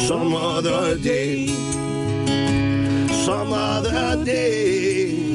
some 0.08 0.34
other 0.34 0.96
day, 0.96 1.48
some 3.26 3.52
other 3.52 4.24
day. 4.24 5.31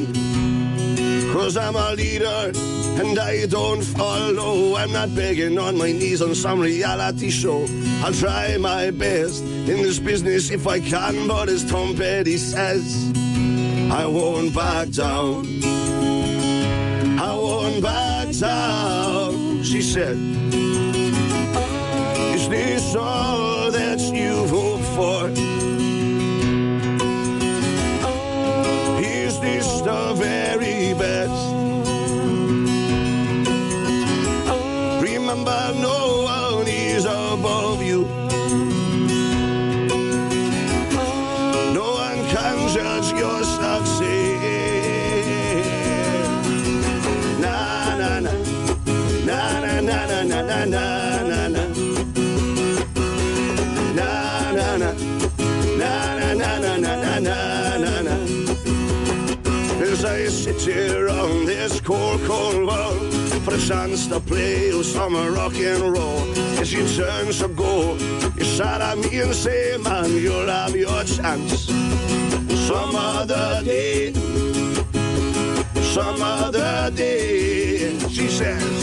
Cause 1.32 1.56
I'm 1.56 1.76
a 1.76 1.94
leader 1.94 2.52
and 3.00 3.18
I 3.18 3.46
don't 3.46 3.82
follow. 3.82 4.76
I'm 4.76 4.92
not 4.92 5.14
begging 5.14 5.58
on 5.58 5.76
my 5.76 5.92
knees 5.92 6.20
on 6.22 6.34
some 6.34 6.60
reality 6.60 7.30
show. 7.30 7.66
I'll 8.02 8.12
try 8.12 8.56
my 8.56 8.90
best 8.90 9.42
in 9.42 9.82
this 9.82 9.98
business 9.98 10.50
if 10.50 10.66
I 10.66 10.80
can, 10.80 11.28
but 11.28 11.48
as 11.48 11.68
Tom 11.70 11.96
Petty 11.96 12.38
says, 12.38 13.12
I 13.90 14.06
won't 14.06 14.54
back 14.54 14.90
down. 14.90 15.46
I 17.20 17.34
won't 17.34 17.82
back 17.82 18.34
down. 18.36 19.62
She 19.62 19.82
said, 19.82 20.16
Is 22.34 22.48
this 22.48 22.96
all 22.96 23.70
that 23.70 24.00
you've 24.00 24.50
hoped 24.50 24.84
for? 24.96 25.28
Is 29.00 29.40
this 29.40 29.80
the 29.82 30.14
very 30.16 30.94
best? 30.94 31.17
No 35.76 36.22
one 36.22 36.66
is 36.66 37.04
above 37.04 37.82
you. 37.82 38.04
No 41.74 41.92
one 41.92 42.26
can 42.28 42.68
judge 42.68 43.12
your 43.12 43.44
success. 43.44 44.00
Na 47.40 47.96
na 47.96 48.20
na, 48.20 48.32
na 49.26 49.60
na 49.60 49.80
na 49.80 50.04
na 50.24 50.42
na 50.42 50.64
na 50.64 51.22
na 51.26 51.48
na. 51.48 51.62
As 59.82 60.04
I 60.04 60.26
sit 60.28 60.60
here 60.62 61.08
on 61.08 61.44
this 61.44 61.80
cold, 61.80 62.20
cold 62.24 62.66
wall 62.66 62.94
for 63.48 63.54
a 63.54 63.58
chance 63.58 64.06
to 64.06 64.20
play 64.20 64.68
you 64.68 64.82
some 64.82 65.14
rock 65.34 65.54
and 65.54 65.80
roll. 65.80 66.20
As 66.60 66.72
you 66.72 66.86
turn 66.88 67.26
to 67.32 67.48
go, 67.48 67.94
you 68.36 68.44
shout 68.44 68.80
at 68.80 68.98
me 68.98 69.20
and 69.20 69.34
say, 69.34 69.76
Man, 69.78 70.10
you'll 70.12 70.48
have 70.48 70.76
your 70.76 71.02
chance 71.04 71.64
some 72.66 72.94
other 72.94 73.62
day, 73.64 74.12
some 75.94 76.20
other 76.20 76.90
day. 76.90 77.98
She 78.08 78.28
says, 78.28 78.82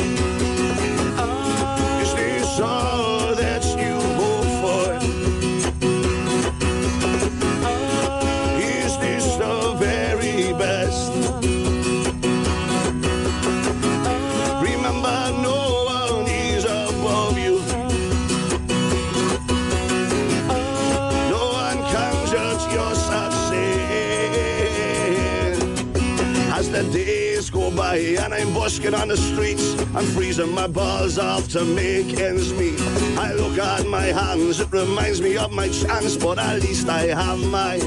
and 28.84 28.95
on 28.95 29.07
the 29.07 29.18
streets, 29.18 29.80
I'm 29.95 30.06
freezing 30.06 30.52
my 30.52 30.68
balls 30.68 31.18
off 31.18 31.47
to 31.49 31.64
make 31.64 32.19
ends 32.19 32.52
meet. 32.53 32.80
I 33.18 33.31
look 33.34 33.57
at 33.57 33.85
my 33.85 34.06
hands, 34.06 34.60
it 34.60 34.72
reminds 34.72 35.22
me 35.22 35.38
of 35.38 35.52
my 35.52 35.69
chance, 35.69 36.18
but 36.18 36.38
at 36.39 36.61
least 36.61 36.89
I 36.89 37.02
have 37.07 37.39
my 37.39 37.77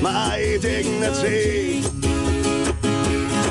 my 0.00 0.58
dignity. 0.60 1.82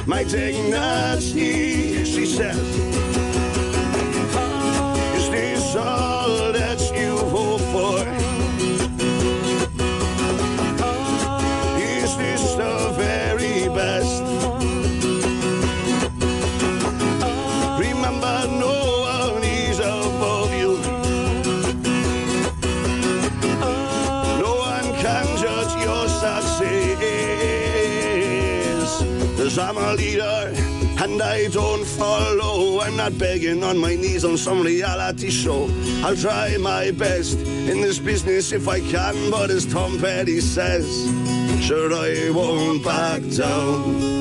My 0.08 0.24
dignity, 0.24 2.06
she 2.06 2.26
says. 2.26 3.09
And 31.20 31.28
I 31.28 31.48
don't 31.50 31.86
follow. 31.86 32.80
I'm 32.82 32.96
not 32.96 33.18
begging 33.18 33.64
on 33.64 33.78
my 33.78 33.96
knees 33.96 34.24
on 34.24 34.38
some 34.38 34.62
reality 34.62 35.30
show. 35.30 35.70
I'll 36.04 36.16
try 36.16 36.56
my 36.58 36.92
best 36.92 37.38
in 37.40 37.82
this 37.82 38.00
business 38.00 38.52
if 38.52 38.68
I 38.68 38.80
can, 38.80 39.30
but 39.32 39.50
as 39.50 39.66
Tom 39.66 40.00
Petty 40.00 40.40
says, 40.40 40.86
sure 41.62 41.92
I 41.94 42.30
won't 42.34 42.84
back 42.84 43.22
down. 43.36 44.20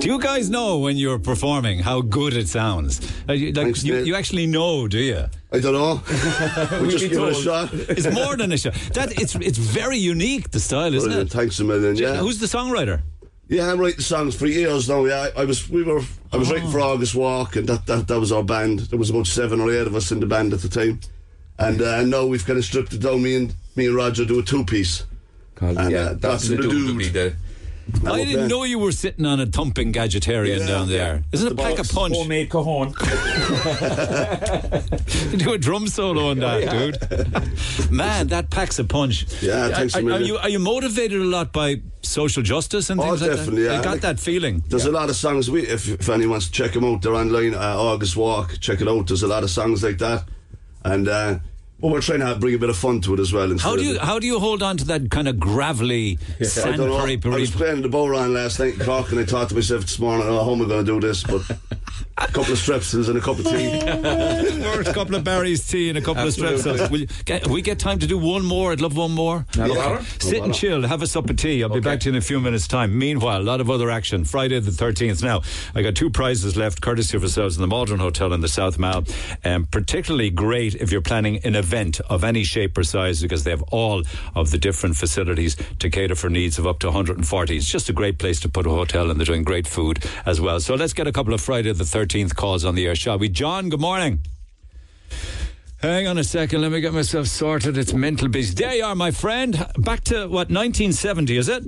Do 0.00 0.08
you 0.08 0.18
guys 0.18 0.50
know 0.50 0.78
when 0.78 0.96
you're 0.96 1.20
performing 1.20 1.78
how 1.78 2.00
good 2.00 2.34
it 2.34 2.48
sounds? 2.48 3.00
Uh, 3.28 3.34
you, 3.34 3.52
like, 3.52 3.84
you, 3.84 3.98
you 3.98 4.14
actually 4.16 4.46
know, 4.46 4.88
do 4.88 4.98
you? 4.98 5.26
I 5.52 5.60
don't 5.60 5.74
know. 5.74 6.00
We 6.80 6.88
just 6.88 7.08
give 7.08 7.22
it 7.22 7.28
a 7.28 7.34
shot. 7.34 7.68
It's 7.72 8.10
more 8.10 8.36
than 8.36 8.50
a 8.52 8.56
shot. 8.56 8.74
That 8.94 9.12
it's 9.20 9.34
it's 9.36 9.58
very 9.58 9.98
unique. 9.98 10.50
The 10.50 10.58
style, 10.58 10.92
isn't 10.94 11.08
Brilliant. 11.08 11.30
it? 11.30 11.36
Thanks 11.36 11.60
a 11.60 11.64
million. 11.64 11.94
Yeah. 11.96 12.16
Who's 12.16 12.38
the 12.40 12.46
songwriter? 12.46 13.02
Yeah, 13.52 13.70
I'm 13.70 13.78
writing 13.78 14.00
songs 14.00 14.34
for 14.34 14.46
years 14.46 14.88
now. 14.88 15.04
Yeah, 15.04 15.28
I, 15.36 15.42
I 15.42 15.44
was 15.44 15.68
we 15.68 15.82
were 15.82 16.00
I 16.32 16.38
was 16.38 16.50
writing 16.50 16.70
for 16.70 16.80
Oh. 16.80 16.94
August 16.94 17.14
Walk, 17.14 17.56
and 17.56 17.68
that, 17.68 17.84
that 17.86 18.08
that 18.08 18.18
was 18.18 18.32
our 18.32 18.42
band. 18.42 18.80
There 18.80 18.98
was 18.98 19.10
about 19.10 19.26
seven 19.26 19.60
or 19.60 19.70
eight 19.70 19.86
of 19.86 19.94
us 19.94 20.10
in 20.10 20.20
the 20.20 20.26
band 20.26 20.54
at 20.54 20.60
the 20.62 20.70
time, 20.70 21.00
and 21.58 21.82
uh, 21.82 22.02
now 22.02 22.24
we've 22.24 22.46
kind 22.46 22.58
of 22.58 22.64
stripped 22.64 22.94
it 22.94 23.02
down. 23.02 23.22
Me 23.22 23.36
and 23.36 23.54
me 23.76 23.86
and 23.88 23.94
Roger 23.94 24.24
do 24.24 24.38
a 24.38 24.42
two 24.42 24.64
piece. 24.64 25.04
Called, 25.54 25.76
yeah, 25.90 25.98
uh, 25.98 26.14
that's 26.14 26.48
the 26.48 26.56
dude. 26.56 26.66
will 26.66 26.96
be 28.00 28.06
I 28.08 28.24
didn't 28.24 28.48
know 28.48 28.64
you 28.64 28.78
were 28.78 28.92
sitting 28.92 29.26
on 29.26 29.40
a 29.40 29.46
thumping 29.46 29.92
gadgetarian 29.92 30.60
Yeah, 30.60 30.66
down 30.66 30.88
there. 30.88 31.14
yeah. 31.16 31.22
Isn't 31.32 31.46
it 31.52 31.56
The 31.56 31.62
pack 31.62 31.78
a 31.78 31.84
punch? 31.84 32.16
homemade 32.16 32.50
cajon. 32.50 32.94
You 35.32 35.38
do 35.38 35.52
a 35.54 35.58
drum 35.58 35.86
solo 35.88 36.30
on 36.30 36.38
that, 36.40 36.62
Yeah. 36.62 36.72
dude. 36.90 37.90
Man, 37.90 38.26
that 38.28 38.50
packs 38.50 38.78
a 38.78 38.84
punch. 38.84 39.26
Yeah, 39.40 39.68
thanks 39.68 39.94
a 39.94 40.04
are, 40.06 40.12
are 40.12 40.20
you 40.20 40.36
are 40.38 40.48
you 40.48 40.58
motivated 40.58 41.20
a 41.20 41.24
lot 41.24 41.52
by 41.52 41.80
social 42.02 42.42
justice 42.42 42.90
and 42.90 43.00
Oh, 43.00 43.04
things 43.04 43.22
like 43.22 43.30
definitely. 43.30 43.62
that? 43.64 43.72
Yeah, 43.72 43.80
I 43.80 43.82
got 43.82 43.90
Like, 43.92 44.00
that 44.02 44.20
feeling. 44.20 44.62
There's 44.68 44.86
a 44.86 44.90
lot 44.92 45.08
of 45.08 45.16
songs. 45.16 45.50
We, 45.50 45.62
if, 45.66 45.88
if 45.88 46.08
anyone 46.08 46.30
wants 46.32 46.46
to 46.46 46.52
check 46.52 46.72
them 46.72 46.84
out, 46.84 47.02
they're 47.02 47.14
online. 47.14 47.54
Uh, 47.54 47.58
August 47.78 48.16
Walk, 48.16 48.58
check 48.60 48.80
it 48.80 48.88
out. 48.88 49.06
There's 49.06 49.22
a 49.22 49.28
lot 49.28 49.42
of 49.42 49.50
songs 49.50 49.82
like 49.82 49.98
that, 49.98 50.24
and 50.84 51.08
uh, 51.08 51.38
Well, 51.82 51.90
we're 51.90 52.00
trying 52.00 52.20
to 52.20 52.26
have, 52.26 52.38
bring 52.38 52.54
a 52.54 52.58
bit 52.58 52.70
of 52.70 52.76
fun 52.76 53.00
to 53.00 53.14
it 53.14 53.18
as 53.18 53.32
well. 53.32 53.58
How 53.58 53.74
do 53.74 53.82
you 53.82 53.98
how 53.98 54.20
do 54.20 54.26
you 54.28 54.38
hold 54.38 54.62
on 54.62 54.76
to 54.76 54.84
that 54.84 55.10
kind 55.10 55.26
of 55.26 55.40
gravelly 55.40 56.16
I 56.40 56.44
don't 56.76 56.78
know. 56.78 56.96
sandpery 56.96 57.34
I 57.34 57.40
was 57.40 57.50
playing 57.50 57.82
the 57.82 57.88
Bowery 57.88 58.28
last 58.28 58.60
night 58.60 58.74
in 58.74 58.86
Cork 58.86 59.10
and 59.10 59.18
I 59.18 59.24
thought 59.24 59.48
to 59.48 59.56
myself 59.56 59.80
this 59.82 59.98
morning, 59.98 60.28
oh, 60.28 60.44
how 60.44 60.52
am 60.52 60.62
I 60.62 60.68
going 60.68 60.86
to 60.86 60.92
do 60.92 61.00
this? 61.00 61.24
But 61.24 61.42
a 62.18 62.26
couple 62.28 62.52
of 62.52 62.58
strepsils 62.58 63.08
and 63.08 63.18
a 63.18 63.20
cup 63.20 63.40
of 63.40 63.46
tea. 63.46 63.80
First 64.62 64.94
couple 64.94 65.16
of 65.16 65.24
Barry's 65.24 65.66
tea 65.66 65.88
and 65.88 65.98
a 65.98 66.00
couple 66.00 66.22
Absolutely. 66.22 66.70
of 66.70 66.76
strepsils. 66.78 66.90
Will 66.90 67.06
get, 67.24 67.48
we 67.48 67.62
get 67.62 67.80
time 67.80 67.98
to 67.98 68.06
do 68.06 68.16
one 68.16 68.44
more? 68.44 68.70
I'd 68.70 68.80
love 68.80 68.96
one 68.96 69.10
more. 69.10 69.44
No 69.56 69.64
Okay. 69.64 69.74
No 69.74 70.00
Sit 70.20 70.42
and 70.42 70.54
chill. 70.54 70.82
Have 70.82 71.02
a 71.02 71.08
sup 71.08 71.28
of 71.30 71.36
tea. 71.36 71.64
I'll 71.64 71.68
be 71.68 71.80
back 71.80 71.98
to 72.00 72.10
you 72.10 72.12
in 72.12 72.16
a 72.16 72.20
few 72.20 72.38
minutes' 72.38 72.68
time. 72.68 72.96
Meanwhile, 72.96 73.40
a 73.40 73.42
lot 73.42 73.60
of 73.60 73.68
other 73.70 73.90
action. 73.90 74.24
Friday 74.24 74.60
the 74.60 74.70
13th. 74.70 75.20
Now, 75.22 75.42
I 75.74 75.82
got 75.82 75.96
two 75.96 76.10
prizes 76.10 76.56
left, 76.56 76.80
courtesy 76.80 77.16
of 77.16 77.24
ourselves 77.24 77.56
in 77.56 77.60
the 77.60 77.66
Maldron 77.66 77.98
Hotel 77.98 78.32
in 78.32 78.40
the 78.40 78.48
South 78.48 78.78
Mall. 78.78 79.02
Um, 79.44 79.66
particularly 79.66 80.30
great 80.30 80.76
if 80.76 80.92
you're 80.92 81.00
planning 81.00 81.38
an 81.44 81.56
event 81.56 81.71
of 81.72 82.22
any 82.22 82.44
shape 82.44 82.76
or 82.76 82.84
size 82.84 83.22
because 83.22 83.44
they 83.44 83.50
have 83.50 83.62
all 83.70 84.02
of 84.34 84.50
the 84.50 84.58
different 84.58 84.96
facilities 84.96 85.56
to 85.78 85.88
cater 85.88 86.14
for 86.14 86.28
needs 86.28 86.58
of 86.58 86.66
up 86.66 86.78
to 86.80 86.88
140. 86.88 87.56
It's 87.56 87.70
just 87.70 87.88
a 87.88 87.92
great 87.92 88.18
place 88.18 88.40
to 88.40 88.48
put 88.48 88.66
a 88.66 88.70
hotel 88.70 89.10
and 89.10 89.18
they're 89.18 89.24
doing 89.24 89.42
great 89.42 89.66
food 89.66 90.04
as 90.26 90.40
well. 90.40 90.60
So 90.60 90.74
let's 90.74 90.92
get 90.92 91.06
a 91.06 91.12
couple 91.12 91.32
of 91.32 91.40
Friday 91.40 91.72
the 91.72 91.84
13th 91.84 92.34
calls 92.36 92.64
on 92.64 92.74
the 92.74 92.86
air, 92.86 92.94
shall 92.94 93.18
we? 93.18 93.28
John, 93.28 93.70
good 93.70 93.80
morning. 93.80 94.20
Hang 95.80 96.06
on 96.06 96.18
a 96.18 96.24
second, 96.24 96.60
let 96.60 96.70
me 96.70 96.80
get 96.80 96.92
myself 96.92 97.26
sorted. 97.26 97.76
It's 97.76 97.92
mental 97.92 98.28
busy. 98.28 98.54
There 98.54 98.74
you 98.74 98.84
are, 98.84 98.94
my 98.94 99.10
friend. 99.10 99.54
Back 99.78 100.04
to 100.04 100.28
what, 100.28 100.48
1970, 100.50 101.36
is 101.38 101.48
it? 101.48 101.64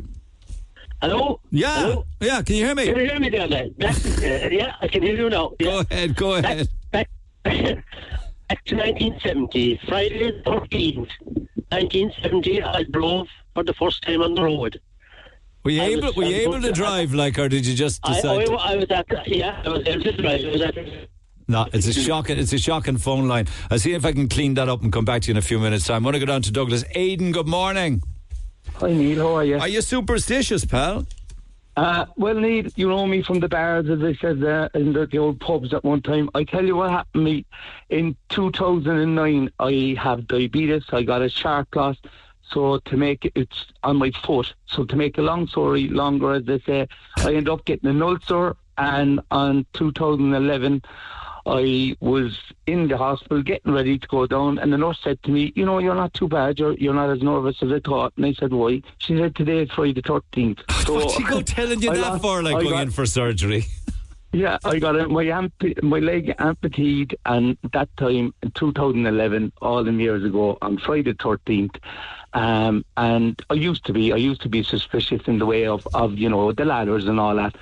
Hello? 1.00 1.40
Yeah. 1.50 1.80
Hello? 1.80 2.06
Yeah, 2.20 2.42
can 2.42 2.56
you 2.56 2.66
hear 2.66 2.74
me? 2.74 2.86
Can 2.86 2.96
you 2.96 3.06
hear 3.06 3.18
me 3.18 3.30
there, 3.30 3.48
then? 3.48 3.72
Back, 3.72 3.96
uh, 3.96 4.48
yeah, 4.50 4.74
I 4.80 4.88
can 4.88 5.02
hear 5.02 5.16
you 5.16 5.30
now. 5.30 5.52
Go 5.58 5.80
ahead, 5.80 6.14
go 6.14 6.34
ahead. 6.34 6.68
Back, 6.92 7.08
back 7.42 7.84
to 8.66 8.76
1970, 8.76 9.80
Friday 9.88 10.30
the 10.32 10.42
13th, 10.50 11.08
1970, 11.70 12.62
I 12.62 12.82
drove 12.84 13.28
for 13.54 13.64
the 13.64 13.74
first 13.74 14.02
time 14.02 14.22
on 14.22 14.34
the 14.34 14.42
road. 14.42 14.80
Were 15.64 15.70
you 15.70 15.82
I 15.82 15.86
able, 15.86 16.02
was- 16.08 16.16
were 16.16 16.24
you 16.24 16.36
able 16.36 16.52
was- 16.54 16.64
to 16.64 16.72
drive, 16.72 17.14
like, 17.14 17.38
or 17.38 17.48
did 17.48 17.66
you 17.66 17.74
just 17.74 18.00
I, 18.04 18.14
decide? 18.14 18.40
I, 18.40 18.44
to- 18.44 18.52
I 18.54 18.76
was 18.76 18.86
at, 18.90 19.28
yeah, 19.28 19.62
I 19.64 19.68
was 19.68 19.86
able 19.86 20.04
to 20.04 20.12
drive. 20.12 20.44
I 20.44 20.50
was 20.50 20.60
at, 20.62 20.74
No, 21.48 21.66
it's 21.72 21.86
a 21.86 21.92
shocking. 21.92 22.38
It's 22.38 22.52
a 22.52 22.58
shocking 22.58 22.96
phone 22.98 23.28
line. 23.28 23.46
I'll 23.70 23.78
see 23.78 23.92
if 23.92 24.04
I 24.04 24.12
can 24.12 24.28
clean 24.28 24.54
that 24.54 24.68
up 24.68 24.82
and 24.82 24.92
come 24.92 25.04
back 25.04 25.22
to 25.22 25.28
you 25.28 25.32
in 25.32 25.36
a 25.38 25.42
few 25.42 25.58
minutes' 25.58 25.86
time. 25.86 26.02
I 26.02 26.06
want 26.06 26.14
to 26.16 26.20
go 26.20 26.26
down 26.26 26.42
to 26.42 26.50
Douglas. 26.52 26.84
Aidan, 26.94 27.32
good 27.32 27.48
morning. 27.48 28.02
Hi 28.76 28.92
Neil, 28.92 29.18
how 29.26 29.34
are 29.36 29.44
you? 29.44 29.58
Are 29.58 29.68
you 29.68 29.80
superstitious, 29.82 30.64
pal? 30.64 31.06
Uh, 31.76 32.06
well, 32.16 32.34
Neil, 32.34 32.66
you 32.76 32.88
know 32.88 33.06
me 33.06 33.22
from 33.22 33.40
the 33.40 33.48
bars, 33.48 33.88
as 33.88 34.00
I 34.02 34.14
said, 34.14 34.44
uh, 34.44 34.68
in 34.74 34.92
the, 34.92 35.06
the 35.06 35.18
old 35.18 35.40
pubs 35.40 35.74
at 35.74 35.82
one 35.84 36.02
time. 36.02 36.30
I 36.34 36.44
tell 36.44 36.64
you 36.64 36.76
what 36.76 36.90
happened 36.90 37.24
me. 37.24 37.46
In 37.90 38.16
2009, 38.28 39.50
I 39.58 39.96
have 39.98 40.28
diabetes. 40.28 40.84
I 40.92 41.02
got 41.02 41.22
a 41.22 41.28
sharp 41.28 41.74
loss. 41.74 41.96
So 42.48 42.78
to 42.78 42.96
make 42.96 43.24
it, 43.24 43.32
it's 43.34 43.66
on 43.82 43.96
my 43.96 44.12
foot. 44.24 44.54
So 44.66 44.84
to 44.84 44.94
make 44.94 45.18
a 45.18 45.22
long 45.22 45.48
story 45.48 45.88
longer, 45.88 46.34
as 46.34 46.44
they 46.44 46.60
say, 46.60 46.86
I 47.16 47.34
end 47.34 47.48
up 47.48 47.64
getting 47.64 47.90
an 47.90 48.02
ulcer. 48.02 48.56
And 48.76 49.20
on 49.30 49.66
2011, 49.72 50.82
I 51.46 51.94
was 52.00 52.38
in 52.66 52.88
the 52.88 52.96
hospital 52.96 53.42
getting 53.42 53.72
ready 53.72 53.98
to 53.98 54.08
go 54.08 54.26
down, 54.26 54.58
and 54.58 54.72
the 54.72 54.78
nurse 54.78 54.98
said 55.04 55.22
to 55.24 55.30
me, 55.30 55.52
"You 55.54 55.66
know, 55.66 55.78
you're 55.78 55.94
not 55.94 56.14
too 56.14 56.28
bad. 56.28 56.58
You're 56.58 56.74
you're 56.74 56.94
not 56.94 57.10
as 57.10 57.22
nervous 57.22 57.62
as 57.62 57.70
I 57.70 57.80
thought." 57.80 58.12
And 58.16 58.24
I 58.26 58.32
said, 58.32 58.52
"Why?" 58.52 58.80
She 58.98 59.16
said, 59.18 59.34
"Today 59.36 59.58
is 59.64 59.70
Friday 59.70 59.92
the 59.92 60.02
13th." 60.02 60.60
So 60.86 60.94
What's 60.96 61.14
she 61.16 61.22
go 61.24 61.40
telling 61.42 61.80
you 61.82 61.90
I 61.90 61.96
that 61.96 62.00
lost- 62.12 62.22
for, 62.22 62.42
like 62.42 62.56
I 62.56 62.62
going 62.62 62.70
got- 62.74 62.82
in 62.82 62.90
for 62.90 63.06
surgery? 63.06 63.64
yeah, 64.32 64.58
I 64.64 64.78
got 64.78 64.96
it. 64.96 65.10
My 65.10 65.24
amp- 65.24 65.82
my 65.82 65.98
leg 65.98 66.34
amputated, 66.38 67.16
and 67.26 67.56
that 67.72 67.88
time 67.96 68.34
in 68.42 68.50
2011, 68.52 69.52
all 69.62 69.84
them 69.84 70.00
years 70.00 70.24
ago, 70.24 70.58
on 70.62 70.78
Friday 70.78 71.12
13th. 71.14 71.76
Um, 72.32 72.84
and 72.96 73.40
I 73.48 73.54
used 73.54 73.84
to 73.86 73.92
be, 73.92 74.12
I 74.12 74.16
used 74.16 74.42
to 74.42 74.48
be 74.48 74.62
suspicious 74.64 75.22
in 75.26 75.38
the 75.38 75.46
way 75.46 75.66
of, 75.66 75.86
of 75.94 76.18
you 76.18 76.28
know, 76.28 76.50
the 76.52 76.64
ladders 76.64 77.04
and 77.06 77.20
all 77.20 77.36
that. 77.36 77.54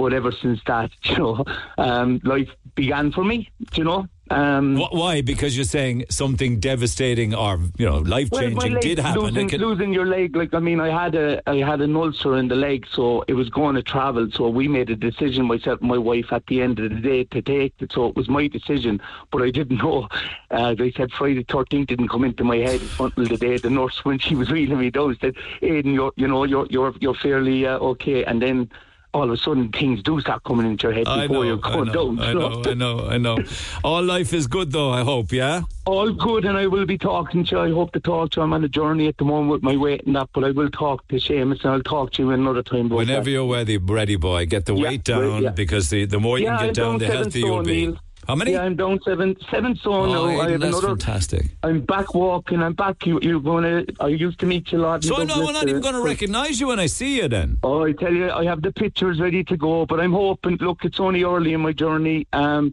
But 0.00 0.14
ever 0.14 0.32
since 0.32 0.60
that, 0.66 0.90
you 1.02 1.18
know, 1.18 1.44
um, 1.76 2.20
life 2.24 2.48
began 2.74 3.12
for 3.12 3.22
me. 3.24 3.50
You 3.74 3.84
know. 3.84 4.06
Um, 4.30 4.76
Why? 4.76 5.22
Because 5.22 5.56
you're 5.56 5.64
saying 5.64 6.04
something 6.08 6.60
devastating 6.60 7.34
or 7.34 7.58
you 7.78 7.84
know 7.84 7.98
life 7.98 8.28
Well, 8.30 8.42
changing 8.42 8.74
leg, 8.74 8.82
did 8.82 8.98
happen. 9.00 9.22
Losing, 9.22 9.48
could- 9.48 9.60
losing 9.60 9.92
your 9.92 10.06
leg, 10.06 10.36
like 10.36 10.54
I 10.54 10.60
mean, 10.60 10.80
I 10.80 10.88
had 10.88 11.16
a 11.16 11.42
I 11.50 11.56
had 11.56 11.80
an 11.80 11.96
ulcer 11.96 12.36
in 12.36 12.46
the 12.46 12.54
leg, 12.54 12.86
so 12.90 13.24
it 13.26 13.34
was 13.34 13.50
going 13.50 13.74
to 13.74 13.82
travel. 13.82 14.30
So 14.32 14.48
we 14.48 14.68
made 14.68 14.88
a 14.88 14.94
decision, 14.94 15.46
myself 15.46 15.80
and 15.80 15.90
my 15.90 15.98
wife, 15.98 16.32
at 16.32 16.46
the 16.46 16.62
end 16.62 16.78
of 16.78 16.90
the 16.90 17.00
day, 17.00 17.24
to 17.24 17.42
take 17.42 17.74
it. 17.80 17.92
So 17.92 18.06
it 18.06 18.14
was 18.14 18.28
my 18.28 18.46
decision, 18.46 19.02
but 19.32 19.42
I 19.42 19.50
didn't 19.50 19.78
know. 19.84 20.08
Uh, 20.52 20.74
they 20.74 20.92
said 20.92 21.10
Friday 21.12 21.42
thirteenth 21.42 21.88
didn't 21.88 22.08
come 22.08 22.24
into 22.24 22.44
my 22.44 22.58
head 22.58 22.80
until 23.00 23.26
the 23.26 23.36
day 23.36 23.58
the 23.58 23.68
nurse, 23.68 24.04
when 24.04 24.20
she 24.20 24.36
was 24.36 24.48
wheeling 24.50 24.78
me 24.78 24.90
down, 24.90 25.18
said, 25.20 25.34
"Aidan, 25.60 25.92
you're 25.92 26.12
you 26.16 26.28
know 26.28 26.44
you're 26.44 26.68
you're 26.70 26.94
you're 27.00 27.14
fairly 27.26 27.66
uh, 27.66 27.78
okay," 27.92 28.24
and 28.24 28.40
then. 28.40 28.70
All 29.12 29.24
of 29.24 29.30
a 29.30 29.36
sudden, 29.36 29.70
things 29.70 30.02
do 30.02 30.20
start 30.20 30.44
coming 30.44 30.66
into 30.66 30.86
your 30.86 30.92
head 30.94 31.08
I 31.08 31.26
before 31.26 31.42
know, 31.44 31.50
you're 31.50 31.60
I 31.64 31.72
going 31.72 31.86
know, 31.86 32.14
down. 32.14 32.20
I 32.20 32.32
know, 32.32 32.62
I 32.66 32.74
know, 32.74 33.08
I 33.08 33.18
know. 33.18 33.38
All 33.82 34.02
life 34.02 34.32
is 34.32 34.46
good, 34.46 34.70
though. 34.70 34.90
I 34.90 35.02
hope, 35.02 35.32
yeah. 35.32 35.62
all 35.84 36.12
good, 36.12 36.44
and 36.44 36.56
I 36.56 36.66
will 36.68 36.86
be 36.86 36.96
talking 36.96 37.44
to 37.46 37.56
you. 37.56 37.60
I 37.62 37.70
hope 37.70 37.92
to 37.92 38.00
talk 38.00 38.30
to 38.32 38.40
you. 38.40 38.44
I'm 38.44 38.52
on 38.52 38.62
a 38.62 38.68
journey 38.68 39.08
at 39.08 39.16
the 39.16 39.24
moment 39.24 39.50
with 39.50 39.62
my 39.62 39.76
weight 39.76 40.06
and 40.06 40.14
that, 40.14 40.28
but 40.32 40.44
I 40.44 40.52
will 40.52 40.70
talk 40.70 41.06
to 41.08 41.16
Seamus 41.16 41.64
and 41.64 41.72
I'll 41.72 41.82
talk 41.82 42.12
to 42.12 42.22
you 42.22 42.30
another 42.30 42.62
time. 42.62 42.88
Whenever 42.88 43.24
that. 43.24 43.30
you're 43.30 43.52
ready, 43.52 43.78
ready 43.78 44.16
boy, 44.16 44.46
get 44.46 44.66
the 44.66 44.74
Yeah, 44.74 44.88
weight 44.90 45.04
down 45.04 45.42
yeah. 45.42 45.50
because 45.50 45.90
the, 45.90 46.04
the 46.04 46.20
more 46.20 46.38
you 46.38 46.44
yeah, 46.44 46.58
can 46.58 46.66
get 46.66 46.74
down, 46.76 46.98
the 46.98 47.06
healthier 47.06 47.46
you'll 47.46 47.62
be. 47.64 47.96
How 48.28 48.34
many? 48.36 48.52
Yeah, 48.52 48.62
I'm 48.62 48.76
down 48.76 49.00
seven 49.04 49.34
seven 49.50 49.74
stone 49.76 50.08
Oh, 50.10 50.26
now. 50.30 50.40
I 50.40 50.50
have 50.50 50.60
that's 50.60 50.72
another. 50.78 50.88
fantastic. 50.88 51.46
I'm 51.62 51.80
back 51.80 52.14
walking. 52.14 52.62
I'm 52.62 52.74
back. 52.74 53.04
You, 53.06 53.18
you're 53.22 53.40
going 53.40 53.64
to. 53.64 53.94
I 53.98 54.08
used 54.08 54.38
to 54.40 54.46
meet 54.46 54.70
you 54.70 54.78
a 54.78 54.82
lot. 54.82 55.02
So 55.04 55.16
I'm 55.16 55.26
not, 55.26 55.38
I'm 55.38 55.52
not 55.52 55.68
even 55.68 55.80
going 55.80 55.94
to 55.94 56.02
recognise 56.02 56.60
you 56.60 56.68
when 56.68 56.78
I 56.78 56.86
see 56.86 57.16
you 57.16 57.28
then. 57.28 57.58
Oh, 57.62 57.84
I 57.84 57.92
tell 57.92 58.12
you, 58.12 58.30
I 58.30 58.44
have 58.44 58.62
the 58.62 58.72
pictures 58.72 59.20
ready 59.20 59.42
to 59.44 59.56
go, 59.56 59.86
but 59.86 60.00
I'm 60.00 60.12
hoping. 60.12 60.56
Look, 60.58 60.84
it's 60.84 61.00
only 61.00 61.24
early 61.24 61.54
in 61.54 61.60
my 61.60 61.72
journey. 61.72 62.26
Um, 62.32 62.72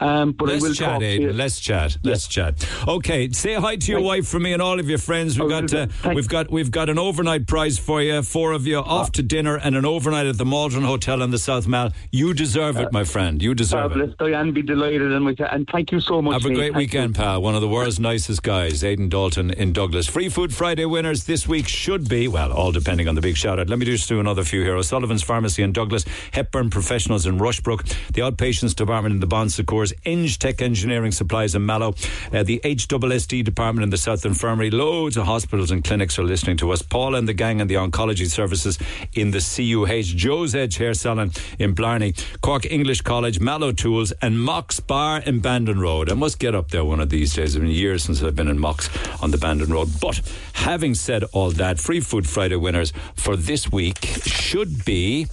um, 0.00 0.32
but 0.32 0.48
Let's 0.48 0.64
I 0.64 0.68
will 0.68 0.74
chat, 0.74 1.02
you. 1.02 1.32
Let's 1.32 1.60
chat. 1.60 1.96
Let's 2.02 2.28
chat. 2.28 2.68
Okay, 2.86 3.30
say 3.30 3.54
hi 3.54 3.76
to 3.76 3.92
your 3.92 4.00
wife 4.00 4.28
for 4.28 4.38
me 4.38 4.52
and 4.52 4.60
all 4.60 4.78
of 4.78 4.88
your 4.88 4.98
friends. 4.98 5.38
We've 5.38 5.48
got 5.48 5.72
uh, 5.72 5.86
we've 6.14 6.28
got 6.28 6.50
we've 6.50 6.70
got 6.70 6.88
an 6.88 6.98
overnight 6.98 7.46
prize 7.46 7.78
for 7.78 8.02
you. 8.02 8.22
Four 8.22 8.52
of 8.52 8.66
you 8.66 8.78
off 8.78 9.12
to 9.12 9.22
dinner 9.22 9.56
and 9.56 9.76
an 9.76 9.84
overnight 9.84 10.26
at 10.26 10.38
the 10.38 10.44
Maldron 10.44 10.84
Hotel 10.84 11.22
in 11.22 11.30
the 11.30 11.38
South 11.38 11.66
Mall. 11.66 11.90
You 12.10 12.34
deserve 12.34 12.76
it, 12.76 12.92
my 12.92 13.04
friend. 13.04 13.42
You 13.42 13.54
deserve 13.54 13.92
it. 13.92 13.94
Fabulous. 13.94 14.14
Diane, 14.18 14.52
be 14.52 14.62
delighted, 14.62 15.12
and, 15.12 15.24
we, 15.24 15.36
and 15.38 15.68
thank 15.72 15.92
you 15.92 16.00
so 16.00 16.20
much. 16.20 16.42
Have 16.42 16.50
a 16.50 16.54
great 16.54 16.72
Thank 16.72 16.74
you. 16.74 16.78
weekend, 17.00 17.14
pal. 17.14 17.40
One 17.42 17.54
of 17.54 17.60
the 17.60 17.68
world's 17.68 17.98
nicest 18.00 18.42
guys, 18.42 18.82
Aidan 18.84 19.08
Dalton 19.08 19.50
in 19.50 19.72
Douglas. 19.72 20.06
Free 20.06 20.28
Food 20.28 20.54
Friday 20.54 20.84
winners 20.84 21.24
this 21.24 21.46
week 21.48 21.68
should 21.68 22.08
be, 22.08 22.28
well, 22.28 22.52
all 22.52 22.72
depending 22.72 23.08
on 23.08 23.14
the 23.14 23.20
big 23.20 23.36
shout 23.36 23.58
out. 23.58 23.68
Let 23.68 23.78
me 23.78 23.86
just 23.86 24.08
do 24.08 24.20
another 24.20 24.44
few 24.44 24.62
here. 24.62 24.76
O'Sullivan's 24.76 25.22
Pharmacy 25.22 25.62
in 25.62 25.72
Douglas, 25.72 26.04
Hepburn 26.32 26.70
Professionals 26.70 27.26
in 27.26 27.38
Rushbrooke, 27.38 27.82
the 28.12 28.22
Outpatients 28.22 28.74
Department 28.74 29.14
in 29.14 29.20
the 29.20 29.26
Bon 29.26 29.48
Secours, 29.48 29.85
Inge 30.04 30.38
Tech 30.38 30.62
Engineering 30.62 31.12
Supplies 31.12 31.54
in 31.54 31.64
Mallow, 31.64 31.94
uh, 32.32 32.42
the 32.42 32.60
HSSD 32.64 33.44
Department 33.44 33.84
in 33.84 33.90
the 33.90 33.96
South 33.96 34.24
Infirmary. 34.24 34.70
Loads 34.70 35.16
of 35.16 35.26
hospitals 35.26 35.70
and 35.70 35.84
clinics 35.84 36.18
are 36.18 36.24
listening 36.24 36.56
to 36.58 36.70
us. 36.70 36.82
Paul 36.82 37.14
and 37.14 37.28
the 37.28 37.34
gang 37.34 37.60
and 37.60 37.68
the 37.68 37.74
oncology 37.74 38.28
services 38.28 38.78
in 39.14 39.30
the 39.30 39.38
CUH, 39.38 40.16
Joe's 40.16 40.54
Edge 40.54 40.76
Hair 40.76 40.94
Salon 40.94 41.32
in 41.58 41.74
Blarney, 41.74 42.14
Cork 42.40 42.66
English 42.70 43.02
College, 43.02 43.40
Mallow 43.40 43.72
Tools, 43.72 44.12
and 44.22 44.40
Mox 44.40 44.80
Bar 44.80 45.20
in 45.20 45.40
Bandon 45.40 45.80
Road. 45.80 46.10
I 46.10 46.14
must 46.14 46.38
get 46.38 46.54
up 46.54 46.70
there 46.70 46.84
one 46.84 47.00
of 47.00 47.10
these 47.10 47.34
days. 47.34 47.54
It's 47.54 47.60
been 47.60 47.70
years 47.70 48.04
since 48.04 48.22
I've 48.22 48.36
been 48.36 48.48
in 48.48 48.58
Mox 48.58 48.88
on 49.22 49.30
the 49.30 49.38
Bandon 49.38 49.72
Road. 49.72 49.88
But 50.00 50.20
having 50.54 50.94
said 50.94 51.24
all 51.32 51.50
that, 51.52 51.78
Free 51.78 52.00
Food 52.00 52.28
Friday 52.28 52.56
winners 52.56 52.92
for 53.14 53.36
this 53.36 53.70
week 53.70 53.98
should 54.24 54.84
be 54.84 55.26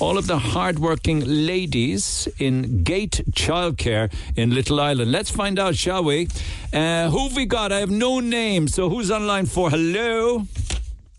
all 0.00 0.16
of 0.16 0.26
the 0.26 0.38
hardworking 0.38 1.20
ladies 1.20 2.26
in 2.38 2.82
Gate 2.82 3.20
Childcare 3.32 3.99
in 4.36 4.54
Little 4.54 4.80
Island. 4.80 5.12
Let's 5.12 5.30
find 5.30 5.58
out, 5.58 5.74
shall 5.74 6.04
we? 6.04 6.28
Uh, 6.72 7.10
who've 7.10 7.34
we 7.34 7.44
got? 7.44 7.72
I 7.72 7.80
have 7.80 7.90
no 7.90 8.20
name, 8.20 8.68
so 8.68 8.88
who's 8.88 9.10
on 9.10 9.26
line 9.26 9.46
for? 9.46 9.68
Hello? 9.70 10.46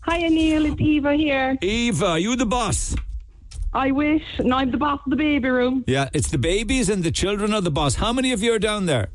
Hi, 0.00 0.18
Neil. 0.18 0.66
It's 0.66 0.80
Eva 0.80 1.14
here. 1.14 1.56
Eva, 1.60 2.06
are 2.06 2.18
you 2.18 2.34
the 2.34 2.46
boss? 2.46 2.96
I 3.74 3.90
wish. 3.90 4.22
No, 4.40 4.56
I'm 4.56 4.70
the 4.70 4.76
boss 4.78 5.00
of 5.04 5.10
the 5.10 5.16
baby 5.16 5.48
room. 5.48 5.84
Yeah, 5.86 6.08
it's 6.12 6.30
the 6.30 6.38
babies 6.38 6.88
and 6.88 7.04
the 7.04 7.12
children 7.12 7.54
of 7.54 7.64
the 7.64 7.70
boss. 7.70 7.94
How 7.94 8.12
many 8.12 8.32
of 8.32 8.42
you 8.42 8.52
are 8.52 8.58
down 8.58 8.86
there? 8.86 9.08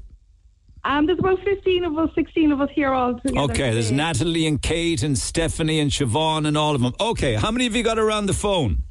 Um, 0.84 1.06
there's 1.06 1.20
about 1.20 1.40
15 1.44 1.84
of 1.84 1.98
us, 1.98 2.10
16 2.16 2.52
of 2.54 2.62
us 2.62 2.70
here 2.74 2.94
all 2.94 3.20
together. 3.20 3.40
Okay, 3.52 3.72
there's. 3.72 3.92
Natalie 3.92 4.48
and 4.48 4.62
Kate 4.62 5.04
and 5.04 5.18
Stephanie 5.18 5.80
and 5.80 5.92
Siobhan 5.92 6.48
and 6.48 6.58
all 6.58 6.76
of 6.76 6.82
them. 6.82 6.94
Okay, 7.00 7.36
how 7.36 7.52
many 7.52 7.68
of 7.68 7.76
you 7.76 7.84
got 7.84 8.00
around 8.00 8.28
the 8.28 8.34
phone? 8.34 8.84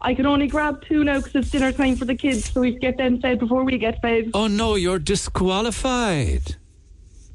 I 0.00 0.14
can 0.14 0.26
only 0.26 0.46
grab 0.46 0.82
two 0.86 1.02
now 1.02 1.16
because 1.18 1.34
it's 1.34 1.50
dinner 1.50 1.72
time 1.72 1.96
for 1.96 2.04
the 2.04 2.14
kids, 2.14 2.52
so 2.52 2.60
we 2.60 2.78
get 2.78 2.96
them 2.96 3.20
fed 3.20 3.40
before 3.40 3.64
we 3.64 3.78
get 3.78 4.00
fed. 4.00 4.30
Oh 4.32 4.46
no, 4.46 4.76
you're 4.76 5.00
disqualified. 5.00 6.56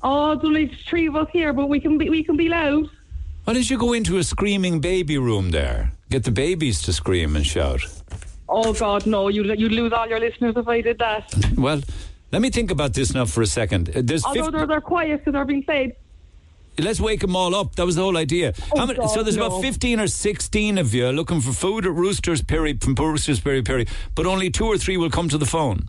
Oh, 0.02 0.36
there's 0.36 0.46
only 0.46 0.68
three 0.90 1.08
of 1.08 1.16
us 1.16 1.28
here, 1.34 1.52
but 1.54 1.68
we 1.68 1.80
can 1.80 1.98
be 1.98 2.10
we 2.10 2.24
can 2.24 2.38
be 2.38 2.48
loud. 2.50 2.90
Why 3.44 3.54
don't 3.54 3.70
you 3.70 3.78
go 3.78 3.92
into 3.94 4.18
a 4.18 4.24
screaming 4.24 4.80
baby 4.80 5.18
room 5.18 5.52
there? 5.52 5.92
Get 6.10 6.24
the 6.24 6.32
babies 6.32 6.82
to 6.84 6.94
scream 6.94 7.36
and 7.36 7.46
shout. 7.46 7.82
Oh 8.48 8.72
God, 8.74 9.06
no! 9.06 9.28
You'd 9.28 9.60
you'd 9.60 9.72
lose 9.74 9.92
all 9.92 10.08
your 10.08 10.20
listeners 10.20 10.56
if 10.56 10.68
I 10.68 10.82
did 10.82 11.00
that. 11.00 11.34
Well, 11.58 11.82
Let 12.32 12.42
me 12.42 12.50
think 12.50 12.72
about 12.72 12.94
this 12.94 13.14
now 13.14 13.26
for 13.26 13.44
a 13.44 13.46
second. 13.46 13.90
Uh, 13.90 14.02
There's 14.04 14.26
Although 14.26 14.46
50 14.46 14.58
they're, 14.58 14.68
they're 14.68 14.82
quiet 14.82 15.20
because 15.20 15.34
they're 15.34 15.46
being 15.46 15.64
played. 15.64 15.96
Let's 16.80 17.00
wake 17.00 17.22
them 17.22 17.36
all 17.36 17.54
up. 17.54 17.76
That 17.76 17.86
was 17.86 17.96
the 17.96 18.02
whole 18.02 18.18
idea. 18.18 18.54
Oh, 18.74 18.80
How 18.80 18.86
many, 18.86 18.98
God, 19.00 19.08
so 19.08 19.22
there's 19.24 19.38
no. 19.38 19.46
about 19.46 19.62
15 19.62 20.00
or 20.00 20.08
16 20.08 20.78
of 20.78 20.94
you 20.94 21.10
looking 21.10 21.40
for 21.42 21.52
food 21.54 21.86
at 21.86 21.92
Roosters 21.94 22.42
Piri 22.42 22.78
from 22.78 22.96
Roosters 22.96 23.40
Piri 23.40 23.62
Piri, 23.62 23.86
but 24.16 24.26
only 24.26 24.50
two 24.50 24.66
or 24.66 24.78
three 24.78 24.98
will 24.98 25.10
come 25.12 25.30
to 25.30 25.38
the 25.38 25.46
phone. 25.46 25.88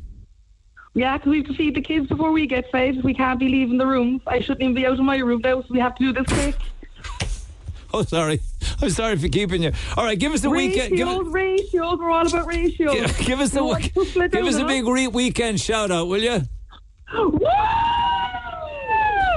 Yeah, 0.96 1.16
because 1.16 1.30
we 1.30 1.38
have 1.38 1.46
to 1.48 1.54
feed 1.54 1.74
the 1.74 1.80
kids 1.80 2.06
before 2.06 2.30
we 2.32 2.46
get 2.46 2.70
fed. 2.70 3.02
We 3.02 3.14
can't 3.14 3.40
be 3.40 3.48
leaving 3.48 3.78
the 3.78 3.86
room. 3.86 4.20
I 4.26 4.40
shouldn't 4.40 4.62
even 4.62 4.74
be 4.74 4.86
out 4.86 4.92
of 4.92 5.00
my 5.00 5.16
room 5.16 5.40
now, 5.42 5.62
so 5.62 5.66
we 5.70 5.80
have 5.80 5.94
to 5.96 6.12
do 6.12 6.22
this 6.22 6.26
quick. 6.32 6.56
Oh, 7.96 8.02
sorry. 8.02 8.40
I'm 8.82 8.90
sorry 8.90 9.16
for 9.16 9.28
keeping 9.28 9.62
you. 9.62 9.70
All 9.96 10.04
right, 10.04 10.18
give 10.18 10.32
us 10.32 10.40
the 10.40 10.50
weekend. 10.50 10.96
Give, 10.96 11.06
Ratios, 11.06 11.28
ratios, 11.32 11.98
we're 12.00 12.10
all 12.10 12.26
about 12.26 12.46
ratios. 12.48 12.92
us- 13.04 13.20
give 13.24 13.38
us 13.38 13.50
the 13.50 13.60
You 13.60 13.64
want 13.66 13.82
week- 13.84 13.94
to 13.94 14.04
split 14.04 14.32
give 14.32 14.46
us 14.46 14.56
a 14.56 14.64
big 14.64 14.84
re- 14.84 15.06
weekend 15.06 15.60
shout 15.60 15.92
out, 15.92 16.08
will 16.08 16.20
you? 16.20 16.42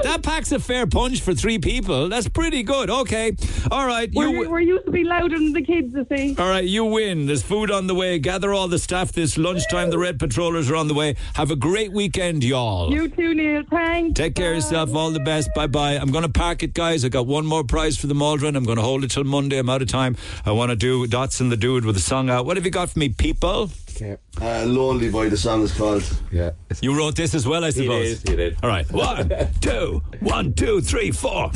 That 0.02 0.22
packs 0.22 0.52
a 0.52 0.58
fair 0.60 0.86
punch 0.86 1.20
for 1.20 1.34
three 1.34 1.58
people. 1.58 2.08
That's 2.08 2.28
pretty 2.28 2.62
good. 2.62 2.88
Okay. 2.90 3.36
All 3.70 3.86
right. 3.86 4.10
We're, 4.12 4.28
You, 4.28 4.50
we're 4.50 4.60
used 4.60 4.84
to 4.86 4.90
be 4.92 5.04
louder 5.04 5.36
than 5.38 5.52
the 5.52 5.62
kids, 5.62 5.94
you 5.94 6.06
see. 6.10 6.36
all 6.38 6.48
right, 6.48 6.64
you 6.64 6.84
win. 6.84 7.26
There's 7.26 7.42
food 7.42 7.70
on 7.70 7.86
the 7.86 7.94
way. 7.94 8.18
Gather 8.18 8.52
all 8.52 8.68
the 8.68 8.78
staff 8.78 9.12
this 9.12 9.36
lunchtime. 9.36 9.90
The 9.90 9.98
Red 9.98 10.18
Patrollers 10.18 10.70
are 10.70 10.76
on 10.76 10.88
the 10.88 10.94
way. 10.94 11.16
Have 11.34 11.50
a 11.50 11.56
great 11.56 11.92
weekend, 11.92 12.44
y'all. 12.44 12.92
You 12.92 13.08
too, 13.08 13.34
Neil. 13.34 13.62
Thanks. 13.70 14.16
Take 14.16 14.34
care 14.34 14.50
of 14.52 14.56
yourself. 14.56 14.94
All 14.94 15.10
the 15.10 15.20
best. 15.20 15.52
Bye 15.54 15.66
bye. 15.66 15.94
I'm 15.94 16.10
going 16.10 16.24
to 16.24 16.28
park 16.32 16.62
it, 16.62 16.74
guys. 16.74 17.04
I 17.04 17.08
got 17.08 17.26
one 17.26 17.46
more 17.46 17.64
prize 17.64 17.96
for 17.98 18.06
the 18.06 18.14
Maldron. 18.14 18.56
I'm 18.56 18.64
going 18.64 18.76
to 18.78 18.82
hold 18.82 19.04
it 19.04 19.10
till 19.10 19.24
Monday. 19.24 19.58
I'm 19.58 19.68
out 19.68 19.82
of 19.82 19.88
time. 19.88 20.16
I 20.46 20.52
want 20.52 20.70
to 20.70 20.76
do 20.76 21.06
Dots 21.06 21.40
and 21.40 21.50
the 21.52 21.56
Dude 21.56 21.84
with 21.84 21.96
a 21.96 22.00
song 22.00 22.30
out. 22.30 22.46
What 22.46 22.56
have 22.56 22.64
you 22.64 22.70
got 22.70 22.90
for 22.90 22.98
me, 22.98 23.08
people? 23.08 23.70
Uh, 24.00 24.64
Lonely 24.64 25.10
Boy, 25.10 25.28
the 25.28 25.36
song 25.36 25.62
is 25.62 25.72
called. 25.72 26.04
Yeah. 26.30 26.52
You 26.80 26.96
wrote 26.96 27.16
this 27.16 27.34
as 27.34 27.46
well, 27.46 27.64
I 27.64 27.70
suppose. 27.70 28.06
is, 28.06 28.22
he 28.22 28.36
did. 28.36 28.56
All 28.62 28.68
right. 28.68 28.90
One, 28.92 29.28
two, 29.60 30.02
one, 30.20 30.54
two, 30.54 30.80
three, 30.80 31.10
four. 31.10 31.50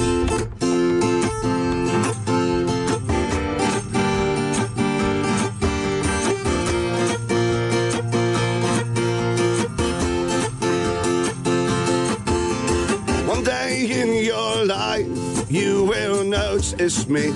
One 13.28 13.44
day 13.44 13.86
in 14.02 14.24
your 14.24 14.64
life, 14.64 15.50
you 15.50 15.84
will 15.84 16.24
notice 16.24 17.08
me. 17.08 17.32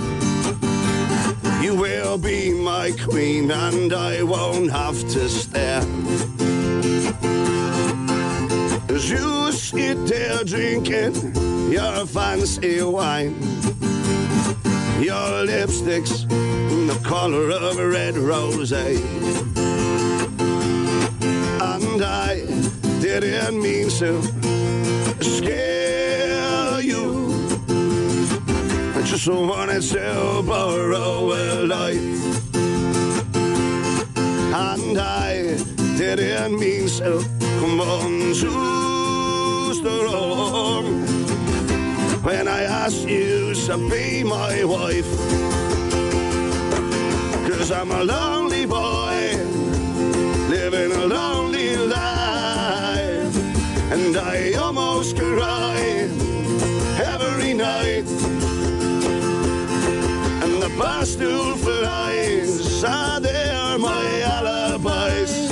You 1.66 1.74
will 1.74 2.16
be 2.16 2.52
my 2.52 2.92
queen, 2.92 3.50
and 3.50 3.92
I 3.92 4.22
won't 4.22 4.70
have 4.70 4.96
to 5.14 5.28
stare. 5.28 5.82
As 8.88 9.10
you 9.10 9.50
sit 9.50 10.06
there 10.06 10.44
drinking 10.44 11.34
your 11.72 12.06
fancy 12.06 12.80
wine, 12.82 13.34
your 15.00 15.42
lipstick's 15.42 16.24
the 16.26 17.00
color 17.02 17.50
of 17.50 17.80
a 17.80 17.88
red 17.88 18.16
rose. 18.16 18.70
And 18.70 19.02
I 22.00 22.46
didn't 23.00 23.60
mean 23.60 23.88
to 23.88 24.22
scare 25.20 25.75
Wanted 29.24 29.80
to 29.82 30.42
borrow 30.46 31.32
a 31.32 31.64
light. 31.64 31.96
And 34.54 34.98
I 34.98 35.56
didn't 35.96 36.60
mean 36.60 36.86
to 36.98 37.24
come 37.58 37.80
on 37.80 38.34
to 38.34 38.50
the 39.82 40.04
wrong 40.04 40.84
when 42.22 42.46
I 42.46 42.64
asked 42.64 43.08
you 43.08 43.54
to 43.54 43.78
be 43.88 44.22
my 44.22 44.62
wife. 44.64 45.10
Cause 47.48 47.72
I'm 47.72 47.90
a 47.90 48.04
lonely 48.04 48.66
boy, 48.66 49.34
living 50.50 50.92
a 50.92 51.06
lonely 51.06 51.74
life. 51.74 53.36
And 53.90 54.14
I 54.14 54.52
almost 54.52 55.16
cry 55.16 56.06
every 57.02 57.54
night. 57.54 58.35
And 61.06 61.22
the 61.22 61.28
bar 61.28 61.52
stool 61.52 61.56
flies 61.56 62.84
are 62.84 63.78
my 63.78 64.22
alibis. 64.22 65.50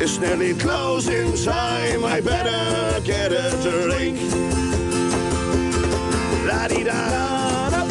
It's 0.00 0.18
nearly 0.18 0.54
closing 0.54 1.34
time, 1.44 2.04
I 2.04 2.20
better 2.20 3.00
get 3.00 3.32
a 3.32 3.50
drink. 3.62 4.18
La 6.46 6.68
di 6.68 6.84
da 6.84 7.10
da. 7.10 7.84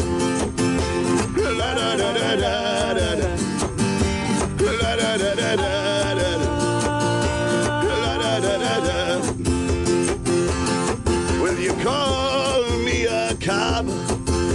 La 1.36 1.74
da 1.74 1.96
da 1.98 2.14
da 2.14 2.36
da 2.36 3.16
da. 3.16 3.28
La 4.60 4.96
da 4.96 5.18
da 5.18 5.36
da 5.36 5.56
da. 5.56 5.72
La 8.04 8.14
da 8.18 8.40
da 8.40 8.80
da. 8.88 9.22
Will 11.42 11.60
you 11.60 11.74
call 11.84 12.64
me 12.86 13.06
a 13.06 13.36
cab, 13.36 13.88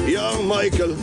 young 0.09 0.47
Michael? 0.49 0.97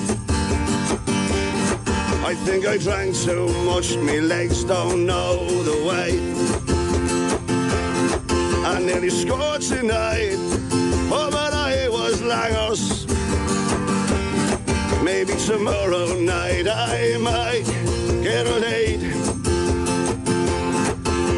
I 2.26 2.36
think 2.36 2.66
I 2.66 2.78
drank 2.78 3.16
too 3.16 3.48
much, 3.66 3.98
me 3.98 4.22
legs 4.22 4.64
don't 4.64 5.06
know 5.06 5.46
the 5.64 5.84
way. 5.86 6.12
I 8.66 8.80
nearly 8.80 9.10
scored 9.10 9.62
tonight, 9.62 10.38
oh, 11.12 11.28
but 11.30 11.54
I 11.54 11.90
was 11.90 12.22
Lagos. 12.22 13.06
Maybe 15.04 15.34
tomorrow 15.36 16.18
night 16.22 16.66
I 16.66 17.18
might 17.20 17.66
get 18.24 18.48
laid. 18.48 19.04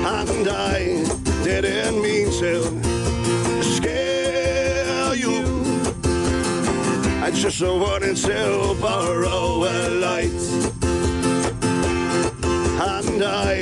And 0.06 0.48
I 0.48 1.04
didn't 1.44 2.00
mean 2.00 2.30
to 2.40 3.64
scare 3.64 5.16
you. 5.16 5.44
I 7.24 7.32
just 7.32 7.60
wanted 7.62 8.18
to 8.18 8.78
borrow 8.80 9.66
a 9.66 9.90
light. 9.90 10.45
And 12.78 13.24
I 13.24 13.56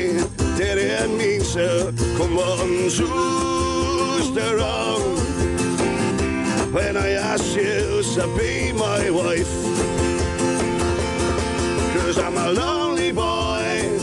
didn't 0.57 1.17
mean 1.19 1.41
to 1.53 1.93
come 2.17 2.39
on 2.39 2.89
Tuesday 2.89 4.53
wrong 4.55 5.01
when 6.73 6.97
I 6.97 7.11
asked 7.11 7.55
you 7.55 8.01
to 8.15 8.23
be 8.35 8.71
my 8.73 9.11
wife. 9.11 9.53
Cause 11.93 12.17
I'm 12.17 12.37
a 12.37 12.51
lonely 12.53 13.11
boy, 13.11 13.99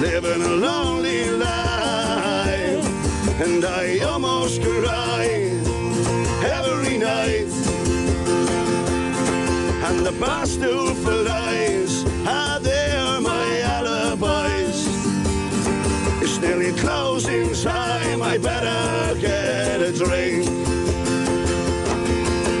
living 0.00 0.42
a 0.42 0.54
lonely 0.66 1.30
life. 1.30 2.84
And 3.40 3.64
I 3.64 4.00
almost 4.00 4.60
cry 4.62 5.26
every 6.42 6.98
night. 6.98 7.52
And 9.86 10.04
the 10.04 10.12
bar 10.18 10.44
stool 10.44 10.92
flies 10.94 11.87
closing 16.80 17.52
time, 17.54 18.22
I 18.22 18.38
better 18.38 19.18
get 19.20 19.80
a 19.80 19.92
drink. 19.92 20.46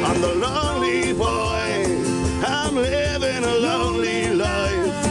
I'm 0.06 0.20
the 0.20 0.34
lonely 0.34 1.12
boy, 1.12 1.70
I'm 2.46 2.74
living 2.74 3.44
a 3.44 3.56
lonely 3.68 4.34
life. 4.34 5.06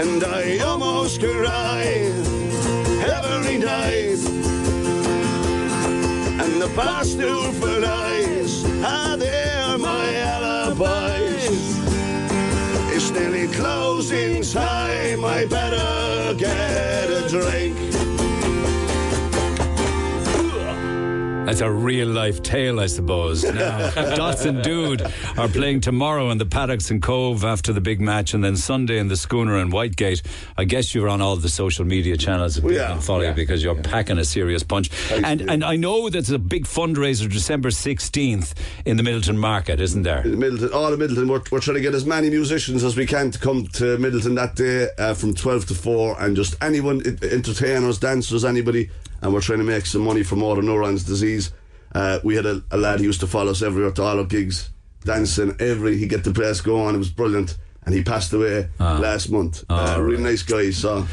And 0.00 0.22
I 0.24 0.58
almost 0.58 1.20
cry 1.20 1.84
every 3.16 3.58
night. 3.58 4.20
And 6.42 6.62
the 6.62 6.70
bar 6.74 7.04
stool 7.04 7.52
flies 7.52 8.64
are 8.84 9.16
there 9.16 9.78
my 9.78 10.14
alibis. 10.14 11.17
Closing 14.08 14.40
time, 14.40 15.22
I 15.22 15.44
better 15.44 16.32
get 16.32 17.10
a 17.10 17.28
drink. 17.28 17.87
That's 21.48 21.62
a 21.62 21.70
real 21.70 22.08
life 22.08 22.42
tale, 22.42 22.78
I 22.78 22.88
suppose. 22.88 23.42
Now, 23.58 23.90
Dots 24.14 24.44
and 24.44 24.62
Dude 24.62 25.00
are 25.38 25.48
playing 25.48 25.80
tomorrow 25.80 26.28
in 26.28 26.36
the 26.36 26.44
Paddocks 26.44 26.90
and 26.90 27.00
Cobh 27.00 27.42
after 27.42 27.72
the 27.72 27.80
big 27.80 28.02
match, 28.02 28.34
and 28.34 28.44
then 28.44 28.54
Sunday 28.54 28.98
in 28.98 29.08
the 29.08 29.16
Schooner 29.16 29.56
and 29.56 29.72
Whitegate. 29.72 30.20
I 30.58 30.64
guess 30.64 30.94
you're 30.94 31.08
on 31.08 31.22
all 31.22 31.36
the 31.36 31.48
social 31.48 31.86
media 31.86 32.18
channels 32.18 32.56
people 32.56 32.72
Yeah, 32.72 33.00
follow 33.00 33.20
you 33.20 33.28
yeah, 33.28 33.32
because 33.32 33.64
you're 33.64 33.74
packing 33.74 34.18
a 34.18 34.26
serious 34.26 34.62
punch. 34.62 34.90
And 35.10 35.40
and 35.50 35.64
I 35.64 35.76
know 35.76 36.10
there's 36.10 36.28
a 36.28 36.38
big 36.38 36.66
fundraiser 36.66 37.32
December 37.32 37.70
16th 37.70 38.52
in 38.84 38.98
the 38.98 39.02
Midleton 39.02 39.38
Market, 39.38 39.80
isn't 39.80 40.02
there? 40.02 40.24
Midleton, 40.24 40.74
all 40.74 40.92
of 40.92 41.00
Midleton. 41.00 41.30
We're, 41.30 41.42
we're 41.50 41.60
trying 41.60 41.76
to 41.76 41.80
get 41.80 41.94
as 41.94 42.04
many 42.04 42.28
musicians 42.28 42.84
as 42.84 42.94
we 42.94 43.06
can 43.06 43.30
to 43.30 43.38
come 43.38 43.66
to 43.68 43.96
Midleton 43.96 44.34
that 44.36 44.54
day 44.54 44.88
uh, 44.98 45.14
from 45.14 45.34
12 45.34 45.64
to 45.68 45.74
4 45.74 46.20
and 46.20 46.36
just 46.36 46.62
anyone, 46.62 47.00
entertainers, 47.22 47.98
dancers, 47.98 48.44
anybody. 48.44 48.90
And 49.20 49.32
we're 49.32 49.40
trying 49.40 49.58
to 49.58 49.64
make 49.64 49.86
some 49.86 50.02
money 50.02 50.22
for 50.22 50.36
motor 50.36 50.62
neurons 50.62 51.04
disease. 51.04 51.52
Uh, 51.94 52.18
we 52.22 52.36
had 52.36 52.46
a, 52.46 52.62
a 52.70 52.76
lad 52.76 53.00
who 53.00 53.06
used 53.06 53.20
to 53.20 53.26
follow 53.26 53.50
us 53.50 53.62
everywhere 53.62 53.90
to 53.92 54.02
all 54.02 54.18
our 54.18 54.24
gigs, 54.24 54.70
dancing 55.04 55.56
every, 55.58 55.96
he 55.96 56.06
get 56.06 56.24
the 56.24 56.32
place 56.32 56.60
going. 56.60 56.94
It 56.94 56.98
was 56.98 57.10
brilliant. 57.10 57.56
And 57.88 57.94
he 57.96 58.02
passed 58.04 58.34
away 58.34 58.68
last 58.78 59.30
month. 59.30 59.64
uh, 59.70 59.96
really 59.98 60.22
nice 60.22 60.42
guy. 60.42 60.68
So 60.72 61.06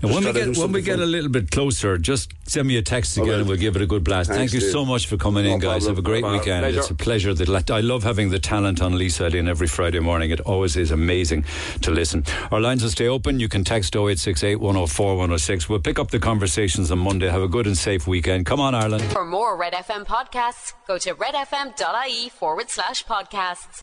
when 0.00 0.24
we 0.24 0.32
get 0.32 0.34
when 0.34 0.54
something 0.54 0.72
we 0.72 0.82
get 0.82 0.94
fun. 0.98 1.02
a 1.04 1.06
little 1.06 1.28
bit 1.30 1.52
closer, 1.52 1.98
just 1.98 2.32
send 2.48 2.66
me 2.66 2.76
a 2.78 2.82
text 2.82 3.16
again, 3.16 3.38
and 3.40 3.46
we'll 3.48 3.58
give 3.58 3.76
it 3.76 3.82
a 3.82 3.86
good 3.86 4.02
blast. 4.02 4.28
Thanks, 4.28 4.50
Thank 4.50 4.52
you 4.54 4.60
Dave. 4.66 4.72
so 4.72 4.84
much 4.84 5.06
for 5.06 5.16
coming 5.16 5.44
in, 5.44 5.60
guys. 5.60 5.84
problem. 5.84 5.90
Have 5.90 5.98
a 5.98 6.02
great 6.02 6.22
No 6.24 6.32
weekend. 6.32 6.62
Pleasure. 6.64 6.78
It's 6.80 6.90
a 6.90 6.94
pleasure. 6.96 7.32
That 7.34 7.70
I 7.70 7.78
love 7.78 8.02
having 8.02 8.30
the 8.30 8.40
talent 8.40 8.82
on 8.82 8.94
Leeside 8.94 9.36
every 9.48 9.68
Friday 9.68 10.00
morning. 10.00 10.30
It 10.32 10.40
always 10.40 10.74
is 10.76 10.90
amazing 10.90 11.44
to 11.82 11.92
listen. 11.92 12.24
Our 12.50 12.60
lines 12.60 12.82
will 12.82 12.90
stay 12.90 13.06
open. 13.06 13.38
You 13.38 13.48
can 13.48 13.62
text 13.62 13.94
0868 13.94 14.56
104 14.56 15.16
106. 15.16 15.68
We'll 15.68 15.78
pick 15.78 16.00
up 16.00 16.10
the 16.10 16.18
conversations 16.18 16.90
on 16.90 16.98
Monday. 16.98 17.28
Have 17.28 17.42
a 17.42 17.48
good 17.48 17.68
and 17.68 17.78
safe 17.78 18.08
weekend. 18.08 18.46
Come 18.46 18.58
on, 18.58 18.74
Ireland. 18.74 19.04
For 19.12 19.24
more 19.24 19.56
Red 19.56 19.74
FM 19.74 20.06
podcasts, 20.06 20.72
go 20.88 20.98
to 20.98 21.14
redfm.ie 21.14 22.30
forward 22.30 22.68
slash 22.70 23.04
podcasts. 23.04 23.78